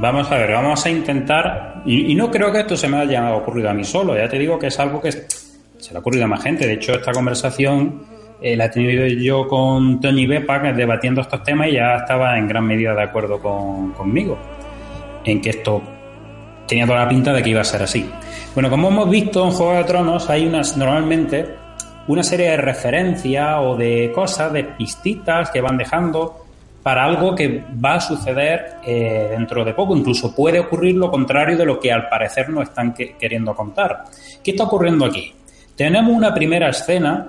Vamos 0.00 0.30
a 0.30 0.38
ver, 0.38 0.52
vamos 0.52 0.84
a 0.84 0.90
intentar, 0.90 1.82
y, 1.86 2.14
no 2.14 2.30
creo 2.30 2.50
que 2.52 2.60
esto 2.60 2.76
se 2.76 2.88
me 2.88 2.98
haya 2.98 3.34
ocurrido 3.34 3.70
a 3.70 3.74
mí 3.74 3.84
solo, 3.84 4.16
ya 4.16 4.28
te 4.28 4.38
digo 4.38 4.58
que 4.58 4.66
es 4.66 4.78
algo 4.80 5.00
que 5.00 5.12
se 5.12 5.90
le 5.90 5.96
ha 5.96 6.00
ocurrido 6.00 6.24
a 6.24 6.28
más 6.28 6.42
gente. 6.42 6.66
De 6.66 6.74
hecho, 6.74 6.92
esta 6.94 7.12
conversación 7.12 8.02
eh, 8.40 8.56
la 8.56 8.66
he 8.66 8.68
tenido 8.70 9.06
yo 9.06 9.46
con 9.46 10.00
Tony 10.00 10.26
Bepa 10.26 10.58
debatiendo 10.72 11.20
estos 11.20 11.42
temas 11.42 11.68
y 11.68 11.72
ya 11.74 11.96
estaba 11.96 12.36
en 12.38 12.48
gran 12.48 12.66
medida 12.66 12.94
de 12.94 13.02
acuerdo 13.02 13.40
con- 13.40 13.92
conmigo 13.92 14.36
en 15.24 15.40
que 15.40 15.50
esto 15.50 15.80
tenía 16.66 16.86
toda 16.86 17.00
la 17.04 17.08
pinta 17.08 17.32
de 17.32 17.42
que 17.42 17.50
iba 17.50 17.60
a 17.60 17.64
ser 17.64 17.82
así. 17.82 18.08
Bueno, 18.54 18.68
como 18.70 18.88
hemos 18.88 19.08
visto 19.08 19.44
en 19.44 19.50
Juego 19.52 19.74
de 19.74 19.84
Tronos, 19.84 20.28
hay 20.28 20.46
unas 20.46 20.76
normalmente 20.76 21.54
una 22.08 22.22
serie 22.22 22.50
de 22.50 22.56
referencias 22.58 23.56
o 23.60 23.76
de 23.76 24.12
cosas, 24.14 24.52
de 24.52 24.64
pistitas 24.64 25.50
que 25.50 25.60
van 25.62 25.78
dejando 25.78 26.43
para 26.84 27.02
algo 27.04 27.34
que 27.34 27.64
va 27.84 27.94
a 27.94 28.00
suceder 28.00 28.74
eh, 28.84 29.28
dentro 29.30 29.64
de 29.64 29.74
poco. 29.74 29.96
Incluso 29.96 30.32
puede 30.32 30.60
ocurrir 30.60 30.94
lo 30.94 31.10
contrario 31.10 31.56
de 31.56 31.64
lo 31.64 31.80
que 31.80 31.90
al 31.90 32.08
parecer 32.08 32.48
nos 32.50 32.68
están 32.68 32.94
que- 32.94 33.16
queriendo 33.16 33.54
contar. 33.56 34.04
¿Qué 34.44 34.52
está 34.52 34.62
ocurriendo 34.64 35.04
aquí? 35.06 35.32
Tenemos 35.74 36.12
una 36.12 36.32
primera 36.32 36.68
escena. 36.68 37.26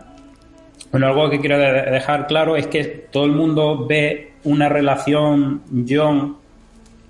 Bueno, 0.92 1.08
algo 1.08 1.30
que 1.30 1.40
quiero 1.40 1.58
de- 1.58 1.84
dejar 1.90 2.28
claro 2.28 2.56
es 2.56 2.68
que 2.68 2.84
todo 3.12 3.26
el 3.26 3.32
mundo 3.32 3.88
ve 3.88 4.34
una 4.44 4.70
relación 4.70 5.64
John 5.90 6.38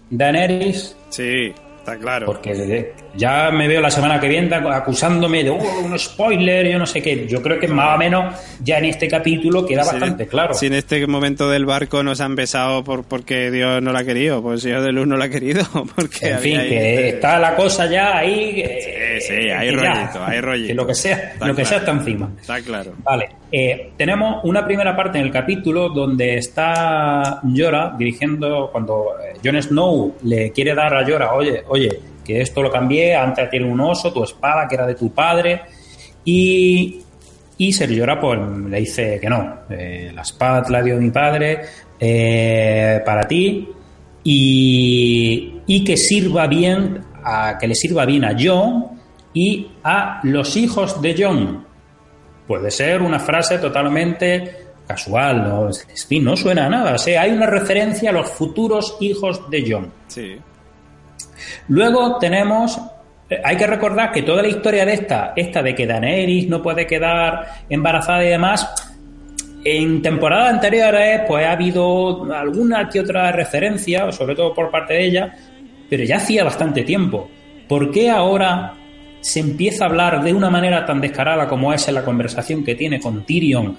Daenerys 0.09 0.95
Sí, 1.09 1.51
está 1.79 1.97
claro. 1.97 2.27
porque 2.27 2.93
ya 3.17 3.49
me 3.51 3.67
veo 3.67 3.81
la 3.81 3.89
semana 3.91 4.19
que 4.19 4.27
viene 4.27 4.53
acusándome 4.55 5.43
de 5.43 5.49
oh, 5.49 5.57
un 5.83 5.97
spoiler, 5.97 6.67
yo 6.69 6.77
no 6.79 6.85
sé 6.85 7.01
qué. 7.01 7.25
Yo 7.27 7.41
creo 7.41 7.59
que 7.59 7.67
más 7.67 7.95
o 7.95 7.97
menos 7.97 8.35
ya 8.63 8.77
en 8.77 8.85
este 8.85 9.07
capítulo 9.07 9.65
queda 9.65 9.83
Si 9.83 9.89
en- 9.95 9.99
bastante 9.99 10.27
claro. 10.27 10.53
Si 10.53 10.65
en 10.67 10.73
este 10.73 11.05
momento 11.07 11.49
del 11.49 11.65
barco 11.65 12.03
nos 12.03 12.21
han 12.21 12.35
besado 12.35 12.83
por, 12.83 13.03
porque 13.03 13.51
Dios 13.51 13.81
no 13.81 13.91
la 13.91 13.99
ha 13.99 14.03
querido, 14.05 14.41
pues 14.41 14.55
el 14.55 14.61
Señor 14.61 14.81
de 14.83 14.91
Luz 14.91 15.07
no 15.07 15.17
la 15.17 15.25
ha 15.25 15.29
querido. 15.29 15.63
Porque 15.95 16.27
En 16.29 16.39
fin, 16.39 16.57
que 16.59 16.93
este- 16.93 17.09
está 17.09 17.39
la 17.39 17.55
cosa 17.55 17.85
ya 17.89 18.17
ahí. 18.17 18.61
eh, 18.61 19.19
Sí, 19.21 19.27
sí, 19.27 19.49
hay 19.49 19.69
que 19.69 19.75
ya, 19.81 19.93
rollito, 19.93 20.25
hay 20.25 20.41
rollito. 20.41 20.67
Que 20.67 20.73
lo 20.73 20.87
que 20.87 20.95
sea, 20.95 21.17
Está 21.33 21.47
lo 21.47 21.55
que 21.55 21.65
sea 21.65 21.77
está 21.77 21.91
encima. 21.91 22.29
Está 22.39 22.61
claro. 22.61 22.93
Vale, 23.03 23.29
eh, 23.51 23.91
tenemos 23.97 24.43
una 24.43 24.65
primera 24.65 24.95
parte 24.95 25.17
en 25.19 25.25
el 25.25 25.31
capítulo 25.31 25.89
donde 25.89 26.37
está 26.37 27.39
Llora 27.43 27.95
dirigiendo 27.97 28.69
cuando 28.71 29.13
eh, 29.23 29.37
Jon 29.43 29.61
Snow 29.61 30.15
le 30.23 30.51
quiere 30.51 30.75
dar 30.75 30.93
a 30.93 31.03
Llora, 31.07 31.33
oye, 31.33 31.63
oye, 31.69 31.89
que 32.25 32.41
esto 32.41 32.61
lo 32.61 32.71
cambié, 32.71 33.15
antes 33.15 33.49
tiene 33.49 33.71
un 33.71 33.79
oso, 33.79 34.11
tu 34.11 34.23
espada 34.23 34.67
que 34.67 34.75
era 34.75 34.85
de 34.85 34.95
tu 34.95 35.13
padre, 35.13 35.61
y, 36.25 37.01
y 37.57 37.73
Ser 37.73 37.91
Llora 37.91 38.19
pues 38.19 38.39
le 38.67 38.79
dice 38.79 39.19
que 39.21 39.29
no, 39.29 39.59
eh, 39.69 40.11
la 40.13 40.23
espada 40.23 40.63
te 40.63 40.71
la 40.71 40.81
dio 40.81 40.97
mi 40.97 41.11
padre 41.11 41.61
eh, 41.99 43.01
para 43.05 43.23
ti 43.23 43.69
y, 44.23 45.61
y 45.67 45.83
que 45.83 45.95
sirva 45.95 46.47
bien, 46.47 47.01
a, 47.23 47.57
que 47.59 47.67
le 47.67 47.75
sirva 47.75 48.05
bien 48.05 48.25
a 48.25 48.35
Jon 48.37 48.87
y 49.33 49.67
a 49.83 50.19
los 50.23 50.57
hijos 50.57 51.01
de 51.01 51.15
Jon. 51.17 51.65
Puede 52.47 52.71
ser 52.71 53.01
una 53.01 53.19
frase 53.19 53.57
totalmente 53.59 54.65
casual, 54.87 55.43
¿no? 55.43 55.69
No 56.21 56.37
suena 56.37 56.65
a 56.67 56.69
nada. 56.69 56.95
O 56.95 57.19
hay 57.19 57.31
una 57.31 57.47
referencia 57.47 58.11
a 58.11 58.13
los 58.13 58.29
futuros 58.29 58.97
hijos 58.99 59.49
de 59.49 59.71
Jon. 59.71 59.91
Sí. 60.07 60.37
Luego 61.67 62.17
tenemos. 62.17 62.79
eh, 63.29 63.41
Hay 63.43 63.57
que 63.57 63.67
recordar 63.67 64.11
que 64.11 64.21
toda 64.21 64.41
la 64.41 64.47
historia 64.47 64.85
de 64.85 64.93
esta, 64.93 65.33
esta 65.35 65.61
de 65.63 65.73
que 65.73 65.87
Daenerys 65.87 66.47
no 66.47 66.61
puede 66.61 66.85
quedar 66.85 67.63
embarazada 67.69 68.23
y 68.23 68.29
demás, 68.29 68.91
en 69.63 70.01
temporadas 70.01 70.53
anteriores, 70.53 71.21
pues 71.27 71.43
ha 71.45 71.53
habido 71.53 72.31
alguna 72.31 72.87
que 72.87 72.99
otra 72.99 73.31
referencia, 73.31 74.11
sobre 74.11 74.35
todo 74.35 74.53
por 74.53 74.69
parte 74.69 74.93
de 74.93 75.05
ella, 75.05 75.35
pero 75.89 76.03
ya 76.03 76.17
hacía 76.17 76.43
bastante 76.43 76.83
tiempo. 76.83 77.29
¿Por 77.67 77.91
qué 77.91 78.11
ahora 78.11 78.75
se 79.21 79.39
empieza 79.39 79.85
a 79.85 79.87
hablar 79.87 80.23
de 80.23 80.31
una 80.33 80.51
manera 80.51 80.85
tan 80.85 81.01
descarada 81.01 81.47
como 81.47 81.73
es 81.73 81.87
en 81.87 81.95
la 81.95 82.05
conversación 82.05 82.63
que 82.63 82.75
tiene 82.75 82.99
con 82.99 83.25
Tyrion 83.25 83.75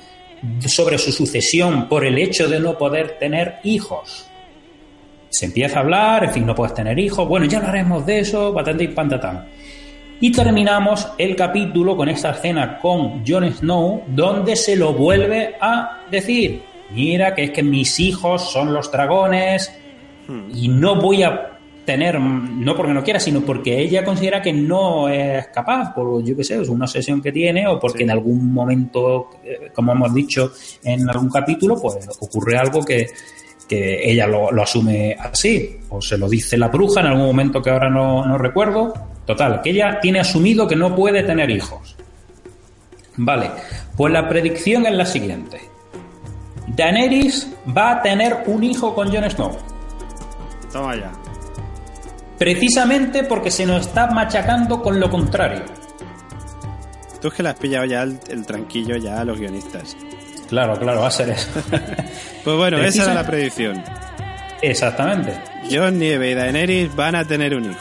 sobre 0.67 0.99
su 0.99 1.13
sucesión 1.13 1.89
por 1.89 2.05
el 2.05 2.19
hecho 2.19 2.49
de 2.49 2.59
no 2.59 2.77
poder 2.77 3.17
tener 3.21 3.57
hijos? 3.63 4.29
Se 5.37 5.45
empieza 5.45 5.79
a 5.79 5.83
hablar, 5.83 6.25
en 6.25 6.31
fin, 6.31 6.47
no 6.47 6.55
puedes 6.55 6.73
tener 6.73 6.99
hijos, 6.99 7.29
bueno, 7.29 7.45
ya 7.47 7.59
hablaremos 7.59 8.07
de 8.07 8.21
eso, 8.21 8.55
patente 8.55 8.85
y 8.85 8.89
pantatán. 8.89 9.45
Y 10.19 10.33
terminamos 10.33 11.09
el 11.19 11.37
capítulo 11.37 11.95
con 11.95 12.09
esta 12.09 12.31
escena 12.31 12.79
con 12.79 13.23
Jon 13.27 13.53
Snow, 13.53 14.05
donde 14.07 14.57
se 14.57 14.75
lo 14.77 14.95
vuelve 14.95 15.57
a 15.61 16.05
decir, 16.11 16.63
mira 16.91 17.35
que 17.35 17.45
es 17.45 17.51
que 17.51 17.63
mis 17.63 18.01
hijos 18.01 18.51
son 18.51 18.73
los 18.73 18.91
dragones 18.91 19.71
y 20.55 20.69
no 20.69 20.97
voy 20.97 21.23
a 21.23 21.51
tener, 21.85 22.19
no 22.19 22.75
porque 22.75 22.93
no 22.95 23.05
quiera, 23.05 23.21
sino 23.21 23.43
porque 23.43 23.79
ella 23.79 24.05
considera 24.05 24.41
que 24.43 24.53
no 24.53 25.09
es 25.09 25.47
capaz, 25.49 25.93
por 25.95 26.25
yo 26.25 26.35
qué 26.37 26.43
sé, 26.43 26.61
es 26.61 26.69
una 26.69 26.87
obsesión 26.87 27.21
que 27.23 27.31
tiene 27.31 27.69
o 27.69 27.79
porque 27.79 27.99
Sí. 27.99 28.05
en 28.05 28.11
algún 28.11 28.53
momento, 28.53 29.29
eh, 29.45 29.71
como 29.73 29.93
hemos 29.93 30.13
dicho 30.13 30.51
en 30.83 31.09
algún 31.09 31.29
capítulo, 31.31 31.81
pues 31.81 32.09
ocurre 32.21 32.57
algo 32.59 32.83
que, 32.85 33.07
que 33.69 34.11
ella 34.11 34.27
lo, 34.27 34.51
lo 34.53 34.63
asume 34.63 35.17
así, 35.19 35.79
o 35.89 36.01
se 36.01 36.17
lo 36.17 36.29
dice 36.29 36.57
la 36.57 36.69
bruja 36.69 37.01
en 37.01 37.07
algún 37.07 37.27
momento 37.27 37.61
que 37.61 37.71
ahora 37.71 37.91
no, 37.91 38.25
no 38.25 38.39
recuerdo. 38.39 38.93
Total, 39.25 39.61
que 39.61 39.71
ella 39.71 39.99
tiene 40.01 40.21
asumido 40.21 40.69
que 40.69 40.77
no 40.77 40.95
puede 40.95 41.25
tener 41.25 41.51
hijos. 41.51 41.97
Vale, 43.17 43.51
pues 43.97 44.13
la 44.13 44.29
predicción 44.29 44.87
es 44.87 44.95
la 44.95 45.05
siguiente. 45.05 45.61
Daenerys 46.69 47.53
va 47.77 47.93
a 47.93 48.03
tener 48.03 48.45
un 48.47 48.63
hijo 48.63 48.95
con 48.95 49.13
Jon 49.13 49.29
Snow. 49.29 49.57
Toma 50.73 50.95
ya. 50.97 51.13
Precisamente 52.39 53.25
porque 53.25 53.51
se 53.51 53.67
nos 53.67 53.87
está 53.87 54.09
machacando 54.09 54.83
con 54.83 55.01
lo 55.01 55.11
contrario. 55.11 55.65
Tú 57.21 57.29
es 57.29 57.35
que 57.35 57.43
le 57.43 57.49
has 57.49 57.59
pillado 57.59 57.87
ya 57.87 58.03
el, 58.03 58.21
el 58.29 58.45
tranquillo 58.45 58.97
ya 58.97 59.21
a 59.21 59.25
los 59.25 59.39
guionistas. 59.39 59.97
Claro, 60.49 60.79
claro, 60.79 61.01
va 61.01 61.09
a 61.09 61.11
ser 61.11 61.31
eso. 61.31 61.49
Pues 62.45 62.57
bueno, 62.57 62.79
esa 62.79 63.03
era 63.05 63.15
la 63.15 63.27
predicción. 63.27 63.83
Exactamente. 64.63 65.33
Jon 65.69 65.99
Nieve 65.99 66.31
y 66.31 66.35
Daenerys 66.35 66.95
van 66.95 67.17
a 67.17 67.25
tener 67.25 67.57
un 67.57 67.73
hijo. 67.73 67.81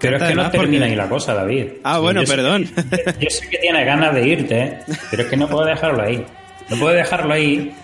Pero 0.00 0.16
es 0.16 0.22
que 0.22 0.34
no 0.34 0.50
termina 0.50 0.52
porque- 0.52 0.84
ahí 0.84 0.94
la 0.96 1.08
cosa, 1.08 1.34
David. 1.34 1.66
Ah, 1.84 1.98
bueno, 1.98 2.20
Yo 2.22 2.26
sé- 2.26 2.36
perdón. 2.36 2.64
Yo 3.20 3.30
sé 3.30 3.48
que 3.48 3.58
tienes 3.58 3.86
ganas 3.86 4.14
de 4.14 4.26
irte, 4.28 4.58
¿eh? 4.62 4.78
pero 5.10 5.22
es 5.24 5.28
que 5.28 5.36
no 5.36 5.48
puedo 5.48 5.64
dejarlo 5.64 6.02
ahí. 6.02 6.24
No 6.68 6.76
puedo 6.78 6.94
dejarlo 6.94 7.32
ahí 7.34 7.74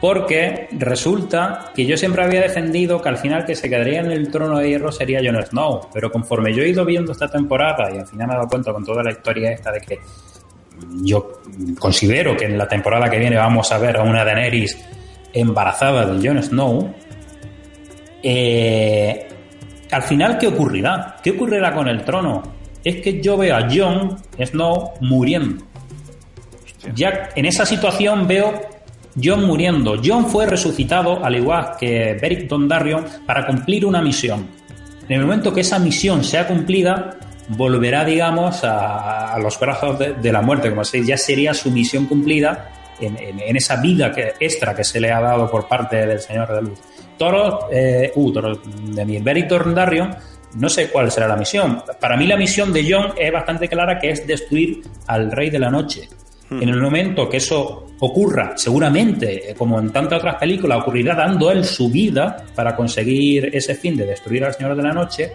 porque 0.00 0.68
resulta 0.72 1.70
que 1.74 1.84
yo 1.84 1.96
siempre 1.96 2.24
había 2.24 2.40
defendido 2.40 3.02
que 3.02 3.08
al 3.10 3.18
final 3.18 3.44
que 3.44 3.54
se 3.54 3.68
quedaría 3.68 4.00
en 4.00 4.10
el 4.10 4.30
trono 4.30 4.58
de 4.58 4.70
hierro 4.70 4.90
sería 4.90 5.20
Jon 5.22 5.44
Snow. 5.44 5.88
Pero 5.92 6.10
conforme 6.10 6.54
yo 6.54 6.62
he 6.62 6.68
ido 6.68 6.84
viendo 6.84 7.12
esta 7.12 7.28
temporada 7.28 7.90
y 7.94 7.98
al 7.98 8.06
final 8.06 8.28
me 8.28 8.32
he 8.32 8.36
dado 8.36 8.48
cuenta 8.48 8.72
con 8.72 8.84
toda 8.84 9.02
la 9.02 9.10
historia 9.10 9.52
esta 9.52 9.70
de 9.70 9.80
que 9.80 9.98
yo 11.02 11.42
considero 11.78 12.34
que 12.34 12.46
en 12.46 12.56
la 12.56 12.66
temporada 12.66 13.10
que 13.10 13.18
viene 13.18 13.36
vamos 13.36 13.70
a 13.72 13.78
ver 13.78 13.98
a 13.98 14.02
una 14.02 14.24
Daenerys 14.24 14.78
embarazada 15.34 16.06
de 16.06 16.26
Jon 16.26 16.42
Snow. 16.42 16.94
Eh, 18.22 19.28
al 19.90 20.02
final, 20.02 20.38
¿qué 20.38 20.46
ocurrirá? 20.46 21.16
¿Qué 21.22 21.32
ocurrirá 21.32 21.74
con 21.74 21.88
el 21.88 22.04
trono? 22.04 22.42
Es 22.82 23.02
que 23.02 23.20
yo 23.20 23.36
veo 23.36 23.54
a 23.54 23.68
Jon 23.68 24.16
Snow 24.42 24.92
muriendo. 25.02 25.64
Ya 26.94 27.28
en 27.34 27.44
esa 27.44 27.66
situación 27.66 28.26
veo 28.26 28.79
Jon 29.22 29.44
muriendo. 29.44 30.00
Jon 30.02 30.26
fue 30.26 30.46
resucitado, 30.46 31.24
al 31.24 31.36
igual 31.36 31.72
que 31.78 32.16
Beric 32.20 32.48
Dondarrion, 32.48 33.04
para 33.26 33.46
cumplir 33.46 33.86
una 33.86 34.00
misión. 34.02 34.46
En 35.08 35.20
el 35.20 35.26
momento 35.26 35.52
que 35.52 35.62
esa 35.62 35.78
misión 35.78 36.22
sea 36.22 36.46
cumplida, 36.46 37.16
volverá, 37.48 38.04
digamos, 38.04 38.60
a, 38.62 39.36
los 39.42 39.58
brazos 39.58 39.98
de, 39.98 40.32
la 40.32 40.40
muerte, 40.40 40.70
como 40.70 40.82
dice, 40.82 41.04
ya 41.04 41.16
sería 41.16 41.52
su 41.54 41.70
misión 41.70 42.06
cumplida 42.06 42.70
en, 43.00 43.56
esa 43.56 43.76
vida 43.76 44.12
extra 44.38 44.74
que 44.74 44.84
se 44.84 45.00
le 45.00 45.10
ha 45.10 45.20
dado 45.20 45.50
por 45.50 45.66
parte 45.66 46.06
del 46.06 46.20
Señor 46.20 46.54
de 46.54 46.62
Luz. 46.62 46.78
Toro, 47.18 47.68
eh, 47.70 48.12
uh, 48.14 48.32
Toro 48.32 48.54
de 48.54 49.04
mi 49.04 49.18
Beric 49.18 49.48
Dondarrion, 49.48 50.14
no 50.54 50.68
sé 50.68 50.90
cuál 50.90 51.10
será 51.10 51.26
la 51.28 51.36
misión. 51.36 51.82
Para 52.00 52.16
mí 52.16 52.26
la 52.26 52.36
misión 52.36 52.72
de 52.72 52.90
Jon 52.90 53.12
es 53.16 53.32
bastante 53.32 53.68
clara, 53.68 53.98
que 53.98 54.10
es 54.10 54.26
destruir 54.26 54.82
al 55.06 55.30
Rey 55.30 55.50
de 55.50 55.58
la 55.58 55.70
Noche. 55.70 56.08
En 56.50 56.68
el 56.68 56.80
momento 56.80 57.28
que 57.28 57.36
eso 57.36 57.86
ocurra, 58.00 58.54
seguramente, 58.56 59.50
eh, 59.50 59.54
como 59.54 59.78
en 59.78 59.90
tantas 59.92 60.18
otras 60.18 60.34
películas, 60.34 60.80
ocurrirá 60.80 61.14
dando 61.14 61.50
él 61.50 61.64
su 61.64 61.90
vida 61.90 62.44
para 62.54 62.74
conseguir 62.74 63.50
ese 63.54 63.76
fin 63.76 63.96
de 63.96 64.06
destruir 64.06 64.44
al 64.44 64.54
Señor 64.54 64.74
de 64.74 64.82
la 64.82 64.92
Noche, 64.92 65.32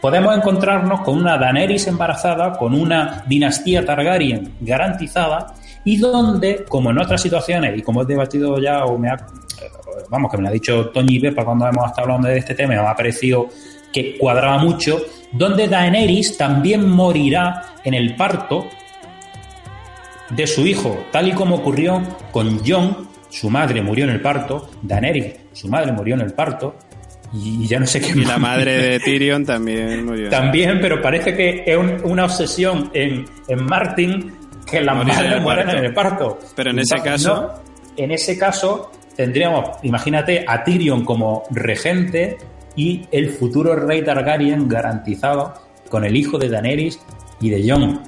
podemos 0.00 0.34
encontrarnos 0.34 1.00
con 1.02 1.18
una 1.18 1.36
Daenerys 1.36 1.86
embarazada, 1.86 2.56
con 2.56 2.74
una 2.74 3.24
dinastía 3.26 3.84
Targaryen 3.84 4.54
garantizada, 4.60 5.54
y 5.84 5.98
donde, 5.98 6.64
como 6.66 6.90
en 6.90 6.98
otras 6.98 7.20
situaciones, 7.20 7.76
y 7.76 7.82
como 7.82 8.02
he 8.02 8.06
debatido 8.06 8.58
ya, 8.58 8.86
o 8.86 8.96
me 8.96 9.10
ha, 9.10 9.16
vamos, 10.08 10.30
que 10.30 10.38
me 10.38 10.44
lo 10.44 10.48
ha 10.48 10.52
dicho 10.52 10.88
Toñi 10.90 11.18
Bepa 11.18 11.44
cuando 11.44 11.66
hemos 11.66 11.86
estado 11.86 12.02
hablando 12.02 12.28
de 12.28 12.38
este 12.38 12.54
tema, 12.54 12.74
me 12.74 12.80
ha 12.80 12.96
parecido 12.96 13.48
que 13.92 14.16
cuadraba 14.16 14.58
mucho, 14.58 14.98
donde 15.30 15.68
Daenerys 15.68 16.38
también 16.38 16.88
morirá 16.88 17.74
en 17.84 17.94
el 17.94 18.16
parto 18.16 18.66
de 20.36 20.46
su 20.46 20.66
hijo, 20.66 21.06
tal 21.12 21.28
y 21.28 21.32
como 21.32 21.56
ocurrió 21.56 22.02
con 22.32 22.58
Jon, 22.66 23.08
su 23.30 23.50
madre 23.50 23.82
murió 23.82 24.04
en 24.04 24.10
el 24.10 24.20
parto, 24.20 24.70
Daenerys, 24.82 25.34
su 25.52 25.68
madre 25.68 25.92
murió 25.92 26.14
en 26.14 26.20
el 26.22 26.32
parto, 26.32 26.76
y 27.32 27.66
ya 27.66 27.80
no 27.80 27.86
sé 27.86 28.00
qué 28.00 28.12
Y 28.12 28.24
la 28.24 28.38
más. 28.38 28.56
madre 28.58 28.72
de 28.78 29.00
Tyrion 29.04 29.44
también 29.44 30.04
murió. 30.06 30.28
También, 30.30 30.78
pero 30.80 31.02
parece 31.02 31.34
que 31.34 31.64
es 31.66 31.76
un- 31.76 32.00
una 32.04 32.24
obsesión 32.26 32.90
en, 32.94 33.24
en 33.48 33.64
Martin 33.64 34.32
que 34.70 34.80
Morir 34.80 35.12
el 35.32 35.40
mueran 35.42 35.66
parto. 35.66 35.78
en 35.78 35.84
el 35.84 35.94
parto. 35.94 36.38
Pero 36.56 36.70
en 36.70 36.78
ese 36.78 36.96
No, 36.96 37.02
caso- 37.02 37.54
en 37.96 38.10
ese 38.12 38.38
caso 38.38 38.90
tendríamos, 39.16 39.70
imagínate, 39.82 40.44
a 40.46 40.62
Tyrion 40.64 41.04
como 41.04 41.42
regente 41.50 42.38
y 42.76 43.02
el 43.12 43.30
futuro 43.30 43.74
rey 43.76 44.02
Targaryen 44.02 44.68
garantizado 44.68 45.54
con 45.88 46.04
el 46.04 46.16
hijo 46.16 46.38
de 46.38 46.48
Daenerys 46.48 46.98
y 47.40 47.50
de 47.50 47.68
Jon. 47.70 48.00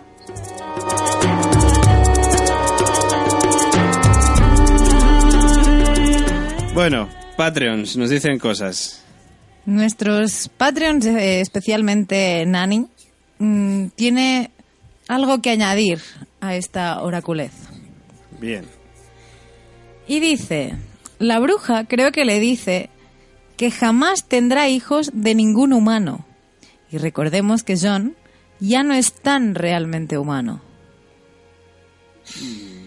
Bueno, 6.76 7.08
Patreons 7.38 7.96
nos 7.96 8.10
dicen 8.10 8.38
cosas. 8.38 9.02
Nuestros 9.64 10.50
Patreons, 10.58 11.06
eh, 11.06 11.40
especialmente 11.40 12.44
Nani, 12.44 12.86
mm, 13.38 13.86
tiene 13.94 14.50
algo 15.08 15.40
que 15.40 15.48
añadir 15.48 16.02
a 16.38 16.54
esta 16.54 17.00
oraculez. 17.00 17.52
Bien. 18.38 18.66
Y 20.06 20.20
dice, 20.20 20.74
la 21.18 21.38
bruja 21.38 21.86
creo 21.86 22.12
que 22.12 22.26
le 22.26 22.40
dice 22.40 22.90
que 23.56 23.70
jamás 23.70 24.26
tendrá 24.28 24.68
hijos 24.68 25.10
de 25.14 25.34
ningún 25.34 25.72
humano. 25.72 26.26
Y 26.92 26.98
recordemos 26.98 27.62
que 27.62 27.78
John 27.80 28.16
ya 28.60 28.82
no 28.82 28.92
es 28.92 29.14
tan 29.14 29.54
realmente 29.54 30.18
humano. 30.18 30.60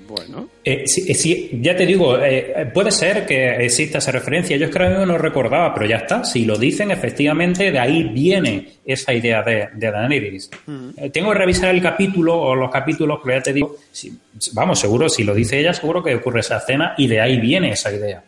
Bueno. 0.09 0.49
Eh, 0.65 0.83
sí, 0.87 1.05
eh, 1.07 1.13
sí, 1.13 1.59
ya 1.61 1.75
te 1.75 1.85
digo, 1.85 2.17
eh, 2.19 2.67
puede 2.73 2.89
ser 2.91 3.27
que 3.27 3.63
exista 3.63 3.99
esa 3.99 4.11
referencia. 4.11 4.57
Yo 4.57 4.65
es 4.65 4.71
que 4.71 4.79
no 4.79 5.17
recordaba, 5.19 5.71
pero 5.73 5.85
ya 5.85 5.97
está. 5.97 6.23
Si 6.23 6.45
lo 6.45 6.57
dicen, 6.57 6.89
efectivamente, 6.89 7.71
de 7.71 7.77
ahí 7.77 8.03
viene 8.03 8.69
esa 8.85 9.13
idea 9.13 9.43
de, 9.43 9.67
de 9.73 9.91
Daenerys. 9.91 10.49
Eh, 10.97 11.09
tengo 11.11 11.31
que 11.31 11.37
revisar 11.37 11.73
el 11.75 11.81
capítulo 11.81 12.35
o 12.41 12.55
los 12.55 12.71
capítulos, 12.71 13.19
pero 13.23 13.37
ya 13.37 13.43
te 13.43 13.53
digo, 13.53 13.75
si- 13.91 14.17
vamos, 14.53 14.79
seguro, 14.79 15.07
si 15.09 15.23
lo 15.23 15.35
dice 15.35 15.59
ella, 15.59 15.73
seguro 15.73 16.03
que 16.03 16.15
ocurre 16.15 16.39
esa 16.39 16.57
escena 16.57 16.95
y 16.97 17.07
de 17.07 17.21
ahí 17.21 17.39
viene 17.39 17.71
esa 17.71 17.91
idea. 17.93 18.23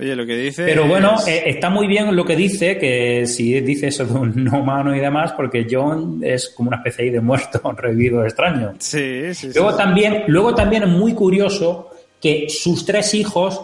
Oye, 0.00 0.14
lo 0.14 0.24
que 0.24 0.36
dice. 0.36 0.64
Pero 0.64 0.86
bueno, 0.86 1.16
es- 1.18 1.26
eh, 1.28 1.42
está 1.46 1.70
muy 1.70 1.86
bien 1.88 2.14
lo 2.14 2.24
que 2.24 2.36
dice, 2.36 2.78
que 2.78 3.26
si 3.26 3.60
dice 3.60 3.88
eso 3.88 4.04
de 4.06 4.12
un 4.12 4.32
no 4.44 4.60
humano 4.60 4.94
y 4.94 5.00
demás, 5.00 5.32
porque 5.32 5.66
John 5.70 6.20
es 6.22 6.50
como 6.50 6.68
una 6.68 6.76
especie 6.78 7.04
ahí 7.06 7.10
de 7.10 7.20
muerto, 7.20 7.60
revivido 7.76 8.24
extraño. 8.24 8.74
Sí, 8.78 9.34
sí, 9.34 9.52
sí. 9.52 9.58
Luego 9.58 9.74
también, 9.76 10.24
luego 10.28 10.54
también 10.54 10.84
es 10.84 10.88
muy 10.88 11.14
curioso 11.14 11.90
que 12.20 12.46
sus 12.48 12.84
tres 12.86 13.12
hijos, 13.14 13.60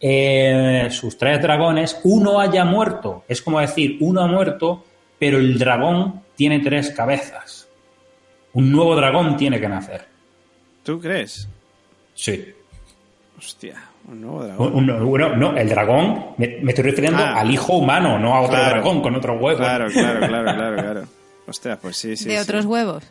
eh, 0.00 0.88
sus 0.90 1.16
tres 1.16 1.40
dragones, 1.40 2.00
uno 2.04 2.40
haya 2.40 2.64
muerto. 2.64 3.24
Es 3.28 3.40
como 3.40 3.60
decir, 3.60 3.96
uno 4.00 4.22
ha 4.22 4.26
muerto, 4.26 4.84
pero 5.18 5.38
el 5.38 5.58
dragón 5.58 6.22
tiene 6.34 6.60
tres 6.60 6.90
cabezas. 6.90 7.68
Un 8.52 8.72
nuevo 8.72 8.96
dragón 8.96 9.36
tiene 9.36 9.60
que 9.60 9.68
nacer. 9.68 10.02
¿Tú 10.82 11.00
crees? 11.00 11.48
Sí. 12.14 12.44
Hostia, 13.38 13.82
un 14.08 14.20
nuevo 14.20 14.44
dragón. 14.44 14.74
Un- 14.74 14.90
un- 14.90 15.02
uno- 15.02 15.36
no, 15.36 15.56
el 15.56 15.68
dragón, 15.68 16.26
me, 16.38 16.58
me 16.62 16.70
estoy 16.70 16.84
refiriendo 16.84 17.22
Ah. 17.22 17.40
al 17.40 17.50
hijo 17.50 17.76
humano, 17.76 18.18
no 18.18 18.34
a 18.34 18.40
otro 18.40 18.56
Claro. 18.56 18.70
dragón 18.70 19.02
con 19.02 19.14
otro 19.16 19.34
huevo. 19.34 19.58
Claro, 19.58 19.88
claro, 19.90 20.20
claro, 20.28 20.44
claro, 20.54 20.76
claro. 20.76 21.02
Hostia, 21.46 21.76
pues 21.76 21.96
sí, 21.96 22.16
sí. 22.16 22.26
de 22.28 22.36
sí. 22.36 22.38
otros 22.38 22.64
huevos. 22.64 23.04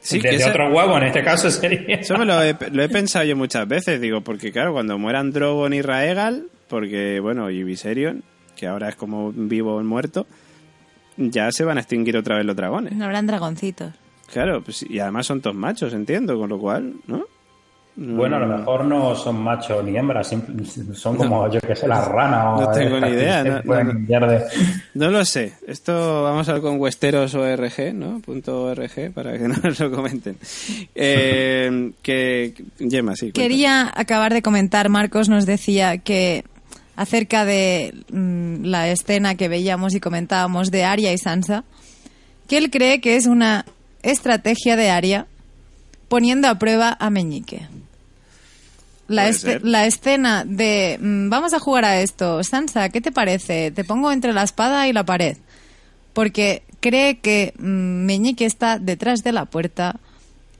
Sí, 0.00 0.16
de, 0.16 0.22
que 0.22 0.28
de 0.30 0.36
ese- 0.36 0.50
otro 0.50 0.70
huevo, 0.72 0.96
en 0.96 1.04
este 1.04 1.22
caso 1.22 1.50
sería. 1.50 1.96
Eso 1.96 2.16
me 2.16 2.24
lo 2.24 2.42
he, 2.42 2.56
lo 2.72 2.82
he 2.82 2.88
pensado 2.88 3.24
yo 3.24 3.36
muchas 3.36 3.66
veces, 3.68 4.00
digo, 4.00 4.20
porque 4.22 4.50
claro, 4.52 4.72
cuando 4.72 4.98
mueran 4.98 5.30
Drogon 5.30 5.72
y 5.74 5.82
Raegal, 5.82 6.46
porque 6.68 7.20
bueno, 7.20 7.50
y 7.50 7.62
Viserion, 7.64 8.22
que 8.56 8.66
ahora 8.66 8.88
es 8.88 8.96
como 8.96 9.30
vivo 9.32 9.76
o 9.76 9.82
muerto, 9.82 10.26
ya 11.16 11.50
se 11.52 11.64
van 11.64 11.76
a 11.76 11.80
extinguir 11.80 12.16
otra 12.16 12.36
vez 12.36 12.46
los 12.46 12.56
dragones. 12.56 12.94
No 12.94 13.04
habrán 13.04 13.26
dragoncitos. 13.26 13.92
Claro, 14.32 14.62
pues, 14.62 14.84
y 14.88 15.00
además 15.00 15.26
son 15.26 15.40
todos 15.40 15.56
machos, 15.56 15.92
entiendo, 15.92 16.38
con 16.38 16.48
lo 16.48 16.58
cual, 16.58 16.94
¿no? 17.06 17.24
Bueno, 17.96 18.36
a 18.36 18.38
lo 18.38 18.56
mejor 18.58 18.84
no 18.86 19.14
son 19.14 19.42
machos 19.42 19.84
ni 19.84 19.94
hembras, 19.96 20.34
son 20.94 21.16
como, 21.16 21.50
yo 21.50 21.60
que 21.60 21.76
sé, 21.76 21.86
las 21.86 22.06
ranas 22.08 22.46
o 22.46 22.60
no 22.62 22.70
tengo 22.70 22.98
ni 23.00 23.08
idea, 23.08 23.44
no- 23.44 23.56
no- 23.62 23.74
cambiar 23.74 24.28
de- 24.28 24.44
No 24.94 25.10
lo 25.10 25.24
sé. 25.24 25.52
Esto 25.66 26.22
vamos 26.22 26.48
a 26.48 26.54
ver 26.54 26.62
con 26.62 26.80
Westeros 26.80 27.34
ORG, 27.34 27.92
¿no? 27.92 28.20
Punto 28.20 28.62
.org 28.64 29.12
para 29.12 29.36
que 29.36 29.48
nos 29.48 29.78
lo 29.80 29.90
comenten. 29.90 30.36
Eh, 30.94 31.92
que 32.02 32.54
Gemma, 32.78 33.16
sí. 33.16 33.32
Quería 33.32 33.90
acabar 33.94 34.32
de 34.32 34.42
comentar, 34.42 34.88
Marcos 34.88 35.28
nos 35.28 35.44
decía 35.44 35.98
que 35.98 36.44
acerca 36.96 37.44
de 37.44 37.94
mm, 38.12 38.64
la 38.64 38.88
escena 38.88 39.34
que 39.34 39.48
veíamos 39.48 39.94
y 39.94 40.00
comentábamos 40.00 40.70
de 40.70 40.84
Arya 40.84 41.12
y 41.12 41.18
Sansa, 41.18 41.64
que 42.48 42.56
él 42.58 42.70
cree 42.70 43.00
que 43.00 43.16
es 43.16 43.26
una 43.26 43.64
estrategia 44.02 44.76
de 44.76 44.90
Arya 44.90 45.26
poniendo 46.08 46.48
a 46.48 46.56
prueba 46.58 46.96
a 46.98 47.10
Meñique. 47.10 47.68
La, 49.10 49.86
escena 49.86 50.44
de 50.46 50.96
mm, 51.00 51.30
vamos 51.30 51.52
a 51.52 51.58
jugar 51.58 51.84
a 51.84 52.00
esto, 52.00 52.44
Sansa, 52.44 52.90
¿qué 52.90 53.00
te 53.00 53.10
parece? 53.10 53.72
Te 53.72 53.82
pongo 53.82 54.12
entre 54.12 54.32
la 54.32 54.44
espada 54.44 54.86
y 54.86 54.92
la 54.92 55.04
pared. 55.04 55.36
Porque 56.12 56.62
cree 56.78 57.18
que 57.18 57.52
mm, 57.58 58.04
Meñique 58.06 58.44
está 58.44 58.78
detrás 58.78 59.24
de 59.24 59.32
la 59.32 59.46
puerta 59.46 59.96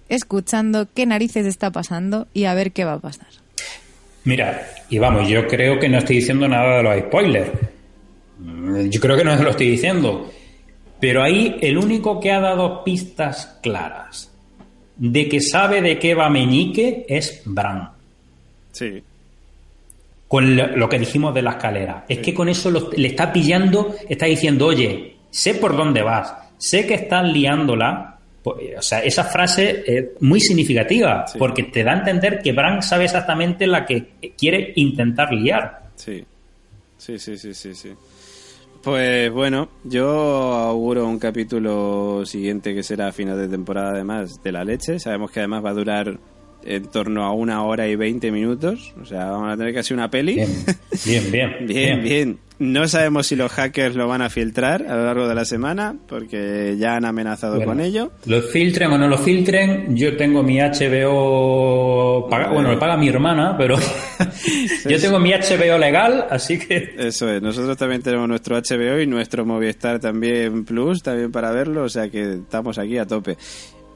escuchando 0.08 0.88
qué 0.92 1.06
narices 1.06 1.46
está 1.46 1.70
pasando 1.70 2.26
y 2.34 2.46
a 2.46 2.54
ver 2.54 2.72
qué 2.72 2.84
va 2.84 2.94
a 2.94 2.98
pasar. 2.98 3.28
Mira, 4.24 4.66
y 4.88 4.98
vamos, 4.98 5.28
yo 5.28 5.46
creo 5.46 5.78
que 5.78 5.88
no 5.88 5.98
estoy 5.98 6.16
diciendo 6.16 6.48
nada 6.48 6.78
de 6.78 6.82
los 6.82 6.98
spoilers. 7.06 7.50
Yo 8.90 9.00
creo 9.00 9.16
que 9.16 9.24
no 9.24 9.36
lo 9.36 9.50
estoy 9.50 9.70
diciendo. 9.70 10.28
Pero 10.98 11.22
ahí 11.22 11.56
el 11.60 11.78
único 11.78 12.18
que 12.18 12.32
ha 12.32 12.40
dado 12.40 12.82
pistas 12.82 13.58
claras 13.62 14.32
de 14.96 15.28
que 15.28 15.40
sabe 15.40 15.80
de 15.80 16.00
qué 16.00 16.14
va 16.14 16.28
Meñique 16.28 17.06
es 17.08 17.42
Bran. 17.44 17.99
Sí. 18.72 19.02
Con 20.28 20.56
lo, 20.56 20.66
lo 20.76 20.88
que 20.88 20.98
dijimos 20.98 21.34
de 21.34 21.42
la 21.42 21.50
escalera. 21.52 22.04
Es 22.08 22.18
que 22.20 22.32
con 22.32 22.48
eso 22.48 22.70
lo- 22.70 22.90
le 22.96 23.08
está 23.08 23.32
pillando, 23.32 23.94
está 24.08 24.26
diciendo, 24.26 24.66
oye, 24.66 25.16
sé 25.30 25.54
por 25.54 25.76
dónde 25.76 26.02
vas, 26.02 26.32
sé 26.58 26.86
que 26.86 26.94
estás 26.94 27.24
liándola. 27.28 28.18
Pues, 28.42 28.78
O 28.78 28.82
sea, 28.82 29.00
esa 29.00 29.24
frase 29.24 29.82
es 29.86 30.04
muy 30.20 30.40
significativa, 30.40 31.26
Sí. 31.26 31.36
porque 31.38 31.64
te 31.64 31.82
da 31.84 31.92
a 31.92 31.98
entender 31.98 32.40
que 32.42 32.52
Bran 32.52 32.80
sabe 32.82 33.04
exactamente 33.04 33.66
la 33.66 33.84
que 33.84 34.12
quiere 34.38 34.72
intentar 34.76 35.32
liar. 35.32 35.88
Sí. 35.96 36.24
Sí, 36.96 37.18
sí, 37.18 37.36
sí, 37.36 37.52
sí, 37.52 37.74
sí. 37.74 37.90
Pues 38.82 39.30
bueno, 39.30 39.68
yo 39.84 40.08
auguro 40.54 41.06
un 41.06 41.18
capítulo 41.18 42.24
siguiente 42.24 42.74
que 42.74 42.82
será 42.82 43.08
a 43.08 43.12
final 43.12 43.36
de 43.36 43.48
temporada 43.48 43.90
además 43.90 44.42
de 44.42 44.52
la 44.52 44.64
leche. 44.64 44.98
Sabemos 44.98 45.30
que 45.30 45.40
además 45.40 45.62
va 45.64 45.70
a 45.70 45.74
durar 45.74 46.18
en 46.64 46.84
torno 46.86 47.24
a 47.24 47.32
una 47.32 47.62
hora 47.64 47.88
y 47.88 47.96
veinte 47.96 48.30
minutos. 48.30 48.92
O 49.00 49.04
sea, 49.04 49.26
vamos 49.30 49.52
a 49.52 49.56
tener 49.56 49.74
casi 49.74 49.94
una 49.94 50.10
peli. 50.10 50.34
Bien, 51.04 51.30
bien, 51.30 51.30
bien. 51.32 51.66
Bien, 51.66 52.02
bien. 52.02 52.38
No 52.58 52.86
sabemos 52.88 53.26
si 53.26 53.36
los 53.36 53.50
hackers 53.52 53.96
lo 53.96 54.06
van 54.06 54.20
a 54.20 54.28
filtrar 54.28 54.84
a 54.86 54.94
lo 54.94 55.06
largo 55.06 55.26
de 55.26 55.34
la 55.34 55.46
semana, 55.46 55.96
porque 56.06 56.76
ya 56.78 56.94
han 56.94 57.06
amenazado 57.06 57.54
Bueno, 57.56 57.70
con 57.72 57.80
ello. 57.80 58.12
Lo 58.26 58.42
filtren 58.42 58.92
o 58.92 58.98
no 58.98 59.08
lo 59.08 59.16
filtren, 59.16 59.96
yo 59.96 60.14
tengo 60.14 60.42
mi 60.42 60.58
HBO, 60.60 62.28
paga- 62.28 62.50
bueno, 62.52 62.70
lo 62.72 62.78
paga 62.78 62.98
mi 62.98 63.08
hermana, 63.08 63.56
pero 63.56 63.76
yo 64.88 65.00
tengo 65.00 65.18
mi 65.18 65.30
HBO 65.32 65.78
legal, 65.78 66.26
así 66.30 66.58
que 66.58 66.94
Eso 66.98 67.30
es, 67.30 67.40
nosotros 67.40 67.78
también 67.78 68.02
tenemos 68.02 68.28
nuestro 68.28 68.56
HBO 68.60 69.00
y 69.00 69.06
nuestro 69.06 69.46
Movistar 69.46 69.98
también 69.98 70.64
Plus, 70.66 71.02
también 71.02 71.32
para 71.32 71.50
verlo, 71.52 71.84
o 71.84 71.88
sea 71.88 72.10
que 72.10 72.34
estamos 72.34 72.78
aquí 72.78 72.98
a 72.98 73.06
tope. 73.06 73.38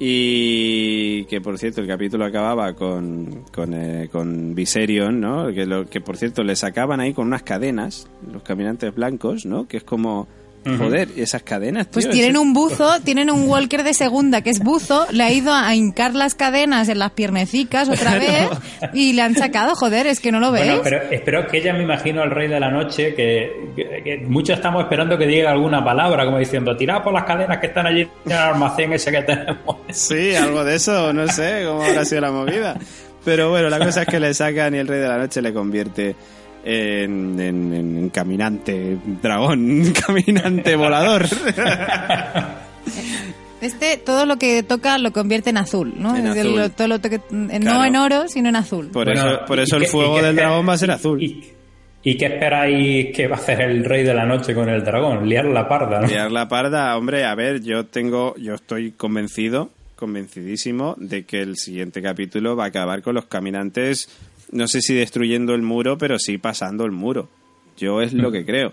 Y 0.07 1.24
que 1.31 1.41
por 1.41 1.57
cierto 1.57 1.81
el 1.81 1.86
capítulo 1.86 2.26
acababa 2.26 2.74
con, 2.74 3.44
con, 3.50 3.73
eh, 3.73 4.10
con 4.12 4.55
Viserion, 4.55 5.18
¿no? 5.18 5.50
Que, 5.50 5.65
lo, 5.65 5.86
que 5.86 6.02
por 6.02 6.18
cierto 6.18 6.44
le 6.44 6.57
sacaban 6.57 7.00
ahí 7.00 7.15
con 7.15 7.26
unas 7.26 7.42
cadenas, 7.42 8.07
los 8.31 8.42
caminantes 8.42 8.94
blancos, 8.94 9.47
¿no? 9.47 9.66
Que 9.66 9.78
es 9.78 9.83
como, 9.83 10.28
joder, 10.78 11.08
¿y 11.16 11.22
esas 11.22 11.42
cadenas, 11.42 11.86
Pues 11.90 12.06
tío? 12.06 12.12
tienen 12.12 12.32
Ese- 12.32 12.38
un 12.40 12.52
buzo, 12.54 13.00
tienen 13.02 13.30
un 13.30 13.48
Walker 13.48 13.82
de 13.82 13.94
segunda 13.94 14.40
que 14.42 14.50
es 14.50 14.60
buzo, 14.60 15.06
le 15.12 15.22
ha 15.24 15.32
ido 15.32 15.52
a 15.52 15.74
hincar 15.74 16.14
las 16.14 16.34
cadenas 16.34 16.88
en 16.88 16.98
las 16.98 17.10
piernecicas 17.12 17.88
otra 17.88 18.18
vez 18.18 18.48
y 18.94 19.12
le 19.12 19.22
han 19.22 19.34
sacado, 19.34 19.74
joder, 19.74 20.06
es 20.06 20.20
que 20.20 20.32
no 20.32 20.40
lo 20.40 20.52
ves. 20.52 20.64
Bueno, 20.66 20.80
pero 20.82 21.02
espero 21.10 21.46
que 21.46 21.58
ella 21.58 21.72
me 21.74 21.82
imagino 21.82 22.22
al 22.22 22.30
rey 22.30 22.48
de 22.48 22.58
la 22.60 22.70
noche 22.70 23.14
que, 23.14 23.52
que- 23.76 24.02
que 24.02 24.16
muchos 24.26 24.56
estamos 24.56 24.82
esperando 24.82 25.16
que 25.18 25.26
diga 25.26 25.50
alguna 25.50 25.84
palabra, 25.84 26.24
como 26.24 26.38
diciendo, 26.38 26.76
tirad 26.76 27.02
por 27.02 27.12
las 27.12 27.24
cadenas 27.24 27.58
que 27.58 27.66
están 27.66 27.86
allí 27.86 28.02
en 28.02 28.32
el 28.32 28.38
almacén 28.38 28.92
ese 28.92 29.10
que 29.10 29.22
tenemos. 29.22 29.76
Sí, 29.90 30.34
algo 30.34 30.64
de 30.64 30.76
eso, 30.76 31.12
no 31.12 31.26
sé 31.28 31.62
cómo 31.66 31.82
habrá 31.82 32.04
sido 32.04 32.20
la 32.22 32.30
movida. 32.30 32.76
Pero 33.24 33.48
bueno, 33.50 33.70
la 33.70 33.78
cosa 33.78 34.02
es 34.02 34.08
que 34.08 34.20
le 34.20 34.34
sacan 34.34 34.74
y 34.74 34.78
el 34.78 34.86
rey 34.86 35.00
de 35.00 35.08
la 35.08 35.16
noche 35.16 35.40
le 35.40 35.52
convierte 35.54 36.14
en, 36.64 37.38
en- 37.40 37.74
en 37.74 38.08
caminante 38.10 38.96
dragón, 39.22 39.92
caminante 40.06 40.76
volador. 40.76 41.26
Este, 43.60 43.96
todo 43.96 44.26
lo 44.26 44.36
que 44.36 44.62
toca 44.62 44.98
lo 44.98 45.12
convierte 45.12 45.48
en 45.50 45.56
azul, 45.56 45.94
¿no? 45.96 46.14
En 46.16 46.26
Es 46.26 46.38
azul. 46.38 46.56
lo- 46.56 46.70
todo 46.70 46.88
lo 46.88 47.00
que- 47.00 47.20
no 47.30 47.48
Claro. 47.60 47.84
en 47.84 47.96
oro, 47.96 48.28
sino 48.28 48.48
en 48.50 48.56
azul. 48.56 48.88
Por 48.88 49.06
Bueno, 49.06 49.26
eso, 49.30 49.40
por 49.46 49.58
¿y 49.58 49.62
eso 49.62 49.76
el 49.76 49.82
qué- 49.84 49.88
fuego 49.88 50.20
del 50.20 50.36
dragón 50.36 50.68
va 50.68 50.74
a 50.74 50.78
ser 50.78 50.90
azul. 50.90 51.22
¿Y, 51.22 51.42
y 52.02 52.16
qué 52.18 52.26
esperáis 52.26 53.16
que 53.16 53.26
va 53.26 53.36
a 53.36 53.38
hacer 53.38 53.62
el 53.62 53.82
rey 53.84 54.02
de 54.02 54.12
la 54.12 54.26
noche 54.26 54.54
con 54.54 54.68
el 54.68 54.84
dragón? 54.84 55.26
Liar 55.26 55.46
la 55.46 55.66
parda, 55.66 56.00
¿no? 56.02 56.06
Liar 56.06 56.30
la 56.30 56.46
parda, 56.46 56.94
hombre, 56.98 57.24
a 57.24 57.34
ver, 57.34 57.62
yo 57.62 57.86
tengo, 57.86 58.34
yo 58.36 58.52
estoy 58.54 58.90
convencido, 58.92 59.70
convencidísimo 59.96 60.94
de 60.98 61.24
que 61.24 61.40
el 61.40 61.56
siguiente 61.56 62.02
capítulo 62.02 62.56
va 62.56 62.64
a 62.64 62.68
acabar 62.68 63.00
con 63.00 63.14
los 63.14 63.24
caminantes, 63.24 64.10
no 64.55 64.66
sé 64.68 64.81
si 64.81 64.94
destruyendo 64.94 65.52
el 65.55 65.60
muro, 65.60 65.99
pero 65.99 66.18
sí 66.18 66.39
pasando 66.39 66.84
el 66.86 66.92
muro. 66.92 67.28
Yo 67.76 68.00
es 68.00 68.12
lo 68.15 68.33
que 68.33 68.47
creo. 68.47 68.73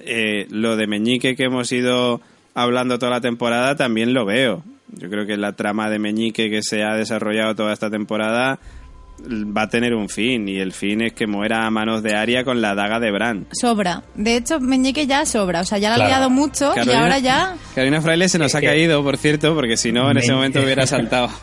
Eh, 0.00 0.46
lo 0.50 0.76
de 0.76 0.86
Meñique 0.86 1.36
que 1.36 1.44
hemos 1.44 1.70
ido 1.72 2.20
hablando 2.54 2.98
toda 2.98 3.10
la 3.12 3.20
temporada 3.20 3.76
también 3.76 4.14
lo 4.14 4.24
veo. 4.24 4.62
Yo 4.92 5.10
creo 5.10 5.26
que 5.26 5.36
la 5.36 5.52
trama 5.52 5.90
de 5.90 5.98
Meñique 5.98 6.48
que 6.48 6.62
se 6.62 6.82
ha 6.82 6.94
desarrollado 6.94 7.54
toda 7.54 7.72
esta 7.74 7.90
temporada 7.90 8.58
va 9.20 9.62
a 9.62 9.68
tener 9.68 9.94
un 9.94 10.08
fin 10.08 10.48
y 10.48 10.58
el 10.60 10.72
fin 10.72 11.02
es 11.02 11.12
que 11.12 11.26
muera 11.26 11.66
a 11.66 11.70
manos 11.70 12.04
de 12.04 12.14
Aria 12.14 12.44
con 12.44 12.60
la 12.62 12.76
daga 12.76 13.00
de 13.00 13.10
Bran. 13.10 13.46
Sobra. 13.50 14.04
De 14.14 14.36
hecho, 14.36 14.60
Meñique 14.60 15.08
ya 15.08 15.26
sobra. 15.26 15.62
O 15.62 15.64
sea, 15.64 15.78
ya 15.78 15.88
la 15.88 15.94
ha 15.96 15.98
Claro. 15.98 16.10
liado 16.10 16.30
mucho 16.30 16.72
y 16.76 16.90
ahora 16.92 17.18
ya... 17.18 17.56
Carolina 17.74 18.00
Fraile 18.00 18.28
se 18.28 18.38
nos 18.38 18.52
Es 18.52 18.54
ha 18.54 18.60
que- 18.60 18.66
caído, 18.68 19.02
por 19.02 19.16
cierto, 19.16 19.54
porque 19.56 19.76
si 19.76 19.90
no 19.90 20.08
en 20.12 20.18
ese 20.18 20.28
Me- 20.28 20.36
momento 20.36 20.62
hubiera 20.62 20.86
saltado. 20.86 21.28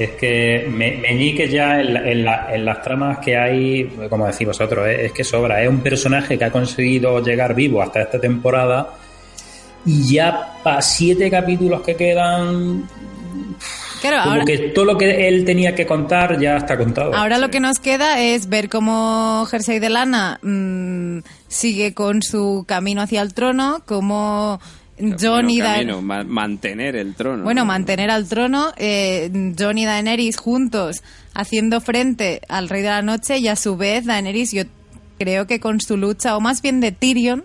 Es 0.00 0.10
que 0.12 0.66
Me- 0.70 0.96
Meñique 0.96 1.48
ya 1.48 1.80
en, 1.80 1.92
la- 1.94 2.10
en 2.10 2.24
la- 2.24 2.54
en 2.54 2.64
las 2.64 2.82
tramas 2.82 3.18
que 3.18 3.36
hay, 3.36 3.84
como 4.08 4.26
decís 4.26 4.46
vosotros, 4.46 4.86
es, 4.88 4.98
es 5.00 5.12
que 5.12 5.24
sobra. 5.24 5.62
Es 5.62 5.68
un 5.68 5.80
personaje 5.80 6.38
que 6.38 6.44
ha 6.44 6.50
conseguido 6.50 7.22
llegar 7.22 7.54
vivo 7.54 7.82
hasta 7.82 8.00
esta 8.02 8.20
temporada 8.20 8.94
y 9.84 10.12
ya 10.14 10.54
para 10.62 10.80
siete 10.82 11.30
capítulos 11.30 11.82
que 11.82 11.96
quedan, 11.96 12.88
Claro, 14.00 14.16
como 14.22 14.30
ahora, 14.32 14.44
que 14.46 14.58
todo 14.74 14.84
lo 14.86 14.96
que 14.96 15.28
él 15.28 15.44
tenía 15.44 15.74
que 15.74 15.84
contar 15.86 16.38
ya 16.40 16.56
está 16.56 16.76
contado. 16.78 17.14
ahora 17.14 17.36
lo 17.38 17.50
que 17.50 17.60
nos 17.60 17.78
queda 17.78 18.18
es 18.20 18.48
ver 18.48 18.68
cómo 18.70 19.44
Jersey 19.50 19.78
de 19.78 19.90
Lana 19.90 20.38
mm, 20.42 21.18
sigue 21.48 21.92
con 21.92 22.22
su 22.22 22.64
camino 22.66 23.02
hacia 23.02 23.20
el 23.20 23.34
trono, 23.34 23.82
cómo 23.86 24.58
John 25.20 25.50
y 25.50 25.60
Da- 25.60 25.74
camino, 25.74 26.02
ma- 26.02 26.24
mantener 26.24 26.96
el 26.96 27.14
trono. 27.14 27.44
Bueno, 27.44 27.62
¿no? 27.62 27.66
mantener 27.66 28.10
al 28.10 28.28
trono, 28.28 28.72
eh, 28.76 29.30
Jon 29.58 29.78
y 29.78 29.84
Daenerys 29.84 30.36
juntos 30.36 31.02
haciendo 31.34 31.80
frente 31.80 32.40
al 32.48 32.68
Rey 32.68 32.82
de 32.82 32.88
la 32.88 33.02
Noche 33.02 33.38
y 33.38 33.48
a 33.48 33.56
su 33.56 33.76
vez 33.76 34.04
Daenerys 34.06 34.52
yo 34.52 34.64
creo 35.18 35.46
que 35.46 35.60
con 35.60 35.80
su 35.80 35.96
lucha, 35.96 36.36
o 36.36 36.40
más 36.40 36.62
bien 36.62 36.80
de 36.80 36.92
Tyrion, 36.92 37.44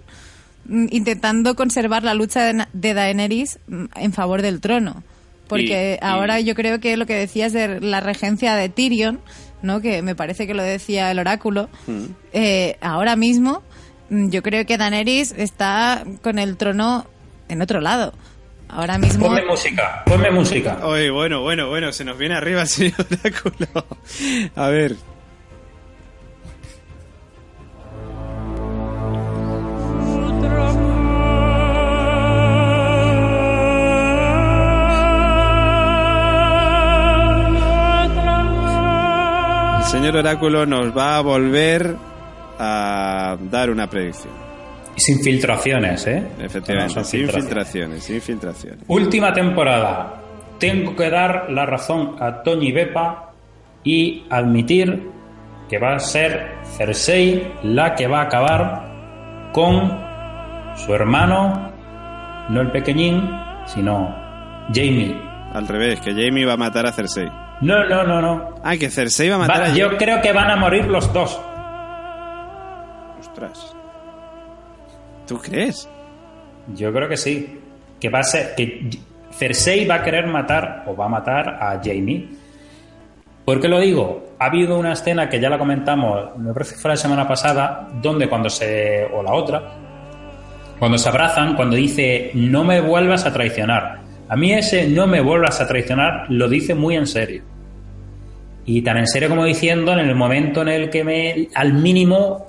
mm, 0.68 0.88
intentando 0.92 1.56
conservar 1.56 2.04
la 2.04 2.14
lucha 2.14 2.52
de, 2.74 2.94
Daenerys 2.94 3.60
mm, 3.68 3.86
en 3.96 4.14
favor 4.14 4.42
del 4.42 4.62
trono. 4.62 5.04
Porque 5.48 6.00
Y- 6.02 6.04
y- 6.04 6.08
ahora 6.08 6.40
yo 6.40 6.56
creo 6.56 6.80
que 6.80 6.98
lo 6.98 7.06
que 7.06 7.14
decías 7.16 7.54
de 7.54 7.80
la 7.80 8.00
regencia 8.00 8.56
de 8.56 8.70
Tyrion, 8.70 9.20
¿no? 9.62 9.80
que 9.82 10.02
me 10.02 10.16
parece 10.16 10.48
que 10.48 10.54
lo 10.56 10.64
decía 10.64 11.12
el 11.12 11.20
oráculo, 11.20 11.70
Mm. 11.88 12.04
eh, 12.34 12.78
ahora 12.82 13.16
mismo 13.16 13.62
yo 14.10 14.42
creo 14.42 14.66
que 14.66 14.78
Daenerys 14.78 15.34
está 15.38 16.04
con 16.24 16.40
el 16.40 16.58
trono 16.58 17.06
en 17.50 17.62
otro 17.62 17.82
lado. 17.82 18.14
Ahora 18.70 18.98
mismo... 18.98 19.28
Ponme 19.28 19.46
música, 19.46 20.04
ponme 20.06 20.32
música. 20.32 20.80
Oye, 20.84 21.10
bueno, 21.10 21.42
bueno, 21.42 21.70
bueno, 21.70 21.92
se 21.92 22.04
nos 22.04 22.18
viene 22.18 22.36
arriba 22.36 22.62
el 22.62 22.68
señor 22.68 23.06
Oráculo. 23.24 23.86
A 24.56 24.70
ver. 24.70 24.96
El 39.78 39.92
señor 39.92 40.18
Oráculo 40.18 40.66
nos 40.66 40.98
va 40.98 41.18
a 41.18 41.22
volver 41.22 41.96
a 42.60 43.38
dar 43.40 43.70
una 43.70 43.88
predicción. 43.90 44.45
Sin 44.98 45.22
filtraciones, 45.22 46.08
¿eh? 46.08 46.24
Efectivamente, 46.40 46.96
No 46.96 47.04
sin 47.04 47.20
filtraciones. 47.22 47.46
filtraciones, 47.46 48.04
sin 48.04 48.22
filtraciones. 48.22 48.80
Última 48.88 49.34
temporada. 49.34 50.22
Tengo 50.60 50.96
que 50.96 51.10
dar 51.10 51.48
la 51.50 51.66
razón 51.66 52.16
a 52.22 52.42
Toñi 52.44 52.72
Bepa 52.72 53.32
y 53.84 54.26
admitir 54.30 55.10
que 55.68 55.80
va 55.80 55.96
a 55.96 56.00
ser 56.00 56.54
Cersei 56.78 57.46
la 57.64 57.94
que 57.96 58.08
va 58.08 58.22
a 58.22 58.24
acabar 58.24 59.50
con 59.52 60.00
su 60.78 60.94
hermano, 60.94 61.72
no 62.50 62.62
el 62.62 62.72
pequeñín, 62.72 63.30
sino 63.66 64.16
Jamie. 64.74 65.16
Al 65.54 65.68
revés, 65.68 66.00
que 66.00 66.12
Jamie 66.14 66.46
va 66.46 66.54
a 66.54 66.58
matar 66.58 66.86
a 66.86 66.92
Cersei. 66.94 67.28
No, 67.62 67.84
no, 67.86 68.04
no, 68.04 68.22
no. 68.22 68.56
Ah, 68.64 68.78
que 68.78 68.90
Cersei 68.90 69.30
va 69.30 69.36
a 69.36 69.40
matar 69.40 69.62
Va- 69.62 69.66
a 69.66 69.74
yo 69.74 69.98
creo 69.98 70.22
que 70.22 70.32
van 70.32 70.52
a 70.52 70.56
morir 70.56 70.86
los 70.88 71.12
dos. 71.14 71.40
Ostras. 73.20 73.75
¿Tú 75.28 75.38
crees? 75.40 75.90
Yo 76.76 76.92
creo 76.94 77.10
que 77.10 77.18
sí. 77.18 77.60
Que 78.00 78.10
va 78.10 78.20
a 78.20 78.24
ser 78.24 78.56
que 78.56 78.90
Cersei 79.32 79.86
va 79.86 79.96
a 79.96 80.04
querer 80.04 80.28
matar 80.28 80.84
o 80.88 80.96
va 80.96 81.06
a 81.06 81.10
matar 81.10 81.50
a 81.62 81.82
Jamie. 81.84 82.30
¿Por 83.44 83.60
qué 83.62 83.68
lo 83.68 83.80
digo? 83.80 84.36
Ha 84.40 84.46
habido 84.46 84.78
una 84.78 84.94
escena 84.94 85.30
que 85.30 85.40
ya 85.40 85.50
la 85.50 85.58
comentamos, 85.58 86.38
me 86.38 86.52
parece 86.52 86.76
que 86.76 86.82
fue 86.82 86.92
la 86.92 86.98
semana 86.98 87.28
pasada, 87.28 87.88
donde 88.02 88.28
cuando 88.28 88.50
se. 88.50 89.06
o 89.14 89.22
la 89.22 89.34
otra, 89.34 89.62
cuando 90.80 90.98
se 90.98 91.08
abrazan, 91.08 91.56
cuando 91.56 91.76
dice 91.76 92.32
no 92.34 92.64
me 92.64 92.82
vuelvas 92.82 93.26
a 93.26 93.34
traicionar. 93.34 94.00
A 94.28 94.36
mí 94.36 94.52
ese 94.52 94.88
no 94.88 95.06
me 95.06 95.22
vuelvas 95.22 95.62
a 95.62 95.68
traicionar 95.68 96.26
lo 96.30 96.50
dice 96.50 96.74
muy 96.74 96.96
en 96.96 97.06
serio. 97.06 97.44
Y 98.66 98.82
tan 98.82 98.98
en 98.98 99.08
serio 99.08 99.30
como 99.30 99.46
diciendo 99.46 99.94
en 99.94 100.00
el 100.00 100.16
momento 100.16 100.64
en 100.64 100.70
el 100.70 100.90
que 100.90 101.04
me 101.04 101.48
al 101.54 101.74
mínimo 101.74 102.48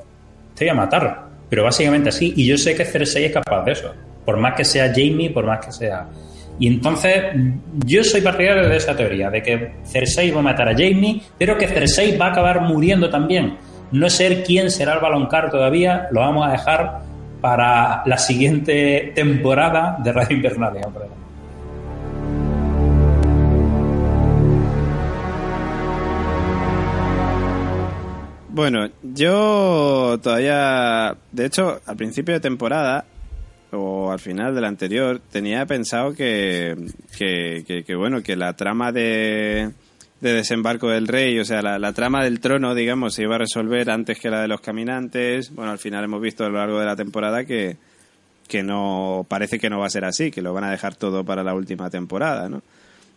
te 0.54 0.64
voy 0.64 0.70
a 0.70 0.74
matar. 0.74 1.25
Pero 1.48 1.64
básicamente 1.64 2.08
así. 2.08 2.32
Y 2.36 2.46
yo 2.46 2.56
sé 2.56 2.74
que 2.74 2.84
Cersei 2.84 3.26
es 3.26 3.32
capaz 3.32 3.64
de 3.64 3.72
eso. 3.72 3.92
Por 4.24 4.36
más 4.36 4.54
que 4.54 4.64
sea 4.64 4.88
Jamie, 4.88 5.30
por 5.30 5.46
más 5.46 5.64
que 5.64 5.72
sea. 5.72 6.08
Y 6.58 6.68
entonces 6.68 7.24
yo 7.84 8.02
soy 8.02 8.22
partidario 8.22 8.68
de 8.68 8.76
esa 8.76 8.96
teoría, 8.96 9.30
de 9.30 9.42
que 9.42 9.72
Cersei 9.84 10.30
va 10.30 10.40
a 10.40 10.42
matar 10.42 10.68
a 10.68 10.72
Jamie, 10.72 11.20
pero 11.38 11.58
que 11.58 11.68
Cersei 11.68 12.16
va 12.16 12.26
a 12.26 12.30
acabar 12.30 12.62
muriendo 12.62 13.10
también. 13.10 13.58
No 13.92 14.08
ser 14.08 14.42
quién 14.42 14.70
será 14.70 14.94
el 14.94 15.00
baloncar 15.00 15.50
todavía, 15.50 16.08
lo 16.10 16.20
vamos 16.20 16.46
a 16.46 16.52
dejar 16.52 17.00
para 17.40 18.02
la 18.06 18.18
siguiente 18.18 19.12
temporada 19.14 19.98
de 20.02 20.12
Radio 20.12 20.36
Invernalia. 20.36 20.88
Bueno, 28.56 28.88
yo 29.02 30.18
todavía, 30.22 31.14
de 31.30 31.44
hecho, 31.44 31.78
al 31.84 31.96
principio 31.98 32.32
de 32.32 32.40
temporada 32.40 33.04
o 33.70 34.10
al 34.10 34.18
final 34.18 34.54
del 34.54 34.64
anterior 34.64 35.20
tenía 35.30 35.66
pensado 35.66 36.14
que, 36.14 36.74
que, 37.18 37.64
que- 37.66 37.84
que, 37.84 37.94
bueno, 37.94 38.22
que 38.22 38.34
la 38.34 38.54
trama 38.54 38.92
de, 38.92 39.72
de 40.22 40.32
desembarco 40.32 40.88
del 40.88 41.06
rey, 41.06 41.38
o 41.38 41.44
sea, 41.44 41.60
la, 41.60 41.78
la 41.78 41.92
trama 41.92 42.24
del 42.24 42.40
trono, 42.40 42.74
digamos, 42.74 43.12
se 43.12 43.24
iba 43.24 43.34
a 43.34 43.40
resolver 43.40 43.90
antes 43.90 44.18
que 44.18 44.30
la 44.30 44.40
de 44.40 44.48
los 44.48 44.62
caminantes. 44.62 45.54
Bueno, 45.54 45.72
al 45.72 45.78
final 45.78 46.04
hemos 46.04 46.22
visto 46.22 46.42
a 46.46 46.48
lo 46.48 46.56
largo 46.56 46.80
de 46.80 46.86
la 46.86 46.96
temporada 46.96 47.44
que, 47.44 47.76
que 48.48 48.62
no, 48.62 49.26
parece 49.28 49.58
que 49.58 49.68
no 49.68 49.80
va 49.80 49.86
a 49.88 49.90
ser 49.90 50.06
así, 50.06 50.30
que 50.30 50.40
lo 50.40 50.54
van 50.54 50.64
a 50.64 50.70
dejar 50.70 50.94
todo 50.94 51.24
para 51.24 51.44
la 51.44 51.52
última 51.52 51.90
temporada, 51.90 52.48
¿no? 52.48 52.62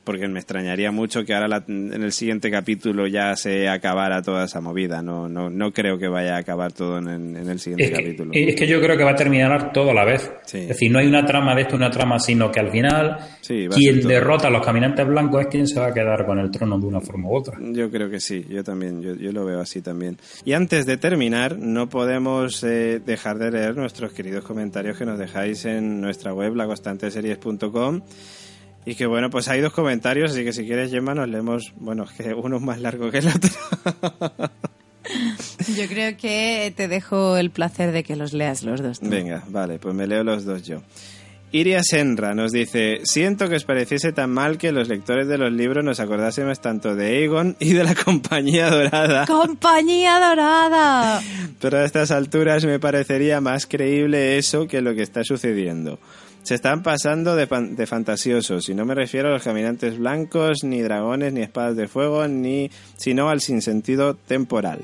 Porque 0.10 0.28
me 0.28 0.40
extrañaría 0.40 0.92
mucho 0.92 1.24
que 1.24 1.36
ahora 1.36 1.48
la- 1.48 1.64
en 1.68 2.02
el 2.02 2.12
siguiente 2.12 2.50
capítulo 2.50 3.06
ya 3.06 3.36
se 3.36 3.70
acabara 3.70 4.24
toda 4.24 4.46
esa 4.46 4.60
movida. 4.60 5.04
No, 5.04 5.30
no, 5.30 5.52
no 5.52 5.72
creo 5.72 6.00
que 6.00 6.08
vaya 6.08 6.36
a 6.36 6.40
acabar 6.40 6.72
todo 6.72 6.98
en, 6.98 7.36
en 7.38 7.48
el 7.48 7.60
siguiente 7.60 7.84
Es 7.84 7.90
que, 7.92 7.96
capítulo. 7.98 8.32
es 8.34 8.56
que 8.56 8.66
yo 8.66 8.82
creo 8.82 8.98
que 8.98 9.04
va 9.04 9.12
a 9.12 9.16
terminar 9.16 9.72
todo 9.72 9.92
a 9.92 9.94
la 9.94 10.06
vez. 10.06 10.32
Sí. 10.48 10.58
Es 10.62 10.70
decir, 10.70 10.92
no 10.92 10.98
hay 10.98 11.06
una 11.06 11.24
trama 11.24 11.54
de 11.54 11.62
esto, 11.62 11.76
una 11.76 11.92
trama, 11.92 12.18
sino 12.18 12.52
que 12.52 12.60
al 12.60 12.72
final 12.72 13.18
Sí, 13.42 13.68
quien 13.70 14.02
derrota 14.02 14.48
a 14.48 14.50
los 14.50 14.66
caminantes 14.66 15.06
blancos 15.06 15.42
es 15.42 15.48
quien 15.48 15.68
se 15.68 15.80
va 15.80 15.90
a 15.90 15.94
quedar 15.94 16.26
con 16.26 16.40
el 16.40 16.50
trono 16.50 16.80
de 16.80 16.88
una 16.88 17.02
forma 17.02 17.30
u 17.30 17.36
otra. 17.36 17.60
Yo 17.62 17.92
creo 17.92 18.10
que 18.10 18.20
sí, 18.20 18.44
yo 18.50 18.64
también, 18.64 19.04
yo, 19.04 19.14
yo 19.14 19.32
lo 19.32 19.46
veo 19.46 19.60
así 19.60 19.84
también. 19.84 20.18
Y 20.44 20.54
antes 20.54 20.88
de 20.88 20.98
terminar, 20.98 21.60
no 21.60 21.88
podemos 21.88 22.64
eh, 22.64 23.00
dejar 23.06 23.38
de 23.38 23.52
leer 23.52 23.78
nuestros 23.78 24.12
queridos 24.12 24.44
comentarios 24.44 24.98
que 24.98 25.06
nos 25.06 25.20
dejáis 25.20 25.66
en 25.66 26.02
nuestra 26.02 26.34
web, 26.34 26.56
laconstanteseries.com. 26.56 28.02
Y 28.86 28.96
que 28.96 29.06
bueno, 29.06 29.30
pues 29.30 29.48
hay 29.50 29.62
dos 29.62 29.74
comentarios, 29.74 30.32
así 30.32 30.44
que 30.44 30.54
si 30.54 30.66
quieres, 30.66 30.90
Gemma, 30.92 31.14
nos 31.14 31.30
leemos, 31.30 31.74
bueno, 31.78 32.06
es 32.06 32.12
que 32.12 32.34
uno 32.34 32.58
es 32.58 32.62
más 32.64 32.80
largo 32.80 33.12
que 33.12 33.20
el 33.20 33.28
otro. 33.28 33.50
Yo 35.78 35.88
creo 35.88 36.18
que 36.18 36.74
te 36.76 36.88
dejo 36.88 37.38
el 37.38 37.52
placer 37.52 37.92
de 37.92 38.04
que 38.04 38.16
los 38.16 38.34
leas 38.34 38.64
los 38.64 38.82
dos. 38.82 39.00
tú. 39.00 39.10
Venga, 39.10 39.44
vale, 39.48 39.80
pues 39.80 39.96
me 39.96 40.08
leo 40.08 40.24
los 40.24 40.46
dos 40.46 40.64
yo. 40.64 40.82
Iria 41.52 41.82
Senra 41.84 42.36
nos 42.36 42.52
dice, 42.52 43.00
siento 43.04 43.50
que 43.50 43.56
os 43.56 43.64
pareciese 43.64 44.12
tan 44.12 44.30
mal 44.30 44.60
que 44.60 44.72
los 44.72 44.88
lectores 44.88 45.28
de 45.28 45.40
los 45.40 45.52
libros 45.52 45.84
nos 45.84 46.00
acordásemos 46.00 46.62
tanto 46.62 46.96
de 46.96 47.08
Aegon 47.08 47.56
y 47.60 47.74
de 47.74 47.84
la 47.84 47.96
Compañía 48.06 48.70
Dorada. 48.70 49.26
¡Compañía 49.26 50.20
dorada! 50.20 51.22
Pero 51.60 51.80
a 51.80 51.86
estas 51.86 52.12
alturas 52.12 52.66
me 52.66 52.80
parecería 52.80 53.42
más 53.42 53.66
creíble 53.66 54.38
eso 54.38 54.68
que 54.68 54.82
lo 54.82 54.94
que 54.94 55.02
está 55.02 55.24
sucediendo. 55.24 55.98
Se 56.50 56.56
están 56.56 56.82
pasando 56.82 57.36
de, 57.36 57.46
fan- 57.46 57.76
de 57.76 57.86
fantasiosos, 57.86 58.70
y 58.70 58.74
no 58.74 58.84
me 58.84 58.96
refiero 58.96 59.28
a 59.28 59.34
los 59.34 59.44
caminantes 59.44 60.00
blancos, 60.00 60.64
ni 60.64 60.82
dragones, 60.82 61.32
ni 61.32 61.42
espadas 61.44 61.76
de 61.76 61.88
fuego, 61.88 62.28
ni 62.28 62.72
sino 62.98 63.30
al 63.30 63.40
sinsentido 63.40 64.16
temporal. 64.16 64.80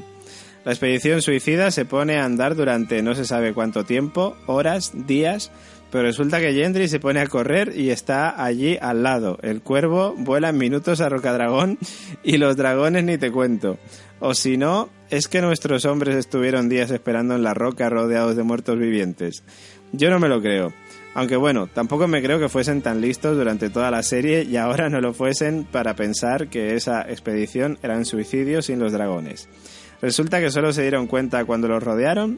La 0.64 0.74
expedición 0.74 1.24
suicida 1.24 1.72
se 1.72 1.86
pone 1.86 2.18
a 2.18 2.26
andar 2.26 2.54
durante 2.56 3.02
no 3.02 3.16
se 3.16 3.26
sabe 3.26 3.56
cuánto 3.56 3.84
tiempo, 3.84 4.38
horas, 4.46 4.92
días, 5.08 5.52
pero 5.92 6.04
resulta 6.04 6.40
que 6.40 6.54
Gendry 6.54 6.88
se 6.88 7.00
pone 7.00 7.20
a 7.20 7.26
correr 7.26 7.74
y 7.76 7.90
está 7.90 8.44
allí 8.44 8.78
al 8.80 9.02
lado. 9.02 9.40
El 9.42 9.64
cuervo 9.64 10.14
vuela 10.16 10.50
en 10.50 10.60
minutos 10.60 11.02
a 11.02 11.10
Rocadragón 11.10 11.80
y 12.24 12.38
los 12.38 12.58
dragones 12.58 13.06
ni 13.06 13.18
te 13.18 13.32
cuento. 13.32 13.80
O 14.20 14.36
si 14.36 14.56
no, 14.56 14.90
es 15.10 15.28
que 15.28 15.42
nuestros 15.42 15.86
hombres 15.86 16.16
estuvieron 16.16 16.70
días 16.70 16.92
esperando 16.92 17.34
en 17.34 17.42
la 17.42 17.56
roca 17.56 17.90
rodeados 17.90 18.36
de 18.36 18.44
muertos 18.44 18.78
vivientes. 18.78 19.44
Yo 19.94 20.12
no 20.12 20.20
me 20.20 20.30
lo 20.30 20.42
creo. 20.42 20.74
Aunque 21.16 21.38
bueno, 21.38 21.68
tampoco 21.68 22.10
me 22.10 22.22
creo 22.22 22.40
que 22.40 22.50
fuesen 22.50 22.82
tan 22.82 23.00
listos 23.00 23.38
durante 23.38 23.70
toda 23.70 23.90
la 23.90 24.04
serie 24.04 24.44
y 24.44 24.58
ahora 24.58 24.90
no 24.90 25.00
lo 25.00 25.14
fuesen 25.14 25.64
para 25.64 25.96
pensar 25.96 26.50
que 26.50 26.76
esa 26.76 27.04
expedición 27.04 27.80
era 27.82 27.96
un 27.96 28.04
suicidio 28.06 28.62
sin 28.62 28.80
los 28.80 28.92
dragones. 28.92 29.48
Resulta 30.02 30.42
que 30.42 30.52
solo 30.52 30.74
se 30.74 30.82
dieron 30.82 31.08
cuenta 31.08 31.46
cuando 31.46 31.70
los 31.70 31.82
rodearon. 31.82 32.38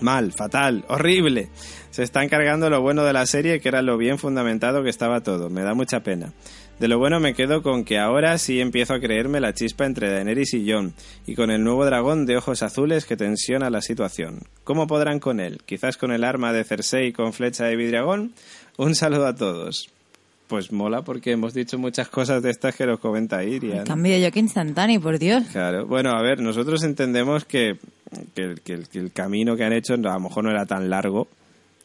Mal, 0.00 0.32
fatal, 0.32 0.86
horrible. 0.88 1.50
Se 1.90 2.02
están 2.02 2.30
cargando 2.30 2.70
lo 2.70 2.80
bueno 2.80 3.04
de 3.04 3.12
la 3.12 3.26
serie, 3.26 3.60
que 3.60 3.68
era 3.68 3.82
lo 3.82 3.98
bien 3.98 4.18
fundamentado 4.18 4.82
que 4.82 4.90
estaba 4.90 5.20
todo. 5.20 5.50
Me 5.50 5.60
da 5.60 5.74
mucha 5.74 6.02
pena. 6.02 6.32
De 6.78 6.86
lo 6.86 6.98
bueno 6.98 7.18
me 7.18 7.34
quedo 7.34 7.60
con 7.60 7.84
que 7.84 7.98
ahora 7.98 8.38
sí 8.38 8.60
empiezo 8.60 8.94
a 8.94 9.00
creerme 9.00 9.40
la 9.40 9.52
chispa 9.52 9.84
entre 9.84 10.12
Daenerys 10.12 10.54
y 10.54 10.70
Jon, 10.70 10.94
y 11.26 11.34
con 11.34 11.50
el 11.50 11.64
nuevo 11.64 11.84
dragón 11.84 12.24
de 12.24 12.36
ojos 12.36 12.62
azules 12.62 13.04
que 13.04 13.16
tensiona 13.16 13.68
la 13.68 13.82
situación. 13.82 14.42
¿Cómo 14.62 14.86
podrán 14.86 15.18
con 15.18 15.40
él? 15.40 15.60
¿Quizás 15.66 15.96
con 15.96 16.12
el 16.12 16.22
arma 16.22 16.52
de 16.52 16.62
Cersei 16.62 17.12
con 17.12 17.32
flecha 17.32 17.64
de 17.64 17.74
vidragón? 17.74 18.32
Un 18.76 18.94
saludo 18.94 19.26
a 19.26 19.34
todos. 19.34 19.90
Pues 20.46 20.70
mola 20.70 21.02
porque 21.02 21.32
hemos 21.32 21.52
dicho 21.52 21.78
muchas 21.80 22.08
cosas 22.08 22.44
de 22.44 22.50
estas 22.50 22.76
que 22.76 22.86
nos 22.86 23.00
comenta 23.00 23.42
Iria. 23.42 23.80
¿no? 23.80 23.84
Cambio 23.84 24.16
yo 24.16 24.30
que 24.30 24.38
instantáneo, 24.38 25.00
por 25.00 25.18
Dios. 25.18 25.46
Claro, 25.50 25.84
bueno, 25.84 26.10
a 26.10 26.22
ver, 26.22 26.40
nosotros 26.40 26.84
entendemos 26.84 27.44
que, 27.44 27.76
que 28.36 28.54
que 28.64 28.98
el 28.98 29.12
camino 29.12 29.56
que 29.56 29.64
han 29.64 29.72
hecho 29.72 29.94
a 29.94 29.96
lo 29.96 30.20
mejor 30.20 30.44
no 30.44 30.50
era 30.50 30.64
tan 30.64 30.88
largo, 30.88 31.26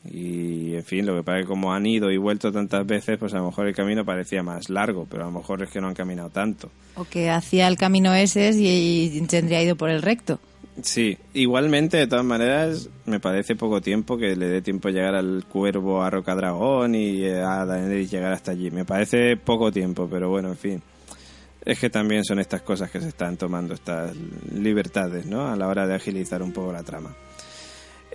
y 0.06 0.76
en 0.76 0.84
fin, 0.84 1.06
lo 1.06 1.16
que 1.16 1.24
pasa 1.24 1.40
es 1.40 1.46
que 1.46 1.50
como 1.50 1.74
han 1.74 1.86
ido 1.86 2.12
y 2.12 2.18
vuelto 2.18 2.52
tantas 2.52 2.86
veces, 2.86 3.18
pues 3.18 3.34
a 3.34 3.38
lo 3.38 3.46
mejor 3.46 3.68
el 3.68 3.76
camino 3.76 4.04
parecía 4.04 4.44
más 4.44 4.70
largo, 4.70 5.08
pero 5.10 5.24
a 5.24 5.26
lo 5.28 5.32
mejor 5.32 5.64
es 5.64 5.70
que 5.70 5.80
no 5.80 5.88
han 5.88 5.94
caminado 5.94 6.30
tanto. 6.30 6.70
O 6.96 7.06
que 7.06 7.30
hacía 7.30 7.68
el 7.68 7.78
camino 7.78 8.14
ese 8.14 8.52
y, 8.52 9.18
y 9.18 9.22
tendría 9.28 9.64
ido 9.64 9.76
por 9.76 9.90
el 9.90 10.02
recto. 10.02 10.40
Sí, 10.82 11.18
igualmente, 11.34 11.98
de 11.98 12.08
todas 12.08 12.26
maneras, 12.26 12.90
me 13.06 13.20
parece 13.20 13.56
poco 13.56 13.80
tiempo 13.80 14.18
que 14.18 14.36
le 14.36 14.48
dé 14.48 14.62
tiempo 14.62 14.90
llegar 14.90 15.14
al 15.14 15.46
cuervo 15.46 16.02
a 16.02 16.10
Rocadragón 16.10 16.96
y 16.96 17.24
eh, 17.24 17.42
a 17.42 17.66
Daenerys 17.66 18.10
llegar 18.10 18.34
hasta 18.34 18.52
allí. 18.52 18.72
Me 18.72 18.84
parece 18.84 19.38
poco 19.38 19.72
tiempo, 19.72 20.08
pero 20.10 20.30
bueno, 20.30 20.50
en 20.50 20.58
fin. 20.58 20.82
Es 21.64 21.80
que 21.80 21.90
también 21.90 22.26
son 22.26 22.40
estas 22.40 22.64
cosas 22.64 22.90
que 22.90 23.00
se 23.00 23.10
están 23.10 23.38
tomando, 23.38 23.74
estas 23.74 24.16
libertades, 24.52 25.26
¿no? 25.28 25.48
A 25.48 25.56
la 25.56 25.68
hora 25.68 25.86
de 25.88 25.96
agilizar 25.96 26.42
un 26.42 26.52
poco 26.52 26.74
la 26.74 26.84
trama. 26.84 27.16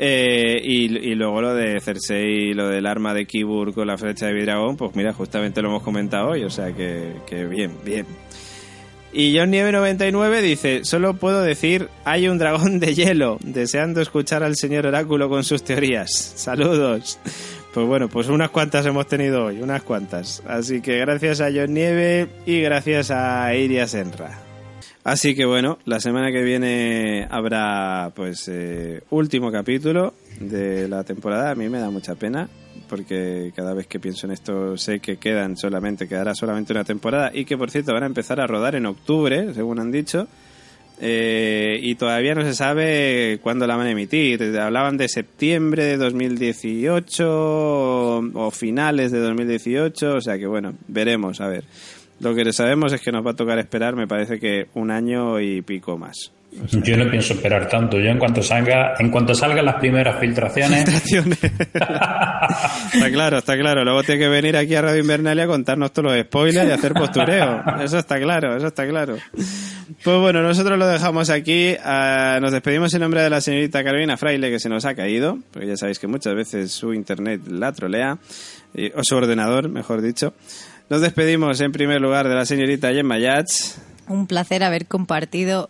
Eh, 0.00 0.60
y, 0.62 1.14
luego 1.16 1.40
lo 1.40 1.54
de 1.54 1.80
Cersei, 1.80 2.54
lo 2.54 2.68
del 2.68 2.86
arma 2.86 3.14
de 3.14 3.26
Kibur 3.26 3.74
con 3.74 3.88
la 3.88 3.98
flecha 3.98 4.26
de 4.26 4.32
Vidragón, 4.32 4.76
pues 4.76 4.94
mira, 4.94 5.12
justamente 5.12 5.60
lo 5.60 5.70
hemos 5.70 5.82
comentado 5.82 6.30
hoy, 6.30 6.44
o 6.44 6.50
sea 6.50 6.72
que, 6.72 7.14
que 7.26 7.46
bien, 7.46 7.72
bien. 7.84 8.06
Y 9.12 9.36
John 9.36 9.50
Nieve 9.50 9.72
99 9.72 10.42
dice, 10.42 10.84
solo 10.84 11.14
puedo 11.14 11.42
decir, 11.42 11.88
hay 12.04 12.28
un 12.28 12.38
dragón 12.38 12.78
de 12.78 12.94
hielo, 12.94 13.38
deseando 13.42 14.00
escuchar 14.00 14.44
al 14.44 14.54
señor 14.54 14.86
Oráculo 14.86 15.28
con 15.28 15.42
sus 15.42 15.64
teorías. 15.64 16.12
Saludos. 16.36 17.18
Pues 17.74 17.86
bueno, 17.86 18.08
pues 18.08 18.28
unas 18.28 18.50
cuantas 18.50 18.86
hemos 18.86 19.06
tenido 19.06 19.46
hoy, 19.46 19.60
unas 19.60 19.82
cuantas. 19.82 20.42
Así 20.46 20.80
que 20.80 20.98
gracias 20.98 21.40
a 21.40 21.50
John 21.52 21.74
Nieve 21.74 22.28
y 22.46 22.60
gracias 22.60 23.10
a 23.10 23.54
Iria 23.54 23.86
Senra. 23.86 24.47
Así 25.04 25.34
que 25.34 25.46
bueno, 25.46 25.78
la 25.84 26.00
semana 26.00 26.30
que 26.32 26.42
viene 26.42 27.26
habrá 27.30 28.12
pues 28.14 28.48
eh, 28.48 29.02
último 29.10 29.50
capítulo 29.50 30.14
de 30.40 30.88
la 30.88 31.04
temporada. 31.04 31.50
A 31.50 31.54
mí 31.54 31.68
me 31.68 31.78
da 31.78 31.90
mucha 31.90 32.14
pena 32.14 32.48
porque 32.88 33.52
cada 33.54 33.74
vez 33.74 33.86
que 33.86 34.00
pienso 34.00 34.26
en 34.26 34.32
esto 34.32 34.76
sé 34.76 35.00
que 35.00 35.16
quedan 35.16 35.56
solamente 35.56 36.08
quedará 36.08 36.34
solamente 36.34 36.72
una 36.72 36.84
temporada 36.84 37.30
y 37.32 37.44
que 37.44 37.56
por 37.56 37.70
cierto 37.70 37.92
van 37.92 38.02
a 38.02 38.06
empezar 38.06 38.40
a 38.40 38.46
rodar 38.46 38.74
en 38.74 38.86
octubre, 38.86 39.54
según 39.54 39.78
han 39.80 39.90
dicho. 39.90 40.26
Eh, 41.00 41.78
y 41.80 41.94
todavía 41.94 42.34
no 42.34 42.42
se 42.42 42.54
sabe 42.54 43.38
cuándo 43.40 43.66
la 43.68 43.76
van 43.76 43.86
a 43.86 43.92
emitir. 43.92 44.42
Hablaban 44.58 44.96
de 44.96 45.08
septiembre 45.08 45.84
de 45.84 45.96
2018 45.96 47.24
o, 47.24 48.22
o 48.34 48.50
finales 48.50 49.12
de 49.12 49.20
2018, 49.20 50.16
o 50.16 50.20
sea 50.20 50.38
que 50.38 50.46
bueno, 50.46 50.74
veremos, 50.88 51.40
a 51.40 51.46
ver. 51.46 51.64
Lo 52.20 52.34
que 52.34 52.52
sabemos 52.52 52.92
es 52.92 53.00
que 53.00 53.12
nos 53.12 53.24
va 53.24 53.32
a 53.32 53.34
tocar 53.34 53.58
esperar, 53.58 53.94
me 53.94 54.06
parece 54.06 54.38
que 54.38 54.66
un 54.74 54.90
año 54.90 55.40
y 55.40 55.62
pico 55.62 55.96
más. 55.96 56.32
Yo 56.50 56.96
no 56.96 57.10
pienso 57.10 57.34
esperar 57.34 57.68
tanto. 57.68 57.98
Yo 57.98 58.08
en 58.08 58.18
cuanto 58.18 58.42
salga, 58.42 58.94
en 58.98 59.10
cuanto 59.10 59.34
salgan 59.34 59.66
las 59.66 59.74
primeras 59.76 60.18
filtraciones, 60.18 60.88
está 60.88 63.10
claro, 63.12 63.38
está 63.38 63.56
claro. 63.56 63.84
Luego 63.84 64.02
tiene 64.02 64.22
que 64.22 64.28
venir 64.28 64.56
aquí 64.56 64.74
a 64.74 64.80
Radio 64.80 65.02
Invernalia 65.02 65.44
a 65.44 65.46
contarnos 65.46 65.92
todos 65.92 66.12
los 66.12 66.24
spoilers 66.24 66.68
y 66.68 66.72
hacer 66.72 66.94
postureo. 66.94 67.62
Eso 67.82 67.98
está 67.98 68.18
claro, 68.18 68.56
eso 68.56 68.68
está 68.68 68.88
claro. 68.88 69.16
Pues 70.02 70.18
bueno, 70.18 70.42
nosotros 70.42 70.78
lo 70.78 70.86
dejamos 70.86 71.28
aquí. 71.28 71.76
Ah, 71.84 72.38
nos 72.40 72.52
despedimos 72.52 72.94
en 72.94 73.02
nombre 73.02 73.22
de 73.22 73.30
la 73.30 73.42
señorita 73.42 73.84
Carolina 73.84 74.16
Fraile, 74.16 74.50
que 74.50 74.58
se 74.58 74.70
nos 74.70 74.86
ha 74.86 74.94
caído, 74.94 75.38
porque 75.52 75.68
ya 75.68 75.76
sabéis 75.76 75.98
que 75.98 76.06
muchas 76.06 76.34
veces 76.34 76.72
su 76.72 76.94
internet 76.94 77.42
la 77.46 77.72
trolea, 77.72 78.16
o 78.94 79.04
su 79.04 79.16
ordenador, 79.16 79.68
mejor 79.68 80.00
dicho. 80.00 80.32
Nos 80.90 81.00
despedimos 81.02 81.60
en 81.60 81.72
primer 81.72 82.00
lugar 82.00 82.28
de 82.28 82.34
la 82.34 82.46
señorita 82.46 82.92
Gemma 82.92 83.18
Yats. 83.18 83.78
Un 84.08 84.26
placer 84.26 84.62
haber 84.64 84.86
compartido 84.86 85.68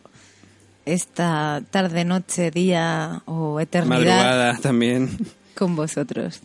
esta 0.86 1.60
tarde, 1.70 2.04
noche, 2.04 2.50
día 2.50 3.22
o 3.26 3.58
eternidad 3.60 3.98
Madrugada 3.98 4.58
también. 4.58 5.10
con 5.54 5.74
vosotros. 5.74 6.40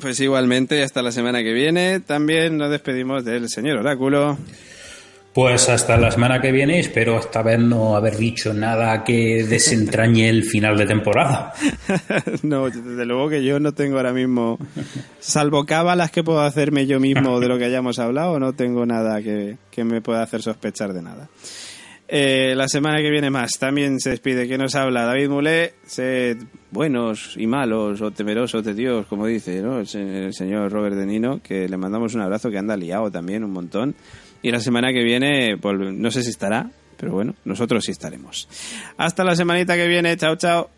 Pues 0.00 0.18
igualmente, 0.20 0.82
hasta 0.82 1.02
la 1.02 1.12
semana 1.12 1.42
que 1.42 1.52
viene. 1.52 2.00
También 2.00 2.56
nos 2.56 2.70
despedimos 2.70 3.24
del 3.24 3.48
señor 3.48 3.78
Oráculo. 3.78 4.38
Pues 5.36 5.68
hasta 5.68 5.98
la 5.98 6.10
semana 6.10 6.40
que 6.40 6.50
viene. 6.50 6.80
Espero 6.80 7.18
esta 7.18 7.42
vez 7.42 7.58
no 7.58 7.94
haber 7.94 8.16
dicho 8.16 8.54
nada 8.54 9.04
que 9.04 9.44
desentrañe 9.44 10.30
el 10.30 10.44
final 10.44 10.78
de 10.78 10.86
temporada. 10.86 11.52
no, 12.42 12.70
desde 12.70 13.04
luego 13.04 13.28
que 13.28 13.44
yo 13.44 13.60
no 13.60 13.72
tengo 13.72 13.98
ahora 13.98 14.14
mismo, 14.14 14.58
salvo 15.18 15.66
cábalas 15.66 16.10
que 16.10 16.24
puedo 16.24 16.40
hacerme 16.40 16.86
yo 16.86 17.00
mismo 17.00 17.38
de 17.38 17.48
lo 17.48 17.58
que 17.58 17.66
hayamos 17.66 17.98
hablado, 17.98 18.40
no 18.40 18.54
tengo 18.54 18.86
nada 18.86 19.20
que, 19.20 19.58
que 19.70 19.84
me 19.84 20.00
pueda 20.00 20.22
hacer 20.22 20.40
sospechar 20.40 20.94
de 20.94 21.02
nada. 21.02 21.28
Eh, 22.08 22.54
la 22.56 22.66
semana 22.66 23.02
que 23.02 23.10
viene 23.10 23.28
más 23.28 23.58
también 23.58 24.00
se 24.00 24.10
despide 24.10 24.48
que 24.48 24.56
nos 24.56 24.74
habla 24.74 25.04
David 25.04 25.28
Mulé, 25.28 25.74
sed 25.84 26.38
buenos 26.70 27.34
y 27.36 27.46
malos 27.46 28.00
o 28.00 28.10
temerosos 28.10 28.64
de 28.64 28.72
Dios, 28.72 29.06
como 29.06 29.26
dice 29.26 29.60
¿no? 29.60 29.80
el, 29.80 29.96
el 29.96 30.32
señor 30.32 30.72
Robert 30.72 30.96
De 30.96 31.04
Nino, 31.04 31.42
que 31.42 31.68
le 31.68 31.76
mandamos 31.76 32.14
un 32.14 32.22
abrazo 32.22 32.48
que 32.48 32.56
anda 32.56 32.74
liado 32.74 33.10
también 33.10 33.44
un 33.44 33.50
montón. 33.50 33.94
Y 34.46 34.50
la 34.52 34.60
semana 34.60 34.92
que 34.92 35.02
viene, 35.02 35.56
volve- 35.56 35.92
no 35.92 36.08
sé 36.12 36.22
si 36.22 36.30
estará, 36.30 36.70
pero 36.96 37.10
bueno, 37.10 37.34
nosotros 37.44 37.82
sí 37.84 37.90
estaremos. 37.90 38.48
Hasta 38.96 39.24
la 39.24 39.34
semanita 39.34 39.74
que 39.74 39.88
viene, 39.88 40.16
chao, 40.16 40.36
chao. 40.36 40.70